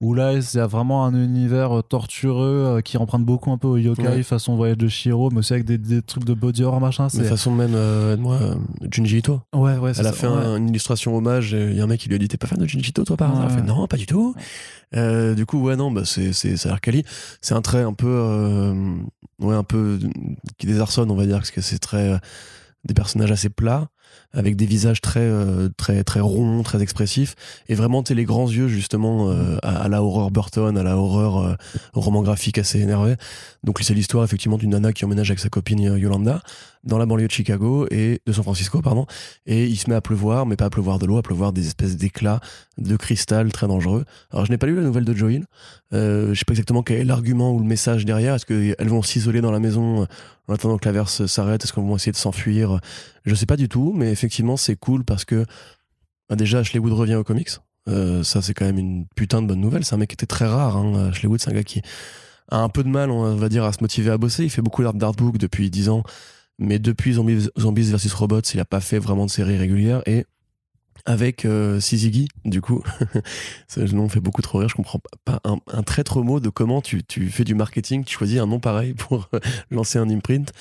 où 0.00 0.14
là, 0.14 0.32
il 0.34 0.56
y 0.56 0.60
a 0.60 0.66
vraiment 0.68 1.04
un 1.04 1.14
univers 1.14 1.78
euh, 1.78 1.82
tortureux 1.82 2.76
euh, 2.76 2.80
qui 2.82 2.96
emprunte 2.98 3.24
beaucoup 3.24 3.50
un 3.50 3.58
peu 3.58 3.66
au 3.66 3.76
yokai, 3.76 4.02
Ouais. 4.06 4.22
façon 4.22 4.54
Voyage 4.56 4.78
de 4.78 4.86
Shiro, 4.88 5.30
mais 5.30 5.38
aussi 5.38 5.52
avec 5.54 5.64
des, 5.64 5.76
des 5.76 6.02
trucs 6.02 6.24
de 6.24 6.34
body 6.34 6.62
horror, 6.62 6.80
machin. 6.80 7.06
De 7.06 7.10
C'est... 7.10 7.24
façon 7.24 7.50
même, 7.50 7.72
euh, 7.74 8.16
moi, 8.16 8.36
euh, 8.40 8.54
Junji 8.92 9.18
Ito. 9.18 9.40
Ouais, 9.54 9.76
ouais, 9.76 9.92
Elle 9.98 10.06
a 10.06 10.10
ça, 10.10 10.12
fait 10.12 10.26
ouais. 10.28 10.32
un- 10.34 10.56
une 10.56 10.68
illustration 10.68 11.16
hommage. 11.16 11.50
Il 11.52 11.74
y 11.74 11.80
a 11.80 11.84
un 11.84 11.88
mec 11.88 11.98
qui 12.00 12.08
lui 12.08 12.14
a 12.14 12.18
dit 12.18 12.28
T'es 12.28 12.36
pas 12.36 12.46
fan 12.46 12.58
de 12.58 12.66
Junji 12.66 12.90
Ito, 12.90 13.04
toi, 13.04 13.16
par 13.16 13.34
Ouais. 13.36 13.44
Elle 13.48 13.50
fait 13.56 13.62
Non, 13.62 13.86
pas 13.88 13.96
du 13.96 14.06
tout. 14.06 14.34
Euh, 14.94 15.34
du 15.34 15.46
coup, 15.46 15.60
ouais, 15.60 15.74
non, 15.76 15.90
bah, 15.90 16.02
c'est, 16.04 16.32
c'est, 16.32 16.56
ça 16.56 16.68
a 16.68 16.72
l'air 16.72 16.80
quali. 16.80 17.04
C'est 17.42 17.54
un 17.54 17.62
trait 17.62 17.82
un 17.82 17.92
peu. 17.92 18.06
euh, 18.08 18.94
ouais, 19.40 19.54
un 19.54 19.64
peu. 19.64 19.98
qui 20.58 20.66
désarçonne, 20.66 21.10
on 21.10 21.16
va 21.16 21.26
dire, 21.26 21.36
parce 21.38 21.50
que 21.50 21.60
c'est 21.60 21.78
très. 21.78 22.20
des 22.84 22.94
personnages 22.94 23.32
assez 23.32 23.48
plats, 23.50 23.88
avec 24.32 24.56
des 24.56 24.66
visages 24.66 25.00
très, 25.00 25.20
euh, 25.20 25.68
très, 25.76 26.04
très 26.04 26.20
ronds, 26.20 26.62
très 26.62 26.82
expressifs, 26.82 27.34
et 27.68 27.74
vraiment, 27.74 28.04
les 28.08 28.24
grands 28.24 28.50
yeux, 28.50 28.68
justement, 28.68 29.30
euh, 29.30 29.56
à, 29.62 29.84
à 29.84 29.88
la 29.88 30.02
horreur 30.02 30.30
Burton, 30.30 30.76
à 30.76 30.82
la 30.82 30.96
horreur 30.96 31.38
euh, 31.38 31.54
roman 31.94 32.22
graphique 32.22 32.58
assez 32.58 32.80
énervé. 32.80 33.16
Donc, 33.64 33.78
c'est 33.80 33.94
l'histoire, 33.94 34.24
effectivement, 34.24 34.58
d'une 34.58 34.70
nana 34.70 34.92
qui 34.92 35.04
emménage 35.04 35.30
avec 35.30 35.40
sa 35.40 35.48
copine 35.48 35.80
Yolanda 35.80 36.42
dans 36.84 36.98
la 36.98 37.06
banlieue 37.06 37.26
de 37.26 37.32
Chicago 37.32 37.86
et 37.90 38.20
de 38.26 38.32
San 38.32 38.44
Francisco, 38.44 38.80
pardon, 38.80 39.06
et 39.46 39.66
il 39.66 39.76
se 39.76 39.90
met 39.90 39.96
à 39.96 40.00
pleuvoir, 40.00 40.46
mais 40.46 40.56
pas 40.56 40.66
à 40.66 40.70
pleuvoir 40.70 40.98
de 40.98 41.06
l'eau, 41.06 41.18
à 41.18 41.22
pleuvoir 41.22 41.52
des 41.52 41.66
espèces 41.66 41.96
d'éclats 41.96 42.40
de 42.78 42.96
cristal 42.96 43.50
très 43.52 43.66
dangereux. 43.66 44.04
Alors, 44.30 44.46
je 44.46 44.52
n'ai 44.52 44.58
pas 44.58 44.66
lu 44.66 44.76
la 44.76 44.82
nouvelle 44.82 45.04
de 45.04 45.14
Joe 45.14 45.32
Hill. 45.32 45.44
Euh, 45.92 46.34
je 46.34 46.38
sais 46.38 46.44
pas 46.44 46.52
exactement 46.52 46.82
quel 46.82 46.98
est 46.98 47.04
l'argument 47.04 47.52
ou 47.52 47.58
le 47.58 47.64
message 47.64 48.04
derrière. 48.04 48.34
Est-ce 48.34 48.46
qu'elles 48.46 48.88
vont 48.88 49.02
s'isoler 49.02 49.40
dans 49.40 49.50
la 49.50 49.58
maison 49.58 50.06
en 50.46 50.54
attendant 50.54 50.78
que 50.78 50.86
l'averse 50.86 51.26
s'arrête? 51.26 51.64
Est-ce 51.64 51.72
qu'elles 51.72 51.84
vont 51.84 51.96
essayer 51.96 52.12
de 52.12 52.16
s'enfuir 52.16 52.80
Je 53.28 53.34
sais 53.34 53.46
pas 53.46 53.56
du 53.56 53.68
tout, 53.68 53.92
mais 53.94 54.10
effectivement, 54.10 54.56
c'est 54.56 54.76
cool 54.76 55.04
parce 55.04 55.24
que 55.24 55.44
bah, 56.28 56.36
déjà, 56.36 56.60
Ashley 56.60 56.80
Wood 56.80 56.92
revient 56.92 57.16
aux 57.16 57.24
comics. 57.24 57.50
Euh, 57.88 58.22
ça, 58.22 58.42
c'est 58.42 58.54
quand 58.54 58.64
même 58.64 58.78
une 58.78 59.06
putain 59.14 59.42
de 59.42 59.46
bonne 59.46 59.60
nouvelle. 59.60 59.84
C'est 59.84 59.94
un 59.94 59.98
mec 59.98 60.08
qui 60.10 60.14
était 60.14 60.26
très 60.26 60.46
rare. 60.46 60.76
Hein. 60.76 61.10
Ashley 61.10 61.28
Wood, 61.28 61.40
c'est 61.40 61.50
un 61.50 61.54
gars 61.54 61.62
qui 61.62 61.82
a 62.50 62.58
un 62.58 62.68
peu 62.68 62.82
de 62.82 62.88
mal, 62.88 63.10
on 63.10 63.36
va 63.36 63.48
dire, 63.48 63.64
à 63.64 63.72
se 63.72 63.78
motiver 63.82 64.10
à 64.10 64.18
bosser. 64.18 64.44
Il 64.44 64.50
fait 64.50 64.62
beaucoup 64.62 64.82
d'art 64.82 64.94
d'artbook 64.94 65.36
depuis 65.36 65.70
10 65.70 65.90
ans. 65.90 66.02
Mais 66.58 66.78
depuis 66.78 67.14
Zombies, 67.14 67.48
Zombies 67.58 67.92
vs 67.92 68.12
Robots, 68.14 68.40
il 68.40 68.60
a 68.60 68.64
pas 68.64 68.80
fait 68.80 68.98
vraiment 68.98 69.26
de 69.26 69.30
série 69.30 69.56
régulière. 69.56 70.02
Et 70.06 70.24
avec 71.06 71.44
euh, 71.44 71.80
Syzygy, 71.80 72.28
du 72.44 72.60
coup, 72.60 72.82
ce 73.68 73.80
nom 73.80 74.08
fait 74.08 74.20
beaucoup 74.20 74.42
trop 74.42 74.58
rire. 74.58 74.68
Je 74.68 74.74
comprends 74.74 75.00
pas 75.24 75.40
un, 75.44 75.58
un 75.72 75.82
traître 75.82 76.22
mot 76.22 76.40
de 76.40 76.48
comment 76.48 76.82
tu, 76.82 77.02
fais 77.30 77.44
du 77.44 77.54
marketing, 77.54 78.04
tu 78.04 78.14
choisis 78.14 78.38
un 78.38 78.46
nom 78.46 78.60
pareil 78.60 78.94
pour 78.98 79.28
euh, 79.34 79.40
lancer 79.70 79.98
un 79.98 80.08
imprint. 80.10 80.52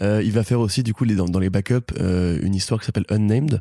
Euh, 0.00 0.22
il 0.24 0.32
va 0.32 0.44
faire 0.44 0.60
aussi, 0.60 0.82
du 0.82 0.94
coup, 0.94 1.06
dans 1.06 1.38
les 1.38 1.50
backups, 1.50 1.94
euh, 1.98 2.38
une 2.42 2.54
histoire 2.54 2.80
qui 2.80 2.86
s'appelle 2.86 3.06
Unnamed, 3.08 3.60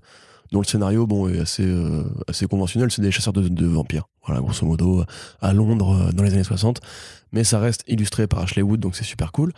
dont 0.51 0.59
le 0.59 0.65
scénario 0.65 1.07
bon, 1.07 1.29
est 1.29 1.39
assez, 1.39 1.65
euh, 1.65 2.03
assez 2.27 2.45
conventionnel. 2.47 2.91
C'est 2.91 3.01
des 3.01 3.11
chasseurs 3.11 3.33
de, 3.33 3.65
vampires, 3.65 4.09
voilà, 4.25 4.41
grosso 4.41 4.65
modo, 4.65 5.03
à 5.41 5.53
Londres 5.53 6.09
euh, 6.09 6.11
dans 6.11 6.23
les 6.23 6.33
années 6.33 6.43
60. 6.43 6.81
Mais 7.31 7.43
ça 7.43 7.59
reste 7.59 7.83
illustré 7.87 8.27
par 8.27 8.39
Ashley 8.39 8.61
Wood, 8.61 8.79
donc 8.79 8.95
c'est 8.95 9.05
super 9.05 9.31
cool. 9.31 9.53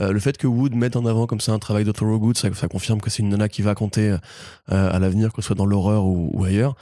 Euh, 0.00 0.12
le 0.12 0.20
fait 0.20 0.36
que 0.36 0.46
Wood 0.46 0.74
mette 0.74 0.96
en 0.96 1.06
avant 1.06 1.26
comme 1.26 1.40
ça 1.40 1.52
un 1.52 1.58
travail 1.58 1.84
de 1.84 1.92
Thorogood, 1.92 2.36
ça, 2.36 2.52
ça 2.54 2.68
confirme 2.68 3.00
que 3.00 3.10
c'est 3.10 3.22
une 3.22 3.28
nana 3.28 3.48
qui 3.48 3.62
va 3.62 3.74
compter 3.74 4.10
euh, 4.10 4.18
à 4.68 4.98
l'avenir, 4.98 5.32
que 5.32 5.40
ce 5.40 5.46
soit 5.46 5.56
dans 5.56 5.66
l'horreur 5.66 6.04
ou 6.04 6.44
ailleurs. 6.44 6.76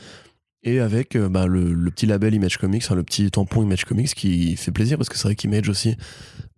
Et 0.65 0.79
avec 0.79 1.17
euh, 1.17 1.29
bah, 1.29 1.47
le, 1.47 1.73
le 1.73 1.91
petit 1.91 2.07
label 2.07 2.35
Image 2.35 2.57
Comics, 2.59 2.85
hein, 2.89 2.95
le 2.95 3.03
petit 3.03 3.31
tampon 3.31 3.63
Image 3.63 3.85
Comics 3.85 4.15
qui 4.15 4.57
fait 4.57 4.71
plaisir 4.71 4.97
parce 4.97 5.09
que 5.09 5.17
c'est 5.17 5.25
vrai 5.25 5.35
qu'Image 5.35 5.69
aussi 5.69 5.97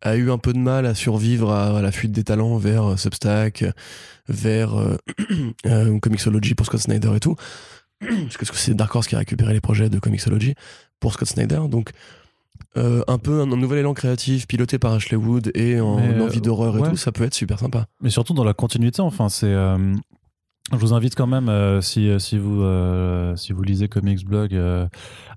a 0.02 0.16
eu 0.16 0.30
un 0.30 0.36
peu 0.38 0.52
de 0.52 0.58
mal 0.58 0.84
à 0.84 0.94
survivre 0.94 1.50
à, 1.50 1.78
à 1.78 1.82
la 1.82 1.90
fuite 1.90 2.12
des 2.12 2.24
talents 2.24 2.58
vers 2.58 2.84
euh, 2.84 2.96
Substack, 2.96 3.64
vers 4.28 4.74
euh, 4.74 4.96
euh, 5.66 5.98
Comixology 6.00 6.54
pour 6.54 6.66
Scott 6.66 6.80
Snyder 6.80 7.12
et 7.16 7.20
tout. 7.20 7.36
parce 8.00 8.36
que 8.36 8.44
c'est 8.56 8.74
Dark 8.74 8.94
Horse 8.94 9.06
qui 9.06 9.14
a 9.14 9.18
récupéré 9.18 9.54
les 9.54 9.62
projets 9.62 9.88
de 9.88 9.98
Comixology 9.98 10.54
pour 11.00 11.14
Scott 11.14 11.28
Snyder. 11.28 11.60
Donc 11.70 11.92
euh, 12.76 13.02
un 13.08 13.18
peu 13.18 13.40
un, 13.40 13.50
un 13.50 13.56
nouvel 13.56 13.78
élan 13.78 13.94
créatif 13.94 14.46
piloté 14.46 14.78
par 14.78 14.92
Ashley 14.92 15.16
Wood 15.16 15.50
et 15.54 15.80
en 15.80 15.96
Mais, 15.96 16.20
envie 16.20 16.42
d'horreur 16.42 16.76
et 16.76 16.80
ouais. 16.80 16.90
tout, 16.90 16.96
ça 16.96 17.10
peut 17.12 17.24
être 17.24 17.34
super 17.34 17.58
sympa. 17.58 17.86
Mais 18.02 18.10
surtout 18.10 18.34
dans 18.34 18.44
la 18.44 18.52
continuité, 18.52 19.00
enfin, 19.00 19.30
c'est. 19.30 19.54
Euh, 20.72 20.76
je 20.76 20.80
vous 20.80 20.94
invite 20.94 21.14
quand 21.14 21.26
même, 21.26 21.48
euh, 21.48 21.80
si, 21.80 22.08
si, 22.18 22.38
vous, 22.38 22.62
euh, 22.62 23.36
si 23.36 23.52
vous 23.52 23.62
lisez 23.62 23.88
Comics 23.88 24.24
Blog, 24.24 24.54
euh, 24.54 24.86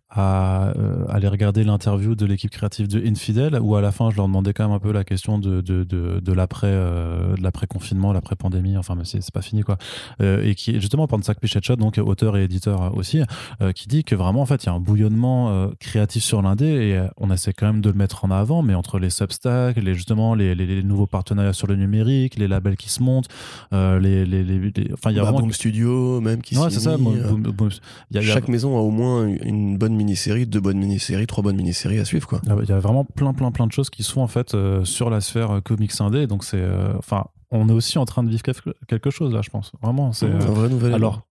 à 0.09 0.69
euh, 0.77 1.05
aller 1.09 1.27
regarder 1.27 1.63
l'interview 1.65 2.15
de 2.15 2.25
l'équipe 2.25 2.49
créative 2.49 2.87
de 2.87 3.05
Infidel, 3.05 3.59
où 3.61 3.75
à 3.75 3.81
la 3.81 3.91
fin, 3.91 4.09
je 4.09 4.15
leur 4.15 4.27
demandais 4.27 4.53
quand 4.53 4.63
même 4.65 4.75
un 4.75 4.79
peu 4.79 4.93
la 4.93 5.03
question 5.03 5.37
de, 5.37 5.59
de, 5.59 5.83
de, 5.83 6.21
de 6.21 6.33
l'après 6.33 6.69
euh, 6.71 7.35
de 7.35 7.43
l'après-confinement, 7.43 8.13
l'après-pandémie, 8.13 8.77
enfin, 8.77 8.95
mais 8.95 9.03
c'est 9.03 9.31
pas 9.31 9.41
fini, 9.41 9.63
quoi. 9.63 9.77
Euh, 10.21 10.43
et 10.43 10.55
qui, 10.55 10.79
justement, 10.79 11.07
Pansac 11.07 11.39
Pichetcha, 11.41 11.75
donc 11.75 11.97
auteur 11.97 12.37
et 12.37 12.45
éditeur 12.45 12.95
aussi, 12.95 13.21
euh, 13.61 13.73
qui 13.73 13.87
dit 13.87 14.05
que 14.05 14.15
vraiment, 14.15 14.41
en 14.41 14.45
fait, 14.45 14.63
il 14.63 14.67
y 14.67 14.69
a 14.69 14.73
un 14.73 14.79
bouillonnement 14.79 15.49
euh, 15.49 15.67
créatif 15.79 16.23
sur 16.23 16.41
l'indé, 16.41 16.65
et 16.65 16.97
euh, 16.97 17.07
on 17.17 17.29
essaie 17.29 17.51
quand 17.51 17.67
même 17.67 17.81
de 17.81 17.89
le 17.89 17.97
mettre 17.97 18.23
en 18.23 18.31
avant, 18.31 18.61
mais 18.63 18.75
entre 18.75 18.99
les 18.99 19.09
Substack, 19.09 19.75
les, 19.75 19.93
justement, 19.93 20.35
les, 20.35 20.55
les, 20.55 20.83
nouveaux 20.83 21.07
partenariats 21.07 21.53
sur 21.53 21.67
le 21.67 21.75
numérique, 21.75 22.37
les 22.37 22.47
labels 22.47 22.77
qui 22.77 22.89
se 22.89 23.03
montent, 23.03 23.27
euh, 23.73 23.99
les, 23.99 24.25
les, 24.25 24.43
les, 24.43 24.71
Enfin, 24.93 25.11
y 25.17 25.19
a 25.19 25.23
Bah. 25.31 25.31
Boom 25.31 25.51
Studio, 25.51 26.21
même 26.21 26.41
qui 26.41 26.57
Ouais, 26.57 26.69
c'est 26.69 26.79
ça. 26.79 26.97
mit, 26.97 27.03
moi, 27.03 27.13
euh, 27.13 27.29
boom- 27.31 27.41
boom- 27.51 27.69
il 28.11 28.15
y 28.15 28.19
a- 28.19 28.21
il 28.23 28.27
y 28.27 28.31
a- 28.31 28.33
Chaque 28.33 28.47
maison 28.47 28.77
a 28.77 28.81
au 28.81 28.89
moins 28.91 29.27
une 29.27 29.77
bonne 29.77 29.95
mini-série, 29.95 30.45
deux 30.45 30.59
bonnes 30.61 30.77
mini-séries, 30.79 31.27
trois 31.27 31.43
bonnes 31.43 31.55
mini-séries 31.57 31.99
à 31.99 32.05
suivre, 32.05 32.27
quoi. 32.27 32.41
Ah 32.49 32.55
Il 32.63 32.69
y 32.69 32.71
a 32.71 32.79
vraiment 32.79 33.03
plein, 33.05 33.33
plein, 33.33 33.51
plein 33.51 33.67
de 33.67 33.71
choses 33.71 33.89
qui 33.89 34.03
sont 34.03 34.21
en 34.21 34.27
fait 34.27 34.53
euh, 34.53 34.83
sur 34.85 35.09
la 35.09 35.21
sphère 35.21 35.51
euh, 35.51 35.61
comics 35.61 35.91
indé. 35.99 36.27
Donc 36.27 36.43
c'est, 36.43 36.61
euh, 36.61 36.93
enfin, 36.97 37.25
on 37.51 37.69
est 37.69 37.73
aussi 37.73 37.97
en 37.97 38.05
train 38.05 38.23
de 38.23 38.29
vivre 38.29 38.43
quelque- 38.43 39.09
chose 39.09 39.33
là, 39.33 39.41
je 39.43 39.49
pense. 39.49 39.71
Vraiment. 39.81 40.11
C'est. 40.13 40.25
un 40.25 40.35
euh, 40.35 40.67
vrai 40.67 40.93
alors 40.93 41.21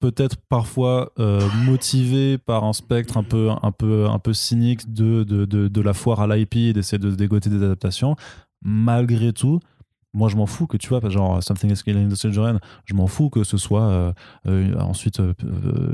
peut-être 0.00 0.36
parfois 0.50 1.12
motivé 1.64 2.36
par 2.36 2.64
un 2.64 2.72
spectre 2.74 3.16
un 3.16 3.22
peu, 3.22 3.48
un 3.62 3.72
peu, 3.72 4.06
un 4.06 4.18
peu 4.18 4.34
cynique 4.34 4.92
de, 4.92 5.24
de, 5.24 5.44
de, 5.46 5.68
de 5.68 5.80
la 5.80 5.94
foire 5.94 6.20
à 6.20 6.26
l'IP 6.26 6.56
et 6.56 6.72
d'essayer 6.74 6.98
de 6.98 7.10
dégoter 7.10 7.48
des 7.48 7.62
adaptations. 7.62 8.16
Malgré 8.62 9.32
tout, 9.32 9.60
moi 10.14 10.28
je 10.28 10.36
m'en 10.36 10.46
fous 10.46 10.66
que 10.66 10.76
tu 10.76 10.88
vois, 10.88 11.06
genre 11.10 11.42
Something 11.42 11.70
is 11.70 11.82
Killing 11.82 12.08
the 12.08 12.16
Children, 12.16 12.60
je 12.86 12.94
m'en 12.94 13.06
fous 13.06 13.30
que 13.30 13.44
ce 13.44 13.56
soit 13.56 13.82
euh, 13.82 14.12
euh, 14.46 14.74
ensuite 14.78 15.20
euh, 15.20 15.34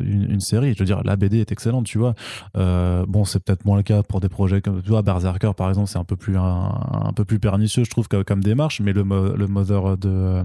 une, 0.02 0.40
série. 0.40 0.74
Je 0.74 0.80
veux 0.80 0.84
dire, 0.84 1.02
la 1.04 1.16
BD 1.16 1.40
est 1.40 1.52
excellente, 1.52 1.86
tu 1.86 1.98
vois. 1.98 2.14
bon, 2.54 3.24
c'est 3.24 3.40
peut-être 3.40 3.64
moins 3.64 3.76
le 3.76 3.82
cas 3.82 4.02
pour 4.02 4.20
des 4.20 4.28
projets 4.28 4.60
comme 4.60 4.82
tu 4.82 4.90
vois, 4.90 5.02
Berserker 5.02 5.52
par 5.56 5.68
exemple, 5.68 5.88
c'est 5.88 5.98
un 5.98 6.04
peu 6.04 6.16
plus 6.16 6.36
un, 6.36 6.70
un, 6.92 7.12
peu 7.12 7.24
plus 7.24 7.38
pernicieux, 7.38 7.84
je 7.84 7.90
trouve, 7.90 8.08
comme 8.08 8.42
démarche, 8.42 8.80
mais 8.80 8.92
le, 8.92 9.02
le 9.02 9.46
Mother 9.46 9.96
de 9.96 10.42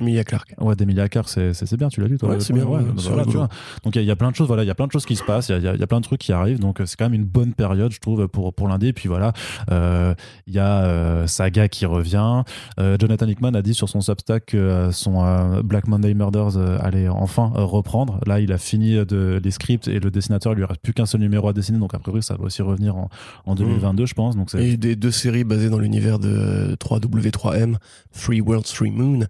Emilia 0.00 0.24
Clark. 0.24 0.54
Ouais, 0.60 0.74
d'Emilia 0.74 1.08
Clark, 1.08 1.28
c'est 1.28 1.76
bien, 1.76 1.88
tu 1.88 2.00
l'as 2.00 2.08
lu 2.08 2.18
toi 2.18 2.30
Ouais, 2.30 2.40
c'est 2.40 2.52
bien. 2.52 2.64
Ouais, 2.64 2.82
voilà, 2.94 3.24
tu 3.24 3.36
vois. 3.36 3.48
Donc 3.84 3.96
il 3.96 4.02
y, 4.02 4.06
y, 4.06 4.10
a 4.10 4.16
plein 4.16 4.30
de 4.30 4.36
choses, 4.36 4.48
voilà, 4.48 4.64
il 4.64 4.66
y 4.66 4.70
a 4.70 4.74
plein 4.74 4.86
de 4.86 4.92
choses 4.92 5.06
qui 5.06 5.16
se 5.16 5.22
passent, 5.22 5.50
il 5.50 5.58
y, 5.58 5.62
y, 5.62 5.82
a 5.82 5.86
plein 5.86 6.00
de 6.00 6.04
trucs 6.04 6.20
qui 6.20 6.32
arrivent, 6.32 6.58
donc 6.58 6.80
c'est 6.84 6.96
quand 6.96 7.04
même 7.04 7.14
une 7.14 7.24
bonne 7.24 7.54
période, 7.54 7.92
je 7.92 8.00
trouve, 8.00 8.26
pour, 8.28 8.52
pour 8.52 8.68
l'indé. 8.68 8.92
Puis 8.92 9.08
voilà, 9.08 9.32
il 9.70 10.54
y 10.54 10.58
a 10.58 11.26
Saga 11.26 11.68
qui 11.68 11.86
revient. 11.86 12.42
Jonathan 12.78 13.26
Hickman 13.26 13.54
a 13.54 13.62
dit 13.62 13.74
sur 13.74 13.88
son 13.88 14.00
Substack 14.00 14.46
que 14.46 14.90
son 14.92 15.62
Black 15.62 15.86
Monday 15.86 16.14
Murders 16.14 16.56
allait 16.80 17.08
enfin 17.08 17.52
reprendre. 17.54 18.18
Là, 18.26 18.40
il 18.40 18.52
a 18.52 18.58
fini 18.58 18.94
de, 19.04 19.40
les 19.42 19.50
scripts 19.50 19.88
et 19.88 20.00
le 20.00 20.10
dessinateur, 20.10 20.52
il 20.52 20.56
lui 20.56 20.64
reste 20.64 20.80
plus 20.80 20.92
qu'un 20.92 21.06
seul 21.06 21.20
numéro 21.20 21.48
à 21.48 21.52
dessiner, 21.52 21.78
donc 21.78 21.94
a 21.94 21.98
priori, 21.98 22.22
ça 22.22 22.34
va 22.34 22.44
aussi 22.44 22.62
revenir 22.62 22.96
en, 22.96 23.08
en 23.46 23.54
2022, 23.54 24.02
mmh. 24.02 24.06
je 24.06 24.14
pense. 24.14 24.36
Donc 24.36 24.54
et 24.54 24.76
des 24.76 24.96
deux 24.96 25.10
séries 25.10 25.44
basées 25.44 25.70
dans 25.70 25.78
l'univers 25.78 26.18
de 26.18 26.76
3W3M, 26.80 27.76
Three 28.12 28.40
Worlds, 28.40 28.64
Three 28.64 28.90
Moon. 28.90 29.26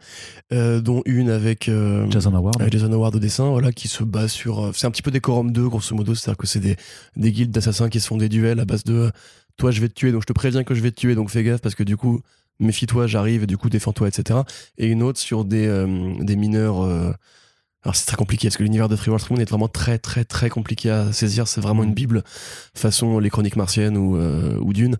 Euh, 0.54 0.80
dont 0.80 1.02
une 1.04 1.30
avec 1.30 1.68
euh, 1.68 2.08
Jason 2.10 2.32
Howard, 2.32 2.60
avec 2.60 2.72
Jason 2.72 2.92
Howard 2.92 3.16
au 3.16 3.18
dessin, 3.18 3.48
voilà, 3.48 3.72
qui 3.72 3.88
se 3.88 4.04
base 4.04 4.30
sur. 4.30 4.66
Euh, 4.66 4.70
c'est 4.72 4.86
un 4.86 4.90
petit 4.92 5.02
peu 5.02 5.10
des 5.10 5.20
Quorum 5.20 5.50
2, 5.50 5.68
grosso 5.68 5.96
modo, 5.96 6.14
c'est-à-dire 6.14 6.36
que 6.36 6.46
c'est 6.46 6.60
des, 6.60 6.76
des 7.16 7.32
guildes 7.32 7.50
d'assassins 7.50 7.88
qui 7.88 7.98
se 7.98 8.06
font 8.06 8.16
des 8.16 8.28
duels 8.28 8.60
à 8.60 8.64
base 8.64 8.84
de 8.84 9.10
toi 9.56 9.70
je 9.72 9.80
vais 9.80 9.88
te 9.88 9.94
tuer, 9.94 10.12
donc 10.12 10.22
je 10.22 10.26
te 10.26 10.32
préviens 10.32 10.62
que 10.62 10.74
je 10.74 10.80
vais 10.80 10.92
te 10.92 11.00
tuer, 11.00 11.16
donc 11.16 11.30
fais 11.30 11.42
gaffe 11.42 11.60
parce 11.60 11.74
que 11.74 11.82
du 11.82 11.96
coup 11.96 12.20
méfie-toi, 12.60 13.08
j'arrive 13.08 13.42
et 13.42 13.46
du 13.46 13.56
coup 13.56 13.68
défends-toi, 13.68 14.06
etc. 14.08 14.40
Et 14.78 14.86
une 14.86 15.02
autre 15.02 15.18
sur 15.18 15.44
des, 15.44 15.66
des 16.20 16.36
mineurs. 16.36 16.82
alors 16.82 17.94
c'est 17.94 18.06
très 18.06 18.16
compliqué 18.16 18.48
parce 18.48 18.56
que 18.56 18.62
l'univers 18.62 18.88
de 18.88 18.96
Free 18.96 19.10
World 19.10 19.26
Moon 19.30 19.38
est 19.38 19.48
vraiment 19.48 19.68
très 19.68 19.98
très 19.98 20.24
très 20.24 20.50
compliqué 20.50 20.90
à 20.90 21.12
saisir. 21.12 21.48
C'est 21.48 21.60
vraiment 21.60 21.82
une 21.82 21.94
bible 21.94 22.22
façon 22.74 23.18
les 23.18 23.30
chroniques 23.30 23.56
martiennes 23.56 23.96
ou, 23.96 24.16
ou 24.16 24.72
Dune. 24.72 24.96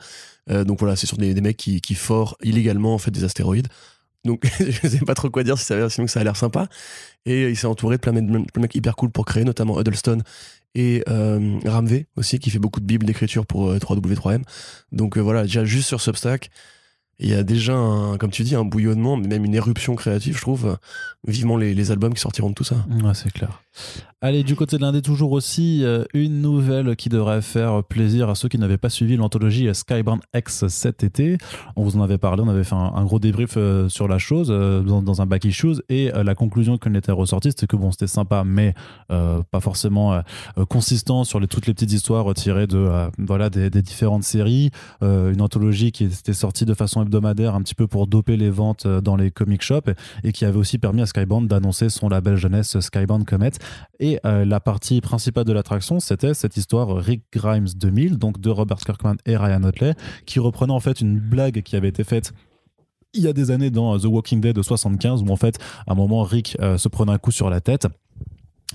donc 0.48 0.80
voilà, 0.80 0.96
c'est 0.96 1.06
sur 1.06 1.16
des, 1.16 1.34
des 1.34 1.40
mecs 1.40 1.56
qui, 1.56 1.80
qui 1.80 1.94
forent 1.94 2.36
illégalement 2.42 2.94
en 2.94 2.98
fait 2.98 3.12
des 3.12 3.24
astéroïdes. 3.24 3.68
Donc, 4.24 4.44
je 4.58 4.88
sais 4.88 4.98
pas 4.98 5.14
trop 5.14 5.30
quoi 5.30 5.44
dire 5.44 5.58
si 5.58 5.64
ça, 5.64 5.90
sinon 5.90 6.06
ça 6.06 6.20
a 6.20 6.24
l'air 6.24 6.36
sympa. 6.36 6.68
Et 7.26 7.48
il 7.48 7.56
s'est 7.56 7.66
entouré 7.66 7.96
de 7.96 8.00
plein 8.00 8.12
de 8.12 8.60
mecs 8.60 8.74
hyper 8.74 8.96
cool 8.96 9.10
pour 9.10 9.24
créer, 9.24 9.44
notamment 9.44 9.78
Huddleston 9.80 10.22
et 10.74 11.04
euh, 11.08 12.00
aussi, 12.16 12.38
qui 12.38 12.50
fait 12.50 12.58
beaucoup 12.58 12.80
de 12.80 12.86
bibles 12.86 13.06
d'écriture 13.06 13.46
pour 13.46 13.72
3W3M. 13.74 14.40
Euh, 14.40 14.44
Donc 14.92 15.16
euh, 15.16 15.20
voilà, 15.20 15.42
déjà 15.42 15.64
juste 15.64 15.88
sur 15.88 16.00
Substack, 16.00 16.50
il 17.18 17.28
y 17.28 17.34
a 17.34 17.42
déjà, 17.42 17.74
un, 17.74 18.16
comme 18.18 18.30
tu 18.30 18.42
dis, 18.42 18.54
un 18.54 18.64
bouillonnement, 18.64 19.16
mais 19.16 19.28
même 19.28 19.44
une 19.44 19.54
éruption 19.54 19.94
créative, 19.94 20.36
je 20.36 20.42
trouve. 20.42 20.78
Vivement 21.26 21.56
les, 21.56 21.74
les 21.74 21.90
albums 21.90 22.12
qui 22.12 22.20
sortiront 22.20 22.50
de 22.50 22.54
tout 22.54 22.64
ça. 22.64 22.76
Ouais, 23.02 23.14
c'est 23.14 23.32
clair. 23.32 23.62
Allez, 24.24 24.42
du 24.42 24.56
côté 24.56 24.78
de 24.78 24.80
l'Indé, 24.80 25.02
toujours 25.02 25.32
aussi 25.32 25.84
euh, 25.84 26.04
une 26.14 26.40
nouvelle 26.40 26.96
qui 26.96 27.10
devrait 27.10 27.42
faire 27.42 27.84
plaisir 27.84 28.30
à 28.30 28.34
ceux 28.34 28.48
qui 28.48 28.56
n'avaient 28.56 28.78
pas 28.78 28.88
suivi 28.88 29.18
l'anthologie 29.18 29.68
Skybound 29.74 30.22
X 30.34 30.66
cet 30.68 31.04
été. 31.04 31.36
On 31.76 31.82
vous 31.82 31.98
en 31.98 32.02
avait 32.02 32.16
parlé, 32.16 32.42
on 32.42 32.48
avait 32.48 32.64
fait 32.64 32.74
un, 32.74 33.04
gros 33.04 33.18
débrief 33.18 33.58
euh, 33.58 33.90
sur 33.90 34.08
la 34.08 34.16
chose 34.16 34.48
euh, 34.50 34.80
dans, 34.80 35.20
un 35.20 35.26
back 35.26 35.44
issues 35.44 35.82
et 35.90 36.10
la 36.10 36.34
conclusion 36.34 36.78
qu'on 36.78 36.94
était 36.94 37.12
ressortie, 37.12 37.50
c'était 37.50 37.66
que 37.66 37.76
bon, 37.76 37.92
c'était 37.92 38.06
sympa, 38.06 38.44
mais 38.44 38.74
pas 39.08 39.60
forcément 39.60 40.22
consistant 40.68 41.24
sur 41.24 41.38
les, 41.38 41.46
toutes 41.46 41.66
les 41.66 41.74
petites 41.74 41.92
histoires 41.92 42.32
tirées 42.34 42.66
de 42.66 43.08
voilà 43.18 43.50
des, 43.50 43.70
différentes 43.70 44.24
séries. 44.24 44.70
une 45.02 45.40
anthologie 45.40 45.92
qui 45.92 46.04
était 46.04 46.32
sortie 46.32 46.64
de 46.64 46.74
façon 46.74 47.03
hebdomadaire, 47.04 47.54
un 47.54 47.62
petit 47.62 47.74
peu 47.74 47.86
pour 47.86 48.06
doper 48.06 48.36
les 48.36 48.50
ventes 48.50 48.86
dans 48.86 49.16
les 49.16 49.30
comic 49.30 49.62
shops 49.62 49.90
et, 50.22 50.32
qui 50.32 50.44
avait 50.44 50.58
aussi 50.58 50.78
permis 50.78 51.02
à 51.02 51.06
Skybound 51.06 51.48
d'annoncer 51.48 51.88
son 51.88 52.08
label 52.08 52.36
jeunesse 52.36 52.78
Skybound 52.80 53.24
Comet. 53.24 53.52
Et 54.00 54.18
euh, 54.26 54.44
la 54.44 54.60
partie 54.60 55.00
principale 55.00 55.44
de 55.44 55.52
l'attraction, 55.52 56.00
c'était 56.00 56.34
cette 56.34 56.56
histoire 56.56 56.96
Rick 56.96 57.22
Grimes 57.32 57.68
2000, 57.76 58.18
donc 58.18 58.40
de 58.40 58.50
Robert 58.50 58.78
Kirkman 58.78 59.16
et 59.26 59.36
Ryan 59.36 59.62
Otley, 59.62 59.94
qui 60.26 60.38
reprenait 60.40 60.72
en 60.72 60.80
fait 60.80 61.00
une 61.00 61.18
blague 61.18 61.62
qui 61.62 61.76
avait 61.76 61.88
été 61.88 62.04
faite 62.04 62.32
il 63.14 63.22
y 63.22 63.28
a 63.28 63.32
des 63.32 63.50
années 63.50 63.70
dans 63.70 63.96
The 63.98 64.06
Walking 64.06 64.40
Dead 64.40 64.54
de 64.54 64.62
75, 64.62 65.22
où 65.22 65.28
en 65.30 65.36
fait, 65.36 65.58
à 65.86 65.92
un 65.92 65.94
moment, 65.94 66.24
Rick 66.24 66.56
euh, 66.60 66.76
se 66.78 66.88
prenait 66.88 67.12
un 67.12 67.18
coup 67.18 67.30
sur 67.30 67.48
la 67.48 67.60
tête. 67.60 67.86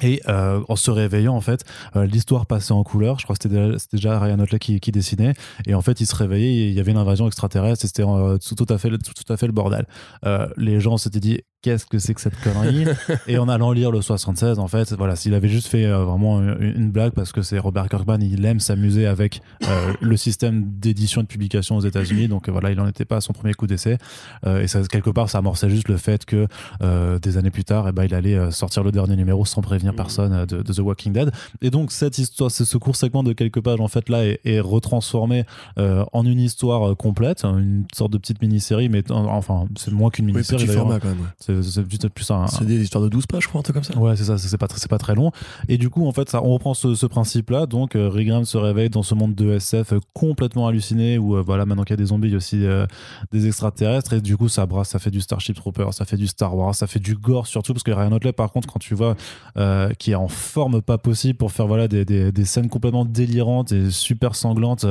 Et 0.01 0.21
euh, 0.27 0.61
en 0.69 0.75
se 0.75 0.91
réveillant, 0.91 1.35
en 1.35 1.41
fait, 1.41 1.65
l'histoire 1.95 2.45
passait 2.45 2.71
en 2.71 2.83
couleur. 2.83 3.19
Je 3.19 3.25
crois 3.25 3.35
que 3.35 3.43
c'était 3.43 3.55
déjà, 3.55 3.77
déjà, 3.91 4.19
Ryan 4.19 4.39
Otley 4.39 4.59
qui, 4.59 4.79
qui, 4.79 4.91
dessinait. 4.91 5.33
Et 5.67 5.73
en 5.73 5.81
fait, 5.81 5.99
il 5.99 6.05
se 6.05 6.15
réveillait, 6.15 6.69
il 6.69 6.73
y 6.73 6.79
avait 6.79 6.91
une 6.91 6.97
invasion 6.97 7.27
extraterrestre. 7.27 7.85
C'était 7.85 8.03
tout, 8.03 8.55
tout, 8.55 8.73
à 8.73 8.77
fait, 8.77 8.89
tout, 8.89 9.13
tout, 9.13 9.33
à 9.33 9.37
fait 9.37 9.47
le 9.47 9.53
bordel. 9.53 9.85
les 10.57 10.79
gens 10.79 10.97
s'étaient 10.97 11.19
dit 11.19 11.41
qu'est-ce 11.61 11.85
que 11.85 11.99
c'est 11.99 12.13
que 12.13 12.21
cette 12.21 12.39
connerie 12.39 12.85
et 13.27 13.37
en 13.37 13.49
allant 13.49 13.71
lire 13.71 13.91
le 13.91 14.01
76 14.01 14.59
en 14.59 14.67
fait 14.67 14.93
voilà 14.93 15.15
s'il 15.15 15.33
avait 15.33 15.49
juste 15.49 15.67
fait 15.67 15.85
euh, 15.85 16.05
vraiment 16.05 16.39
une, 16.39 16.89
blague 16.89 17.11
parce 17.11 17.31
que 17.31 17.41
c'est 17.41 17.59
Robert 17.59 17.89
Kirkman 17.89 18.19
il 18.21 18.45
aime 18.45 18.59
s'amuser 18.59 19.05
avec 19.05 19.41
euh, 19.67 19.93
le 19.99 20.15
système 20.15 20.63
d'édition 20.65 21.21
et 21.21 21.23
de 21.25 21.27
publication 21.27 21.75
aux 21.75 21.81
États-Unis. 21.81 22.27
Donc 22.27 22.47
euh, 22.47 22.51
voilà 22.51 22.71
il 22.71 22.77
n'en 22.77 22.87
était 22.87 23.05
pas 23.05 23.17
à 23.17 23.21
son 23.21 23.33
premier 23.33 23.53
coup 23.53 23.67
d'essai. 23.67 23.97
Et 24.45 24.67
ça, 24.67 24.81
quelque 24.83 25.09
part 25.09 25.29
ça 25.29 25.39
amorçait 25.39 25.69
juste 25.69 25.87
le 25.87 25.97
fait 25.97 26.25
que 26.25 26.47
des 27.17 27.37
années 27.37 27.51
plus 27.51 27.63
tard 27.63 27.87
eh 27.87 27.91
ben, 27.91 28.05
il 28.05 28.13
allait 28.13 28.51
sortir 28.51 28.83
le 28.83 28.91
dernier 28.91 29.15
numéro 29.15 29.45
sans 29.45 29.61
prévenir 29.61 29.93
mmh. 29.93 29.95
personne 29.95 30.45
de, 30.45 30.61
The 30.61 30.79
Walking 30.79 31.13
Dead. 31.13 31.31
Et 31.61 31.69
donc 31.69 31.91
cette 31.91 32.17
histoire 32.17 32.51
ce 32.51 32.77
court 32.77 32.95
segment 32.95 33.23
de 33.23 33.33
quelques 33.33 33.61
pages 33.61 33.81
en 33.81 33.87
fait 33.87 34.09
là 34.09 34.23
est, 34.23 34.59
retransformé 34.59 35.43
en 35.77 36.25
une 36.25 36.39
histoire 36.39 36.95
complète 36.95 37.43
une 37.43 37.85
sorte 37.93 38.11
de 38.11 38.17
petite 38.17 38.41
mini-série 38.41 38.89
mais 38.89 39.03
enfin 39.11 39.67
c'est 39.77 39.91
moins 39.91 40.09
qu'une 40.09 40.25
mini-série 40.25 40.67
oui, 40.67 41.48
c'est 41.61 42.09
plus 42.09 42.31
un. 42.31 42.47
C'est 42.47 42.65
des 42.65 42.81
histoires 42.81 43.03
de 43.03 43.09
12 43.09 43.25
pages, 43.27 43.43
je 43.43 43.47
crois, 43.47 43.59
un 43.59 43.63
truc 43.63 43.75
comme 43.75 43.83
ça. 43.83 43.97
Ouais, 43.97 44.15
c'est 44.15 44.25
ça, 44.25 44.37
c'est 44.37 44.57
pas, 44.57 44.67
pas 44.67 44.97
très 44.97 45.15
long. 45.15 45.31
Et 45.67 45.77
du 45.77 45.89
coup, 45.89 46.07
en 46.07 46.11
fait, 46.11 46.29
ça, 46.29 46.43
on 46.43 46.53
reprend 46.53 46.73
ce, 46.73 47.05
principe-là. 47.05 47.65
Donc, 47.65 47.95
euh, 47.95 48.09
Rick 48.09 48.29
se 48.45 48.57
réveille 48.57 48.89
dans 48.89 49.03
ce 49.03 49.15
monde 49.15 49.33
de 49.35 49.53
SF 49.53 49.93
complètement 50.13 50.67
halluciné 50.67 51.17
où, 51.17 51.35
euh, 51.35 51.41
voilà, 51.41 51.65
maintenant 51.65 51.83
qu'il 51.83 51.93
y 51.93 51.95
a 51.95 51.97
des 51.97 52.05
zombies, 52.05 52.27
il 52.27 52.31
y 52.31 52.33
a 52.35 52.37
aussi 52.37 52.65
euh, 52.65 52.85
des 53.31 53.47
extraterrestres. 53.47 54.13
Et 54.13 54.21
du 54.21 54.37
coup, 54.37 54.49
ça 54.49 54.65
brasse, 54.65 54.89
ça 54.89 54.99
fait 54.99 55.11
du 55.11 55.21
Starship 55.21 55.55
Trooper, 55.55 55.87
ça 55.91 56.05
fait 56.05 56.17
du 56.17 56.27
Star 56.27 56.55
Wars, 56.55 56.75
ça 56.75 56.87
fait 56.87 56.99
du 56.99 57.15
gore 57.15 57.47
surtout. 57.47 57.73
Parce 57.73 57.83
que 57.83 57.91
Ryan 57.91 58.11
Otley, 58.11 58.33
par 58.33 58.51
contre, 58.51 58.71
quand 58.71 58.79
tu 58.79 58.93
vois, 58.93 59.15
euh, 59.57 59.89
qui 59.97 60.11
est 60.11 60.15
en 60.15 60.27
forme 60.27 60.81
pas 60.81 60.97
possible 60.97 61.37
pour 61.37 61.51
faire, 61.51 61.67
voilà, 61.67 61.87
des, 61.87 62.05
des, 62.05 62.31
des 62.31 62.45
scènes 62.45 62.69
complètement 62.69 63.05
délirantes 63.05 63.71
et 63.71 63.89
super 63.89 64.35
sanglantes, 64.35 64.85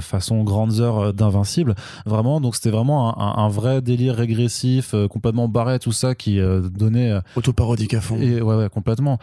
façon 0.00 0.42
grandes 0.42 0.80
heures 0.80 1.14
d'invincible. 1.14 1.74
Vraiment, 2.06 2.40
donc 2.40 2.54
c'était 2.54 2.70
vraiment 2.70 3.18
un, 3.18 3.44
un, 3.44 3.48
vrai 3.48 3.80
délire 3.80 4.14
régressif, 4.14 4.94
complètement 5.10 5.48
tout 5.78 5.92
ça, 5.92 6.14
qui 6.14 6.40
donnait. 6.72 7.18
Autoparodique 7.36 7.94
à 7.94 8.00
fond. 8.00 8.18
Et, 8.18 8.40
ouais, 8.40 8.56
ouais, 8.56 8.68
complètement. 8.68 9.18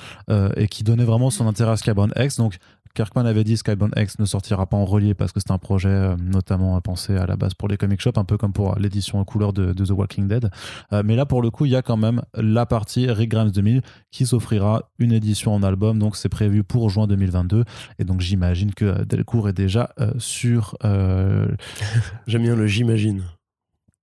et 0.56 0.68
qui 0.68 0.84
donnait 0.84 1.04
vraiment 1.04 1.30
son 1.30 1.48
intérêt 1.48 1.72
à 1.72 1.78
Skybound 1.78 2.14
X. 2.18 2.38
Donc, 2.38 2.58
Kirkman 2.94 3.26
avait 3.26 3.44
dit 3.44 3.58
Skybound 3.58 3.94
X 3.98 4.20
ne 4.20 4.26
sortira 4.26 4.66
pas 4.66 4.78
en 4.78 4.86
relié 4.86 5.14
parce 5.14 5.32
que 5.32 5.40
c'est 5.40 5.52
un 5.52 5.58
projet 5.58 5.90
euh, 5.90 6.16
notamment 6.18 6.80
pensé 6.82 7.16
à 7.16 7.26
la 7.26 7.36
base 7.36 7.54
pour 7.54 7.68
les 7.68 7.78
comic 7.78 8.02
shops, 8.02 8.18
un 8.18 8.24
peu 8.24 8.38
comme 8.38 8.54
pour 8.54 8.76
l'édition 8.78 9.20
en 9.20 9.26
couleur 9.26 9.54
de, 9.54 9.74
The 9.74 9.92
Walking 9.92 10.28
Dead. 10.28 10.50
Euh, 10.94 11.04
mais 11.06 11.16
là, 11.16 11.26
pour 11.26 11.42
le 11.42 11.52
coup, 11.52 11.66
il 11.66 11.72
y 11.72 11.76
a 11.76 11.82
quand 11.82 11.98
même 11.98 12.22
la 12.36 12.66
partie 12.66 13.10
Rick 13.10 13.30
Grimes 13.30 13.52
2000 13.52 13.82
qui 14.12 14.26
s'offrira 14.26 14.90
une 14.98 15.12
édition 15.12 15.54
en 15.54 15.64
album. 15.64 16.00
Donc, 16.00 16.16
c'est 16.16 16.30
prévu 16.30 16.64
pour 16.64 16.90
juin 16.90 17.08
2022. 17.08 17.64
Et 18.00 18.04
donc, 18.04 18.22
j'imagine 18.22 18.74
que 18.74 19.04
Delcourt 19.06 19.50
est 19.50 19.54
déjà 19.54 19.92
euh, 20.00 20.12
sur. 20.18 20.78
J'aime 22.28 22.44
bien 22.44 22.56
le 22.56 22.68
j'imagine. 22.68 23.24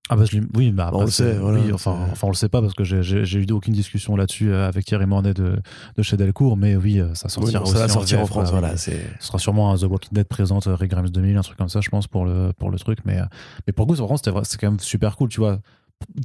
Ah 0.08 0.14
bah 0.14 0.24
oui, 0.54 0.70
bah, 0.70 0.90
on 0.92 1.02
le 1.02 1.10
sait. 1.10 1.36
oui, 1.38 1.72
enfin, 1.72 1.98
enfin, 2.12 2.28
on 2.28 2.30
le 2.30 2.36
sait 2.36 2.48
pas 2.48 2.60
parce 2.60 2.74
que 2.74 2.84
j'ai 2.84 3.38
eu 3.38 3.46
aucune 3.50 3.74
discussion 3.74 4.14
là-dessus 4.14 4.52
euh, 4.52 4.68
avec 4.68 4.84
Thierry 4.84 5.06
Mornay 5.06 5.34
de, 5.34 5.58
de 5.96 6.02
chez 6.02 6.16
Delcourt, 6.16 6.56
mais 6.56 6.76
oui, 6.76 7.00
euh, 7.00 7.12
ça 7.14 7.28
sortira 7.28 7.62
aussi 7.62 7.72
ça 7.72 7.78
va 7.78 7.88
sortir 7.88 8.20
en, 8.20 8.26
France. 8.26 8.50
Voilà, 8.50 8.76
ce 8.76 8.92
sera 9.18 9.38
sûrement 9.38 9.72
un 9.72 9.76
The 9.76 9.82
Walking 9.82 10.12
Dead 10.12 10.28
présente 10.28 10.68
Rick 10.68 10.92
Grimes 10.92 11.08
2000, 11.08 11.36
un 11.36 11.40
truc 11.40 11.58
comme 11.58 11.68
ça, 11.68 11.80
je 11.80 11.88
pense 11.90 12.06
pour 12.06 12.24
le 12.24 12.52
pour 12.56 12.70
le 12.70 12.78
truc, 12.78 13.00
mais 13.04 13.18
mais 13.66 13.72
pour 13.72 13.86
le 13.86 13.96
coup, 13.96 14.16
c'est 14.16 14.60
quand 14.60 14.70
même 14.70 14.80
super 14.80 15.16
cool, 15.16 15.28
tu 15.28 15.40
vois, 15.40 15.58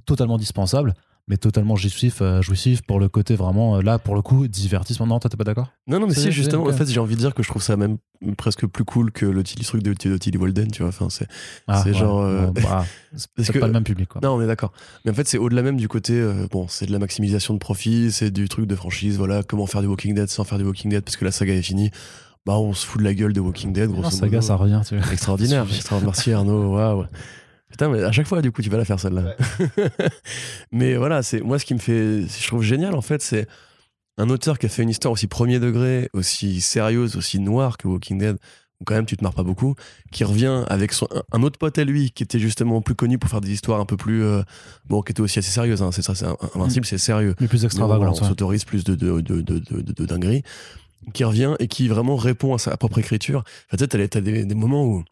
totalement 0.05 0.37
dispensable 0.37 0.93
mais 1.31 1.37
totalement 1.37 1.77
jouissif, 1.77 2.21
euh, 2.21 2.41
jouissif 2.41 2.81
pour 2.81 2.99
le 2.99 3.07
côté 3.07 3.37
vraiment, 3.37 3.79
là, 3.79 3.97
pour 3.99 4.15
le 4.15 4.21
coup, 4.21 4.49
divertissement. 4.49 5.07
Non, 5.07 5.17
toi, 5.17 5.29
t'es 5.29 5.37
pas 5.37 5.45
d'accord? 5.45 5.71
Non, 5.87 5.97
non, 5.97 6.07
mais 6.07 6.13
si, 6.13 6.29
justement, 6.29 6.65
en 6.65 6.73
fait, 6.73 6.85
j'ai 6.87 6.99
envie 6.99 7.15
de 7.15 7.21
dire 7.21 7.33
que 7.33 7.41
je 7.41 7.47
trouve 7.47 7.63
ça 7.63 7.77
même 7.77 7.99
presque 8.35 8.67
plus 8.67 8.83
cool 8.83 9.13
que 9.13 9.25
le 9.25 9.41
truc 9.41 9.81
de, 9.81 9.93
de 9.93 10.17
Tilly 10.17 10.37
Walden, 10.37 10.69
tu 10.71 10.83
vois. 10.83 10.89
Enfin, 10.89 11.07
c'est 11.09 11.27
ah, 11.69 11.89
genre. 11.93 12.19
Euh, 12.19 12.47
bah, 12.47 12.85
c'est 13.37 13.57
pas 13.57 13.67
le 13.67 13.71
même 13.71 13.85
public, 13.85 14.09
quoi. 14.09 14.19
Non, 14.21 14.35
on 14.35 14.41
est 14.41 14.47
d'accord. 14.47 14.73
Mais 15.05 15.11
en 15.11 15.13
fait, 15.13 15.25
c'est 15.25 15.37
au-delà 15.37 15.61
même 15.61 15.77
du 15.77 15.87
côté. 15.87 16.19
Euh, 16.19 16.47
bon, 16.51 16.67
c'est 16.67 16.85
de 16.85 16.91
la 16.91 16.99
maximisation 16.99 17.53
de 17.53 17.59
profit, 17.59 18.11
c'est 18.11 18.29
du 18.29 18.49
truc 18.49 18.65
de 18.65 18.75
franchise, 18.75 19.15
voilà, 19.17 19.41
comment 19.41 19.67
faire 19.67 19.79
du 19.79 19.87
Walking 19.87 20.13
Dead 20.13 20.27
sans 20.27 20.43
faire 20.43 20.57
du 20.57 20.65
Walking 20.65 20.91
Dead 20.91 21.01
parce 21.01 21.15
que 21.15 21.23
la 21.23 21.31
saga 21.31 21.53
est 21.53 21.61
finie. 21.61 21.91
Bah, 22.45 22.57
on 22.57 22.73
se 22.73 22.85
fout 22.85 22.99
de 22.99 23.05
la 23.05 23.13
gueule 23.13 23.31
de 23.31 23.39
Walking 23.39 23.71
Dead, 23.71 23.89
grosso 23.89 24.03
La 24.03 24.11
saga, 24.11 24.41
ça 24.41 24.55
revient, 24.55 24.81
tu 24.85 24.97
vois. 24.97 25.13
Extraordinaire, 25.13 25.65
extraordinaire. 25.73 26.11
Merci 26.13 26.33
Arnaud, 26.33 26.73
waouh. 26.73 27.05
Putain, 27.71 27.89
mais 27.89 28.03
à 28.03 28.11
chaque 28.11 28.27
fois, 28.27 28.41
du 28.41 28.51
coup, 28.51 28.61
tu 28.61 28.69
vas 28.69 28.77
la 28.77 28.85
faire 28.85 28.99
celle-là. 28.99 29.35
mais 30.71 30.95
voilà, 30.95 31.23
c'est 31.23 31.41
moi 31.41 31.59
ce 31.59 31.65
qui 31.65 31.73
me 31.73 31.79
fait, 31.79 32.23
je 32.27 32.47
trouve 32.47 32.63
génial 32.63 32.93
en 32.95 33.01
fait, 33.01 33.21
c'est 33.21 33.47
un 34.17 34.29
auteur 34.29 34.59
qui 34.59 34.65
a 34.65 34.69
fait 34.69 34.83
une 34.83 34.89
histoire 34.89 35.11
aussi 35.13 35.27
premier 35.27 35.59
degré, 35.59 36.09
aussi 36.13 36.61
sérieuse, 36.61 37.15
aussi 37.15 37.39
noire 37.39 37.77
que 37.77 37.87
Walking 37.87 38.19
Dead, 38.19 38.37
où 38.79 38.83
quand 38.83 38.95
même 38.95 39.05
tu 39.05 39.15
te 39.15 39.23
marres 39.23 39.33
pas 39.33 39.43
beaucoup, 39.43 39.75
qui 40.11 40.23
revient 40.23 40.63
avec 40.67 40.91
son, 40.91 41.07
un 41.31 41.43
autre 41.43 41.57
pote 41.57 41.77
à 41.77 41.83
lui 41.83 42.11
qui 42.11 42.23
était 42.23 42.39
justement 42.39 42.81
plus 42.81 42.95
connu 42.95 43.17
pour 43.17 43.29
faire 43.29 43.41
des 43.41 43.51
histoires 43.51 43.79
un 43.79 43.85
peu 43.85 43.97
plus. 43.97 44.23
euh, 44.23 44.41
bon, 44.85 45.01
qui 45.01 45.11
était 45.11 45.21
aussi 45.21 45.39
assez 45.39 45.51
sérieuses, 45.51 45.81
hein, 45.81 45.91
c'est 45.91 46.01
ça, 46.01 46.13
c'est 46.15 46.25
Invincible, 46.55 46.85
c'est 46.85 46.97
sérieux. 46.97 47.33
Plus 47.35 47.47
Mais 47.47 47.57
bon, 47.59 47.65
extravagants. 47.65 47.97
voilà, 47.97 48.11
on 48.11 48.15
s'autorise 48.27 48.65
plus 48.65 48.83
de, 48.83 48.95
de, 48.95 49.21
de, 49.21 49.41
de, 49.41 49.59
de, 49.59 49.81
de- 49.81 49.93
de 49.93 50.05
dingueries, 50.05 50.43
qui 51.13 51.23
revient 51.23 51.55
et 51.59 51.67
qui 51.67 51.87
vraiment 51.87 52.15
répond 52.15 52.53
à 52.53 52.57
sa 52.57 52.75
propre 52.77 52.99
écriture. 52.99 53.43
Enfin, 53.67 53.77
tu 53.77 53.83
sais, 53.83 53.87
t'as, 53.87 54.07
t'as 54.07 54.21
des, 54.21 54.45
des 54.45 54.55
moments 54.55 54.85
où 54.85 55.03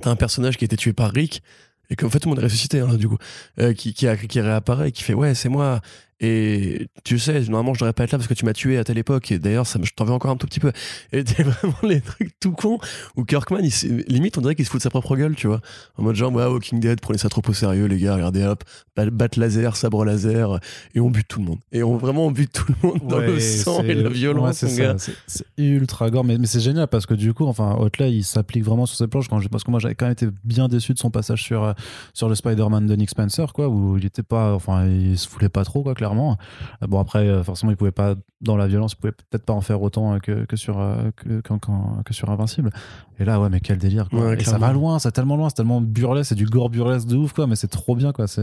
t'as 0.00 0.10
un 0.10 0.16
personnage 0.16 0.56
qui 0.56 0.64
a 0.64 0.66
été 0.66 0.76
tué 0.76 0.92
par 0.92 1.10
Rick, 1.12 1.42
et 1.90 1.96
qu'en 1.96 2.10
fait 2.10 2.18
tout 2.18 2.28
le 2.28 2.34
monde 2.34 2.40
est 2.40 2.46
ressuscité, 2.46 2.80
hein, 2.80 2.94
du 2.94 3.08
coup, 3.08 3.18
euh, 3.60 3.72
qui, 3.72 3.94
qui, 3.94 4.06
qui 4.28 4.40
réapparaît 4.40 4.88
et 4.88 4.92
qui 4.92 5.02
fait 5.02 5.14
Ouais, 5.14 5.34
c'est 5.34 5.48
moi. 5.48 5.80
Et 6.20 6.88
tu 7.04 7.18
sais, 7.18 7.40
normalement, 7.42 7.74
je 7.74 7.80
devrais 7.80 7.92
pas 7.92 8.04
être 8.04 8.12
là 8.12 8.18
parce 8.18 8.26
que 8.28 8.32
tu 8.34 8.46
m'as 8.46 8.54
tué 8.54 8.78
à 8.78 8.84
telle 8.84 8.96
époque. 8.96 9.30
Et 9.32 9.38
d'ailleurs, 9.38 9.66
ça 9.66 9.78
me- 9.78 9.84
je 9.84 9.92
t'en 9.94 10.04
veux 10.06 10.12
encore 10.14 10.30
un 10.30 10.36
tout 10.36 10.46
petit 10.46 10.60
peu. 10.60 10.72
Et 11.12 11.22
t'es 11.24 11.42
vraiment 11.42 11.76
les 11.82 12.00
trucs 12.00 12.38
tout 12.40 12.52
cons 12.52 12.78
où 13.16 13.24
Kirkman, 13.24 13.60
il, 13.62 13.96
limite, 14.08 14.38
on 14.38 14.40
dirait 14.40 14.54
qu'il 14.54 14.64
se 14.64 14.70
fout 14.70 14.78
de 14.80 14.82
sa 14.82 14.88
propre 14.90 15.14
gueule, 15.16 15.34
tu 15.36 15.46
vois. 15.46 15.60
En 15.98 16.02
mode 16.04 16.16
genre, 16.16 16.32
ouais, 16.32 16.46
Walking 16.46 16.80
Dead, 16.80 17.00
prenez 17.02 17.18
ça 17.18 17.28
trop 17.28 17.42
au 17.46 17.52
sérieux, 17.52 17.84
les 17.84 17.98
gars, 17.98 18.14
regardez 18.14 18.44
hop, 18.44 18.64
bat- 18.96 19.10
batte 19.10 19.36
laser, 19.36 19.76
sabre 19.76 20.06
laser, 20.06 20.58
et 20.94 21.00
on 21.00 21.10
bute 21.10 21.28
tout 21.28 21.40
le 21.40 21.44
monde. 21.46 21.58
Et 21.70 21.82
on 21.82 21.98
vraiment, 21.98 22.24
on 22.26 22.30
bute 22.30 22.52
tout 22.52 22.64
le 22.82 22.88
monde 22.88 23.00
dans 23.06 23.18
le 23.18 23.34
Ouais, 23.34 23.40
sang 23.40 23.82
et 23.82 23.94
la 23.94 24.08
ouais, 24.08 24.14
violence, 24.14 24.56
ça, 24.64 24.68
gars. 24.68 24.96
c'est- 24.98 25.44
ultra 25.58 26.08
gore, 26.10 26.24
mais, 26.24 26.38
mais 26.38 26.46
c'est 26.46 26.60
génial 26.60 26.86
parce 26.88 27.04
que 27.04 27.12
du 27.14 27.34
coup, 27.34 27.44
enfin, 27.44 27.76
Otley, 27.78 28.12
il 28.14 28.24
s'applique 28.24 28.64
vraiment 28.64 28.86
sur 28.86 28.96
ses 28.96 29.06
planches. 29.06 29.28
Quand 29.28 29.40
je, 29.40 29.48
parce 29.48 29.64
que 29.64 29.70
moi, 29.70 29.80
j'avais 29.80 29.94
quand 29.94 30.06
même 30.06 30.12
été 30.12 30.28
bien 30.44 30.68
déçu 30.68 30.94
de 30.94 30.98
son 30.98 31.10
passage 31.10 31.42
sur, 31.42 31.62
euh, 31.64 31.72
sur 32.14 32.28
le 32.30 32.34
Spider-Man 32.34 32.86
de 32.86 32.96
Nick 32.96 33.10
Spencer, 33.10 33.52
quoi, 33.52 33.68
où 33.68 33.98
il 33.98 34.06
était 34.06 34.22
pas, 34.22 34.54
enfin, 34.54 34.86
il 34.86 35.18
se 35.18 35.28
foulait 35.28 35.50
pas 35.50 35.64
trop, 35.64 35.82
quoi, 35.82 35.94
clairement. 35.94 36.05
Euh, 36.12 36.86
Bon, 36.86 37.00
après, 37.00 37.26
euh, 37.28 37.42
forcément, 37.42 37.72
il 37.72 37.76
pouvait 37.76 37.90
pas, 37.92 38.14
dans 38.40 38.56
la 38.56 38.66
violence, 38.66 38.92
il 38.92 38.96
pouvait 38.96 39.12
peut-être 39.12 39.44
pas 39.44 39.52
en 39.52 39.60
faire 39.60 39.80
autant 39.82 40.14
euh, 40.14 40.18
que, 40.18 40.44
que 40.44 40.56
sur, 40.56 40.76
que, 41.16 42.12
sur 42.14 42.30
Invincible. 42.30 42.70
Et 43.18 43.24
là, 43.24 43.40
ouais, 43.40 43.48
mais 43.48 43.60
quel 43.60 43.78
délire, 43.78 44.08
quoi. 44.08 44.26
Ouais, 44.28 44.40
Et 44.40 44.44
ça 44.44 44.58
va 44.58 44.72
loin, 44.72 44.98
c'est 44.98 45.10
tellement 45.12 45.36
loin, 45.36 45.48
c'est 45.48 45.56
tellement 45.56 45.80
burlesque, 45.80 46.28
c'est 46.30 46.34
du 46.34 46.44
gore 46.46 46.68
burlesque 46.70 47.06
de 47.08 47.16
ouf, 47.16 47.32
quoi, 47.32 47.46
mais 47.46 47.56
c'est 47.56 47.68
trop 47.68 47.96
bien, 47.96 48.12
quoi. 48.12 48.26
C'est, 48.26 48.42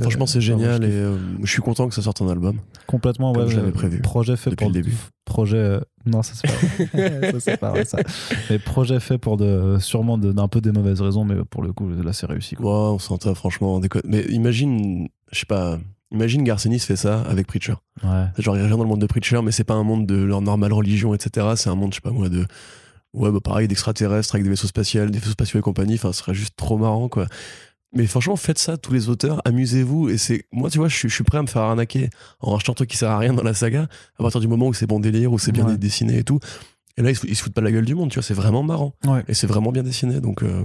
franchement, 0.00 0.26
c'est 0.26 0.40
génial 0.40 0.82
je 0.82 0.88
et 0.88 0.92
euh, 0.92 1.16
je 1.42 1.50
suis 1.50 1.62
content 1.62 1.88
que 1.88 1.94
ça 1.94 2.02
sorte 2.02 2.20
en 2.22 2.28
album. 2.28 2.58
Complètement, 2.86 3.32
Comme 3.32 3.44
ouais. 3.44 3.50
je 3.50 3.56
l'avais 3.56 3.72
prévu 3.72 4.00
Projet 4.00 4.36
fait 4.36 4.54
pour 4.56 4.68
le 4.68 4.72
début. 4.72 4.94
Projet. 5.24 5.56
euh, 5.56 5.80
Non, 6.06 6.22
ça 6.22 6.32
c'est 6.34 6.90
pas 6.90 7.30
ça, 7.32 7.40
c'est 7.40 7.56
pas 7.58 7.70
vrai, 7.70 7.84
ça. 7.84 7.98
Mais 8.50 8.58
projet 8.58 9.00
fait 9.00 9.16
pour 9.18 9.36
de, 9.36 9.76
sûrement 9.78 10.18
de- 10.18 10.32
d'un 10.32 10.48
peu 10.48 10.60
des 10.60 10.70
mauvaises 10.72 11.00
raisons, 11.00 11.24
mais 11.24 11.36
pour 11.48 11.62
le 11.62 11.72
coup, 11.72 11.88
là 11.88 12.12
c'est 12.12 12.26
réussi. 12.26 12.56
Quoi. 12.56 12.92
On 12.92 12.98
s'entend 12.98 13.34
franchement. 13.34 13.80
déco- 13.80 14.02
Mais 14.04 14.22
imagine, 14.28 15.08
je 15.32 15.38
sais 15.40 15.46
pas, 15.46 15.78
imagine 16.12 16.44
Garcenis 16.44 16.80
fait 16.80 16.96
ça 16.96 17.22
avec 17.22 17.46
Preacher. 17.46 17.74
Ouais. 18.02 18.26
Genre, 18.38 18.56
il 18.56 18.62
revient 18.62 18.76
dans 18.76 18.82
le 18.82 18.88
monde 18.88 19.00
de 19.00 19.06
Preacher, 19.06 19.40
mais 19.42 19.50
c'est 19.52 19.64
pas 19.64 19.74
un 19.74 19.82
monde 19.84 20.06
de 20.06 20.16
leur 20.22 20.40
normale 20.40 20.72
religion, 20.72 21.14
etc. 21.14 21.48
C'est 21.56 21.70
un 21.70 21.74
monde, 21.74 21.92
je 21.92 21.96
sais 21.96 22.00
pas 22.00 22.10
moi, 22.10 22.28
de. 22.28 22.46
Ouais, 23.12 23.30
bah 23.30 23.38
pareil, 23.42 23.68
d'extraterrestres 23.68 24.34
avec 24.34 24.42
des 24.44 24.50
vaisseaux 24.50 24.66
spatials, 24.66 25.10
des 25.10 25.18
vaisseaux 25.20 25.32
spatiaux 25.32 25.60
et 25.60 25.62
compagnie. 25.62 25.94
Enfin, 25.94 26.12
ce 26.12 26.18
serait 26.18 26.34
juste 26.34 26.54
trop 26.56 26.78
marrant, 26.78 27.08
quoi. 27.08 27.26
Mais 27.96 28.06
franchement, 28.06 28.34
faites 28.34 28.58
ça, 28.58 28.76
tous 28.76 28.92
les 28.92 29.08
auteurs, 29.08 29.40
amusez-vous. 29.44 30.08
Et 30.08 30.18
c'est. 30.18 30.46
Moi, 30.52 30.68
tu 30.68 30.78
vois, 30.78 30.88
je 30.88 30.96
suis, 30.96 31.08
je 31.08 31.14
suis 31.14 31.22
prêt 31.24 31.38
à 31.38 31.42
me 31.42 31.46
faire 31.46 31.62
arnaquer 31.62 32.10
en 32.40 32.52
rachetant 32.52 32.72
un 32.72 32.74
truc 32.74 32.90
qui 32.90 32.96
sert 32.96 33.10
à 33.10 33.18
rien 33.18 33.32
dans 33.32 33.44
la 33.44 33.54
saga, 33.54 33.86
à 34.18 34.22
partir 34.22 34.40
du 34.40 34.48
moment 34.48 34.66
où 34.66 34.74
c'est 34.74 34.86
bon 34.88 34.98
délire, 34.98 35.32
où 35.32 35.38
c'est 35.38 35.52
bien 35.52 35.64
Ouais. 35.66 35.76
dessiné 35.78 36.18
et 36.18 36.24
tout. 36.24 36.40
Et 36.96 37.02
là, 37.02 37.10
ils 37.10 37.16
se, 37.16 37.42
foutent 37.42 37.54
pas 37.54 37.60
la 37.60 37.70
gueule 37.72 37.84
du 37.84 37.94
monde, 37.94 38.10
tu 38.10 38.14
vois, 38.16 38.22
c'est 38.24 38.34
vraiment 38.34 38.62
marrant. 38.64 38.94
Ouais. 39.04 39.22
Et 39.28 39.34
c'est 39.34 39.46
vraiment 39.46 39.70
bien 39.72 39.82
dessiné, 39.84 40.20
donc. 40.20 40.42
euh, 40.42 40.62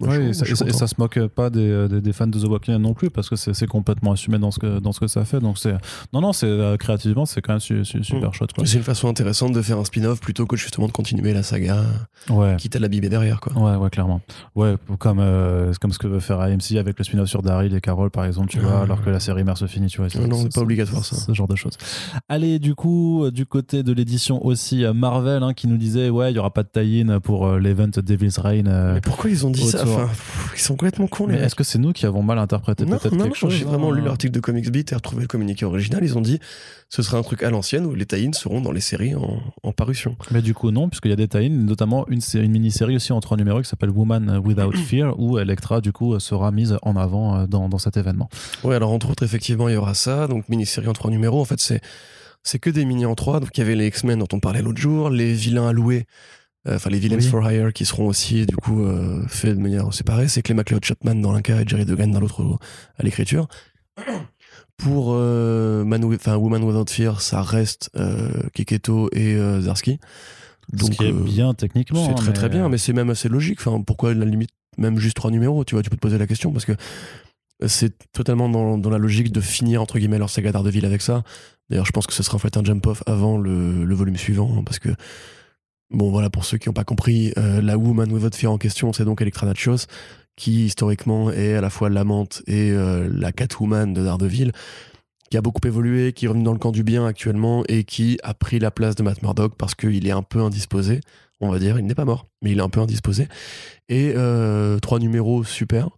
moi, 0.00 0.08
Ouais, 0.16 0.28
et, 0.28 0.32
ça, 0.32 0.44
et 0.46 0.54
ça- 0.54 0.64
et 0.64 0.68
content. 0.68 0.78
ça 0.78 0.86
se 0.86 0.94
moque 0.98 1.18
pas 1.28 1.50
des, 1.50 1.60
euh, 1.68 1.88
des, 1.88 2.00
des 2.00 2.12
fans 2.12 2.26
de 2.26 2.38
The 2.38 2.44
Walking 2.48 2.74
Dead 2.74 2.82
non 2.82 2.94
plus 2.94 3.10
parce 3.10 3.28
que 3.28 3.36
c'est 3.36 3.66
complètement 3.66 4.12
assumé 4.12 4.38
dans 4.38 4.50
ce 4.50 4.58
que, 4.58 4.78
dans 4.78 4.92
ce 4.92 5.00
que 5.00 5.06
ça 5.06 5.24
fait. 5.24 5.40
Donc 5.40 5.58
c'est 5.58 5.74
non 6.12 6.20
non 6.20 6.32
c'est 6.32 6.46
euh, 6.46 6.76
créativement 6.76 7.26
c'est 7.26 7.40
quand 7.40 7.52
même 7.54 7.60
su- 7.60 7.84
su- 7.84 8.02
super 8.04 8.30
Mm. 8.30 8.32
chouette. 8.32 8.50
C'est 8.64 8.76
une 8.78 8.82
façon 8.82 9.08
intéressante 9.08 9.52
de 9.52 9.62
faire 9.62 9.78
un 9.78 9.84
spin-off 9.84 10.20
plutôt 10.20 10.46
que 10.46 10.56
justement 10.56 10.86
de 10.86 10.92
continuer 10.92 11.32
la 11.32 11.42
saga, 11.42 11.82
Ouais. 12.30 12.56
quitte 12.58 12.76
à 12.76 12.78
l'abîmer 12.78 13.08
derrière, 13.08 13.40
quoi. 13.40 13.52
Ouais, 13.56 13.76
ouais, 13.76 13.90
clairement. 13.90 14.20
Ouais, 14.54 14.74
comme, 14.98 15.18
euh, 15.20 15.72
comme 15.80 15.92
ce 15.92 15.98
que 15.98 16.06
veut 16.06 16.20
faire 16.20 16.40
AMC 16.40 16.76
avec 16.78 16.98
le 16.98 17.04
spin-off 17.04 17.28
sur 17.28 17.42
Daryl 17.42 17.74
et 17.74 17.80
Carol, 17.80 18.10
par 18.10 18.24
exemple, 18.24 18.48
tu 18.50 18.58
vois, 18.60 18.80
alors 18.82 19.02
que 19.02 19.10
la 19.10 19.20
série 19.20 19.44
mère 19.44 19.56
se 19.58 19.66
finit, 19.66 19.88
tu 19.88 19.98
vois. 20.02 20.08
Non, 20.26 20.42
c'est 20.42 20.54
pas 20.54 20.60
obligatoire, 20.62 21.04
ça. 21.04 21.16
Ce 21.16 21.32
genre 21.32 21.48
de 21.48 21.56
choses. 21.56 21.74
Allez, 22.28 22.58
du 22.58 22.74
coup, 22.74 23.30
du 23.32 23.46
côté 23.46 23.82
de 23.82 23.92
l'édition 23.92 24.44
aussi, 24.44 24.84
Marvel, 24.94 25.42
hein, 25.42 25.54
qui 25.54 25.66
nous 25.68 25.76
disait, 25.76 26.10
ouais, 26.10 26.32
il 26.32 26.36
y 26.36 26.38
aura 26.38 26.52
pas 26.52 26.62
de 26.62 26.68
tie-in 26.72 27.20
pour 27.20 27.46
euh, 27.46 27.58
l'event 27.58 27.88
Devil's 27.88 28.38
Reign. 28.38 28.66
euh, 28.68 28.94
Mais 28.94 29.00
pourquoi 29.00 29.30
ils 29.30 29.46
ont 29.46 29.50
dit 29.50 29.66
ça? 29.66 29.84
Enfin, 29.94 30.06
pff, 30.06 30.52
Ils 30.56 30.60
sont 30.60 30.74
complètement 30.76 31.06
cons, 31.06 31.26
mais 31.26 31.36
est-ce 31.36 31.54
que 31.54 31.64
c'est 31.64 31.78
nous 31.78 31.92
qui 31.92 32.06
avons 32.06 32.22
mal 32.22 32.38
interprété 32.38 32.84
peut-être 32.84 33.02
quelque 33.10 33.16
non, 33.16 33.34
chose 33.34 33.52
j'ai 33.52 33.64
vraiment 33.64 33.92
hein 33.92 33.96
lu 33.96 34.02
l'article 34.02 34.32
de 34.32 34.40
Comics 34.40 34.70
Beat 34.70 34.92
et 34.92 34.94
retrouvé 34.94 35.22
le 35.22 35.28
communiqué 35.28 35.64
original. 35.64 36.02
Ils 36.04 36.16
ont 36.16 36.20
dit 36.20 36.38
ce 36.90 37.02
sera 37.02 37.18
un 37.18 37.22
truc 37.22 37.42
à 37.42 37.50
l'ancienne 37.50 37.84
où 37.86 37.94
les 37.94 38.06
tie 38.06 38.28
seront 38.32 38.60
dans 38.60 38.72
les 38.72 38.80
séries 38.80 39.14
en, 39.14 39.40
en 39.62 39.72
parution. 39.72 40.16
Mais 40.30 40.40
du 40.42 40.54
coup, 40.54 40.70
non, 40.70 40.88
puisqu'il 40.88 41.10
y 41.10 41.12
a 41.12 41.16
des 41.16 41.28
tie 41.28 41.50
notamment 41.50 42.06
une, 42.08 42.20
sé- 42.20 42.40
une 42.40 42.50
mini-série 42.52 42.96
aussi 42.96 43.12
en 43.12 43.20
trois 43.20 43.36
numéros 43.36 43.60
qui 43.60 43.68
s'appelle 43.68 43.90
Woman 43.90 44.40
Without 44.44 44.72
Fear, 44.88 45.18
où 45.20 45.38
Electra, 45.38 45.80
du 45.80 45.92
coup, 45.92 46.18
sera 46.18 46.50
mise 46.50 46.76
en 46.82 46.96
avant 46.96 47.36
euh, 47.40 47.46
dans, 47.46 47.68
dans 47.68 47.78
cet 47.78 47.96
événement. 47.98 48.28
Ouais, 48.64 48.74
alors 48.74 48.90
entre 48.92 49.10
autres, 49.10 49.22
effectivement, 49.22 49.68
il 49.68 49.74
y 49.74 49.76
aura 49.76 49.94
ça. 49.94 50.26
Donc, 50.28 50.48
mini-série 50.48 50.88
en 50.88 50.92
trois 50.94 51.10
numéros. 51.10 51.40
En 51.40 51.44
fait, 51.44 51.60
c'est, 51.60 51.80
c'est 52.42 52.58
que 52.58 52.70
des 52.70 52.86
mini 52.86 53.04
en 53.04 53.14
trois. 53.14 53.40
Donc, 53.40 53.50
il 53.56 53.60
y 53.60 53.62
avait 53.62 53.74
les 53.76 53.86
X-Men 53.88 54.18
dont 54.20 54.28
on 54.32 54.40
parlait 54.40 54.62
l'autre 54.62 54.80
jour, 54.80 55.10
les 55.10 55.34
vilains 55.34 55.68
alloués, 55.68 56.06
enfin, 56.66 56.90
les 56.90 56.98
villains 56.98 57.16
Oui. 57.16 57.26
for 57.26 57.50
hire 57.50 57.72
qui 57.72 57.84
seront 57.84 58.06
aussi, 58.08 58.46
du 58.46 58.56
coup, 58.56 58.84
euh, 58.84 59.22
faits 59.28 59.56
de 59.56 59.60
manière 59.60 59.92
séparée. 59.92 60.28
C'est 60.28 60.42
Clay 60.42 60.54
McLeod 60.54 60.84
Chapman 60.84 61.14
dans 61.16 61.32
l'un 61.32 61.42
cas 61.42 61.60
et 61.60 61.66
Jerry 61.66 61.84
Duggan 61.84 62.08
dans 62.08 62.20
l'autre 62.20 62.58
à 62.98 63.02
l'écriture. 63.02 63.48
Pour 64.76 65.08
euh, 65.14 65.84
Man 65.84 66.04
With- 66.04 66.26
Woman 66.28 66.62
Without 66.62 66.88
Fear, 66.88 67.20
ça 67.20 67.42
reste 67.42 67.90
euh, 67.96 68.30
Keketo 68.54 69.08
et 69.12 69.34
euh, 69.34 69.60
Zarsky. 69.62 69.98
Ce 70.78 70.90
qui 70.90 71.04
est 71.04 71.10
euh, 71.12 71.24
bien 71.24 71.52
techniquement. 71.54 72.04
c'est 72.04 72.12
hein, 72.12 72.14
très 72.14 72.32
très 72.32 72.48
bien, 72.48 72.68
mais 72.68 72.78
c'est 72.78 72.92
même 72.92 73.10
assez 73.10 73.28
logique. 73.28 73.58
Enfin, 73.60 73.82
pourquoi 73.82 74.14
la 74.14 74.24
limite 74.24 74.50
même 74.76 74.98
juste 74.98 75.16
trois 75.16 75.30
numéros 75.32 75.64
Tu 75.64 75.74
vois, 75.74 75.82
tu 75.82 75.90
peux 75.90 75.96
te 75.96 76.00
poser 76.00 76.18
la 76.18 76.26
question 76.28 76.52
parce 76.52 76.64
que 76.64 76.72
c'est 77.66 77.92
totalement 78.12 78.48
dans, 78.48 78.78
dans 78.78 78.90
la 78.90 78.98
logique 78.98 79.32
de 79.32 79.40
finir 79.40 79.82
entre 79.82 79.98
guillemets 79.98 80.18
leur 80.18 80.30
saga 80.30 80.52
d'Ardeville 80.52 80.84
avec 80.86 81.02
ça. 81.02 81.24
D'ailleurs, 81.70 81.86
je 81.86 81.90
pense 81.90 82.06
que 82.06 82.12
ce 82.12 82.22
sera 82.22 82.36
en 82.36 82.38
fait 82.38 82.56
un 82.56 82.62
jump 82.62 82.86
off 82.86 83.02
avant 83.06 83.36
le, 83.36 83.84
le 83.84 83.94
volume 83.96 84.16
suivant 84.16 84.54
hein, 84.56 84.62
parce 84.64 84.78
que 84.78 84.90
bon 85.90 86.10
voilà 86.10 86.30
pour 86.30 86.44
ceux 86.44 86.58
qui 86.58 86.68
n'ont 86.68 86.74
pas 86.74 86.84
compris, 86.84 87.32
euh, 87.38 87.60
la 87.60 87.78
Woman 87.78 88.10
Without 88.12 88.34
Fear 88.34 88.52
en 88.52 88.58
question, 88.58 88.92
c'est 88.92 89.04
donc 89.04 89.22
Electra 89.22 89.46
Nachos 89.46 89.86
qui 90.36 90.66
historiquement 90.66 91.32
est 91.32 91.54
à 91.54 91.60
la 91.60 91.68
fois 91.68 91.90
l'amante 91.90 92.42
et 92.46 92.70
euh, 92.70 93.08
la 93.12 93.32
Catwoman 93.32 93.92
de 93.92 94.04
Daredevil 94.04 94.52
qui 95.30 95.36
a 95.36 95.42
beaucoup 95.42 95.66
évolué, 95.66 96.12
qui 96.12 96.24
est 96.24 96.28
revenu 96.28 96.44
dans 96.44 96.52
le 96.52 96.58
camp 96.58 96.72
du 96.72 96.82
bien 96.82 97.06
actuellement 97.06 97.64
et 97.68 97.84
qui 97.84 98.18
a 98.22 98.34
pris 98.34 98.58
la 98.58 98.70
place 98.70 98.94
de 98.94 99.02
Matt 99.02 99.22
Murdock 99.22 99.54
parce 99.56 99.74
qu'il 99.74 100.06
est 100.06 100.12
un 100.12 100.22
peu 100.22 100.40
indisposé, 100.40 101.00
on 101.40 101.50
va 101.50 101.58
dire. 101.58 101.78
Il 101.78 101.86
n'est 101.86 101.94
pas 101.94 102.04
mort, 102.04 102.26
mais 102.42 102.52
il 102.52 102.58
est 102.58 102.62
un 102.62 102.68
peu 102.68 102.80
indisposé. 102.80 103.28
Et 103.88 104.14
euh, 104.16 104.78
trois 104.78 104.98
numéros 104.98 105.44
super. 105.44 105.90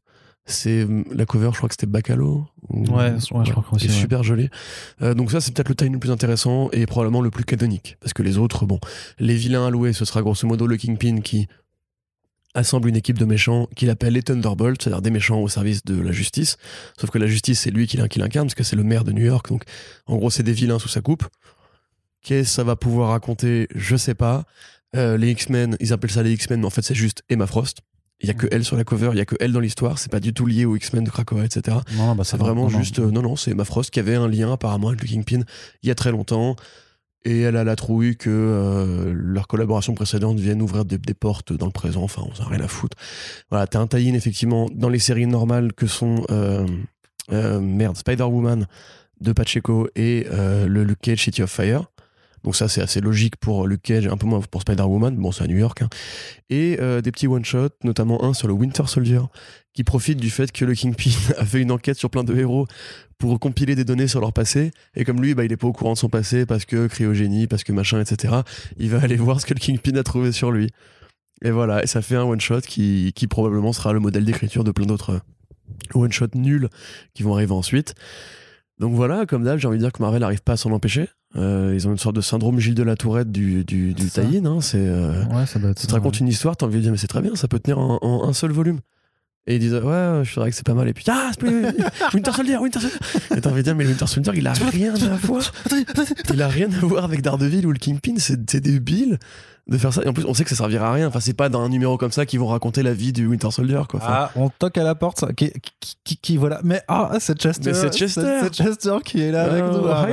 C'est 0.50 0.82
hum, 0.84 1.04
la 1.12 1.24
cover, 1.26 1.50
je 1.52 1.56
crois 1.56 1.68
que 1.68 1.74
c'était 1.74 1.86
Bacalo. 1.86 2.46
ou- 2.68 2.84
Ouais, 2.86 3.10
ouais, 3.12 3.18
je 3.18 3.52
crois 3.52 3.64
aussi, 3.72 3.86
est 3.86 3.88
ouais. 3.90 3.94
super 3.94 4.22
joli. 4.22 4.48
Euh, 5.02 5.14
donc 5.14 5.30
ça, 5.30 5.40
c'est 5.40 5.52
peut-être 5.54 5.68
le 5.68 5.74
time 5.74 5.92
le 5.94 5.98
plus 5.98 6.10
intéressant 6.10 6.68
et 6.72 6.86
probablement 6.86 7.20
le 7.22 7.30
plus 7.30 7.44
canonique. 7.44 7.96
Parce 8.00 8.12
que 8.12 8.22
les 8.22 8.36
autres, 8.38 8.66
bon, 8.66 8.78
les 9.18 9.34
vilains 9.36 9.66
alloués, 9.66 9.92
ce 9.92 10.04
sera 10.04 10.22
grosso 10.22 10.46
modo 10.46 10.66
le 10.66 10.76
Kingpin 10.76 11.20
qui 11.20 11.48
assemble 12.54 12.88
une 12.88 12.96
équipe 12.96 13.16
de 13.18 13.24
méchants 13.24 13.68
qu'il 13.76 13.90
appelle 13.90 14.14
les 14.14 14.22
Thunderbolts, 14.24 14.82
c'est-à-dire 14.82 15.02
des 15.02 15.10
méchants 15.10 15.38
au 15.40 15.48
service 15.48 15.84
de 15.84 16.00
la 16.00 16.10
justice. 16.10 16.56
Sauf 17.00 17.10
que 17.10 17.18
la 17.18 17.26
justice, 17.28 17.60
c'est 17.60 17.70
lui 17.70 17.86
qui 17.86 17.96
l'incarne, 17.96 18.46
parce 18.48 18.56
que 18.56 18.64
c'est 18.64 18.74
le 18.76 18.82
maire 18.82 19.04
de 19.04 19.12
New 19.12 19.24
York. 19.24 19.48
Donc, 19.48 19.62
en 20.06 20.16
gros, 20.16 20.30
c'est 20.30 20.42
des 20.42 20.52
vilains 20.52 20.80
sous 20.80 20.88
sa 20.88 21.00
coupe. 21.00 21.24
Qu'est-ce 22.22 22.48
que 22.50 22.54
ça 22.56 22.64
va 22.64 22.74
pouvoir 22.76 23.10
raconter? 23.10 23.68
Je 23.74 23.96
sais 23.96 24.14
pas. 24.14 24.44
Euh, 24.96 25.16
les 25.16 25.30
X-Men, 25.30 25.76
ils 25.78 25.92
appellent 25.92 26.10
ça 26.10 26.24
les 26.24 26.32
X-Men, 26.32 26.60
mais 26.60 26.66
en 26.66 26.70
fait, 26.70 26.82
c'est 26.82 26.94
juste 26.94 27.22
Emma 27.28 27.46
Frost. 27.46 27.78
Il 28.22 28.26
y 28.26 28.30
a 28.30 28.34
que 28.34 28.46
elle 28.50 28.64
sur 28.64 28.76
la 28.76 28.84
cover, 28.84 29.10
il 29.12 29.18
y 29.18 29.20
a 29.20 29.24
que 29.24 29.36
elle 29.40 29.52
dans 29.52 29.60
l'histoire. 29.60 29.98
C'est 29.98 30.10
pas 30.12 30.20
du 30.20 30.34
tout 30.34 30.44
lié 30.46 30.64
aux 30.66 30.76
X-Men 30.76 31.04
de 31.04 31.10
Krakoa, 31.10 31.44
etc. 31.44 31.78
Non, 31.96 32.14
bah, 32.14 32.24
C'est 32.24 32.36
vraiment 32.36 32.68
Non, 32.70 32.78
juste. 32.78 32.98
euh, 32.98 33.10
Non, 33.10 33.22
non, 33.22 33.36
c'est 33.36 33.52
Emma 33.52 33.64
Frost 33.64 33.90
qui 33.90 33.98
avait 34.00 34.14
un 34.14 34.28
lien 34.28 34.52
apparemment 34.52 34.88
avec 34.88 35.00
le 35.02 35.08
Kingpin 35.08 35.40
il 35.82 35.88
y 35.88 35.90
a 35.90 35.94
très 35.94 36.10
longtemps. 36.10 36.56
Et 37.24 37.40
elle 37.40 37.56
a 37.56 37.64
la 37.64 37.76
trouille 37.76 38.16
que 38.16 38.30
euh, 38.30 39.12
leur 39.14 39.46
collaboration 39.46 39.94
précédente 39.94 40.38
vienne 40.40 40.62
ouvrir 40.62 40.86
des, 40.86 40.96
des 40.96 41.12
portes 41.12 41.52
dans 41.52 41.66
le 41.66 41.72
présent. 41.72 42.02
Enfin, 42.02 42.22
on 42.26 42.34
s'en 42.34 42.44
a 42.44 42.48
rien 42.48 42.60
à 42.60 42.68
foutre. 42.68 42.96
Voilà, 43.50 43.66
t'as 43.66 43.78
un 43.80 43.86
tie-in 43.86 44.14
effectivement 44.14 44.68
dans 44.74 44.88
les 44.88 44.98
séries 44.98 45.26
normales 45.26 45.72
que 45.74 45.86
sont. 45.86 46.24
euh, 46.30 46.66
euh, 47.32 47.60
merde, 47.60 47.96
Spider-Woman 47.96 48.66
de 49.20 49.32
Pacheco 49.32 49.86
et 49.94 50.26
euh, 50.32 50.66
le 50.66 50.82
Luke 50.82 50.98
Cage 51.02 51.22
City 51.24 51.42
of 51.42 51.50
Fire. 51.50 51.89
Donc 52.44 52.56
ça 52.56 52.68
c'est 52.68 52.80
assez 52.80 53.00
logique 53.00 53.36
pour 53.36 53.66
Luke 53.66 53.82
Cage, 53.82 54.06
un 54.06 54.16
peu 54.16 54.26
moins 54.26 54.40
pour 54.40 54.62
Spider-Woman, 54.62 55.16
bon 55.16 55.30
c'est 55.32 55.44
à 55.44 55.46
New 55.46 55.58
York. 55.58 55.82
hein. 55.82 55.88
Et 56.48 56.78
euh, 56.80 57.00
des 57.00 57.12
petits 57.12 57.26
one-shots, 57.26 57.68
notamment 57.84 58.24
un 58.24 58.32
sur 58.32 58.48
le 58.48 58.54
Winter 58.54 58.84
Soldier, 58.86 59.20
qui 59.74 59.84
profite 59.84 60.18
du 60.18 60.30
fait 60.30 60.50
que 60.50 60.64
le 60.64 60.74
Kingpin 60.74 61.10
a 61.38 61.44
fait 61.44 61.60
une 61.60 61.70
enquête 61.70 61.98
sur 61.98 62.10
plein 62.10 62.24
de 62.24 62.34
héros 62.34 62.66
pour 63.18 63.38
compiler 63.38 63.74
des 63.74 63.84
données 63.84 64.08
sur 64.08 64.20
leur 64.20 64.32
passé. 64.32 64.70
Et 64.96 65.04
comme 65.04 65.20
lui, 65.20 65.34
bah, 65.34 65.44
il 65.44 65.52
est 65.52 65.56
pas 65.58 65.66
au 65.66 65.72
courant 65.72 65.92
de 65.92 65.98
son 65.98 66.08
passé 66.08 66.46
parce 66.46 66.64
que 66.64 66.86
cryogénie, 66.86 67.46
parce 67.46 67.62
que 67.64 67.72
machin, 67.72 68.00
etc. 68.00 68.34
Il 68.78 68.88
va 68.90 69.00
aller 69.02 69.16
voir 69.16 69.40
ce 69.40 69.46
que 69.46 69.52
le 69.52 69.60
Kingpin 69.60 69.96
a 69.96 70.02
trouvé 70.02 70.32
sur 70.32 70.50
lui. 70.50 70.70
Et 71.42 71.50
voilà, 71.50 71.82
et 71.82 71.86
ça 71.86 72.02
fait 72.02 72.16
un 72.16 72.24
one-shot 72.24 72.62
qui, 72.62 73.12
qui 73.14 73.26
probablement 73.26 73.72
sera 73.72 73.92
le 73.92 74.00
modèle 74.00 74.24
d'écriture 74.24 74.64
de 74.64 74.72
plein 74.72 74.86
d'autres 74.86 75.20
one-shots 75.94 76.34
nuls 76.34 76.68
qui 77.14 77.22
vont 77.22 77.34
arriver 77.34 77.52
ensuite. 77.52 77.94
Donc 78.78 78.94
voilà, 78.94 79.26
comme 79.26 79.44
d'hab, 79.44 79.58
j'ai 79.58 79.68
envie 79.68 79.78
de 79.78 79.82
dire 79.82 79.92
que 79.92 80.02
Marvel 80.02 80.20
n'arrive 80.20 80.42
pas 80.42 80.52
à 80.52 80.56
s'en 80.56 80.72
empêcher. 80.72 81.08
Euh, 81.36 81.72
ils 81.74 81.86
ont 81.86 81.92
une 81.92 81.98
sorte 81.98 82.16
de 82.16 82.20
syndrome 82.20 82.58
Gilles 82.58 82.74
de 82.74 82.82
la 82.82 82.96
Tourette 82.96 83.30
du, 83.30 83.64
du, 83.64 83.94
du. 83.94 84.02
Hein, 84.18 84.60
c'est, 84.60 84.78
euh, 84.78 85.24
Ouais, 85.26 85.46
ça 85.46 85.58
doit 85.60 85.70
être 85.70 85.80
tu 85.80 85.86
te 85.86 85.92
racontes 85.92 86.14
ouais. 86.14 86.20
une 86.20 86.28
histoire, 86.28 86.56
t'as 86.56 86.66
envie 86.66 86.78
de 86.78 86.82
dire, 86.82 86.90
mais 86.90 86.98
c'est 86.98 87.06
très 87.06 87.22
bien, 87.22 87.36
ça 87.36 87.46
peut 87.46 87.60
tenir 87.60 87.78
en, 87.78 87.98
en 88.02 88.28
un 88.28 88.32
seul 88.32 88.50
volume. 88.50 88.80
Et 89.46 89.54
ils 89.56 89.58
disent, 89.58 89.74
ouais, 89.74 90.22
je 90.22 90.32
dirais 90.34 90.50
que 90.50 90.56
c'est 90.56 90.66
pas 90.66 90.74
mal. 90.74 90.88
Et 90.88 90.92
puis, 90.92 91.04
ah, 91.08 91.30
c'est 91.30 91.40
plus 91.40 91.64
Winter 92.14 92.32
Soldier, 92.32 92.56
Winter 92.58 92.80
Soldier. 92.80 92.98
Et 93.36 93.40
t'as 93.40 93.50
envie 93.50 93.58
de 93.58 93.62
dire, 93.62 93.74
mais 93.74 93.84
le 93.84 93.90
Winter 93.90 94.06
Soldier, 94.06 94.32
il 94.36 94.46
a 94.46 94.52
rien 94.52 94.94
à 94.94 95.16
voir. 95.16 95.52
Il 96.32 96.42
a 96.42 96.48
rien 96.48 96.68
à 96.70 96.78
voir 96.84 97.04
avec 97.04 97.22
Daredevil 97.22 97.66
ou 97.66 97.72
le 97.72 97.78
Kingpin, 97.78 98.14
c'est 98.18 98.38
c'est 98.50 98.60
débile 98.60 99.18
de 99.70 99.78
faire 99.78 99.92
ça. 99.92 100.02
Et 100.04 100.08
en 100.08 100.12
plus, 100.12 100.24
on 100.26 100.34
sait 100.34 100.42
que 100.44 100.50
ça 100.50 100.56
servira 100.56 100.88
à 100.88 100.92
rien. 100.92 101.06
Enfin, 101.08 101.20
c'est 101.20 101.32
pas 101.32 101.48
dans 101.48 101.62
un 101.62 101.68
numéro 101.68 101.96
comme 101.96 102.10
ça 102.12 102.26
qu'ils 102.26 102.40
vont 102.40 102.48
raconter 102.48 102.82
la 102.82 102.92
vie 102.92 103.12
du 103.12 103.26
Winter 103.26 103.50
Soldier, 103.50 103.80
quoi. 103.88 104.00
Enfin, 104.02 104.12
Ah, 104.12 104.30
on 104.36 104.48
toque 104.48 104.76
à 104.78 104.82
la 104.82 104.94
porte, 104.94 105.20
ça. 105.20 105.32
Qui, 105.32 105.52
qui, 105.80 105.96
qui, 106.04 106.16
qui- 106.16 106.36
voilà. 106.36 106.60
Mais 106.64 106.82
ah, 106.88 107.12
c'est 107.20 107.38
Chester. 107.38 107.70
Mais 107.70 107.74
c'est 107.74 107.92
Chester. 107.94 108.20
C'est 108.42 108.52
Chester 108.54 108.96
qui 109.04 109.22
est 109.22 109.30
là 109.30 109.44
avec 109.44 109.62
nous. 109.64 109.86
Ah, 109.86 110.06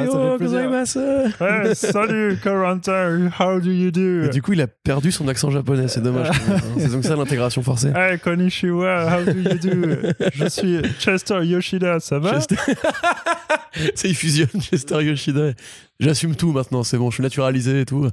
bah, 0.70 0.86
ça 0.86 1.02
fait. 1.40 1.44
Hey, 1.44 1.76
salut, 1.76 2.38
Coranta. 2.44 3.10
How 3.40 3.60
do 3.60 3.72
you 3.72 3.92
do? 3.92 4.24
Et 4.26 4.30
du 4.30 4.42
coup, 4.42 4.54
il 4.54 4.62
a 4.62 4.68
perdu 4.68 5.12
son 5.12 5.28
accent 5.28 5.50
japonais, 5.50 5.88
c'est 5.88 6.02
dommage. 6.02 6.30
hein. 6.50 6.58
c'est 6.78 6.92
donc 6.92 7.04
ça 7.04 7.16
l'intégration 7.16 7.64
forcée. 7.64 7.92
Hey, 7.96 8.20
konnichiwa. 8.20 9.08
How 9.20 9.24
do 9.26 9.32
you 9.32 9.58
do? 9.58 9.88
Je 10.34 10.46
suis 10.50 10.82
Chester 11.00 11.44
Yoshida. 11.44 12.00
Ça 12.00 12.20
va? 12.20 12.34
Chester- 12.34 12.56
c'est 13.96 14.10
il 14.10 14.16
fusionne 14.16 14.62
Chester 14.62 15.04
Yoshida. 15.04 15.52
J'assume 16.00 16.36
tout 16.36 16.52
maintenant, 16.52 16.84
c'est 16.84 16.98
bon, 16.98 17.10
je 17.10 17.16
suis 17.16 17.24
naturalisé 17.24 17.82
et 17.82 17.86
tout. 17.86 18.08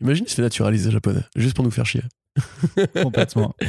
Imagine, 0.00 0.24
il 0.26 0.30
se 0.30 0.34
fait 0.34 0.42
naturaliser 0.42 0.90
japonais, 0.90 1.20
juste 1.36 1.54
pour 1.54 1.64
nous 1.64 1.70
faire 1.70 1.86
chier. 1.86 2.02
Complètement. 3.02 3.54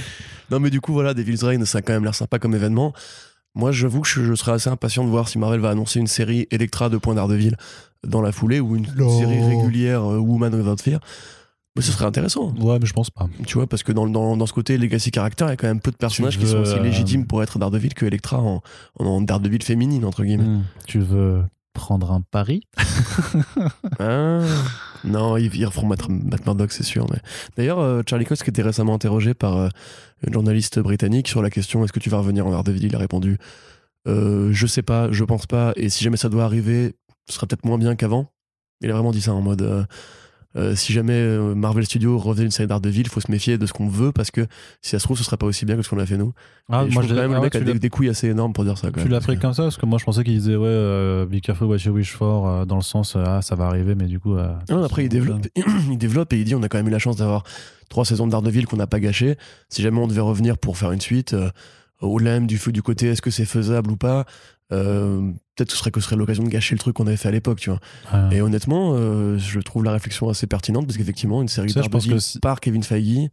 Non, 0.52 0.60
mais 0.60 0.72
du 0.72 0.82
coup, 0.82 0.94
voilà, 0.94 1.14
Devil's 1.14 1.44
Reign, 1.44 1.64
ça 1.64 1.78
a 1.78 1.82
quand 1.84 1.94
même 1.94 2.04
l'air 2.04 2.16
sympa 2.16 2.40
comme 2.40 2.56
événement. 2.56 2.92
Moi, 3.54 3.72
j'avoue 3.72 4.02
que 4.02 4.08
je, 4.08 4.24
je 4.24 4.34
serais 4.34 4.54
assez 4.54 4.68
impatient 4.68 5.04
de 5.06 5.10
voir 5.12 5.30
si 5.30 5.38
Marvel 5.38 5.60
va 5.60 5.70
annoncer 5.70 6.00
une 6.00 6.08
série 6.08 6.48
Electra 6.50 6.90
de 6.90 6.98
Point 6.98 7.14
d'Ardeville 7.14 7.56
dans 8.04 8.20
la 8.24 8.32
foulée 8.32 8.60
ou 8.60 8.76
une 8.76 8.88
Non. 8.98 9.16
série 9.20 9.44
régulière 9.44 10.04
euh, 10.12 10.18
Woman 10.18 10.56
Without 10.56 10.82
Fear. 10.82 11.00
Mais 11.76 11.84
ce 11.84 11.92
serait 11.92 12.06
intéressant, 12.06 12.52
Ouais, 12.60 12.80
mais 12.80 12.88
je 12.88 12.94
pense 12.94 13.12
pas. 13.12 13.30
tu 13.46 13.54
vois, 13.60 13.68
parce 13.68 13.84
que 13.84 13.92
dans, 13.92 14.08
dans, 14.08 14.36
dans 14.36 14.46
ce 14.48 14.54
côté 14.54 14.76
Legacy 14.80 15.12
Character, 15.14 15.46
il 15.46 15.50
y 15.50 15.52
a 15.52 15.56
quand 15.56 15.68
même 15.68 15.82
peu 15.82 15.92
de 15.92 15.98
personnages 15.98 16.40
qui 16.40 16.48
sont 16.48 16.58
aussi 16.58 16.74
euh, 16.74 16.82
légitimes 16.82 17.28
pour 17.28 17.44
être 17.44 17.60
Daredevil 17.60 17.94
que 17.94 18.08
Electra 18.08 18.40
en, 18.42 18.64
en, 19.00 19.06
en 19.06 19.22
Daredevil 19.22 19.62
féminine, 19.62 20.04
entre 20.04 20.24
guillemets. 20.24 20.46
Hmm. 20.46 20.64
Tu 20.88 20.98
veux 20.98 21.44
prendre 21.80 22.12
un 22.12 22.22
pari? 22.22 22.68
Ah, 24.00 24.42
non, 25.04 25.36
ils, 25.38 25.54
ils 25.56 25.66
referont 25.66 25.88
Matt, 25.88 26.08
Matt 26.10 26.72
c'est 26.72 26.84
sûr. 26.84 27.06
Mais... 27.12 27.20
D'ailleurs, 27.58 27.80
euh, 27.80 28.02
Charlie 28.08 28.26
Cox, 28.26 28.44
qui 28.44 28.50
était 28.50 28.62
récemment 28.62 28.94
interrogé 28.94 29.34
par 29.34 29.58
euh, 29.58 29.70
une 30.26 30.34
journaliste 30.34 30.80
britannique 30.80 31.28
sur 31.28 31.42
la 31.42 31.50
question 31.50 31.84
est-ce 31.84 31.92
que 31.92 32.00
tu 32.00 32.10
vas 32.10 32.18
revenir 32.18 32.46
en 32.46 32.52
Daredevil 32.52 32.86
Il 32.86 32.96
a 32.96 33.00
répondu 33.00 33.38
euh, 34.08 34.50
Je 34.52 34.68
sais 34.68 34.82
pas, 34.82 35.12
je 35.12 35.24
pense 35.24 35.48
pas, 35.48 35.74
et 35.76 35.90
si 35.90 36.04
jamais 36.04 36.18
ça 36.18 36.30
doit 36.30 36.44
arriver, 36.44 36.96
ce 37.28 37.36
sera 37.36 37.48
peut-être 37.48 37.66
moins 37.66 37.78
bien 37.78 37.96
qu'avant. 37.96 38.28
Il 38.82 38.90
a 38.90 38.94
vraiment 38.94 39.12
dit 39.12 39.22
ça 39.22 39.34
en 39.34 39.42
mode 39.42 39.62
euh, 39.62 39.84
euh, 40.56 40.76
si 40.76 40.94
jamais 40.94 41.14
euh, 41.14 41.54
Marvel 41.54 41.86
Studios 41.86 42.18
refaisait 42.18 42.46
une 42.46 42.52
série 42.52 42.68
Daredevil, 42.68 43.02
il 43.02 43.10
faut 43.10 43.20
se 43.22 43.32
méfier 43.32 43.58
de 43.60 43.66
ce 43.68 43.74
qu'on 43.74 43.88
veut 43.88 44.12
parce 44.12 44.32
que 44.32 44.42
si 44.82 44.90
ça 44.90 45.00
se 45.00 45.04
trouve, 45.04 45.18
ce 45.18 45.24
sera 45.24 45.38
pas 45.38 45.46
aussi 45.46 45.66
bien 45.66 45.76
que 45.76 45.84
ce 45.84 45.90
qu'on 45.90 46.00
a 46.00 46.06
fait 46.08 46.18
nous. 46.18 46.34
Ah, 46.72 46.86
moi, 46.90 47.04
je 47.04 47.10
quand 47.10 47.14
même 47.16 47.32
ah 47.32 47.36
le 47.36 47.40
ouais, 47.40 47.42
mec 47.42 47.56
a 47.56 47.60
des, 47.60 47.90
couilles 47.90 48.10
assez 48.10 48.28
énormes 48.30 48.54
pour 48.54 48.64
dire 48.64 48.78
ça. 48.78 48.90
quand 48.92 49.02
Tu 49.02 49.08
l'as 49.10 49.20
pris 49.20 49.36
que- 49.36 49.42
comme 49.42 49.54
ça 49.54 49.64
parce 49.64 49.78
que 49.78 49.86
moi 49.86 50.00
je 50.00 50.06
pensais 50.06 50.24
qu'il 50.24 50.34
disait 50.34 50.56
ouais 50.56 50.68
euh, 50.68 51.26
be 51.26 51.40
careful 51.40 51.68
what 51.68 51.78
you 51.78 51.92
wish 51.92 52.12
for 52.14 52.48
euh, 52.48 52.66
dans 52.66 52.78
le 52.78 52.82
sens 52.82 53.16
ah 53.16 53.42
ça 53.42 53.56
va 53.56 53.66
arriver 53.66 53.94
mais 53.96 54.06
du 54.06 54.20
coup 54.20 54.36
Non, 54.70 54.84
après, 54.84 55.06
il 55.06 55.10
développe, 55.10 55.46
il 55.90 55.98
développe 55.98 56.34
et 56.34 56.40
il 56.40 56.46
dit 56.46 56.56
on 56.56 56.64
a 56.64 56.68
quand 56.70 56.78
même 56.80 56.88
eu 56.88 56.92
la 56.92 57.00
chance 57.00 57.18
d'avoir 57.18 57.44
trois 57.90 58.06
saisons 58.06 58.26
de 58.26 58.32
Daredevil 58.32 58.66
qu'on 58.66 58.78
n'a 58.78 58.88
pas 58.88 59.00
gâché. 59.00 59.36
Si 59.70 59.82
jamais 59.82 60.00
on 60.00 60.08
devait 60.08 60.22
revenir 60.22 60.58
pour 60.58 60.78
faire 60.78 60.92
une 60.92 61.02
suite, 61.02 61.36
au-delà 62.02 62.32
même 62.32 62.48
du, 62.48 62.58
feu 62.58 62.72
du 62.72 62.82
côté 62.82 63.08
est-ce 63.08 63.22
que 63.22 63.30
c'est 63.32 63.46
faisable 63.46 63.92
ou 63.92 63.98
pas, 63.98 64.26
euh, 64.72 65.32
peut-être 65.56 65.70
que 65.70 65.74
ce 65.74 65.78
serait, 65.80 65.92
que 65.92 66.00
ce 66.00 66.06
serait 66.06 66.16
l'occasion 66.16 66.44
de 66.44 66.50
gâcher 66.50 66.76
le 66.76 66.80
truc 66.80 66.96
qu'on 66.96 67.08
avait 67.08 67.18
fait 67.18 67.28
à 67.28 67.32
l'époque, 67.32 67.60
tu 67.60 67.70
vois. 67.70 67.80
Et 68.32 68.42
honnêtement, 68.42 68.94
euh, 68.96 69.38
je 69.38 69.60
trouve 69.60 69.84
la 69.84 69.92
réflexion 69.92 70.30
assez 70.30 70.48
pertinente 70.48 70.86
parce 70.86 70.98
qu'effectivement, 70.98 71.42
une 71.42 71.48
série 71.48 71.68
si- 72.22 72.40
par 72.40 72.60
Kevin 72.60 72.84
Feige, 72.84 73.30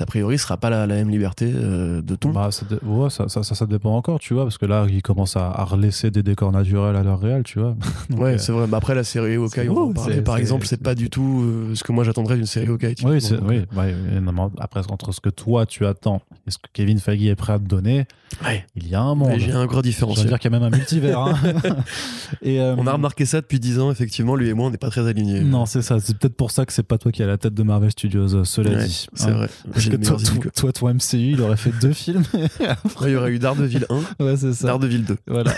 a 0.00 0.06
priori 0.06 0.38
sera 0.38 0.56
pas 0.56 0.70
la, 0.70 0.86
la 0.86 0.94
même 0.94 1.10
liberté 1.10 1.52
euh, 1.54 2.00
de 2.00 2.14
ton. 2.14 2.30
bah, 2.30 2.50
ça, 2.50 2.64
dé- 2.68 2.78
ouais, 2.82 3.10
ça, 3.10 3.28
ça, 3.28 3.42
ça, 3.42 3.54
ça 3.54 3.66
dépend 3.66 3.94
encore 3.94 4.18
tu 4.20 4.32
vois 4.32 4.44
parce 4.44 4.56
que 4.56 4.64
là 4.64 4.86
ils 4.88 5.02
commencent 5.02 5.36
à, 5.36 5.50
à 5.50 5.64
relaisser 5.64 6.10
des 6.10 6.22
décors 6.22 6.50
naturels 6.50 6.96
à 6.96 7.02
l'heure 7.02 7.20
réelle 7.20 7.42
tu 7.42 7.58
vois 7.58 7.76
Donc, 8.10 8.20
ouais, 8.20 8.34
euh, 8.34 8.38
c'est 8.38 8.52
vrai. 8.52 8.66
Bah 8.66 8.78
après, 8.78 8.94
la 8.94 9.04
série 9.04 9.34
Hawkeye, 9.36 9.68
on 9.68 9.88
va 9.88 9.94
parler. 9.94 10.22
Par 10.22 10.36
exemple, 10.38 10.66
c'est 10.66 10.82
pas 10.82 10.94
du 10.94 11.10
tout 11.10 11.42
euh, 11.44 11.74
ce 11.74 11.84
que 11.84 11.92
moi 11.92 12.04
j'attendrais 12.04 12.36
d'une 12.36 12.46
série 12.46 12.68
Hawkeye. 12.68 12.94
oui, 13.04 13.18
oui 13.46 13.64
ouais, 13.76 13.94
évidemment. 14.14 14.50
après 14.58 14.80
entre 14.90 15.12
ce 15.12 15.20
que 15.20 15.28
toi 15.30 15.66
tu 15.66 15.84
attends 15.84 16.22
et 16.46 16.50
ce 16.50 16.58
que 16.58 16.68
Kevin 16.72 16.98
Feige 16.98 17.22
est 17.26 17.34
prêt 17.34 17.52
à 17.52 17.58
te 17.58 17.64
donner 17.64 18.06
Ouais. 18.44 18.64
il 18.76 18.88
y 18.88 18.94
a 18.94 19.00
un 19.00 19.14
monde 19.14 19.28
Mais 19.30 19.38
J'ai 19.40 19.52
un 19.52 19.66
gros 19.66 19.72
je 19.74 19.76
veux 19.76 19.82
différentiel. 19.82 20.26
dire 20.26 20.38
qu'il 20.38 20.50
y 20.50 20.54
a 20.54 20.58
même 20.58 20.72
un 20.72 20.76
multivers 20.76 21.18
hein. 21.20 21.34
et, 22.42 22.60
euh, 22.60 22.74
On 22.78 22.86
a 22.86 22.92
remarqué 22.92 23.26
ça 23.26 23.40
depuis 23.40 23.60
10 23.60 23.78
ans, 23.78 23.90
effectivement, 23.90 24.34
lui 24.36 24.48
et 24.48 24.54
moi, 24.54 24.66
on 24.66 24.70
n'est 24.70 24.78
pas 24.78 24.90
très 24.90 25.06
alignés. 25.06 25.40
non 25.40 25.66
c'est 25.66 25.82
ça 25.82 25.98
c'est 26.00 26.16
peut-être 26.16 26.36
pour 26.36 26.50
ça 26.50 26.64
que 26.66 26.72
c'est 26.72 26.82
pas 26.82 26.98
toi 26.98 27.12
qui 27.12 27.22
à 27.22 27.26
la 27.26 27.36
tête 27.38 27.54
de 27.54 27.62
Marvel 27.62 27.90
Studios 27.90 28.34
euh, 28.34 28.44
cela 28.44 28.70
Ouais, 28.70 28.86
dit 28.86 29.06
c'est 29.14 29.26
hein. 29.26 29.32
vrai. 29.32 29.48
Parce 29.72 29.86
que 29.88 29.96
toi, 29.96 30.16
toi, 30.16 30.50
toi, 30.54 30.72
ton 30.72 30.88
MCU, 30.94 31.32
il 31.32 31.40
aurait 31.42 31.56
fait 31.56 31.72
deux 31.80 31.92
films. 31.92 32.24
il 33.02 33.08
y 33.10 33.16
aurait 33.16 33.30
eu 33.32 33.38
Daredevil 33.38 33.86
1, 34.18 34.24
ouais, 34.24 34.36
c'est 34.36 34.52
ça. 34.54 34.68
Daredevil 34.68 35.04
2. 35.04 35.16
Voilà. 35.26 35.52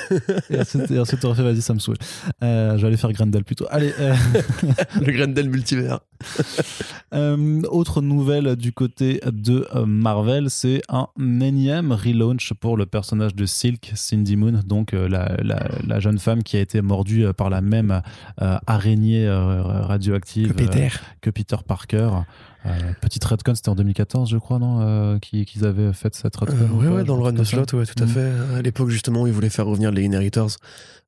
Et 0.51 0.60
ensuite, 0.60 0.90
et 0.90 0.98
ensuite 0.98 1.20
t'aurais 1.20 1.36
fait, 1.36 1.42
vas-y, 1.42 1.62
ça 1.62 1.74
me 1.74 1.78
saoule. 1.78 1.96
Euh, 2.42 2.76
je 2.76 2.82
vais 2.82 2.88
aller 2.88 2.96
faire 2.96 3.12
Grendel 3.12 3.44
plutôt. 3.44 3.66
Allez. 3.70 3.92
euh, 4.01 4.14
Le 5.01 5.12
Grendel 5.12 5.48
multivers. 5.48 6.01
autre 7.70 8.01
nouvelle 8.02 8.56
du 8.56 8.72
côté 8.72 9.20
de 9.26 9.66
Marvel, 9.84 10.51
c'est 10.51 10.82
un 10.88 11.06
énième 11.40 11.92
relaunch 11.92 12.52
pour 12.65 12.78
le 12.78 12.86
personnage 12.86 13.35
de 13.35 13.45
Silk, 13.45 13.93
Cindy 13.95 14.36
Moon, 14.36 14.62
donc 14.65 14.95
euh, 14.95 15.07
la, 15.07 15.36
la- 15.43 15.69
la 15.86 16.01
jeune 16.01 16.19
femme 16.19 16.43
qui 16.43 16.57
a 16.57 16.61
été 16.61 16.81
mordue 16.81 17.27
euh, 17.27 17.35
par 17.35 17.51
la 17.51 17.61
même 17.61 18.01
euh, 18.41 18.57
araignée 18.66 19.28
radioactive 19.28 20.55
euh, 20.59 20.89
que 21.20 21.28
Peter 21.28 21.57
Parker. 21.66 22.09
Euh, 22.65 22.70
petite 23.03 23.23
retcon, 23.24 23.55
c'était 23.55 23.69
en 23.69 23.74
2014, 23.74 24.31
je 24.31 24.39
crois, 24.39 24.59
non 24.59 24.81
euh, 24.81 25.19
qui- 25.19 25.45
Qu'ils 25.45 25.66
avaient 25.66 25.93
fait 25.93 26.15
cette 26.15 26.35
retcon 26.36 26.57
Euh, 26.59 26.69
ou 26.73 26.78
ouais, 26.81 26.86
pas, 26.89 26.93
ouais, 26.95 27.05
dans 27.05 27.16
le 27.16 27.20
un 27.20 27.24
run 27.27 27.32
de 27.35 27.45
slot, 27.45 27.66
ouais, 27.74 27.85
tout 27.85 28.03
à 28.03 28.07
Mm. 28.07 28.09
fait. 28.09 28.32
À 28.57 28.62
l'époque, 28.62 28.89
justement, 28.89 29.27
il 29.27 29.32
voulait 29.35 29.51
faire 29.51 29.66
revenir 29.66 29.91
les 29.91 30.03
Inheritors 30.05 30.53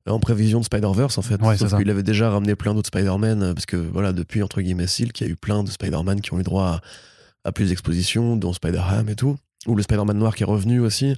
en 0.07 0.19
prévision 0.19 0.59
de 0.59 0.65
Spider-Verse, 0.65 1.17
en 1.17 1.23
fait. 1.23 1.41
Ouais, 1.41 1.57
Sauf 1.57 1.69
c'est 1.69 1.71
ça. 1.71 1.77
qu'il 1.79 1.89
avait 1.89 2.03
déjà 2.03 2.29
ramené 2.29 2.53
plein 2.55 2.75
d'autres 2.75 2.89
Spider-Man, 2.89 3.55
parce 3.55 3.65
que, 3.65 3.77
voilà, 3.77 4.13
depuis, 4.13 4.43
entre 4.43 4.61
guillemets, 4.61 4.85
Silk, 4.85 5.19
il 5.21 5.23
y 5.25 5.27
a 5.27 5.33
eu 5.33 5.35
plein 5.35 5.63
de 5.63 5.71
Spider-Man 5.71 6.21
qui 6.21 6.31
ont 6.35 6.39
eu 6.39 6.43
droit 6.43 6.65
à, 6.65 6.81
à 7.45 7.51
plus 7.51 7.69
d'expositions, 7.69 8.35
dont 8.35 8.53
Spider-Ham 8.53 9.09
et 9.09 9.15
tout. 9.15 9.37
Ou 9.67 9.75
le 9.75 9.83
Spider-Man 9.83 10.17
noir 10.17 10.35
qui 10.35 10.43
est 10.43 10.47
revenu 10.47 10.79
aussi. 10.79 11.15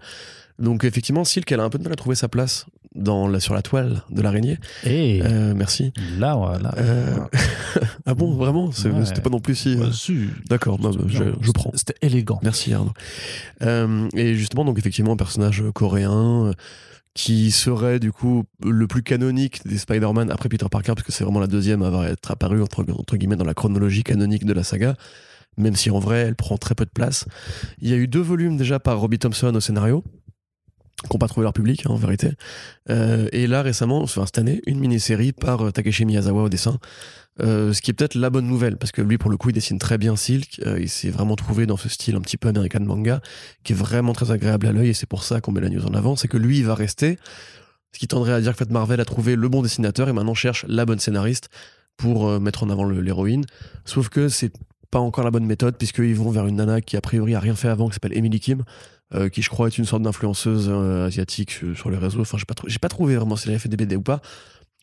Donc, 0.58 0.84
effectivement, 0.84 1.24
Silk, 1.24 1.50
elle 1.52 1.62
a 1.62 1.64
un 1.64 1.70
peu 1.70 1.78
de 1.78 1.84
mal 1.84 1.94
à 1.94 1.96
trouver 1.96 2.16
sa 2.18 2.28
place 2.28 2.66
dans 2.94 3.28
la, 3.30 3.40
sur 3.40 3.54
la 3.54 3.62
toile 3.62 4.02
de 4.10 4.22
l'araignée. 4.22 4.58
Et 4.84 5.22
Euh, 5.24 5.54
merci. 5.56 5.94
là, 6.18 6.36
voilà. 6.36 6.74
Euh, 6.78 7.16
ah 8.06 8.14
bon, 8.14 8.34
vraiment? 8.34 8.66
Ouais. 8.66 9.06
C'était 9.06 9.22
pas 9.22 9.30
non 9.30 9.40
plus 9.40 9.56
si. 9.56 9.76
euh, 9.76 9.86
Bah, 9.86 9.90
si. 9.94 10.26
D'accord, 10.50 10.78
bah, 10.78 10.90
bah, 10.94 11.06
je, 11.08 11.24
je 11.40 11.52
prends. 11.52 11.72
C'était 11.76 11.96
élégant. 12.02 12.40
Merci 12.44 12.74
Arnaud. 12.74 12.92
Euh, 13.62 14.10
et 14.16 14.36
justement, 14.36 14.66
donc 14.66 14.78
effectivement, 14.78 15.14
un 15.14 15.18
personnage 15.18 15.64
coréen 15.74 16.52
qui 17.14 17.52
serait 17.52 18.00
du 18.00 18.12
coup 18.12 18.44
le 18.64 18.86
plus 18.88 19.02
canonique 19.04 19.66
des 19.68 19.78
Spider-Man 19.78 20.30
après 20.32 20.50
Peter 20.50 20.66
Parker, 20.70 20.94
parce 20.94 21.04
que 21.04 21.12
c'est 21.12 21.24
vraiment 21.24 21.40
la 21.40 21.48
deuxième 21.48 21.84
à 21.84 21.88
avoir 21.88 22.06
être 22.06 22.32
apparue 22.32 22.62
entre, 22.62 22.86
entre 22.98 23.18
guillemets 23.18 23.36
dans 23.36 23.46
la 23.46 23.54
chronologie 23.54 24.04
canonique 24.04 24.46
de 24.46 24.54
la 24.54 24.64
saga, 24.64 24.96
même 25.60 25.76
si 25.76 25.92
en 25.92 26.00
vrai 26.00 26.20
elle 26.20 26.36
prend 26.36 26.58
très 26.58 26.76
peu 26.76 26.86
de 26.86 26.90
place. 26.90 27.26
Il 27.80 27.90
y 27.90 27.94
a 27.94 27.98
eu 27.98 28.08
deux 28.08 28.22
volumes 28.22 28.58
déjà 28.58 28.80
par 28.80 29.00
Robbie 29.00 29.20
Thompson 29.20 29.54
au 29.54 29.60
scénario 29.60 30.04
qui 31.04 31.16
n'ont 31.16 31.20
pas 31.20 31.28
trouvé 31.28 31.44
leur 31.44 31.54
public 31.54 31.84
hein, 31.86 31.92
en 31.92 31.96
vérité. 31.96 32.32
Euh, 32.90 33.30
et 33.32 33.48
là 33.48 33.62
récemment, 33.62 34.02
enfin 34.02 34.26
cette 34.26 34.38
année, 34.38 34.62
une 34.66 34.80
mini-série 34.80 35.32
par 35.32 35.66
euh, 35.66 35.72
Takeshi 35.72 36.06
Miyazawa 36.06 36.44
au 36.44 36.50
dessin, 36.50 36.78
euh, 37.42 37.72
ce 37.72 37.82
qui 37.82 37.92
est 37.92 37.94
peut-être 37.94 38.16
la 38.16 38.30
bonne 38.30 38.48
nouvelle, 38.48 38.76
parce 38.76 38.92
que 38.92 39.02
lui, 39.02 39.18
pour 39.18 39.32
le 39.32 39.38
coup, 39.38 39.50
il 39.50 39.54
dessine 39.54 39.80
très 39.80 39.98
bien 39.98 40.18
Silk. 40.18 40.60
il 40.78 40.90
s'est 40.90 41.10
vraiment 41.10 41.38
trouvé 41.38 41.66
dans 41.66 41.78
ce 41.78 41.88
style 41.88 42.16
un 42.16 42.22
petit 42.22 42.36
peu 42.36 42.50
American 42.50 42.82
manga, 42.82 43.22
qui 43.64 43.72
est 43.72 43.76
vraiment 43.76 44.12
très 44.12 44.32
agréable 44.32 44.68
à 44.68 44.74
l'œil, 44.74 44.90
et 44.90 44.94
c'est 44.94 45.06
pour 45.06 45.24
ça 45.24 45.40
qu'on 45.40 45.54
met 45.54 45.62
la 45.62 45.70
news 45.70 45.86
en 45.86 45.94
avant. 45.94 46.18
C'est 46.18 46.28
que 46.28 46.38
lui, 46.38 46.58
il 46.60 46.66
va 46.66 46.76
rester. 46.76 47.18
Ce 47.94 48.00
qui 48.00 48.08
tendrait 48.08 48.34
à 48.34 48.42
dire 48.42 48.56
que 48.56 48.64
Marvel 48.66 49.00
a 49.00 49.06
trouvé 49.06 49.36
le 49.36 49.50
bon 49.50 49.62
dessinateur 49.62 50.10
et 50.10 50.14
maintenant 50.14 50.36
cherche 50.36 50.66
la 50.68 50.86
bonne 50.86 51.00
scénariste 51.00 51.50
pour 51.96 52.40
mettre 52.40 52.64
en 52.64 52.70
avant 52.70 52.84
l'héroïne. 52.84 53.46
Sauf 53.86 54.10
que 54.10 54.30
c'est 54.30 54.52
pas 54.92 55.00
encore 55.00 55.24
la 55.24 55.32
bonne 55.32 55.46
méthode, 55.46 55.78
puisqu'ils 55.78 56.16
vont 56.16 56.32
vers 56.32 56.48
une 56.48 56.58
nana 56.58 56.82
qui, 56.82 56.98
a 56.98 57.02
priori, 57.02 57.36
a 57.36 57.40
rien 57.40 57.56
fait 57.56 57.68
avant, 57.68 57.88
qui 57.88 57.94
s'appelle 57.94 58.18
Emily 58.18 58.40
Kim. 58.40 58.64
euh, 59.16 59.30
qui 59.30 59.42
je 59.42 59.50
crois 59.50 59.68
est 59.68 59.78
une 59.78 59.86
sorte 59.86 60.04
d'influenceuse 60.04 60.70
euh, 60.70 61.08
asiatique 61.08 61.52
sur, 61.76 61.90
les 61.90 61.98
réseaux. 61.98 62.22
Enfin, 62.22 62.38
j'ai 62.38 62.46
pas, 62.46 62.54
pas 62.54 62.90
trouvé 62.90 63.16
vraiment 63.16 63.36
si 63.36 63.48
elle 63.48 63.52
avait 63.52 63.60
fait 63.60 63.70
des 63.70 63.78
BD 63.78 63.96
ou 63.96 64.02
pas. 64.02 64.22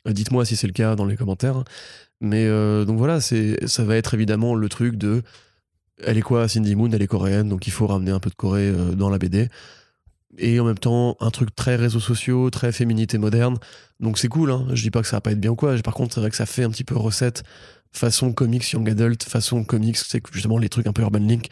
Euh, 0.09 0.13
Dites-moi 0.13 0.45
si 0.45 0.57
c'est 0.57 0.67
le 0.67 0.73
cas 0.73 0.97
dans 0.97 1.05
les 1.05 1.17
commentaires. 1.17 1.63
Mais 2.21 2.49
donc 2.87 2.97
voilà, 2.97 3.21
ça 3.21 3.85
va 3.85 3.97
être 3.97 4.15
évidemment 4.15 4.55
le 4.55 4.69
truc 4.71 4.97
de 4.97 5.23
elle 6.03 6.17
est 6.17 6.23
quoi 6.23 6.49
Cindy 6.49 6.75
Moon, 6.75 6.91
elle 6.91 7.03
est 7.03 7.07
coréenne, 7.07 7.51
donc 7.51 7.67
il 7.67 7.73
faut 7.73 7.87
ramener 7.87 8.11
un 8.11 8.21
peu 8.21 8.31
de 8.31 8.35
Corée 8.35 8.73
dans 8.97 9.11
la 9.11 9.19
BD. 9.19 9.51
Et 10.39 10.61
en 10.61 10.65
même 10.65 10.79
temps, 10.79 11.17
un 11.21 11.31
truc 11.31 11.55
très 11.55 11.77
réseaux 11.77 12.01
sociaux, 12.01 12.51
très 12.51 12.73
féminité 12.73 13.19
moderne. 13.19 13.59
Donc 14.01 14.19
c'est 14.19 14.29
cool, 14.29 14.51
hein. 14.51 14.67
je 14.73 14.83
dis 14.83 14.91
pas 14.91 15.01
que 15.01 15.09
ça 15.09 15.17
va 15.17 15.21
pas 15.21 15.33
être 15.33 15.41
bien 15.41 15.53
ou 15.53 15.57
quoi. 15.57 15.77
Par 15.83 15.95
contre, 15.95 16.15
c'est 16.15 16.21
vrai 16.21 16.31
que 16.31 16.37
ça 16.37 16.47
fait 16.47 16.65
un 16.65 16.71
petit 16.71 16.85
peu 16.85 16.97
recette 16.97 17.43
façon 17.97 18.33
comics 18.33 18.71
young 18.71 18.89
adult, 18.89 19.23
façon 19.25 19.65
comics, 19.65 19.97
c'est 19.97 20.23
justement 20.33 20.59
les 20.59 20.69
trucs 20.69 20.87
un 20.87 20.93
peu 20.93 21.03
urban 21.03 21.21
link 21.21 21.49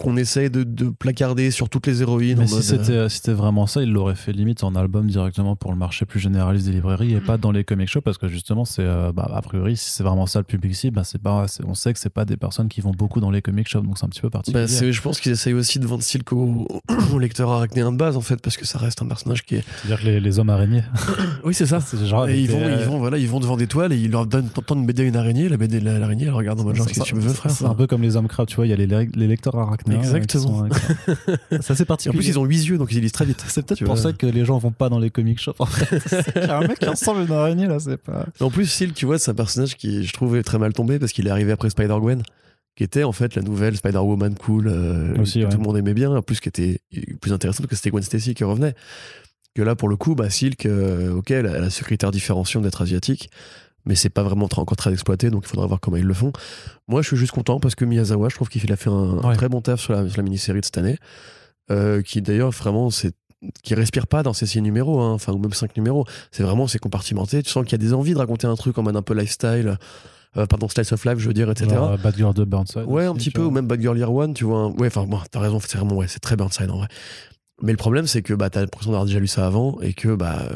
qu'on 0.00 0.16
essaye 0.16 0.50
de, 0.50 0.64
de, 0.64 0.88
placarder 0.88 1.50
sur 1.50 1.68
toutes 1.68 1.86
les 1.86 2.02
héroïnes. 2.02 2.38
Mais 2.38 2.46
si 2.46 2.62
c'était 2.62 3.08
c'était 3.08 3.32
vraiment 3.32 3.66
ça, 3.66 3.82
il 3.82 3.92
l'aurait 3.92 4.14
fait 4.14 4.32
limite 4.32 4.64
en 4.64 4.74
album 4.74 5.06
directement 5.06 5.56
pour 5.56 5.72
le 5.72 5.78
marché 5.78 6.06
plus 6.06 6.20
généraliste 6.20 6.66
des 6.66 6.72
librairies 6.72 7.14
et 7.14 7.20
pas 7.20 7.36
dans 7.36 7.52
les 7.52 7.64
comic 7.64 7.88
shops 7.88 8.02
parce 8.02 8.18
que 8.18 8.28
justement 8.28 8.64
c'est 8.64 8.84
bah, 9.14 9.30
a 9.32 9.42
priori 9.42 9.76
si 9.76 9.90
c'est 9.90 10.02
vraiment 10.02 10.26
ça 10.26 10.38
le 10.38 10.44
public 10.44 10.74
cible, 10.74 10.96
bah, 10.96 11.04
c'est 11.04 11.20
pas 11.20 11.46
on 11.66 11.74
sait 11.74 11.92
que 11.92 11.98
c'est 11.98 12.10
pas 12.10 12.24
des 12.24 12.36
personnes 12.36 12.68
qui 12.68 12.80
vont 12.80 12.92
beaucoup 12.92 13.20
dans 13.20 13.30
les 13.30 13.42
comic 13.42 13.68
shops 13.68 13.82
donc 13.82 13.98
c'est 13.98 14.06
un 14.06 14.08
petit 14.08 14.20
peu 14.20 14.30
particulier. 14.30 14.64
Bah, 14.66 14.90
je 14.90 15.00
pense 15.00 15.20
qu'ils 15.20 15.32
essayent 15.32 15.54
aussi 15.54 15.78
de 15.78 15.86
vendre 15.86 16.02
Silk 16.02 16.32
au, 16.32 16.66
au 17.12 17.18
lecteur 17.18 17.50
arachnéen 17.50 17.92
de 17.92 17.96
base 17.96 18.16
en 18.16 18.20
fait 18.20 18.40
parce 18.40 18.56
que 18.56 18.64
ça 18.64 18.78
reste 18.78 19.02
un 19.02 19.06
personnage 19.06 19.44
qui 19.44 19.56
est. 19.56 19.64
C'est-à-dire 19.82 20.00
que 20.00 20.06
les, 20.06 20.20
les, 20.20 20.38
hommes 20.38 20.50
araignées. 20.50 20.82
oui 21.44 21.54
c'est 21.54 21.66
ça. 21.66 21.80
Genre 22.04 22.28
et 22.28 22.40
ils 22.40 22.50
vont 22.50 22.60
ils 22.60 22.86
vont 22.86 22.98
voilà 22.98 23.18
ils 23.18 23.28
vont 23.28 23.40
devant 23.40 23.56
des 23.56 23.66
toiles 23.66 23.92
et 23.92 23.98
ils 23.98 24.10
leur 24.10 24.26
donnent 24.26 24.48
tant 24.48 24.76
de 24.76 24.86
BD 24.86 25.02
à 25.02 25.06
une 25.06 25.16
araignée, 25.16 25.48
la 25.48 25.56
BD 25.56 25.80
l'araignée 25.80 26.26
elle 26.26 26.32
regarde 26.32 26.60
en 26.60 26.64
mode 26.64 26.76
genre 26.76 26.86
qu'est-ce 26.86 27.00
que 27.00 27.04
tu 27.04 27.14
veux 27.14 27.32
frère. 27.32 27.52
C'est 27.52 27.64
un 27.64 27.74
peu 27.74 27.86
comme 27.86 28.02
les 28.02 28.16
hommes 28.16 28.28
crabes 28.28 28.46
tu 28.46 28.56
vois 28.56 28.66
il 28.66 28.70
y 28.70 28.72
a 28.72 28.76
les, 28.76 28.86
les 28.86 29.26
lecteurs 29.26 29.56
arachnéens. 29.56 29.89
Exactement. 29.92 30.68
ça 31.60 31.74
c'est 31.74 31.84
particulier. 31.84 32.16
En 32.16 32.18
plus 32.18 32.28
ils 32.28 32.38
ont 32.38 32.44
huit 32.44 32.64
yeux 32.64 32.78
donc 32.78 32.92
ils 32.92 33.00
lisent 33.00 33.12
très 33.12 33.24
vite. 33.24 33.44
C'est 33.48 33.64
peut-être 33.64 33.84
pour 33.84 33.98
ça 33.98 34.12
que 34.12 34.26
les 34.26 34.44
gens 34.44 34.58
vont 34.58 34.70
pas 34.72 34.88
dans 34.88 34.98
les 34.98 35.10
comic 35.10 35.40
shops 35.40 35.60
en 35.60 35.66
fait. 35.66 36.32
Il 36.36 36.42
y 36.42 36.44
a 36.44 36.58
un 36.58 36.66
mec 36.66 36.78
qui 36.78 36.88
ressemble 36.88 37.20
à 37.20 37.24
une 37.24 37.32
araignée 37.32 37.66
là 37.66 37.78
c'est 37.78 37.96
pas. 37.96 38.26
En 38.40 38.50
plus 38.50 38.66
Silk 38.66 38.94
tu 38.94 39.06
vois 39.06 39.18
c'est 39.18 39.30
un 39.30 39.34
personnage 39.34 39.76
qui 39.76 40.04
je 40.04 40.12
trouve 40.12 40.42
très 40.42 40.58
mal 40.58 40.72
tombé 40.72 40.98
parce 40.98 41.12
qu'il 41.12 41.26
est 41.26 41.30
arrivé 41.30 41.52
après 41.52 41.70
Spider 41.70 41.96
Gwen 42.00 42.22
qui 42.80 42.84
était 42.84 43.04
en 43.04 43.12
fait 43.12 43.34
la 43.34 43.42
nouvelle 43.42 43.76
Spider-Woman 43.76 44.36
cool 44.36 44.68
euh, 44.68 45.14
que 45.14 45.50
tout 45.50 45.58
le 45.58 45.62
monde 45.62 45.76
aimait 45.76 45.92
bien, 45.92 46.16
en 46.16 46.22
plus 46.22 46.40
qui 46.40 46.48
était 46.48 46.80
plus 47.20 47.32
intéressante 47.32 47.66
que 47.66 47.76
c'était 47.76 47.90
Gwen 47.90 48.02
Stacy 48.02 48.32
qui 48.34 48.42
revenait. 48.42 48.74
Que 49.54 49.62
là, 49.62 49.74
pour 49.74 49.88
le 49.88 49.96
coup, 49.96 50.14
bah, 50.14 50.30
Silk, 50.30 50.64
euh, 50.64 51.12
ok, 51.12 51.30
elle 51.32 51.46
a, 51.46 51.68
ce 51.68 51.82
critère 51.82 52.10
différenciant 52.10 52.60
d'être 52.60 52.82
asiatique, 52.82 53.30
mais 53.84 53.94
c'est 53.94 54.10
pas 54.10 54.22
vraiment 54.22 54.48
encore 54.56 54.76
très 54.76 54.92
exploité, 54.92 55.30
donc 55.30 55.44
il 55.44 55.48
faudra 55.48 55.66
voir 55.66 55.80
comment 55.80 55.96
ils 55.96 56.04
le 56.04 56.14
font. 56.14 56.32
Moi, 56.88 57.02
je 57.02 57.08
suis 57.08 57.16
juste 57.16 57.32
content 57.32 57.60
parce 57.60 57.74
que 57.74 57.84
Miyazawa, 57.84 58.28
je 58.28 58.34
trouve 58.34 58.48
qu'il 58.48 58.72
a 58.72 58.76
fait 58.76 58.90
un, 58.90 59.18
très 59.34 59.48
bon 59.48 59.60
taf 59.60 59.80
sur 59.80 59.92
la, 59.92 60.02
mini-série 60.22 60.60
de 60.60 60.64
cette 60.64 60.78
année, 60.78 60.98
euh, 61.70 62.02
qui 62.02 62.22
d'ailleurs 62.22 62.50
vraiment 62.50 62.90
c'est 62.90 63.14
qui 63.62 63.74
respire 63.74 64.06
pas 64.06 64.22
dans 64.22 64.34
ces 64.34 64.46
six 64.46 64.60
numéros, 64.60 65.00
hein, 65.00 65.12
enfin 65.12 65.32
ou 65.32 65.38
même 65.38 65.52
cinq 65.52 65.76
numéros. 65.76 66.04
C'est 66.30 66.42
vraiment 66.42 66.66
c'est 66.66 66.78
compartimenté. 66.78 67.42
Tu 67.42 67.50
sens 67.50 67.64
qu'il 67.64 67.72
y 67.72 67.74
a 67.76 67.78
des 67.78 67.94
envies 67.94 68.12
de 68.12 68.18
raconter 68.18 68.46
un 68.46 68.56
truc 68.56 68.76
en 68.76 68.82
mode 68.82 68.96
un 68.96 69.02
peu 69.02 69.14
lifestyle. 69.14 69.78
Euh, 70.36 70.46
pardon, 70.46 70.68
Slice 70.68 70.92
of 70.92 71.04
Life, 71.04 71.18
je 71.18 71.26
veux 71.26 71.34
dire, 71.34 71.50
etc. 71.50 71.74
Bad 72.00 72.16
Girl 72.16 72.34
de 72.34 72.44
Burnside. 72.44 72.84
Ouais, 72.86 73.04
un 73.04 73.14
petit 73.14 73.30
peu, 73.30 73.42
ou 73.42 73.50
même 73.50 73.66
Bad 73.66 73.80
Girl 73.80 73.98
Year 73.98 74.12
One, 74.12 74.32
tu 74.32 74.44
vois. 74.44 74.68
Ouais, 74.68 74.86
enfin, 74.86 75.04
bon, 75.04 75.18
t'as 75.28 75.40
raison, 75.40 75.58
c'est 75.58 75.76
vraiment, 75.76 75.96
ouais, 75.96 76.06
c'est 76.06 76.20
très 76.20 76.36
Burnside 76.36 76.70
en 76.70 76.78
vrai. 76.78 76.88
Mais 77.62 77.72
le 77.72 77.76
problème, 77.76 78.06
c'est 78.06 78.22
que 78.22 78.32
bah, 78.32 78.48
t'as 78.48 78.60
l'impression 78.60 78.92
d'avoir 78.92 79.06
déjà 79.06 79.18
lu 79.18 79.26
ça 79.26 79.44
avant 79.46 79.80
et 79.80 79.92
que 79.92 80.14
bah, 80.14 80.48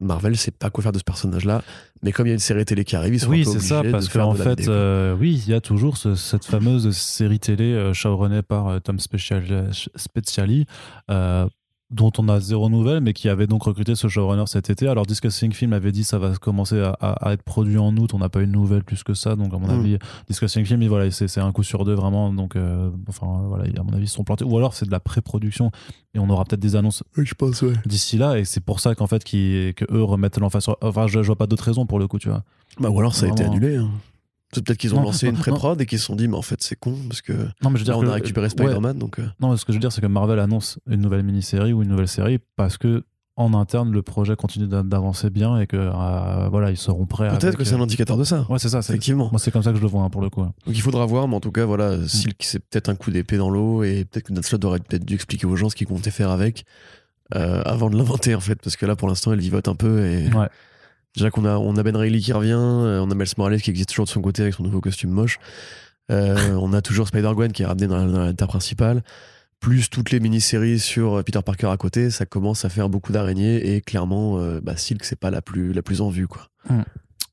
Marvel 0.00 0.36
sait 0.36 0.50
pas 0.50 0.70
quoi 0.70 0.82
faire 0.82 0.92
de 0.92 0.98
ce 0.98 1.04
personnage-là. 1.04 1.62
Mais 2.02 2.12
comme 2.12 2.26
il 2.26 2.30
y 2.30 2.32
a 2.32 2.34
une 2.34 2.40
série 2.40 2.64
télé 2.64 2.84
qui 2.84 2.96
arrive, 2.96 3.14
ils 3.14 3.20
sont 3.20 3.30
oui, 3.30 3.42
un 3.42 3.44
peu 3.44 3.58
c'est 3.58 3.66
ça, 3.66 3.82
parce 3.90 4.08
qu'en 4.08 4.34
fait, 4.34 4.68
euh, 4.68 5.16
oui, 5.18 5.42
il 5.46 5.50
y 5.50 5.54
a 5.54 5.60
toujours 5.60 5.96
cette 5.96 6.44
fameuse 6.44 6.90
série 6.96 7.38
télé 7.38 7.72
euh, 7.72 8.42
par 8.42 8.68
euh, 8.68 8.78
Tom 8.80 8.98
Speciali, 8.98 10.66
dont 11.90 12.10
on 12.18 12.28
a 12.28 12.40
zéro 12.40 12.68
nouvelle, 12.68 13.00
mais 13.00 13.12
qui 13.12 13.28
avait 13.28 13.46
donc 13.46 13.62
recruté 13.62 13.94
ce 13.94 14.08
showrunner 14.08 14.46
cet 14.46 14.70
été. 14.70 14.88
Alors, 14.88 15.06
Discussing 15.06 15.52
Film 15.52 15.72
avait 15.72 15.92
dit 15.92 16.02
ça 16.02 16.18
va 16.18 16.34
commencer 16.34 16.80
à, 17.00 17.32
être 17.32 17.42
produit 17.42 17.78
en 17.78 17.96
août. 17.96 18.12
On 18.12 18.18
n'a 18.18 18.28
pas 18.28 18.40
eu 18.40 18.46
de 18.46 18.52
nouvelles 18.52 18.82
plus 18.82 19.04
que 19.04 19.14
ça. 19.14 19.36
Donc, 19.36 19.54
à 19.54 19.58
mon 19.58 19.68
hmm. 19.68 19.80
avis, 19.80 19.98
Discussing 20.28 20.64
Film, 20.64 20.84
voilà, 20.86 21.10
c'est 21.10 21.38
un 21.38 21.52
coup 21.52 21.62
sur 21.62 21.84
deux 21.84 21.94
vraiment. 21.94 22.32
Donc, 22.32 22.56
euh, 22.56 22.90
enfin, 23.08 23.44
voilà, 23.46 23.64
à 23.78 23.82
mon 23.84 23.92
avis, 23.92 24.04
ils 24.04 24.08
sont 24.08 24.24
plantés. 24.24 24.44
Ou 24.44 24.56
alors, 24.56 24.74
c'est 24.74 24.86
de 24.86 24.90
la 24.90 25.00
pré-production 25.00 25.70
et 26.14 26.18
on 26.18 26.28
aura 26.28 26.44
peut-être 26.44 26.60
des 26.60 26.76
annonces 26.76 27.04
je 27.16 27.34
pense, 27.34 27.62
ouais. 27.62 27.74
d'ici 27.84 28.18
là. 28.18 28.38
Et 28.38 28.44
c'est 28.44 28.60
pour 28.60 28.80
ça 28.80 28.94
qu'en 28.94 29.06
fait, 29.06 29.22
qu 29.22 29.72
que 29.76 29.84
eux 29.92 30.02
remettent 30.02 30.38
l'emphase 30.38 30.64
sur. 30.64 30.76
Enfin, 30.80 31.06
je, 31.06 31.22
je 31.22 31.26
vois 31.26 31.36
pas 31.36 31.46
d'autres 31.46 31.64
raisons 31.64 31.86
pour 31.86 31.98
le 31.98 32.08
coup, 32.08 32.18
tu 32.18 32.28
vois. 32.28 32.42
Bah, 32.80 32.90
ou 32.90 32.98
alors, 32.98 33.14
ça 33.14 33.26
a 33.26 33.28
été 33.28 33.44
annulé. 33.44 33.76
Hein. 33.76 33.90
Peut-être 34.62 34.78
qu'ils 34.78 34.94
ont 34.94 35.02
lancé 35.02 35.28
une 35.28 35.36
pré-prod 35.36 35.80
et 35.80 35.86
qu'ils 35.86 35.98
se 35.98 36.06
sont 36.06 36.16
dit, 36.16 36.28
mais 36.28 36.36
en 36.36 36.42
fait, 36.42 36.62
c'est 36.62 36.76
con 36.76 36.96
parce 37.08 37.20
que 37.20 37.32
non, 37.62 37.70
mais 37.70 37.74
je 37.74 37.78
veux 37.78 37.84
dire 37.84 37.98
on 37.98 38.06
a 38.06 38.14
récupéré 38.14 38.48
Spider-Man. 38.48 38.98
Donc... 38.98 39.18
Euh. 39.18 39.26
Non, 39.40 39.50
mais 39.50 39.56
ce 39.56 39.64
que 39.64 39.72
je 39.72 39.76
veux 39.76 39.80
dire, 39.80 39.92
c'est 39.92 40.00
que 40.00 40.06
Marvel 40.06 40.38
annonce 40.38 40.78
une 40.88 41.00
nouvelle 41.00 41.22
mini-série 41.22 41.72
ou 41.72 41.82
une 41.82 41.88
nouvelle 41.88 42.08
série 42.08 42.38
parce 42.56 42.78
que 42.78 43.04
en 43.38 43.52
interne, 43.52 43.92
le 43.92 44.00
projet 44.00 44.34
continue 44.34 44.66
d'avancer 44.66 45.28
bien 45.28 45.58
et 45.58 45.66
que 45.66 45.76
euh, 45.76 46.48
voilà, 46.48 46.70
ils 46.70 46.78
seront 46.78 47.04
prêts. 47.04 47.28
Peut-être 47.36 47.58
que 47.58 47.64
c'est 47.64 47.74
un 47.74 47.80
euh, 47.80 47.82
indicateur 47.82 48.16
de 48.16 48.24
ça. 48.24 48.46
Ouais, 48.48 48.58
c'est 48.58 48.70
ça. 48.70 48.78
Effectivement. 48.78 49.28
Moi, 49.30 49.38
c'est 49.38 49.50
comme 49.50 49.62
ça 49.62 49.72
que 49.72 49.76
je 49.76 49.82
le 49.82 49.88
vois 49.88 50.02
hein, 50.02 50.08
pour 50.08 50.22
le 50.22 50.30
coup. 50.30 50.40
Donc 50.40 50.54
il 50.66 50.80
faudra 50.80 51.04
voir, 51.04 51.28
mais 51.28 51.36
en 51.36 51.40
tout 51.40 51.52
cas, 51.52 51.66
voilà, 51.66 51.98
mm. 51.98 52.06
c'est 52.40 52.58
peut-être 52.60 52.88
un 52.88 52.94
coup 52.94 53.10
d'épée 53.10 53.36
dans 53.36 53.50
l'eau 53.50 53.82
et 53.82 54.06
peut-être 54.06 54.28
que 54.28 54.32
Netflix 54.32 54.64
aurait 54.64 54.80
peut-être 54.80 55.04
dû 55.04 55.14
expliquer 55.14 55.46
aux 55.46 55.56
gens 55.56 55.68
ce 55.68 55.76
qu'ils 55.76 55.86
comptaient 55.86 56.10
faire 56.10 56.30
avec 56.30 56.64
avant 57.32 57.90
de 57.90 57.96
l'inventer 57.96 58.36
en 58.36 58.40
fait, 58.40 58.54
parce 58.54 58.76
que 58.76 58.86
là, 58.86 58.94
pour 58.94 59.08
l'instant, 59.08 59.32
elle 59.32 59.40
vivote 59.40 59.68
un 59.68 59.74
peu 59.74 60.06
et. 60.06 60.32
Ouais. 60.32 60.48
Déjà 61.16 61.30
qu'on 61.30 61.46
a, 61.46 61.56
on 61.56 61.76
a 61.76 61.82
Ben 61.82 61.96
Reilly 61.96 62.20
qui 62.20 62.32
revient, 62.32 62.52
euh, 62.52 63.00
on 63.00 63.10
a 63.10 63.14
Miles 63.14 63.26
Morales 63.38 63.62
qui 63.62 63.70
existe 63.70 63.88
toujours 63.88 64.04
de 64.04 64.10
son 64.10 64.20
côté 64.20 64.42
avec 64.42 64.54
son 64.54 64.62
nouveau 64.62 64.82
costume 64.82 65.10
moche. 65.10 65.38
Euh, 66.12 66.52
on 66.52 66.72
a 66.74 66.82
toujours 66.82 67.08
Spider-Gwen 67.08 67.52
qui 67.52 67.62
est 67.62 67.66
ramené 67.66 67.86
dans, 67.86 68.26
l'état 68.26 68.46
principal. 68.46 69.02
Plus 69.58 69.88
toutes 69.88 70.10
les 70.10 70.20
mini-séries 70.20 70.78
sur 70.78 71.24
Peter 71.24 71.40
Parker 71.44 71.68
à 71.68 71.76
côté, 71.78 72.10
ça 72.10 72.26
commence 72.26 72.66
à 72.66 72.68
faire 72.68 72.90
beaucoup 72.90 73.12
d'araignées 73.12 73.74
et 73.74 73.80
clairement, 73.80 74.38
euh, 74.38 74.60
bah, 74.62 74.76
Silk, 74.76 75.04
c'est 75.04 75.18
pas 75.18 75.30
la 75.30 75.40
plus, 75.40 75.72
la 75.72 75.82
plus 75.82 76.02
en 76.02 76.10
vue. 76.10 76.28
Quoi. 76.28 76.48
Mm. 76.68 76.82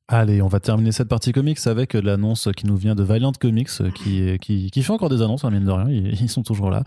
Allez, 0.09 0.41
on 0.41 0.49
va 0.49 0.59
terminer 0.59 0.91
cette 0.91 1.07
partie 1.07 1.31
comics 1.31 1.65
avec 1.65 1.93
l'annonce 1.93 2.49
qui 2.57 2.67
nous 2.67 2.75
vient 2.75 2.93
de 2.93 3.03
Valiant 3.03 3.31
Comics, 3.31 3.69
qui, 3.95 4.37
qui, 4.39 4.69
qui 4.69 4.83
fait 4.83 4.91
encore 4.91 5.07
des 5.07 5.21
annonces, 5.21 5.45
hein, 5.45 5.49
mine 5.49 5.63
de 5.63 5.71
rien, 5.71 5.87
ils, 5.89 6.29
sont 6.29 6.43
toujours 6.43 6.69
là. 6.69 6.83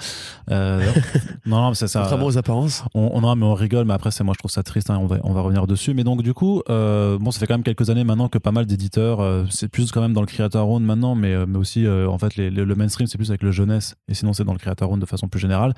Euh, 0.51 0.85
non, 1.47 1.63
non, 1.63 1.73
c'est 1.73 1.89
ça. 1.89 2.01
Contrairement 2.01 2.27
aux 2.27 2.37
apparences. 2.37 2.85
On, 2.95 3.11
on, 3.15 3.37
mais 3.37 3.47
on 3.47 3.55
rigole, 3.55 3.87
mais 3.87 3.95
après, 3.95 4.11
c'est 4.11 4.23
moi, 4.23 4.35
je 4.35 4.39
trouve 4.41 4.51
ça 4.51 4.63
triste, 4.63 4.91
hein, 4.91 4.99
on, 5.01 5.07
va, 5.07 5.17
on 5.25 5.33
va 5.33 5.41
revenir 5.41 5.67
dessus. 5.67 5.95
Mais 5.95 6.05
donc, 6.05 6.23
du 6.23 6.35
coup, 6.35 6.61
euh, 6.69 7.17
bon, 7.19 7.31
ça 7.31 7.41
fait 7.41 7.47
quand 7.47 7.55
même 7.55 7.63
quelques 7.63 7.89
années 7.89 8.05
maintenant 8.05 8.29
que 8.29 8.37
pas 8.37 8.53
mal 8.53 8.67
d'éditeurs, 8.67 9.21
euh, 9.21 9.45
c'est 9.49 9.69
plus 9.69 9.93
quand 9.93 10.03
même 10.03 10.13
dans 10.13 10.21
le 10.21 10.27
Creator 10.27 10.67
Round 10.67 10.85
maintenant, 10.85 11.15
mais, 11.15 11.33
euh, 11.33 11.47
mais 11.49 11.57
aussi, 11.57 11.87
euh, 11.87 12.11
en 12.11 12.19
fait, 12.19 12.37
les, 12.37 12.51
le 12.51 12.75
mainstream, 12.75 13.07
c'est 13.07 13.17
plus 13.17 13.31
avec 13.31 13.43
le 13.43 13.51
jeunesse, 13.51 13.97
et 14.09 14.15
sinon, 14.15 14.35
c'est 14.35 14.45
dans 14.45 14.53
le 14.53 14.59
Creator 14.59 14.89
Round 14.91 15.01
de 15.01 15.07
façon 15.07 15.29
plus 15.29 15.41
générale, 15.41 15.73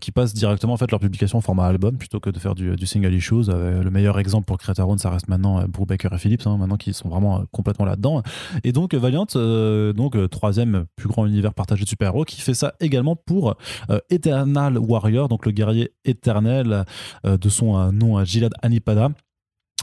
qui 0.00 0.12
passent 0.12 0.34
directement, 0.34 0.74
en 0.74 0.76
fait, 0.76 0.90
leur 0.92 1.00
publication 1.00 1.38
en 1.38 1.40
format 1.40 1.66
album 1.66 1.96
plutôt 1.98 2.20
que 2.20 2.30
de 2.30 2.38
faire 2.38 2.54
du, 2.54 2.76
du 2.76 2.86
single 2.86 3.12
issues. 3.12 3.48
le 3.48 3.90
meilleur 3.90 4.20
exemple 4.20 4.44
pour 4.44 4.56
Creator 4.58 4.86
Round, 4.86 5.00
ça 5.00 5.10
reste 5.10 5.26
maintenant 5.26 5.64
Brubaker 5.66 6.12
et 6.12 6.18
Phillips, 6.18 6.46
hein, 6.46 6.56
maintenant 6.56 6.75
qui 6.76 6.92
sont 6.92 7.08
vraiment 7.08 7.44
complètement 7.52 7.84
là-dedans. 7.84 8.22
Et 8.64 8.72
donc 8.72 8.94
Valiant, 8.94 9.26
euh, 9.36 9.92
donc 9.92 10.16
euh, 10.16 10.28
troisième 10.28 10.86
plus 10.96 11.08
grand 11.08 11.26
univers 11.26 11.54
partagé 11.54 11.84
de 11.84 11.88
super-héros, 11.88 12.24
qui 12.24 12.40
fait 12.40 12.54
ça 12.54 12.74
également 12.80 13.16
pour 13.16 13.56
euh, 13.90 13.98
Eternal 14.10 14.78
Warrior, 14.78 15.28
donc 15.28 15.46
le 15.46 15.52
guerrier 15.52 15.92
éternel 16.04 16.84
de 17.24 17.48
son 17.48 17.92
nom 17.92 18.24
Gilad 18.24 18.52
Anipada 18.62 19.10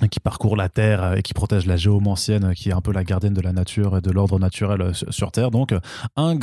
qui 0.10 0.20
parcourt 0.20 0.56
la 0.56 0.70
Terre 0.70 1.14
et 1.18 1.22
qui 1.22 1.34
protège 1.34 1.68
la 1.68 1.78
géomancienne, 1.78 2.53
qui 2.56 2.70
est 2.70 2.74
un 2.74 2.82
peu 2.82 2.91
la 2.91 3.03
gardienne 3.03 3.34
de 3.34 3.41
la 3.41 3.53
nature 3.53 3.98
et 3.98 4.02
de 4.02 4.10
l'ordre 4.10 4.40
naturel 4.40 4.82
euh, 4.82 4.91
sur 5.10 5.32
Terre. 5.32 5.52
Donc, 5.52 5.72
un, 6.15 6.38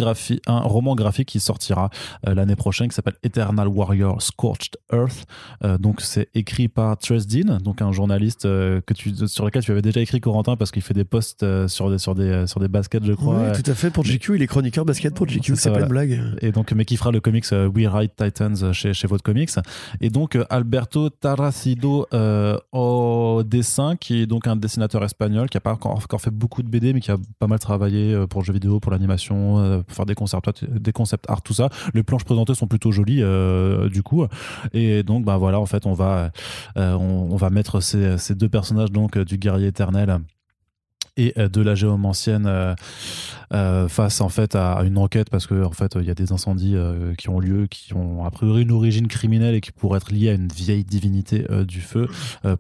un 0.47 0.61
roman 0.61 0.95
graphique 0.95 1.29
qui 1.29 1.41
sortira 1.41 1.91
euh, 2.29 2.35
l'année 2.35 2.55
prochaine, 2.55 2.89
qui 2.89 2.95
s'appelle 2.95 3.17
Eternal 3.25 3.67
Warrior 3.67 4.23
Scorched 4.23 4.77
Earth. 4.93 5.27
Euh, 5.65 5.79
donc, 5.79 6.01
c'est 6.01 6.29
écrit 6.35 6.69
par 6.69 6.97
Tress 6.97 7.27
Dean, 7.27 7.59
donc 7.59 7.83
un 7.83 7.91
journaliste 7.91 8.43
que 8.43 8.95
tu, 8.95 9.15
sur 9.27 9.45
lequel 9.45 9.65
tu 9.65 9.73
avais 9.73 9.83
déjà 9.83 10.01
écrit, 10.01 10.21
Corentin, 10.21 10.57
parce 10.57 10.71
qu'il 10.71 10.83
fait 10.83 10.95
des 10.95 11.05
posts 11.05 11.45
sur 11.67 11.91
des, 11.91 11.99
sur 11.99 12.15
des, 12.15 12.47
sur 12.47 12.61
des 12.61 12.69
baskets, 12.69 13.05
je 13.05 13.13
crois. 13.13 13.37
Oui, 13.37 13.63
tout 13.63 13.69
à 13.69 13.75
fait, 13.75 13.91
pour 13.91 14.05
GQ. 14.05 14.37
Il 14.37 14.43
est 14.43 14.47
chroniqueur 14.47 14.85
basket 14.85 15.13
pour 15.13 15.27
GQ, 15.27 15.57
c'est 15.57 15.73
pas 15.73 15.81
une 15.81 15.89
blague. 15.89 16.37
Et 16.41 16.53
donc, 16.53 16.73
mais 16.73 16.85
qui 16.85 16.97
fera 16.97 17.11
le 17.11 17.21
comics 17.21 17.47
We 17.51 17.89
Ride 17.89 18.13
Titans 18.17 18.73
chez, 18.73 18.95
chez 18.95 19.09
votre 19.09 19.25
comics. 19.25 19.51
Et 20.01 20.09
donc, 20.09 20.39
Alberto 20.51 21.11
Taracido 21.11 22.07
dessin, 23.43 23.97
qui 23.97 24.23
est 24.23 24.27
donc 24.27 24.47
un 24.47 24.57
dessinateur 24.57 25.05
espagnol 25.05 25.49
qui 25.49 25.57
a 25.57 25.61
pas 25.61 25.73
encore, 25.73 26.21
fait 26.21 26.31
beaucoup 26.31 26.63
de 26.63 26.69
BD, 26.69 26.93
mais 26.93 27.01
qui 27.01 27.11
a 27.11 27.17
pas 27.39 27.47
mal 27.47 27.59
travaillé 27.59 28.15
euh, 28.15 28.27
pour 28.27 28.41
le 28.41 28.47
jeu 28.47 28.53
vidéo, 28.53 28.81
pour 28.81 28.93
l'animation, 28.93 29.59
euh, 29.59 29.83
pour 29.83 29.97
faire 29.97 30.07
des 30.07 30.15
concepts, 30.15 30.65
des 30.65 30.93
concepts 30.93 31.29
art, 31.29 31.43
tout 31.43 31.55
ça. 31.55 31.69
Les 31.95 32.03
planches 32.03 32.25
présentées 32.25 32.55
sont 32.55 32.67
plutôt 32.67 32.93
jolies, 32.93 33.23
euh, 33.23 33.89
du 33.89 34.03
coup. 34.03 34.27
Et 34.73 35.03
donc, 35.03 35.25
bah 35.25 35.37
voilà, 35.37 35.61
en 35.61 35.67
fait, 35.67 35.87
on 35.87 35.95
va, 35.95 36.31
on, 36.77 37.37
va 37.37 37.51
mettre 37.51 37.81
ces, 37.81 38.19
ces, 38.19 38.35
deux 38.35 38.49
personnages 38.49 38.93
donc 38.93 39.19
du 39.19 39.39
guerrier 39.39 39.69
éternel 39.69 40.21
et 41.21 41.35
de 41.37 41.61
la 41.61 41.75
géomancienne 41.75 42.75
face 43.51 44.21
en 44.21 44.29
fait 44.29 44.55
à, 44.55 44.83
une 44.85 44.99
enquête 44.99 45.31
parce 45.31 45.47
que 45.47 45.65
en 45.65 45.73
fait 45.73 45.97
il 45.97 46.05
y 46.05 46.11
a 46.11 46.15
des 46.15 46.33
incendies 46.33 46.77
qui 47.19 47.29
ont 47.29 47.41
lieu 47.41 47.67
qui 47.67 47.95
ont 47.95 48.25
a 48.25 48.31
priori 48.31 48.63
une 48.63 48.73
origine 48.73 49.09
criminelle 49.09 49.55
et 49.55 49.61
qui 49.61 49.73
pourraient 49.73 49.99
être 49.99 50.13
liés 50.13 50.31
à 50.31 50.35
une 50.35 50.49
vieille 50.49 50.85
divinité 50.85 51.45
du 51.67 51.81
feu 51.81 52.09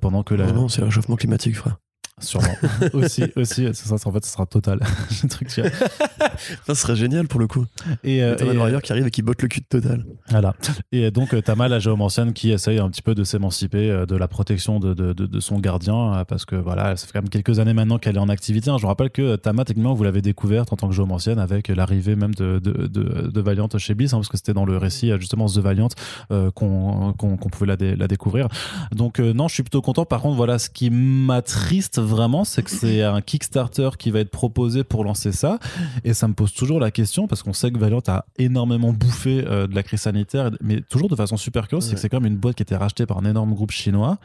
pendant 0.01 0.23
que 0.23 0.35
la 0.35 0.53
non, 0.53 0.69
c'est 0.69 0.83
un 0.83 0.91
chauffement 0.91 1.17
climatique 1.17 1.57
frère 1.57 1.77
Sûrement. 2.21 2.57
aussi, 2.93 3.25
aussi, 3.37 3.69
ça, 3.73 3.95
en 4.05 4.13
fait, 4.13 4.25
ce 4.25 4.33
sera 4.33 4.47
total. 4.47 4.81
truc, 5.31 5.51
ça 6.67 6.75
serait 6.75 6.97
génial 6.97 7.29
pour 7.29 7.41
le 7.41 7.47
coup. 7.47 7.67
Et, 8.05 8.23
euh, 8.23 8.37
et 8.37 8.57
Warrior 8.57 8.83
qui 8.83 8.93
arrive 8.93 9.07
et 9.07 9.11
qui 9.11 9.23
botte 9.23 9.43
le 9.43 9.49
cul 9.49 9.61
de 9.61 9.67
Total. 9.67 10.05
Voilà. 10.29 10.55
Et 10.93 11.11
donc, 11.11 11.35
euh, 11.35 11.41
Tama, 11.41 11.69
la 11.69 11.79
géomancienne, 11.79 12.33
qui 12.33 12.51
essaye 12.51 12.79
un 12.79 12.89
petit 12.91 13.03
peu 13.03 13.15
de 13.15 13.25
s'émanciper 13.25 13.91
euh, 13.91 14.07
de 14.07 14.17
la 14.17 14.29
protection 14.29 14.81
de, 14.81 14.95
de, 14.95 15.13
de, 15.13 15.41
son 15.41 15.59
gardien, 15.59 16.15
euh, 16.15 16.25
parce 16.25 16.45
que 16.45 16.57
voilà, 16.57 16.97
ça 16.97 17.07
fait 17.07 17.13
quand 17.13 17.23
même 17.23 17.29
quelques 17.29 17.59
années 17.59 17.75
maintenant 17.75 17.99
qu'elle 17.99 18.17
est 18.17 18.21
en 18.21 18.29
activité. 18.29 18.71
Hein. 18.71 18.77
Je 18.77 18.83
vous 18.83 18.89
rappelle 18.89 19.11
que 19.11 19.37
Tama, 19.37 19.65
techniquement, 19.65 19.95
vous 19.95 20.05
l'avez 20.05 20.23
découverte 20.23 20.73
en 20.73 20.77
tant 20.77 20.89
que 20.89 20.95
géomancienne 20.95 21.39
avec 21.39 21.69
l'arrivée 21.69 22.17
même 22.17 22.35
de, 22.35 22.59
de, 22.59 22.87
de, 22.89 23.41
Valiant 23.41 23.69
chez 23.79 23.95
Bliss, 23.95 24.13
hein, 24.13 24.19
parce 24.19 24.29
que 24.29 24.37
c'était 24.37 24.53
dans 24.53 24.65
le 24.65 24.77
récit, 24.77 25.11
justement, 25.19 25.47
The 25.47 25.59
Valiant, 25.59 25.89
euh, 26.31 26.51
qu'on 26.51 27.15
pouvait 27.51 27.67
la, 27.67 27.97
la 27.97 28.09
découvrir. 28.09 28.49
Donc, 28.93 29.19
non, 29.19 29.49
je 29.49 29.55
suis 29.55 29.63
plutôt 29.63 29.83
content. 29.83 30.05
Par 30.05 30.21
contre, 30.21 30.37
voilà, 30.37 30.59
ce 30.59 30.69
qui 30.69 30.91
m'attriste 30.91 31.99
vraiment, 32.11 32.45
c'est 32.45 32.63
que 32.63 32.71
c'est 32.71 33.03
un 33.03 33.21
Kickstarter 33.21 33.91
qui 33.99 34.11
va 34.11 34.19
être 34.21 34.31
proposé 34.31 34.85
pour 34.85 35.05
lancer 35.05 35.33
ça. 35.33 35.59
Et 36.05 36.13
ça 36.15 36.29
me 36.29 36.35
pose 36.35 36.53
toujours 36.53 36.81
la 36.81 36.91
question, 36.91 37.27
parce 37.27 37.43
qu'on 37.43 37.53
sait 37.53 37.71
que 37.71 37.79
Valiant 37.79 38.03
a 38.09 38.25
énormément 38.39 38.93
bouffé 38.93 39.45
euh, 39.47 39.67
de 39.67 39.75
la 39.75 39.83
crise 39.83 40.01
sanitaire, 40.03 40.51
mais 40.61 40.81
toujours 40.83 41.09
de 41.09 41.17
façon 41.17 41.37
super 41.37 41.69
curieuse, 41.69 41.87
c'est 41.87 41.95
que 41.95 42.01
c'est 42.01 42.09
quand 42.09 42.21
même 42.21 42.33
une 42.33 42.39
boîte 42.39 42.57
qui 42.57 42.63
a 42.63 42.65
été 42.65 42.77
rachetée 42.77 43.07
par 43.07 43.19
un 43.19 43.25
énorme 43.25 43.55
groupe 43.55 43.71
chinois 43.71 44.19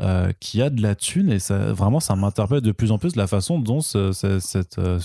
euh, 0.00 0.30
qui 0.40 0.62
a 0.62 0.70
de 0.70 0.80
la 0.80 0.94
thune. 0.94 1.30
Et 1.30 1.38
ça, 1.38 1.72
vraiment, 1.72 2.00
ça 2.00 2.16
m'interpelle 2.16 2.60
de 2.60 2.72
plus 2.72 2.92
en 2.92 2.98
plus 2.98 3.16
la 3.16 3.26
façon 3.26 3.58
dont 3.58 3.80
ce- 3.80 4.12
ce- 4.12 4.38
cette, 4.40 4.78
euh, 4.78 4.98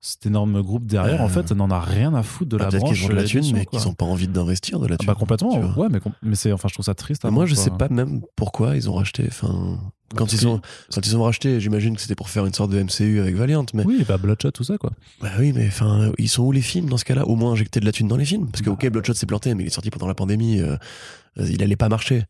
cet 0.00 0.26
énorme 0.26 0.62
groupe 0.62 0.86
derrière, 0.86 1.20
en 1.22 1.26
Euh, 1.26 1.28
fait, 1.28 1.50
n'en 1.52 1.70
a 1.70 1.80
rien 1.80 2.14
à 2.14 2.22
foutre 2.22 2.50
de 2.50 2.56
Bah, 2.58 2.68
la 2.70 2.78
branche. 2.78 2.92
qu'ils 2.98 3.04
ont 3.06 3.08
de 3.08 3.14
la 3.14 3.24
thune, 3.24 3.44
mais 3.52 3.66
qu'ils 3.66 3.80
n'ont 3.84 3.94
pas 3.94 4.04
envie 4.06 4.28
d'investir 4.28 4.78
de 4.78 4.86
la 4.86 4.94
Ah 4.94 4.98
thune. 4.98 5.06
bah 5.06 5.14
complètement, 5.14 5.52
tu 5.52 5.60
vois. 5.60 5.84
ouais, 5.84 5.88
mais, 5.90 6.00
mais 6.22 6.34
c'est, 6.36 6.52
enfin, 6.52 6.68
je 6.68 6.74
trouve 6.74 6.84
ça 6.84 6.94
triste. 6.94 7.24
Moi, 7.24 7.46
je 7.46 7.54
quoi. 7.54 7.64
sais 7.64 7.70
pas 7.70 7.88
même 7.88 8.20
pourquoi 8.36 8.76
ils 8.76 8.88
ont 8.90 8.94
racheté. 8.94 9.24
Enfin, 9.28 9.78
quand 10.14 10.32
ils 10.32 10.46
ont 10.46 10.60
quand 10.94 11.06
ils 11.06 11.16
ont 11.16 11.22
racheté, 11.24 11.58
j'imagine 11.60 11.96
que 11.96 12.00
c'était 12.02 12.14
pour 12.14 12.30
faire 12.30 12.46
une 12.46 12.54
sorte 12.54 12.70
de 12.70 12.80
MCU 12.82 13.20
avec 13.20 13.34
Valiant. 13.34 13.66
Mais 13.74 13.84
Oui, 13.84 14.04
bah 14.06 14.18
Bloodshot, 14.18 14.52
tout 14.52 14.64
ça, 14.64 14.78
quoi. 14.78 14.92
bah 15.20 15.30
oui, 15.38 15.52
mais 15.54 15.66
enfin, 15.66 16.12
ils 16.18 16.28
sont 16.28 16.44
où 16.44 16.52
les 16.52 16.60
films 16.62 16.88
dans 16.88 16.96
ce 16.96 17.04
cas-là? 17.04 17.26
Au 17.26 17.34
moins 17.36 17.52
injecter 17.52 17.80
de 17.80 17.84
la 17.84 17.92
thune 17.92 18.08
dans 18.08 18.16
les 18.16 18.24
films, 18.24 18.46
parce 18.50 18.62
que 18.62 18.70
Bah. 18.70 18.76
ok, 18.80 18.88
Bloodshot 18.90 19.14
s'est 19.14 19.26
planté, 19.26 19.54
mais 19.54 19.64
il 19.64 19.66
est 19.66 19.70
sorti 19.70 19.90
pendant 19.90 20.06
la 20.06 20.14
pandémie. 20.14 20.60
euh, 20.60 20.76
il 21.38 21.62
allait 21.62 21.76
pas 21.76 21.88
marcher. 21.88 22.22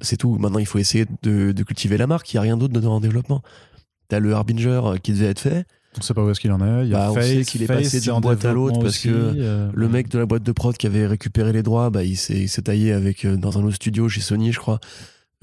C'est 0.00 0.16
tout. 0.16 0.36
Maintenant, 0.38 0.58
il 0.58 0.66
faut 0.66 0.78
essayer 0.78 1.06
de, 1.22 1.52
de 1.52 1.62
cultiver 1.62 1.96
la 1.96 2.06
marque. 2.06 2.32
Il 2.32 2.36
y 2.36 2.38
a 2.38 2.42
rien 2.42 2.56
d'autre 2.56 2.72
dedans 2.72 2.94
en 2.96 3.00
développement. 3.00 3.42
T'as 4.08 4.18
le 4.20 4.32
Harbinger 4.34 4.80
euh, 4.84 4.96
qui 4.98 5.12
devait 5.12 5.26
être 5.26 5.40
fait. 5.40 5.66
On 5.96 6.02
sait 6.02 6.12
pas 6.14 6.24
où 6.24 6.30
est-ce 6.30 6.40
qu'il 6.40 6.50
en 6.50 6.60
est. 6.60 6.84
Il 6.86 6.90
y 6.90 6.94
a 6.94 6.98
Bah, 6.98 7.10
on 7.12 7.14
Face, 7.14 7.26
sait 7.26 7.44
qu'il 7.44 7.62
est 7.62 7.66
passé 7.68 8.00
d'une 8.00 8.18
boîte 8.20 8.44
à 8.44 8.52
l'autre 8.52 8.80
parce 8.80 8.98
que 8.98 9.08
euh, 9.10 9.70
Le 9.72 9.88
mec 9.88 10.08
de 10.08 10.18
la 10.18 10.26
boîte 10.26 10.42
de 10.42 10.50
prod 10.52 10.76
qui 10.76 10.86
avait 10.88 11.06
récupéré 11.06 11.52
les 11.52 11.62
droits, 11.62 11.90
bah, 11.90 12.02
il 12.02 12.16
s'est 12.16 12.34
il 12.34 12.48
s'est 12.48 12.62
taillé 12.62 12.92
avec, 12.92 13.24
dans 13.26 13.58
un 13.58 13.62
autre 13.62 13.76
studio 13.76 14.08
chez 14.08 14.20
Sony, 14.20 14.50
je 14.52 14.58
crois. 14.58 14.80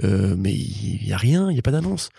Euh, 0.04 0.36
mais 0.38 0.54
il 0.54 1.08
y 1.08 1.14
a 1.14 1.18
rien, 1.18 1.50
il 1.50 1.56
y 1.56 1.60
a 1.60 1.62
pas 1.62 1.72
d'annonce. 1.72 2.10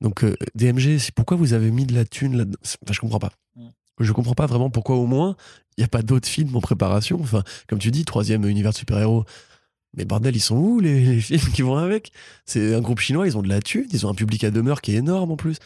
Donc 0.00 0.24
euh, 0.24 0.36
DMG, 0.54 0.98
c'est 0.98 1.14
pourquoi 1.14 1.36
vous 1.36 1.52
avez 1.52 1.70
mis 1.70 1.86
de 1.86 1.94
la 1.94 2.04
thune 2.04 2.36
là 2.36 2.44
Enfin, 2.62 2.92
je 2.92 3.00
comprends 3.00 3.18
pas. 3.18 3.32
Mm. 3.56 3.68
Je 4.00 4.12
comprends 4.12 4.34
pas 4.34 4.46
vraiment 4.46 4.70
pourquoi 4.70 4.96
au 4.96 5.06
moins 5.06 5.36
il 5.76 5.80
y 5.80 5.84
a 5.84 5.88
pas 5.88 6.02
d'autres 6.02 6.28
films 6.28 6.54
en 6.56 6.60
préparation. 6.60 7.18
Enfin, 7.20 7.42
comme 7.68 7.78
tu 7.78 7.90
dis, 7.90 8.04
troisième 8.04 8.44
univers 8.44 8.72
de 8.72 8.76
super-héros. 8.76 9.24
Mais 9.96 10.04
bordel, 10.04 10.36
ils 10.36 10.40
sont 10.40 10.56
où 10.56 10.80
les, 10.80 11.16
les 11.16 11.20
films 11.20 11.52
qui 11.52 11.62
vont 11.62 11.76
avec? 11.76 12.12
C'est 12.44 12.74
un 12.74 12.80
groupe 12.80 13.00
chinois, 13.00 13.26
ils 13.26 13.38
ont 13.38 13.42
de 13.42 13.48
la 13.48 13.60
thune, 13.60 13.86
ils 13.92 14.06
ont 14.06 14.10
un 14.10 14.14
public 14.14 14.44
à 14.44 14.50
demeure 14.50 14.82
qui 14.82 14.92
est 14.92 14.98
énorme 14.98 15.30
en 15.30 15.36
plus. 15.36 15.56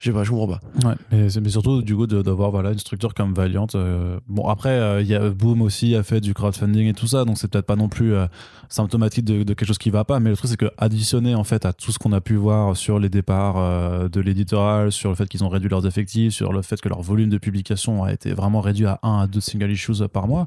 Je 0.00 0.10
sais 0.10 0.14
pas, 0.14 0.22
je 0.24 0.30
comprends 0.30 0.48
pas. 0.58 0.60
Ouais, 0.86 0.94
mais, 1.12 1.28
mais 1.40 1.48
surtout 1.48 1.80
du 1.80 1.96
coup 1.96 2.06
d'avoir 2.06 2.50
voilà 2.50 2.72
une 2.72 2.78
structure 2.78 3.14
comme 3.14 3.32
Valiant. 3.32 3.66
euh, 3.74 4.18
bon 4.28 4.46
après 4.48 4.70
euh, 4.78 5.00
il 5.00 5.06
y 5.06 5.14
a 5.14 5.30
Boom 5.30 5.62
aussi 5.62 5.94
a 5.94 6.02
fait 6.02 6.20
du 6.20 6.34
crowdfunding 6.34 6.88
et 6.88 6.92
tout 6.92 7.06
ça, 7.06 7.24
donc 7.24 7.38
c'est 7.38 7.48
peut-être 7.50 7.64
pas 7.64 7.76
non 7.76 7.88
plus 7.88 8.12
euh, 8.12 8.26
symptomatique 8.68 9.24
de, 9.24 9.44
de 9.44 9.54
quelque 9.54 9.66
chose 9.66 9.78
qui 9.78 9.88
va 9.88 10.04
pas. 10.04 10.20
Mais 10.20 10.28
le 10.28 10.36
truc 10.36 10.50
c'est 10.50 10.58
que 10.58 10.70
additionné 10.76 11.34
en 11.34 11.44
fait 11.44 11.64
à 11.64 11.72
tout 11.72 11.90
ce 11.90 11.98
qu'on 11.98 12.12
a 12.12 12.20
pu 12.20 12.34
voir 12.34 12.76
sur 12.76 12.98
les 12.98 13.08
départs 13.08 14.10
de 14.10 14.20
l'éditorial, 14.20 14.92
sur 14.92 15.08
le 15.08 15.16
fait 15.16 15.26
qu'ils 15.26 15.42
ont 15.42 15.48
réduit 15.48 15.70
leurs 15.70 15.86
effectifs, 15.86 16.34
sur 16.34 16.52
le 16.52 16.60
fait 16.60 16.78
que 16.82 16.88
leur 16.90 17.00
volume 17.00 17.30
de 17.30 17.38
publication 17.38 18.04
a 18.04 18.12
été 18.12 18.34
vraiment 18.34 18.60
réduit 18.60 18.86
à 18.86 18.98
1 19.04 19.20
à 19.20 19.26
2 19.26 19.40
single 19.40 19.70
issues 19.70 20.06
par 20.12 20.26
mois. 20.28 20.46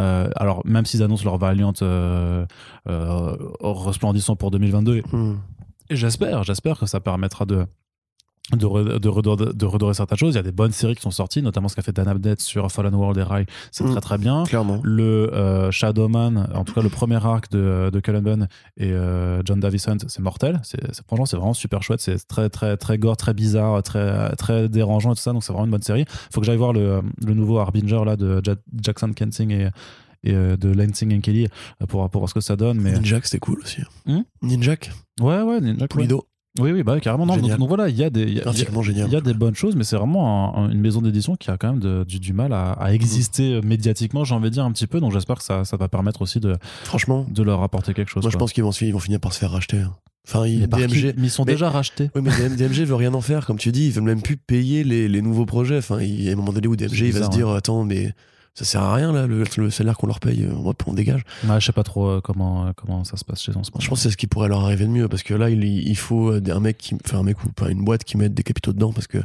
Euh, 0.00 0.28
alors 0.36 0.62
même 0.64 0.86
s'ils 0.86 1.02
annoncent 1.04 1.24
leur 1.24 1.38
Valiant 1.38 1.72
euh, 1.82 2.46
euh, 2.88 3.36
resplendissant 3.60 4.34
pour 4.34 4.50
2022 4.50 5.02
Hmm. 5.12 5.34
et 5.90 5.96
j'espère, 5.96 6.42
j'espère 6.42 6.78
que 6.78 6.86
ça 6.86 7.00
permettra 7.00 7.44
de 7.46 7.66
de, 8.56 8.64
re- 8.66 8.98
de, 8.98 9.08
redorer, 9.08 9.52
de 9.54 9.66
redorer 9.66 9.94
certaines 9.94 10.16
choses. 10.18 10.34
Il 10.34 10.36
y 10.36 10.40
a 10.40 10.42
des 10.42 10.52
bonnes 10.52 10.72
séries 10.72 10.94
qui 10.94 11.02
sont 11.02 11.10
sorties, 11.10 11.42
notamment 11.42 11.68
ce 11.68 11.76
qu'a 11.76 11.82
fait 11.82 11.92
Dan 11.92 12.08
Abnett 12.08 12.40
sur 12.40 12.70
Fallen 12.72 12.94
World 12.94 13.18
et 13.18 13.22
Rai. 13.22 13.46
C'est 13.70 13.84
Mm. 13.84 13.90
très 13.92 14.00
très 14.00 14.18
bien. 14.18 14.44
Clairement. 14.44 14.80
Le 14.82 15.32
euh, 15.34 15.70
Shadowman, 15.70 16.48
en 16.54 16.64
tout 16.64 16.72
cas 16.72 16.80
le 16.82 16.88
premier 16.88 17.16
arc 17.24 17.50
de, 17.50 17.90
de 17.92 18.00
Cullen 18.00 18.22
Bunn 18.22 18.48
et 18.76 18.90
euh, 18.92 19.42
John 19.44 19.60
Davison, 19.60 19.96
c'est 20.06 20.20
mortel. 20.22 20.60
C'est, 20.62 20.80
franchement, 21.06 21.26
c'est 21.26 21.36
vraiment 21.36 21.54
super 21.54 21.82
chouette. 21.82 22.00
C'est 22.00 22.26
très 22.26 22.48
très 22.48 22.76
très 22.76 22.96
gore, 22.98 23.16
très 23.16 23.34
bizarre, 23.34 23.82
très 23.82 24.34
très 24.36 24.68
dérangeant 24.68 25.12
et 25.12 25.14
tout 25.16 25.20
ça. 25.22 25.32
Donc 25.32 25.44
c'est 25.44 25.52
vraiment 25.52 25.66
une 25.66 25.70
bonne 25.72 25.82
série. 25.82 26.04
Faut 26.32 26.40
que 26.40 26.46
j'aille 26.46 26.56
voir 26.56 26.72
le, 26.72 27.02
le 27.26 27.34
nouveau 27.34 27.58
Harbinger 27.58 28.02
là 28.06 28.16
de 28.16 28.40
Ja- 28.44 28.54
Jackson 28.80 29.12
Kensing 29.14 29.50
et 29.50 29.68
et 30.24 30.34
euh, 30.34 30.56
de 30.56 30.68
Lansing 30.72 31.16
and 31.16 31.20
Kelly 31.20 31.46
euh, 31.80 31.86
pour, 31.86 32.10
pour 32.10 32.22
voir 32.22 32.28
ce 32.28 32.34
que 32.34 32.40
ça 32.40 32.56
donne 32.56 32.80
mais 32.80 32.90
Ninjak, 32.90 33.24
c'était 33.24 33.38
cool 33.38 33.60
aussi. 33.62 33.82
Hmm? 34.04 34.22
Ninjak, 34.42 34.90
ouais 35.20 35.42
ouais 35.42 35.60
Ninja, 35.60 35.82
ouais. 35.82 35.86
Pulido, 35.86 36.24
oui 36.58 36.72
oui 36.72 36.82
bah 36.82 36.98
carrément 37.00 37.26
non 37.26 37.36
donc, 37.36 37.68
voilà 37.68 37.88
il 37.88 37.96
y 37.96 38.04
a 38.04 38.10
des 38.10 38.30
y 38.32 38.38
a- 38.38 38.42
graphiquement 38.42 38.82
génial. 38.82 39.08
il 39.08 39.12
y 39.12 39.16
a 39.16 39.20
des 39.20 39.34
bonnes 39.34 39.54
choses, 39.54 39.76
mais 39.76 39.84
c'est 39.84 39.96
vraiment 39.96 40.56
un- 40.56 40.64
un- 40.64 40.70
une 40.70 40.80
maison 40.80 41.00
d'édition 41.00 41.36
qui 41.36 41.50
a 41.50 41.56
quand 41.56 41.70
même 41.72 41.80
de- 41.80 42.04
du, 42.04 42.18
du 42.20 42.32
mal 42.32 42.52
à, 42.52 42.72
à 42.72 42.92
exister 42.92 43.54
euh, 43.54 43.60
médiatiquement, 43.62 44.24
j'ai 44.24 44.34
envie 44.34 44.48
de 44.50 44.54
dire 44.54 44.64
un 44.64 44.72
petit 44.72 44.86
peu. 44.86 45.00
Donc 45.00 45.12
j'espère 45.12 45.36
que 45.36 45.44
ça, 45.44 45.64
ça 45.64 45.76
va 45.76 45.88
permettre 45.88 46.22
aussi 46.22 46.40
de, 46.40 46.56
Franchement, 46.84 47.26
de 47.30 47.42
leur 47.42 47.62
apporter 47.62 47.94
quelque 47.94 48.10
chose. 48.10 48.22
moi 48.22 48.30
je 48.30 48.36
pense 48.36 48.52
qu'ils 48.52 48.64
vont, 48.64 48.70
ils 48.72 48.92
vont 48.92 48.98
finir 48.98 49.20
par 49.20 49.32
se 49.32 49.38
faire 49.38 49.50
racheter. 49.50 49.78
hein. 49.78 49.94
Enfin, 50.26 50.46
ils, 50.46 50.66
DMG. 50.68 51.28
Sont 51.30 51.44
Mais- 51.46 51.52
déjà 51.52 51.70
rachetés. 51.70 52.10
Oui, 52.14 52.20
mais 52.22 52.30
DM- 52.30 52.54
DMG 52.56 52.84
veut 52.84 52.94
rien 52.96 53.14
en 53.14 53.22
faire, 53.22 53.46
comme 53.46 53.56
tu 53.56 53.72
dis. 53.72 53.86
Ils 53.86 53.92
veulent 53.92 54.04
même 54.04 54.20
plus 54.20 54.36
payer 54.36 54.84
les, 54.84 55.08
les 55.08 55.22
nouveaux 55.22 55.46
projets. 55.46 55.78
Enfin, 55.78 56.00
il 56.02 56.22
y 56.22 56.28
a 56.28 56.32
un 56.32 56.36
moment 56.36 56.52
donné 56.52 56.68
où 56.68 56.76
DMG 56.76 56.92
il 56.92 56.98
va 56.98 57.20
bizarre, 57.20 57.32
se 57.32 57.36
dire 57.38 57.48
Attends, 57.48 57.84
mais 57.84 58.12
ça 58.58 58.64
sert 58.64 58.82
à 58.82 58.94
rien 58.94 59.12
là, 59.12 59.26
le, 59.26 59.44
le 59.56 59.70
salaire 59.70 59.96
qu'on 59.96 60.06
leur 60.08 60.18
paye, 60.20 60.48
on, 60.52 60.74
on 60.86 60.92
dégage. 60.94 61.22
Ouais, 61.48 61.60
je 61.60 61.66
sais 61.66 61.72
pas 61.72 61.84
trop 61.84 62.08
euh, 62.08 62.20
comment, 62.20 62.66
euh, 62.66 62.70
comment 62.76 63.04
ça 63.04 63.16
se 63.16 63.24
passe 63.24 63.40
chez 63.42 63.52
eux 63.52 63.56
en 63.56 63.62
ce 63.64 63.70
moment. 63.70 63.80
Je 63.80 63.88
pense 63.88 63.98
que 64.00 64.02
c'est 64.04 64.10
ce 64.10 64.16
qui 64.16 64.26
pourrait 64.26 64.48
leur 64.48 64.64
arriver 64.64 64.84
de 64.86 64.90
mieux 64.90 65.06
parce 65.08 65.22
que 65.22 65.34
là, 65.34 65.48
il, 65.50 65.62
il 65.64 65.96
faut 65.96 66.32
euh, 66.32 66.42
un 66.52 66.60
mec 66.60 66.76
qui, 66.78 66.96
enfin, 67.04 67.18
un 67.18 67.22
mec 67.22 67.36
ou 67.44 67.48
une 67.68 67.84
boîte 67.84 68.04
qui 68.04 68.16
mette 68.16 68.34
des 68.34 68.42
capitaux 68.42 68.72
dedans 68.72 68.92
parce 68.92 69.06
que, 69.06 69.18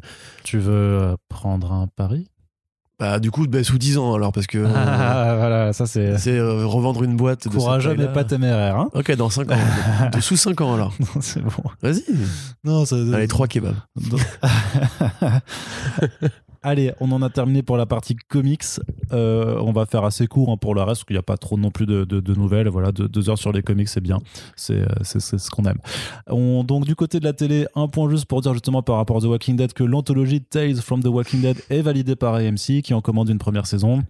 Tu 0.43 0.59
veux 0.59 0.71
euh, 0.73 1.15
prendre 1.29 1.71
un 1.71 1.87
pari? 1.87 2.27
Bah, 2.99 3.19
du 3.19 3.31
coup, 3.31 3.47
bah, 3.47 3.63
sous 3.63 3.79
10 3.79 3.97
ans 3.97 4.13
alors 4.13 4.31
parce 4.31 4.45
que 4.45 4.59
euh, 4.59 4.69
Ah, 4.73 5.33
Voilà, 5.39 5.73
ça 5.73 5.87
c'est 5.87 6.15
c'est 6.19 6.37
euh, 6.37 6.65
revendre 6.67 7.01
une 7.03 7.17
boîte. 7.17 7.47
courageux 7.49 7.95
mais 7.97 8.07
pas 8.07 8.23
téméraire. 8.23 8.77
Hein 8.77 8.89
Ok, 8.93 9.11
dans 9.15 9.31
5 9.31 9.51
ans. 9.51 9.57
de 10.13 10.21
sous 10.21 10.37
5 10.37 10.61
ans 10.61 10.75
alors. 10.75 10.93
Non, 10.99 11.21
c'est 11.21 11.41
bon. 11.41 11.51
Vas-y. 11.81 12.03
Non, 12.63 12.85
ça- 12.85 12.95
Allez, 13.13 13.27
3 13.27 13.47
kebabs. 13.47 13.75
Allez, 16.63 16.93
on 17.01 17.11
en 17.11 17.21
a 17.21 17.29
terminé 17.29 17.61
pour 17.61 17.75
la 17.75 17.85
partie 17.85 18.15
comics. 18.15 18.63
Euh, 19.11 19.57
on 19.59 19.73
va 19.73 19.85
faire 19.85 20.05
assez 20.05 20.27
court 20.27 20.49
hein, 20.49 20.57
pour 20.57 20.73
le 20.73 20.81
reste, 20.81 21.01
parce 21.01 21.03
qu'il 21.03 21.15
n'y 21.15 21.19
a 21.19 21.23
pas 21.23 21.35
trop 21.35 21.57
non 21.57 21.71
plus 21.71 21.85
de, 21.85 22.33
nouvelles. 22.33 22.69
Voilà, 22.69 22.93
deux, 22.93 23.29
heures 23.29 23.37
sur 23.37 23.51
les 23.51 23.61
comics, 23.61 23.89
c'est 23.89 24.01
bien. 24.01 24.19
C'est 24.55 24.79
euh, 24.79 24.87
c'est 25.03 25.19
ce 25.19 25.49
qu'on 25.49 25.65
aime. 25.65 25.79
On, 26.27 26.63
donc, 26.63 26.85
du 26.85 26.95
côté 26.95 27.19
de 27.19 27.25
la 27.25 27.33
télé, 27.33 27.67
un 27.75 27.89
point 27.89 28.09
juste 28.09 28.25
pour 28.25 28.41
dire 28.41 28.53
justement 28.53 28.81
par 28.81 28.95
rapport 28.95 29.17
à 29.17 29.19
The 29.19 29.25
Walking 29.25 29.57
Dead 29.57 29.73
que 29.73 29.83
l'anthologie 29.83 30.41
Tales 30.41 30.77
from 30.77 31.03
the 31.03 31.07
Walking 31.07 31.41
Dead 31.41 31.57
est 31.69 31.81
validée 31.81 32.15
par 32.15 32.35
AMC, 32.35 32.81
qui 32.81 32.93
en 32.93 33.01
commande 33.01 33.29
une 33.29 33.39
première 33.39 33.67
saison 33.67 34.03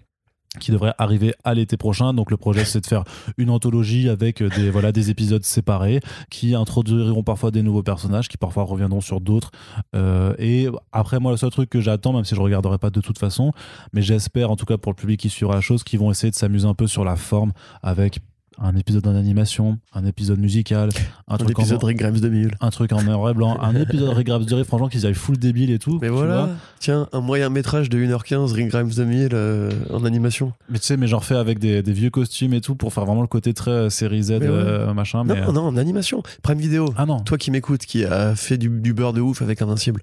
qui 0.60 0.72
devrait 0.72 0.94
arriver 0.98 1.34
à 1.44 1.54
l'été 1.54 1.78
prochain. 1.78 2.14
Donc 2.14 2.32
le 2.32 2.38
projet 2.38 2.66
c'est 2.66 2.82
de 2.82 2.86
faire 2.86 3.04
une 3.38 3.50
anthologie 3.50 4.10
avec 4.10 4.44
des 4.44 4.70
voilà 4.70 4.92
des 4.92 5.10
épisodes 5.10 5.44
séparés 5.44 6.00
qui 6.30 6.56
introduiront 6.56 7.24
parfois 7.24 7.52
des 7.52 7.62
nouveaux 7.62 7.84
personnages 7.84 8.28
qui 8.28 8.38
parfois 8.38 8.64
reviendront 8.64 9.02
sur 9.02 9.22
d'autres. 9.22 9.52
Euh, 9.96 10.34
et 10.38 10.68
après 10.92 11.20
moi 11.20 11.32
le 11.32 11.38
seul 11.38 11.50
truc 11.50 11.70
que 11.70 11.82
j'attends 11.82 12.14
même 12.14 12.26
si 12.26 12.36
je 12.36 12.42
regarderai 12.42 12.78
pas 12.78 12.90
de 12.90 13.02
toute 13.02 13.18
façon, 13.18 13.52
mais 13.94 14.02
j'espère 14.02 14.52
en 14.52 14.56
tout 14.56 14.66
cas 14.66 14.78
pour 14.78 14.92
le 14.92 14.96
public 14.96 15.20
qui 15.20 15.30
suivra 15.30 15.56
la 15.56 15.62
chose 15.62 15.84
qu'ils 15.84 16.00
vont 16.00 16.12
essayer 16.12 16.32
de 16.32 16.36
s'amuser 16.36 16.68
un 16.68 16.74
peu 16.74 16.88
sur 16.88 17.04
la 17.04 17.16
forme 17.16 17.54
avec 17.82 18.20
un 18.60 18.76
épisode 18.76 19.08
en 19.08 19.16
animation, 19.16 19.80
un 19.94 20.06
épisode 20.06 20.40
musical, 20.40 20.90
un, 21.28 21.36
Un 21.36 21.38
truc 21.38 21.60
en 21.60 21.64
Rick 21.78 21.98
Grimes 21.98 22.20
2000. 22.20 22.52
un 22.60 22.70
truc 22.70 22.92
en 22.94 23.02
noir 23.04 23.30
et 23.30 23.34
blanc, 23.34 23.58
un 23.62 23.76
épisode 23.82 24.10
Rick 24.10 24.28
Grimes 24.28 24.46
durée, 24.46 24.64
franchement 24.64 24.88
qu'ils 24.88 25.06
aillent 25.06 25.14
full 25.14 25.38
débile 25.38 25.72
et 25.72 25.80
tout. 25.80 26.00
Mais 26.02 26.10
voilà, 26.10 26.50
tiens, 26.80 27.08
un 27.12 27.22
moyen 27.22 27.50
métrage 27.50 27.90
de 27.90 27.98
1h15, 27.98 28.54
Rick 28.54 28.68
Grimes 28.70 28.90
2000 28.90 29.30
euh, 29.34 29.72
en 29.92 30.06
animation. 30.06 30.54
Mais 30.70 30.80
tu 30.80 30.86
sais, 30.86 30.98
mais 30.98 31.08
genre 31.08 31.24
fait 31.26 31.36
avec 31.36 31.60
des, 31.60 31.82
des 31.82 31.94
vieux 31.94 32.10
costumes 32.10 32.54
et 32.54 32.62
tout 32.62 32.76
pour 32.76 32.94
faire 32.94 33.06
vraiment 33.06 33.22
le 33.22 33.28
côté 33.28 33.54
très 33.54 33.72
euh, 33.72 33.90
série 33.90 34.24
Z, 34.24 34.32
Mais 34.32 34.40
ouais. 34.40 34.48
euh, 34.50 34.94
machin. 34.94 35.24
Non, 35.24 35.36
euh, 35.36 35.52
non, 35.52 35.62
en 35.62 35.78
animation. 35.78 36.24
Prime 36.42 36.60
Vidéo. 36.60 36.94
Ah 36.98 37.06
non. 37.06 37.20
Toi 37.20 37.38
qui 37.38 37.52
m'écoutes, 37.52 37.86
qui 37.86 38.06
a 38.06 38.36
fait 38.36 38.58
du, 38.58 38.70
du 38.70 38.94
beurre 38.94 39.14
de 39.14 39.22
ouf 39.22 39.42
avec 39.42 39.62
Invincible. 39.62 40.02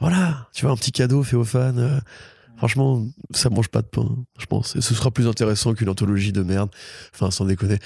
Voilà, 0.00 0.48
tu 0.52 0.64
vois, 0.64 0.72
un 0.74 0.76
petit 0.76 0.92
cadeau 0.92 1.22
fait 1.22 1.36
aux 1.36 1.44
fans. 1.44 1.72
Franchement, 2.68 3.06
ça 3.32 3.50
mange 3.50 3.68
pas 3.68 3.82
de 3.82 3.86
pain, 3.86 4.08
je 4.38 4.46
pense. 4.46 4.74
Et 4.74 4.80
ce 4.80 4.94
sera 4.94 5.10
plus 5.10 5.28
intéressant 5.28 5.74
qu'une 5.74 5.90
anthologie 5.90 6.32
de 6.32 6.42
merde. 6.42 6.70
Enfin, 7.14 7.30
sans 7.30 7.44
déconner. 7.44 7.78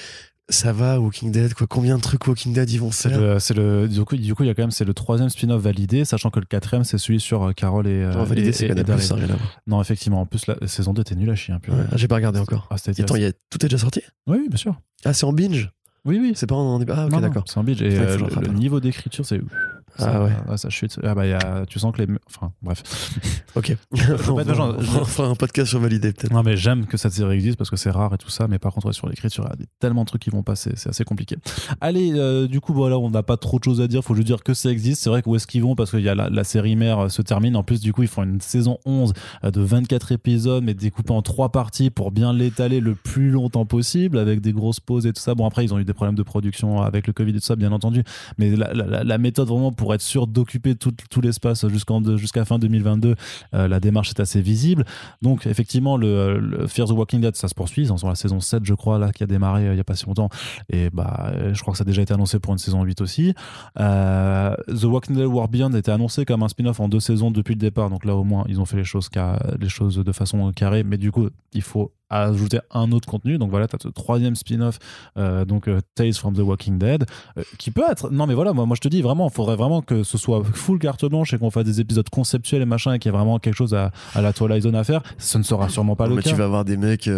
Ça 0.50 0.72
va, 0.72 1.00
Walking 1.00 1.32
Dead, 1.32 1.52
quoi. 1.52 1.66
Combien 1.66 1.96
de 1.96 2.00
trucs 2.00 2.24
Walking 2.26 2.52
Dead 2.55 2.70
ils 2.70 2.78
vont 2.78 2.90
faire 2.92 3.40
c'est 3.42 3.55
le, 3.55 3.88
du 3.88 4.02
coup, 4.05 4.16
du 4.16 4.34
coup, 4.36 4.44
il 4.44 4.46
y 4.46 4.50
a 4.50 4.55
quand 4.55 4.62
même, 4.62 4.70
c'est 4.70 4.84
le 4.84 4.94
troisième 4.94 5.28
spin-off 5.30 5.60
validé, 5.60 6.05
sachant 6.05 6.30
que 6.30 6.38
le 6.38 6.46
quatrième, 6.46 6.84
c'est 6.84 6.96
celui 6.96 7.18
sur 7.20 7.42
euh, 7.42 7.52
Carole 7.52 7.88
et. 7.88 8.02
euh, 8.05 8.12
Non, 8.14 8.22
validé, 8.24 8.50
et- 8.50 8.52
c'est 8.52 8.66
et- 8.66 8.98
ça 9.00 9.16
voir. 9.16 9.38
Non, 9.66 9.80
effectivement. 9.82 10.20
En 10.20 10.26
plus, 10.26 10.46
la 10.46 10.55
saison 10.68 10.94
2 10.94 11.02
était 11.02 11.16
nulle 11.16 11.30
à 11.30 11.34
chier. 11.34 11.55
peu. 11.60 11.72
Ouais, 11.72 11.84
J'ai 11.96 12.06
pas 12.09 12.14
regardé 12.14 12.38
encore. 12.38 12.68
Ah, 12.70 12.76
Attends, 12.76 13.16
y 13.16 13.24
a... 13.24 13.32
tout 13.32 13.59
est 13.64 13.68
déjà 13.68 13.78
sorti? 13.78 14.00
Oui, 14.28 14.38
oui, 14.42 14.48
bien 14.48 14.56
sûr. 14.56 14.80
Ah, 15.05 15.12
c'est 15.12 15.26
en 15.26 15.32
binge? 15.32 15.70
Oui, 16.05 16.18
oui. 16.22 16.32
C'est 16.36 16.46
pas 16.46 16.55
en. 16.55 16.80
Ah, 16.88 17.06
ok, 17.06 17.20
d'accord. 17.20 17.44
C'est 17.46 17.59
un 17.59 17.64
bitch. 17.64 17.82
Et 17.82 17.98
euh, 17.98 18.16
le 18.40 18.48
niveau 18.48 18.78
d'écriture, 18.80 19.26
c'est. 19.26 19.40
Ça, 19.98 20.12
Ah 20.14 20.22
ouais. 20.50 20.56
ça 20.56 20.70
chute. 20.70 20.98
Ah 21.02 21.14
bah, 21.14 21.26
y 21.26 21.32
a, 21.32 21.64
tu 21.66 21.78
sens 21.78 21.92
que 21.94 22.02
les. 22.02 22.08
Enfin, 22.26 22.52
bref. 22.62 22.82
Ok. 23.56 23.76
on, 24.28 24.34
va- 24.34 25.04
fera 25.04 25.28
un 25.28 25.34
podcast 25.34 25.70
sur 25.70 25.80
Validé, 25.80 26.12
peut-être. 26.12 26.32
Non, 26.32 26.42
mais 26.44 26.56
j'aime 26.56 26.86
que 26.86 26.96
cette 26.96 27.12
série 27.12 27.34
existe 27.34 27.56
parce 27.58 27.70
que 27.70 27.76
c'est 27.76 27.90
rare 27.90 28.14
et 28.14 28.18
tout 28.18 28.30
ça. 28.30 28.46
Mais 28.46 28.58
par 28.60 28.72
contre, 28.72 28.86
ouais, 28.86 28.92
sur 28.92 29.08
l'écriture, 29.08 29.48
il 29.54 29.60
y 29.60 29.62
a 29.64 29.66
tellement 29.80 30.02
de 30.02 30.06
trucs 30.06 30.22
qui 30.22 30.30
vont 30.30 30.42
passer. 30.44 30.70
C'est 30.76 30.90
assez 30.90 31.02
compliqué. 31.04 31.36
Allez, 31.80 32.12
euh, 32.14 32.46
du 32.46 32.60
coup, 32.60 32.72
voilà, 32.72 32.98
on 32.98 33.10
n'a 33.10 33.22
pas 33.24 33.36
trop 33.36 33.58
de 33.58 33.64
choses 33.64 33.80
à 33.80 33.88
dire. 33.88 34.02
Faut 34.04 34.14
juste 34.14 34.26
dire 34.28 34.42
que 34.44 34.54
ça 34.54 34.70
existe. 34.70 35.02
C'est 35.02 35.10
vrai 35.10 35.22
que 35.22 35.28
où 35.28 35.34
est-ce 35.34 35.46
qu'ils 35.46 35.62
vont? 35.62 35.74
Parce 35.74 35.90
que 35.90 35.96
y 35.96 36.08
a 36.08 36.14
la, 36.14 36.28
la 36.30 36.44
série 36.44 36.76
mère 36.76 36.98
euh, 37.00 37.08
se 37.08 37.22
termine. 37.22 37.56
En 37.56 37.62
plus, 37.64 37.80
du 37.80 37.92
coup, 37.92 38.02
ils 38.02 38.08
font 38.08 38.22
une 38.22 38.40
saison 38.40 38.78
11 38.84 39.12
euh, 39.44 39.50
de 39.50 39.60
24 39.60 40.12
épisodes, 40.12 40.62
mais 40.62 40.74
découpée 40.74 41.12
en 41.12 41.22
trois 41.22 41.50
parties 41.50 41.90
pour 41.90 42.12
bien 42.12 42.32
l'étaler 42.32 42.78
le 42.80 42.94
plus 42.94 43.30
longtemps 43.30 43.66
possible 43.66 44.18
avec 44.18 44.40
des 44.40 44.52
grosses 44.52 44.80
pauses 44.80 45.06
et 45.06 45.12
tout 45.12 45.20
ça. 45.22 45.34
Bon, 45.34 45.46
après, 45.46 45.64
ils 45.64 45.74
ont 45.74 45.78
eu 45.78 45.84
des 45.84 45.94
problèmes 45.94 46.14
de 46.16 46.22
production 46.22 46.82
avec 46.82 47.06
le 47.08 47.12
Covid 47.12 47.30
et 47.30 47.40
tout 47.40 47.40
ça, 47.40 47.56
bien 47.56 47.72
entendu. 47.72 48.04
Mais 48.38 48.54
la, 48.54 48.72
la- 48.72 48.86
la- 48.86 49.04
la 49.04 49.18
méthode 49.18 49.48
vraiment 49.48 49.72
pour 49.72 49.88
pour 49.89 49.94
être 49.94 50.02
sûr 50.02 50.27
d'occuper 50.27 50.74
tout, 50.74 50.93
l'espace 51.23 51.66
jusqu'en 51.69 52.05
jusqu'à 52.19 52.44
fin 52.44 52.59
2022. 52.59 53.15
Euh, 53.55 53.69
la 53.69 53.81
démarche 53.81 54.10
est 54.10 54.20
assez 54.20 54.43
visible. 54.43 54.85
Donc 55.23 55.47
effectivement, 55.47 55.97
le, 55.97 56.39
le, 56.39 56.66
Fear 56.66 56.89
the 56.89 56.90
Walking 56.90 57.23
Dead, 57.23 57.35
ça 57.36 57.48
se 57.48 57.55
poursuit. 57.55 57.85
Ils 57.85 57.90
en 57.90 57.97
sont 57.97 58.06
la 58.06 58.15
saison 58.15 58.39
7, 58.39 58.66
je 58.66 58.74
crois, 58.74 58.98
là, 58.98 59.12
qui 59.12 59.23
a 59.23 59.27
démarré 59.27 59.70
il 59.70 59.77
y 59.78 59.81
a 59.81 59.85
pas 59.85 59.94
si 59.94 60.05
longtemps. 60.05 60.28
Et 60.69 60.90
bah, 60.90 61.32
je 61.55 61.59
crois 61.62 61.73
que 61.73 61.78
ça 61.78 61.85
a 61.85 61.86
déjà 61.86 62.02
été 62.02 62.12
annoncé 62.12 62.39
pour 62.39 62.52
une 62.52 62.59
saison 62.59 62.82
8 62.82 63.01
aussi. 63.01 63.32
the 63.78 64.85
Walking 64.85 65.16
Dead 65.16 65.24
War 65.24 65.48
Beyond 65.48 65.73
été 65.73 65.90
annoncé 65.90 66.27
comme 66.27 66.43
un 66.43 66.48
spin-off 66.48 66.81
en 66.81 66.90
deux 66.90 67.01
saisons 67.01 67.31
depuis 67.31 67.55
le 67.55 67.60
départ. 67.60 67.89
Donc 67.89 68.05
là, 68.05 68.15
au 68.15 68.24
moins, 68.24 68.44
ils 68.47 68.60
ont 68.60 68.66
fait 68.66 68.77
les 68.77 68.85
choses 68.85 69.09
de 69.09 70.12
façon 70.12 70.52
carrée. 70.52 70.85
Mais 70.85 70.98
du 70.98 71.10
coup, 71.10 71.31
il 71.55 71.62
faut 71.62 71.93
ajouter 72.10 72.60
un 72.72 72.93
autre 72.93 73.09
contenu. 73.09 73.39
Donc 73.39 73.51
voilà, 73.51 73.66
tu 73.66 73.76
as 73.76 73.78
ce 73.82 73.89
troisième 73.89 74.35
spin-off, 74.35 74.78
euh, 75.16 75.44
donc 75.44 75.68
euh, 75.68 75.80
Tales 75.94 76.14
from 76.14 76.35
the 76.35 76.40
Walking 76.40 76.78
Dead, 76.78 77.05
euh, 77.36 77.43
qui 77.59 77.70
peut 77.70 77.85
être. 77.89 78.10
Non, 78.10 78.26
mais 78.26 78.35
voilà, 78.35 78.52
moi, 78.52 78.66
moi 78.66 78.76
je 78.76 78.80
te 78.80 78.89
dis 78.89 79.02
vraiment, 79.02 79.28
il 79.28 79.35
faudrait 79.35 79.56
vraiment 79.56 79.82
que 79.82 80.02
ce 80.02 80.18
soit 80.18 80.43
full 80.44 80.78
carte 80.78 81.05
blanche 81.05 81.32
et 81.35 81.39
qu'on 81.39 81.51
fasse 81.51 81.64
des 81.64 81.80
épisodes 81.80 82.09
conceptuels 82.09 82.62
et 82.62 82.66
machin, 82.66 82.94
et 82.94 82.98
qu'il 82.98 83.10
y 83.10 83.14
ait 83.14 83.16
vraiment 83.16 83.39
quelque 83.39 83.56
chose 83.56 83.74
à, 83.74 83.93
à 84.14 84.22
la 84.22 84.32
Twilight 84.32 84.62
Zone 84.62 84.76
à 84.76 84.85
faire. 84.85 85.02
Ce 85.18 85.39
ne 85.39 85.43
sera 85.43 85.68
sûrement 85.68 85.97
pas 85.97 86.06
le 86.06 86.14
mais 86.14 86.22
cas. 86.22 86.30
Tu 86.30 86.36
vas 86.36 86.44
avoir 86.44 86.64
des 86.64 86.76
mecs 86.76 87.09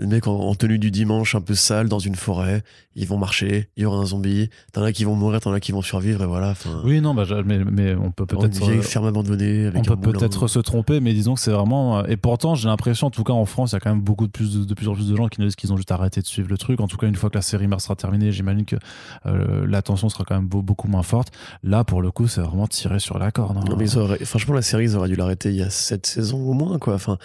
les 0.00 0.06
mecs 0.06 0.28
en, 0.28 0.54
tenue 0.54 0.78
du 0.78 0.92
dimanche, 0.92 1.34
un 1.34 1.40
peu 1.40 1.54
sale, 1.54 1.88
dans 1.88 1.98
une 1.98 2.14
forêt, 2.14 2.62
ils 2.94 3.06
vont 3.06 3.18
marcher, 3.18 3.68
il 3.76 3.82
y 3.82 3.86
aura 3.86 3.98
un 3.98 4.04
zombie, 4.04 4.48
t'en 4.72 4.82
as 4.82 4.92
qui 4.92 5.04
vont 5.04 5.16
mourir, 5.16 5.40
t'en 5.40 5.52
as 5.52 5.58
qui 5.58 5.72
vont 5.72 5.82
survivre, 5.82 6.22
et 6.22 6.26
voilà. 6.26 6.54
Oui, 6.84 7.00
non, 7.00 7.14
bah, 7.14 7.24
mais, 7.44 7.58
mais 7.64 7.96
on 7.96 8.12
peut 8.12 8.24
peut-être. 8.24 8.60
Une 8.60 8.70
vieille 8.70 8.82
ferme 8.82 9.06
abandonnée. 9.06 9.66
Avec 9.66 9.80
on 9.80 9.96
peut 9.96 10.12
peut-être 10.12 10.46
se 10.46 10.60
tromper, 10.60 11.00
mais 11.00 11.12
disons 11.14 11.34
que 11.34 11.40
c'est 11.40 11.50
vraiment. 11.50 12.04
Et 12.06 12.16
pourtant, 12.16 12.54
j'ai 12.54 12.68
l'impression, 12.68 13.08
en 13.08 13.10
tout 13.10 13.24
cas 13.24 13.32
en 13.32 13.44
France, 13.44 13.72
il 13.72 13.74
y 13.74 13.76
a 13.76 13.80
quand 13.80 13.90
même 13.90 14.00
beaucoup 14.00 14.26
de 14.26 14.32
plus, 14.32 14.66
de, 14.66 14.74
plus 14.74 14.88
en 14.88 14.94
plus 14.94 15.08
de 15.08 15.16
gens 15.16 15.26
qui 15.26 15.40
nous 15.40 15.46
disent 15.46 15.56
qu'ils 15.56 15.72
ont 15.72 15.76
juste 15.76 15.90
arrêté 15.90 16.20
de 16.20 16.26
suivre 16.26 16.48
le 16.48 16.58
truc. 16.58 16.80
En 16.80 16.86
tout 16.86 16.96
cas, 16.96 17.08
une 17.08 17.16
fois 17.16 17.28
que 17.28 17.36
la 17.36 17.42
série 17.42 17.66
Mars 17.66 17.84
sera 17.84 17.96
terminée, 17.96 18.30
j'imagine 18.30 18.64
que 18.64 18.76
euh, 19.26 19.66
l'attention 19.66 20.08
sera 20.08 20.24
quand 20.24 20.36
même 20.36 20.48
beaucoup 20.48 20.86
moins 20.86 21.02
forte. 21.02 21.32
Là, 21.64 21.82
pour 21.82 22.02
le 22.02 22.12
coup, 22.12 22.28
c'est 22.28 22.40
vraiment 22.40 22.68
tiré 22.68 23.00
sur 23.00 23.18
la 23.18 23.32
corde. 23.32 23.56
Hein. 23.56 23.64
Non, 23.68 23.76
mais 23.76 23.88
franchement, 24.24 24.54
la 24.54 24.62
série, 24.62 24.84
ils 24.84 24.96
auraient 24.96 25.08
dû 25.08 25.16
l'arrêter 25.16 25.48
il 25.48 25.56
y 25.56 25.62
a 25.62 25.70
7 25.70 26.06
saisons 26.06 26.40
au 26.40 26.52
moins, 26.52 26.78
quoi. 26.78 26.94
Enfin. 26.94 27.18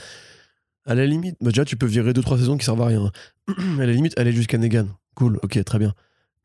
À 0.85 0.95
la 0.95 1.05
limite, 1.05 1.35
bah 1.41 1.49
déjà, 1.51 1.63
tu 1.65 1.77
peux 1.77 1.85
virer 1.85 2.11
2-3 2.11 2.37
saisons 2.37 2.57
qui 2.57 2.65
servent 2.65 2.81
à 2.81 2.87
rien. 2.87 3.11
à 3.79 3.85
la 3.85 3.91
limite, 3.93 4.17
aller 4.19 4.31
jusqu'à 4.33 4.57
Negan. 4.57 4.87
Cool, 5.15 5.39
ok, 5.43 5.63
très 5.63 5.79
bien. 5.79 5.93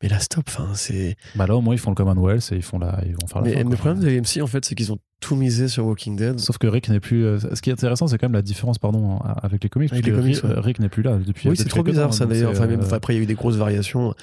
Mais 0.01 0.07
là, 0.07 0.17
stop, 0.19 0.45
enfin, 0.47 0.69
c'est. 0.75 1.17
Bah 1.35 1.45
là, 1.45 1.57
au 1.57 1.61
moins, 1.61 1.75
ils 1.75 1.77
font 1.77 1.91
le 1.91 1.95
Commonwealth 1.95 2.53
et 2.53 2.55
ils, 2.55 2.61
font 2.61 2.79
la... 2.79 3.01
ils 3.05 3.11
vont 3.19 3.27
faire 3.27 3.41
la 3.41 3.49
Mais 3.49 3.53
fin, 3.63 3.69
le 3.69 3.75
problème 3.75 3.99
de 3.99 4.07
l'AMC, 4.07 4.41
en 4.41 4.47
fait, 4.47 4.63
c'est 4.63 4.73
qu'ils 4.75 4.93
ont 4.93 4.97
tout 5.19 5.35
misé 5.35 5.67
sur 5.67 5.85
Walking 5.85 6.15
Dead. 6.15 6.39
Sauf 6.39 6.57
que 6.57 6.67
Rick 6.67 6.87
n'est 6.87 7.01
plus. 7.01 7.25
euh, 7.25 7.37
Ce 7.53 7.61
qui 7.61 7.69
est 7.69 7.73
intéressant, 7.73 8.07
c'est 8.07 8.17
quand 8.17 8.27
même 8.27 8.33
la 8.33 8.41
différence, 8.41 8.77
pardon, 8.79 9.19
avec 9.19 9.61
les 9.61 9.69
comics. 9.69 9.91
Avec 9.91 10.05
les 10.05 10.13
comics, 10.13 10.35
Rick, 10.35 10.43
ouais. 10.45 10.51
euh, 10.51 10.61
Rick 10.61 10.79
n'est 10.79 10.87
plus 10.87 11.03
là 11.03 11.17
depuis. 11.17 11.49
Oui, 11.49 11.57
c'est 11.57 11.63
depuis 11.63 11.73
trop 11.73 11.83
bizarre 11.83 12.11
temps, 12.11 12.15
ça 12.15 12.25
d'ailleurs. 12.25 12.55
c'est, 12.55 12.61
Enfin, 12.63 12.71
euh, 12.71 12.77
enfin, 12.81 12.95
après, 12.95 13.13
il 13.13 13.17
y 13.17 13.19
a 13.19 13.23
eu 13.23 13.25
des 13.25 13.33
grosses 13.35 13.57
variations. 13.57 14.13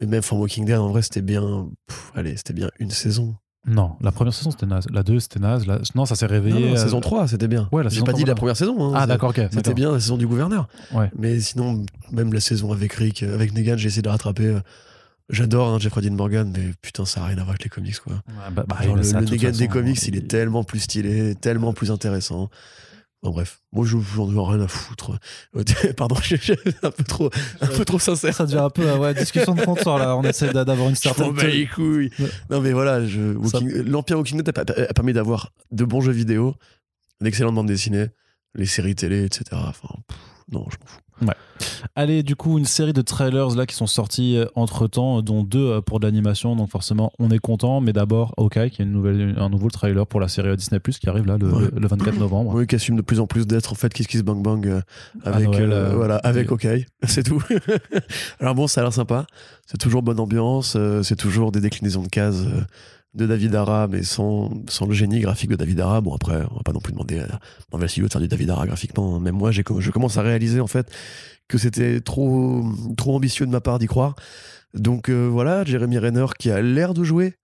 Mais 0.00 0.06
même 0.06 0.22
from 0.22 0.40
Walking 0.40 0.64
Dead, 0.64 0.78
en 0.78 0.88
vrai, 0.88 1.02
c'était 1.02 1.20
bien. 1.20 1.68
Pff, 1.86 2.12
allez, 2.14 2.36
c'était 2.38 2.54
bien 2.54 2.70
une 2.78 2.90
saison. 2.90 3.36
Non, 3.68 3.92
la 4.00 4.10
première 4.12 4.32
saison 4.32 4.50
c'était 4.50 4.66
naze. 4.66 4.86
La 4.90 5.02
2 5.02 5.20
c'était 5.20 5.38
naze. 5.40 5.66
La... 5.66 5.78
Non, 5.94 6.06
ça 6.06 6.14
s'est 6.16 6.26
réveillé. 6.26 6.68
non, 6.70 6.74
euh, 6.74 6.76
saison 6.76 7.00
3, 7.00 7.28
c'était 7.28 7.48
bien. 7.48 7.68
Ouais, 7.70 7.82
la 7.82 7.90
J'ai 7.90 8.00
pas 8.00 8.06
3, 8.12 8.18
dit 8.18 8.24
la 8.24 8.34
première 8.34 8.56
saison. 8.56 8.76
hein. 8.88 8.92
Ah, 8.96 9.06
d'accord, 9.06 9.30
ok. 9.30 9.40
C'était 9.52 9.74
bien 9.74 9.92
la 9.92 10.00
saison 10.00 10.16
du 10.16 10.26
gouverneur. 10.26 10.68
Ouais. 10.92 11.10
Mais 11.18 11.38
sinon, 11.40 11.84
même 12.10 12.32
la 12.32 12.40
saison 12.40 12.72
avec 12.72 12.92
Rick, 12.94 13.22
euh, 13.22 13.34
avec 13.34 13.52
Negan, 13.54 13.76
j'ai 13.76 13.88
essayé 13.88 14.02
de 14.02 14.06
la 14.08 14.12
rattraper. 14.12 14.46
euh, 14.46 14.60
J'adore 15.30 15.68
hein, 15.68 15.78
Jeffrey 15.78 16.00
Dean 16.00 16.14
Morgan, 16.14 16.50
mais 16.56 16.72
putain, 16.80 17.04
ça 17.04 17.20
n'a 17.20 17.26
rien 17.26 17.36
à 17.36 17.40
voir 17.40 17.50
avec 17.50 17.64
les 17.64 17.68
comics, 17.68 17.98
quoi. 18.00 18.14
Ouais, 18.14 18.32
bah, 18.50 18.64
bah, 18.66 18.76
Genre, 18.82 18.96
le 18.96 19.02
Negan 19.02 19.50
des 19.50 19.68
comics, 19.68 20.02
il- 20.08 20.16
est 20.16 20.26
tellement 20.26 20.64
plus 20.64 20.80
stylé, 20.80 21.34
tellement 21.34 21.74
plus 21.74 21.90
intéressant. 21.90 22.48
Bon, 23.22 23.30
bref, 23.30 23.60
moi, 23.72 23.84
je 23.84 23.96
j'en 24.14 24.28
ai 24.30 24.50
rien 24.56 24.60
à 24.64 24.68
foutre. 24.68 25.18
Euh, 25.56 25.62
Pardon, 25.96 26.14
je 26.22 26.36
suis 26.36 26.52
un 26.82 26.90
peu 26.92 27.02
trop, 27.02 27.30
un 27.60 27.66
peu 27.66 27.84
trop 27.84 27.98
sincère. 27.98 28.32
Ça 28.34 28.46
devient 28.46 28.58
un 28.58 28.70
peu, 28.70 28.88
euh, 28.88 28.96
ouais, 28.96 29.12
discussion 29.12 29.54
de 29.56 29.64
comptoir 29.64 29.98
là. 29.98 30.16
On 30.16 30.22
essaie 30.22 30.52
d'a- 30.52 30.64
d'avoir 30.64 30.88
une 30.88 30.94
Je 30.94 31.00
certaine. 31.00 31.32
bats 31.32 31.44
les 31.46 31.66
couilles. 31.66 32.10
Ouais. 32.20 32.30
Non, 32.50 32.60
mais 32.60 32.72
voilà, 32.72 33.04
je- 33.04 33.36
l'Empire 33.82 34.18
Walking 34.18 34.40
Dead 34.42 34.56
a, 34.56 34.64
permis 34.94 35.12
d'avoir 35.12 35.52
de 35.72 35.84
bons 35.84 36.00
jeux 36.00 36.12
vidéo, 36.12 36.54
d'excellentes 37.20 37.56
bandes 37.56 37.66
dessinées, 37.66 38.06
les 38.54 38.66
séries 38.66 38.94
télé, 38.94 39.24
etc. 39.24 39.44
Enfin, 39.52 39.88
pff, 40.06 40.18
non, 40.52 40.64
je 40.70 40.76
m'en 40.78 40.86
fous. 40.86 41.00
Allez, 41.96 42.22
du 42.22 42.36
coup, 42.36 42.58
une 42.58 42.64
série 42.64 42.92
de 42.92 43.02
trailers 43.02 43.56
là 43.56 43.66
qui 43.66 43.74
sont 43.74 43.86
sortis 43.88 44.38
entre 44.54 44.86
temps, 44.86 45.20
dont 45.22 45.42
deux 45.42 45.66
euh, 45.66 45.80
pour 45.80 45.98
de 45.98 46.06
l'animation. 46.06 46.54
Donc 46.54 46.70
forcément, 46.70 47.12
on 47.18 47.30
est 47.30 47.38
content. 47.40 47.80
Mais 47.80 47.92
d'abord, 47.92 48.34
Hawkeye, 48.36 48.70
qui 48.70 48.82
est 48.82 48.84
une 48.84 48.92
nouvelle, 48.92 49.34
un 49.38 49.48
nouveau 49.48 49.68
trailer 49.68 50.06
pour 50.06 50.20
la 50.20 50.28
série 50.28 50.56
Disney 50.56 50.78
Plus 50.78 50.98
qui 50.98 51.08
arrive 51.08 51.26
là 51.26 51.36
le, 51.38 51.48
Ouais. 51.52 51.68
le 51.76 51.88
24 51.88 52.18
novembre. 52.18 52.52
Oui, 52.54 52.66
qui 52.66 52.76
assume 52.76 52.96
de 52.96 53.02
plus 53.02 53.18
en 53.20 53.26
plus 53.26 53.46
d'être 53.46 53.72
en 53.72 53.74
fait 53.74 53.92
Kiss 53.92 54.06
Kiss 54.06 54.22
Bang 54.22 54.42
Bang 54.42 54.66
euh, 54.66 54.80
avec, 55.24 55.48
Noël, 55.48 55.72
euh, 55.72 55.86
euh, 55.90 55.94
voilà, 55.96 56.16
avec 56.18 56.48
c'est 57.04 57.22
tout. 57.24 57.42
Alors 58.40 58.54
bon, 58.54 58.66
ça 58.66 58.80
a 58.80 58.84
l'air 58.84 58.92
sympa. 58.92 59.26
C'est 59.66 59.78
toujours 59.78 60.02
bonne 60.02 60.20
ambiance, 60.20 60.74
euh, 60.76 61.02
c'est 61.02 61.16
toujours 61.16 61.52
des 61.52 61.60
déclinaisons 61.60 62.02
de 62.02 62.08
cases 62.08 62.42
euh, 62.46 62.60
de 63.18 63.26
David 63.26 63.54
Ara, 63.54 63.86
mais 63.88 64.02
sans, 64.02 64.50
le 64.86 64.94
génie 64.94 65.20
graphique 65.20 65.50
de 65.50 65.56
David 65.56 65.80
Ara. 65.80 66.00
Bon, 66.00 66.14
après, 66.14 66.42
on 66.50 66.56
va 66.56 66.62
pas 66.64 66.72
non 66.72 66.80
plus 66.80 66.92
demander 66.92 67.20
à 67.20 67.40
Marvel 67.72 67.88
Studios 67.88 68.08
de 68.08 68.12
faire 68.12 68.22
du 68.22 68.28
David 68.28 68.50
Ara 68.50 68.66
graphiquement. 68.66 69.16
hein. 69.16 69.20
Même 69.20 69.34
moi, 69.34 69.50
je 69.50 69.62
commence 69.62 70.16
à 70.16 70.22
réaliser 70.22 70.60
en 70.60 70.66
fait 70.66 70.90
que 71.48 71.58
c'était 71.58 72.00
trop, 72.00 72.64
trop 72.96 73.14
ambitieux 73.14 73.46
de 73.46 73.50
ma 73.50 73.60
part 73.60 73.78
d'y 73.78 73.86
croire. 73.86 74.14
Donc 74.74 75.08
euh, 75.08 75.26
voilà, 75.26 75.64
Jeremy 75.64 75.98
Renner 75.98 76.26
qui 76.38 76.50
a 76.50 76.60
l'air 76.60 76.94
de 76.94 77.02
jouer. 77.04 77.34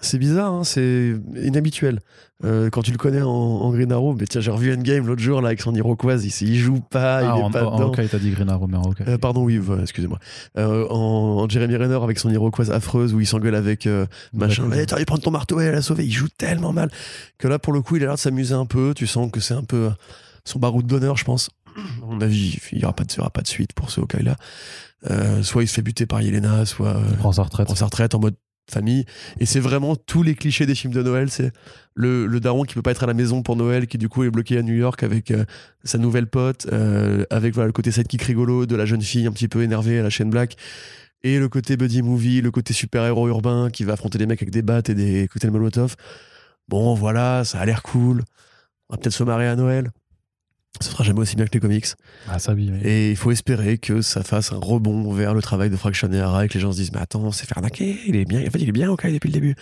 C'est 0.00 0.18
bizarre, 0.18 0.52
hein, 0.52 0.64
c'est 0.64 1.14
inhabituel. 1.42 2.00
Euh, 2.44 2.68
quand 2.68 2.82
tu 2.82 2.92
le 2.92 2.98
connais 2.98 3.22
en, 3.22 3.28
en 3.30 3.70
Green 3.72 3.90
Arrow, 3.92 4.14
mais 4.14 4.26
tiens, 4.26 4.42
j'ai 4.42 4.50
revu 4.50 4.72
Endgame 4.74 5.06
l'autre 5.06 5.22
jour 5.22 5.40
là 5.40 5.48
avec 5.48 5.62
son 5.62 5.74
Iroquoise, 5.74 6.24
il, 6.26 6.48
il 6.48 6.56
joue 6.58 6.80
pas, 6.80 7.22
il 7.22 7.28
Ah, 7.32 7.38
est 7.38 7.42
en, 7.42 7.50
pas 7.50 7.64
en 7.64 7.76
dedans. 7.78 7.92
T'as 7.92 8.18
dit 8.18 8.30
Green 8.30 8.50
Arrow, 8.50 8.66
mais. 8.66 8.76
Euh, 9.08 9.16
pardon, 9.16 9.42
oui, 9.44 9.58
excusez-moi. 9.80 10.18
Euh, 10.58 10.86
en, 10.90 11.48
Jeremy 11.48 11.76
Renner 11.76 11.98
avec 12.02 12.18
son 12.18 12.28
Iroquoise 12.30 12.70
affreuse 12.70 13.14
où 13.14 13.20
il 13.20 13.26
s'engueule 13.26 13.54
avec 13.54 13.86
euh, 13.86 14.04
machin. 14.34 14.64
D'accord. 14.64 14.78
Eh, 14.80 14.86
t'aurais 14.86 15.00
dû 15.00 15.06
prendre 15.06 15.22
ton 15.22 15.30
marteau 15.30 15.60
et 15.60 15.64
elle 15.64 15.74
a 15.76 15.82
sauvé. 15.82 16.04
Il 16.04 16.12
joue 16.12 16.28
tellement 16.36 16.72
mal 16.74 16.90
que 17.38 17.48
là, 17.48 17.58
pour 17.58 17.72
le 17.72 17.80
coup, 17.80 17.96
il 17.96 18.02
a 18.02 18.06
l'air 18.06 18.14
de 18.16 18.20
s'amuser 18.20 18.54
un 18.54 18.66
peu. 18.66 18.92
Tu 18.94 19.06
sens 19.06 19.30
que 19.30 19.40
c'est 19.40 19.54
un 19.54 19.64
peu 19.64 19.88
son 20.44 20.58
baroud 20.58 20.86
d'honneur, 20.86 21.16
je 21.16 21.24
pense. 21.24 21.48
À 22.02 22.06
mon 22.06 22.20
avis, 22.20 22.58
il 22.72 22.78
n'y 22.78 22.84
aura, 22.84 22.92
pas 22.94 23.04
de- 23.04 23.12
il 23.12 23.16
y 23.16 23.20
aura 23.20 23.30
pas 23.30 23.42
de 23.42 23.48
suite 23.48 23.72
pour 23.72 23.90
ce 23.90 24.00
Hawkeye-là. 24.00 24.36
Euh, 25.10 25.42
soit 25.42 25.62
il 25.62 25.68
se 25.68 25.74
fait 25.74 25.82
buter 25.82 26.04
par 26.06 26.20
Yelena, 26.22 26.64
soit. 26.66 26.96
euh, 26.96 27.02
Il 27.10 27.16
prend 27.16 27.32
sa 27.32 27.42
retraite. 27.42 27.66
prend 27.66 27.74
sa 27.76 27.84
retraite 27.86 28.14
en 28.14 28.18
mode 28.20 28.34
famille. 28.70 29.04
Et 29.40 29.46
c'est 29.46 29.60
vraiment 29.60 29.96
tous 29.96 30.22
les 30.22 30.34
clichés 30.34 30.66
des 30.66 30.74
films 30.74 30.92
de 30.92 31.02
Noël. 31.02 31.30
C'est 31.30 31.52
le, 31.94 32.26
le 32.26 32.40
daron 32.40 32.64
qui 32.64 32.74
peut 32.74 32.82
pas 32.82 32.90
être 32.90 33.04
à 33.04 33.06
la 33.06 33.14
maison 33.14 33.42
pour 33.42 33.56
Noël, 33.56 33.86
qui 33.86 33.98
du 33.98 34.08
coup 34.08 34.24
est 34.24 34.30
bloqué 34.30 34.58
à 34.58 34.62
New 34.62 34.74
York 34.74 35.02
avec 35.02 35.30
euh, 35.30 35.44
sa 35.84 35.98
nouvelle 35.98 36.26
pote, 36.26 36.66
euh, 36.72 37.24
avec 37.30 37.54
voilà, 37.54 37.66
le 37.66 37.72
côté 37.72 37.90
sidekick 37.90 38.22
rigolo 38.22 38.66
de 38.66 38.76
la 38.76 38.84
jeune 38.84 39.02
fille 39.02 39.26
un 39.26 39.32
petit 39.32 39.48
peu 39.48 39.62
énervée 39.62 39.98
à 39.98 40.02
la 40.02 40.10
chaîne 40.10 40.30
Black. 40.30 40.56
Et 41.22 41.38
le 41.38 41.48
côté 41.48 41.76
buddy 41.76 42.02
movie, 42.02 42.40
le 42.40 42.50
côté 42.50 42.72
super-héros 42.72 43.28
urbain 43.28 43.70
qui 43.70 43.84
va 43.84 43.94
affronter 43.94 44.18
des 44.18 44.26
mecs 44.26 44.42
avec 44.42 44.52
des 44.52 44.62
battes 44.62 44.90
et 44.90 44.94
des 44.94 45.28
cocktails 45.28 45.50
Molotov. 45.50 45.96
Bon, 46.68 46.94
voilà, 46.94 47.44
ça 47.44 47.58
a 47.58 47.66
l'air 47.66 47.82
cool. 47.82 48.22
On 48.88 48.94
va 48.94 48.98
peut-être 48.98 49.14
se 49.14 49.24
marrer 49.24 49.48
à 49.48 49.56
Noël. 49.56 49.90
Ça 50.80 50.90
sera 50.90 51.04
jamais 51.04 51.20
aussi 51.20 51.36
bien 51.36 51.46
que 51.46 51.52
les 51.52 51.60
comics. 51.60 51.86
Ah, 52.28 52.38
ça, 52.38 52.52
oui. 52.52 52.70
oui. 52.72 52.80
Et 52.82 53.10
il 53.10 53.16
faut 53.16 53.30
espérer 53.30 53.78
que 53.78 54.02
ça 54.02 54.22
fasse 54.22 54.52
un 54.52 54.58
rebond 54.58 55.12
vers 55.12 55.34
le 55.34 55.42
travail 55.42 55.70
de 55.70 55.76
Fraction 55.76 56.08
et 56.08 56.48
que 56.48 56.54
les 56.54 56.60
gens 56.60 56.72
se 56.72 56.78
disent 56.78 56.92
Mais 56.92 57.00
attends, 57.00 57.32
c'est 57.32 57.46
fait 57.46 57.56
arnaquer, 57.56 57.98
il 58.06 58.16
est 58.16 58.24
bien. 58.24 58.40
En 58.46 58.50
fait, 58.50 58.60
il 58.60 58.68
est 58.68 58.72
bien, 58.72 58.90
ok, 58.90 59.06
depuis 59.10 59.28
le 59.28 59.34
début. 59.34 59.54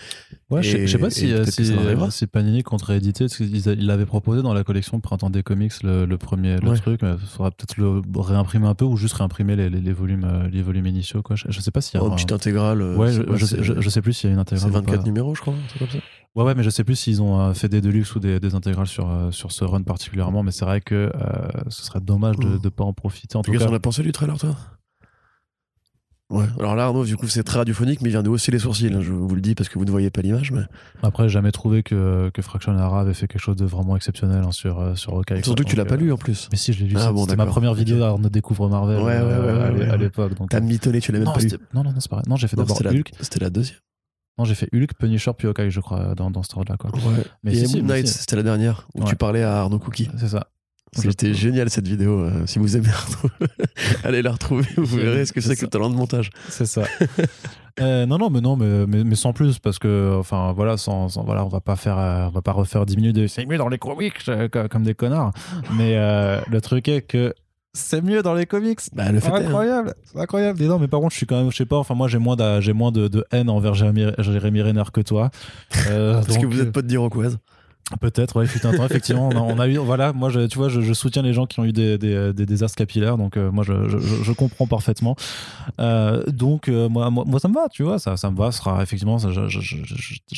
Ouais, 0.51 0.61
je 0.61 0.69
sais- 0.71 0.77
Et- 0.81 0.85
je 0.87 0.91
sais 0.91 0.97
pas 0.99 1.09
si, 1.09 1.33
euh, 1.33 1.43
si, 1.45 1.73
euh, 1.73 2.09
si 2.11 2.27
Panini 2.27 2.61
compte 2.61 2.83
rééditer, 2.83 3.25
parce 3.25 3.39
ils 3.39 3.85
l'avaient 3.87 4.05
proposé 4.05 4.43
dans 4.43 4.53
la 4.53 4.63
collection 4.63 4.99
printemps 4.99 5.31
des 5.31 5.41
comics, 5.41 5.73
le, 5.81 6.05
le 6.05 6.17
premier 6.19 6.57
le 6.57 6.69
Ouais. 6.69 6.77
truc, 6.77 7.01
mais 7.01 7.13
il 7.19 7.27
faudra 7.27 7.49
peut-être 7.49 7.77
le 7.77 7.99
réimprimer 8.15 8.67
un 8.67 8.75
peu 8.75 8.85
ou 8.85 8.95
juste 8.95 9.15
réimprimer 9.15 9.55
les, 9.55 9.71
les, 9.71 9.81
les 9.81 9.91
volumes, 9.93 10.23
euh, 10.23 10.47
les 10.49 10.61
volumes 10.61 10.85
initiaux. 10.85 11.23
Quoi. 11.23 11.35
Je, 11.35 11.45
je 11.49 11.59
sais 11.61 11.71
pas 11.71 11.81
s'il 11.81 11.99
y 11.99 12.03
a 12.03 12.05
Oh, 12.05 12.11
un- 12.11 12.15
petite 12.15 12.31
intégrale. 12.31 12.81
Ouais, 12.95 13.11
c'est 13.11 13.23
je, 13.33 13.45
c'est- 13.45 13.55
sais, 13.57 13.63
je, 13.63 13.81
je 13.81 13.89
sais 13.89 14.03
plus 14.03 14.13
s'il 14.13 14.29
y 14.29 14.33
a 14.33 14.35
une 14.35 14.43
C'est 14.47 14.53
intégrale. 14.55 14.69
ou 14.69 14.73
24 14.75 14.99
pas. 14.99 15.03
numéros, 15.05 15.33
je 15.33 15.41
crois, 15.41 15.55
c'est 15.73 15.79
comme 15.79 15.89
ça. 15.89 15.97
Ouais, 16.35 16.43
ouais, 16.43 16.53
mais 16.53 16.61
je 16.63 16.69
sais 16.69 16.83
plus 16.83 16.95
s'ils 16.95 17.21
ont 17.23 17.51
fait 17.55 17.69
des 17.69 17.81
deluxe 17.81 18.13
ou 18.15 18.19
des, 18.19 18.39
des 18.39 18.53
intégrales 18.53 18.87
sur, 18.87 19.09
sur 19.31 19.51
ce 19.51 19.63
run 19.63 19.81
particulièrement, 19.81 20.43
mais 20.43 20.51
c'est 20.51 20.65
vrai 20.65 20.79
que 20.81 20.93
euh, 20.95 21.11
ce 21.69 21.83
serait 21.83 22.01
dommage 22.01 22.35
de 22.37 22.59
ne 22.63 22.69
pas 22.69 22.83
en 22.83 22.93
profiter. 22.93 23.35
En 23.37 23.41
tout 23.41 23.51
Qu'est-ce 23.51 23.63
cas, 23.63 23.69
qu'on 23.69 23.75
a 23.75 23.79
pensé 23.79 24.03
du 24.03 24.11
trailer, 24.11 24.37
toi? 24.37 24.55
Ouais, 26.31 26.45
alors 26.57 26.73
là, 26.75 26.85
Arnaud, 26.85 27.05
du 27.05 27.17
coup, 27.17 27.27
c'est 27.27 27.43
très 27.43 27.59
radiophonique, 27.59 28.01
mais 28.01 28.09
il 28.09 28.11
vient 28.13 28.23
de 28.23 28.29
hausser 28.29 28.51
les 28.51 28.57
sourcils. 28.57 28.91
hein, 28.91 28.99
je 29.01 29.11
vous 29.11 29.35
le 29.35 29.41
dis 29.41 29.53
parce 29.53 29.69
que 29.69 29.77
vous 29.77 29.85
ne 29.85 29.91
voyez 29.91 30.09
pas 30.09 30.21
l'image. 30.21 30.51
Mais... 30.51 30.61
après, 31.03 31.23
j'ai 31.29 31.33
jamais 31.33 31.51
trouvé 31.51 31.83
que, 31.83 32.31
que 32.33 32.41
Fraction 32.41 32.75
Hara 32.75 33.01
avait 33.01 33.13
fait 33.13 33.27
quelque 33.27 33.39
chose 33.41 33.55
de 33.55 33.65
vraiment 33.65 33.95
exceptionnel 33.95 34.43
hein, 34.43 34.51
sur, 34.51 34.79
euh, 34.79 34.95
sur 34.95 35.13
Hawkeye. 35.13 35.43
Surtout 35.43 35.63
que 35.63 35.69
tu 35.69 35.75
l'as 35.75 35.85
pas 35.85 35.93
euh, 35.93 35.97
lu 35.97 36.11
en 36.11 36.17
plus. 36.17 36.49
Mais 36.51 36.57
si, 36.57 36.73
je 36.73 36.83
l'ai 36.83 36.89
lu. 36.89 36.95
Ah 36.97 37.11
bon, 37.11 37.25
c'était 37.25 37.35
ma 37.35 37.45
première 37.45 37.75
vidéo 37.75 38.01
Arnaud 38.03 38.29
découvre 38.29 38.67
Marvel 38.69 39.01
Ouais, 39.03 39.13
euh, 39.15 39.71
ouais, 39.71 39.87
à 39.87 39.97
l'époque. 39.97 40.33
donc, 40.33 40.49
T'as 40.49 40.61
mitonné, 40.61 40.99
tu 40.99 41.11
l'as 41.11 41.19
même 41.19 41.27
non, 41.27 41.33
pas 41.33 41.41
lu. 41.41 41.49
non, 41.75 41.83
non, 41.83 41.91
non, 41.91 41.99
c'est 41.99 42.09
pas 42.09 42.15
vrai. 42.15 42.25
Non, 42.27 42.37
j'ai 42.37 42.47
fait 42.47 42.57
d'abord 42.57 42.81
Hulk. 42.83 43.11
c'était 43.21 43.39
la 43.39 43.51
deuxième. 43.51 43.77
Non, 44.39 44.45
j'ai 44.45 44.55
fait 44.55 44.67
Hulk, 44.73 44.95
Punisher, 44.97 45.31
puis 45.37 45.47
Hawkeye, 45.47 45.69
je 45.69 45.79
crois, 45.79 46.15
dans, 46.15 46.31
dans 46.31 46.41
ce 46.43 46.49
ordre-là. 46.57 46.75
Quoi. 46.77 46.89
Ouais. 46.91 47.23
Mais 47.43 47.55
Et 47.55 47.65
si, 47.67 47.77
Moon 47.81 47.87
Knight, 47.87 48.07
si. 48.07 48.17
c'était 48.17 48.35
la 48.35 48.43
dernière, 48.43 48.87
où 48.95 49.01
Ouais. 49.01 49.05
tu 49.07 49.15
parlais 49.15 49.43
à 49.43 49.59
Arnaud 49.61 49.79
Cookie. 49.79 50.09
C'est 50.17 50.27
ça. 50.29 50.47
C'était 50.93 51.33
génial 51.33 51.69
cette 51.69 51.87
vidéo. 51.87 52.19
euh, 52.21 52.45
si 52.45 52.57
vous 52.59 52.77
aimez 52.77 52.87
allez 54.03 54.21
la 54.21 54.31
retrouver. 54.31 54.65
Vous 54.77 54.97
verrez 54.97 55.25
ce 55.25 55.33
que 55.33 55.41
c'est 55.41 55.55
que 55.55 55.61
le 55.63 55.67
talent 55.67 55.89
de 55.89 55.95
montage. 55.95 56.29
C'est 56.49 56.65
ça. 56.65 56.83
Euh, 57.81 58.05
non, 58.05 58.17
non, 58.17 58.29
mais 58.29 58.39
non, 58.39 58.55
mais, 58.55 58.87
mais, 58.87 59.03
mais 59.03 59.15
sans 59.15 59.33
plus, 59.33 59.59
parce 59.59 59.79
que, 59.79 60.15
enfin, 60.17 60.53
voilà, 60.55 60.77
sans, 60.77 61.09
sans- 61.09 61.25
voilà, 61.25 61.43
on 61.43 61.49
va 61.49 61.59
pas 61.59 61.75
faire, 61.75 61.97
euh, 61.99 62.27
on 62.27 62.29
va 62.29 62.41
pas 62.41 62.53
refaire 62.53 62.85
10 62.85 62.95
minutes 62.95 63.15
de 63.17 63.27
c'est 63.27 63.45
mieux 63.45 63.57
dans 63.57 63.67
les 63.67 63.77
comics 63.77 64.13
co- 64.23 64.67
comme 64.69 64.83
des 64.83 64.93
connards. 64.95 65.31
Mais 65.77 65.97
le 65.97 66.59
truc 66.61 66.87
est 66.87 67.01
que 67.01 67.33
c'est 67.73 68.01
mieux 68.01 68.21
dans 68.23 68.33
les 68.33 68.45
comics. 68.45 68.79
Bah, 68.93 69.11
le 69.11 69.19
fait 69.19 69.27
est, 69.27 69.31
hein. 69.33 69.35
incroyable, 69.47 69.93
c'est 70.05 70.17
incroyable. 70.17 70.61
Et 70.61 70.67
non, 70.67 70.79
mais 70.79 70.87
par 70.87 71.01
contre, 71.01 71.11
je 71.11 71.17
suis 71.17 71.25
quand 71.25 71.35
même, 71.37 71.51
je 71.51 71.57
sais 71.57 71.65
pas, 71.65 71.75
enfin, 71.75 71.95
moi, 71.95 72.07
j'ai 72.07 72.17
moins, 72.17 72.37
d'a- 72.37 72.61
j'ai 72.61 72.71
moins 72.71 72.93
de, 72.93 73.09
de 73.09 73.25
haine 73.33 73.49
envers 73.49 73.73
Jérémy, 73.73 74.05
Jérémy 74.19 74.61
Renner 74.61 74.83
que 74.93 75.01
toi. 75.01 75.29
Euh, 75.89 76.21
Parce 76.23 76.37
que 76.37 76.45
vous 76.45 76.61
êtes 76.61 76.71
pote 76.71 76.87
d'Iroquoise. 76.87 77.39
Peut-être, 78.01 78.35
ouais, 78.37 78.47
fut 78.47 78.65
un 78.65 78.73
temps, 78.73 78.85
effectivement. 78.85 79.29
On 79.31 79.37
a, 79.37 79.39
on 79.39 79.59
a 79.59 79.67
eu, 79.67 79.77
voilà, 79.77 80.11
moi, 80.11 80.29
je, 80.29 80.47
tu 80.47 80.57
vois, 80.57 80.69
je, 80.69 80.81
je 80.81 80.93
soutiens 80.93 81.21
les 81.21 81.33
gens 81.33 81.45
qui 81.45 81.59
ont 81.59 81.65
eu 81.65 81.71
des, 81.71 81.99
des, 81.99 82.33
des 82.33 82.45
désastres 82.47 82.75
capillaires, 82.75 83.15
donc 83.15 83.37
euh, 83.37 83.51
moi, 83.51 83.63
je, 83.63 83.73
je, 83.87 84.31
comprends 84.31 84.65
parfaitement. 84.65 85.15
Euh, 85.79 86.23
donc, 86.25 86.67
euh, 86.67 86.89
moi, 86.89 87.11
moi, 87.11 87.25
moi, 87.27 87.39
ça 87.39 87.47
me 87.47 87.53
va, 87.53 87.69
tu 87.69 87.83
vois, 87.83 87.99
ça, 87.99 88.17
ça 88.17 88.31
me 88.31 88.37
va. 88.37 88.51
Sera 88.51 88.81
effectivement, 88.81 89.19
ça, 89.19 89.29
je, 89.29 89.59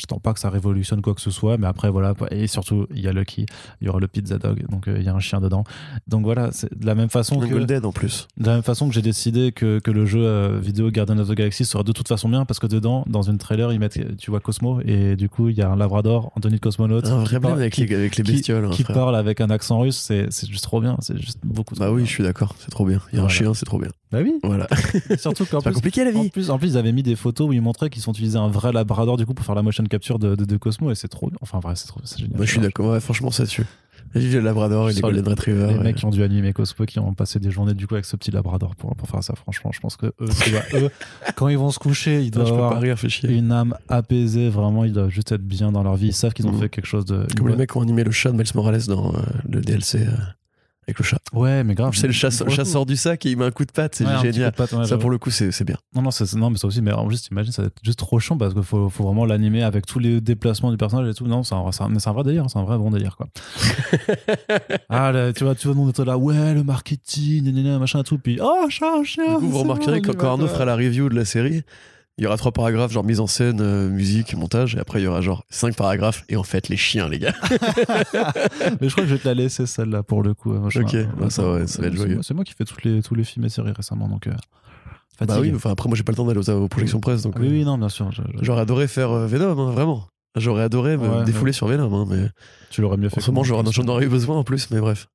tente 0.06 0.22
pas 0.22 0.34
que 0.34 0.40
ça 0.40 0.50
révolutionne 0.50 1.00
quoi 1.00 1.14
que 1.14 1.22
ce 1.22 1.30
soit, 1.30 1.56
mais 1.56 1.66
après, 1.66 1.88
voilà, 1.88 2.12
et 2.30 2.46
surtout, 2.48 2.86
il 2.94 3.00
y 3.00 3.08
a 3.08 3.12
Lucky, 3.12 3.46
il 3.80 3.86
y 3.86 3.88
aura 3.88 3.98
le 3.98 4.08
Pizza 4.08 4.36
Dog, 4.36 4.66
donc 4.68 4.86
euh, 4.86 4.96
il 4.98 5.04
y 5.04 5.08
a 5.08 5.14
un 5.14 5.20
chien 5.20 5.40
dedans. 5.40 5.64
Donc 6.06 6.24
voilà, 6.24 6.50
c'est 6.52 6.78
de 6.78 6.84
la 6.84 6.94
même 6.94 7.08
façon 7.08 7.38
que. 7.40 7.46
Golden 7.46 7.86
en 7.86 7.92
plus. 7.92 8.28
De 8.36 8.46
la 8.46 8.54
même 8.54 8.62
façon 8.62 8.88
que 8.88 8.94
j'ai 8.94 9.02
décidé 9.02 9.52
que, 9.52 9.78
que 9.78 9.90
le 9.90 10.04
jeu 10.04 10.58
vidéo 10.58 10.90
Guardian 10.90 11.18
of 11.18 11.28
the 11.28 11.32
Galaxy 11.32 11.64
sera 11.64 11.82
de 11.82 11.92
toute 11.92 12.08
façon 12.08 12.28
bien 12.28 12.44
parce 12.44 12.58
que 12.58 12.66
dedans, 12.66 13.04
dans 13.06 13.22
une 13.22 13.38
trailer, 13.38 13.72
ils 13.72 13.80
mettent, 13.80 14.16
tu 14.18 14.30
vois, 14.30 14.40
Cosmo 14.40 14.80
et 14.84 15.16
du 15.16 15.30
coup, 15.30 15.48
il 15.48 15.56
y 15.56 15.62
a 15.62 15.70
un 15.70 15.76
Labrador 15.76 16.30
tenue 16.40 16.56
de 16.56 16.60
cosmonaute. 16.60 17.06
Un 17.06 17.24
vrai 17.24 17.37
avec 17.46 17.76
les, 17.76 17.94
avec 17.94 18.16
les 18.16 18.22
qui- 18.24 18.32
bestioles. 18.32 18.64
hein, 18.66 18.70
qui 18.72 18.82
frère. 18.82 18.94
parle 18.96 19.16
avec 19.16 19.40
un 19.40 19.50
accent 19.50 19.80
russe, 19.80 19.96
c'est 19.98 20.28
juste 20.48 20.64
trop 20.64 20.80
bien. 20.80 20.96
C'est 21.00 21.16
juste 21.18 21.38
beaucoup 21.44 21.74
trop 21.74 21.84
Bah 21.84 21.90
oui, 21.90 21.98
bien. 21.98 22.06
je 22.06 22.10
suis 22.10 22.22
d'accord, 22.24 22.54
c'est 22.58 22.70
trop 22.70 22.84
bien. 22.84 23.00
Il 23.12 23.18
y 23.18 23.22
a 23.22 23.24
un 23.24 23.28
chien, 23.28 23.54
c'est 23.54 23.64
trop 23.66 23.78
bien. 23.78 23.90
Bah 24.10 24.18
oui. 24.22 24.34
Voilà. 24.42 24.66
Surtout 25.18 25.44
qu'en 25.46 25.60
plus, 25.62 25.72
compliqué 25.74 26.04
la 26.04 26.18
en 26.18 26.22
vie. 26.22 26.30
plus, 26.30 26.50
en 26.50 26.58
plus, 26.58 26.68
ils 26.72 26.76
avaient 26.76 26.92
mis 26.92 27.02
des 27.02 27.16
photos 27.16 27.48
où 27.48 27.52
ils 27.52 27.60
montraient 27.62 27.90
qu'ils 27.90 28.02
sont 28.02 28.12
utilisés 28.12 28.38
un 28.38 28.48
vrai 28.48 28.72
Labrador 28.72 29.16
du 29.16 29.26
coup 29.26 29.34
pour 29.34 29.44
faire 29.44 29.54
la 29.54 29.62
motion 29.62 29.84
capture 29.84 30.18
de, 30.18 30.34
de, 30.34 30.44
de 30.44 30.56
Cosmo 30.56 30.90
et 30.90 30.94
c'est 30.94 31.08
trop. 31.08 31.30
Enfin, 31.40 31.60
vrai, 31.60 31.74
c'est 31.76 31.86
trop, 31.88 32.00
c'est 32.04 32.18
génial. 32.18 32.36
Moi, 32.36 32.46
je 32.46 32.50
suis 32.52 32.60
d'accord. 32.60 32.90
Ouais, 32.92 33.00
franchement, 33.00 33.30
ça 33.30 33.44
dessus. 33.44 33.64
Le 34.14 34.40
Labrador 34.40 34.90
et 34.90 34.92
les 34.94 35.00
Golden 35.00 35.26
Retriever. 35.28 35.66
Les 35.68 35.74
ouais. 35.78 35.82
mecs 35.84 35.96
qui 35.96 36.04
ont 36.04 36.10
dû 36.10 36.22
animer 36.22 36.52
Cosmo, 36.52 36.86
qui 36.86 36.98
ont 36.98 37.14
passé 37.14 37.38
des 37.38 37.50
journées 37.50 37.74
du 37.74 37.86
coup 37.86 37.94
avec 37.94 38.04
ce 38.04 38.16
petit 38.16 38.30
Labrador 38.30 38.74
pour, 38.76 38.94
pour 38.96 39.08
faire 39.08 39.22
ça, 39.22 39.34
franchement, 39.34 39.70
je 39.72 39.80
pense 39.80 39.96
que 39.96 40.06
eux, 40.06 40.28
eux, 40.74 40.90
quand 41.36 41.48
ils 41.48 41.58
vont 41.58 41.70
se 41.70 41.78
coucher, 41.78 42.22
ils 42.22 42.30
doivent 42.30 42.48
avoir 42.52 42.80
rire, 42.80 42.96
une 43.24 43.52
âme 43.52 43.74
apaisée, 43.88 44.48
vraiment, 44.48 44.84
ils 44.84 44.92
doivent 44.92 45.10
juste 45.10 45.32
être 45.32 45.42
bien 45.42 45.72
dans 45.72 45.82
leur 45.82 45.96
vie. 45.96 46.08
Ils 46.08 46.12
savent 46.14 46.32
qu'ils 46.32 46.46
ont 46.46 46.52
Mhm. 46.52 46.60
fait 46.60 46.68
quelque 46.68 46.86
chose 46.86 47.04
de. 47.04 47.26
Comme 47.36 47.48
les 47.48 47.56
mecs 47.56 47.70
qui 47.70 47.76
ont 47.78 47.82
animé 47.82 48.04
le 48.04 48.10
chat 48.10 48.30
de 48.32 48.36
Miles 48.36 48.46
Morales 48.54 48.86
dans 48.88 49.12
euh, 49.14 49.18
le 49.48 49.60
DLC 49.60 49.98
euh, 50.00 50.10
avec 50.88 50.98
le 50.98 51.04
chat. 51.04 51.20
Ouais, 51.34 51.62
mais 51.64 51.74
grave. 51.74 51.94
C'est 51.94 52.06
le 52.06 52.12
chasse- 52.14 52.42
chasseur 52.48 52.86
du 52.86 52.96
sac 52.96 53.26
et 53.26 53.30
il 53.30 53.36
met 53.36 53.44
un 53.44 53.50
coup 53.50 53.66
de 53.66 53.72
patte, 53.72 53.94
c'est 53.94 54.06
Ouais, 54.06 54.18
génial. 54.22 54.52
patte, 54.52 54.72
ouais, 54.72 54.86
Ça, 54.86 54.96
pour 54.96 55.10
le 55.10 55.18
coup, 55.18 55.30
c'est 55.30 55.64
bien. 55.64 55.76
Non, 55.94 56.00
non, 56.00 56.10
non, 56.36 56.50
mais 56.50 56.56
ça 56.56 56.66
aussi, 56.66 56.80
mais 56.80 56.92
en 56.92 57.10
juste, 57.10 57.28
t'imagines, 57.28 57.52
ça 57.52 57.62
va 57.62 57.68
être 57.68 57.78
juste 57.82 57.98
trop 57.98 58.18
chiant 58.18 58.38
parce 58.38 58.54
qu'il 58.54 58.62
faut, 58.62 58.88
faut 58.88 59.04
vraiment 59.04 59.26
l'animer 59.26 59.62
avec 59.62 59.84
tous 59.84 59.98
les 59.98 60.20
déplacements 60.22 60.70
du 60.70 60.78
personnage 60.78 61.10
et 61.10 61.14
tout. 61.14 61.26
Non, 61.26 61.42
c'est 61.42 61.54
un, 61.54 62.12
vrai 62.12 62.24
délire, 62.24 62.46
c'est 62.48 62.58
un 62.58 62.64
vrai 62.64 62.78
bon 62.78 62.90
délire, 62.90 63.16
quoi. 63.16 63.28
ah, 64.88 65.12
là, 65.12 65.32
tu 65.34 65.44
vois, 65.44 65.54
tu 65.54 65.68
vois, 65.68 65.76
nous, 65.76 65.86
on 65.86 65.90
était 65.90 66.04
là, 66.04 66.16
ouais, 66.16 66.54
le 66.54 66.64
marketing, 66.64 67.44
gna, 67.52 67.62
gna, 67.62 67.78
machin 67.78 68.00
et 68.00 68.04
tout, 68.04 68.18
puis, 68.18 68.38
oh, 68.42 68.66
chat, 68.70 69.02
chien. 69.04 69.34
Du 69.34 69.40
coup, 69.40 69.48
vous 69.50 69.58
remarquerez 69.58 70.00
bon, 70.00 70.10
que 70.12 70.16
quand 70.16 70.30
Arnaud 70.30 70.48
fera 70.48 70.64
la 70.64 70.74
review 70.76 71.10
de 71.10 71.14
la 71.14 71.26
série, 71.26 71.62
il 72.18 72.24
y 72.24 72.26
aura 72.26 72.36
trois 72.36 72.52
paragraphes, 72.52 72.92
genre 72.92 73.04
mise 73.04 73.20
en 73.20 73.26
scène, 73.26 73.60
euh, 73.60 73.88
musique, 73.88 74.34
montage, 74.34 74.74
et 74.74 74.78
après 74.80 75.00
il 75.00 75.04
y 75.04 75.06
aura 75.06 75.20
genre 75.20 75.44
cinq 75.50 75.74
paragraphes, 75.76 76.24
et 76.28 76.36
en 76.36 76.42
fait, 76.42 76.68
les 76.68 76.76
chiens, 76.76 77.08
les 77.08 77.18
gars. 77.20 77.32
Mais 78.80 78.88
je 78.88 78.92
crois 78.92 79.04
que 79.04 79.08
je 79.08 79.14
vais 79.14 79.18
te 79.20 79.28
la 79.28 79.34
laisser, 79.34 79.66
celle-là, 79.66 80.02
pour 80.02 80.22
le 80.22 80.34
coup. 80.34 80.52
Moi, 80.52 80.68
je- 80.70 80.80
Ok, 80.80 80.96
bah, 81.16 81.30
ça 81.30 81.42
va- 81.44 81.66
ça 81.66 81.80
va 81.82 81.88
être 81.88 81.94
joyeux. 81.94 82.18
C'est 82.22 82.34
moi 82.34 82.44
qui 82.44 82.54
fais 82.54 82.64
toutes 82.64 82.82
les, 82.84 83.02
tous 83.02 83.14
les 83.14 83.24
films 83.24 83.44
et 83.46 83.48
séries 83.48 83.72
récemment, 83.72 84.08
donc. 84.08 84.26
euh, 84.26 84.32
Bah 85.26 85.40
oui, 85.40 85.52
enfin 85.54 85.70
après, 85.70 85.88
moi 85.88 85.96
j'ai 85.96 86.04
pas 86.04 86.12
le 86.12 86.16
temps 86.16 86.24
d'aller 86.26 86.38
aux, 86.38 86.50
aux 86.50 86.68
projections 86.68 87.00
presse, 87.00 87.22
donc. 87.22 87.34
oui, 87.38 87.46
euh, 87.46 87.50
oui, 87.50 87.64
non, 87.64 87.78
bien 87.78 87.88
sûr. 87.88 88.10
je- 88.12 88.22
je- 88.22 88.44
J'aurais 88.44 88.62
adoré 88.62 88.86
faire 88.88 89.10
euh, 89.10 89.26
Venom, 89.26 89.58
hein, 89.58 89.70
vraiment. 89.72 90.06
J'aurais 90.38 90.62
adoré 90.62 90.96
me 90.96 91.18
Ouais, 91.18 91.24
défouler 91.24 91.52
sur 91.52 91.66
Venom, 91.66 91.92
hein, 91.94 92.06
mais 92.08 92.26
tu 92.70 92.80
l'aurais 92.80 92.96
mieux 92.96 93.08
fait. 93.08 93.18
en 93.18 93.20
ce 93.20 93.30
moment, 93.30 93.44
j'en 93.44 93.86
aurais 93.88 94.04
eu 94.04 94.08
besoin 94.08 94.36
en 94.36 94.44
plus, 94.44 94.70
mais 94.70 94.80
bref. 94.80 95.08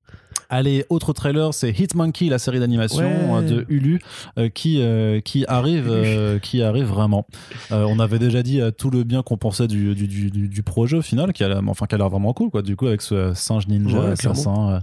Allez, 0.50 0.86
autre 0.90 1.14
trailer, 1.14 1.52
c'est 1.54 1.72
Hitmonkey, 1.72 2.26
la 2.28 2.38
série 2.38 2.60
d'animation 2.60 3.34
Ouais. 3.36 3.40
euh, 3.44 3.48
de 3.48 3.66
Hulu, 3.70 4.00
euh, 4.38 4.50
qui, 4.50 4.82
euh, 4.82 5.20
qui, 5.20 5.46
arrive, 5.48 5.88
euh, 5.90 6.38
qui 6.38 6.62
arrive 6.62 6.86
vraiment. 6.86 7.26
On 7.72 7.98
avait 8.00 8.20
déjà 8.20 8.44
dit 8.44 8.62
tout 8.78 8.90
le 8.92 9.04
bien 9.04 9.24
qu'on 9.24 9.38
pensait 9.38 9.68
du, 9.68 9.96
du, 9.96 10.08
du, 10.08 10.30
du- 10.50 10.64
projet 10.64 10.98
au 10.98 11.02
final, 11.02 11.34
qui 11.34 11.44
a, 11.44 11.48
l'air- 11.50 11.62
enfin, 11.68 11.86
qui 11.88 11.96
a 11.96 11.98
l'air 11.98 12.10
vraiment 12.10 12.34
cool, 12.34 12.50
quoi. 12.52 12.62
Du 12.62 12.76
coup, 12.76 12.86
avec 12.88 13.02
ce 13.02 13.34
singe 13.34 13.68
ninja, 13.68 14.12
assassin. 14.12 14.82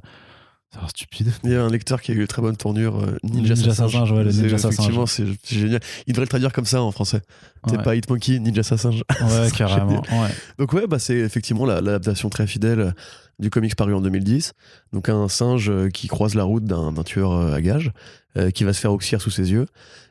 L'air 0.78 0.88
stupide. 0.90 1.32
Il 1.44 1.50
y 1.50 1.54
a 1.54 1.62
un 1.64 1.68
lecteur 1.70 2.00
qui 2.00 2.12
a 2.12 2.14
eu 2.14 2.20
une 2.20 2.26
très 2.26 2.42
bonne 2.42 2.56
tournure, 2.56 2.96
euh, 3.00 3.16
Ninja, 3.24 3.54
Ninja 3.54 3.70
Assassin. 3.72 4.02
Ouais, 4.14 4.24
le 4.24 4.30
C'est- 4.32 4.42
Ninja. 4.42 4.56
Effectivement, 4.56 5.06
c'est 5.06 5.24
c'est 5.42 5.56
génial. 5.58 5.80
Il 6.06 6.12
devrait 6.12 6.24
le 6.26 6.28
traduire 6.28 6.52
comme 6.52 6.64
ça 6.64 6.82
en 6.82 6.92
français. 6.92 7.20
C'est 7.68 7.76
Ouais, 7.76 7.82
pas 7.82 7.94
Hitmonkey, 7.96 8.38
Ninja 8.38 8.60
Assassin. 8.60 8.90
ouais 9.20 9.50
carrément. 9.56 10.00
Ouais. 10.12 10.28
Donc 10.58 10.72
ouais, 10.72 10.86
bah 10.86 10.98
c'est 10.98 11.16
effectivement 11.16 11.66
la- 11.66 11.80
l'adaptation 11.80 12.28
très 12.30 12.46
fidèle 12.46 12.80
euh, 12.80 12.90
du 13.38 13.50
comics 13.50 13.74
paru 13.74 13.94
en 13.94 14.00
2010. 14.00 14.52
Donc 14.92 15.08
un 15.08 15.28
singe 15.28 15.70
euh, 15.70 15.88
qui 15.88 16.06
croise 16.08 16.34
la 16.34 16.44
route 16.44 16.64
d'un 16.64 16.92
tueur 17.04 17.32
euh, 17.32 17.52
à 17.54 17.60
gages, 17.60 17.90
euh, 18.36 18.50
qui 18.50 18.64
va 18.64 18.72
se 18.72 18.80
faire 18.80 18.92
auxiliaire 18.92 19.20
sous 19.22 19.30
ses 19.30 19.50
yeux. 19.50 19.66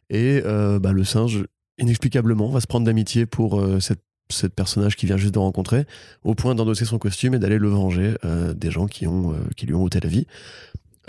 Et 0.10 0.42
euh, 0.46 0.80
bah, 0.80 0.92
le 0.92 1.04
singe, 1.04 1.46
inexplicablement, 1.78 2.50
va 2.50 2.60
se 2.62 2.68
prendre 2.68 2.86
d'amitié 2.86 3.26
pour 3.26 3.64
cette, 3.80 4.02
cette 4.30 4.54
personnage 4.54 4.96
qu'il 4.96 5.08
vient 5.08 5.18
juste 5.18 5.34
de 5.34 5.40
rencontrer, 5.40 5.86
au 6.24 6.36
point 6.36 6.56
d'endosser 6.56 6.86
son 6.86 7.00
costume 7.00 7.34
et 7.34 7.40
d'aller 7.40 7.58
le 7.58 7.70
venger 7.70 8.16
euh, 8.26 8.54
des 8.54 8.72
gens 8.72 8.88
qui, 8.88 9.08
ont, 9.08 9.34
euh, 9.34 9.38
qui 9.56 9.66
lui 9.66 9.74
ont 9.74 9.84
ôté 9.84 10.00
la 10.00 10.10
vie. 10.10 10.28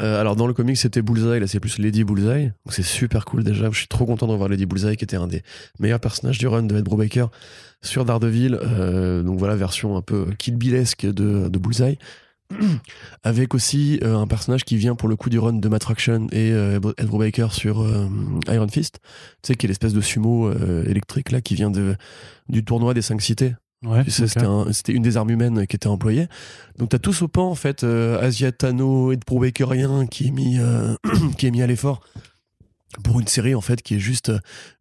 Euh, 0.01 0.19
alors 0.19 0.35
dans 0.35 0.47
le 0.47 0.55
comics 0.55 0.79
c'était 0.79 1.03
Bullseye, 1.03 1.41
là 1.41 1.47
c'est 1.47 1.61
plus 1.61 1.79
Lady 1.79 2.05
Bullseye, 2.05 2.53
donc 2.65 2.73
c'est 2.73 2.83
super 2.83 3.27
cool 3.27 3.45
déjà. 3.45 3.71
Je 3.71 3.77
suis 3.77 3.89
trop 3.89 4.07
content 4.07 4.27
de 4.27 4.33
revoir 4.33 4.49
Lady 4.49 4.65
Bullseye 4.65 4.97
qui 4.97 5.05
était 5.05 5.17
un 5.17 5.27
des 5.27 5.43
meilleurs 5.79 6.01
personnages 6.01 6.39
du 6.39 6.49
run 6.49 6.63
de 6.63 6.77
Ed 6.77 6.85
Brubaker 6.85 7.27
sur 7.83 8.07
Daredevil. 8.07 8.59
Donc 9.25 9.39
voilà 9.39 9.57
version 9.57 9.99
un 9.99 10.03
peu 10.03 10.27
Kill 10.39 10.57
Billesque 10.57 11.05
de, 11.05 11.49
de 11.49 11.59
Bullseye. 11.59 11.99
Avec 13.23 13.55
aussi 13.55 14.01
euh, 14.03 14.17
un 14.19 14.27
personnage 14.27 14.65
qui 14.65 14.77
vient 14.77 14.95
pour 14.95 15.09
le 15.09 15.17
coup 15.17 15.31
du 15.31 15.39
run 15.39 15.55
de 15.55 15.69
Matt 15.69 15.83
Fraction 15.85 16.27
et 16.33 16.53
euh, 16.53 16.81
Ed 16.99 17.07
Brubaker 17.07 17.53
sur 17.53 17.81
euh, 17.83 18.07
Iron 18.49 18.69
Fist, 18.69 18.99
tu 19.43 19.49
sais 19.49 19.55
qui 19.55 19.67
est 19.67 19.69
l'espèce 19.69 19.93
de 19.93 20.01
sumo 20.01 20.49
euh, 20.49 20.85
électrique 20.87 21.31
là 21.31 21.41
qui 21.41 21.55
vient 21.55 21.71
de, 21.71 21.97
du 22.49 22.65
tournoi 22.65 22.95
des 22.95 23.03
cinq 23.03 23.21
cités. 23.23 23.55
Ouais, 23.83 24.05
Tu 24.05 24.11
sais, 24.11 24.25
ok. 24.25 24.29
c'était 24.29 24.47
un- 24.47 24.73
c'était 24.73 24.93
une 24.93 25.03
des 25.03 25.17
armes 25.17 25.31
humaines 25.31 25.67
qui 25.67 25.75
était 25.77 25.87
employée. 25.89 26.27
Donc 26.79 26.91
t'as 26.91 26.99
tout 26.99 27.13
ce 27.15 27.25
pan 27.25 27.49
en 27.51 27.55
fait 27.55 27.83
asiatano 27.85 29.13
et 29.13 29.17
de 29.17 29.23
Brubakerien 29.27 30.07
qui 30.07 30.29
est 30.29 30.31
mis 30.33 30.59
qui 31.39 31.47
est 31.47 31.51
mis 31.51 31.63
à 31.63 31.67
l'effort 31.67 32.01
pour 33.05 33.21
une 33.21 33.27
série 33.29 33.55
en 33.55 33.61
fait 33.61 33.81
qui 33.83 33.95
est 33.95 34.01
juste 34.01 34.33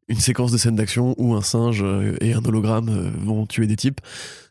une 0.10 0.20
séquence 0.20 0.52
de 0.52 0.58
scènes 0.58 0.76
d'action 0.76 1.16
où 1.18 1.36
un 1.36 1.42
singe 1.42 1.82
euh, 1.84 2.18
et 2.20 2.34
un 2.34 2.44
hologramme 2.44 2.90
euh, 2.90 3.10
vont 3.24 3.46
tuer 3.46 3.68
des 3.68 3.76
types. 3.76 4.02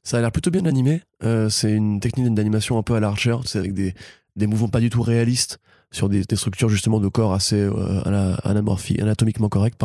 Ça 0.05 0.18
a 0.18 0.20
l'air 0.20 0.32
plutôt 0.32 0.51
bien 0.51 0.64
animé. 0.64 1.02
Euh, 1.24 1.48
c'est 1.48 1.72
une 1.72 2.01
technique 2.01 2.32
d'animation 2.32 2.78
un 2.78 2.82
peu 2.82 2.94
à 2.94 3.01
l'archer, 3.01 3.36
c'est 3.44 3.59
avec 3.59 3.74
des, 3.74 3.94
des 4.36 4.47
mouvements 4.47 4.68
pas 4.68 4.80
du 4.80 4.89
tout 4.89 5.02
réalistes 5.02 5.59
sur 5.90 6.09
des, 6.09 6.22
structures 6.35 6.68
justement 6.68 7.01
de 7.01 7.09
corps 7.09 7.32
assez 7.32 7.56
euh, 7.56 8.36
anatomiquement 8.44 9.48
correctes, 9.48 9.82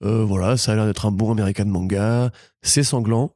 voilà, 0.00 0.56
ça 0.58 0.72
a 0.72 0.74
l'air 0.74 0.84
d'être 0.84 1.06
un 1.06 1.12
bon 1.12 1.32
American 1.32 1.64
manga. 1.64 2.30
C'est 2.62 2.82
sanglant. 2.82 3.32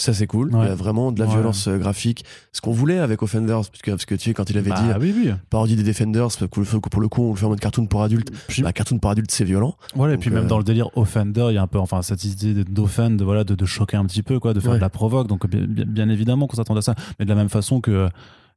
Ça, 0.00 0.14
c'est 0.14 0.28
cool. 0.28 0.54
Ouais. 0.54 0.64
Il 0.64 0.68
y 0.68 0.70
a 0.70 0.76
vraiment 0.76 1.10
de 1.10 1.18
la 1.18 1.26
Ouais. 1.26 1.32
violence 1.32 1.66
euh, 1.66 1.76
graphique. 1.76 2.24
Ce 2.52 2.60
qu'on 2.60 2.70
voulait 2.70 2.98
avec 3.00 3.20
Offenders, 3.20 3.56
parce 3.68 3.82
que, 3.82 3.90
parce 3.90 4.04
que 4.04 4.14
tu 4.14 4.26
sais, 4.30 4.32
quand 4.32 4.48
il 4.48 4.56
avait 4.56 4.70
Bah, 4.70 4.76
dit 4.80 4.88
oui, 5.00 5.12
oui. 5.26 5.32
parodie 5.50 5.74
des 5.74 5.82
Defenders, 5.82 6.28
pour 6.48 7.00
le 7.02 7.08
coup, 7.08 7.22
on 7.24 7.30
le 7.30 7.36
fait 7.36 7.46
en 7.46 7.48
mode 7.48 7.58
cartoon 7.58 7.86
pour 7.86 8.04
adultes. 8.04 8.30
Puis- 8.46 8.62
Bah, 8.62 8.72
cartoon 8.72 8.98
pour 9.00 9.10
adultes, 9.10 9.32
c'est 9.32 9.42
violent. 9.44 9.74
Voilà, 9.96 10.14
et 10.14 10.16
puis 10.16 10.30
même 10.30 10.44
euh, 10.44 10.46
dans 10.48 10.58
le 10.58 10.62
délire 10.62 10.88
Offender, 10.96 11.46
il 11.50 11.54
y 11.54 11.58
a 11.58 11.62
un 11.62 11.66
peu, 11.66 11.80
enfin, 11.80 12.02
cette 12.02 12.22
idée 12.22 12.62
d'offend, 12.62 13.10
de, 13.10 13.24
voilà, 13.24 13.42
de, 13.42 13.56
de 13.56 13.64
choquer 13.66 13.96
un 13.96 14.04
petit 14.04 14.22
peu, 14.22 14.38
quoi, 14.38 14.54
de 14.54 14.60
faire 14.60 14.70
Ouais. 14.70 14.76
de 14.76 14.80
la 14.82 14.88
provoque. 14.88 15.26
Donc, 15.26 15.48
bien, 15.48 15.62
bien- 15.66 15.84
bien 15.84 16.08
évidemment 16.08 16.46
qu'on 16.46 16.56
s'attend 16.56 16.76
à 16.76 16.82
ça. 16.82 16.94
Mais 17.18 17.24
de 17.24 17.30
la 17.30 17.34
même 17.36 17.48
façon 17.48 17.80
que, 17.80 18.08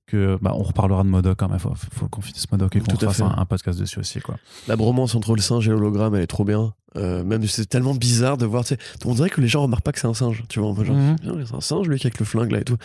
que 0.08 0.38
bah, 0.42 0.52
on 0.56 0.64
reparlera 0.64 1.04
de 1.04 1.10
Modoc, 1.10 1.42
hein, 1.42 1.48
mais 1.52 1.60
faut, 1.60 1.74
faut 1.76 2.08
qu'on 2.10 2.22
finisse 2.22 2.52
Modoc 2.52 2.76
et 2.76 2.80
qu'on 2.82 2.96
fasse 2.98 3.22
un, 3.22 3.34
un 3.38 3.46
podcast 3.46 3.80
dessus 3.80 4.00
aussi, 4.00 4.20
quoi. 4.20 4.36
La 4.68 4.76
bromance 4.76 5.16
entre 5.16 5.36
le 5.36 5.42
singe 5.42 5.68
et 5.68 5.72
l'hologramme, 5.72 6.16
elle 6.16 6.22
est 6.24 6.28
trop 6.28 6.44
bien. 6.44 6.74
Euh, 6.98 7.24
même 7.24 7.46
c'est 7.48 7.66
tellement 7.68 7.96
bizarre 7.96 8.38
de 8.38 8.46
voir, 8.46 8.66
tu 8.66 8.76
sais, 8.76 8.80
on 9.06 9.14
dirait 9.14 9.30
que 9.30 9.40
les 9.40 9.48
gens 9.48 9.62
remarquent 9.62 9.84
pas 9.84 9.94
que 9.94 10.00
c'est 10.00 10.08
un 10.08 10.14
singe, 10.14 10.44
tu 10.50 10.60
vois. 10.60 10.74
genre, 10.84 10.96
Mhm. 10.96 11.46
C'est 11.46 11.56
un 11.56 11.62
singe, 11.62 11.88
lui, 11.88 11.98
qui 12.00 12.08
avec 12.08 12.20
le 12.20 12.26
flingue 12.26 12.52
là 12.52 12.60
et 12.60 12.64
tout. 12.66 12.78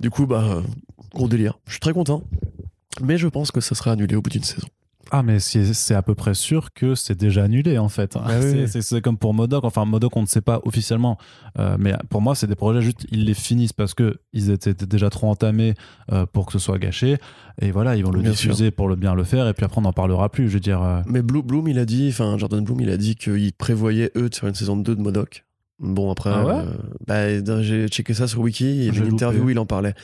Du 0.00 0.08
coup, 0.08 0.26
bah, 0.26 0.42
euh, 0.48 0.62
gros 1.12 1.28
délire. 1.28 1.58
Je 1.66 1.72
suis 1.72 1.80
très 1.80 1.92
content. 1.92 2.22
Mais 3.02 3.18
je 3.18 3.28
pense 3.28 3.50
que 3.50 3.60
ça 3.60 3.74
sera 3.74 3.92
annulé 3.92 4.16
au 4.16 4.22
bout 4.22 4.30
d'une 4.30 4.42
saison. 4.42 4.68
Ah, 5.10 5.22
mais 5.22 5.38
c'est 5.40 5.94
à 5.94 6.02
peu 6.02 6.14
près 6.14 6.34
sûr 6.34 6.72
que 6.72 6.94
c'est 6.94 7.18
déjà 7.18 7.44
annulé, 7.44 7.76
en 7.78 7.88
fait. 7.88 8.16
Ah 8.16 8.38
oui, 8.40 8.66
C'est- 8.68 9.00
comme 9.00 9.18
pour 9.18 9.34
Modoc. 9.34 9.64
Enfin, 9.64 9.84
Modoc, 9.84 10.16
on 10.16 10.22
ne 10.22 10.26
sait 10.26 10.40
pas 10.40 10.60
officiellement. 10.64 11.18
Euh, 11.58 11.76
mais 11.78 11.94
pour 12.08 12.22
moi, 12.22 12.34
c'est 12.34 12.46
des 12.46 12.54
projets, 12.54 12.80
juste, 12.80 13.06
ils 13.10 13.24
les 13.24 13.34
finissent 13.34 13.72
parce 13.72 13.94
que 13.94 14.18
ils 14.32 14.50
étaient 14.50 14.74
déjà 14.86 15.10
trop 15.10 15.28
entamés 15.28 15.74
euh, 16.12 16.24
pour 16.26 16.46
que 16.46 16.52
ce 16.52 16.58
soit 16.58 16.78
gâché. 16.78 17.16
Et 17.60 17.70
voilà, 17.70 17.96
ils 17.96 18.04
vont 18.04 18.10
le 18.10 18.20
Bien 18.20 18.30
diffuser 18.30 18.70
pour 18.70 18.88
le 18.88 18.96
bien 18.96 19.14
le 19.14 19.24
faire. 19.24 19.46
Et 19.48 19.52
puis 19.54 19.64
après, 19.64 19.78
on 19.78 19.82
n'en 19.82 19.92
parlera 19.92 20.28
plus. 20.30 20.48
Je 20.48 20.54
veux 20.54 20.60
dire. 20.60 20.82
euh, 20.82 21.02
Mais 21.06 21.20
Blue- 21.22 21.42
Bloom, 21.42 21.68
il 21.68 21.78
a 21.78 21.84
dit, 21.84 22.08
enfin, 22.10 22.38
Jordan 22.38 22.62
Bloom, 22.64 22.80
il 22.80 22.90
a 22.90 22.96
dit 22.96 23.16
qu'il 23.16 23.52
prévoyait, 23.52 24.10
eux, 24.16 24.28
de 24.30 24.34
faire 24.34 24.48
une 24.48 24.54
saison 24.54 24.76
2 24.76 24.94
de 24.96 25.00
Modoc. 25.02 25.44
Bon, 25.80 26.12
après, 26.12 26.30
Ah 26.32 26.44
ouais 26.46 26.52
euh, 26.54 27.40
bah, 27.40 27.62
j'ai 27.62 27.88
checké 27.88 28.14
ça 28.14 28.28
sur 28.28 28.40
Wiki, 28.40 28.86
il 28.86 28.94
y 28.94 28.98
une 28.98 29.12
interview 29.12 29.44
où 29.44 29.50
il 29.50 29.58
en 29.58 29.66
parlait. 29.66 29.94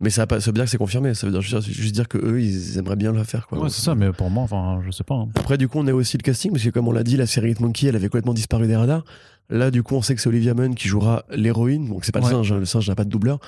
Mais 0.00 0.10
ça, 0.10 0.26
ça 0.28 0.36
veut 0.38 0.52
dire 0.52 0.64
que 0.64 0.70
c'est 0.70 0.78
confirmé, 0.78 1.14
ça 1.14 1.26
veut 1.26 1.32
dire 1.32 1.42
juste, 1.42 1.62
juste 1.70 1.94
dire 1.94 2.08
que 2.08 2.18
eux, 2.18 2.40
ils 2.42 2.76
aimeraient 2.78 2.96
bien 2.96 3.12
le 3.12 3.22
faire. 3.22 3.46
Quoi. 3.46 3.58
Ouais, 3.60 3.68
c'est 3.70 3.82
ça, 3.82 3.94
mais 3.94 4.10
pour 4.12 4.30
moi, 4.30 4.42
enfin, 4.42 4.80
je 4.84 4.90
sais 4.90 5.04
pas. 5.04 5.14
hein. 5.14 5.28
Après, 5.36 5.56
du 5.56 5.68
coup, 5.68 5.78
on 5.78 5.86
a 5.86 5.92
aussi 5.92 6.16
le 6.16 6.22
casting, 6.22 6.50
parce 6.50 6.64
que 6.64 6.70
comme 6.70 6.88
on 6.88 6.92
l'a 6.92 7.04
dit, 7.04 7.16
la 7.16 7.26
série 7.26 7.52
Hitmonkey, 7.52 7.86
elle 7.86 7.94
avait 7.96 8.08
complètement 8.08 8.34
disparu 8.34 8.66
des 8.66 8.74
radars. 8.74 9.04
Là, 9.50 9.70
du 9.70 9.82
coup, 9.84 9.94
on 9.94 10.02
sait 10.02 10.14
que 10.16 10.20
c'est 10.20 10.28
Olivia 10.28 10.54
Munn 10.54 10.74
qui 10.74 10.88
jouera 10.88 11.24
l'héroïne, 11.30 11.88
donc 11.88 12.04
c'est 12.04 12.12
pas 12.12 12.18
Ouais. 12.20 12.26
le 12.30 12.32
singe, 12.32 12.52
hein, 12.52 12.58
le 12.58 12.64
singe 12.66 12.88
n'a 12.88 12.94
pas 12.96 13.04
de 13.04 13.10
doubleur, 13.10 13.38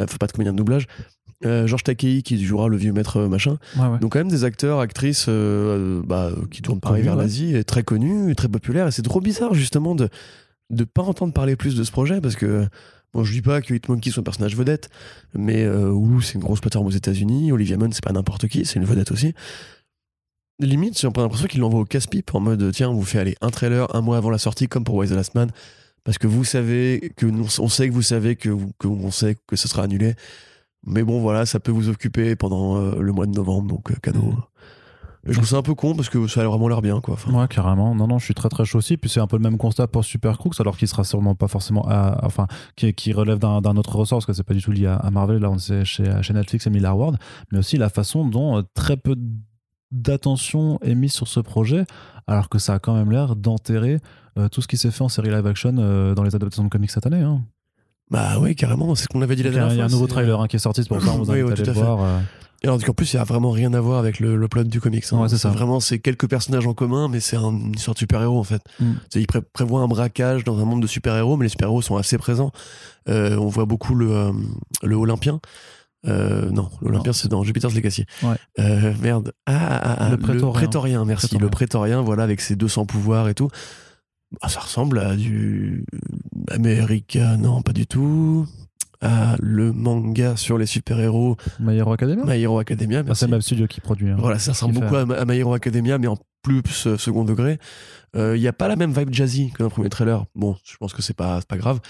euh, 0.00 0.06
faut 0.06 0.18
pas 0.18 0.26
de 0.26 0.32
comédien 0.32 0.52
de 0.52 0.56
doublage. 0.58 0.86
Euh, 1.44 1.66
Georges 1.66 1.84
Takei 1.84 2.22
qui 2.22 2.42
jouera 2.42 2.68
le 2.68 2.76
vieux 2.78 2.92
maître 2.92 3.18
euh, 3.18 3.28
machin. 3.28 3.58
Ouais, 3.76 3.86
ouais. 3.86 3.98
Donc 3.98 4.12
quand 4.12 4.18
même 4.18 4.30
des 4.30 4.44
acteurs, 4.44 4.80
actrices 4.80 5.26
euh, 5.28 6.00
bah, 6.04 6.30
qui 6.50 6.62
tournent 6.62 6.80
pareil 6.80 7.02
vers 7.02 7.16
ouais. 7.16 7.22
l'Asie, 7.22 7.64
très 7.66 7.82
connus, 7.82 8.34
très 8.34 8.48
populaires. 8.48 8.86
Et 8.88 8.90
c'est 8.92 9.02
trop 9.02 9.20
bizarre 9.20 9.52
justement 9.52 9.94
de 9.94 10.08
de 10.70 10.84
pas 10.84 11.02
entendre 11.02 11.32
parler 11.32 11.56
plus 11.56 11.74
de 11.76 11.84
ce 11.84 11.90
projet 11.92 12.20
parce 12.20 12.36
que 12.36 12.66
bon, 13.12 13.24
je 13.24 13.32
dis 13.32 13.42
pas 13.42 13.60
que 13.62 13.74
Hitmonkey 13.74 14.10
soit 14.10 14.20
un 14.20 14.24
personnage 14.24 14.56
vedette, 14.56 14.88
mais 15.34 15.64
euh, 15.64 15.94
c'est 16.22 16.34
une 16.34 16.40
grosse 16.40 16.60
plateforme 16.60 16.86
aux 16.86 16.90
États-Unis. 16.90 17.52
Olivia 17.52 17.76
Munn, 17.76 17.92
c'est 17.92 18.04
pas 18.04 18.12
n'importe 18.12 18.48
qui, 18.48 18.64
c'est 18.64 18.78
une 18.78 18.84
vedette 18.84 19.12
aussi. 19.12 19.34
Limite, 20.60 20.98
j'ai 21.00 21.08
l'impression 21.08 21.48
qu'il 21.48 21.60
l'envoie 21.60 21.80
au 21.80 21.84
casse-pipe 21.84 22.32
en 22.34 22.40
mode 22.40 22.70
tiens, 22.72 22.88
on 22.90 22.94
vous 22.94 23.04
fait 23.04 23.18
aller 23.18 23.36
un 23.40 23.50
trailer 23.50 23.92
un 23.94 24.00
mois 24.00 24.16
avant 24.16 24.30
la 24.30 24.38
sortie 24.38 24.68
comme 24.68 24.84
pour 24.84 24.94
Wise 24.94 25.10
the 25.10 25.14
Last 25.14 25.34
Man 25.34 25.50
parce 26.04 26.16
que 26.18 26.26
vous 26.28 26.44
savez 26.44 27.12
que 27.16 27.26
on 27.60 27.68
sait 27.68 27.88
que 27.88 27.92
vous 27.94 28.02
savez 28.02 28.36
que, 28.36 28.50
vous- 28.50 28.72
on 28.84 29.10
sait 29.10 29.36
que 29.46 29.56
ce 29.56 29.66
sera 29.68 29.82
annulé. 29.84 30.14
Mais 30.86 31.02
bon, 31.02 31.20
voilà, 31.20 31.46
ça 31.46 31.60
peut 31.60 31.72
vous 31.72 31.88
occuper 31.88 32.36
pendant 32.36 32.76
euh, 32.76 33.00
le 33.00 33.10
mois 33.12 33.24
de 33.26 33.32
novembre, 33.32 33.68
donc 33.68 33.90
euh, 33.90 33.94
cadeau. 34.02 34.34
Je 35.26 35.32
trouve 35.32 35.46
ça 35.46 35.56
un 35.56 35.62
peu 35.62 35.74
con 35.74 35.94
parce 35.94 36.08
que 36.08 36.26
ça 36.26 36.42
a 36.42 36.46
vraiment 36.46 36.68
l'air 36.68 36.82
bien, 36.82 37.00
quoi. 37.00 37.16
Ouais, 37.32 37.48
carrément. 37.48 37.94
Non, 37.94 38.06
non, 38.06 38.18
je 38.18 38.24
suis 38.24 38.34
très 38.34 38.48
très 38.48 38.64
chaud 38.64 38.78
aussi. 38.78 38.96
Puis 38.96 39.08
c'est 39.08 39.20
un 39.20 39.26
peu 39.26 39.36
le 39.36 39.42
même 39.42 39.56
constat 39.58 39.86
pour 39.86 40.04
Super 40.04 40.36
Crooks, 40.38 40.60
alors 40.60 40.76
qu'il 40.76 40.86
sera 40.88 41.04
sûrement 41.04 41.34
pas 41.34 41.48
forcément. 41.48 41.86
à- 41.88 42.20
enfin, 42.24 42.46
qui, 42.76 43.12
relève 43.12 43.38
d'un 43.38 43.76
autre 43.76 43.96
ressort, 43.96 44.18
parce 44.18 44.26
que 44.26 44.32
c'est 44.32 44.42
pas 44.42 44.54
du 44.54 44.62
tout 44.62 44.70
lié 44.72 44.86
à, 44.86 45.10
Marvel. 45.10 45.38
Là, 45.38 45.50
on 45.50 45.58
sait 45.58 45.84
chez, 45.84 46.22
chez 46.22 46.32
Netflix 46.34 46.66
et 46.66 46.70
Miller 46.70 46.96
Ward, 46.96 47.16
mais 47.52 47.58
aussi 47.58 47.76
la 47.76 47.88
façon 47.88 48.26
dont 48.26 48.58
euh, 48.58 48.62
très 48.74 48.96
peu 48.96 49.16
d'attention 49.90 50.78
est 50.82 50.94
mise 50.94 51.12
sur 51.12 51.28
ce 51.28 51.40
projet, 51.40 51.84
alors 52.26 52.48
que 52.48 52.58
ça 52.58 52.74
a 52.74 52.78
quand 52.78 52.94
même 52.94 53.10
l'air 53.12 53.36
d'enterrer 53.36 54.00
euh, 54.38 54.48
tout 54.48 54.60
ce 54.60 54.68
qui 54.68 54.76
s'est 54.76 54.90
fait 54.90 55.04
en 55.04 55.08
série 55.08 55.30
live 55.30 55.46
action 55.46 55.74
euh, 55.78 56.14
dans 56.14 56.22
les 56.24 56.34
adaptations 56.34 56.64
de 56.64 56.68
comics 56.68 56.90
cette 56.90 57.06
année. 57.06 57.20
hein. 57.22 57.42
Bah 58.14 58.38
oui, 58.40 58.54
carrément, 58.54 58.94
c'est 58.94 59.04
ce 59.04 59.08
qu'on 59.08 59.22
avait 59.22 59.36
dit 59.36 59.42
la 59.42 59.50
dernière 59.50 59.72
il 59.72 59.76
y 59.76 59.80
a 59.80 59.84
fois. 59.84 59.90
un 59.90 59.94
nouveau 59.94 60.06
trailer 60.06 60.40
hein, 60.40 60.46
qui 60.46 60.56
est 60.56 60.58
sorti, 60.60 60.82
c'est 60.82 60.88
pour 60.88 61.02
ça 61.02 61.10
on 61.12 61.18
vous 61.18 61.30
Oui, 61.32 61.40
invite 61.40 61.52
à 61.52 61.56
tout 61.56 61.62
le 61.64 61.70
à 61.70 61.72
voir. 61.72 62.02
euh. 62.02 62.18
Et 62.62 62.66
alors, 62.66 62.78
en 62.88 62.92
plus, 62.94 63.12
il 63.12 63.16
y 63.16 63.18
a 63.18 63.24
vraiment 63.24 63.50
rien 63.50 63.74
à 63.74 63.80
voir 63.80 63.98
avec 63.98 64.20
le, 64.20 64.36
le 64.36 64.48
plot 64.48 64.64
du 64.64 64.80
comics. 64.80 65.04
hein. 65.12 65.18
Ouais, 65.20 65.28
c'est 65.28 65.36
ça. 65.36 65.50
Vraiment, 65.50 65.80
c'est 65.80 65.98
quelques 65.98 66.26
personnages 66.26 66.66
en 66.66 66.72
commun, 66.72 67.08
mais 67.08 67.20
c'est 67.20 67.36
un- 67.36 67.50
une 67.50 67.74
histoire 67.74 67.92
de 67.94 67.98
super-héros, 67.98 68.38
en 68.38 68.44
fait. 68.44 68.62
Mm. 68.80 68.92
Il 69.16 69.26
pré- 69.26 69.42
prévoit 69.52 69.82
un 69.82 69.86
braquage 69.86 70.44
dans 70.44 70.58
un 70.58 70.64
monde 70.64 70.80
de 70.80 70.86
super-héros, 70.86 71.36
mais 71.36 71.44
les 71.44 71.50
super-héros 71.50 71.82
sont 71.82 71.96
assez 71.98 72.16
présents. 72.16 72.52
Euh, 73.10 73.36
on 73.36 73.48
voit 73.48 73.66
beaucoup 73.66 73.94
le, 73.94 74.10
euh, 74.12 74.32
le 74.82 74.94
Olympien. 74.96 75.40
Euh, 76.06 76.50
non, 76.50 76.70
l'Olympien, 76.80 77.12
c'est 77.12 77.28
dans 77.28 77.42
Jupiter's 77.44 77.74
Legacy. 77.74 78.06
Ouais. 78.22 78.36
Euh, 78.60 78.94
merde. 79.02 79.32
Ah, 79.46 79.52
ah, 79.82 79.96
ah, 80.06 80.10
Le 80.10 80.16
Prétorien. 80.16 81.04
merci. 81.04 81.26
Prétorien. 81.28 81.44
Le 81.46 81.50
Prétorien, 81.50 82.00
voilà, 82.02 82.22
avec 82.22 82.40
ses 82.40 82.56
200 82.56 82.86
pouvoirs 82.86 83.28
et 83.28 83.34
tout. 83.34 83.48
Ah, 84.40 84.48
ça 84.48 84.60
ressemble 84.60 84.98
à 84.98 85.16
du. 85.16 85.84
Américain, 86.50 87.36
non, 87.36 87.62
pas 87.62 87.72
du 87.72 87.86
tout. 87.86 88.46
À 89.00 89.36
le 89.40 89.72
manga 89.72 90.36
sur 90.36 90.56
les 90.56 90.66
super-héros, 90.66 91.36
My 91.60 91.76
Hero 91.76 91.92
Academia? 91.92 92.24
My 92.24 92.40
Hero 92.40 92.58
Academia. 92.58 93.00
Ah, 93.00 93.02
merci. 93.04 93.20
C'est 93.20 93.30
même 93.30 93.42
studio 93.42 93.66
qui 93.66 93.80
produit. 93.80 94.08
hein. 94.08 94.16
Voilà, 94.18 94.38
ça 94.38 94.52
ressemble 94.52 94.74
fait- 94.74 94.80
beaucoup 94.80 94.96
à, 94.96 95.24
My 95.26 95.36
Hero 95.38 95.52
Academia, 95.52 95.98
mais 95.98 96.06
en 96.06 96.16
plus 96.42 96.86
euh, 96.86 96.96
second 96.96 97.24
degré. 97.24 97.58
Il 98.16 98.34
n'y 98.40 98.46
a 98.46 98.52
pas 98.52 98.68
la 98.68 98.76
même 98.76 98.92
vibe 98.92 99.12
jazzy 99.12 99.50
que 99.50 99.58
dans 99.58 99.64
le 99.64 99.70
premier 99.70 99.88
trailer. 99.88 100.24
Bon, 100.36 100.56
je 100.64 100.76
pense 100.76 100.92
que 100.94 101.02
c'est 101.02 101.16
pas, 101.16 101.40
pas 101.48 101.56
grave. 101.56 101.80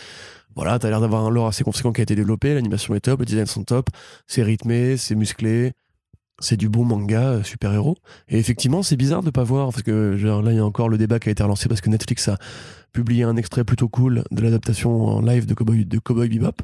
Voilà, 0.57 0.79
t'as 0.79 0.89
l'air 0.89 1.01
d'avoir 1.03 1.23
un 1.27 1.31
lore 1.31 1.49
assez 1.49 1.65
conséquent 1.65 1.93
qui 1.93 2.01
a 2.01 2.05
été 2.05 2.15
développé, 2.15 2.55
l'animation 2.55 2.95
est 2.95 3.01
top, 3.01 3.21
les 3.21 3.27
designs 3.27 3.45
sont 3.47 3.65
top, 3.65 3.89
c'est 4.27 4.43
rythmé, 4.43 4.97
c'est 4.97 5.17
musclé, 5.17 5.73
c'est 6.41 6.57
du 6.57 6.69
bon 6.69 6.85
manga 6.85 7.23
euh, 7.23 7.43
super-héros. 7.43 7.97
Et 8.29 8.39
effectivement, 8.39 8.83
c'est 8.83 8.97
bizarre 8.97 9.23
de 9.23 9.31
pas 9.31 9.45
voir, 9.45 9.71
parce 9.71 9.83
que 9.83 10.17
genre, 10.17 10.43
là, 10.43 10.53
il 10.53 10.57
y 10.57 10.61
a 10.61 10.65
encore 10.65 10.89
le 10.89 10.99
débat 10.99 11.19
qui 11.19 11.29
a 11.29 11.33
été 11.33 11.43
relancé 11.43 11.69
parce 11.69 11.81
que 11.81 11.91
Netflix 11.91 12.29
a 12.29 12.39
publié 12.93 13.25
un 13.25 13.37
extrait 13.37 13.65
plutôt 13.65 13.89
cool 13.89 14.25
de 14.31 14.43
l'adaptation 14.43 15.07
en 15.07 15.21
live 15.21 15.47
de 15.47 15.55
Cowboy, 15.55 15.85
de 15.85 15.99
Cowboy 15.99 16.29
Bebop. 16.29 16.63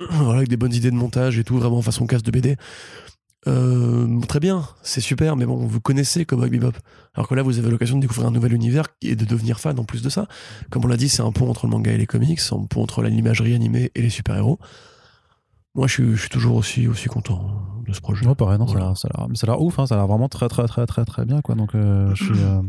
Voilà, 0.10 0.38
avec 0.38 0.48
des 0.48 0.56
bonnes 0.56 0.74
idées 0.74 0.90
de 0.90 0.96
montage 0.96 1.38
et 1.38 1.44
tout, 1.44 1.58
vraiment 1.58 1.80
façon 1.80 2.06
casse 2.06 2.24
de 2.24 2.30
BD. 2.32 2.56
Euh, 3.48 4.20
très 4.28 4.38
bien, 4.38 4.64
c'est 4.82 5.00
super, 5.00 5.36
mais 5.36 5.46
bon, 5.46 5.66
vous 5.66 5.80
connaissez 5.80 6.24
Cowboy 6.24 6.50
Bebop. 6.50 6.76
Alors 7.14 7.28
que 7.28 7.34
là, 7.34 7.42
vous 7.42 7.58
avez 7.58 7.70
l'occasion 7.70 7.96
de 7.96 8.00
découvrir 8.00 8.28
un 8.28 8.32
nouvel 8.32 8.52
univers 8.52 8.88
et 9.02 9.14
de 9.14 9.24
devenir 9.24 9.60
fan 9.60 9.78
en 9.78 9.84
plus 9.84 10.02
de 10.02 10.08
ça. 10.08 10.26
Comme 10.70 10.84
on 10.84 10.88
l'a 10.88 10.96
dit, 10.96 11.08
c'est 11.08 11.22
un 11.22 11.32
pont 11.32 11.48
entre 11.48 11.66
le 11.66 11.70
manga 11.70 11.92
et 11.92 11.98
les 11.98 12.06
comics, 12.06 12.40
un 12.50 12.66
pont 12.66 12.82
entre 12.82 13.02
l'imagerie 13.02 13.54
animée 13.54 13.90
et 13.94 14.02
les 14.02 14.10
super-héros. 14.10 14.58
Moi, 15.74 15.86
je 15.86 15.92
suis, 15.94 16.12
je 16.16 16.20
suis 16.20 16.28
toujours 16.28 16.56
aussi, 16.56 16.86
aussi 16.86 17.08
content 17.08 17.40
de 17.86 17.92
ce 17.92 18.00
projet. 18.00 18.26
Ouais, 18.26 18.34
pareil, 18.34 18.58
non, 18.58 18.66
ça 18.66 18.72
a 18.72 18.74
Voilà. 18.74 18.86
l'air- 18.88 18.96
ça 18.98 19.08
a 19.12 19.18
l'air 19.18 19.28
mais 19.28 19.34
ça 19.36 19.46
a 19.46 19.50
l'air 19.50 19.60
ouf, 19.62 19.78
hein, 19.78 19.86
ça 19.86 19.94
a 19.94 19.98
l'air 19.98 20.06
vraiment 20.06 20.28
très 20.28 20.48
très 20.48 20.66
très 20.66 20.86
très 20.86 21.04
très 21.04 21.24
bien 21.24 21.40
quoi. 21.40 21.54
Donc 21.54 21.74
euh, 21.74 22.14
je 22.14 22.24
suis. 22.24 22.42
euh, 22.42 22.60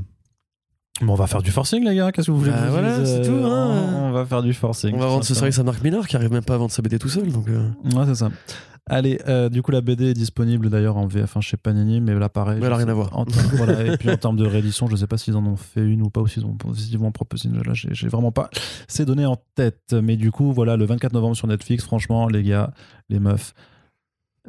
Bon, 1.02 1.14
on 1.14 1.16
va 1.16 1.26
faire 1.28 1.42
du 1.42 1.50
forcing, 1.52 1.84
les 1.84 1.96
gars. 1.96 2.12
Qu'est-ce 2.12 2.28
que 2.28 2.32
vous 2.32 2.38
voulez 2.38 2.52
Bah 2.52 2.66
que 2.66 2.70
voilà, 2.70 3.00
dise, 3.00 3.08
c'est 3.10 3.28
euh, 3.28 3.42
tout, 3.42 3.46
hein. 3.48 4.04
On 4.04 4.12
va 4.12 4.26
faire 4.28 4.44
du 4.44 4.54
forcing. 4.54 4.94
On 4.96 5.00
va 5.00 5.08
vendre 5.08 5.24
ce 5.26 5.34
service 5.34 5.58
à 5.58 5.64
Marc 5.64 5.82
qui 6.08 6.16
arrive 6.16 6.32
même 6.32 6.44
pas 6.46 6.54
à 6.54 6.58
vendre 6.58 6.72
sa 6.72 6.82
BD 6.84 7.00
tout 7.00 7.10
seul. 7.10 7.32
Donc, 7.32 7.48
euh, 7.48 7.68
Ouais, 7.96 8.06
c'est 8.06 8.16
ça. 8.16 8.30
Allez, 8.90 9.20
euh, 9.30 9.48
du 9.48 9.62
coup, 9.62 9.72
la 9.72 9.80
BD 9.80 10.08
est 10.10 10.14
disponible 10.14 10.70
d'ailleurs 10.70 10.98
en 10.98 11.08
VF1 11.08 11.40
chez 11.40 11.56
Panini, 11.56 12.02
mais 12.02 12.14
là, 12.16 12.28
pareil. 12.28 12.60
Mais 12.60 12.66
elle 12.68 12.74
a 12.74 12.76
je 12.76 12.82
rien 12.84 12.90
à 12.90 12.94
voir. 12.94 13.18
en 13.18 13.24
termes- 13.24 13.48
voilà, 13.56 13.86
et 13.94 13.98
puis 13.98 14.10
en 14.10 14.18
termes 14.18 14.36
de 14.36 14.46
réédition, 14.46 14.88
je 14.88 14.98
sais 14.98 15.08
pas 15.08 15.18
s'ils 15.18 15.38
en 15.38 15.46
ont 15.46 15.56
fait 15.56 15.80
une 15.86 16.02
ou 16.02 16.10
pas, 16.10 16.20
ou 16.20 16.28
s'ils 16.28 16.46
ont- 16.46 16.58
vont 16.98 17.06
en 17.08 17.12
proposer 17.14 17.48
une. 17.48 17.62
Là, 17.62 17.72
j'ai 17.74 18.08
vraiment 18.10 18.34
pas 18.34 18.50
ces 18.90 19.06
données 19.06 19.26
en 19.26 19.38
tête. 19.56 19.94
Mais 19.94 20.18
du 20.18 20.32
coup, 20.32 20.52
voilà, 20.52 20.76
le 20.76 20.84
24 20.86 21.14
novembre 21.14 21.38
sur 21.38 21.48
Netflix, 21.48 21.86
franchement, 21.86 22.28
les 22.28 22.44
gars, 22.44 22.74
les 23.10 23.20
meufs, 23.20 23.54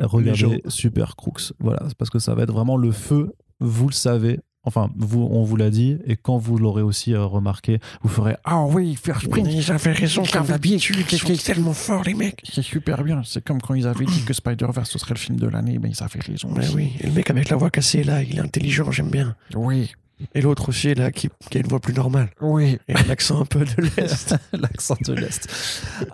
regardez. 0.01 0.63
Super 0.67 1.15
Crooks. 1.15 1.53
Voilà, 1.61 1.87
parce 1.97 2.11
que 2.11 2.19
ça 2.19 2.35
va 2.35 2.43
être 2.43 2.53
vraiment 2.53 2.77
le 2.77 2.91
feu, 2.91 3.33
vous 3.61 3.87
le 3.87 3.95
savez. 3.95 4.41
Enfin, 4.65 4.91
vous, 4.97 5.29
on 5.31 5.43
vous 5.45 5.57
l'a 5.57 5.71
dit, 5.71 5.99
et 6.07 6.17
quand 6.17 6.39
vous 6.39 6.57
l'aurez 6.59 6.83
aussi 6.83 7.13
euh, 7.13 7.25
remarqué, 7.25 7.81
vous 8.03 8.09
ferez 8.09 8.37
Ah 8.45 8.65
oui, 8.65 8.97
First 9.01 9.29
Print, 9.29 9.47
Ils 9.51 9.71
avaient 9.71 9.93
raison 9.93 10.23
comme 10.31 10.47
d'habitude, 10.47 10.97
ils 11.11 11.19
sont 11.19 11.35
tellement 11.37 11.75
forts 11.75 12.05
les 12.05 12.15
mecs. 12.15 12.41
c'est 12.51 12.63
super 12.63 13.05
bien. 13.05 13.23
C'est 13.25 13.45
comme 13.45 13.61
quand 13.61 13.75
ils 13.75 13.87
avaient 13.87 14.07
dit 14.07 14.25
que 14.25 14.33
Spider-Verse 14.33 14.91
ce 14.91 14.99
serait 14.99 15.15
le 15.15 15.19
film 15.19 15.39
de 15.39 15.47
l'année, 15.47 15.79
mais 15.81 15.91
ils 15.91 16.03
avaient 16.03 16.21
raison. 16.21 16.49
Mais 16.57 16.69
oui, 16.75 16.93
et 17.01 17.07
le 17.07 17.13
mec 17.13 17.31
avec 17.31 17.49
la 17.51 17.57
voix 17.57 17.71
cassée 17.71 18.05
là, 18.05 18.23
il 18.23 18.37
est 18.37 18.41
intelligent, 18.41 18.91
j'aime 18.91 19.11
bien. 19.11 19.35
Oui, 19.55 19.93
Et 20.35 20.41
l'autre 20.41 20.69
aussi 20.69 20.95
là, 20.95 21.11
qui, 21.11 21.29
qui 21.51 21.59
a 21.59 21.61
une 21.61 21.67
voix 21.67 21.81
plus 21.81 21.93
normale. 21.95 22.31
oui. 22.41 22.79
Et 22.89 22.95
un 22.95 23.11
accent 23.11 23.41
un 23.41 23.45
peu 23.45 23.61
de 23.61 23.83
l'Est. 23.97 24.35
L'accent 24.53 24.97
de 25.05 25.13
l'Est. 25.13 25.49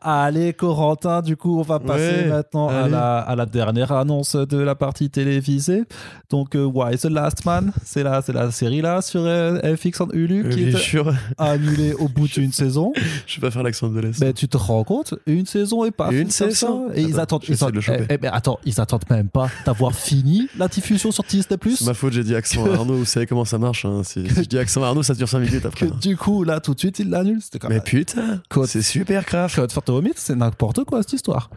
Allez, 0.01 0.53
Corentin, 0.53 1.21
du 1.23 1.37
coup, 1.37 1.59
on 1.59 1.63
va 1.63 1.79
passer 1.81 2.01
Ouais, 2.23 2.27
maintenant 2.27 2.69
à 2.69 2.89
la, 2.89 3.19
à 3.19 3.37
la 3.37 3.47
dernière 3.47 3.93
annonce 3.93 4.37
de 4.37 4.57
la 4.59 4.75
partie 4.75 5.11
télévisée. 5.11 5.83
Donc, 6.31 6.55
euh, 6.57 6.65
Why 6.65 6.97
the 6.97 7.05
Last 7.07 7.45
Man? 7.45 7.73
C'est 7.85 8.03
la, 8.03 8.23
la 8.29 8.51
série 8.51 8.81
là 8.81 9.03
sur 9.03 9.21
euh, 9.25 9.77
FX 9.77 10.01
en 10.01 10.09
Hulu 10.13 10.49
qui 10.49 10.65
bien 10.65 10.77
est 10.79 10.81
sûr, 10.81 11.13
annulée 11.39 11.93
au 11.95 12.09
bout 12.09 12.27
d'une 12.33 12.53
saison. 12.53 12.93
je 13.27 13.37
vais 13.41 13.47
pas 13.49 13.51
faire 13.51 13.63
l'accent 13.63 13.89
de 13.89 14.01
l'Est. 14.01 14.19
Ben, 14.21 14.33
tu 14.33 14.49
te 14.49 14.57
rends 14.57 14.85
compte 14.85 15.15
Une 15.27 15.47
saison 15.47 15.85
et 15.85 15.91
pas 15.91 16.11
Une 16.11 16.31
saison. 16.31 16.89
Et 16.95 17.03
ils 17.03 17.21
attendent. 17.21 17.45
Ils 17.49 17.55
attendent 17.55 17.81
eh, 17.89 18.07
eh, 18.11 18.19
ben, 18.19 18.31
attends, 18.33 18.59
ils 18.65 18.81
attendent 18.81 19.05
même 19.11 19.29
pas 19.29 19.51
d'avoir 19.67 19.95
fini 19.95 20.49
la 20.59 20.69
diffusion 20.69 21.11
sur 21.13 21.25
Disney+. 21.25 21.59
C'est 21.77 21.85
ma 21.85 21.95
faute, 21.95 22.13
j'ai 22.13 22.25
dit 22.25 22.35
accent 22.35 22.65
Arnaud, 22.73 22.95
vous 22.97 23.05
savez 23.05 23.27
comment 23.27 23.45
ça 23.45 23.59
marche. 23.59 23.85
hein. 23.85 23.90
Si, 24.05 24.29
si 24.29 24.35
je 24.45 24.49
dis 24.49 24.59
accent 24.59 24.83
Arnaud, 24.83 25.03
ça 25.03 25.15
dure 25.15 25.29
5 25.29 25.39
minutes 25.41 25.63
Que 25.63 25.69
après. 25.69 25.91
du 26.01 26.17
coup, 26.17 26.45
là, 26.45 26.61
tout 26.61 26.75
de 26.75 26.79
suite, 26.79 26.99
ils 26.99 27.09
l'annulent. 27.11 27.41
C'était 27.43 27.59
quand 27.59 27.69
Mais 27.69 27.77
même. 27.77 27.85
putain, 27.85 28.41
Code- 28.49 28.67
c'est 28.69 28.83
super 28.83 29.25
craft. 29.27 29.55
Code 29.57 29.73
for 29.73 29.83
the 29.83 29.91
c'est 30.17 30.35
n'importe 30.37 30.85
quoi 30.85 31.03
cette 31.03 31.13
histoire. 31.15 31.51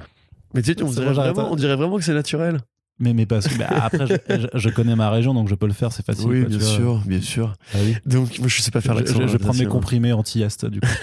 Mais 0.54 0.62
tu 0.62 0.74
sais, 0.74 0.84
on 0.84 0.90
dirait, 0.90 1.14
vraiment, 1.14 1.42
hein. 1.42 1.48
on 1.52 1.56
dirait 1.56 1.76
vraiment 1.76 1.98
que 1.98 2.04
c'est 2.04 2.14
naturel. 2.14 2.60
Mais, 3.04 3.14
mais 3.14 3.26
parce 3.26 3.48
que 3.48 3.58
bah, 3.58 3.68
après, 3.70 4.08
je, 4.08 4.16
je- 4.38 4.48
je 4.60 4.70
connais 4.70 4.96
ma 4.96 5.10
région, 5.10 5.34
donc 5.34 5.50
je 5.50 5.56
peux 5.56 5.68
le 5.68 5.74
faire, 5.74 5.92
c'est 5.92 6.06
facile. 6.06 6.26
oui, 6.28 6.40
quoi, 6.42 6.50
bien 6.50 6.58
tu 6.58 6.64
vois. 6.64 6.74
sûr, 6.74 7.02
bien 7.06 7.22
sûr. 7.22 7.54
Ah 7.74 7.78
oui. 7.84 7.96
Donc, 8.06 8.40
moi, 8.40 8.48
je 8.48 8.62
sais 8.62 8.72
pas 8.72 8.82
faire 8.82 8.94
l'accent. 8.96 9.20
je- 9.22 9.28
je 9.28 9.38
prends 9.38 9.54
mes 9.54 9.66
comprimés 9.66 10.14
anti-est, 10.14 10.66
du 10.66 10.80
coup. 10.80 10.88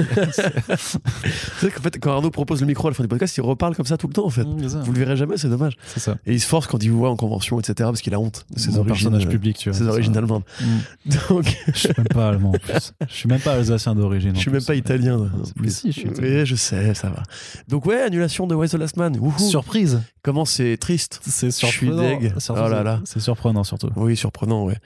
C'est 0.77 1.67
vrai 1.67 1.71
qu'en 1.71 1.83
fait, 1.83 1.99
quand 1.99 2.13
Arnaud 2.13 2.31
propose 2.31 2.61
le 2.61 2.67
micro 2.67 2.89
à 2.89 2.91
la 2.91 2.95
fin 2.95 3.03
du 3.03 3.09
podcast, 3.09 3.37
il 3.37 3.43
reparle 3.43 3.75
comme 3.77 3.87
ça 3.87 3.97
tout 3.97 4.07
le 4.07 4.13
temps, 4.13 4.27
en 4.27 4.31
fait. 4.31 4.43
ça. 4.69 4.81
Vous 4.81 4.93
le 4.93 4.99
verrez 4.99 5.17
jamais, 5.17 5.37
c'est 5.37 5.49
dommage. 5.49 5.77
C'est 5.87 6.01
ça. 6.01 6.17
Et 6.27 6.33
il 6.35 6.41
se 6.41 6.47
force 6.47 6.67
quand 6.67 6.83
il 6.83 6.91
vous 6.91 6.99
voit 6.99 7.11
en 7.11 7.17
convention, 7.17 7.59
etc., 7.61 7.75
parce 7.79 8.01
qu'il 8.01 8.15
a 8.15 8.21
honte 8.21 8.47
de 8.51 8.59
ses 8.59 8.69
origines. 8.79 8.87
personnage 8.87 9.27
euh, 9.27 9.31
public, 9.31 9.59
tu 9.59 9.69
vois. 9.71 9.79
Ses 9.79 9.85
c'est 9.85 9.91
origines 9.91 10.17
allemandes. 10.17 10.43
Mm. 10.61 11.11
Donc, 11.29 11.57
Je 11.73 11.79
suis 11.79 11.89
même 11.97 12.07
pas 12.09 12.29
allemand 12.29 12.51
en 12.51 12.59
plus. 12.59 12.93
Je 13.09 13.15
suis 13.15 13.29
même 13.29 13.41
pas 13.41 13.53
alsacien 13.55 13.95
d'origine. 13.95 14.35
je 14.35 14.41
suis 14.41 14.51
même 14.51 14.65
pas 14.65 14.75
italien. 14.75 15.19
en 15.19 15.25
Mais 15.57 15.63
plus. 15.63 15.77
si, 15.77 15.93
je 15.93 16.01
suis 16.01 16.09
italien. 16.09 16.39
Oui, 16.41 16.47
je 16.47 16.55
sais, 16.55 16.95
ça 16.95 17.09
va. 17.11 17.23
Donc, 17.69 17.87
ouais, 17.87 18.01
annulation 18.01 18.47
de 18.47 18.55
Wise 18.55 18.71
the 18.71 18.75
Last 18.75 18.97
Man. 18.97 19.19
Surprise 19.39 20.01
Comment 20.23 20.45
c'est 20.45 20.77
triste. 20.77 21.21
C'est 21.27 21.51
Je 21.51 21.67
suis 21.99 22.19
deg. 22.21 22.33
Oh 22.49 22.55
là 22.55 22.69
c'est- 22.69 22.85
là. 22.85 23.01
C'est 23.05 23.21
surprenant 23.21 23.65
surtout. 23.65 23.91
Oui, 23.97 24.17
surprenant, 24.17 24.65
ouais. 24.65 24.77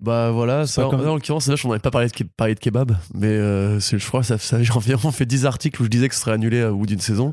Bah 0.00 0.30
voilà, 0.30 0.66
ça, 0.66 0.82
pas 0.84 0.90
comme- 0.90 1.00
en, 1.00 1.10
en 1.10 1.14
l'occurrence, 1.14 1.46
là, 1.48 1.54
on 1.64 1.68
n'avait 1.68 1.80
pas 1.80 1.90
parlé 1.90 2.08
de, 2.08 2.12
ke- 2.12 2.28
parlé 2.36 2.54
de 2.54 2.60
kebab, 2.60 2.96
mais 3.14 3.28
euh, 3.28 3.80
c'est- 3.80 3.98
je 3.98 4.06
crois 4.06 4.20
que 4.20 4.26
ça, 4.26 4.36
ça 4.38 4.62
j'ai 4.62 4.72
environ 4.72 5.10
fait 5.10 5.24
10 5.26 5.46
articles 5.46 5.80
où 5.80 5.84
je 5.86 5.90
disais 5.90 6.08
que 6.08 6.14
ce 6.14 6.20
serait 6.20 6.32
annulé 6.32 6.62
au 6.64 6.76
bout 6.76 6.86
d'une 6.86 7.00
saison. 7.00 7.32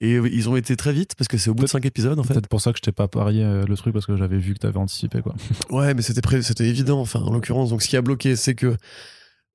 Et 0.00 0.14
euh, 0.14 0.28
ils 0.32 0.48
ont 0.48 0.56
été 0.56 0.74
très 0.76 0.92
vite 0.92 1.14
parce 1.16 1.28
que 1.28 1.38
c'est 1.38 1.48
au 1.48 1.54
bout 1.54 1.62
de 1.62 1.68
5 1.68 1.84
épisodes 1.86 2.18
en 2.18 2.24
fait. 2.24 2.34
Peut-être 2.34 2.48
pour 2.48 2.60
ça 2.60 2.72
que 2.72 2.78
je 2.78 2.82
t'ai 2.82 2.90
pas 2.90 3.06
parié 3.06 3.44
euh, 3.44 3.64
le 3.68 3.76
truc 3.76 3.92
parce 3.92 4.04
que 4.04 4.16
j'avais 4.16 4.38
vu 4.38 4.54
que 4.54 4.58
t'avais 4.58 4.78
anticipé 4.78 5.22
quoi. 5.22 5.34
Ouais, 5.70 5.94
mais 5.94 6.02
c'était 6.02 6.42
c'était 6.42 6.66
évident. 6.66 6.98
Enfin, 7.00 7.20
en 7.20 7.30
l'occurrence, 7.32 7.70
donc 7.70 7.82
ce 7.82 7.88
qui 7.88 7.96
a 7.96 8.02
bloqué, 8.02 8.34
c'est 8.34 8.56
que, 8.56 8.76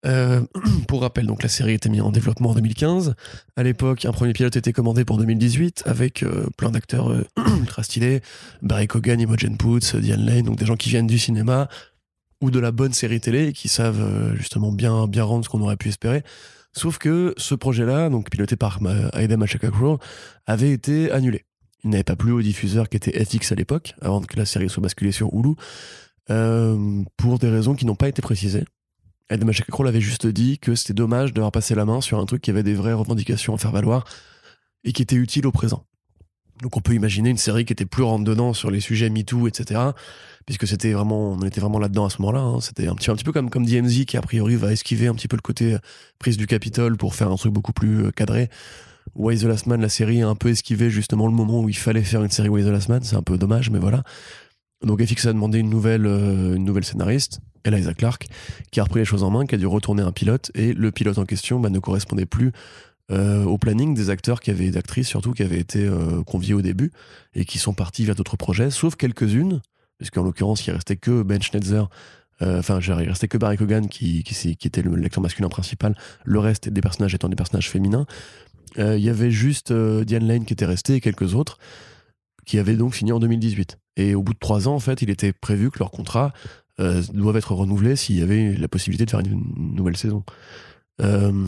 euh, 0.06 0.42
pour 0.88 1.02
rappel, 1.02 1.26
donc 1.26 1.44
la 1.44 1.50
série 1.50 1.74
était 1.74 1.90
mise 1.90 2.02
en 2.02 2.12
développement 2.12 2.52
en 2.52 2.56
2015. 2.56 3.16
À 3.56 3.64
l'époque, 3.64 4.06
un 4.06 4.12
premier 4.12 4.34
pilote 4.34 4.56
était 4.56 4.74
commandé 4.74 5.06
pour 5.06 5.18
2018 5.18 5.84
avec 5.86 6.24
euh, 6.24 6.48
plein 6.58 6.70
d'acteurs 6.70 7.12
euh, 7.12 7.26
ultra 7.60 7.84
stylés, 7.84 8.22
Barry 8.62 8.88
Cogan, 8.88 9.20
Imogen 9.20 9.58
Poots, 9.58 9.96
Diane 9.96 10.26
Lane, 10.26 10.44
donc 10.44 10.58
des 10.58 10.66
gens 10.66 10.76
qui 10.76 10.90
viennent 10.90 11.08
du 11.08 11.20
cinéma 11.20 11.68
ou 12.42 12.52
de 12.52 12.60
la 12.60 12.72
bonne 12.72 12.94
série 12.94 13.20
télé 13.20 13.48
et 13.48 13.54
qui 13.54 13.68
savent 13.68 14.02
euh, 14.02 14.36
justement 14.36 14.72
bien 14.72 15.08
bien 15.08 15.24
rendre 15.24 15.44
ce 15.44 15.50
qu'on 15.50 15.62
aurait 15.62 15.78
pu 15.78 15.90
espérer. 15.90 16.24
Sauf 16.74 17.00
que 17.00 17.34
ce 17.38 17.56
projet-là, 17.56 18.10
donc 18.10 18.30
piloté 18.30 18.56
par 18.56 18.80
Aida 19.14 19.36
Machaka 19.36 19.70
avait 20.46 20.72
été 20.72 21.12
annulé. 21.12 21.44
il 21.84 21.90
n'avait 21.90 22.04
pas 22.04 22.16
plu 22.16 22.32
au 22.32 22.42
diffuseur 22.44 22.88
qui 22.88 22.98
était 22.98 23.26
FX 23.26 23.52
à 23.52 23.56
l'époque, 23.56 23.96
avant 24.00 24.22
que 24.22 24.38
la 24.38 24.46
série 24.46 24.70
soit 24.70 24.84
basculée 24.84 25.12
sur 25.12 25.34
Hulu, 25.34 25.56
euh, 26.30 27.04
pour 27.16 27.40
des 27.40 27.50
raisons 27.50 27.74
qui 27.74 27.86
n'ont 27.86 27.96
pas 27.96 28.10
été 28.10 28.22
précisées. 28.22 28.66
Ed 29.30 29.44
Kroll 29.70 29.88
avait 29.88 30.02
juste 30.02 30.26
dit 30.28 30.58
que 30.58 30.76
c'était 30.76 30.94
dommage 30.94 31.34
d'avoir 31.34 31.52
passé 31.52 31.76
la 31.76 31.86
main 31.86 32.02
sur 32.02 32.20
un 32.20 32.26
truc 32.26 32.42
qui 32.42 32.50
avait 32.50 32.64
des 32.64 32.74
vraies 32.74 32.94
revendications 32.94 33.54
à 33.54 33.58
faire 33.58 33.72
valoir 33.72 34.06
et 34.84 34.94
qui 34.94 35.02
était 35.02 35.16
utile 35.16 35.48
au 35.48 35.52
présent. 35.52 35.84
Donc 36.62 36.76
on 36.76 36.82
peut 36.82 36.94
imaginer 36.94 37.30
une 37.30 37.38
série 37.38 37.66
qui 37.66 37.74
était 37.74 37.86
plus 37.86 38.04
rentre 38.04 38.24
dedans 38.24 38.54
sur 38.54 38.72
les 38.72 38.80
sujets 38.80 39.10
MeToo, 39.10 39.48
etc. 39.48 39.80
Puisque 40.46 40.66
c'était 40.66 40.94
vraiment, 40.94 41.34
on 41.34 41.42
était 41.42 41.62
vraiment 41.62 41.78
là-dedans 41.78 42.06
à 42.06 42.10
ce 42.10 42.22
moment-là. 42.22 42.40
hein. 42.40 42.62
C'était 42.62 42.88
un 42.88 42.96
petit, 42.96 43.12
un 43.12 43.16
petit 43.16 43.26
peu 43.26 43.32
comme, 43.32 43.50
comme 43.50 43.66
DMZ 43.66 44.06
qui 44.06 44.18
a 44.18 44.22
priori 44.22 44.56
va 44.56 44.72
esquiver 44.72 45.08
un 45.08 45.14
petit 45.14 45.28
peu 45.28 45.36
le 45.36 45.42
côté 45.42 45.74
euh, 45.74 45.80
prise 46.20 46.38
du 46.38 46.48
Capitole 46.48 46.98
pour 46.98 47.14
faire 47.14 47.30
un 47.30 47.36
truc 47.36 47.54
beaucoup 47.54 47.74
plus 47.74 48.06
euh, 48.06 48.12
cadré. 48.12 48.50
Why 49.14 49.38
the 49.38 49.44
Last 49.44 49.68
Man, 49.68 49.82
la 49.82 49.90
série 49.90 50.22
a 50.22 50.28
un 50.28 50.36
peu 50.36 50.50
esquivé 50.50 50.90
justement 50.90 51.28
le 51.28 51.34
moment 51.34 51.62
où 51.62 51.70
il 51.70 51.78
fallait 51.78 52.04
faire 52.04 52.24
une 52.24 52.32
série 52.32 52.50
Why 52.50 52.64
the 52.64 52.68
Last 52.68 52.90
Man. 52.90 53.04
C'est 53.04 53.16
un 53.16 53.22
peu 53.22 53.38
dommage, 53.38 53.70
mais 53.70 53.80
voilà. 53.80 54.04
Donc 54.84 55.04
FX 55.04 55.28
a 55.28 55.34
demandé 55.34 55.60
une 55.60 55.70
nouvelle, 55.70 56.06
euh, 56.06 56.56
une 56.56 56.64
nouvelle 56.64 56.86
scénariste, 56.86 57.40
Eliza 57.74 57.94
Clark, 57.94 58.28
qui 58.72 58.80
a 58.80 58.84
repris 58.84 59.00
les 59.00 59.06
choses 59.06 59.24
en 59.24 59.30
main, 59.30 59.46
qui 59.46 59.56
a 59.56 59.58
dû 59.58 59.68
retourner 59.68 60.04
un 60.04 60.12
pilote, 60.12 60.52
et 60.56 60.74
le 60.74 60.92
pilote 60.92 61.18
en 61.18 61.26
question 61.26 61.60
bah, 61.60 61.70
ne 61.70 61.80
correspondait 61.80 62.26
plus 62.26 62.52
euh, 63.12 63.44
au 63.44 63.58
planning 63.58 63.94
des 63.94 64.10
acteurs 64.10 64.40
qui 64.40 64.52
avaient, 64.52 64.70
d'actrices 64.72 65.08
surtout, 65.08 65.32
qui 65.34 65.44
avaient 65.44 65.60
été 65.60 65.86
euh, 65.86 66.24
conviés 66.24 66.54
au 66.54 66.62
début, 66.62 66.92
et 67.34 67.46
qui 67.46 67.58
sont 67.58 67.74
partis 67.74 68.06
vers 68.06 68.16
d'autres 68.16 68.38
projets, 68.38 68.70
sauf 68.72 68.96
quelques-unes, 68.96 69.62
puisqu'en 69.98 70.24
l'occurrence, 70.24 70.66
il 70.68 70.72
restait 70.72 70.98
que 70.98 71.24
Ben 71.24 71.42
Schneider, 71.42 71.90
euh, 72.42 72.60
enfin, 72.60 72.80
genre, 72.80 73.02
il 73.02 73.10
restait 73.10 73.28
que 73.28 73.38
Barry 73.38 73.58
Cogan, 73.58 73.88
qui, 73.88 74.24
qui, 74.24 74.56
qui 74.56 74.68
était 74.68 74.82
le 74.82 74.96
lecteur 74.96 75.22
masculin 75.22 75.50
principal, 75.50 75.96
le 76.24 76.40
reste 76.40 76.70
des 76.70 76.82
personnages 76.82 77.16
étant 77.16 77.30
des 77.30 77.36
personnages 77.36 77.70
féminins. 77.70 78.06
Euh, 78.78 78.98
Il 78.98 79.04
y 79.04 79.10
avait 79.10 79.32
juste 79.32 79.72
euh, 79.72 80.04
Diane 80.04 80.28
Lane 80.28 80.46
qui 80.46 80.54
était 80.54 80.66
restée, 80.66 80.96
et 80.96 81.02
quelques 81.02 81.34
autres, 81.34 81.58
qui 82.46 82.60
avaient 82.60 82.76
donc 82.76 82.94
fini 82.94 83.12
en 83.12 83.20
2018. 83.20 83.78
Et 83.98 84.14
au 84.14 84.22
bout 84.22 84.34
de 84.34 84.40
trois 84.40 84.68
ans, 84.68 84.76
en 84.76 84.80
fait, 84.80 85.02
il 85.02 85.10
était 85.10 85.34
prévu 85.34 85.72
que 85.72 85.80
leur 85.80 85.92
contrat 85.92 86.32
euh, 86.80 87.02
doivent 87.14 87.38
être 87.38 87.54
renouvelés 87.54 87.96
s'il 87.96 88.18
y 88.18 88.22
avait 88.22 88.56
la 88.56 88.68
possibilité 88.68 89.06
de 89.06 89.10
faire 89.10 89.20
une, 89.22 89.44
une 89.58 89.76
nouvelle 89.76 89.98
saison. 89.98 90.24
Euh, 91.02 91.46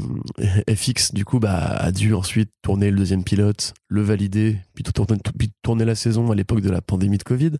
FX, 0.69 1.13
du 1.13 1.25
coup, 1.25 1.39
bah, 1.39 1.55
a 1.55 1.91
dû 1.91 2.13
ensuite 2.13 2.51
tourner 2.61 2.91
le 2.91 2.97
deuxième 2.97 3.23
pilote, 3.23 3.73
le 3.87 4.01
valider, 4.01 4.57
puis 4.75 4.83
tourner, 4.83 5.17
puis 5.37 5.51
tourner 5.63 5.85
la 5.85 5.95
saison 5.95 6.31
à 6.31 6.35
l'époque 6.35 6.61
de 6.61 6.69
la 6.69 6.81
pandémie 6.81 7.17
de 7.17 7.23
Covid, 7.23 7.53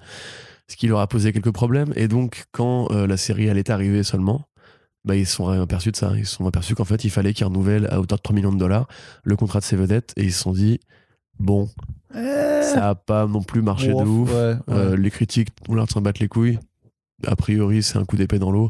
ce 0.68 0.76
qui 0.76 0.88
leur 0.88 1.00
a 1.00 1.08
posé 1.08 1.34
quelques 1.34 1.52
problèmes. 1.52 1.92
Et 1.96 2.08
donc, 2.08 2.46
quand 2.52 2.92
euh, 2.92 3.08
la 3.08 3.18
série 3.18 3.50
allait 3.50 3.72
arriver 3.72 4.04
seulement, 4.04 4.48
bah, 5.04 5.16
ils 5.16 5.26
se 5.26 5.36
sont 5.36 5.50
aperçus 5.50 5.92
de 5.92 5.96
ça. 5.96 6.14
Ils 6.16 6.28
se 6.28 6.36
sont 6.36 6.46
aperçus 6.46 6.76
qu'en 6.76 6.86
fait, 6.86 7.04
il 7.06 7.10
fallait 7.10 7.34
qu'ils 7.34 7.48
renouvellent 7.48 7.88
à 7.90 8.00
hauteur 8.00 8.18
de 8.18 8.24
3 8.24 8.36
millions 8.36 8.54
de 8.54 8.60
dollars 8.60 8.88
le 9.24 9.36
contrat 9.36 9.60
de 9.60 9.66
ses 9.66 9.76
vedettes, 9.76 10.14
et 10.16 10.24
ils 10.24 10.34
se 10.34 10.42
sont 10.42 10.52
dit, 10.54 10.80
bon, 11.40 11.70
ça 12.14 12.90
a 12.90 12.96
pas 12.96 13.26
non 13.26 13.42
plus 13.42 13.64
marché 13.64 13.88
de 13.88 13.94
ouf. 13.94 14.32
Ouais, 14.32 14.36
ouais. 14.36 14.58
Euh, 14.70 14.98
les 14.98 15.10
critiques 15.10 15.50
l'air 15.68 15.86
de 15.86 15.92
s'en 15.92 16.02
battre 16.02 16.22
les 16.22 16.28
couilles. 16.28 16.60
A 17.28 17.36
priori, 17.36 17.84
c'est 17.84 17.98
un 17.98 18.06
coup 18.06 18.16
d'épée 18.18 18.40
dans 18.40 18.52
l'eau. 18.52 18.70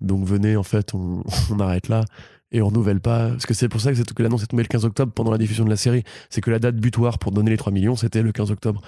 Donc 0.00 0.24
venez, 0.24 0.56
en 0.56 0.62
fait, 0.62 0.94
on, 0.94 1.22
on 1.50 1.60
arrête 1.60 1.88
là 1.88 2.04
et 2.50 2.62
on 2.62 2.68
renouvelle 2.68 3.00
pas. 3.00 3.28
Parce 3.28 3.44
que 3.44 3.52
c'est 3.52 3.68
pour 3.68 3.80
ça 3.82 3.90
que, 3.90 3.96
c'est- 3.98 4.10
que 4.14 4.22
l'annonce 4.22 4.42
est 4.42 4.46
tombée 4.46 4.62
le 4.62 4.68
15 4.68 4.86
octobre 4.86 5.12
pendant 5.12 5.30
la 5.30 5.36
diffusion 5.36 5.64
de 5.66 5.70
la 5.70 5.76
série. 5.76 6.02
C'est 6.30 6.40
que 6.40 6.50
la 6.50 6.58
date 6.58 6.76
butoir 6.76 7.18
pour 7.18 7.30
donner 7.30 7.50
les 7.50 7.58
3 7.58 7.72
millions, 7.72 7.94
c'était 7.94 8.22
le 8.22 8.32
15 8.32 8.50
octobre. 8.50 8.80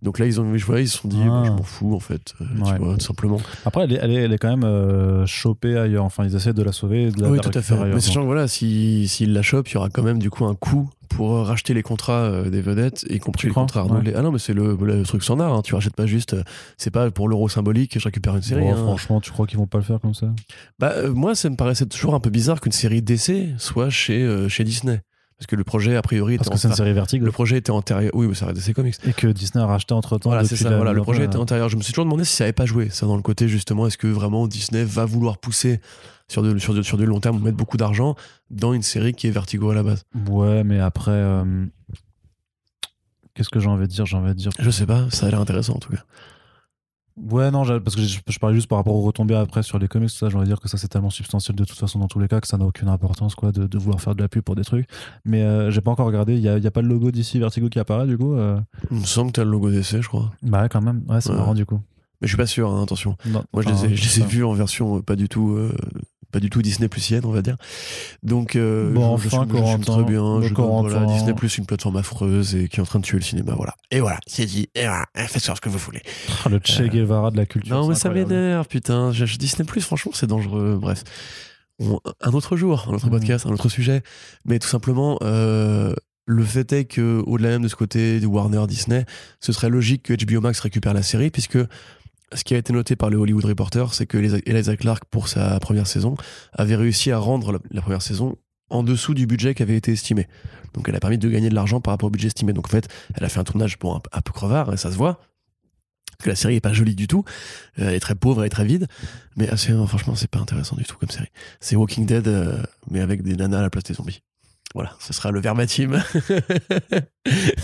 Donc 0.00 0.18
là, 0.18 0.24
ils 0.24 0.40
ont, 0.40 0.44
vois, 0.64 0.80
ils 0.80 0.88
se 0.88 0.96
sont 0.98 1.08
dit, 1.08 1.20
Ah. 1.22 1.28
bah, 1.28 1.42
je 1.44 1.50
m'en 1.50 1.62
fous, 1.62 1.94
en 1.94 2.00
fait, 2.00 2.32
euh, 2.40 2.44
Ouais. 2.62 2.72
tu 2.72 2.82
vois, 2.82 2.94
tout 2.94 3.00
simplement. 3.04 3.38
Après, 3.66 3.84
elle 3.84 3.92
est, 3.92 3.98
elle, 4.00 4.10
est, 4.12 4.14
elle 4.14 4.32
est 4.32 4.38
quand 4.38 4.48
même 4.48 4.64
euh, 4.64 5.26
chopée 5.26 5.76
ailleurs. 5.76 6.04
Enfin, 6.04 6.24
ils 6.24 6.34
essaient 6.34 6.54
de 6.54 6.62
la 6.62 6.72
sauver. 6.72 7.10
De 7.10 7.20
la 7.20 7.28
oui, 7.28 7.36
la 7.36 7.42
tout 7.42 7.58
à 7.58 7.60
fait. 7.60 7.74
ailleurs, 7.74 7.88
Mais 7.94 8.00
sachant 8.00 8.22
que 8.22 8.26
voilà, 8.26 8.48
s'ils 8.48 9.08
si, 9.08 9.16
s'ils 9.16 9.32
la 9.34 9.42
chopent, 9.42 9.68
il 9.68 9.74
y 9.74 9.76
aura 9.76 9.90
quand 9.90 10.02
même 10.02 10.18
du 10.18 10.30
coup 10.30 10.46
un 10.46 10.54
coût 10.54 10.88
pour 11.16 11.34
euh, 11.36 11.42
racheter 11.42 11.74
les 11.74 11.82
contrats 11.82 12.22
euh, 12.24 12.50
des 12.50 12.60
vedettes, 12.60 13.04
y 13.08 13.18
compris 13.18 13.48
les 13.48 13.54
contrats 13.54 13.82
Ouais. 13.84 13.88
renouvelés. 13.90 14.12
Ah 14.16 14.22
non, 14.22 14.32
mais 14.32 14.38
c'est 14.38 14.54
le, 14.54 14.76
le 14.80 15.02
truc 15.04 15.22
standard. 15.22 15.52
hein. 15.52 15.62
Tu 15.62 15.74
rachètes 15.74 15.94
pas 15.96 16.06
juste. 16.06 16.34
euh, 16.34 16.42
C'est 16.76 16.90
pas 16.90 17.10
pour 17.10 17.28
l'euro 17.28 17.48
symbolique 17.48 17.92
que 17.92 18.00
je 18.00 18.04
récupère 18.04 18.34
une 18.36 18.42
série. 18.42 18.62
Bon, 18.62 18.72
hein. 18.72 18.76
Franchement, 18.76 19.20
tu 19.20 19.30
crois 19.30 19.46
qu'ils 19.46 19.58
vont 19.58 19.66
pas 19.66 19.78
le 19.78 19.84
faire 19.84 20.00
comme 20.00 20.14
ça? 20.14 20.28
Bah, 20.78 20.92
euh, 20.96 21.12
moi, 21.12 21.34
ça 21.34 21.48
me 21.50 21.56
paraissait 21.56 21.86
toujours 21.86 22.14
un 22.14 22.20
peu 22.20 22.30
bizarre 22.30 22.60
qu'une 22.60 22.72
série 22.72 23.02
d'essai 23.02 23.50
soit 23.58 23.90
chez, 23.90 24.22
euh, 24.22 24.48
chez 24.48 24.64
Disney. 24.64 25.00
Parce 25.38 25.46
que 25.48 25.56
le 25.56 25.64
projet, 25.64 25.96
a 25.96 26.02
priori, 26.02 26.34
était 26.34 26.44
Parce 26.44 26.50
que 26.50 26.56
c'est 26.56 26.68
une 26.68 26.74
série 26.74 26.92
Vertigo. 26.92 27.24
le 27.26 27.32
projet 27.32 27.56
était 27.58 27.72
antérieur. 27.72 28.12
Oui, 28.14 28.28
mais 28.28 28.34
ça 28.34 28.52
DC 28.52 28.72
Comics. 28.74 28.94
Et 29.04 29.12
que 29.12 29.26
Disney 29.26 29.60
a 29.64 29.66
racheté 29.66 29.92
entre 29.92 30.16
temps. 30.18 30.30
Voilà, 30.30 30.44
c'est 30.44 30.54
ça. 30.54 30.76
Voilà, 30.76 30.92
le 30.92 31.02
projet 31.02 31.24
était 31.24 31.36
antérieur. 31.36 31.68
Je 31.68 31.76
me 31.76 31.82
suis 31.82 31.92
toujours 31.92 32.04
demandé 32.04 32.24
si 32.24 32.36
ça 32.36 32.44
avait 32.44 32.52
pas 32.52 32.64
joué. 32.64 32.90
Ça, 32.90 33.06
dans 33.06 33.16
le 33.16 33.22
côté, 33.22 33.48
justement, 33.48 33.88
est-ce 33.88 33.98
que 33.98 34.06
vraiment 34.06 34.46
Disney 34.46 34.84
va 34.84 35.04
vouloir 35.04 35.38
pousser 35.38 35.80
sur, 36.32 36.42
de, 36.42 36.82
sur, 36.82 36.96
du 36.98 37.06
long 37.06 37.20
terme, 37.20 37.40
mettre 37.42 37.56
beaucoup 37.56 37.76
d'argent 37.76 38.14
dans 38.50 38.72
une 38.72 38.82
série 38.82 39.12
qui 39.12 39.26
est 39.26 39.30
Vertigo 39.30 39.70
à 39.70 39.74
la 39.74 39.82
base 39.82 40.04
Ouais, 40.28 40.64
mais 40.64 40.80
après. 40.80 41.10
euh, 41.12 41.66
Qu'est-ce 43.34 43.48
que 43.48 43.60
j'ai 43.60 43.68
envie 43.68 43.86
de 43.86 43.92
dire? 43.92 44.04
J'ai 44.06 44.16
envie 44.16 44.28
de 44.30 44.34
dire. 44.38 44.52
Je 44.58 44.70
sais 44.70 44.86
pas, 44.86 45.08
ça 45.10 45.26
a 45.26 45.30
l'air 45.30 45.40
intéressant 45.40 45.74
en 45.74 45.78
tout 45.78 45.90
cas. 45.92 46.02
Ouais, 47.16 47.50
non, 47.50 47.64
parce 47.80 47.94
que 47.94 48.02
je, 48.02 48.20
je 48.26 48.38
parlais 48.38 48.54
juste 48.54 48.68
par 48.68 48.78
rapport 48.78 48.94
aux 48.94 49.02
retombées 49.02 49.34
après 49.34 49.62
sur 49.62 49.78
les 49.78 49.86
comics, 49.86 50.08
tout 50.10 50.16
ça, 50.16 50.30
j'ai 50.30 50.36
envie 50.36 50.44
de 50.46 50.50
dire 50.50 50.60
que 50.60 50.68
ça 50.68 50.78
c'est 50.78 50.88
tellement 50.88 51.10
substantiel 51.10 51.54
de 51.54 51.64
toute 51.64 51.78
façon 51.78 51.98
dans 51.98 52.08
tous 52.08 52.18
les 52.18 52.26
cas 52.26 52.40
que 52.40 52.46
ça 52.46 52.56
n'a 52.56 52.64
aucune 52.64 52.88
importance 52.88 53.34
quoi 53.34 53.52
de, 53.52 53.66
de 53.66 53.78
vouloir 53.78 54.00
faire 54.00 54.14
de 54.14 54.22
la 54.22 54.28
pub 54.28 54.42
pour 54.42 54.54
des 54.54 54.64
trucs. 54.64 54.86
Mais 55.26 55.42
euh, 55.42 55.70
j'ai 55.70 55.82
pas 55.82 55.90
encore 55.90 56.06
regardé, 56.06 56.34
il 56.36 56.40
y 56.40 56.48
a, 56.48 56.70
pas 56.70 56.80
le 56.80 56.88
logo 56.88 57.10
d'ici 57.10 57.38
Vertigo 57.38 57.68
qui 57.68 57.78
apparaît 57.78 58.06
du 58.06 58.16
coup 58.16 58.32
euh, 58.34 58.58
Il 58.90 58.98
me 59.00 59.04
semble 59.04 59.30
que 59.30 59.36
t'as 59.36 59.44
le 59.44 59.50
logo 59.50 59.70
d'essai, 59.70 60.00
je 60.00 60.08
crois. 60.08 60.30
Bah 60.42 60.62
ouais, 60.62 60.68
quand 60.70 60.80
même, 60.80 61.04
ouais, 61.08 61.20
c'est 61.20 61.30
Ouais. 61.30 61.36
marrant 61.36 61.54
du 61.54 61.66
coup. 61.66 61.80
Mais 62.22 62.28
je 62.28 62.28
suis 62.28 62.36
pas 62.38 62.46
sûr, 62.46 62.70
hein, 62.70 62.82
attention. 62.82 63.16
Non, 63.26 63.44
Moi, 63.52 63.62
je 63.62 63.68
enfin, 63.68 63.86
les 63.88 63.92
ai, 63.92 63.96
je 63.96 64.02
les 64.04 64.18
ai 64.18 64.22
ça. 64.22 64.26
vus 64.26 64.44
en 64.44 64.52
version 64.54 64.96
euh, 64.98 65.02
pas 65.02 65.16
du 65.16 65.28
tout. 65.28 65.50
euh, 65.50 65.74
pas 66.32 66.40
du 66.40 66.50
tout 66.50 66.62
Disney 66.62 66.88
plusienne, 66.88 67.22
on 67.24 67.30
va 67.30 67.42
dire. 67.42 67.56
Donc, 68.22 68.56
euh, 68.56 68.92
Bon, 68.92 69.16
je, 69.16 69.28
enfin, 69.28 69.46
je 69.48 69.54
suis 69.54 69.80
très 69.80 70.02
bien. 70.04 70.40
Je, 70.42 70.52
voilà, 70.54 71.06
Disney 71.06 71.34
Plus, 71.34 71.58
une 71.58 71.66
plateforme 71.66 71.96
affreuse 71.96 72.54
et 72.56 72.68
qui 72.68 72.78
est 72.78 72.82
en 72.82 72.86
train 72.86 72.98
de 72.98 73.04
tuer 73.04 73.18
le 73.18 73.22
cinéma. 73.24 73.52
Voilà. 73.56 73.74
Et 73.90 74.00
voilà, 74.00 74.18
c'est 74.26 74.46
dit. 74.46 74.68
Et 74.74 74.82
voilà, 74.86 75.06
faites 75.14 75.42
ce 75.42 75.60
que 75.60 75.68
vous 75.68 75.78
voulez. 75.78 76.02
Ah, 76.44 76.48
le 76.48 76.58
Che 76.64 76.82
Guevara 76.88 77.30
de 77.30 77.36
la 77.36 77.46
culture. 77.46 77.76
Non, 77.76 77.86
mais 77.86 77.94
ça 77.94 78.08
m'énerve, 78.10 78.66
putain. 78.66 79.10
Disney 79.10 79.64
Plus, 79.66 79.82
franchement, 79.82 80.12
c'est 80.14 80.26
dangereux. 80.26 80.78
Bref. 80.80 81.04
On- 81.78 82.00
un 82.20 82.30
autre 82.32 82.56
jour, 82.56 82.86
un 82.88 82.94
autre 82.94 83.06
Mhm. 83.06 83.12
podcast, 83.12 83.46
un 83.46 83.50
autre 83.50 83.68
sujet. 83.68 84.02
Mais 84.44 84.58
tout 84.58 84.68
simplement, 84.68 85.18
euh, 85.22 85.94
le 86.26 86.44
fait 86.44 86.72
est 86.72 86.84
que, 86.84 87.22
au-delà 87.26 87.48
même 87.50 87.62
de 87.62 87.68
ce 87.68 87.76
côté 87.76 88.20
de 88.20 88.26
Warner 88.26 88.66
Disney, 88.68 89.04
ce 89.40 89.52
serait 89.52 89.68
logique 89.70 90.04
que 90.04 90.14
HBO 90.14 90.40
Max 90.40 90.60
récupère 90.60 90.94
la 90.94 91.02
série, 91.02 91.30
puisque 91.30 91.58
ce 92.34 92.44
qui 92.44 92.54
a 92.54 92.58
été 92.58 92.72
noté 92.72 92.96
par 92.96 93.10
le 93.10 93.16
Hollywood 93.16 93.44
Reporter, 93.44 93.92
c'est 93.94 94.06
que 94.06 94.18
Eliza- 94.18 94.76
Clark, 94.76 95.04
pour 95.10 95.28
sa 95.28 95.58
première 95.60 95.86
saison, 95.86 96.16
avait 96.52 96.76
réussi 96.76 97.10
à 97.10 97.18
rendre 97.18 97.60
la, 97.70 97.80
première 97.82 98.02
saison 98.02 98.36
en 98.70 98.82
dessous 98.82 99.14
du 99.14 99.26
budget 99.26 99.54
qui 99.54 99.62
avait 99.62 99.76
été 99.76 99.92
estimé. 99.92 100.28
Donc 100.74 100.88
elle 100.88 100.96
a 100.96 101.00
permis 101.00 101.18
de 101.18 101.28
gagner 101.28 101.50
de 101.50 101.54
l'argent 101.54 101.80
par 101.80 101.92
rapport 101.92 102.06
au 102.06 102.10
budget 102.10 102.28
estimé. 102.28 102.52
Donc 102.52 102.66
en 102.66 102.70
fait, 102.70 102.88
elle 103.14 103.24
a 103.24 103.28
fait 103.28 103.40
un 103.40 103.44
tournage 103.44 103.78
bon, 103.78 104.00
un, 104.12 104.20
peu 104.20 104.32
crevard, 104.32 104.72
et 104.72 104.76
ça 104.76 104.90
se 104.90 104.96
voit. 104.96 105.20
Que 106.22 106.28
la 106.28 106.36
série 106.36 106.54
est 106.54 106.60
pas 106.60 106.72
jolie 106.72 106.94
du 106.94 107.08
tout, 107.08 107.24
Euh, 107.80 107.88
elle 107.88 107.94
est 107.94 108.00
très 108.00 108.14
pauvre, 108.14 108.42
elle 108.42 108.46
est 108.46 108.50
très 108.50 108.64
vide, 108.64 108.86
mais 109.36 109.48
assez, 109.48 109.72
non, 109.72 109.86
franchement, 109.88 110.14
c'est 110.14 110.30
pas 110.30 110.38
intéressant 110.38 110.76
du 110.76 110.84
tout 110.84 110.96
comme 110.96 111.10
série. 111.10 111.30
C'est 111.60 111.74
Walking 111.74 112.06
Dead, 112.06 112.28
euh, 112.28 112.62
mais 112.90 113.00
avec 113.00 113.22
des 113.22 113.34
nanas 113.34 113.58
à 113.58 113.62
la 113.62 113.70
place 113.70 113.84
des 113.84 113.94
zombies. 113.94 114.22
Voilà, 114.74 114.94
ce 115.00 115.12
sera 115.12 115.30
le 115.32 115.40
verbatim. 115.40 115.90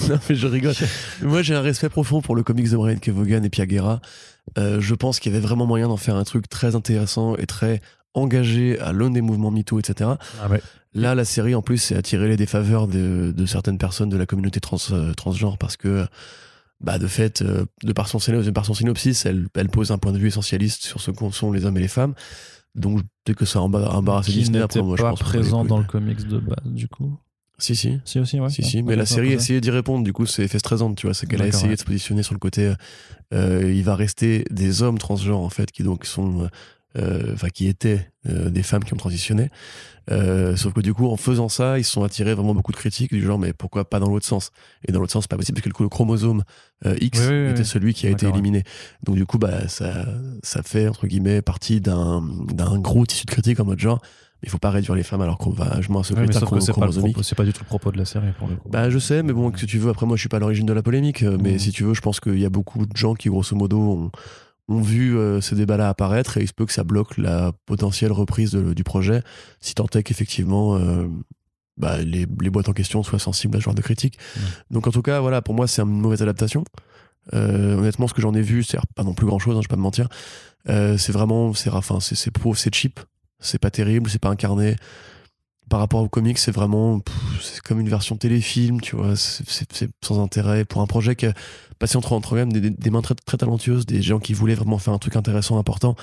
non, 0.09 0.19
mais 0.29 0.35
je 0.35 0.47
rigole. 0.47 0.75
Moi, 1.23 1.43
j'ai 1.43 1.55
un 1.55 1.63
respect 1.63 1.89
profond 1.89 2.21
pour 2.21 2.37
le 2.37 2.43
comics 2.43 2.69
de 2.69 2.77
Brian 2.77 2.99
Kevogan 2.99 3.45
et 3.45 3.49
Pia 3.49 3.65
Guerra. 3.65 4.01
Euh, 4.59 4.81
je 4.81 4.95
pense 4.95 5.21
qu'il 5.21 5.33
y 5.33 5.37
avait 5.37 5.47
vraiment 5.47 5.65
moyen 5.67 5.89
d'en 5.89 5.97
faire 5.97 6.17
un 6.17 6.25
truc 6.25 6.49
très 6.49 6.75
intéressant 6.75 7.37
et 7.37 7.47
très 7.47 7.81
engagé 8.15 8.79
à 8.81 8.93
l'un 8.93 9.11
des 9.11 9.21
mouvements 9.21 9.51
MeToo, 9.51 9.79
etc. 9.79 10.11
Ah 10.43 10.49
ouais. 10.51 10.61
Là, 10.95 11.15
la 11.15 11.25
série, 11.25 11.55
en 11.55 11.63
plus, 11.63 11.79
c'est 11.79 11.95
attirer 11.97 12.27
les 12.29 12.37
défaveurs 12.37 12.89
de, 12.89 13.33
de 13.37 13.47
certaines 13.47 13.79
personnes 13.79 14.09
de 14.09 14.17
la 14.17 14.27
communauté 14.27 14.59
trans, 14.59 14.79
euh, 14.93 15.13
transgenre 15.15 15.59
parce 15.59 15.77
que, 15.77 16.07
bah, 16.81 16.99
de 16.99 17.07
fait, 17.07 17.43
euh, 17.43 17.67
de, 17.85 17.93
par 17.93 18.09
son, 18.09 18.19
syno- 18.19 18.43
de 18.43 18.51
par 18.51 18.65
son 18.65 18.75
synopsis, 18.75 19.27
elle, 19.27 19.47
elle 19.55 19.69
pose 19.69 19.91
un 19.93 19.99
point 19.99 20.13
de 20.13 20.19
vue 20.19 20.29
essentialiste 20.29 20.83
sur 20.83 21.01
ce 21.01 21.11
qu'en 21.11 21.31
sont 21.31 21.53
les 21.53 21.65
hommes 21.67 21.77
et 21.77 21.81
les 21.83 21.89
femmes. 21.89 22.15
Donc, 22.75 23.03
peut-être 23.25 23.39
que 23.39 23.45
ça 23.45 23.59
emba- 23.61 23.87
embarrasse 23.89 24.27
Qui 24.27 24.33
Disney. 24.33 24.59
n'était 24.61 24.79
Après, 24.79 24.83
moi, 24.83 24.97
je 24.97 25.03
pas 25.03 25.11
pense 25.11 25.19
qu'on 25.21 25.25
présent 25.27 25.65
dans 25.65 25.79
le 25.79 25.85
comics 25.85 26.27
de 26.27 26.39
base 26.39 26.57
du 26.65 26.89
coup. 26.89 27.17
Si, 27.59 27.75
si. 27.75 27.99
Si 28.05 28.19
aussi, 28.21 28.39
ouais. 28.41 28.51
Si, 28.51 28.63
si, 28.63 28.83
mais 28.83 28.95
la 28.97 29.07
série 29.07 29.33
a 29.33 29.35
essayé 29.35 29.61
d'y 29.61 29.71
répondre, 29.71 30.05
du 30.05 30.13
coup, 30.13 30.27
c'est 30.27 30.47
fait 30.49 30.59
stressante, 30.61 30.97
tu 30.97 31.07
vois. 31.07 31.15
C'est 31.15 31.27
qu'elle 31.27 31.43
a 31.43 31.47
essayé 31.47 31.69
ouais. 31.71 31.75
de 31.75 31.81
se 31.81 31.85
positionner 31.85 32.23
sur 32.23 32.35
le 32.35 32.39
côté. 32.39 32.73
euh, 33.35 33.73
il 33.75 33.83
va 33.83 33.95
rester 33.97 34.45
des 34.51 34.83
hommes 34.83 34.99
transgenres, 34.99 35.41
en 35.41 35.51
fait, 35.51 35.71
qui 35.73 35.83
donc 35.83 36.05
sont. 36.07 36.43
euh, 36.43 36.49
Enfin, 37.35 37.49
qui 37.51 37.69
étaient 37.69 38.11
euh, 38.29 38.49
des 38.51 38.63
femmes 38.65 38.83
qui 38.83 38.93
ont 38.93 38.97
transitionné. 38.97 39.51
Euh, 40.11 40.57
sauf 40.57 40.73
que 40.73 40.81
du 40.81 40.95
coup, 40.95 41.07
en 41.07 41.17
faisant 41.17 41.49
ça, 41.49 41.79
ils 41.79 41.85
se 41.85 41.93
sont 41.93 42.03
attirés 42.03 42.35
vraiment 42.35 42.55
beaucoup 42.55 42.73
de 42.73 42.77
critiques 42.79 43.13
du 43.13 43.23
genre, 43.23 43.39
mais 43.39 43.53
pourquoi 43.53 43.89
pas 43.89 44.01
dans 44.01 44.09
l'autre 44.09 44.27
sens? 44.27 44.51
Et 44.89 44.91
dans 44.91 44.99
l'autre 44.99 45.13
sens, 45.13 45.25
c'est 45.25 45.31
pas 45.31 45.37
possible 45.37 45.55
parce 45.57 45.65
que 45.65 45.69
le 45.69 45.75
coup, 45.75 45.83
le 45.85 45.91
chromosome 45.91 46.43
euh, 46.87 46.97
X 47.01 47.21
Oui, 47.21 47.27
oui, 47.29 47.43
oui, 47.45 47.51
était 47.51 47.63
celui 47.63 47.95
qui 47.95 48.07
a 48.07 48.11
été 48.11 48.27
éliminé. 48.27 48.65
Donc 49.05 49.15
du 49.17 49.27
coup, 49.27 49.39
bah, 49.39 49.69
ça, 49.69 50.07
ça 50.43 50.63
fait, 50.65 50.89
entre 50.89 51.07
guillemets, 51.07 51.43
partie 51.43 51.81
d'un 51.81 52.23
d'un 52.49 52.79
gros 52.81 53.05
tissu 53.07 53.27
de 53.27 53.31
critique 53.31 53.61
en 53.61 53.65
mode 53.67 53.79
genre, 53.79 54.01
il 54.43 54.49
faut 54.51 54.59
pas 54.59 54.71
réduire 54.71 54.95
les 54.95 55.03
femmes 55.03 55.21
alors 55.21 55.37
qu'on 55.39 55.51
va, 55.51 55.81
je 55.81 55.91
m'en 55.91 56.03
ce 56.03 56.15
Ouais, 56.15 56.21
mais 56.21 56.27
que 56.29 56.35
c'est 56.35 57.35
pas, 57.35 57.45
du 57.45 57.53
tout 57.53 57.61
le 57.63 57.67
propos 57.67 57.91
de 57.91 57.99
la 57.99 58.05
série 58.05 58.33
pour 58.39 58.47
le 58.49 58.57
coup. 58.57 58.69
Bah 58.69 58.89
je 58.91 58.99
sais, 58.99 59.23
mais 59.23 59.33
bon, 59.33 59.51
que 59.51 59.67
tu 59.67 59.79
veux, 59.79 59.91
après 59.91 60.07
moi 60.07 60.17
je 60.17 60.21
suis 60.21 60.29
pas 60.29 60.37
à 60.37 60.41
l'origine 60.41 60.67
de 60.67 60.73
la 60.73 60.83
polémique, 60.83 61.23
euh, 61.25 61.37
mais 61.43 61.53
Mhm. 61.55 61.59
si 61.59 61.73
tu 61.73 61.85
veux, 61.85 61.95
je 61.95 62.01
pense 62.01 62.21
qu'il 62.21 62.39
y 62.39 62.45
a 62.45 62.51
beaucoup 62.51 62.87
de 62.87 62.97
gens 62.97 63.15
qui 63.15 63.29
grosso 63.29 63.57
modo 63.57 63.79
ont, 63.79 64.11
ont 64.69 64.81
vu 64.81 65.17
euh, 65.17 65.41
ce 65.41 65.55
débat-là 65.55 65.89
apparaître 65.89 66.37
et 66.39 66.43
il 66.43 66.47
se 66.49 66.53
peut 66.53 66.67
que 66.67 66.73
ça 66.73 66.85
bloque 66.85 67.17
la 67.19 67.53
potentielle 67.67 68.13
reprise 68.13 68.53
de- 68.53 68.75
du 68.75 68.85
projet, 68.85 69.23
si 69.61 69.75
tant 69.75 69.87
est 69.95 70.03
qu'effectivement 70.03 70.77
euh, 70.77 71.07
bah, 71.77 71.99
les, 71.99 72.27
les 72.41 72.51
boîtes 72.51 72.69
en 72.69 72.73
question 72.73 73.03
soient 73.03 73.19
sensibles 73.19 73.57
à 73.57 73.61
ce 73.61 73.65
genre 73.65 73.75
de 73.75 73.83
critique. 73.83 74.19
Donc 74.71 74.87
en 74.87 74.91
tout 74.91 75.03
cas, 75.03 75.21
voilà, 75.21 75.43
pour 75.43 75.55
moi, 75.55 75.67
c'est 75.67 75.81
une 75.83 76.01
mauvaise 76.01 76.23
adaptation. 76.23 76.65
Euh, 77.35 77.77
honnêtement, 77.77 78.09
ce 78.09 78.15
que 78.15 78.21
j'en 78.23 78.35
ai 78.35 78.41
vu, 78.43 78.63
c'est 78.65 78.79
pas 78.95 79.05
non 79.05 79.15
plus 79.15 79.27
grand 79.27 79.39
chose, 79.39 79.55
je 79.57 79.61
vais 79.61 79.67
pas 79.69 79.77
me 79.77 79.83
mentir. 79.83 80.09
C'est 80.67 81.13
vraiment, 81.13 81.55
c'est 81.55 81.71
enfin, 81.71 81.99
c'est 82.01 82.15
c'est 82.15 82.75
cheap, 82.75 83.01
c'est 83.41 83.59
pas 83.61 83.71
terrible, 83.71 84.09
c'est 84.11 84.19
pas 84.21 84.31
incarné. 84.31 84.77
Par 85.69 85.81
rapport 85.81 86.01
au 86.01 86.09
comics, 86.09 86.39
c'est 86.39 86.51
vraiment, 86.51 87.01
c'est 87.43 87.61
comme 87.61 87.79
une 87.79 87.91
version 87.91 88.17
téléfilm, 88.17 88.81
tu 88.81 88.97
vois, 88.97 89.17
c'est- 89.17 89.89
sans 90.03 90.19
intérêt 90.23 90.65
pour 90.65 90.81
un 90.81 90.87
projet 90.87 91.15
qui 91.15 91.27
a 91.27 91.35
passé 91.79 91.99
entre, 91.99 92.15
entre 92.15 92.35
même 92.35 92.51
des, 92.53 92.71
des- 92.71 92.91
mains 92.91 93.03
très, 93.03 93.15
très 93.15 93.37
talentueuses, 93.37 93.85
des 93.85 94.01
gens 94.01 94.19
qui 94.19 94.33
voulaient 94.33 94.55
vraiment 94.55 94.79
faire 94.79 94.95
un 94.95 94.99
truc 94.99 95.15
intéressant, 95.17 95.59
important. 95.59 95.95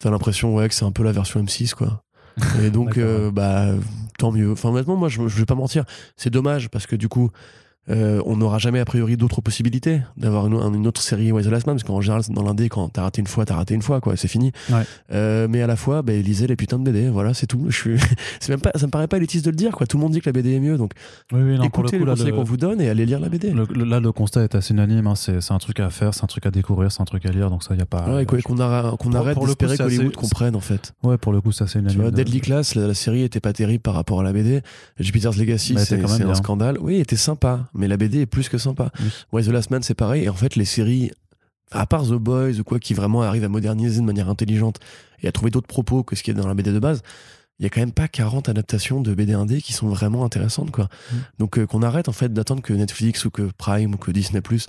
T'as 0.00 0.10
l'impression, 0.10 0.54
ouais, 0.56 0.68
que 0.68 0.74
c'est 0.74 0.84
un 0.84 0.90
peu 0.90 1.04
la 1.04 1.12
version 1.12 1.40
M6, 1.40 1.72
quoi. 1.74 2.02
Et 2.60 2.70
donc, 2.70 2.98
euh, 2.98 3.30
bah, 3.30 3.66
tant 4.18 4.32
mieux. 4.32 4.50
Enfin, 4.52 4.70
honnêtement, 4.70 4.96
moi, 4.96 5.08
je, 5.08 5.28
je 5.28 5.38
vais 5.38 5.46
pas 5.46 5.54
mentir. 5.54 5.84
C'est 6.16 6.30
dommage 6.30 6.68
parce 6.68 6.86
que 6.88 6.96
du 6.96 7.08
coup, 7.08 7.30
euh, 7.88 8.22
on 8.26 8.36
n'aura 8.36 8.58
jamais 8.58 8.78
a 8.78 8.84
priori 8.84 9.16
d'autres 9.16 9.40
possibilités 9.40 10.02
d'avoir 10.16 10.46
une, 10.46 10.54
une 10.74 10.86
autre 10.86 11.00
série 11.00 11.32
Why 11.32 11.42
the 11.42 11.46
Last 11.46 11.66
Man 11.66 11.76
parce 11.76 11.82
qu'en 11.84 12.00
général, 12.00 12.22
dans 12.30 12.42
l'indé, 12.42 12.68
quand 12.68 12.88
t'as 12.90 13.02
raté 13.02 13.20
une 13.20 13.26
fois, 13.26 13.44
t'as 13.46 13.56
raté 13.56 13.74
une 13.74 13.82
fois, 13.82 14.00
quoi. 14.00 14.16
C'est 14.16 14.28
fini. 14.28 14.52
Ouais. 14.70 14.82
Euh, 15.12 15.48
mais 15.50 15.62
à 15.62 15.66
la 15.66 15.76
fois, 15.76 16.02
bah, 16.02 16.12
lisez 16.12 16.46
les 16.46 16.56
putains 16.56 16.78
de 16.78 16.84
BD. 16.84 17.08
Voilà, 17.08 17.34
c'est 17.34 17.46
tout. 17.46 17.66
Je 17.70 17.76
suis, 17.76 17.98
c'est 18.38 18.50
même 18.50 18.60
pas, 18.60 18.70
ça 18.76 18.86
me 18.86 18.90
paraît 18.90 19.08
pas 19.08 19.16
élitiste 19.16 19.44
de 19.46 19.50
le 19.50 19.56
dire, 19.56 19.72
quoi. 19.72 19.86
Tout 19.86 19.96
le 19.96 20.02
monde 20.02 20.12
dit 20.12 20.20
que 20.20 20.26
la 20.28 20.32
BD 20.32 20.52
est 20.52 20.60
mieux, 20.60 20.76
donc 20.76 20.92
Oui, 21.32 21.40
oui, 21.42 21.54
non, 21.54 21.60
le 21.62 21.64
écoutez 21.66 21.98
coup, 21.98 22.04
le- 22.04 22.32
qu'on 22.32 22.44
vous 22.44 22.56
donne 22.58 22.80
et 22.80 22.88
allez 22.90 23.06
lire 23.06 23.18
la 23.18 23.28
BD. 23.28 23.50
le- 23.50 23.64
là, 23.84 23.98
le 23.98 24.12
constat 24.12 24.44
est 24.44 24.54
assez 24.54 24.72
unanime. 24.74 25.06
hein. 25.06 25.14
C'est 25.16 25.40
c'est 25.40 25.54
un 25.54 25.58
truc 25.58 25.80
à 25.80 25.90
faire, 25.90 26.14
c'est 26.14 26.22
un 26.22 26.28
truc 26.28 26.46
à 26.46 26.50
découvrir, 26.50 26.92
c'est 26.92 27.00
un 27.00 27.06
truc 27.06 27.24
à 27.26 27.30
lire. 27.30 27.50
Donc 27.50 27.64
ça, 27.64 27.74
y 27.74 27.80
a 27.80 27.86
pas. 27.86 28.14
Ouais, 28.14 28.24
qu'on 28.26 28.60
arrête, 28.60 29.38
d'espérer 29.38 29.76
c'est 29.76 29.82
qu'Hollywood 29.84 30.14
comprenne, 30.16 30.54
en 30.54 30.60
fait. 30.60 30.92
Ouais, 31.02 31.16
pour 31.18 31.32
le 31.32 31.40
coup, 31.40 31.50
c'est 31.50 31.64
assez 31.64 31.78
Tu 31.78 31.84
unanime. 31.84 32.02
vois, 32.02 32.10
Deadly 32.10 32.40
Class, 32.40 32.74
la, 32.74 32.86
la 32.86 32.94
série 32.94 33.22
était 33.22 33.40
pas 33.40 33.52
terrible 33.52 33.80
par 33.82 33.94
rapport 33.94 34.20
à 34.20 34.22
la 34.22 34.32
BD. 34.32 34.60
Jupiter's 34.98 35.36
Legacy, 35.36 35.72
était 35.72 35.82
c'est 35.84 36.06
c'est 36.06 36.22
un 36.24 36.34
scandale. 36.34 36.76
Oui, 36.80 36.96
était 37.00 37.16
sympa, 37.16 37.69
mais 37.74 37.88
la 37.88 37.96
BD 37.96 38.20
est 38.20 38.26
plus 38.26 38.48
que 38.48 38.58
sympa. 38.58 38.90
Oui. 39.00 39.08
Why 39.32 39.44
the 39.44 39.48
Last 39.48 39.70
Man, 39.70 39.82
c'est 39.82 39.94
pareil. 39.94 40.24
Et 40.24 40.28
en 40.28 40.34
fait, 40.34 40.56
les 40.56 40.64
séries, 40.64 41.10
à 41.70 41.86
part 41.86 42.04
The 42.04 42.14
Boys 42.14 42.58
ou 42.58 42.64
quoi, 42.64 42.78
qui 42.78 42.94
vraiment 42.94 43.22
arrivent 43.22 43.44
à 43.44 43.48
moderniser 43.48 44.00
de 44.00 44.06
manière 44.06 44.28
intelligente 44.28 44.78
et 45.22 45.28
à 45.28 45.32
trouver 45.32 45.50
d'autres 45.50 45.68
propos 45.68 46.02
que 46.02 46.16
ce 46.16 46.22
qu'il 46.22 46.34
y 46.34 46.38
a 46.38 46.40
dans 46.40 46.48
la 46.48 46.54
BD 46.54 46.72
de 46.72 46.78
base, 46.78 47.02
il 47.58 47.64
y 47.64 47.66
a 47.66 47.68
quand 47.68 47.80
même 47.80 47.92
pas 47.92 48.08
40 48.08 48.48
adaptations 48.48 49.00
de 49.00 49.14
BD 49.14 49.34
indé 49.34 49.60
qui 49.60 49.72
sont 49.72 49.88
vraiment 49.88 50.24
intéressantes, 50.24 50.70
quoi. 50.70 50.88
Mm. 51.12 51.16
Donc, 51.38 51.58
euh, 51.58 51.66
qu'on 51.66 51.82
arrête, 51.82 52.08
en 52.08 52.12
fait, 52.12 52.32
d'attendre 52.32 52.62
que 52.62 52.72
Netflix 52.72 53.24
ou 53.26 53.30
que 53.30 53.50
Prime 53.58 53.94
ou 53.94 53.98
que 53.98 54.10
Disney 54.10 54.40
Plus 54.40 54.66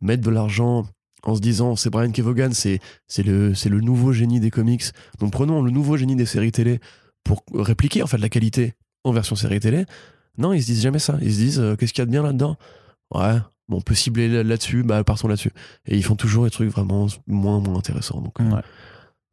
mettent 0.00 0.22
de 0.22 0.30
l'argent 0.30 0.86
en 1.26 1.34
se 1.34 1.40
disant 1.40 1.76
c'est 1.76 1.90
Brian 1.90 2.10
Kevogan, 2.10 2.52
c'est 2.52 2.80
le 3.18 3.52
le 3.68 3.80
nouveau 3.80 4.12
génie 4.12 4.40
des 4.40 4.50
comics. 4.50 4.84
Donc 5.18 5.32
prenons 5.32 5.62
le 5.62 5.70
nouveau 5.70 5.96
génie 5.96 6.16
des 6.16 6.26
séries 6.26 6.52
télé 6.52 6.80
pour 7.24 7.42
répliquer 7.52 8.02
en 8.02 8.06
fait 8.06 8.18
la 8.18 8.28
qualité 8.28 8.74
en 9.04 9.12
version 9.12 9.36
série 9.36 9.60
télé. 9.60 9.84
Non, 10.38 10.52
ils 10.52 10.60
se 10.62 10.66
disent 10.66 10.82
jamais 10.82 10.98
ça. 10.98 11.16
Ils 11.20 11.32
se 11.32 11.38
disent 11.38 11.60
euh, 11.60 11.76
qu'est-ce 11.76 11.92
qu'il 11.92 12.02
y 12.02 12.04
a 12.04 12.06
de 12.06 12.10
bien 12.10 12.22
là-dedans? 12.22 12.56
Ouais, 13.14 13.36
bon, 13.68 13.78
on 13.78 13.80
peut 13.80 13.94
cibler 13.94 14.28
là- 14.28 14.42
là-dessus, 14.42 14.82
bah 14.82 15.02
partons 15.04 15.28
là-dessus. 15.28 15.52
Et 15.86 15.96
ils 15.96 16.02
font 16.04 16.16
toujours 16.16 16.44
des 16.44 16.50
trucs 16.50 16.70
vraiment 16.70 17.06
moins 17.26 17.60
moins 17.60 17.76
intéressants. 17.78 18.20
Donc, 18.20 18.40
euh, 18.40 18.44
Ouais. 18.44 18.62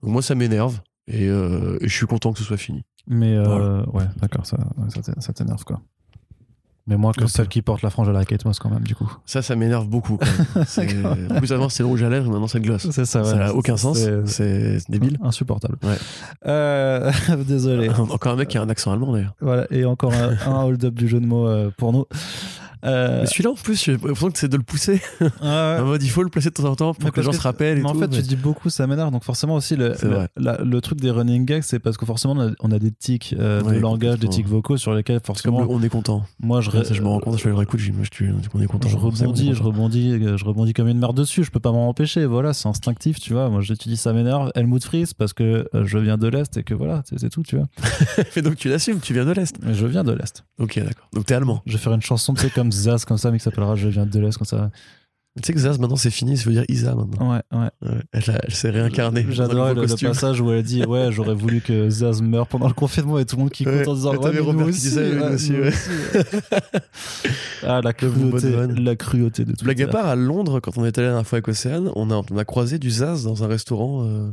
donc 0.02 0.12
moi 0.12 0.22
ça 0.22 0.36
m'énerve 0.36 0.80
et, 1.08 1.28
euh, 1.28 1.78
et 1.82 1.88
je 1.88 1.96
suis 1.96 2.06
content 2.08 2.32
que 2.34 2.40
ce 2.40 2.46
soit 2.46 2.58
fini. 2.58 2.84
Mais 3.08 3.36
euh, 3.36 3.84
ouais, 3.88 4.06
d'accord, 4.22 4.46
ça, 4.46 4.58
ça 5.20 5.34
t'énerve 5.34 5.64
quoi. 5.66 5.82
Mais 6.86 6.98
moi 6.98 7.14
que 7.14 7.28
celle 7.28 7.48
qui 7.48 7.62
porte 7.62 7.82
la 7.82 7.90
frange 7.90 8.10
à 8.10 8.12
la 8.12 8.26
Kate 8.26 8.44
Moss 8.44 8.60
quand 8.60 8.70
même, 8.70 8.84
du 8.84 8.94
coup. 8.94 9.10
Ça, 9.26 9.42
ça 9.42 9.56
m'énerve 9.56 9.88
beaucoup. 9.88 10.18
Quand 10.18 10.26
même. 10.56 10.66
C'est- 10.68 11.06
en 11.32 11.36
plus 11.40 11.54
avant 11.54 11.70
c'était 11.70 11.84
le 11.84 11.88
rouge 11.88 12.04
à 12.04 12.10
lèvres, 12.10 12.30
maintenant 12.30 12.48
c'est 12.48 12.58
le 12.60 12.66
gloss. 12.66 12.88
C'est 12.92 13.06
ça, 13.06 13.24
Ça 13.24 13.36
n'a 13.36 13.54
aucun 13.54 13.78
sens. 13.78 13.98
C'est 14.26 14.28
C'est 14.28 14.92
débile. 14.92 15.18
insupportable. 15.24 15.78
Ouais. 15.84 15.96
Euh, 16.46 17.10
désolé. 17.48 17.90
Encore 17.90 18.34
un 18.34 18.36
mec 18.36 18.50
qui 18.50 18.58
a 18.58 18.62
un 18.62 18.70
accent 18.70 18.92
allemand 18.92 19.14
d'ailleurs. 19.14 19.34
Voilà, 19.40 19.66
et 19.72 19.86
encore 19.86 20.14
un, 20.14 20.36
un 20.46 20.64
hold-up 20.66 20.94
du 20.94 21.08
jeu 21.08 21.20
de 21.22 21.26
mots 21.26 21.48
euh, 21.48 21.70
pour 21.78 21.94
nous. 21.94 22.06
Euh, 22.84 23.22
Mais 23.22 23.28
celui-là 23.28 23.52
en 23.52 23.56
plus, 23.56 23.82
j'ai 23.84 23.94
l'impression 23.94 24.30
que 24.32 24.38
c'est 24.40 24.48
de 24.50 24.58
le 24.58 24.64
pousser. 24.64 25.02
ah 25.42 25.76
ouais. 25.76 25.82
En 25.82 25.86
mode, 25.86 26.04
il 26.04 26.10
faut 26.10 26.24
le 26.24 26.30
placer 26.30 26.50
de 26.50 26.54
temps 26.54 26.66
en 26.66 26.76
temps 26.76 26.94
pour 26.94 27.04
Mais 27.06 27.12
que 27.12 27.18
les 27.20 27.24
gens 27.26 27.32
se 27.32 27.40
rappellent. 27.42 27.80
Et 27.80 27.84
en 27.84 27.94
tout, 27.94 28.00
fait, 28.00 28.08
mais- 28.08 28.18
tu 28.18 28.24
dis 28.24 28.36
beaucoup, 28.36 28.70
ça 28.70 28.88
m'énerve. 28.88 29.12
Donc 29.12 29.24
forcément 29.24 29.56
aussi, 29.56 29.76
le, 29.76 29.94
C'est 29.98 30.08
le, 30.08 30.16
vrai. 30.16 30.30
la- 30.38 30.58
le 30.62 30.82
truc 30.82 31.00
des 31.00 31.12
running 31.12 31.46
gags, 31.46 31.64
c'est 31.64 31.80
parce 31.80 31.98
que 31.98 32.06
forcément, 32.06 32.34
on 32.34 32.48
a, 32.48 32.52
on 32.60 32.72
a 32.72 32.80
des 32.80 32.92
tics 32.92 33.36
euh, 33.40 33.62
de 33.62 33.66
Ouais, 33.68 33.80
langage, 33.80 34.20
des 34.20 34.28
tics 34.28 34.48
vocaux 34.48 34.78
sur 34.78 34.94
lesquels 34.94 35.18
comme 35.20 35.26
forcément, 35.28 35.62
le 35.62 35.68
on 35.70 35.82
est 35.82 35.90
content. 35.90 36.24
moi, 36.42 36.62
je, 36.62 36.72
Ça, 36.72 36.94
je 36.94 37.02
me 37.02 37.08
rends 37.08 37.20
compte, 37.20 37.38
je 37.38 37.44
fais 37.44 37.50
le 37.50 37.56
réécoute, 37.56 37.80
je 37.80 37.92
je 38.02 38.10
tue, 38.10 38.32
on 38.54 38.62
est 38.62 38.66
content. 38.68 38.90
je 38.90 38.98
rebondis, 38.98 39.54
je 39.54 39.64
rebondis, 39.64 40.12
euh, 40.14 40.38
je 40.38 40.46
rebondis 40.46 40.74
comme 40.74 40.88
une 40.88 41.00
merde 41.00 41.16
dessus. 41.18 41.44
Je 41.44 41.52
peux 41.52 41.60
pas 41.60 41.72
m'en 41.72 41.88
empêcher. 41.90 42.26
Voilà, 42.26 42.54
c'est 42.54 42.68
instinctif, 42.68 43.20
tu 43.20 43.34
vois. 43.34 43.50
Moi, 43.50 43.62
je 43.62 43.74
te 43.74 43.88
dis, 43.88 43.98
ça 43.98 44.14
m'énerve. 44.14 44.52
Helmut 44.56 44.84
Fries 44.84 45.12
parce 45.18 45.34
que 45.34 45.68
je 45.74 45.98
viens 45.98 46.18
de 46.18 46.28
l'est 46.28 46.58
et 46.58 46.64
que 46.64 46.74
voilà, 46.74 47.04
c'est 47.18 47.30
tout, 47.30 47.44
tu 47.44 47.56
vois. 47.58 47.68
Mais 48.36 48.42
donc 48.42 48.56
tu 48.56 48.68
l'assumes, 48.70 49.00
tu 49.00 49.14
viens 49.14 49.26
de 49.26 49.32
l'Est. 49.32 49.56
Je 49.72 49.86
viens 49.86 50.04
de 50.04 50.12
l'est. 50.12 50.44
Ok, 50.60 50.78
d'accord. 50.80 51.08
Donc 51.14 51.26
t'es 51.26 51.34
allemand. 51.36 51.62
Je 51.66 51.74
vais 51.74 51.78
faire 51.78 51.94
une 51.94 52.02
chanson, 52.02 52.34
tu 52.34 52.42
sais, 52.42 52.50
comme 52.50 52.72
Zaz, 52.74 53.06
comme 53.06 53.18
ça, 53.18 53.32
mais 53.32 53.38
qui 53.38 53.44
s'appellera 53.44 53.76
Je 53.76 53.88
viens 53.88 54.06
de 54.06 54.20
l'est, 54.20 54.38
comme 54.38 54.48
ça. 54.48 54.70
Tu 55.41 55.48
sais 55.48 55.54
que 55.54 55.60
Zaz, 55.60 55.80
maintenant, 55.80 55.95
c'est 55.95 56.12
fini, 56.12 56.38
ça 56.38 56.45
veut 56.45 56.52
dire 56.52 56.66
Isa 56.70 56.94
maintenant. 56.94 57.32
Ouais, 57.32 57.41
ouais. 57.52 57.70
Ouais, 57.82 58.02
elle, 58.12 58.54
s'est 58.54 58.70
réincarnée. 58.70 59.24
nouveau 59.24 59.74
le, 59.74 60.08
passage 60.08 60.40
où 60.40 60.52
elle 60.52 60.62
dit 60.62 60.84
Ouais, 60.88 61.12
j'aurais 61.12 61.34
voulu 61.34 61.60
que 61.60 61.90
Zaz 61.90 62.22
meure 62.22 62.48
pendant 62.48 62.68
le 62.68 62.74
confinement 62.76 63.18
et 63.18 63.26
tout 63.26 63.38
le 63.38 63.41
monde 63.41 63.52
qui 63.52 63.66
Ouais, 63.66 63.80
compte 63.80 63.88
en 63.88 63.94
disant 63.95 64.12
Ouais, 64.12 64.18
Robert 64.18 64.54
nous 64.54 64.64
qui 64.66 64.70
aussi, 64.70 64.82
disait, 64.82 65.20
ouais, 65.20 65.34
aussi, 65.34 65.52
nous 65.54 65.62
ouais. 65.62 65.70
aussi. 65.70 65.90
ah, 67.64 67.82
la 67.82 67.94
cruauté, 67.94 68.56
la 68.78 68.95
cruauté 68.95 69.45
de 69.45 69.54
tout 69.54 69.66
Blague 69.66 69.82
à 69.82 69.88
part, 69.88 70.06
à 70.06 70.16
Londres, 70.16 70.60
quand 70.60 70.78
on 70.78 70.86
est 70.86 70.95
allé 71.00 71.08
la 71.08 71.14
dernière 71.14 71.28
fois 71.28 71.38
avec 71.38 71.48
Océane, 71.48 71.90
on 71.95 72.12
a, 72.12 72.22
on 72.30 72.38
a 72.38 72.45
croisé 72.45 72.78
du 72.78 72.91
Zaz 72.91 73.24
dans 73.24 73.44
un 73.44 73.48
restaurant 73.48 74.06
euh, 74.06 74.30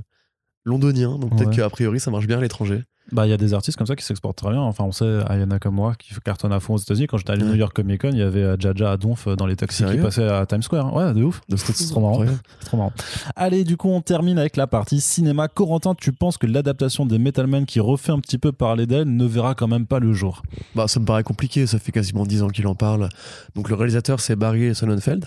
londonien. 0.67 1.19
Donc 1.19 1.31
peut-être 1.31 1.49
Ouais. 1.49 1.57
qu'a 1.57 1.71
priori, 1.71 1.99
ça 1.99 2.11
marche 2.11 2.27
bien 2.27 2.37
à 2.37 2.43
l'étranger. 2.43 2.85
Bah, 3.13 3.27
il 3.27 3.31
y 3.31 3.33
a 3.33 3.37
des 3.37 3.55
artistes 3.55 3.77
comme 3.77 3.87
ça 3.87 3.97
qui 3.97 4.05
s'exportent 4.05 4.39
très 4.39 4.51
bien. 4.51 4.61
Enfin, 4.61 4.85
on 4.85 4.93
sait, 4.93 5.21
Ayana 5.29 5.59
Kamura 5.59 5.95
qui 5.95 6.15
cartonne 6.25 6.53
à 6.53 6.61
fond 6.61 6.75
aux 6.75 6.79
États-Unis. 6.79 7.07
Quand 7.07 7.19
j'étais 7.19 7.33
à. 7.33 7.37
New 7.37 7.55
York 7.55 7.75
Comic 7.75 8.03
Con, 8.03 8.11
il 8.13 8.19
y 8.19 8.23
avait 8.23 8.43
euh, 8.43 8.57
Jaja 8.59 8.93
à 8.93 8.97
Donf 8.97 9.27
euh, 9.27 9.35
dans 9.35 9.47
les 9.47 9.57
taxis 9.57 9.85
qui 9.85 9.97
passaient 9.97 10.29
à 10.29 10.47
Times 10.47 10.63
Square. 10.63 10.95
Ouais, 10.95 11.13
de 11.13 11.23
ouf. 11.23 11.41
C'est 11.57 11.89
trop 11.89 12.01
marrant. 12.01 12.25
Trop 12.65 12.77
marrant. 12.77 12.93
Allez, 13.35 13.65
du 13.65 13.77
coup, 13.77 13.89
on 13.89 14.01
termine 14.01 14.39
avec 14.39 14.57
la 14.57 14.67
partie 14.67 15.01
cinéma. 15.01 15.49
Corentin, 15.49 15.95
tu 15.95 16.13
penses 16.13 16.39
que 16.39 16.47
l'adaptation 16.47 17.07
des 17.07 17.19
Metal 17.19 17.47
Men 17.47 17.67
qui 17.67 17.81
refait 17.81 18.13
un 18.13 18.21
petit 18.21 18.39
peu 18.39 18.53
parler 18.53 18.87
d'elle 18.87 19.15
ne 19.15 19.25
verra 19.25 19.55
quand 19.55 19.69
même 19.69 19.87
pas 19.87 19.99
le 19.99 20.13
jour? 20.13 20.43
Bah, 20.75 20.87
ça 20.89 21.01
me 21.01 21.05
paraît 21.05 21.23
compliqué, 21.23 21.67
ça 21.67 21.79
fait 21.79 21.93
quasiment 21.93 22.25
10 22.25 22.43
ans 22.43 22.49
qu'il 22.49 22.67
en 22.67 22.75
parle. 22.75 23.09
Donc 23.55 23.69
le 23.69 23.75
réalisateur, 23.75 24.21
c'est 24.21 24.37
Barry 24.37 24.75
Sonnenfeld, 24.75 25.27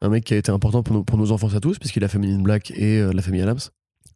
un 0.00 0.08
mec 0.08 0.24
qui 0.24 0.34
a 0.34 0.36
été 0.36 0.50
important 0.50 0.82
pour 0.82 0.94
nos, 0.94 1.02
pour 1.04 1.18
nos 1.18 1.32
enfants 1.32 1.54
à 1.54 1.60
tous, 1.60 1.78
puisqu'il 1.78 2.04
a 2.04 2.08
fait 2.08 2.18
Men 2.18 2.34
in 2.34 2.42
Black 2.42 2.70
et 2.72 2.98
euh, 2.98 3.12
La 3.12 3.22
Famille 3.22 3.42
Adams. 3.42 3.60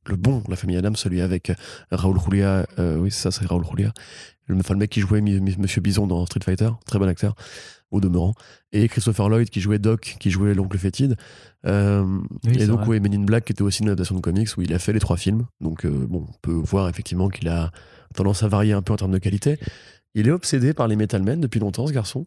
Le 0.07 0.17
bon, 0.17 0.43
La 0.49 0.57
Famille 0.57 0.77
Adams, 0.77 0.97
celui 0.97 1.21
avec 1.21 1.51
euh, 1.51 1.55
Raoul 1.91 2.19
Julia, 2.21 2.67
euh, 2.79 2.97
oui, 2.97 3.11
ça, 3.11 3.31
c'est 3.31 3.47
Raoul 3.47 3.65
Julia. 3.69 3.93
Le, 4.47 4.57
enfin, 4.57 4.75
le 4.75 4.79
mec 4.79 4.91
qui 4.91 5.01
jouait 5.01 5.21
Monsieur 5.21 5.81
Bison 5.81 6.07
dans 6.07 6.25
Street 6.27 6.41
Fighter, 6.45 6.71
très 6.87 6.99
bon 6.99 7.09
acteur, 7.09 7.35
au 7.91 8.01
demeurant. 8.01 8.35
Et 8.73 8.89
Christopher 8.89 9.29
Lloyd 9.29 9.51
qui 9.51 9.61
jouait 9.61 9.79
Doc, 9.81 10.17
qui 10.21 10.31
jouait 10.31 10.55
l'oncle 10.55 10.79
fétide. 10.79 11.17
Euh, 11.67 12.05
Oui, 12.45 12.63
et 12.63 12.67
donc, 12.67 12.81
vrai. 12.81 12.89
ouais, 12.91 13.01
Men 13.01 13.15
in 13.15 13.25
Black 13.25 13.47
qui 13.47 13.53
était 13.53 13.63
aussi 13.63 13.83
une 13.83 13.89
adaptation 13.89 14.15
de 14.15 14.21
comics 14.21 14.49
où 14.57 14.63
il 14.63 14.73
a 14.73 14.79
fait 14.79 14.93
les 14.93 15.01
trois 15.01 15.17
films. 15.17 15.47
Donc, 15.61 15.85
euh, 15.85 16.07
bon, 16.09 16.27
on 16.29 16.33
peut 16.43 16.53
voir 16.53 16.89
effectivement 16.89 17.29
qu'il 17.29 17.49
a 17.49 17.73
tendance 18.15 18.43
à 18.45 18.49
varier 18.49 18.73
un 18.73 18.83
peu 18.83 18.93
en 18.93 18.97
termes 18.97 19.13
de 19.13 19.19
qualité. 19.19 19.59
Il 20.15 20.29
est 20.29 20.33
obsédé 20.33 20.73
par 20.75 20.87
les 20.87 20.97
Metal 20.97 21.23
Men 21.23 21.41
depuis 21.41 21.59
longtemps, 21.59 21.87
ce 21.89 21.93
garçon. 21.93 22.27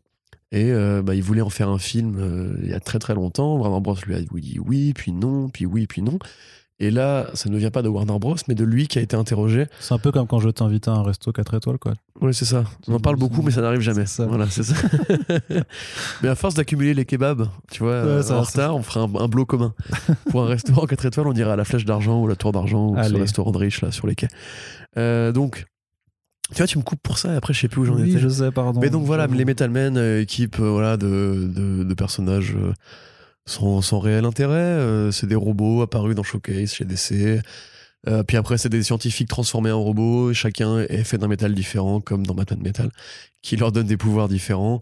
Et 0.51 0.71
euh, 0.71 1.01
bah, 1.03 1.13
il 1.15 1.21
voulait 1.23 1.41
en 1.41 1.49
faire 1.49 1.69
un 1.69 1.77
film 1.77 2.17
euh, 2.19 2.57
il 2.63 2.69
y 2.69 2.73
a 2.73 2.79
très 2.79 2.99
très 2.99 3.13
longtemps. 3.13 3.55
Warner 3.57 3.79
Bros. 3.81 3.95
lui 4.05 4.15
a 4.15 4.19
dit 4.21 4.59
oui, 4.59 4.93
puis 4.93 5.11
non, 5.11 5.47
puis 5.49 5.65
oui, 5.65 5.87
puis 5.87 6.01
non. 6.01 6.17
Et 6.81 6.91
là, 6.91 7.27
ça 7.33 7.49
ne 7.49 7.57
vient 7.57 7.71
pas 7.71 7.81
de 7.81 7.89
Warner 7.89 8.17
Bros, 8.19 8.35
mais 8.47 8.55
de 8.55 8.63
lui 8.63 8.87
qui 8.87 8.99
a 8.99 9.01
été 9.01 9.15
interrogé. 9.17 9.65
C'est 9.81 9.93
un 9.93 9.97
peu 9.97 10.13
comme 10.13 10.27
quand 10.27 10.39
je 10.39 10.47
t'invite 10.49 10.87
à 10.87 10.91
un 10.91 11.03
resto 11.03 11.31
4 11.33 11.55
étoiles, 11.55 11.77
quoi. 11.77 11.93
Oui, 12.21 12.33
c'est 12.33 12.45
ça. 12.45 12.63
On 12.87 12.93
en 12.93 12.99
parle 13.01 13.17
beaucoup, 13.17 13.41
mais 13.41 13.51
ça 13.51 13.61
n'arrive 13.61 13.81
jamais. 13.81 14.05
Ça. 14.05 14.25
Voilà, 14.27 14.47
c'est 14.49 14.63
ça. 14.63 14.75
mais 16.23 16.29
à 16.29 16.35
force 16.35 16.53
d'accumuler 16.55 16.93
les 16.93 17.05
kebabs, 17.05 17.47
tu 17.71 17.83
vois, 17.83 18.23
ça- 18.23 18.37
en 18.37 18.41
retard, 18.43 18.75
on 18.75 18.81
fera 18.83 19.01
un, 19.01 19.15
un 19.15 19.27
bloc 19.27 19.49
commun. 19.49 19.73
Pour 20.31 20.43
un 20.43 20.47
restaurant 20.47 20.85
4 20.85 21.05
étoiles, 21.05 21.27
on 21.27 21.33
ira 21.33 21.53
à 21.53 21.55
la 21.57 21.65
Flèche 21.65 21.85
d'Argent 21.85 22.21
ou 22.21 22.27
la 22.27 22.35
Tour 22.37 22.51
d'Argent 22.53 22.89
ou 22.91 22.95
ce 23.03 23.13
restaurant 23.15 23.51
de 23.51 23.57
riche 23.57 23.81
là 23.81 23.91
sur 23.91 24.07
les 24.07 24.15
quais. 24.15 24.29
Euh, 24.97 25.31
donc, 25.33 25.65
tu 26.51 26.57
vois, 26.57 26.67
tu 26.67 26.77
me 26.77 26.83
coupes 26.83 27.01
pour 27.03 27.17
ça 27.17 27.33
et 27.33 27.35
après, 27.35 27.53
je 27.53 27.59
sais 27.59 27.67
plus 27.67 27.81
où 27.81 27.85
j'en 27.85 27.95
oui, 27.95 28.09
étais. 28.11 28.19
je 28.19 28.29
sais, 28.29 28.51
pardon. 28.51 28.79
Mais 28.79 28.89
donc 28.89 29.03
voilà, 29.05 29.27
les 29.27 29.45
Metal 29.45 29.69
Men, 29.69 29.97
euh, 29.97 30.21
équipe 30.21 30.59
euh, 30.59 30.69
voilà, 30.69 30.95
de, 30.97 31.49
de, 31.53 31.83
de 31.83 31.93
personnages 31.93 32.55
euh, 32.55 32.71
sans, 33.49 33.81
sans 33.81 33.99
réel 33.99 34.25
intérêt. 34.25 34.55
euh, 34.55 35.11
c'est 35.11 35.27
des 35.27 35.35
robots 35.35 35.81
apparus 35.81 36.15
dans 36.15 36.23
Showcase 36.23 36.73
chez 36.73 36.85
DC. 36.85 37.41
Euh, 38.07 38.23
puis 38.23 38.37
après, 38.37 38.57
c'est 38.57 38.69
des 38.69 38.81
scientifiques 38.83 39.27
transformés 39.27 39.71
en 39.71 39.81
robots. 39.83 40.33
Chacun 40.33 40.79
est 40.79 41.03
fait 41.03 41.17
d'un 41.17 41.27
métal 41.27 41.53
différent, 41.53 41.99
comme 41.99 42.25
dans 42.25 42.33
Batman 42.33 42.61
Metal, 42.61 42.89
qui 43.41 43.57
leur 43.57 43.71
donne 43.71 43.87
des 43.87 43.97
pouvoirs 43.97 44.29
différents. 44.29 44.79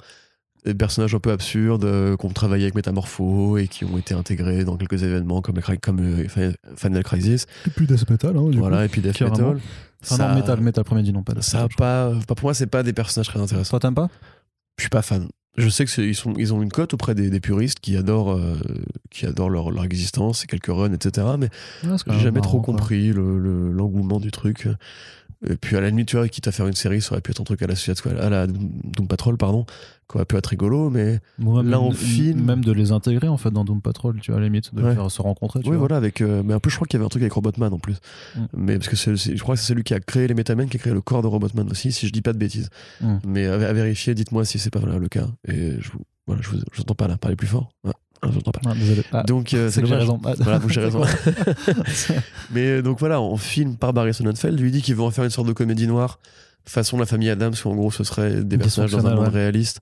Des 0.66 0.74
personnages 0.75 1.16
un 1.16 1.19
peu 1.19 1.32
absurdes 1.32 1.85
euh, 1.85 2.17
qui 2.17 2.25
ont 2.25 2.30
travaillé 2.30 2.64
avec 2.66 2.75
Métamorpho 2.75 3.58
et 3.58 3.67
qui 3.69 3.85
ont 3.85 3.98
été 3.98 4.14
intégrés 4.14 4.66
dans 4.66 4.75
quelques 4.75 5.01
événements 5.01 5.41
comme, 5.41 5.59
comme 5.82 6.00
euh, 6.01 6.51
Final 6.75 7.03
Crisis. 7.03 7.45
Et 7.66 7.69
puis 7.69 7.88
Death 7.88 8.09
Metal, 8.09 8.35
hein, 8.35 8.50
du 8.50 8.58
Voilà, 8.58 8.77
coup. 8.80 8.83
et 8.83 8.88
puis 8.90 9.01
Death 9.01 9.14
carrément. 9.17 9.53
Metal. 9.53 9.61
Enfin, 10.03 10.16
Ça- 10.17 10.27
non, 10.27 10.35
Metal, 10.35 10.59
Metal, 10.61 10.83
premier 10.83 11.03
dit 11.03 11.14
non, 11.14 11.24
pas 11.24 11.33
Death 11.33 11.43
Ça 11.43 11.64
Metal, 11.64 11.75
pas, 11.77 12.11
pas- 12.27 12.35
pour 12.35 12.43
moi, 12.48 12.53
c'est 12.53 12.67
pas 12.67 12.83
des 12.83 12.91
personnages 12.93 13.27
très 13.30 13.40
intéressants. 13.40 13.69
Toi, 13.72 13.80
t'aimes 13.80 13.95
pas? 13.95 14.09
Je 14.77 14.83
suis 14.83 14.90
pas 14.90 15.01
fan. 15.01 15.27
Je 15.58 15.69
sais 15.69 15.86
que 15.86 15.92
c'est- 15.92 16.08
ils 16.38 16.53
ont 16.53 16.61
une 16.61 16.72
cote 16.72 16.94
auprès 16.94 17.16
des, 17.16 17.30
des 17.32 17.40
puristes 17.40 17.80
qui 17.80 17.98
adorent, 17.98 18.34
euh, 18.34 18.56
qui 19.10 19.26
adorent 19.26 19.50
leur, 19.50 19.72
leur 19.72 19.84
existence 19.86 20.44
et 20.44 20.48
quelques 20.48 20.68
runs, 20.68 20.94
etc. 20.94 21.26
Mais 21.40 21.50
j'ai 22.14 22.19
jamais 22.24 22.42
trop 22.42 22.60
compris 22.61 23.11
le- 23.11 23.40
le- 23.40 23.72
l'engouement 23.72 24.19
du 24.19 24.30
truc. 24.32 24.68
Et 25.45 25.56
puis 25.56 25.75
à 25.75 25.82
la 25.82 25.90
limite, 25.90 26.07
tu 26.07 26.16
vois, 26.17 26.27
quitte 26.27 26.48
à 26.48 26.51
faire 26.51 26.66
une 26.67 26.74
série, 26.74 27.01
ça 27.01 27.11
aurait 27.11 27.22
pu 27.22 27.32
être 27.32 27.41
un 27.41 27.43
truc 27.43 27.61
à 27.61 27.67
la 27.67 27.75
Suicide 27.75 27.95
Squad, 27.98 28.17
à 28.19 28.30
la 28.30 28.48
Doom 28.48 29.07
Patrol, 29.07 29.38
pardon, 29.38 29.66
qui 30.09 30.16
aurait 30.17 30.25
pu 30.25 30.35
être 30.35 30.48
rigolo, 30.48 30.90
mais 30.90 31.19
Là, 31.38 31.80
en 31.80 31.91
film- 31.91 32.43
Même 32.43 32.64
de 32.66 32.72
les 32.72 32.91
intégrer 32.91 33.27
en 33.27 33.38
fait 33.38 33.51
dans 33.51 33.64
Doom 33.64 33.82
Patrol, 33.82 34.19
tu 34.19 34.32
vois, 34.32 34.38
à 34.38 34.41
la 34.41 34.48
limite, 34.48 34.74
de 34.74 34.82
les 34.82 34.88
Ouais. 34.88 34.95
faire 34.95 35.11
se 35.11 35.22
rencontrer. 35.22 35.59
Tu 35.59 35.66
oui, 35.69 35.72
vois. 35.75 35.80
voilà, 35.88 35.98
avec. 35.98 36.22
euh, 36.22 36.41
mais 36.43 36.53
un 36.56 36.59
peu, 36.59 36.69
je 36.69 36.75
crois 36.75 36.88
qu'il 36.88 36.98
y 36.98 36.99
avait 36.99 37.06
un 37.06 37.09
truc 37.09 37.22
avec 37.22 37.33
Robotman 37.33 37.72
en 37.72 37.77
plus. 37.80 37.95
Mm. 38.35 38.40
Mais 38.57 38.80
parce 38.80 38.88
que 38.90 38.95
je 39.16 39.40
crois 39.43 39.56
que 39.56 39.61
c'est 39.61 39.67
celui 39.67 39.83
qui 39.83 39.93
a 39.93 39.99
créé 39.99 40.27
les 40.27 40.33
Metamen, 40.33 40.67
qui 40.69 40.77
a 40.77 40.80
créé 40.80 40.93
le 40.93 41.01
corps 41.01 41.22
de 41.22 41.27
Robotman 41.27 41.69
aussi, 41.69 41.91
si 41.91 42.07
je 42.07 42.11
dis 42.14 42.22
pas 42.24 42.33
de 42.33 42.40
bêtises. 42.40 42.69
Mm. 43.01 43.17
Mais 43.27 43.45
à, 43.45 43.53
à 43.53 43.74
vérifier, 43.74 44.16
dites-moi 44.16 44.43
si 44.45 44.57
c'est 44.59 44.72
pas 44.72 44.80
le 44.80 45.07
cas. 45.07 45.27
Et 45.48 45.75
je 45.80 45.91
vous, 45.91 45.99
voilà, 46.25 46.41
je 46.41 46.49
vous, 46.49 46.57
je 46.57 46.77
vous 46.77 46.82
entends 46.82 46.95
pas 46.95 47.07
là, 47.07 47.17
parlez 47.17 47.35
plus 47.35 47.48
fort. 47.48 47.69
Ah, 47.88 47.91
ah, 48.21 48.27
pas. 48.51 48.59
Ah, 48.65 48.73
désolé. 48.73 49.03
Ah, 49.11 49.23
Donc 49.23 49.53
euh, 49.53 49.69
c'est 49.69 49.83
raison. 49.83 50.19
Ah, 50.25 50.33
Voilà, 50.39 50.59
j'ai 50.69 50.81
raison. 50.81 51.01
Mais 52.51 52.65
euh, 52.67 52.81
donc 52.81 52.99
voilà, 52.99 53.21
en 53.21 53.37
film 53.37 53.75
par 53.77 53.93
Barry 53.93 54.13
Sonnenfeld, 54.13 54.59
lui 54.59 54.71
dit 54.71 54.81
qu'il 54.81 54.95
veut 54.95 55.03
en 55.03 55.11
faire 55.11 55.23
une 55.23 55.29
sorte 55.29 55.47
de 55.47 55.53
comédie 55.53 55.87
noire, 55.87 56.19
façon 56.65 56.97
la 56.97 57.05
famille 57.05 57.29
Adams, 57.29 57.53
où 57.65 57.69
en 57.69 57.75
gros 57.75 57.91
ce 57.91 58.03
serait 58.03 58.43
des 58.43 58.57
personnages 58.57 58.91
dans 58.91 59.05
un 59.07 59.15
monde 59.15 59.23
ouais. 59.25 59.29
réaliste. 59.29 59.81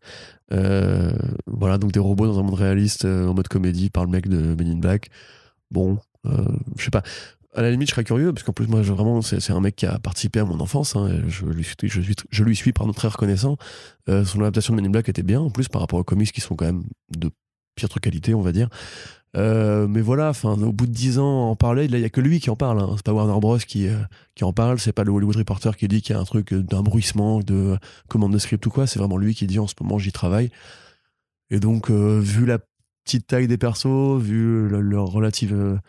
Euh, 0.53 1.11
voilà, 1.47 1.77
donc 1.77 1.91
des 1.91 1.99
robots 1.99 2.27
dans 2.27 2.39
un 2.39 2.43
monde 2.43 2.53
réaliste 2.59 3.05
euh, 3.05 3.27
en 3.27 3.33
mode 3.33 3.47
comédie 3.47 3.89
par 3.89 4.03
le 4.05 4.11
mec 4.11 4.27
de 4.27 4.37
Men 4.37 4.67
in 4.69 4.77
Black. 4.77 5.09
Bon, 5.71 5.97
je 6.25 6.83
sais 6.83 6.91
pas. 6.91 7.03
À 7.57 7.61
la 7.61 7.71
limite, 7.71 7.87
je 7.87 7.93
serais 7.93 8.03
curieux, 8.03 8.33
parce 8.33 8.43
qu'en 8.43 8.51
plus, 8.51 8.67
moi, 8.67 8.83
je- 8.83 8.91
vraiment, 8.91 9.21
c'est 9.21 9.39
c'est 9.39 9.53
un 9.53 9.61
mec 9.61 9.77
qui 9.77 9.85
a 9.85 9.97
participé 9.97 10.41
à 10.41 10.45
mon 10.45 10.59
enfance. 10.59 10.95
hein, 10.97 11.09
je, 11.29 11.45
lui 11.45 11.63
suis, 11.63 11.75
je, 11.83 12.01
suis, 12.01 12.15
je 12.29 12.43
lui 12.43 12.53
suis 12.55 12.73
pardon, 12.73 12.91
très 12.91 13.07
reconnaissant. 13.07 13.55
Son 14.07 14.41
adaptation 14.41 14.73
de 14.75 14.81
Men 14.81 14.87
in 14.87 14.91
Black 14.91 15.07
était 15.07 15.23
bien, 15.23 15.39
en 15.39 15.49
plus, 15.49 15.69
par 15.69 15.79
rapport 15.81 15.97
aux 15.97 16.03
comics 16.03 16.31
qui 16.33 16.41
sont 16.41 16.55
quand 16.55 16.65
même 16.65 16.83
de 17.17 17.31
piètre 17.75 17.99
qualité, 17.99 18.33
on 18.33 18.41
va 18.41 18.51
dire. 18.51 18.69
Euh, 19.37 19.85
mais 19.87 19.99
voilà, 19.99 20.31
au 20.45 20.71
bout 20.71 20.87
de 20.87 20.93
10 20.93 21.19
ans, 21.19 21.49
en 21.49 21.55
parler, 21.57 21.85
il 21.85 21.99
y 21.99 22.05
a 22.05 22.09
que 22.09 22.21
lui 22.21 22.39
qui 22.39 22.49
en 22.49 22.55
parle. 22.55 22.79
hein. 22.79 22.91
C'est 22.95 23.03
pas 23.03 23.11
Warner 23.11 23.37
Bros 23.41 23.57
qui, 23.57 23.87
euh, 23.89 23.97
qui 24.33 24.45
en 24.45 24.53
parle, 24.53 24.79
c'est 24.79 24.93
pas 24.93 25.03
le 25.03 25.11
Hollywood 25.11 25.35
Reporter 25.35 25.75
qui 25.75 25.87
dit 25.89 26.01
qu'il 26.01 26.15
y 26.15 26.17
a 26.17 26.21
un 26.21 26.25
truc 26.25 26.53
d'un 26.53 26.81
bruissement, 26.83 27.39
de 27.41 27.77
commande 28.07 28.31
de 28.31 28.37
script 28.37 28.65
ou 28.65 28.69
quoi. 28.69 28.87
C'est 28.87 28.97
vraiment 28.99 29.17
lui 29.17 29.35
qui 29.35 29.45
dit 29.45 29.59
en 29.59 29.67
ce 29.67 29.73
moment 29.81 29.99
j'y 29.99 30.13
travaille. 30.13 30.51
Et 31.49 31.59
donc, 31.59 31.89
euh, 31.91 32.19
vu 32.21 32.45
la 32.45 32.59
petite 33.03 33.27
taille 33.27 33.47
des 33.47 33.57
persos, 33.57 34.19
vu 34.21 34.67
le- 34.69 34.79
leur 34.81 35.07
relative 35.07 35.79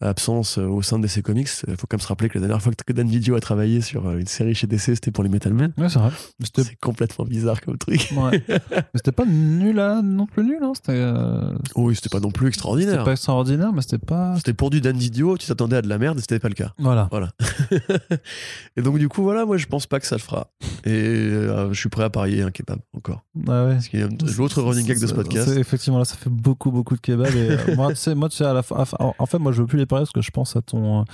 absence 0.00 0.58
euh, 0.58 0.66
au 0.66 0.82
sein 0.82 0.98
de 0.98 1.06
DC 1.06 1.22
Comics, 1.22 1.48
il 1.66 1.76
faut 1.76 1.86
quand 1.86 1.96
même 1.96 2.00
se 2.00 2.08
rappeler 2.08 2.28
que 2.28 2.38
la 2.38 2.46
dernière 2.46 2.62
fois 2.62 2.72
que 2.74 2.92
Dan 2.92 3.08
Video 3.08 3.34
a 3.34 3.40
travaillé 3.40 3.80
sur 3.80 4.06
euh, 4.06 4.18
une 4.18 4.26
série 4.26 4.54
chez 4.54 4.66
DC, 4.66 4.80
c'était 4.80 5.10
pour 5.10 5.24
les 5.24 5.30
Metal 5.30 5.52
Men. 5.52 5.72
Ouais, 5.78 5.88
c'est 5.88 5.98
vrai. 5.98 6.10
C'était 6.42 6.64
C'est 6.64 6.76
complètement 6.76 7.24
bizarre 7.24 7.60
comme 7.60 7.78
truc. 7.78 8.12
ouais. 8.16 8.42
Mais 8.48 8.84
c'était 8.94 9.12
pas 9.12 9.24
nul 9.26 9.76
là, 9.76 10.02
non 10.02 10.26
plus 10.26 10.44
nul. 10.44 10.58
Hein. 10.62 10.72
C'était 10.74 10.92
euh, 10.92 11.52
Oui, 11.74 11.94
c'était 11.94 12.08
pas 12.08 12.20
non 12.20 12.30
plus 12.30 12.46
c'était 12.46 12.48
extraordinaire. 12.56 13.04
pas 13.04 13.12
extraordinaire, 13.12 13.72
mais 13.72 13.82
c'était 13.82 13.98
pas. 13.98 14.34
C'était 14.36 14.54
pour 14.54 14.70
du 14.70 14.80
Dan 14.80 14.96
Didio, 14.96 15.36
tu 15.38 15.46
t'attendais 15.46 15.76
à 15.76 15.82
de 15.82 15.88
la 15.88 15.98
merde 15.98 16.18
et 16.18 16.20
c'était 16.20 16.38
pas 16.38 16.48
le 16.48 16.54
cas. 16.54 16.72
Voilà. 16.78 17.08
Voilà. 17.10 17.30
et 18.76 18.82
donc, 18.82 18.98
du 18.98 19.08
coup, 19.08 19.22
voilà, 19.22 19.44
moi, 19.44 19.56
je 19.56 19.66
pense 19.66 19.86
pas 19.86 20.00
que 20.00 20.06
ça 20.06 20.16
le 20.16 20.20
fera. 20.22 20.48
Et 20.84 20.90
euh, 20.90 21.72
je 21.72 21.78
suis 21.78 21.88
prêt 21.88 22.04
à 22.04 22.10
parier 22.10 22.42
un 22.42 22.50
kebab 22.50 22.78
encore. 22.96 23.24
Ah 23.48 23.66
ouais. 23.66 23.72
Parce 23.74 23.88
qu'il 23.88 24.00
y 24.00 24.02
a 24.02 24.08
l'autre 24.38 24.62
running 24.62 24.86
gag 24.86 25.00
de 25.00 25.06
ce 25.06 25.14
podcast. 25.14 25.48
Effectivement, 25.56 25.98
là, 25.98 26.04
ça 26.04 26.16
fait 26.16 26.30
beaucoup, 26.30 26.70
beaucoup 26.70 26.94
de 26.96 27.00
kebab. 27.00 27.34
Et, 27.34 27.50
euh, 27.50 27.76
moi, 27.76 27.90
tu 27.90 27.96
sais, 27.96 28.14
moi, 28.14 28.28
tu 28.28 28.36
sais, 28.36 28.44
à 28.44 28.52
la 28.52 28.62
fin, 28.62 28.84
en 29.18 29.26
fait, 29.26 29.38
moi, 29.38 29.52
je 29.52 29.62
veux 29.62 29.66
plus 29.66 29.78
les 29.78 29.85
parler 29.86 30.02
parce 30.04 30.12
que 30.12 30.20
je 30.22 30.30
pense 30.30 30.56
à 30.56 30.62
ton, 30.62 31.04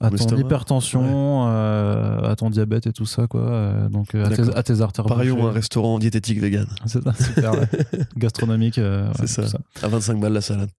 à 0.00 0.08
hypertension, 0.38 1.46
euh, 1.48 2.30
à 2.30 2.36
ton 2.36 2.50
diabète 2.50 2.86
et 2.86 2.92
tout 2.92 3.06
ça, 3.06 3.26
quoi. 3.26 3.40
Euh, 3.42 3.88
donc, 3.88 4.14
euh, 4.14 4.24
à, 4.24 4.30
tes, 4.30 4.56
à 4.56 4.62
tes 4.62 4.80
artères. 4.80 5.04
Parions 5.06 5.46
un 5.48 5.52
restaurant 5.52 5.98
diététique 5.98 6.40
vegan 6.40 6.66
C'est 6.86 7.02
ça, 7.02 7.12
super. 7.14 7.52
ouais. 7.52 7.68
Gastronomique. 8.16 8.78
euh, 8.78 9.10
C'est 9.24 9.42
ouais, 9.42 9.48
ça. 9.48 9.58
à 9.82 9.88
25 9.88 10.18
balles 10.20 10.32
la 10.32 10.40
salade. 10.40 10.70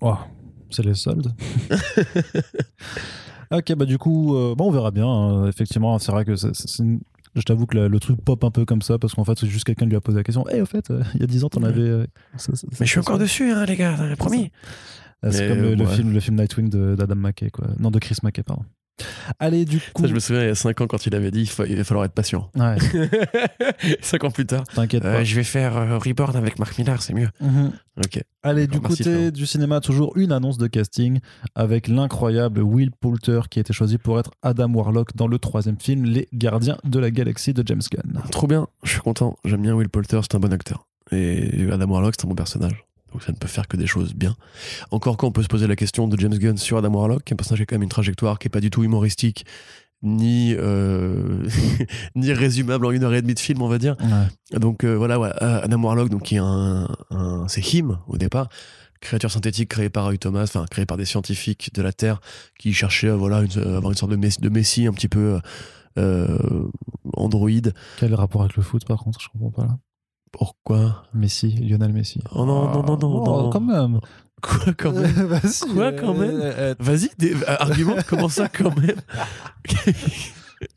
Oh, 0.00 0.16
c'est 0.70 0.84
les 0.84 0.94
soldes. 0.94 1.32
ok, 3.50 3.74
bah 3.74 3.84
du 3.84 3.98
coup, 3.98 4.36
euh, 4.36 4.54
bon, 4.54 4.68
on 4.68 4.70
verra 4.70 4.90
bien. 4.90 5.06
hein. 5.06 5.46
Effectivement, 5.48 5.98
c'est 5.98 6.12
vrai 6.12 6.24
que 6.24 6.36
c'est- 6.36 6.54
c'est 6.54 6.82
une- 6.82 7.00
je 7.36 7.42
t'avoue 7.42 7.66
que 7.66 7.76
le, 7.76 7.88
le 7.88 8.00
truc 8.00 8.20
pop 8.24 8.42
un 8.44 8.50
peu 8.50 8.64
comme 8.64 8.80
ça, 8.82 8.98
parce 8.98 9.14
qu'en 9.14 9.24
fait, 9.24 9.36
c'est 9.38 9.48
juste 9.48 9.64
quelqu'un 9.64 9.86
lui 9.86 9.96
a 9.96 10.00
posé 10.00 10.18
la 10.18 10.24
question. 10.24 10.44
Eh, 10.52 10.60
au 10.60 10.66
fait, 10.66 10.90
euh, 10.90 11.02
il 11.14 11.20
y 11.20 11.24
a 11.24 11.26
10 11.26 11.44
ans, 11.44 11.48
t'en 11.48 11.62
Ouais. 11.62 11.68
avais. 11.68 11.80
euh, 11.80 12.06
ça- 12.36 12.54
ça- 12.54 12.66
Mais 12.80 12.86
je 12.86 12.90
suis 12.90 12.94
ça- 12.94 13.00
encore 13.00 13.18
dessus, 13.18 13.50
hein, 13.50 13.64
les 13.66 13.76
gars, 13.76 13.96
promis. 14.18 14.50
Ah, 15.24 15.32
C'est 15.32 15.48
comme 15.48 15.62
le, 15.62 15.74
le 15.74 15.86
film, 15.86 16.12
le 16.12 16.20
film 16.20 16.36
Nightwing 16.40 16.68
d'Adam 16.96 17.14
McKay, 17.16 17.50
quoi. 17.50 17.66
Non, 17.78 17.90
de 17.90 17.98
Chris 17.98 18.16
McKay, 18.22 18.42
pardon. 18.42 18.62
Allez, 19.40 19.64
du 19.64 19.80
coup. 19.92 20.02
Ça, 20.02 20.08
je 20.08 20.14
me 20.14 20.20
souviens, 20.20 20.42
il 20.42 20.46
y 20.46 20.50
a 20.50 20.54
5 20.54 20.80
ans, 20.82 20.86
quand 20.86 21.04
il 21.06 21.14
avait 21.16 21.32
dit 21.32 21.40
il, 21.40 21.48
faut- 21.48 21.64
il 21.64 21.74
va 21.76 21.82
falloir 21.82 22.04
être 22.04 22.12
patient. 22.12 22.48
Ouais, 22.54 22.76
5 24.00 24.22
ans 24.24 24.30
plus 24.30 24.46
tard. 24.46 24.62
t'inquiète 24.72 25.04
Euh, 25.04 25.14
pas. 25.18 25.24
je 25.24 25.34
vais 25.34 25.42
faire 25.42 25.76
euh, 25.76 25.98
Reborn 25.98 26.36
avec 26.36 26.58
Mark 26.60 26.78
Millar, 26.78 27.02
c'est 27.02 27.12
mieux. 27.12 27.28
Mhm. 27.40 27.72
Ok. 27.98 28.22
Allez, 28.44 28.66
du 28.68 28.78
merci, 28.80 28.98
côté 28.98 29.30
du 29.32 29.46
cinéma, 29.46 29.80
toujours 29.80 30.16
une 30.16 30.30
annonce 30.30 30.58
de 30.58 30.66
casting 30.68 31.18
avec 31.56 31.88
l'incroyable 31.88 32.60
Will 32.60 32.92
Poulter 32.92 33.40
qui 33.50 33.58
a 33.58 33.62
été 33.62 33.72
choisi 33.72 33.98
pour 33.98 34.20
être 34.20 34.30
Adam 34.42 34.72
Warlock 34.72 35.16
dans 35.16 35.26
le 35.26 35.38
troisième 35.40 35.78
film, 35.80 36.04
Les 36.04 36.28
Gardiens 36.32 36.78
de 36.84 36.98
la 37.00 37.10
Galaxie 37.10 37.52
de 37.52 37.62
James 37.66 37.82
Gunn. 37.90 38.20
Trop 38.30 38.46
bien, 38.46 38.68
je 38.84 38.90
suis 38.90 39.00
content. 39.00 39.36
J'aime 39.44 39.62
bien 39.62 39.74
Will 39.74 39.88
Poulter, 39.88 40.20
c'est 40.22 40.36
un 40.36 40.40
bon 40.40 40.52
acteur. 40.52 40.86
Et 41.10 41.66
Adam 41.72 41.86
Warlock, 41.90 42.14
c'est 42.16 42.26
un 42.26 42.28
bon 42.28 42.34
personnage. 42.36 42.84
Donc 43.14 43.22
ça 43.22 43.32
ne 43.32 43.36
peut 43.38 43.48
faire 43.48 43.66
que 43.68 43.76
des 43.78 43.86
choses 43.86 44.12
bien. 44.12 44.34
Encore 44.90 45.16
quand 45.16 45.26
on 45.28 45.32
peut 45.32 45.42
se 45.42 45.48
poser 45.48 45.66
la 45.66 45.76
question 45.76 46.06
de 46.08 46.18
James 46.20 46.36
Gunn 46.36 46.58
sur 46.58 46.76
Adam 46.76 46.90
Warlock, 46.92 47.24
qui 47.24 47.32
est 47.32 47.34
un 47.34 47.36
personnage 47.36 47.60
qui 47.60 47.62
a 47.62 47.66
quand 47.66 47.76
même 47.76 47.84
une 47.84 47.88
trajectoire 47.88 48.38
qui 48.38 48.48
est 48.48 48.50
pas 48.50 48.60
du 48.60 48.68
tout 48.70 48.84
humoristique, 48.84 49.46
ni, 50.02 50.52
euh, 50.58 51.46
ni 52.16 52.32
résumable 52.32 52.84
en 52.84 52.90
une 52.90 53.04
heure 53.04 53.14
et 53.14 53.22
demie 53.22 53.32
de 53.34 53.38
film, 53.40 53.62
on 53.62 53.68
va 53.68 53.78
dire. 53.78 53.96
Ouais. 54.00 54.58
Donc 54.58 54.84
euh, 54.84 54.94
voilà, 54.96 55.18
ouais, 55.18 55.30
euh, 55.40 55.62
Adam 55.62 55.82
Warlock, 55.82 56.10
donc, 56.10 56.24
qui 56.24 56.34
est 56.34 56.38
un, 56.42 56.88
un- 57.10 57.46
c'est 57.48 57.62
Him 57.72 57.98
au 58.08 58.18
départ, 58.18 58.48
créature 59.00 59.30
synthétique 59.30 59.70
créée 59.70 59.88
par 59.90 60.10
Thomas, 60.18 60.42
enfin 60.42 60.66
créée 60.70 60.84
par 60.84 60.96
des 60.96 61.04
scientifiques 61.06 61.72
de 61.72 61.80
la 61.82 61.92
Terre 61.92 62.20
qui 62.58 62.72
cherchaient 62.74 63.08
euh, 63.08 63.14
voilà, 63.16 63.42
une- 63.42 63.62
avoir 63.76 63.92
une 63.92 63.96
sorte 63.96 64.10
de, 64.10 64.16
messie, 64.16 64.40
de 64.40 64.48
messie 64.48 64.86
un 64.88 64.92
petit 64.92 65.08
peu 65.08 65.38
euh, 65.98 66.36
androïde. 67.14 67.72
Quel 67.98 68.14
rapport 68.14 68.42
avec 68.42 68.56
le 68.56 68.62
foot, 68.62 68.84
par 68.84 68.98
contre 68.98 69.20
Je 69.22 69.28
comprends 69.28 69.50
pas 69.52 69.62
là. 69.66 69.78
Pourquoi 70.36 71.04
Messi, 71.14 71.48
Lionel 71.52 71.92
Messi. 71.92 72.20
Oh 72.32 72.44
non, 72.44 72.64
non, 72.72 72.82
non, 72.82 72.96
non, 72.98 73.22
Oh, 73.24 73.42
non. 73.44 73.50
Quand 73.50 73.60
même. 73.60 74.00
Quoi 74.42 74.72
quand 74.76 74.92
même 74.92 75.12
Vas-y, 75.26 75.72
Quoi, 75.72 75.92
quand 75.92 76.12
même 76.12 76.40
euh, 76.40 76.52
euh, 76.58 76.74
Vas-y, 76.80 77.08
des- 77.18 77.34
euh, 77.34 77.56
argumente, 77.60 78.02
comment 78.08 78.28
ça 78.28 78.48
quand 78.48 78.76
même 78.76 78.96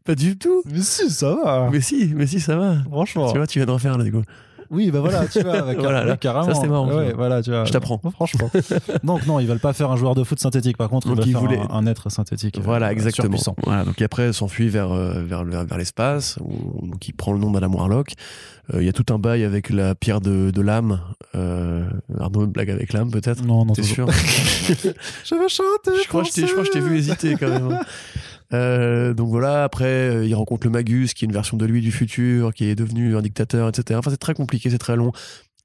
Pas 0.05 0.15
du 0.15 0.37
tout. 0.37 0.61
Mais 0.65 0.81
si, 0.81 1.09
ça 1.09 1.33
va. 1.33 1.69
Mais 1.71 1.81
si, 1.81 2.13
mais 2.15 2.27
si, 2.27 2.39
ça 2.39 2.55
va. 2.57 2.83
Franchement. 2.83 3.31
Tu 3.31 3.37
vois, 3.37 3.47
tu 3.47 3.57
viens 3.59 3.65
de 3.65 3.71
refaire 3.71 3.97
là, 3.97 4.03
du 4.03 4.11
coup. 4.11 4.21
Oui, 4.69 4.91
bah 4.91 4.99
voilà, 4.99 5.25
tu 5.27 5.41
vois, 5.41 5.59
avec 5.59 5.79
Voilà, 5.81 6.01
oui, 6.01 6.07
là, 6.07 6.17
carrément. 6.17 6.45
ça, 6.45 6.53
c'était 6.55 6.67
marrant, 6.67 6.87
Ouais, 6.89 7.13
voilà, 7.13 7.41
tu 7.41 7.49
vois. 7.51 7.65
Je 7.65 7.71
t'apprends. 7.71 7.99
Franchement. 8.13 8.49
Donc 9.03 9.25
non, 9.25 9.39
ils 9.39 9.47
veulent 9.47 9.59
pas 9.59 9.73
faire 9.73 9.91
un 9.91 9.95
joueur 9.97 10.15
de 10.15 10.23
foot 10.23 10.39
synthétique. 10.39 10.77
Par 10.77 10.89
contre, 10.89 11.07
ils 11.07 11.09
Donc, 11.11 11.17
veulent 11.19 11.27
ils 11.27 11.31
faire 11.31 11.41
voulaient- 11.41 11.59
un, 11.69 11.75
un 11.75 11.87
être 11.87 12.09
synthétique. 12.11 12.57
euh, 12.57 12.61
Voilà, 12.63 12.91
exactement. 12.91 13.23
surpuissant. 13.37 13.55
Voilà, 13.63 13.83
donc 13.85 14.01
après, 14.01 14.33
s'enfuit 14.33 14.69
vers, 14.69 14.91
euh, 14.91 15.23
vers, 15.23 15.43
le- 15.43 15.63
vers 15.65 15.77
l'espace, 15.77 16.37
il 17.07 17.13
prend 17.13 17.33
le 17.33 17.39
nom 17.39 17.51
d'Adam 17.51 17.71
Warlock. 17.73 18.13
Euh, 18.73 18.81
Il 18.81 18.85
y 18.85 18.89
a 18.89 18.93
tout 18.93 19.05
un 19.13 19.17
bail 19.17 19.43
avec 19.45 19.69
la 19.69 19.95
pierre 19.95 20.19
de, 20.19 20.51
de 20.51 20.61
l'âme. 20.61 20.99
Euh, 21.35 21.85
Arnaud, 22.19 22.41
une 22.43 22.51
blague 22.51 22.69
avec 22.69 22.91
l'âme, 22.91 23.09
peut-être? 23.11 23.43
Non, 23.45 23.63
non, 23.65 23.73
T'es 23.73 23.83
sûr? 23.83 24.07
Je 24.11 25.35
vais 25.35 25.47
chanter. 25.49 25.91
je 26.03 26.07
crois, 26.09 26.23
que 26.23 26.27
je 26.27 26.33
t'ai- 26.33 26.41
je 26.47 26.51
crois 26.51 26.63
que 26.63 26.67
je 26.67 26.73
t'ai 26.73 26.81
vu 26.81 26.97
hésiter 26.97 27.35
quand 27.39 27.47
même. 27.47 27.79
Euh, 28.53 29.13
donc 29.13 29.29
voilà, 29.29 29.63
après, 29.63 29.85
euh, 29.85 30.25
il 30.25 30.33
rencontre 30.35 30.65
le 30.67 30.71
Magus, 30.71 31.13
qui 31.13 31.25
est 31.25 31.27
une 31.27 31.33
version 31.33 31.57
de 31.57 31.65
lui 31.65 31.81
du 31.81 31.91
futur, 31.91 32.53
qui 32.53 32.65
est 32.65 32.75
devenu 32.75 33.15
un 33.15 33.21
dictateur, 33.21 33.67
etc. 33.67 33.97
Enfin, 33.99 34.11
c'est 34.11 34.17
très 34.17 34.33
compliqué, 34.33 34.69
c'est 34.69 34.77
très 34.77 34.95
long. 34.95 35.11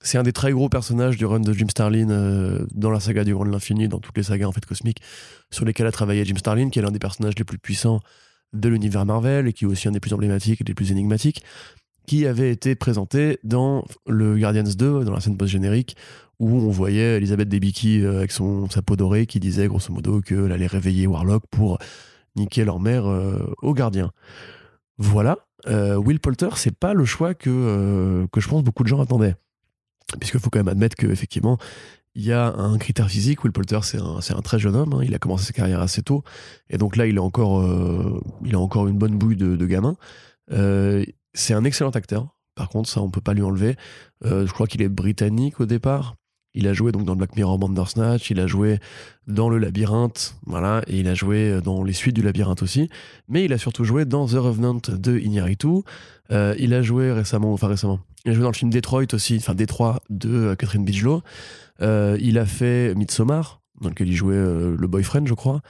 C'est 0.01 0.19
un 0.19 0.25
des 0.25 0.33
très 0.33 0.51
gros 0.51 0.69
personnages 0.69 1.17
du 1.17 1.25
run 1.25 1.41
de 1.41 1.53
Jim 1.53 1.69
Starlin 1.71 2.11
euh, 2.11 2.67
dans 2.75 2.91
la 2.91 2.99
saga 2.99 3.23
du 3.23 3.35
Grand 3.35 3.45
de 3.45 3.51
l'Infini, 3.51 3.87
dans 3.87 4.01
toutes 4.01 4.17
les 4.17 4.25
sagas 4.25 4.47
en 4.47 4.53
fait 4.53 4.67
cosmiques 4.67 5.01
sur 5.53 5.65
lesquelles 5.65 5.87
a 5.87 5.93
travaillé 5.93 6.25
Jim 6.25 6.37
Starlin, 6.37 6.71
qui 6.71 6.81
est 6.81 6.83
l'un 6.83 6.91
des 6.91 6.99
personnages 6.99 7.35
les 7.39 7.45
plus 7.45 7.59
puissants 7.59 8.01
de 8.53 8.69
l'univers 8.69 9.07
Marvel 9.07 9.47
et 9.47 9.53
qui 9.53 9.65
est 9.65 9.69
aussi 9.69 9.87
un 9.87 9.93
des 9.93 10.01
plus 10.01 10.13
emblématiques 10.13 10.61
et 10.61 10.65
des 10.65 10.75
plus 10.75 10.91
énigmatiques, 10.91 11.45
qui 12.09 12.27
avait 12.27 12.51
été 12.51 12.75
présenté 12.75 13.39
dans 13.45 13.85
le 14.09 14.37
Guardians 14.37 14.65
2, 14.65 15.05
dans 15.05 15.13
la 15.13 15.21
scène 15.21 15.37
post-générique, 15.37 15.97
où 16.41 16.51
on 16.51 16.71
voyait 16.71 17.19
Elisabeth 17.19 17.49
Debicki 17.49 18.05
avec 18.05 18.33
son, 18.33 18.69
sa 18.71 18.83
peau 18.83 18.97
dorée 18.97 19.27
qui 19.27 19.39
disait 19.39 19.69
grosso 19.69 19.93
modo 19.93 20.21
qu'elle 20.21 20.51
allait 20.51 20.67
réveiller 20.67 21.07
Warlock 21.07 21.45
pour 21.49 21.79
niquer 22.37 22.65
leur 22.65 22.81
mère 22.81 23.07
euh, 23.07 23.53
aux 23.63 23.75
gardiens. 23.75 24.13
Voilà. 24.99 25.39
Euh, 25.67 25.97
Will 25.97 26.21
Poulter, 26.21 26.51
c'est 26.57 26.77
pas 26.77 26.95
le 26.95 27.05
choix 27.05 27.35
que, 27.35 27.51
euh, 27.51 28.27
que 28.33 28.41
je 28.41 28.49
pense 28.49 28.63
beaucoup 28.63 28.83
de 28.83 28.89
gens 28.89 29.01
attendaient. 29.01 29.37
Puisqu'il 30.19 30.41
faut 30.41 30.51
quand 30.51 30.59
même 30.59 30.69
admettre 30.69 30.97
qu'effectivement, 30.97 31.59
il 32.15 32.25
y 32.25 32.33
a 32.33 32.53
un 32.55 32.77
critère 32.79 33.09
physique. 33.09 33.45
Will 33.45 33.53
Poulter, 33.53 33.81
c'est 33.83 33.99
un, 33.99 34.19
un 34.19 34.43
très 34.43 34.59
jeune 34.59 34.77
homme. 34.77 34.93
hein. 34.93 35.01
Il 35.03 35.15
a 35.15 35.19
commencé 35.19 35.47
sa 35.47 35.53
carrière 35.53 35.81
assez 35.81 36.03
tôt. 36.03 36.25
Et 36.69 36.79
donc 36.79 36.97
là, 36.97 37.07
il 37.07 37.19
a 37.19 37.23
encore, 37.23 37.65
il 38.45 38.57
encore 38.57 38.89
une 38.89 38.99
bonne 38.99 39.17
bouille 39.17 39.37
de, 39.37 39.67
gamin. 39.67 39.97
C'est 41.35 41.55
un 41.55 41.65
excellent 41.65 41.91
acteur. 41.91 42.29
Par 42.55 42.69
contre, 42.69 42.91
ça, 42.91 43.01
on 43.01 43.09
peut 43.11 43.23
pas 43.23 43.33
lui 43.33 43.43
enlever. 43.43 43.77
Je 44.23 44.53
crois 44.53 44.67
qu'il 44.67 44.83
est 44.83 44.91
britannique 44.91 45.61
au 45.61 45.67
départ. 45.67 46.17
Il 46.55 46.69
a 46.69 46.75
joué 46.75 46.93
dans 46.93 47.17
Black 47.17 47.35
Mirror 47.37 47.59
Bandersnatch, 47.59 48.31
il 48.31 48.39
a 48.39 48.47
joué 48.47 48.79
dans 49.27 49.49
Le 49.49 49.59
Labyrinthe, 49.59 50.37
voilà, 50.47 50.83
et 50.87 50.99
il 50.99 51.09
a 51.09 51.15
joué 51.15 51.61
dans 51.63 51.83
les 51.83 51.93
suites 51.93 52.15
du 52.15 52.23
Labyrinthe 52.23 52.63
aussi. 52.63 52.91
Mais 53.29 53.45
il 53.45 53.53
a 53.53 53.59
surtout 53.59 53.85
joué 53.85 54.05
dans 54.05 54.27
The 54.27 54.33
Revenant 54.35 54.81
de 54.89 55.19
Iñárritu. 55.19 55.83
Euh, 56.31 56.55
il 56.59 56.75
a 56.75 56.83
joué 56.83 57.11
récemment, 57.11 57.53
enfin 57.53 57.69
récemment, 57.69 58.01
il 58.25 58.33
a 58.33 58.35
joué 58.35 58.43
dans 58.43 58.51
le 58.51 58.55
film 58.55 58.71
Detroit 58.71 59.13
aussi, 59.13 59.37
enfin 59.39 59.55
Détroit 59.55 60.03
de 60.11 60.31
euh, 60.31 60.55
Catherine 60.55 60.85
Bigelow. 60.85 61.23
Euh, 61.81 62.19
il 62.21 62.39
a 62.39 62.47
fait 62.47 62.95
Midsommar 62.95 63.61
dans 63.81 63.89
lequel 63.89 64.09
il 64.09 64.15
jouait 64.15 64.35
euh, 64.37 64.77
le 64.79 64.87
boyfriend, 64.87 65.27
je 65.27 65.35
crois. 65.35 65.61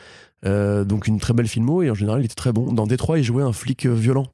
Euh, 0.44 0.84
donc 0.84 1.06
une 1.06 1.20
très 1.20 1.34
belle 1.34 1.46
filmo 1.46 1.82
et 1.82 1.90
en 1.90 1.94
général 1.94 2.20
il 2.20 2.24
était 2.24 2.34
très 2.34 2.52
bon. 2.52 2.72
Dans 2.72 2.86
Détroit, 2.86 3.18
il 3.18 3.24
jouait 3.24 3.42
un 3.42 3.52
flic 3.52 3.86
euh, 3.86 3.94
violent. 3.94 4.26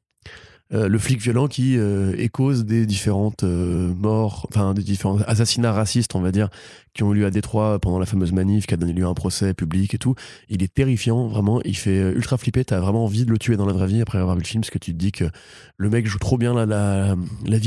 Euh, 0.74 0.86
le 0.86 0.98
flic 0.98 1.18
violent 1.20 1.48
qui 1.48 1.78
euh, 1.78 2.14
est 2.18 2.28
cause 2.28 2.66
des 2.66 2.84
différentes 2.84 3.42
euh, 3.42 3.94
morts, 3.94 4.46
enfin 4.50 4.74
des 4.74 4.82
différents 4.82 5.18
assassinats 5.26 5.72
racistes, 5.72 6.14
on 6.14 6.20
va 6.20 6.30
dire, 6.30 6.50
qui 6.92 7.02
ont 7.02 7.12
eu 7.14 7.18
lieu 7.18 7.26
à 7.26 7.30
Détroit 7.30 7.78
pendant 7.78 7.98
la 7.98 8.04
fameuse 8.04 8.32
manif 8.32 8.66
qui 8.66 8.74
a 8.74 8.76
donné 8.76 8.92
lieu 8.92 9.06
à 9.06 9.08
un 9.08 9.14
procès 9.14 9.54
public 9.54 9.94
et 9.94 9.98
tout. 9.98 10.14
Il 10.50 10.62
est 10.62 10.72
terrifiant, 10.72 11.26
vraiment. 11.26 11.62
Il 11.64 11.76
fait 11.76 12.12
ultra 12.12 12.36
flipper. 12.36 12.66
T'as 12.66 12.80
vraiment 12.80 13.04
envie 13.04 13.24
de 13.24 13.30
le 13.30 13.38
tuer 13.38 13.56
dans 13.56 13.64
la 13.64 13.72
vraie 13.72 13.86
vie 13.86 14.02
après 14.02 14.18
avoir 14.18 14.36
vu 14.36 14.42
le 14.42 14.46
film 14.46 14.60
parce 14.60 14.70
que 14.70 14.78
tu 14.78 14.92
te 14.92 14.98
dis 14.98 15.12
que 15.12 15.24
le 15.78 15.88
mec 15.88 16.06
joue 16.06 16.18
trop 16.18 16.36
bien 16.36 16.52
la, 16.52 16.66
la, 16.66 17.16
la 17.46 17.58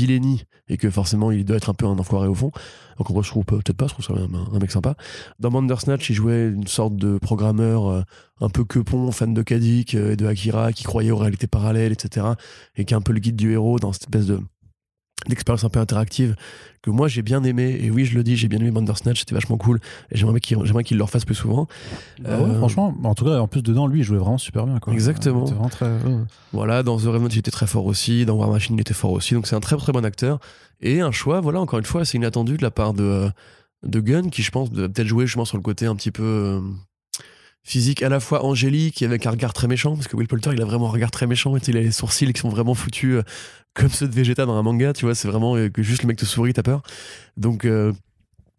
et 0.68 0.76
que 0.76 0.90
forcément 0.90 1.30
il 1.32 1.44
doit 1.44 1.56
être 1.56 1.70
un 1.70 1.74
peu 1.74 1.86
un 1.86 1.98
enfoiré 1.98 2.28
au 2.28 2.34
fond. 2.34 2.52
Donc 2.98 3.10
en 3.10 3.12
gros, 3.12 3.22
je 3.22 3.30
trouve 3.30 3.44
peut-être 3.44 3.76
pas, 3.76 3.86
je 3.86 3.94
trouve 3.94 4.04
ça 4.04 4.14
un, 4.14 4.58
mec 4.58 4.70
sympa. 4.70 4.94
Dans 5.38 5.50
Bandersnatch, 5.50 6.10
il 6.10 6.14
jouait 6.14 6.48
une 6.48 6.66
sorte 6.66 6.96
de 6.96 7.18
programmeur 7.18 7.88
euh, 7.88 8.02
un 8.40 8.48
peu 8.48 8.64
quepon, 8.64 9.10
fan 9.10 9.34
de 9.34 9.42
Kadik 9.42 9.94
euh, 9.94 10.12
et 10.12 10.16
de 10.16 10.26
Akira, 10.26 10.72
qui 10.72 10.84
croyait 10.84 11.10
aux 11.10 11.16
réalités 11.16 11.46
parallèles, 11.46 11.92
etc. 11.92 12.26
Et 12.76 12.84
qui 12.84 12.94
est 12.94 12.96
un 12.96 13.00
peu 13.00 13.12
le 13.12 13.20
guide 13.20 13.36
du 13.36 13.52
héros 13.52 13.78
dans 13.78 13.92
cette 13.92 14.02
espèce 14.04 14.26
de 14.26 14.40
d'expérience 15.28 15.64
un 15.64 15.68
peu 15.68 15.78
interactive 15.80 16.34
que 16.82 16.90
moi 16.90 17.06
j'ai 17.08 17.22
bien 17.22 17.44
aimé 17.44 17.78
et 17.80 17.90
oui 17.90 18.04
je 18.04 18.14
le 18.16 18.24
dis 18.24 18.36
j'ai 18.36 18.48
bien 18.48 18.58
aimé 18.58 18.70
Bandersnatch 18.72 19.20
c'était 19.20 19.34
vachement 19.34 19.56
cool 19.56 19.78
et 20.10 20.18
j'aimerais 20.18 20.40
qu'il 20.40 20.58
j'aimerais 20.64 20.82
qu'il 20.82 20.96
le 20.96 21.04
refasse 21.04 21.24
plus 21.24 21.34
souvent 21.36 21.68
Bah 22.20 22.38
ouais, 22.38 22.50
Euh, 22.50 22.58
franchement, 22.58 22.94
en 23.04 23.14
tout 23.14 23.24
cas, 23.24 23.38
en 23.38 23.46
plus 23.46 23.62
dedans, 23.62 23.86
lui, 23.86 24.00
il 24.00 24.02
jouait 24.02 24.18
vraiment 24.18 24.38
super 24.38 24.66
bien. 24.66 24.78
Quoi. 24.80 24.92
Exactement. 24.92 25.46
C'était 25.46 25.54
vraiment 25.56 25.68
très. 25.70 25.90
Voilà, 26.52 26.82
dans 26.82 26.96
The 26.98 27.04
Revenant, 27.04 27.28
il 27.28 27.38
était 27.38 27.50
très 27.52 27.66
fort 27.68 27.86
aussi. 27.86 28.24
Dans 28.26 28.34
War 28.34 28.50
Machine, 28.50 28.74
il 28.76 28.80
était 28.80 28.94
fort 28.94 29.12
aussi. 29.12 29.34
Donc 29.34 29.46
c'est 29.46 29.54
un 29.56 29.60
très 29.60 29.76
très 29.76 29.92
bon 29.92 30.04
acteur. 30.04 30.40
Et 30.80 31.00
un 31.00 31.12
choix, 31.12 31.40
voilà, 31.40 31.60
encore 31.60 31.78
une 31.78 31.84
fois, 31.84 32.04
c'est 32.04 32.18
inattendu 32.18 32.56
de 32.56 32.62
la 32.62 32.72
part 32.72 32.92
de, 32.94 33.04
euh, 33.04 33.28
de 33.84 34.00
Gunn, 34.00 34.30
qui 34.30 34.42
je 34.42 34.50
pense 34.50 34.70
peut-être 34.70 35.06
jouer 35.06 35.26
justement 35.26 35.44
sur 35.44 35.56
le 35.56 35.62
côté 35.62 35.86
un 35.86 35.94
petit 35.94 36.10
peu 36.10 36.22
euh, 36.24 36.60
physique, 37.64 38.02
à 38.02 38.08
la 38.08 38.20
fois 38.20 38.44
angélique 38.44 39.02
et 39.02 39.04
avec 39.04 39.26
un 39.26 39.30
regard 39.30 39.52
très 39.52 39.68
méchant. 39.68 39.94
Parce 39.94 40.08
que 40.08 40.16
Will 40.16 40.28
Poulter, 40.28 40.50
il 40.52 40.60
a 40.62 40.64
vraiment 40.64 40.88
un 40.88 40.92
regard 40.92 41.10
très 41.10 41.26
méchant. 41.26 41.56
Et 41.56 41.60
il 41.68 41.76
a 41.76 41.80
les 41.80 41.92
sourcils 41.92 42.32
qui 42.32 42.40
sont 42.40 42.48
vraiment 42.48 42.74
foutus 42.74 43.16
euh, 43.16 43.22
comme 43.74 43.88
ceux 43.90 44.08
de 44.08 44.14
Vegeta 44.14 44.46
dans 44.46 44.54
un 44.56 44.62
manga. 44.62 44.92
Tu 44.92 45.04
vois, 45.04 45.14
c'est 45.14 45.28
vraiment 45.28 45.56
euh, 45.56 45.68
que 45.68 45.82
juste 45.82 46.02
le 46.02 46.08
mec 46.08 46.16
te 46.16 46.24
sourit, 46.24 46.52
t'as 46.52 46.62
peur. 46.62 46.82
Donc. 47.36 47.64
euh, 47.64 47.92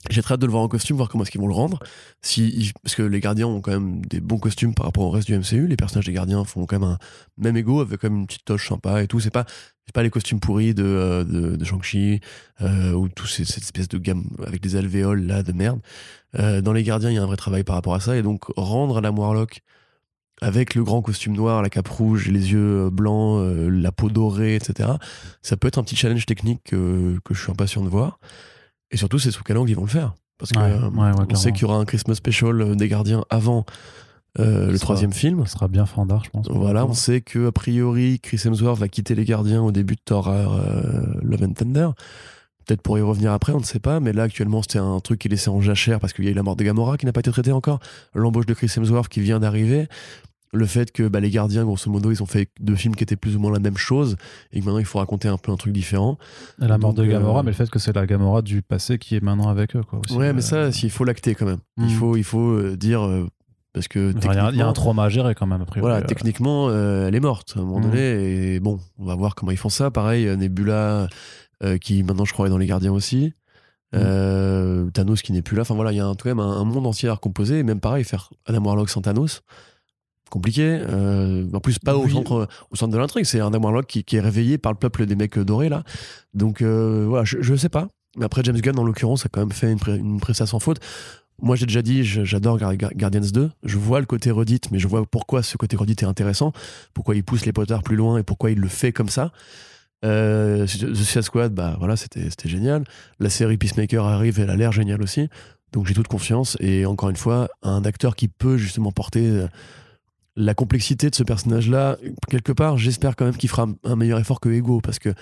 j'ai 0.10 0.22
très 0.22 0.34
hâte 0.34 0.42
de 0.42 0.46
le 0.46 0.52
voir 0.52 0.64
en 0.64 0.68
costume, 0.68 0.98
voir 0.98 1.10
comment 1.10 1.24
est-ce 1.24 1.32
qu'ils 1.32 1.42
vont 1.42 1.48
le 1.48 1.54
rendre. 1.54 1.80
Si, 2.22 2.72
parce 2.84 2.96
que 2.96 3.04
les 3.04 3.20
gardiens 3.20 3.48
ont 3.48 3.62
quand 3.62 3.72
même 3.72 4.06
des 4.06 4.20
bons 4.20 4.38
costumes 4.38 4.74
par 4.74 4.86
rapport 4.86 5.04
au 5.04 5.10
reste 5.10 5.28
du 5.28 5.38
MCU. 5.38 5.68
Les 5.68 5.76
personnages 5.78 6.06
des 6.06 6.14
gardiens 6.14 6.44
font 6.44 6.66
quand 6.66 6.80
même 6.80 6.90
un 6.90 6.98
même 7.38 7.56
ego 7.58 7.82
avec 7.82 8.02
quand 8.02 8.10
même 8.10 8.20
une 8.22 8.28
petite 8.28 8.46
toche 8.46 8.68
sympa 8.68 9.02
et 9.04 9.08
tout. 9.08 9.20
C'est 9.20 9.30
pas, 9.30 9.46
c'est 9.86 9.94
pas 9.94 10.04
les 10.04 10.10
costumes 10.10 10.40
pourris 10.40 10.74
de, 10.74 10.84
euh, 10.84 11.24
de, 11.24 11.56
de 11.56 11.66
Shang-Chi 11.66 12.20
euh, 12.62 12.92
ou 12.94 13.08
tout 13.10 13.28
ces- 13.28 13.46
cette 13.46 13.64
espèce 13.64 13.88
de 13.88 13.98
gamme 13.98 14.26
avec 14.46 14.62
des 14.62 14.76
alvéoles 14.76 15.22
là 15.26 15.42
de 15.44 15.52
merde. 15.54 15.80
Euh, 16.40 16.62
dans 16.62 16.74
les 16.74 16.84
gardiens, 16.84 17.10
il 17.10 17.16
y 17.16 17.18
a 17.18 17.24
un 17.24 17.28
vrai 17.28 17.38
travail 17.38 17.64
par 17.64 17.76
rapport 17.76 17.94
à 17.96 18.00
ça. 18.00 18.18
Et 18.18 18.22
donc, 18.24 18.44
rendre 18.58 19.00
la 19.02 19.12
Warlock 19.12 19.62
avec 20.42 20.76
le 20.76 20.84
grand 20.84 21.02
costume 21.02 21.34
noir, 21.36 21.62
la 21.62 21.70
cape 21.70 21.88
rouge, 21.88 22.28
les 22.28 22.52
yeux 22.52 22.90
blancs, 22.90 23.40
euh, 23.40 23.70
la 23.70 23.92
peau 23.94 24.10
dorée, 24.10 24.56
etc. 24.56 24.90
Ça 25.42 25.56
peut 25.56 25.68
être 25.70 25.78
un 25.78 25.84
petit 25.84 25.96
challenge 25.96 26.26
technique 26.26 26.62
que, 26.66 27.20
que 27.24 27.34
je 27.34 27.42
suis 27.42 27.52
impatient 27.52 27.82
de 27.84 27.88
voir. 27.90 28.20
Et 28.94 28.98
surtout, 28.98 29.20
c'est 29.20 29.32
sous 29.32 29.44
quel 29.44 29.58
angle 29.58 29.70
ils 29.72 29.76
vont 29.76 29.84
le 29.84 29.90
faire. 29.90 30.14
Parce 30.38 30.52
que 30.52 30.60
Ouais, 30.60 30.72
euh, 30.72 30.90
ouais, 30.90 31.20
ouais, 31.20 31.36
sait 31.36 31.52
qu'il 31.52 31.64
y 31.64 31.66
aura 31.66 31.78
un 31.78 31.86
Christmas 31.86 32.16
special 32.16 32.62
euh, 32.62 32.76
des 32.76 32.88
gardiens 32.88 33.26
avant 33.30 33.66
euh, 34.40 34.72
le 34.72 34.80
troisième 34.80 35.14
film. 35.14 35.46
Ça 35.46 35.54
sera 35.54 35.68
bien 35.68 35.86
fandard, 35.86 36.24
je 36.24 36.30
pense. 36.30 36.48
Voilà, 36.50 36.86
on 36.86 36.94
sait 36.94 37.22
que 37.22 37.48
a 37.48 37.52
priori 37.52 38.20
Chris 38.20 38.42
Hemsworth 38.46 38.80
va 38.80 38.88
quitter 38.88 39.16
les 39.16 39.26
gardiens 39.26 39.62
au 39.62 39.72
début 39.72 39.96
de 39.96 40.02
Thor 40.04 40.30
euh, 40.30 41.04
Love 41.22 41.44
and 41.44 41.54
Thunder. 41.54 41.90
Peut-être 42.66 42.82
pour 42.82 42.98
y 42.98 43.02
revenir 43.02 43.32
après, 43.34 43.52
on 43.54 43.60
ne 43.60 43.64
sait 43.66 43.80
pas. 43.80 44.00
Mais 44.00 44.14
là, 44.14 44.24
actuellement, 44.24 44.62
c'était 44.62 44.80
un 44.80 45.00
truc 45.02 45.20
qui 45.20 45.28
est 45.28 45.32
laissé 45.32 45.50
en 45.50 45.60
jachère 45.60 46.00
parce 46.00 46.14
qu'il 46.14 46.26
y 46.26 46.30
a 46.30 46.32
eu 46.32 46.36
la 46.36 46.44
mort 46.44 46.56
de 46.56 46.64
Gamora 46.64 46.98
qui 46.98 47.06
n'a 47.06 47.12
pas 47.12 47.20
été 47.20 47.32
traitée 47.32 47.52
encore. 47.52 47.80
L'embauche 48.16 48.46
de 48.46 48.54
Chris 48.54 48.72
Hemsworth 48.76 49.10
qui 49.10 49.20
vient 49.22 49.40
d'arriver. 49.40 49.88
Le 50.54 50.66
fait 50.68 50.92
que 50.92 51.08
bah, 51.08 51.20
les 51.20 51.32
gardiens, 51.32 51.64
grosso 51.64 51.90
modo, 51.92 52.12
ils 52.12 52.22
ont 52.22 52.28
fait 52.28 52.50
deux 52.60 52.76
films 52.76 52.96
qui 52.96 53.04
étaient 53.04 53.16
plus 53.16 53.36
ou 53.36 53.40
moins 53.40 53.52
la 53.52 53.60
même 53.60 53.76
chose 53.78 54.16
et 54.52 54.60
que 54.60 54.66
maintenant 54.66 54.80
il 54.80 54.86
faut 54.86 55.00
raconter 55.00 55.28
un 55.28 55.38
peu 55.38 55.52
un 55.52 55.56
truc 55.58 55.74
différent. 55.74 56.18
Et 56.62 56.68
la 56.68 56.78
mort 56.78 56.94
Donc, 56.94 57.06
de 57.06 57.12
Gamora, 57.12 57.40
euh, 57.40 57.44
mais 57.44 57.50
le 57.52 57.56
fait 57.56 57.70
que 57.70 57.80
c'est 57.80 57.96
la 57.96 58.06
Gamora 58.06 58.42
du 58.44 58.62
passé 58.62 58.98
qui 59.00 59.16
est 59.16 59.24
maintenant 59.24 59.50
avec 59.50 59.76
eux. 59.76 59.82
Quoi, 59.82 60.00
aussi. 60.06 60.16
ouais, 60.16 60.32
mais 60.32 60.44
Euh, 60.54 60.72
ça, 60.72 60.80
il 60.84 60.92
faut 60.92 61.04
l'acter 61.06 61.34
quand 61.36 61.48
même. 61.48 61.58
Hmm. 61.78 61.86
Il 61.88 61.96
faut, 61.96 62.16
il 62.18 62.24
faut 62.24 62.52
euh, 62.52 62.78
dire. 62.78 63.02
parce 63.74 63.88
que. 63.88 64.14
enfin, 64.16 64.34
Il 64.34 64.36
y, 64.36 64.40
a- 64.40 64.52
il 64.52 64.58
y 64.58 64.62
a 64.62 64.68
un 64.68 64.74
trauma 64.74 65.06
à 65.06 65.10
gérer 65.10 65.34
quand 65.34 65.48
même, 65.48 65.62
a 65.62 65.66
priori. 65.66 65.82
Voilà, 65.90 66.04
Euh, 66.04 66.08
techniquement, 66.08 66.68
euh, 66.70 67.08
elle 67.08 67.16
est 67.16 67.20
morte 67.20 67.54
à 67.56 67.60
un 67.60 67.64
moment 67.64 67.80
Mhm. 67.80 67.90
donné. 67.90 68.54
Et 68.56 68.60
bon, 68.60 68.80
on 69.00 69.06
va 69.06 69.16
voir 69.16 69.34
comment 69.34 69.52
ils 69.52 69.58
font 69.58 69.70
ça. 69.70 69.90
Pareil, 69.90 70.26
Nebula, 70.38 71.08
qui 71.82 72.04
maintenant, 72.04 72.26
je 72.26 72.34
crois, 72.34 72.46
est 72.46 72.50
dans 72.52 72.58
les 72.60 72.68
gardiens 72.68 72.92
aussi. 72.92 73.34
Euh, 73.96 74.90
Thanos 74.92 75.22
qui 75.22 75.32
n'est 75.34 75.42
plus 75.42 75.56
là. 75.56 75.62
Enfin 75.62 75.76
voilà, 75.76 75.92
il 75.92 75.98
y 75.98 76.00
a 76.00 76.06
un, 76.06 76.16
quand 76.16 76.26
même 76.26 76.40
un, 76.40 76.58
un 76.60 76.64
monde 76.64 76.86
entier 76.88 77.10
à 77.10 77.14
recomposer. 77.14 77.60
Et 77.60 77.64
même 77.64 77.80
pareil, 77.80 78.04
faire 78.04 78.30
Adam 78.46 78.64
Warlock 78.64 78.90
sans 78.90 79.02
Thanos, 79.02 79.42
compliqué. 80.34 80.80
Euh, 80.90 81.48
en 81.54 81.60
plus, 81.60 81.80
pas 81.80 81.96
au, 81.96 82.10
centre, 82.10 82.48
au 82.72 82.76
centre 82.76 82.92
de 82.92 82.98
l'intrigue. 82.98 83.26
C'est 83.26 83.40
un 83.40 83.48
Adam 83.48 83.62
Warlock 83.62 83.86
qui, 83.88 84.04
qui 84.04 84.18
est 84.18 84.22
réveillé 84.22 84.58
par 84.58 84.72
le 84.72 84.78
peuple 84.78 85.06
des 85.06 85.16
mecs 85.16 85.38
dorés 85.40 85.70
là. 85.70 85.84
Donc 86.34 86.62
euh, 86.62 87.06
voilà, 87.08 87.24
je, 87.24 87.38
je 87.42 87.56
sais 87.56 87.70
pas. 87.70 87.88
Mais 88.18 88.26
après, 88.26 88.42
James 88.44 88.60
Gunn, 88.60 88.78
en 88.78 88.84
l'occurrence, 88.84 89.26
a 89.26 89.30
quand 89.30 89.40
même 89.42 89.52
fait 89.52 89.72
une, 89.72 89.80
pré- 89.80 89.98
une 89.98 90.20
prestation 90.20 90.60
sans 90.60 90.64
faute. 90.64 90.80
Moi, 91.42 91.56
j'ai 91.56 91.66
déjà 91.66 91.82
dit, 91.82 92.04
j'adore 92.04 92.60
Guardians 92.60 93.22
2. 93.34 93.50
Je 93.64 93.78
vois 93.78 94.00
le 94.00 94.06
côté 94.06 94.30
Reddit, 94.30 94.62
mais 94.72 94.78
je 94.80 94.88
vois 94.88 95.04
pourquoi 95.06 95.42
ce 95.42 95.58
côté 95.58 95.76
Reddit 95.76 95.96
est 96.02 96.06
intéressant, 96.06 96.52
pourquoi 96.94 97.16
il 97.16 97.24
pousse 97.24 97.46
les 97.46 97.52
potards 97.54 97.82
plus 97.82 97.96
loin 97.96 98.20
et 98.20 98.24
pourquoi 98.24 98.52
il 98.52 98.60
le 98.60 98.68
fait 98.68 98.92
comme 98.92 99.10
ça. 99.10 99.32
Euh, 100.06 100.66
The 100.66 100.94
Suicide 100.94 101.22
Squad, 101.24 101.54
bah 101.54 101.76
voilà, 101.80 101.96
c'était 101.96 102.30
c'était 102.30 102.50
génial. 102.50 102.84
La 103.20 103.30
série 103.30 103.58
Peacemaker 103.58 104.06
arrive, 104.06 104.40
elle 104.40 104.50
a 104.52 104.56
l'air 104.56 104.72
géniale 104.72 105.02
aussi. 105.02 105.28
Donc 105.72 105.88
j'ai 105.88 105.94
toute 105.96 106.08
confiance. 106.08 106.56
Et 106.60 106.86
encore 106.86 107.10
une 107.10 107.16
fois, 107.16 107.50
un 107.64 107.84
acteur 107.84 108.16
qui 108.16 108.28
peut 108.28 108.58
justement 108.58 108.92
porter 108.92 109.46
la 110.36 110.54
complexité 110.54 111.10
de 111.10 111.16
ce 111.16 111.24
personnage-là, 111.24 111.98
quelque 112.30 112.52
part, 112.52 112.78
j'espère 112.78 113.16
quand 113.16 113.26
même 113.26 113.38
qu'il 113.38 113.50
fera 113.50 113.68
un, 113.84 113.96
meilleur 113.96 114.20
effort 114.20 114.40
que 114.40 114.50
Ego. 114.50 114.82
Parce 114.82 115.00
que 115.00 115.14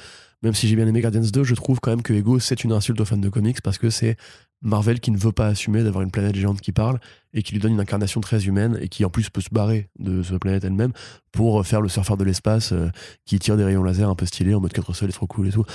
même 0.41 0.53
si 0.53 0.67
j'ai 0.67 0.75
bien 0.75 0.88
aimé 0.88 1.01
Guardians 1.01 1.22
2, 1.22 1.43
je 1.43 1.56
trouve 1.56 1.80
quand 1.80 1.91
même 1.91 2.01
que 2.01 2.14
Ego, 2.14 2.40
c'est 2.40 2.64
une 2.64 2.72
insulte 2.72 3.01
aux 3.01 3.06
fans 3.06 3.17
de 3.17 3.30
comics 3.30 3.61
parce 3.61 3.77
que 3.77 3.90
c'est 3.90 4.15
Marvel 4.61 4.99
qui 4.99 5.11
ne 5.11 5.17
veut 5.17 5.31
pas 5.31 5.48
assumer 5.48 5.83
d'avoir 5.83 6.03
une 6.03 6.11
planète 6.11 6.35
géante 6.35 6.61
qui 6.61 6.72
parle 6.72 6.99
et 7.33 7.41
qui 7.43 7.53
lui 7.53 7.59
donne 7.59 7.73
une 7.73 7.80
incarnation 7.80 8.22
très 8.22 8.45
humaine 8.45 8.77
et 8.80 8.90
qui 8.90 9.03
en 9.03 9.09
plus 9.09 9.30
peut 9.30 9.41
se 9.41 9.49
barrer 9.51 9.90
de 9.99 10.23
cette 10.23 10.40
planète 10.40 10.64
elle-même 10.64 10.93
pour 11.31 11.65
faire 11.65 11.81
le 11.81 11.90
surfeur 11.90 12.15
de 12.15 12.23
l'espace 12.23 12.72
euh, 12.72 12.90
qui 13.25 13.40
tire 13.40 13.57
des 13.57 13.64
rayons 13.64 13.83
laser 13.83 14.07
un 14.07 14.15
peu 14.15 14.25
stylés 14.25 14.53
en 14.53 14.61
mode 14.61 14.73
4 14.73 14.93
sols 14.93 15.09
est 15.09 15.14
trop 15.14 15.27
cool 15.27 15.48
et 15.48 15.51
tout. 15.51 15.65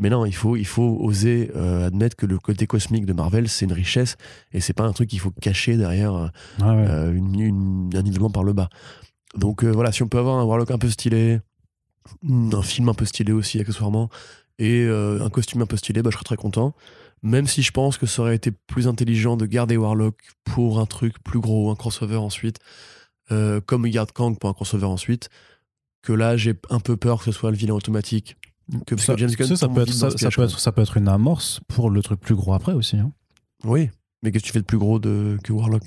Mais 0.00 0.10
non, 0.10 0.24
il 0.26 0.34
faut, 0.34 0.56
il 0.56 0.66
faut 0.66 0.98
oser 1.00 1.52
euh, 1.54 1.86
admettre 1.86 2.16
que 2.16 2.26
le 2.26 2.38
côté 2.38 2.66
cosmique 2.66 3.06
de 3.06 3.12
Marvel, 3.12 3.48
c'est 3.48 3.64
une 3.64 3.72
richesse 3.72 4.16
et 4.52 4.60
c'est 4.60 4.72
pas 4.72 4.84
un 4.84 4.92
truc 4.92 5.08
qu'il 5.10 5.20
faut 5.20 5.30
cacher 5.30 5.76
derrière 5.76 6.14
euh, 6.14 6.28
ouais, 6.60 6.66
ouais. 6.66 6.86
euh, 6.88 7.14
une, 7.14 7.38
une- 7.40 7.90
un 7.94 8.02
nivellement 8.02 8.30
par 8.30 8.42
le 8.42 8.52
bas. 8.52 8.68
Donc 9.36 9.62
euh, 9.62 9.70
voilà, 9.70 9.92
si 9.92 10.02
on 10.02 10.08
peut 10.08 10.18
avoir 10.18 10.38
un 10.38 10.44
Warlock 10.44 10.72
un 10.72 10.78
peu 10.78 10.90
stylé, 10.90 11.40
un 12.28 12.62
film 12.62 12.88
un 12.88 12.94
peu 12.94 13.04
stylé 13.04 13.32
aussi 13.32 13.60
accessoirement, 13.60 14.10
et 14.58 14.86
un 14.88 15.30
costume 15.30 15.62
un 15.62 15.66
peu 15.66 15.76
stylé, 15.76 16.00
bah, 16.02 16.10
je 16.10 16.16
serais 16.16 16.24
très 16.24 16.36
content. 16.36 16.74
Même 17.22 17.46
si 17.46 17.62
je 17.62 17.70
pense 17.72 17.96
que 17.98 18.06
ça 18.06 18.22
aurait 18.22 18.36
été 18.36 18.50
plus 18.52 18.86
intelligent 18.86 19.36
de 19.36 19.46
garder 19.46 19.76
Warlock 19.76 20.16
pour 20.44 20.78
un 20.78 20.86
truc 20.86 21.14
plus 21.24 21.40
gros, 21.40 21.70
un 21.70 21.74
crossover 21.74 22.16
ensuite, 22.16 22.58
comme 23.66 23.86
Yard 23.86 24.12
Kang 24.12 24.38
pour 24.38 24.50
un 24.50 24.52
crossover 24.52 24.84
ensuite, 24.86 25.28
que 26.02 26.12
là 26.12 26.36
j'ai 26.36 26.54
un 26.70 26.78
peu 26.80 26.96
peur 26.96 27.18
que 27.18 27.24
ce 27.24 27.32
soit 27.32 27.50
le 27.50 27.56
vilain 27.56 27.74
automatique. 27.74 28.36
Que, 28.86 28.94
parce 28.94 29.06
ça, 29.06 29.14
que 29.14 29.20
James 29.20 29.30
Gunn 29.30 29.56
ça 29.56 29.68
peut 29.68 29.82
être 29.82 29.88
vite 29.88 29.96
ça, 29.96 30.06
dans 30.06 30.10
ce 30.12 30.16
ça 30.18 30.18
piège, 30.28 30.36
peut 30.36 30.42
quoi. 30.42 30.50
être 30.50 30.58
ça 30.58 30.72
peut 30.72 30.82
être 30.82 30.96
une 30.96 31.08
amorce 31.08 31.60
pour 31.68 31.90
le 31.90 32.02
truc 32.02 32.20
plus 32.20 32.34
gros 32.34 32.54
après 32.54 32.72
aussi. 32.72 32.96
hein. 32.96 33.12
Oui, 33.64 33.90
mais 34.22 34.30
qu'est-ce 34.32 34.42
que 34.44 34.46
tu 34.48 34.52
fais 34.52 34.60
de 34.60 34.64
plus 34.66 34.78
gros 34.78 34.98
de, 34.98 35.36
que 35.44 35.52
Warlock? 35.52 35.82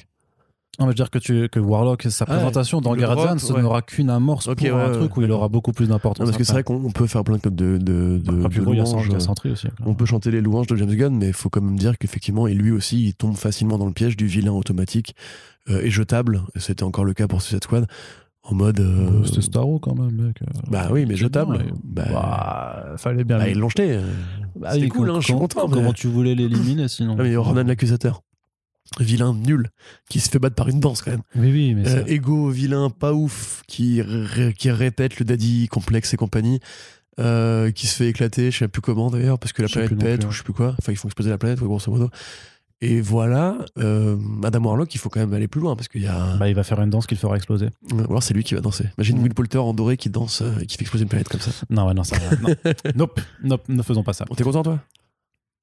Non, 0.79 0.85
mais 0.85 0.91
je 0.91 0.97
veux 0.97 1.03
dire 1.05 1.09
que, 1.09 1.17
tu, 1.17 1.49
que 1.49 1.59
Warlock, 1.59 2.03
sa 2.03 2.25
Ah, 2.27 2.35
présentation 2.35 2.81
dans 2.81 2.95
Guardians, 2.95 3.39
ce 3.39 3.51
ouais. 3.51 3.63
n'aura 3.63 3.81
qu'une 3.81 4.11
amorce 4.11 4.45
Ok, 4.47 4.57
pour 4.59 4.65
ouais, 4.77 4.83
un 4.83 4.91
ouais, 4.91 4.97
truc 4.99 5.17
où 5.17 5.23
il 5.23 5.31
aura 5.31 5.47
beaucoup 5.49 5.71
plus 5.71 5.87
d'importance. 5.89 6.23
Parce 6.27 6.37
que 6.37 6.43
c'est 6.43 6.53
vrai 6.53 6.63
qu'on 6.63 6.75
on 6.85 6.91
peut 6.91 7.07
faire 7.07 7.23
plein 7.23 7.37
de, 7.43 7.49
de, 7.49 7.77
de, 7.79 8.47
plus 8.47 8.61
gros, 8.61 8.73
louanges, 8.73 9.09
euh, 9.09 9.51
aussi. 9.51 9.67
On 9.83 9.95
peut 9.95 10.05
chanter 10.05 10.29
les 10.29 10.39
louanges 10.39 10.67
de 10.67 10.75
James 10.75 10.93
Gunn, 10.93 11.17
mais 11.17 11.27
il 11.29 11.33
faut 11.33 11.49
quand 11.49 11.61
même 11.61 11.79
dire 11.79 11.97
qu'effectivement, 11.97 12.45
et 12.45 12.53
lui 12.53 12.69
aussi, 12.69 13.03
il 13.07 13.15
tombe 13.15 13.35
facilement 13.35 13.79
dans 13.79 13.87
le 13.87 13.91
piège 13.91 14.15
du 14.17 14.27
vilain 14.27 14.51
automatique 14.51 15.15
euh, 15.67 15.81
et 15.81 15.89
jetable. 15.89 16.43
Et 16.55 16.59
C'était 16.59 16.83
encore 16.83 17.05
le 17.05 17.15
cas 17.15 17.27
pour 17.27 17.41
Suicide 17.41 17.63
Squad. 17.63 17.87
En 18.49 18.55
mode. 18.55 18.79
euh, 18.79 19.21
Euh, 19.21 19.25
C'était 19.25 19.41
Starro 19.41 19.77
quand 19.79 19.93
même, 19.95 20.11
mec. 20.27 20.41
euh. 20.41 20.45
bah 20.69 20.87
oui, 20.91 21.05
mais 21.05 21.15
C'est 21.15 21.21
jetable. 21.21 21.57
bien, 21.57 21.73
Bah, 21.83 22.05
Bah, 22.11 22.85
fallait 22.97 23.23
bien. 23.23 23.37
bah, 23.39 23.49
ils 23.49 23.57
l'ont 23.59 23.69
jeté. 23.69 23.91
euh. 23.91 24.01
Bah 24.55 24.71
oui, 24.75 24.87
cool, 24.89 25.09
hein, 25.11 25.17
je 25.19 25.25
suis 25.25 25.33
content. 25.33 25.67
Comment 25.67 25.89
mais- 25.89 25.93
tu 25.93 26.07
voulais 26.07 26.33
l'éliminer 26.33 26.87
sinon 26.87 27.15
Ah, 27.19 27.23
mais 27.23 27.35
Ronan 27.35 27.63
l'accusateur. 27.63 28.21
Vilain 29.01 29.33
nul, 29.33 29.67
qui 30.09 30.21
se 30.21 30.29
fait 30.29 30.39
battre 30.39 30.55
par 30.55 30.69
une 30.69 30.79
danse 30.79 31.01
quand 31.01 31.11
même. 31.11 31.21
Oui, 31.35 31.51
oui, 31.51 31.73
mais 31.75 31.85
Euh, 31.87 32.05
ça- 32.05 32.09
Ego, 32.09 32.49
vilain, 32.49 32.89
pas 32.89 33.13
ouf, 33.13 33.61
qui, 33.67 34.01
ré- 34.01 34.53
qui 34.57 34.71
répète 34.71 35.19
le 35.19 35.25
daddy 35.25 35.67
complexe 35.67 36.13
et 36.13 36.17
compagnie. 36.17 36.59
euh, 37.19 37.71
qui 37.71 37.87
se 37.87 37.95
fait 37.95 38.09
éclater, 38.09 38.51
je 38.51 38.59
sais 38.59 38.67
plus 38.67 38.79
comment 38.79 39.09
d'ailleurs, 39.09 39.39
parce 39.39 39.51
que 39.51 39.63
la 39.63 39.67
planète 39.67 39.97
pète 39.97 40.19
plus, 40.21 40.27
ou 40.27 40.31
je 40.31 40.37
sais 40.37 40.43
plus 40.43 40.53
quoi. 40.53 40.75
Enfin, 40.77 40.91
ils 40.91 40.97
font 40.97 41.07
exploser 41.07 41.31
la 41.31 41.39
planète, 41.39 41.59
ouais, 41.59 41.65
grosso 41.67 41.91
modo. 41.91 42.11
Et 42.79 43.01
voilà, 43.01 43.57
euh, 43.79 44.17
Adam 44.43 44.63
Warlock, 44.63 44.93
il 44.93 44.99
faut 44.99 45.09
quand 45.09 45.19
même 45.19 45.33
aller 45.33 45.47
plus 45.47 45.59
loin 45.61 45.75
parce 45.75 45.87
qu'il 45.87 46.03
y 46.03 46.07
a. 46.07 46.35
bah, 46.37 46.47
il 46.47 46.53
va 46.53 46.63
faire 46.63 46.79
une 46.79 46.91
danse 46.91 47.07
qu'il 47.07 47.17
fera 47.17 47.35
exploser. 47.35 47.69
Ou 47.91 47.99
alors 48.01 48.21
c'est 48.21 48.35
lui 48.35 48.43
qui 48.43 48.53
va 48.53 48.61
danser. 48.61 48.85
Imagine 48.99 49.17
Mm. 49.17 49.23
Will 49.23 49.33
Poulter 49.33 49.57
en 49.57 49.73
doré 49.73 49.97
qui 49.97 50.11
danse 50.11 50.41
euh, 50.41 50.59
et 50.61 50.67
qui 50.67 50.77
fait 50.77 50.83
exploser 50.83 51.03
une 51.03 51.09
planète 51.09 51.27
comme 51.27 51.39
ça. 51.41 51.49
Non, 51.71 51.87
ouais, 51.87 51.95
non, 51.95 52.03
ça 52.03 52.17
va. 52.19 52.35
Non. 52.37 52.55
nope, 52.95 53.19
nope, 53.43 53.67
ne 53.67 53.81
faisons 53.81 54.03
pas 54.03 54.13
ça. 54.13 54.25
T'es 54.35 54.43
content 54.43 54.61
toi? 54.61 54.79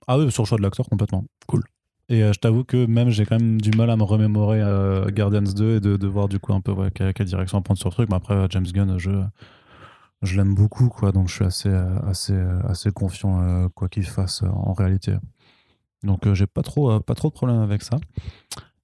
Ah 0.08 0.18
oui, 0.18 0.30
sur 0.32 0.42
le 0.42 0.48
choix 0.48 0.58
de 0.58 0.62
l'acteur, 0.62 0.88
complètement. 0.88 1.24
Cool. 1.46 1.62
Et 2.08 2.22
euh, 2.24 2.32
je 2.32 2.38
t'avoue 2.40 2.64
que 2.64 2.84
même 2.84 3.10
j'ai 3.10 3.24
quand 3.24 3.38
même 3.38 3.60
du 3.60 3.70
mal 3.70 3.90
à 3.90 3.96
me 3.96 4.02
remémorer 4.02 4.60
euh, 4.60 5.08
Guardians 5.10 5.40
2 5.42 5.76
et 5.76 5.80
de, 5.80 5.96
de 5.96 6.06
voir 6.08 6.28
du 6.28 6.40
coup 6.40 6.52
un 6.52 6.60
peu 6.60 6.72
ouais, 6.72 6.90
quelle, 6.92 7.14
quelle 7.14 7.26
direction 7.28 7.62
prendre 7.62 7.78
sur 7.78 7.90
le 7.90 7.94
truc. 7.94 8.10
Mais 8.10 8.16
après, 8.16 8.46
James 8.50 8.66
Gunn, 8.66 8.98
je, 8.98 9.10
je 10.22 10.36
l'aime 10.36 10.54
beaucoup, 10.56 10.88
quoi. 10.88 11.12
Donc 11.12 11.28
je 11.28 11.34
suis 11.34 11.44
assez, 11.44 11.70
assez, 12.06 12.36
assez 12.68 12.90
confiant 12.90 13.68
quoi 13.74 13.88
qu'il 13.88 14.04
fasse 14.04 14.42
en 14.42 14.72
réalité. 14.72 15.12
Donc 16.04 16.26
euh, 16.26 16.34
j'ai 16.34 16.46
pas 16.46 16.62
trop, 16.62 16.90
euh, 16.90 17.00
pas 17.00 17.14
trop 17.14 17.28
de 17.28 17.34
problème 17.34 17.60
avec 17.60 17.82
ça. 17.82 17.98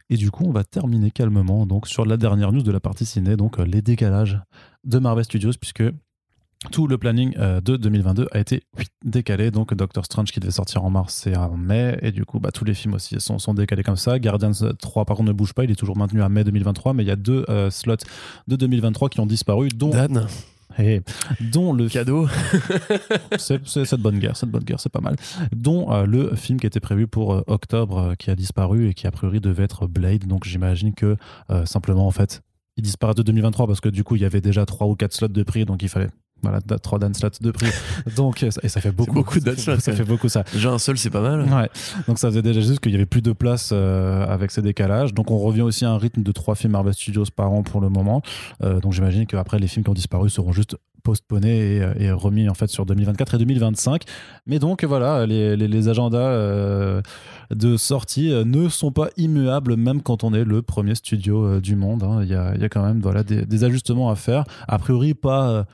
Et 0.09 0.17
du 0.17 0.31
coup, 0.31 0.45
on 0.45 0.51
va 0.51 0.65
terminer 0.65 1.11
calmement 1.11 1.67
donc 1.67 1.87
sur 1.87 2.05
la 2.05 2.17
dernière 2.17 2.53
news 2.53 2.63
de 2.63 2.73
la 2.73 2.81
partie 2.81 3.07
ciné, 3.07 3.37
donc 3.37 3.61
euh, 3.61 3.65
les 3.65 3.81
décalages 3.81 4.41
de 4.85 4.99
Marvel 4.99 5.25
Studios, 5.25 5.53
puisque 5.61 5.85
tout 6.73 6.87
le 6.87 6.99
planning 6.99 7.35
de 7.37 7.77
2022 7.77 8.27
a 8.33 8.39
été 8.39 8.65
décalé. 9.03 9.51
Donc 9.51 9.73
Doctor 9.73 10.05
Strange 10.05 10.31
qui 10.31 10.41
devait 10.41 10.53
sortir 10.53 10.85
en 10.85 10.91
mars 10.91 11.27
et 11.27 11.35
en 11.35 11.57
mai, 11.57 11.99
et 12.03 12.13
du 12.13 12.27
coup, 12.27 12.39
bah, 12.39 12.51
tous 12.53 12.65
les 12.65 12.75
films 12.75 12.95
aussi 12.95 13.17
sont, 13.19 13.55
décalés 13.55 13.83
comme 13.83 13.97
ça. 13.97 14.19
Guardians 14.19 14.53
3, 14.79 15.05
par 15.07 15.17
contre, 15.17 15.29
ne 15.29 15.33
bouge 15.33 15.55
pas, 15.55 15.65
il 15.65 15.71
est 15.71 15.77
toujours 15.77 15.97
maintenu 15.97 16.23
à 16.23 16.29
mai 16.29 16.45
2023, 16.45 16.93
mais 16.93 17.03
il 17.03 17.07
y 17.07 17.13
a 17.13 17.17
deux 17.17 17.47
slots 17.71 17.97
de 18.47 18.57
2023 18.57 19.09
qui 19.09 19.21
ont 19.21 19.27
disparu, 19.27 19.69
dont, 19.69 19.89
Dan, 19.89 20.27
eh, 20.79 21.01
dont 21.41 21.73
le 21.73 21.89
cadeau. 21.89 22.29
c'est 23.39 23.67
cette 23.67 24.01
bonne 24.01 24.19
guerre, 24.19 24.37
cette 24.37 24.51
bonne 24.51 24.65
guerre, 24.65 24.81
c'est 24.81 24.93
pas 24.93 25.01
mal. 25.01 25.17
Dont 25.53 25.93
euh, 25.93 26.07
le 26.07 26.35
film 26.37 26.61
qui 26.61 26.67
était 26.67 26.81
prévu 26.81 27.07
pour 27.07 27.35
euh, 27.35 27.43
octobre, 27.47 27.99
euh, 27.99 28.15
qui 28.15 28.31
a 28.31 28.37
disparu 28.37 28.89
et 28.89 28.95
qui 28.95 29.07
a 29.07 29.11
priori 29.11 29.41
devait 29.41 29.65
être 29.65 29.87
Blade. 29.87 30.27
Donc 30.27 30.45
j'imagine 30.45 30.95
que 30.95 31.17
simplement 31.65 32.07
en 32.07 32.11
fait, 32.11 32.43
il 32.77 32.83
disparaît 32.83 33.15
de 33.15 33.23
2023 33.23 33.67
parce 33.67 33.81
que 33.81 33.89
du 33.89 34.05
coup 34.05 34.17
il 34.17 34.23
y 34.23 34.25
avait 34.25 34.41
déjà 34.41 34.67
trois 34.67 34.87
ou 34.87 34.95
quatre 34.95 35.13
slots 35.13 35.29
de 35.29 35.43
prix, 35.43 35.65
donc 35.65 35.83
il 35.83 35.89
fallait 35.89 36.11
voilà 36.43 36.61
trois 36.83 36.99
dan 36.99 37.13
slots 37.15 37.29
de 37.41 37.51
prix. 37.51 37.67
donc 38.17 38.43
euh, 38.43 38.51
et 38.63 38.69
ça 38.69 38.81
fait 38.81 38.91
beaucoup, 38.93 39.13
beaucoup 39.15 39.41
de 39.41 39.55
slots, 39.55 39.79
Ça 39.81 39.93
fait 39.93 40.05
beaucoup 40.05 40.29
ça. 40.29 40.45
Déjà 40.53 40.71
un 40.71 40.79
seul, 40.79 40.97
c'est 40.99 41.11
pas 41.11 41.21
mal. 41.21 41.43
Ouais. 41.43 41.69
Donc 42.09 42.19
ça 42.19 42.29
faisait 42.29 42.43
déjà 42.43 42.61
juste 42.61 42.81
qu'il 42.81 42.93
y 42.93 42.95
avait 42.97 43.07
plus 43.07 43.23
de 43.23 43.33
place 43.33 43.71
euh, 43.73 44.27
avec 44.27 44.51
ces 44.51 44.63
décalages. 44.63 45.15
Donc 45.15 45.31
on 45.31 45.39
revient 45.39 45.63
aussi 45.63 45.85
à 45.85 45.91
un 45.91 45.99
rythme 45.99 46.23
de 46.23 46.33
trois 46.33 46.55
films 46.55 46.73
Marvel 46.73 46.95
Studios 46.95 47.25
par 47.35 47.53
an 47.53 47.63
pour 47.63 47.81
le 47.81 47.89
moment. 47.89 48.23
Euh, 48.63 48.81
donc 48.81 48.93
j'imagine 48.93 49.27
qu'après 49.27 49.59
les 49.59 49.67
films 49.69 49.85
qui 49.85 49.91
ont 49.91 49.95
disparu 49.95 50.31
seront 50.31 50.53
juste 50.53 50.77
postponés 51.03 51.79
et, 51.99 52.05
et 52.05 52.13
remis 52.13 52.49
en 52.51 52.55
fait 52.55 52.67
sur 52.69 52.85
2024 52.85 53.35
et 53.35 53.39
2025. 53.39 54.03
Mais 54.47 54.59
donc 54.59 54.85
voilà, 54.85 55.25
les, 55.27 55.57
les, 55.57 55.67
les 55.67 55.89
agendas 55.89 56.19
euh, 56.19 57.01
de 57.55 57.77
sortie 57.79 58.31
ne 58.45 58.69
sont 58.69 58.93
pas 58.93 59.09
immuables 59.17 59.77
même 59.77 60.03
quand 60.03 60.25
on 60.25 60.35
est 60.35 60.45
le 60.45 60.61
premier 60.63 60.95
studio 60.95 61.59
du 61.61 61.75
monde. 61.75 62.03
hein. 62.05 62.21
Il 62.23 62.29
y, 62.29 62.35
a, 62.35 62.55
y 62.55 62.65
a 62.65 62.69
quand 62.69 62.85
même 62.85 63.01
voilà, 63.01 63.23
des, 63.23 63.47
des 63.47 63.65
ajustements 63.65 64.11
à 64.11 64.15
faire. 64.15 64.45
A 64.69 64.79
priori 64.79 65.15
pas... 65.15 65.65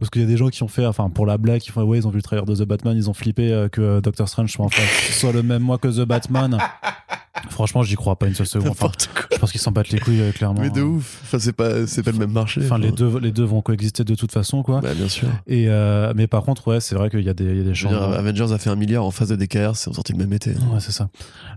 parce 0.00 0.10
qu'il 0.10 0.22
y 0.22 0.24
a 0.24 0.28
des 0.28 0.36
gens 0.36 0.48
qui 0.48 0.62
ont 0.62 0.68
fait, 0.68 0.86
enfin 0.86 1.10
pour 1.10 1.26
la 1.26 1.38
blague, 1.38 1.62
ils 1.64 1.70
font 1.70 1.82
ouais, 1.82 1.98
ils 1.98 2.06
ont 2.06 2.10
vu 2.10 2.16
le 2.16 2.22
trailer 2.22 2.46
de 2.46 2.54
The 2.54 2.62
Batman, 2.62 2.96
ils 2.96 3.10
ont 3.10 3.14
flippé 3.14 3.52
euh, 3.52 3.68
que 3.68 4.00
Doctor 4.00 4.28
Strange 4.28 4.52
soit, 4.52 4.68
soit 5.12 5.32
le 5.32 5.42
même 5.42 5.62
mois 5.62 5.78
que 5.78 5.88
The 5.88 6.06
Batman. 6.06 6.58
Franchement, 7.48 7.82
j'y 7.82 7.94
crois 7.94 8.16
pas 8.16 8.26
une 8.26 8.34
seule 8.34 8.46
seconde. 8.46 8.70
Enfin, 8.70 8.90
je 9.32 9.38
pense 9.38 9.50
qu'ils 9.50 9.60
s'en 9.60 9.72
battent 9.72 9.90
les 9.90 10.00
couilles 10.00 10.20
euh, 10.20 10.32
clairement. 10.32 10.60
Mais 10.60 10.70
de 10.70 10.82
ouf. 10.82 11.20
Enfin, 11.24 11.38
c'est 11.38 11.52
pas, 11.52 11.86
c'est 11.86 12.02
pas 12.02 12.12
le 12.12 12.18
même 12.18 12.32
marché. 12.32 12.60
Enfin, 12.64 12.78
les 12.78 12.92
deux, 12.92 13.18
les 13.18 13.32
deux 13.32 13.44
vont 13.44 13.62
coexister 13.62 14.04
de 14.04 14.14
toute 14.14 14.32
façon, 14.32 14.62
quoi. 14.62 14.80
Bah, 14.80 14.94
bien 14.94 15.08
sûr. 15.08 15.28
Et 15.46 15.68
euh, 15.68 16.12
mais 16.14 16.26
par 16.26 16.42
contre, 16.42 16.68
ouais, 16.68 16.80
c'est 16.80 16.94
vrai 16.94 17.10
qu'il 17.10 17.22
y 17.22 17.28
a 17.28 17.34
des, 17.34 17.44
il 17.44 17.56
y 17.56 17.60
a 17.60 17.64
des 17.64 17.72
dire, 17.72 17.74
changements. 17.74 18.12
Avengers 18.12 18.52
a 18.52 18.58
fait 18.58 18.70
un 18.70 18.76
milliard 18.76 19.04
en 19.04 19.10
phase 19.10 19.28
de 19.28 19.36
DKR, 19.36 19.76
c'est 19.76 19.92
sorti 19.92 20.12
le 20.12 20.18
même 20.18 20.32
été. 20.32 20.50
Ouais, 20.50 20.80
c'est 20.80 20.92
ça. 20.92 21.08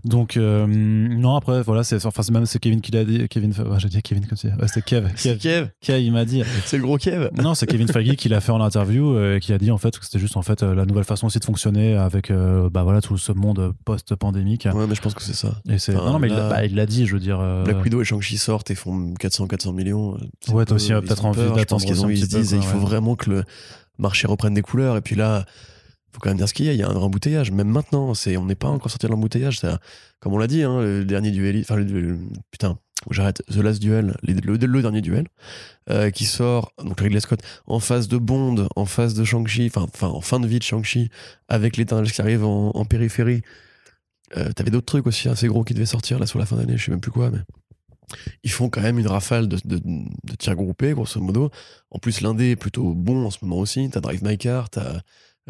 Donc 0.04 0.36
euh, 0.36 0.66
non, 0.66 1.36
après 1.36 1.62
voilà, 1.62 1.84
c'est 1.84 2.04
enfin 2.04 2.22
c'est 2.22 2.32
même 2.32 2.46
c'est 2.46 2.58
Kevin 2.58 2.80
qui 2.80 2.92
l'a 2.92 3.04
dit. 3.04 3.26
Kevin, 3.28 3.50
ouais, 3.50 3.78
j'ai 3.78 3.88
dit 3.88 4.02
Kevin 4.02 4.26
comme 4.26 4.38
ça. 4.38 4.48
Ouais, 4.48 4.68
c'était 4.68 4.82
Kev. 4.82 5.08
C'est 5.16 5.38
Kev. 5.38 5.54
Kev. 5.54 5.68
Kev, 5.80 6.02
il 6.02 6.12
m'a 6.12 6.24
dit. 6.24 6.42
C'est 6.64 6.76
le 6.76 6.82
gros 6.82 6.98
Kev. 6.98 7.30
Non, 7.42 7.54
c'est 7.54 7.66
Kevin 7.66 7.88
Feige 7.88 8.16
qui 8.16 8.28
l'a 8.28 8.40
fait 8.40 8.52
en 8.52 8.60
interview 8.60 9.14
euh, 9.16 9.36
et 9.36 9.40
qui 9.40 9.52
a 9.52 9.58
dit 9.58 9.70
en 9.70 9.78
fait 9.78 9.98
que 9.98 10.04
c'était 10.04 10.18
juste 10.18 10.36
en 10.36 10.42
fait 10.42 10.62
euh, 10.62 10.74
la 10.74 10.86
nouvelle 10.86 11.04
façon 11.04 11.26
aussi 11.26 11.38
de 11.38 11.44
fonctionner 11.44 11.96
avec 11.96 12.30
euh, 12.30 12.68
bah 12.70 12.82
voilà 12.82 13.00
tout 13.00 13.16
ce 13.18 13.32
monde 13.32 13.74
post-pandémique. 13.84 14.68
Ouais, 14.72 14.86
mais 14.86 14.94
je 14.94 15.00
pense 15.00 15.14
que 15.14 15.22
c'est 15.22 15.34
ça. 15.34 15.54
Et 15.68 15.73
c'est 15.78 15.94
Enfin, 15.96 16.06
non, 16.06 16.12
non, 16.14 16.18
mais 16.18 16.28
il 16.28 16.34
là- 16.34 16.48
bah, 16.48 16.64
il 16.64 16.74
l'a 16.74 16.86
dit, 16.86 17.06
je 17.06 17.12
veux 17.14 17.20
dire. 17.20 17.38
euh, 17.40 17.64
Black 17.64 17.82
Widow 17.82 18.00
et 18.00 18.04
Shang-Chi 18.04 18.38
sortent 18.38 18.70
et 18.70 18.74
font 18.74 19.14
400-400 19.18 19.72
millions. 19.72 20.16
C'est 20.40 20.52
Ouais, 20.52 20.64
peu- 20.64 20.74
aussi, 20.74 20.92
euh, 20.92 21.00
ils 21.02 21.06
peut-être 21.08 21.24
envie 21.24 21.36
peur. 21.38 21.50
Je 21.50 21.54
d'attendre 21.60 21.82
pense 21.82 21.84
qu'ils 21.84 22.04
ont, 22.04 22.08
ils 22.08 22.18
se 22.20 22.26
disent, 22.26 22.50
quoi, 22.50 22.58
il 22.58 22.62
faut 22.64 22.78
vraiment 22.78 23.16
que 23.16 23.30
le 23.30 23.44
marché 23.98 24.26
reprenne 24.26 24.54
des 24.54 24.62
couleurs. 24.62 24.96
Et 24.96 25.00
puis 25.00 25.16
là, 25.16 25.44
faut 26.12 26.20
quand 26.20 26.30
même 26.30 26.36
dire 26.38 26.48
ce 26.48 26.54
qu'il 26.54 26.66
y 26.66 26.68
a. 26.68 26.72
Il 26.72 26.78
y 26.78 26.82
a 26.82 26.88
un 26.88 26.94
embouteillage. 26.96 27.50
Même 27.50 27.68
maintenant, 27.68 28.14
c'est, 28.14 28.36
on 28.36 28.44
n'est 28.46 28.54
pas 28.54 28.68
encore 28.68 28.90
sorti 28.90 29.06
de 29.06 29.10
l'embouteillage. 29.12 29.58
Ça- 29.58 29.78
Comme 30.20 30.32
on 30.32 30.38
l'a 30.38 30.46
dit, 30.46 30.62
hein, 30.62 30.80
le 30.80 31.04
dernier 31.04 31.30
duel, 31.30 31.58
enfin, 31.60 31.76
le, 31.76 31.84
le- 31.84 32.18
putain, 32.50 32.78
j'arrête. 33.10 33.42
The 33.50 33.56
Last 33.56 33.82
Duel, 33.82 34.16
le, 34.22 34.56
le 34.56 34.80
dernier 34.82 35.02
duel, 35.02 35.26
euh, 35.90 36.10
qui 36.10 36.24
sort, 36.24 36.72
donc 36.82 36.98
Ridley 37.00 37.20
Scott, 37.20 37.40
en 37.66 37.78
phase 37.78 38.08
de 38.08 38.16
Bond, 38.16 38.68
en 38.76 38.86
phase 38.86 39.12
de 39.14 39.22
Shang-Chi, 39.24 39.66
enfin, 39.74 39.86
enfin, 39.92 40.06
en 40.08 40.22
fin 40.22 40.40
de 40.40 40.46
vie 40.46 40.58
de 40.58 40.62
Shang-Chi, 40.64 41.10
avec 41.48 41.76
l'éternel 41.76 42.10
qui 42.10 42.20
arrive 42.22 42.42
en, 42.44 42.70
en 42.70 42.84
périphérie. 42.86 43.42
Euh, 44.36 44.52
T'avais 44.52 44.70
d'autres 44.70 44.86
trucs 44.86 45.06
aussi 45.06 45.28
assez 45.28 45.46
gros 45.46 45.64
qui 45.64 45.74
devaient 45.74 45.86
sortir 45.86 46.18
là 46.18 46.26
sur 46.26 46.38
la 46.38 46.46
fin 46.46 46.56
d'année, 46.56 46.76
je 46.76 46.84
sais 46.84 46.90
même 46.90 47.00
plus 47.00 47.10
quoi, 47.12 47.30
mais 47.30 47.38
ils 48.42 48.50
font 48.50 48.68
quand 48.68 48.82
même 48.82 48.98
une 48.98 49.06
rafale 49.06 49.48
de, 49.48 49.56
de, 49.64 49.78
de 49.78 50.34
tirs 50.38 50.54
groupés, 50.56 50.92
grosso 50.92 51.20
modo. 51.20 51.50
En 51.90 51.98
plus, 51.98 52.20
l'indé 52.20 52.50
est 52.50 52.56
plutôt 52.56 52.94
bon 52.94 53.24
en 53.26 53.30
ce 53.30 53.38
moment 53.42 53.56
aussi. 53.58 53.88
T'as 53.90 54.00
Drive 54.00 54.22
My 54.22 54.36
Car, 54.36 54.68
t'as 54.70 55.00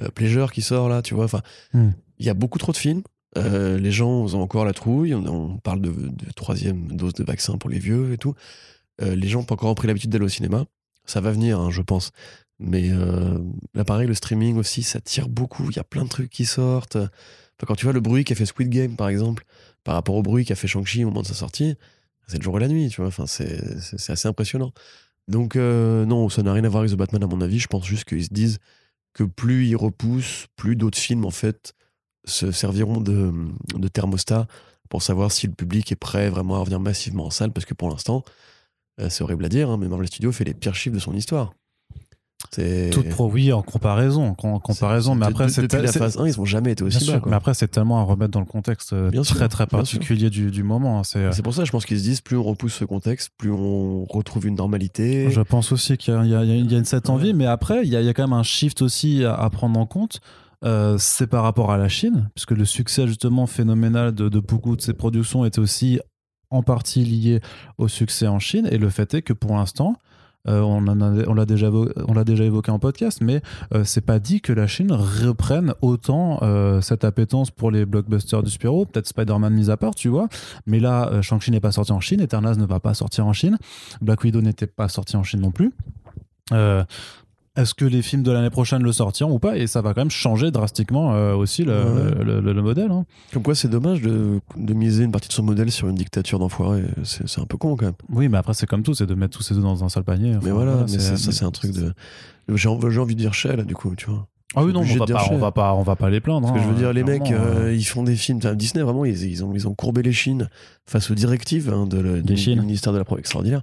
euh, 0.01 0.09
Pleasure 0.15 0.53
qui 0.53 0.63
sort 0.63 0.89
là, 0.89 1.03
tu 1.03 1.15
vois. 1.15 1.25
Enfin, 1.25 1.41
il 1.75 1.81
Hmm. 1.81 1.93
y 2.21 2.29
a 2.29 2.35
beaucoup 2.35 2.59
trop 2.59 2.73
de 2.73 2.77
films. 2.77 3.03
Euh, 3.37 3.79
les 3.79 3.91
gens 3.91 4.09
ont 4.11 4.41
encore 4.41 4.65
la 4.65 4.73
trouille. 4.73 5.15
On, 5.15 5.27
on 5.27 5.59
parle 5.59 5.81
de, 5.81 5.91
de 5.91 6.33
troisième 6.37 6.87
dose 6.97 7.15
de 7.15 7.25
vaccin 7.25 7.59
pour 7.59 7.69
les 7.71 7.81
vieux 7.81 8.13
et 8.13 8.19
tout. 8.19 8.35
Euh, 9.03 9.17
les 9.17 9.27
gens 9.27 9.41
n'ont 9.41 9.45
pas 9.47 9.55
encore 9.55 9.75
pris 9.75 9.89
l'habitude 9.89 10.11
d'aller 10.11 10.25
au 10.27 10.29
cinéma. 10.29 10.65
Ça 11.07 11.21
va 11.21 11.33
venir, 11.33 11.59
hein, 11.59 11.71
je 11.71 11.83
pense. 11.83 12.13
Mais 12.61 12.91
là, 13.75 13.85
pareil, 13.85 14.07
le 14.07 14.15
streaming 14.15 14.57
aussi, 14.57 14.85
ça 14.85 15.01
tire 15.01 15.29
beaucoup. 15.29 15.69
Il 15.71 15.77
y 15.77 15.81
a 15.81 15.85
plein 15.85 16.05
de 16.05 16.09
trucs 16.09 16.31
qui 16.31 16.45
sortent. 16.47 16.97
Quand 17.67 17.75
tu 17.75 17.87
vois 17.87 17.93
le 17.93 18.01
bruit 18.01 18.25
qu'a 18.25 18.35
fait 18.35 18.47
Squid 18.47 18.69
Game, 18.69 18.97
par 18.97 19.09
exemple, 19.09 19.45
par 19.85 19.95
rapport 19.95 20.15
au 20.15 20.23
bruit 20.23 20.45
qu'a 20.45 20.55
fait 20.55 20.67
Shang-Chi 20.67 21.05
au 21.05 21.09
moment 21.09 21.23
de 21.23 21.27
sa 21.27 21.35
sortie, 21.35 21.77
c'est 22.27 22.39
le 22.39 22.43
jour 22.43 22.57
et 22.57 22.61
la 22.61 22.69
nuit, 22.69 22.89
tu 22.89 23.01
vois. 23.01 23.09
Enfin, 23.09 23.27
c'est 23.27 24.11
assez 24.11 24.29
impressionnant. 24.29 24.73
Donc, 25.29 25.57
euh, 25.57 26.05
non, 26.05 26.29
ça 26.29 26.43
n'a 26.43 26.53
rien 26.53 26.65
à 26.65 26.69
voir 26.69 26.83
avec 26.83 26.93
The 26.93 26.99
Batman, 26.99 27.23
à 27.23 27.27
mon 27.27 27.41
avis. 27.41 27.59
Je 27.59 27.69
pense 27.69 27.87
juste 27.87 28.05
qu'ils 28.05 28.25
se 28.25 28.33
disent 28.33 28.59
que 29.13 29.25
plus 29.25 29.67
ils 29.67 29.77
repoussent, 29.77 30.47
plus 30.57 30.77
d'autres 30.77 30.99
films, 30.99 31.25
en 31.25 31.31
fait, 31.31 31.75
se 32.25 32.53
serviront 32.53 33.01
de, 33.01 33.33
de 33.75 33.89
thermostat 33.89 34.47
pour 34.91 35.03
savoir 35.03 35.33
si 35.33 35.47
le 35.47 35.55
public 35.55 35.93
est 35.93 35.97
prêt 35.97 36.29
vraiment 36.29 36.57
à 36.57 36.59
revenir 36.59 36.81
massivement 36.81 37.27
en 37.27 37.31
salle. 37.31 37.53
Parce 37.53 37.67
que 37.67 37.75
pour 37.75 37.89
l'instant, 37.89 38.25
euh, 39.01 39.09
c'est 39.09 39.23
horrible 39.23 39.45
à 39.45 39.49
dire, 39.49 39.71
hein, 39.71 39.77
mais 39.79 39.89
Marvel 39.89 40.07
Studios 40.09 40.33
fait 40.33 40.45
les 40.45 40.55
pires 40.55 40.75
chiffres 40.75 40.95
de 40.95 41.01
son 41.01 41.15
histoire. 41.15 41.53
Toute 42.91 43.09
pro, 43.09 43.31
oui, 43.31 43.53
en 43.53 43.63
comparaison, 43.63 44.27
en 44.27 44.59
comparaison, 44.59 45.15
mais 45.15 45.27
après 45.27 45.49
c'est 45.49 45.73
la 45.73 45.93
phase 45.93 46.19
1, 46.19 46.27
ils 46.29 46.37
n'ont 46.39 46.45
jamais 46.45 46.73
été 46.73 46.85
aussi 46.85 47.11
bas. 47.11 47.21
quoi. 47.21 47.31
mais 47.31 47.37
après 47.37 47.55
c'est 47.55 47.69
tellement 47.69 48.01
à 48.01 48.03
remettre 48.03 48.31
dans 48.33 48.41
le 48.41 48.47
contexte 48.47 48.93
euh, 48.93 49.11
sûr, 49.23 49.37
très 49.37 49.49
très 49.49 49.67
particulier 49.67 50.31
du, 50.31 50.51
du 50.51 50.63
moment. 50.63 51.01
hein, 51.01 51.05
C'est, 51.05 51.19
euh, 51.19 51.33
C'est 51.33 51.43
pour 51.43 51.55
ça, 51.55 51.65
je 51.65 51.71
pense 51.73 51.87
qu'ils 51.87 51.99
se 51.99 52.05
disent, 52.05 52.21
plus 52.21 52.37
on 52.37 52.43
repousse 52.43 52.75
ce 52.75 52.85
contexte, 52.85 53.31
plus 53.39 53.51
on 53.53 54.05
retrouve 54.05 54.47
une 54.47 54.57
normalité. 54.57 55.31
Je 55.31 55.41
pense 55.41 55.73
aussi 55.73 55.97
qu'il 55.97 56.15
y 56.15 56.35
a, 56.35 56.45
y 56.45 56.49
y 56.61 56.77
une 56.77 56.85
cette 56.85 57.11
envie, 57.11 57.35
mais 57.35 57.47
après, 57.47 57.83
il 57.85 57.89
y, 57.89 57.97
a, 57.97 58.01
il 58.01 58.07
y 58.07 58.09
a 58.09 58.15
quand 58.15 58.25
même 58.25 58.33
un 58.39 58.43
shift 58.43 58.83
aussi 58.83 59.25
à, 59.25 59.35
à 59.35 59.51
prendre 59.51 59.79
en 59.79 59.87
compte. 59.87 60.21
Euh, 60.65 60.97
c'est 60.99 61.27
par 61.27 61.43
rapport 61.43 61.71
à 61.73 61.77
la 61.77 61.89
Chine, 61.89 62.31
puisque 62.35 62.53
le 62.53 62.65
succès 62.65 63.07
justement 63.07 63.47
phénoménal 63.47 64.15
de, 64.15 64.29
de 64.31 64.41
beaucoup 64.41 64.77
de 64.77 64.81
ces 64.81 64.95
productions 64.95 65.45
est 65.45 65.59
aussi 65.59 66.01
en 66.51 66.63
partie 66.63 67.05
lié 67.05 67.41
au 67.77 67.89
succès 67.89 68.27
en 68.29 68.39
Chine. 68.39 68.67
Et 68.71 68.79
le 68.79 68.89
fait 68.89 69.13
est 69.15 69.23
que 69.23 69.33
pour 69.35 69.57
l'instant, 69.57 69.97
euh, 70.49 70.61
on 70.61 71.35
l'a 71.35 71.47
déjà, 71.47 71.71
on 71.71 72.13
l'a 72.13 72.25
déjà 72.25 72.45
évoqué 72.45 72.71
en 72.71 72.79
podcast, 72.79 73.21
mais 73.23 73.41
euh, 73.75 73.85
c'est 73.85 74.03
pas 74.03 74.19
dit 74.19 74.41
que 74.41 74.53
la 74.53 74.67
Chine 74.67 74.93
reprenne 74.93 75.75
autant 75.81 76.39
euh, 76.43 76.81
cette 76.81 77.05
appétence 77.05 77.51
pour 77.51 77.71
les 77.71 77.87
blockbusters 77.87 78.43
du 78.43 78.51
super-héros, 78.51 78.87
peut-être 78.87 79.07
Spider-Man 79.07 79.55
mis 79.55 79.71
à 79.71 79.77
part, 79.77 79.95
tu 79.95 80.09
vois. 80.09 80.29
Mais 80.67 80.81
là, 80.81 81.23
Shang-Chi 81.23 81.51
n'est 81.51 81.61
pas 81.61 81.73
sorti 81.73 81.93
en 81.93 82.01
Chine, 82.01 82.21
Eternals 82.21 82.57
ne 82.57 82.67
va 82.67 82.81
pas 82.81 82.95
sortir 82.95 83.27
en 83.27 83.33
Chine, 83.33 83.59
Black 84.01 84.23
Widow 84.23 84.43
n'était 84.43 84.67
pas 84.67 84.89
sorti 84.89 85.17
en 85.17 85.23
Chine 85.23 85.41
non 85.41 85.51
plus. 85.51 85.73
Est-ce 87.57 87.73
que 87.73 87.85
les 87.85 88.03
films 88.03 88.25
de 88.25 88.33
l'année 88.33 88.51
prochaine 88.51 88.83
le 88.83 88.91
sortiront 88.91 89.33
ou 89.33 89.39
pas? 89.39 89.57
Et 89.57 89.69
ça 89.69 89.81
va 89.81 89.95
quand 89.95 90.01
même 90.01 90.11
changer 90.11 90.51
drastiquement 90.51 91.15
euh, 91.15 91.35
aussi 91.35 91.63
le, 91.65 91.73
Ouais. 91.73 92.25
le- 92.25 92.41
le- 92.41 92.53
le 92.53 92.63
modèle. 92.63 92.91
hein. 92.91 93.05
Comme 93.33 93.43
quoi, 93.45 93.55
c'est 93.55 93.69
dommage 93.69 94.03
de, 94.03 94.41
de 94.57 94.75
miser 94.75 95.05
une 95.05 95.13
partie 95.13 95.29
de 95.29 95.33
son 95.35 95.45
modèle 95.45 95.71
sur 95.71 95.89
une 95.89 95.95
dictature 95.95 96.41
d'enfoirés. 96.41 96.83
C'est 97.05 97.41
un 97.41 97.47
peu 97.47 97.57
con 97.57 97.77
quand 97.77 97.85
même. 97.87 97.95
Oui, 98.11 98.29
mais 98.29 98.39
après, 98.39 98.55
c'est 98.55 98.67
comme 98.67 98.83
tout, 98.83 98.95
c'est 98.95 99.07
de 99.07 99.15
mettre 99.15 99.37
tous 99.37 99.45
ces 99.45 99.55
œufs 99.57 99.63
dans 99.63 99.85
un 99.85 99.89
seul 99.89 100.03
panier. 100.03 100.37
mais 100.43 100.51
voilà, 100.51 100.85
mais 100.91 100.99
ça, 100.99 101.17
c'est 101.17 101.45
un 101.45 101.51
truc 101.53 101.73
de. 101.73 101.93
J'ai 102.55 102.69
envie 102.69 103.15
de 103.15 103.21
dire 103.21 103.33
Shell, 103.35 103.57
là, 103.57 103.63
du 103.65 103.75
coup, 103.75 103.95
tu 103.97 104.11
vois. 104.11 104.27
Ah 104.57 104.63
oui, 104.65 104.73
non, 104.73 104.81
on 104.81 104.85
va, 104.85 105.07
pas, 105.07 105.27
on, 105.33 105.39
va 105.39 105.51
pas, 105.51 105.75
on 105.75 105.83
va 105.83 105.97
pas 105.97 106.11
les 106.11 106.21
plaindre. 106.21 106.47
Parce 106.47 106.59
que 106.59 106.63
je 106.63 106.69
veux 106.69 106.75
hein, 106.77 106.79
dire, 106.79 106.93
les 106.93 107.03
mecs, 107.03 107.29
euh, 107.33 107.65
euh, 107.71 107.75
ils 107.75 107.83
font 107.83 108.05
des 108.05 108.15
films. 108.15 108.39
Enfin, 108.39 108.55
Disney, 108.55 108.85
vraiment, 108.85 109.05
ils, 109.05 109.21
ils 109.25 109.43
ont, 109.45 109.53
ils 109.53 109.67
ont 109.67 109.75
courbé 109.75 110.03
les 110.03 110.13
chines 110.13 110.49
face 110.87 111.11
aux 111.11 111.15
directives 111.17 111.73
hein, 111.75 111.87
de 111.87 111.99
le- 111.99 112.23
du, 112.23 112.35
ministère 112.61 112.93
de 112.93 112.99
la 112.99 113.05
Pro 113.05 113.19
extraordinaire. 113.19 113.63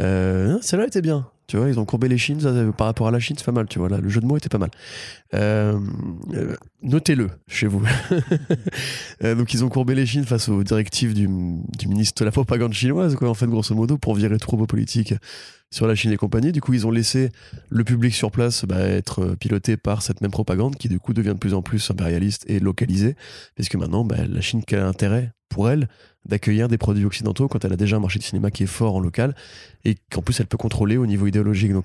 Euh, 0.00 0.58
Celle-là 0.60 0.86
était 0.86 1.02
bien. 1.02 1.26
Tu 1.46 1.58
vois, 1.58 1.68
ils 1.68 1.78
ont 1.78 1.84
courbé 1.84 2.08
les 2.08 2.16
chines 2.16 2.40
par 2.76 2.86
rapport 2.86 3.06
à 3.06 3.10
la 3.10 3.20
Chine, 3.20 3.36
c'est 3.38 3.44
pas 3.44 3.52
mal. 3.52 3.66
Tu 3.66 3.78
vois, 3.78 3.88
là, 3.88 3.98
le 3.98 4.08
jeu 4.08 4.20
de 4.20 4.26
mots 4.26 4.36
était 4.36 4.48
pas 4.48 4.58
mal. 4.58 4.70
Euh, 5.34 5.78
euh, 6.32 6.56
Notez-le 6.82 7.30
chez 7.48 7.66
vous. 7.66 7.82
Euh, 9.22 9.34
donc, 9.36 9.54
ils 9.54 9.64
ont 9.64 9.68
courbé 9.68 9.94
les 9.94 10.06
chines 10.06 10.24
face 10.24 10.48
aux 10.48 10.64
directives 10.64 11.14
du, 11.14 11.28
du 11.28 11.88
ministre 11.88 12.20
de 12.20 12.24
la 12.24 12.32
propagande 12.32 12.72
chinoise, 12.72 13.14
quoi, 13.14 13.28
en 13.28 13.34
fait, 13.34 13.46
grosso 13.46 13.74
modo, 13.74 13.96
pour 13.96 14.14
virer 14.14 14.38
trop 14.38 14.56
vos 14.56 14.66
politiques 14.66 15.14
sur 15.74 15.88
la 15.88 15.96
Chine 15.96 16.12
et 16.12 16.16
compagnie. 16.16 16.52
Du 16.52 16.60
coup, 16.60 16.72
ils 16.72 16.86
ont 16.86 16.92
laissé 16.92 17.30
le 17.68 17.82
public 17.82 18.14
sur 18.14 18.30
place 18.30 18.64
bah, 18.64 18.78
être 18.78 19.24
euh, 19.24 19.36
piloté 19.36 19.76
par 19.76 20.02
cette 20.02 20.20
même 20.20 20.30
propagande 20.30 20.76
qui, 20.76 20.88
du 20.88 21.00
coup, 21.00 21.12
devient 21.12 21.34
de 21.34 21.38
plus 21.38 21.52
en 21.52 21.62
plus 21.62 21.90
impérialiste 21.90 22.44
et 22.48 22.60
localisée. 22.60 23.16
Parce 23.56 23.68
que 23.68 23.76
maintenant, 23.76 24.04
bah, 24.04 24.24
la 24.28 24.40
Chine, 24.40 24.62
quel 24.64 24.80
intérêt 24.80 25.32
pour 25.48 25.68
elle 25.68 25.88
d'accueillir 26.26 26.68
des 26.68 26.78
produits 26.78 27.04
occidentaux 27.04 27.48
quand 27.48 27.64
elle 27.64 27.72
a 27.72 27.76
déjà 27.76 27.96
un 27.96 28.00
marché 28.00 28.20
de 28.20 28.24
cinéma 28.24 28.52
qui 28.52 28.62
est 28.62 28.68
fort 28.68 28.94
en 28.94 29.00
local 29.00 29.34
et 29.84 29.96
qu'en 30.10 30.22
plus 30.22 30.40
elle 30.40 30.46
peut 30.46 30.56
contrôler 30.56 30.96
au 30.96 31.06
niveau 31.06 31.26
idéologique. 31.26 31.72
Donc 31.72 31.84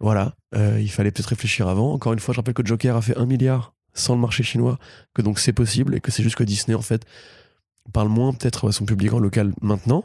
voilà, 0.00 0.34
euh, 0.54 0.78
il 0.80 0.90
fallait 0.90 1.10
peut-être 1.10 1.30
réfléchir 1.30 1.66
avant. 1.66 1.92
Encore 1.92 2.12
une 2.12 2.20
fois, 2.20 2.34
je 2.34 2.40
rappelle 2.40 2.54
que 2.54 2.64
Joker 2.64 2.94
a 2.96 3.02
fait 3.02 3.16
un 3.18 3.26
milliard 3.26 3.74
sans 3.94 4.14
le 4.14 4.20
marché 4.20 4.42
chinois, 4.42 4.78
que 5.12 5.22
donc 5.22 5.38
c'est 5.38 5.52
possible 5.52 5.94
et 5.94 6.00
que 6.00 6.10
c'est 6.10 6.22
juste 6.22 6.36
que 6.36 6.44
Disney 6.44 6.74
en 6.74 6.82
fait 6.82 7.04
parle 7.92 8.08
moins 8.08 8.32
peut-être 8.32 8.68
à 8.68 8.72
son 8.72 8.84
public 8.84 9.12
en 9.12 9.18
local 9.18 9.52
maintenant 9.60 10.04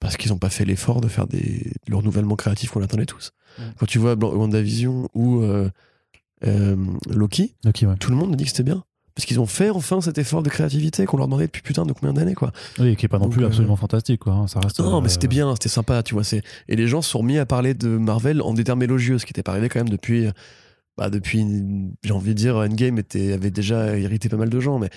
parce 0.00 0.16
qu'ils 0.16 0.30
n'ont 0.30 0.38
pas 0.38 0.50
fait 0.50 0.64
l'effort 0.64 1.00
de 1.00 1.08
faire 1.08 1.26
des, 1.26 1.72
le 1.86 1.96
renouvellement 1.96 2.36
créatif 2.36 2.70
qu'on 2.70 2.82
attendait 2.82 3.06
tous. 3.06 3.32
Quand 3.78 3.86
tu 3.86 3.98
vois 3.98 4.14
WandaVision 4.14 5.08
ou 5.14 5.40
euh, 5.42 5.68
euh, 6.46 6.76
Loki, 7.10 7.56
ouais. 7.64 7.96
tout 7.98 8.10
le 8.10 8.16
monde 8.16 8.36
dit 8.36 8.44
que 8.44 8.50
c'était 8.50 8.62
bien. 8.62 8.84
Parce 9.16 9.26
qu'ils 9.26 9.40
ont 9.40 9.46
fait 9.46 9.68
enfin 9.70 10.00
cet 10.00 10.16
effort 10.18 10.44
de 10.44 10.48
créativité 10.48 11.04
qu'on 11.04 11.16
leur 11.16 11.26
demandait 11.26 11.46
depuis 11.46 11.62
putain 11.62 11.84
de 11.84 11.92
combien 11.92 12.12
d'années, 12.12 12.34
quoi. 12.36 12.52
Oui, 12.78 12.94
qui 12.94 13.04
est 13.04 13.08
pas 13.08 13.18
non 13.18 13.24
Donc, 13.24 13.32
plus 13.32 13.42
euh, 13.42 13.48
absolument 13.48 13.74
fantastique, 13.74 14.20
quoi. 14.20 14.32
hein, 14.32 14.46
Ça 14.46 14.60
reste. 14.60 14.78
Non, 14.78 15.00
mais 15.00 15.08
c'était 15.08 15.26
bien, 15.26 15.52
c'était 15.54 15.68
sympa, 15.68 16.04
tu 16.04 16.14
vois. 16.14 16.22
c'est- 16.22 16.42
Et 16.68 16.76
les 16.76 16.86
gens 16.86 17.02
se 17.02 17.10
sont 17.10 17.18
remis 17.18 17.36
à 17.38 17.44
parler 17.44 17.74
de 17.74 17.88
Marvel 17.88 18.40
en 18.42 18.54
des 18.54 18.62
termes 18.62 18.82
élogieux, 18.84 19.18
ce 19.18 19.26
qui 19.26 19.30
n'était 19.30 19.42
pas 19.42 19.50
arrivé 19.50 19.68
quand 19.68 19.80
même 19.80 19.88
depuis. 19.88 20.28
Bah, 20.96 21.10
depuis, 21.10 21.44
j'ai 22.04 22.12
envie 22.12 22.30
de 22.30 22.34
dire, 22.34 22.54
Endgame 22.56 22.98
était, 22.98 23.32
avait 23.32 23.50
déjà 23.50 23.98
irrité 23.98 24.28
pas 24.28 24.36
mal 24.36 24.50
de 24.50 24.60
gens, 24.60 24.78
mais 24.78 24.90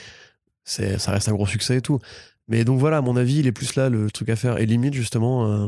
c'est, 0.64 1.00
ça 1.00 1.12
reste 1.12 1.28
un 1.30 1.34
gros 1.34 1.48
succès 1.48 1.78
et 1.78 1.82
tout. 1.82 1.98
Mais 2.52 2.64
donc 2.66 2.80
voilà, 2.80 2.98
à 2.98 3.02
mon 3.02 3.16
avis, 3.18 3.40
il 3.40 3.48
est 3.48 3.52
plus 3.52 3.76
là 3.76 3.90
le 3.90 4.12
truc 4.12 4.30
à 4.30 4.36
faire. 4.36 4.58
Et 4.60 4.66
limite, 4.66 4.94
justement, 4.94 5.48
euh, 5.48 5.68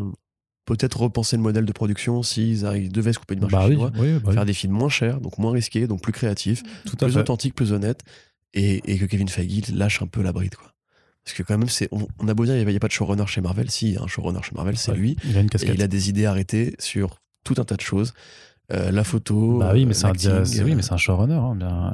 peut-être 0.66 1.00
repenser 1.02 1.36
le 1.38 1.42
modèle 1.42 1.66
de 1.66 1.72
production 1.72 2.22
s'ils 2.24 2.66
arrivent- 2.66 2.92
devaient 2.92 3.14
se 3.14 3.20
couper 3.20 3.36
du 3.36 3.42
marché 3.42 3.56
Bah 3.56 3.66
oui, 3.68 3.74
chinois. 3.74 3.92
oui, 3.98 4.14
bah 4.14 4.20
oui, 4.28 4.34
Faire 4.34 4.46
des 4.46 4.54
films 4.54 4.74
moins 4.74 4.90
chers, 4.90 5.20
donc 5.22 5.38
moins 5.38 5.52
risqués, 5.52 5.88
donc 5.88 6.02
plus 6.02 6.12
créatifs, 6.14 6.62
tout 6.86 6.96
à 7.02 7.06
plus 7.08 7.18
authentiques, 7.18 7.56
plus 7.56 7.72
honnêtes, 7.74 8.02
et, 8.54 8.82
et 8.94 8.98
que 9.00 9.06
Kevin 9.06 9.28
Feige 9.30 9.70
lâche 9.74 10.02
un 10.02 10.08
peu 10.08 10.22
la 10.22 10.32
bride, 10.32 10.56
quoi. 10.56 10.72
Parce 11.26 11.38
que 11.38 11.44
quand 11.44 11.58
même, 11.58 11.70
c'est, 11.70 11.88
on, 11.94 12.06
on 12.20 12.28
a 12.28 12.34
beau 12.34 12.44
dire, 12.46 12.58
il 12.58 12.68
n'y 12.68 12.76
a, 12.76 12.80
pas 12.80 12.88
de 12.90 12.92
showrunner 12.94 13.26
chez 13.28 13.40
Marvel. 13.40 13.72
Si, 13.72 13.88
il 13.90 13.94
y 13.94 13.98
a 13.98 14.02
un 14.04 14.08
showrunner 14.08 14.42
chez 14.44 14.52
Marvel, 14.56 14.76
c'est 14.78 14.92
Ouais, 14.92 14.98
lui. 14.98 15.16
Il 15.24 15.38
a 15.38 15.40
une 15.40 15.46
Et 15.46 15.50
casquette. 15.50 15.76
il 15.76 15.82
a 15.82 15.88
des 15.88 16.10
idées 16.10 16.26
arrêtées 16.26 16.76
sur 16.80 17.22
tout 17.46 17.56
un 17.60 17.64
tas 17.64 17.76
de 17.78 17.82
choses. 17.82 18.14
Euh, 18.74 18.92
la 18.92 19.06
photo. 19.06 19.60
Bah 19.60 19.72
oui, 19.74 19.86
mais 19.86 19.92
euh, 19.92 19.94
c'est 19.94 20.04
un, 20.06 20.08
l'acting, 20.10 20.44
c'est- 20.46 20.60
euh, 20.60 20.66
oui, 20.66 20.76
mais 20.76 20.82
c'est 20.82 20.92
un 20.94 20.98
showrunner. 20.98 21.34
hein, 21.36 21.56
bien. 21.56 21.94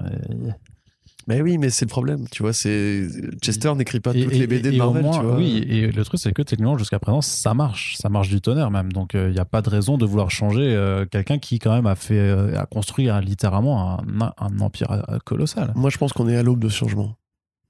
Mais 1.29 1.41
oui, 1.41 1.57
mais 1.57 1.69
c'est 1.69 1.85
le 1.85 1.89
problème, 1.89 2.25
tu 2.31 2.43
vois. 2.43 2.51
C'est 2.53 3.07
Chester 3.41 3.73
n'écrit 3.75 3.99
pas 4.01 4.11
Et- 4.15 4.23
toutes 4.23 4.33
et- 4.33 4.39
les 4.39 4.47
BD 4.47 4.71
de 4.71 4.77
Marvel, 4.77 5.03
moins, 5.03 5.17
tu 5.19 5.23
vois. 5.25 5.35
Oui, 5.37 5.63
et 5.69 5.91
le 5.91 6.03
truc, 6.03 6.19
c'est 6.19 6.33
que 6.33 6.41
techniquement, 6.41 6.77
jusqu'à 6.77 6.99
présent, 6.99 7.21
ça 7.21 7.53
marche. 7.53 7.95
Ça 7.97 8.09
marche 8.09 8.29
du 8.29 8.41
tonnerre 8.41 8.71
même. 8.71 8.91
Donc, 8.91 9.11
il 9.13 9.29
n'y 9.29 9.39
a 9.39 9.45
pas 9.45 9.61
de 9.61 9.69
raison 9.69 9.97
de 9.97 10.05
vouloir 10.05 10.31
changer 10.31 10.63
euh, 10.75 11.05
quelqu'un 11.05 11.37
qui, 11.37 11.59
quand 11.59 11.71
même, 11.73 11.85
a, 11.85 11.95
fait, 11.95 12.17
euh, 12.17 12.59
a 12.59 12.65
construit 12.65 13.09
euh, 13.09 13.21
littéralement 13.21 13.99
un, 14.01 14.33
un 14.37 14.59
empire 14.59 14.91
euh, 14.91 15.19
colossal. 15.23 15.71
Moi, 15.75 15.89
je 15.89 15.97
pense 15.97 16.11
qu'on 16.13 16.27
est 16.27 16.35
à 16.35 16.43
l'aube 16.43 16.59
de 16.59 16.69
changement. 16.69 17.15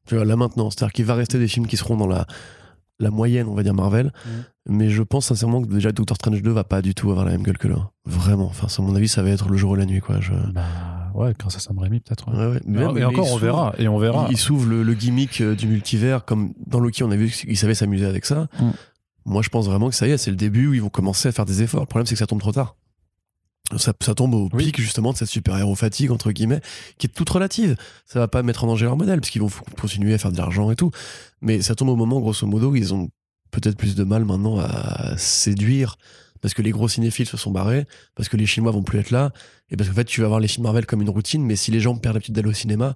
Tu 0.08 0.16
vois, 0.16 0.26
là 0.26 0.36
maintenant, 0.36 0.70
c'est-à-dire 0.72 0.94
qu'il 0.94 1.06
va 1.06 1.14
rester 1.16 1.38
des 1.38 1.48
films 1.48 1.68
qui 1.68 1.78
seront 1.78 1.96
dans 1.98 2.08
la 2.08 2.26
la 3.02 3.12
moyenne, 3.12 3.48
on 3.48 3.54
va 3.56 3.64
dire 3.64 3.74
Marvel. 3.74 4.12
Mhm. 4.26 4.44
Mais 4.72 4.90
je 4.90 5.04
pense 5.04 5.28
sincèrement 5.28 5.62
que 5.62 5.68
déjà 5.68 5.92
Doctor 5.94 6.16
Strange 6.18 6.42
2 6.42 6.52
va 6.52 6.66
pas 6.66 6.82
du 6.82 6.94
tout 6.94 7.10
avoir 7.12 7.26
la 7.26 7.32
même 7.32 7.44
gueule 7.44 7.58
que 7.58 7.70
là. 7.70 7.92
Vraiment. 8.06 8.48
Enfin, 8.48 8.68
à 8.78 8.86
mon 8.86 8.94
avis, 8.96 9.08
ça 9.08 9.24
va 9.24 9.30
être 9.30 9.48
le 9.50 9.56
jour 9.56 9.76
et 9.78 9.80
la 9.80 9.86
nuit, 9.86 10.02
quoi. 10.02 10.20
Je... 10.20 10.32
Bah, 10.54 10.64
ouais, 11.20 11.34
grâce 11.38 11.56
à 11.56 11.60
Sam 11.60 11.78
Raimi, 11.78 12.00
peut-être. 12.00 12.28
ouais. 12.32 12.38
Ouais, 12.38 12.52
ouais. 12.54 12.62
Mais- 12.66 13.02
et 13.02 13.06
encore, 13.06 13.32
on 13.32 13.38
verra. 13.38 13.74
Et 13.78 13.88
on 13.88 13.98
verra. 14.00 14.26
Il, 14.30 14.34
il 14.34 14.38
s'ouvre 14.38 14.66
le, 14.68 14.82
le 14.84 14.94
gimmick 14.94 15.42
euh, 15.42 15.56
du 15.56 15.68
multivers, 15.68 16.26
comme 16.26 16.54
dans 16.66 16.80
Loki, 16.80 17.04
on 17.04 17.12
a 17.12 17.16
vu 17.16 17.30
qu'il 17.30 17.58
savait 17.58 17.76
s'amuser 17.76 18.06
avec 18.06 18.26
ça. 18.26 18.48
Mm. 18.60 18.70
Moi, 19.26 19.42
je 19.44 19.50
pense 19.50 19.66
vraiment 19.68 19.90
que 19.90 19.96
ça 19.96 20.08
y 20.08 20.12
est, 20.12 20.18
c'est 20.18 20.32
le 20.32 20.38
début 20.38 20.68
où 20.68 20.74
ils 20.74 20.82
vont 20.82 20.90
commencer 20.90 21.28
à 21.30 21.32
faire 21.32 21.46
des 21.46 21.62
efforts. 21.62 21.82
Le 21.82 21.86
problème, 21.86 22.06
c'est 22.08 22.16
que 22.16 22.20
ça 22.20 22.26
tombe 22.28 22.40
trop 22.40 22.52
tard. 22.52 22.76
Ça, 23.78 23.94
ça 24.02 24.16
tombe 24.16 24.34
au 24.34 24.50
Oui. 24.54 24.66
pic 24.66 24.82
justement 24.82 25.12
de 25.12 25.18
cette 25.18 25.28
super-héros 25.28 25.76
fatigue, 25.76 26.10
entre 26.12 26.32
guillemets, 26.32 26.62
qui 26.98 27.06
est 27.06 27.10
toute 27.12 27.30
relative. 27.30 27.76
Ça 28.08 28.18
va 28.18 28.28
pas 28.28 28.42
mettre 28.42 28.64
en 28.64 28.68
danger 28.68 28.86
leur 28.86 28.98
modèle, 28.98 29.20
parce 29.20 29.30
qu'ils 29.30 29.42
vont 29.44 29.52
continuer 29.80 30.14
à 30.16 30.18
faire 30.18 30.32
de 30.32 30.38
l'argent 30.38 30.72
et 30.72 30.76
tout. 30.76 30.90
Mais 31.42 31.62
ça 31.62 31.76
tombe 31.76 31.90
au 31.90 31.96
moment, 31.96 32.20
grosso 32.20 32.48
modo, 32.48 32.72
où 32.72 32.76
ils 32.76 32.94
ont 32.96 33.10
peut-être 33.52 33.78
plus 33.78 33.94
de 33.96 34.04
mal 34.04 34.26
maintenant 34.26 34.58
à 34.60 35.16
séduire, 35.18 35.98
parce 36.42 36.54
que 36.54 36.62
les 36.62 36.72
gros 36.72 36.88
cinéphiles 36.88 37.26
se 37.28 37.38
sont 37.38 37.52
barrés, 37.52 37.86
parce 38.16 38.30
que 38.30 38.38
les 38.38 38.46
Chinois 38.46 38.72
vont 38.72 38.84
plus 38.84 39.00
être 39.00 39.12
là, 39.12 39.32
et 39.70 39.78
parce 39.78 39.90
qu'en 39.90 39.96
fait, 39.96 40.06
tu 40.06 40.22
vas 40.22 40.28
voir 40.28 40.40
les 40.40 40.48
films 40.48 40.64
Marvel 40.64 40.86
comme 40.86 41.02
une 41.02 41.10
routine, 41.10 41.44
mais 41.44 41.56
si 41.56 41.72
les 41.72 41.80
gens 41.80 41.96
perdent 41.96 42.16
l'habitude 42.16 42.36
d'aller 42.36 42.50
au 42.50 42.54
cinéma, 42.54 42.96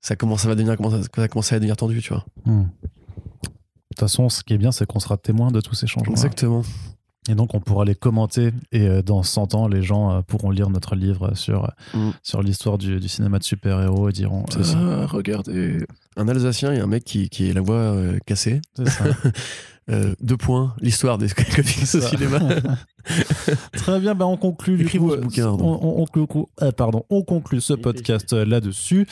ça 0.00 0.16
commence, 0.16 0.42
ça 0.42 0.48
va 0.48 0.54
devenir, 0.54 0.76
comment 0.76 0.90
ça, 1.02 1.28
commencer 1.28 1.54
à 1.54 1.58
devenir 1.58 1.76
tendu, 1.76 2.00
tu 2.00 2.12
vois. 2.12 2.24
Hmm. 2.44 2.62
De 2.62 3.48
toute 3.96 4.00
façon, 4.00 4.28
ce 4.28 4.42
qui 4.42 4.54
est 4.54 4.58
bien, 4.58 4.72
c'est 4.72 4.86
qu'on 4.86 5.00
sera 5.00 5.16
témoin 5.16 5.50
de 5.50 5.60
tous 5.60 5.74
ces 5.74 5.86
changements. 5.86 6.12
Exactement. 6.12 6.62
Et 7.28 7.34
donc, 7.34 7.54
on 7.54 7.60
pourra 7.60 7.84
les 7.84 7.94
commenter. 7.94 8.50
Et 8.72 8.88
euh, 8.88 9.02
dans 9.02 9.22
100 9.22 9.54
ans, 9.54 9.68
les 9.68 9.82
gens 9.82 10.10
euh, 10.10 10.22
pourront 10.22 10.50
lire 10.50 10.70
notre 10.70 10.94
livre 10.94 11.34
sur, 11.34 11.64
euh, 11.64 11.68
Mm. 11.98 12.10
sur 12.22 12.42
l'histoire 12.42 12.78
du, 12.78 12.98
du 12.98 13.08
cinéma 13.08 13.38
de 13.38 13.44
super-héros 13.44 14.08
et 14.08 14.12
diront 14.12 14.46
C'est 14.50 14.64
ça. 14.64 14.78
Ah, 14.80 15.06
regardez. 15.06 15.84
Un 16.16 16.28
Alsacien 16.28 16.72
et 16.72 16.80
un 16.80 16.86
mec 16.86 17.04
qui, 17.04 17.28
qui 17.28 17.50
est 17.50 17.52
la 17.52 17.60
voix 17.60 17.76
euh, 17.76 18.18
cassée. 18.24 18.62
C'est 18.74 18.88
ça. 18.88 19.04
Euh, 19.88 20.14
deux 20.20 20.36
points, 20.36 20.74
l'histoire 20.80 21.18
des 21.18 21.28
comics 21.28 21.82
au 21.94 22.00
cinéma. 22.00 22.38
Très 23.72 23.98
bien, 23.98 24.14
ben 24.14 24.26
on 24.26 24.36
conclut. 24.36 24.84
coup, 24.84 25.10
ce 25.10 25.16
bouquin, 25.16 25.48
On, 25.48 25.58
on- 25.82 26.02
on 26.02 26.04
conclut- 26.04 26.46
euh, 26.62 26.70
pardon, 26.70 27.04
on 27.10 27.22
conclut 27.22 27.60
ce 27.60 27.72
podcast 27.72 28.32
là-dessus. 28.32 29.06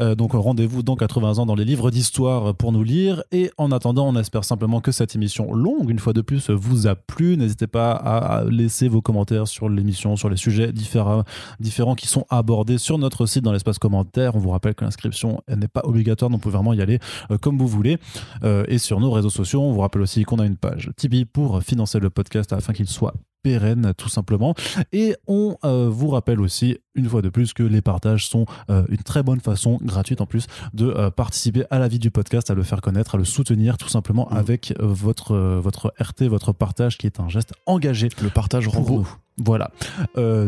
Euh, 0.00 0.14
donc 0.14 0.32
rendez-vous 0.32 0.82
dans 0.82 0.96
80 0.96 1.38
ans 1.38 1.46
dans 1.46 1.54
les 1.56 1.64
livres 1.64 1.90
d'histoire 1.90 2.54
pour 2.54 2.72
nous 2.72 2.82
lire. 2.84 3.22
Et 3.32 3.50
en 3.58 3.72
attendant, 3.72 4.08
on 4.08 4.16
espère 4.16 4.44
simplement 4.44 4.80
que 4.80 4.92
cette 4.92 5.14
émission 5.16 5.52
longue, 5.52 5.90
une 5.90 5.98
fois 5.98 6.12
de 6.12 6.20
plus, 6.20 6.50
vous 6.50 6.86
a 6.86 6.94
plu. 6.94 7.36
N'hésitez 7.36 7.66
pas 7.66 7.92
à 7.92 8.44
laisser 8.44 8.88
vos 8.88 9.02
commentaires 9.02 9.48
sur 9.48 9.68
l'émission, 9.68 10.16
sur 10.16 10.30
les 10.30 10.36
sujets 10.36 10.72
différents, 10.72 11.24
différents 11.60 11.94
qui 11.96 12.06
sont 12.06 12.24
abordés 12.30 12.78
sur 12.78 12.96
notre 12.96 13.26
site 13.26 13.42
dans 13.44 13.52
l'espace 13.52 13.78
commentaire. 13.78 14.36
On 14.36 14.38
vous 14.38 14.50
rappelle 14.50 14.74
que 14.74 14.84
l'inscription 14.84 15.42
n'est 15.54 15.68
pas 15.68 15.82
obligatoire, 15.84 16.30
donc 16.30 16.38
vous 16.38 16.42
pouvez 16.42 16.56
vraiment 16.56 16.72
y 16.72 16.80
aller 16.80 17.00
euh, 17.30 17.38
comme 17.38 17.58
vous 17.58 17.68
voulez. 17.68 17.98
Euh, 18.44 18.64
et 18.68 18.78
sur 18.78 19.00
nos 19.00 19.10
réseaux 19.10 19.30
sociaux, 19.30 19.62
on 19.62 19.72
vous 19.72 19.80
rappelle 19.80 20.02
aussi 20.02 20.11
qu'on 20.24 20.38
a 20.38 20.46
une 20.46 20.56
page 20.56 20.90
Tipeee 20.96 21.24
pour 21.24 21.62
financer 21.62 21.98
le 21.98 22.10
podcast 22.10 22.52
afin 22.52 22.72
qu'il 22.72 22.86
soit 22.88 23.14
pérenne 23.42 23.92
tout 23.96 24.08
simplement. 24.08 24.54
Et 24.92 25.16
on 25.26 25.56
euh, 25.64 25.88
vous 25.90 26.08
rappelle 26.08 26.40
aussi 26.40 26.78
une 26.94 27.08
fois 27.08 27.22
de 27.22 27.28
plus 27.28 27.52
que 27.52 27.64
les 27.64 27.82
partages 27.82 28.28
sont 28.28 28.46
euh, 28.70 28.84
une 28.88 28.98
très 29.02 29.24
bonne 29.24 29.40
façon 29.40 29.78
gratuite 29.82 30.20
en 30.20 30.26
plus 30.26 30.46
de 30.74 30.86
euh, 30.86 31.10
participer 31.10 31.64
à 31.70 31.80
la 31.80 31.88
vie 31.88 31.98
du 31.98 32.12
podcast 32.12 32.50
à 32.50 32.54
le 32.54 32.62
faire 32.62 32.80
connaître 32.80 33.16
à 33.16 33.18
le 33.18 33.24
soutenir 33.24 33.78
tout 33.78 33.88
simplement 33.88 34.28
Mhm. 34.30 34.36
avec 34.38 34.74
votre 34.78 35.34
votre 35.36 35.92
RT 36.00 36.28
votre 36.28 36.52
partage 36.52 36.98
qui 36.98 37.06
est 37.06 37.18
un 37.18 37.28
geste 37.28 37.52
engagé 37.66 38.10
Le 38.22 38.30
partage 38.30 38.68
rend 38.68 38.80
beau. 38.82 38.98
nous 38.98 39.08
voilà. 39.44 39.70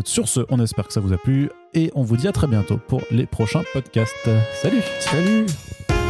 Sur 0.05 0.29
ce 0.29 0.41
on 0.51 0.61
espère 0.61 0.87
que 0.87 0.93
ça 0.93 1.01
vous 1.01 1.13
a 1.13 1.17
plu 1.19 1.51
et 1.73 1.91
on 1.97 2.03
vous 2.05 2.17
dit 2.17 2.29
à 2.29 2.33
très 2.33 2.47
bientôt 2.47 2.79
pour 2.87 3.01
les 3.11 3.27
prochains 3.27 3.63
podcasts. 3.73 4.29
Salut. 4.63 4.83
Salut 5.01 6.04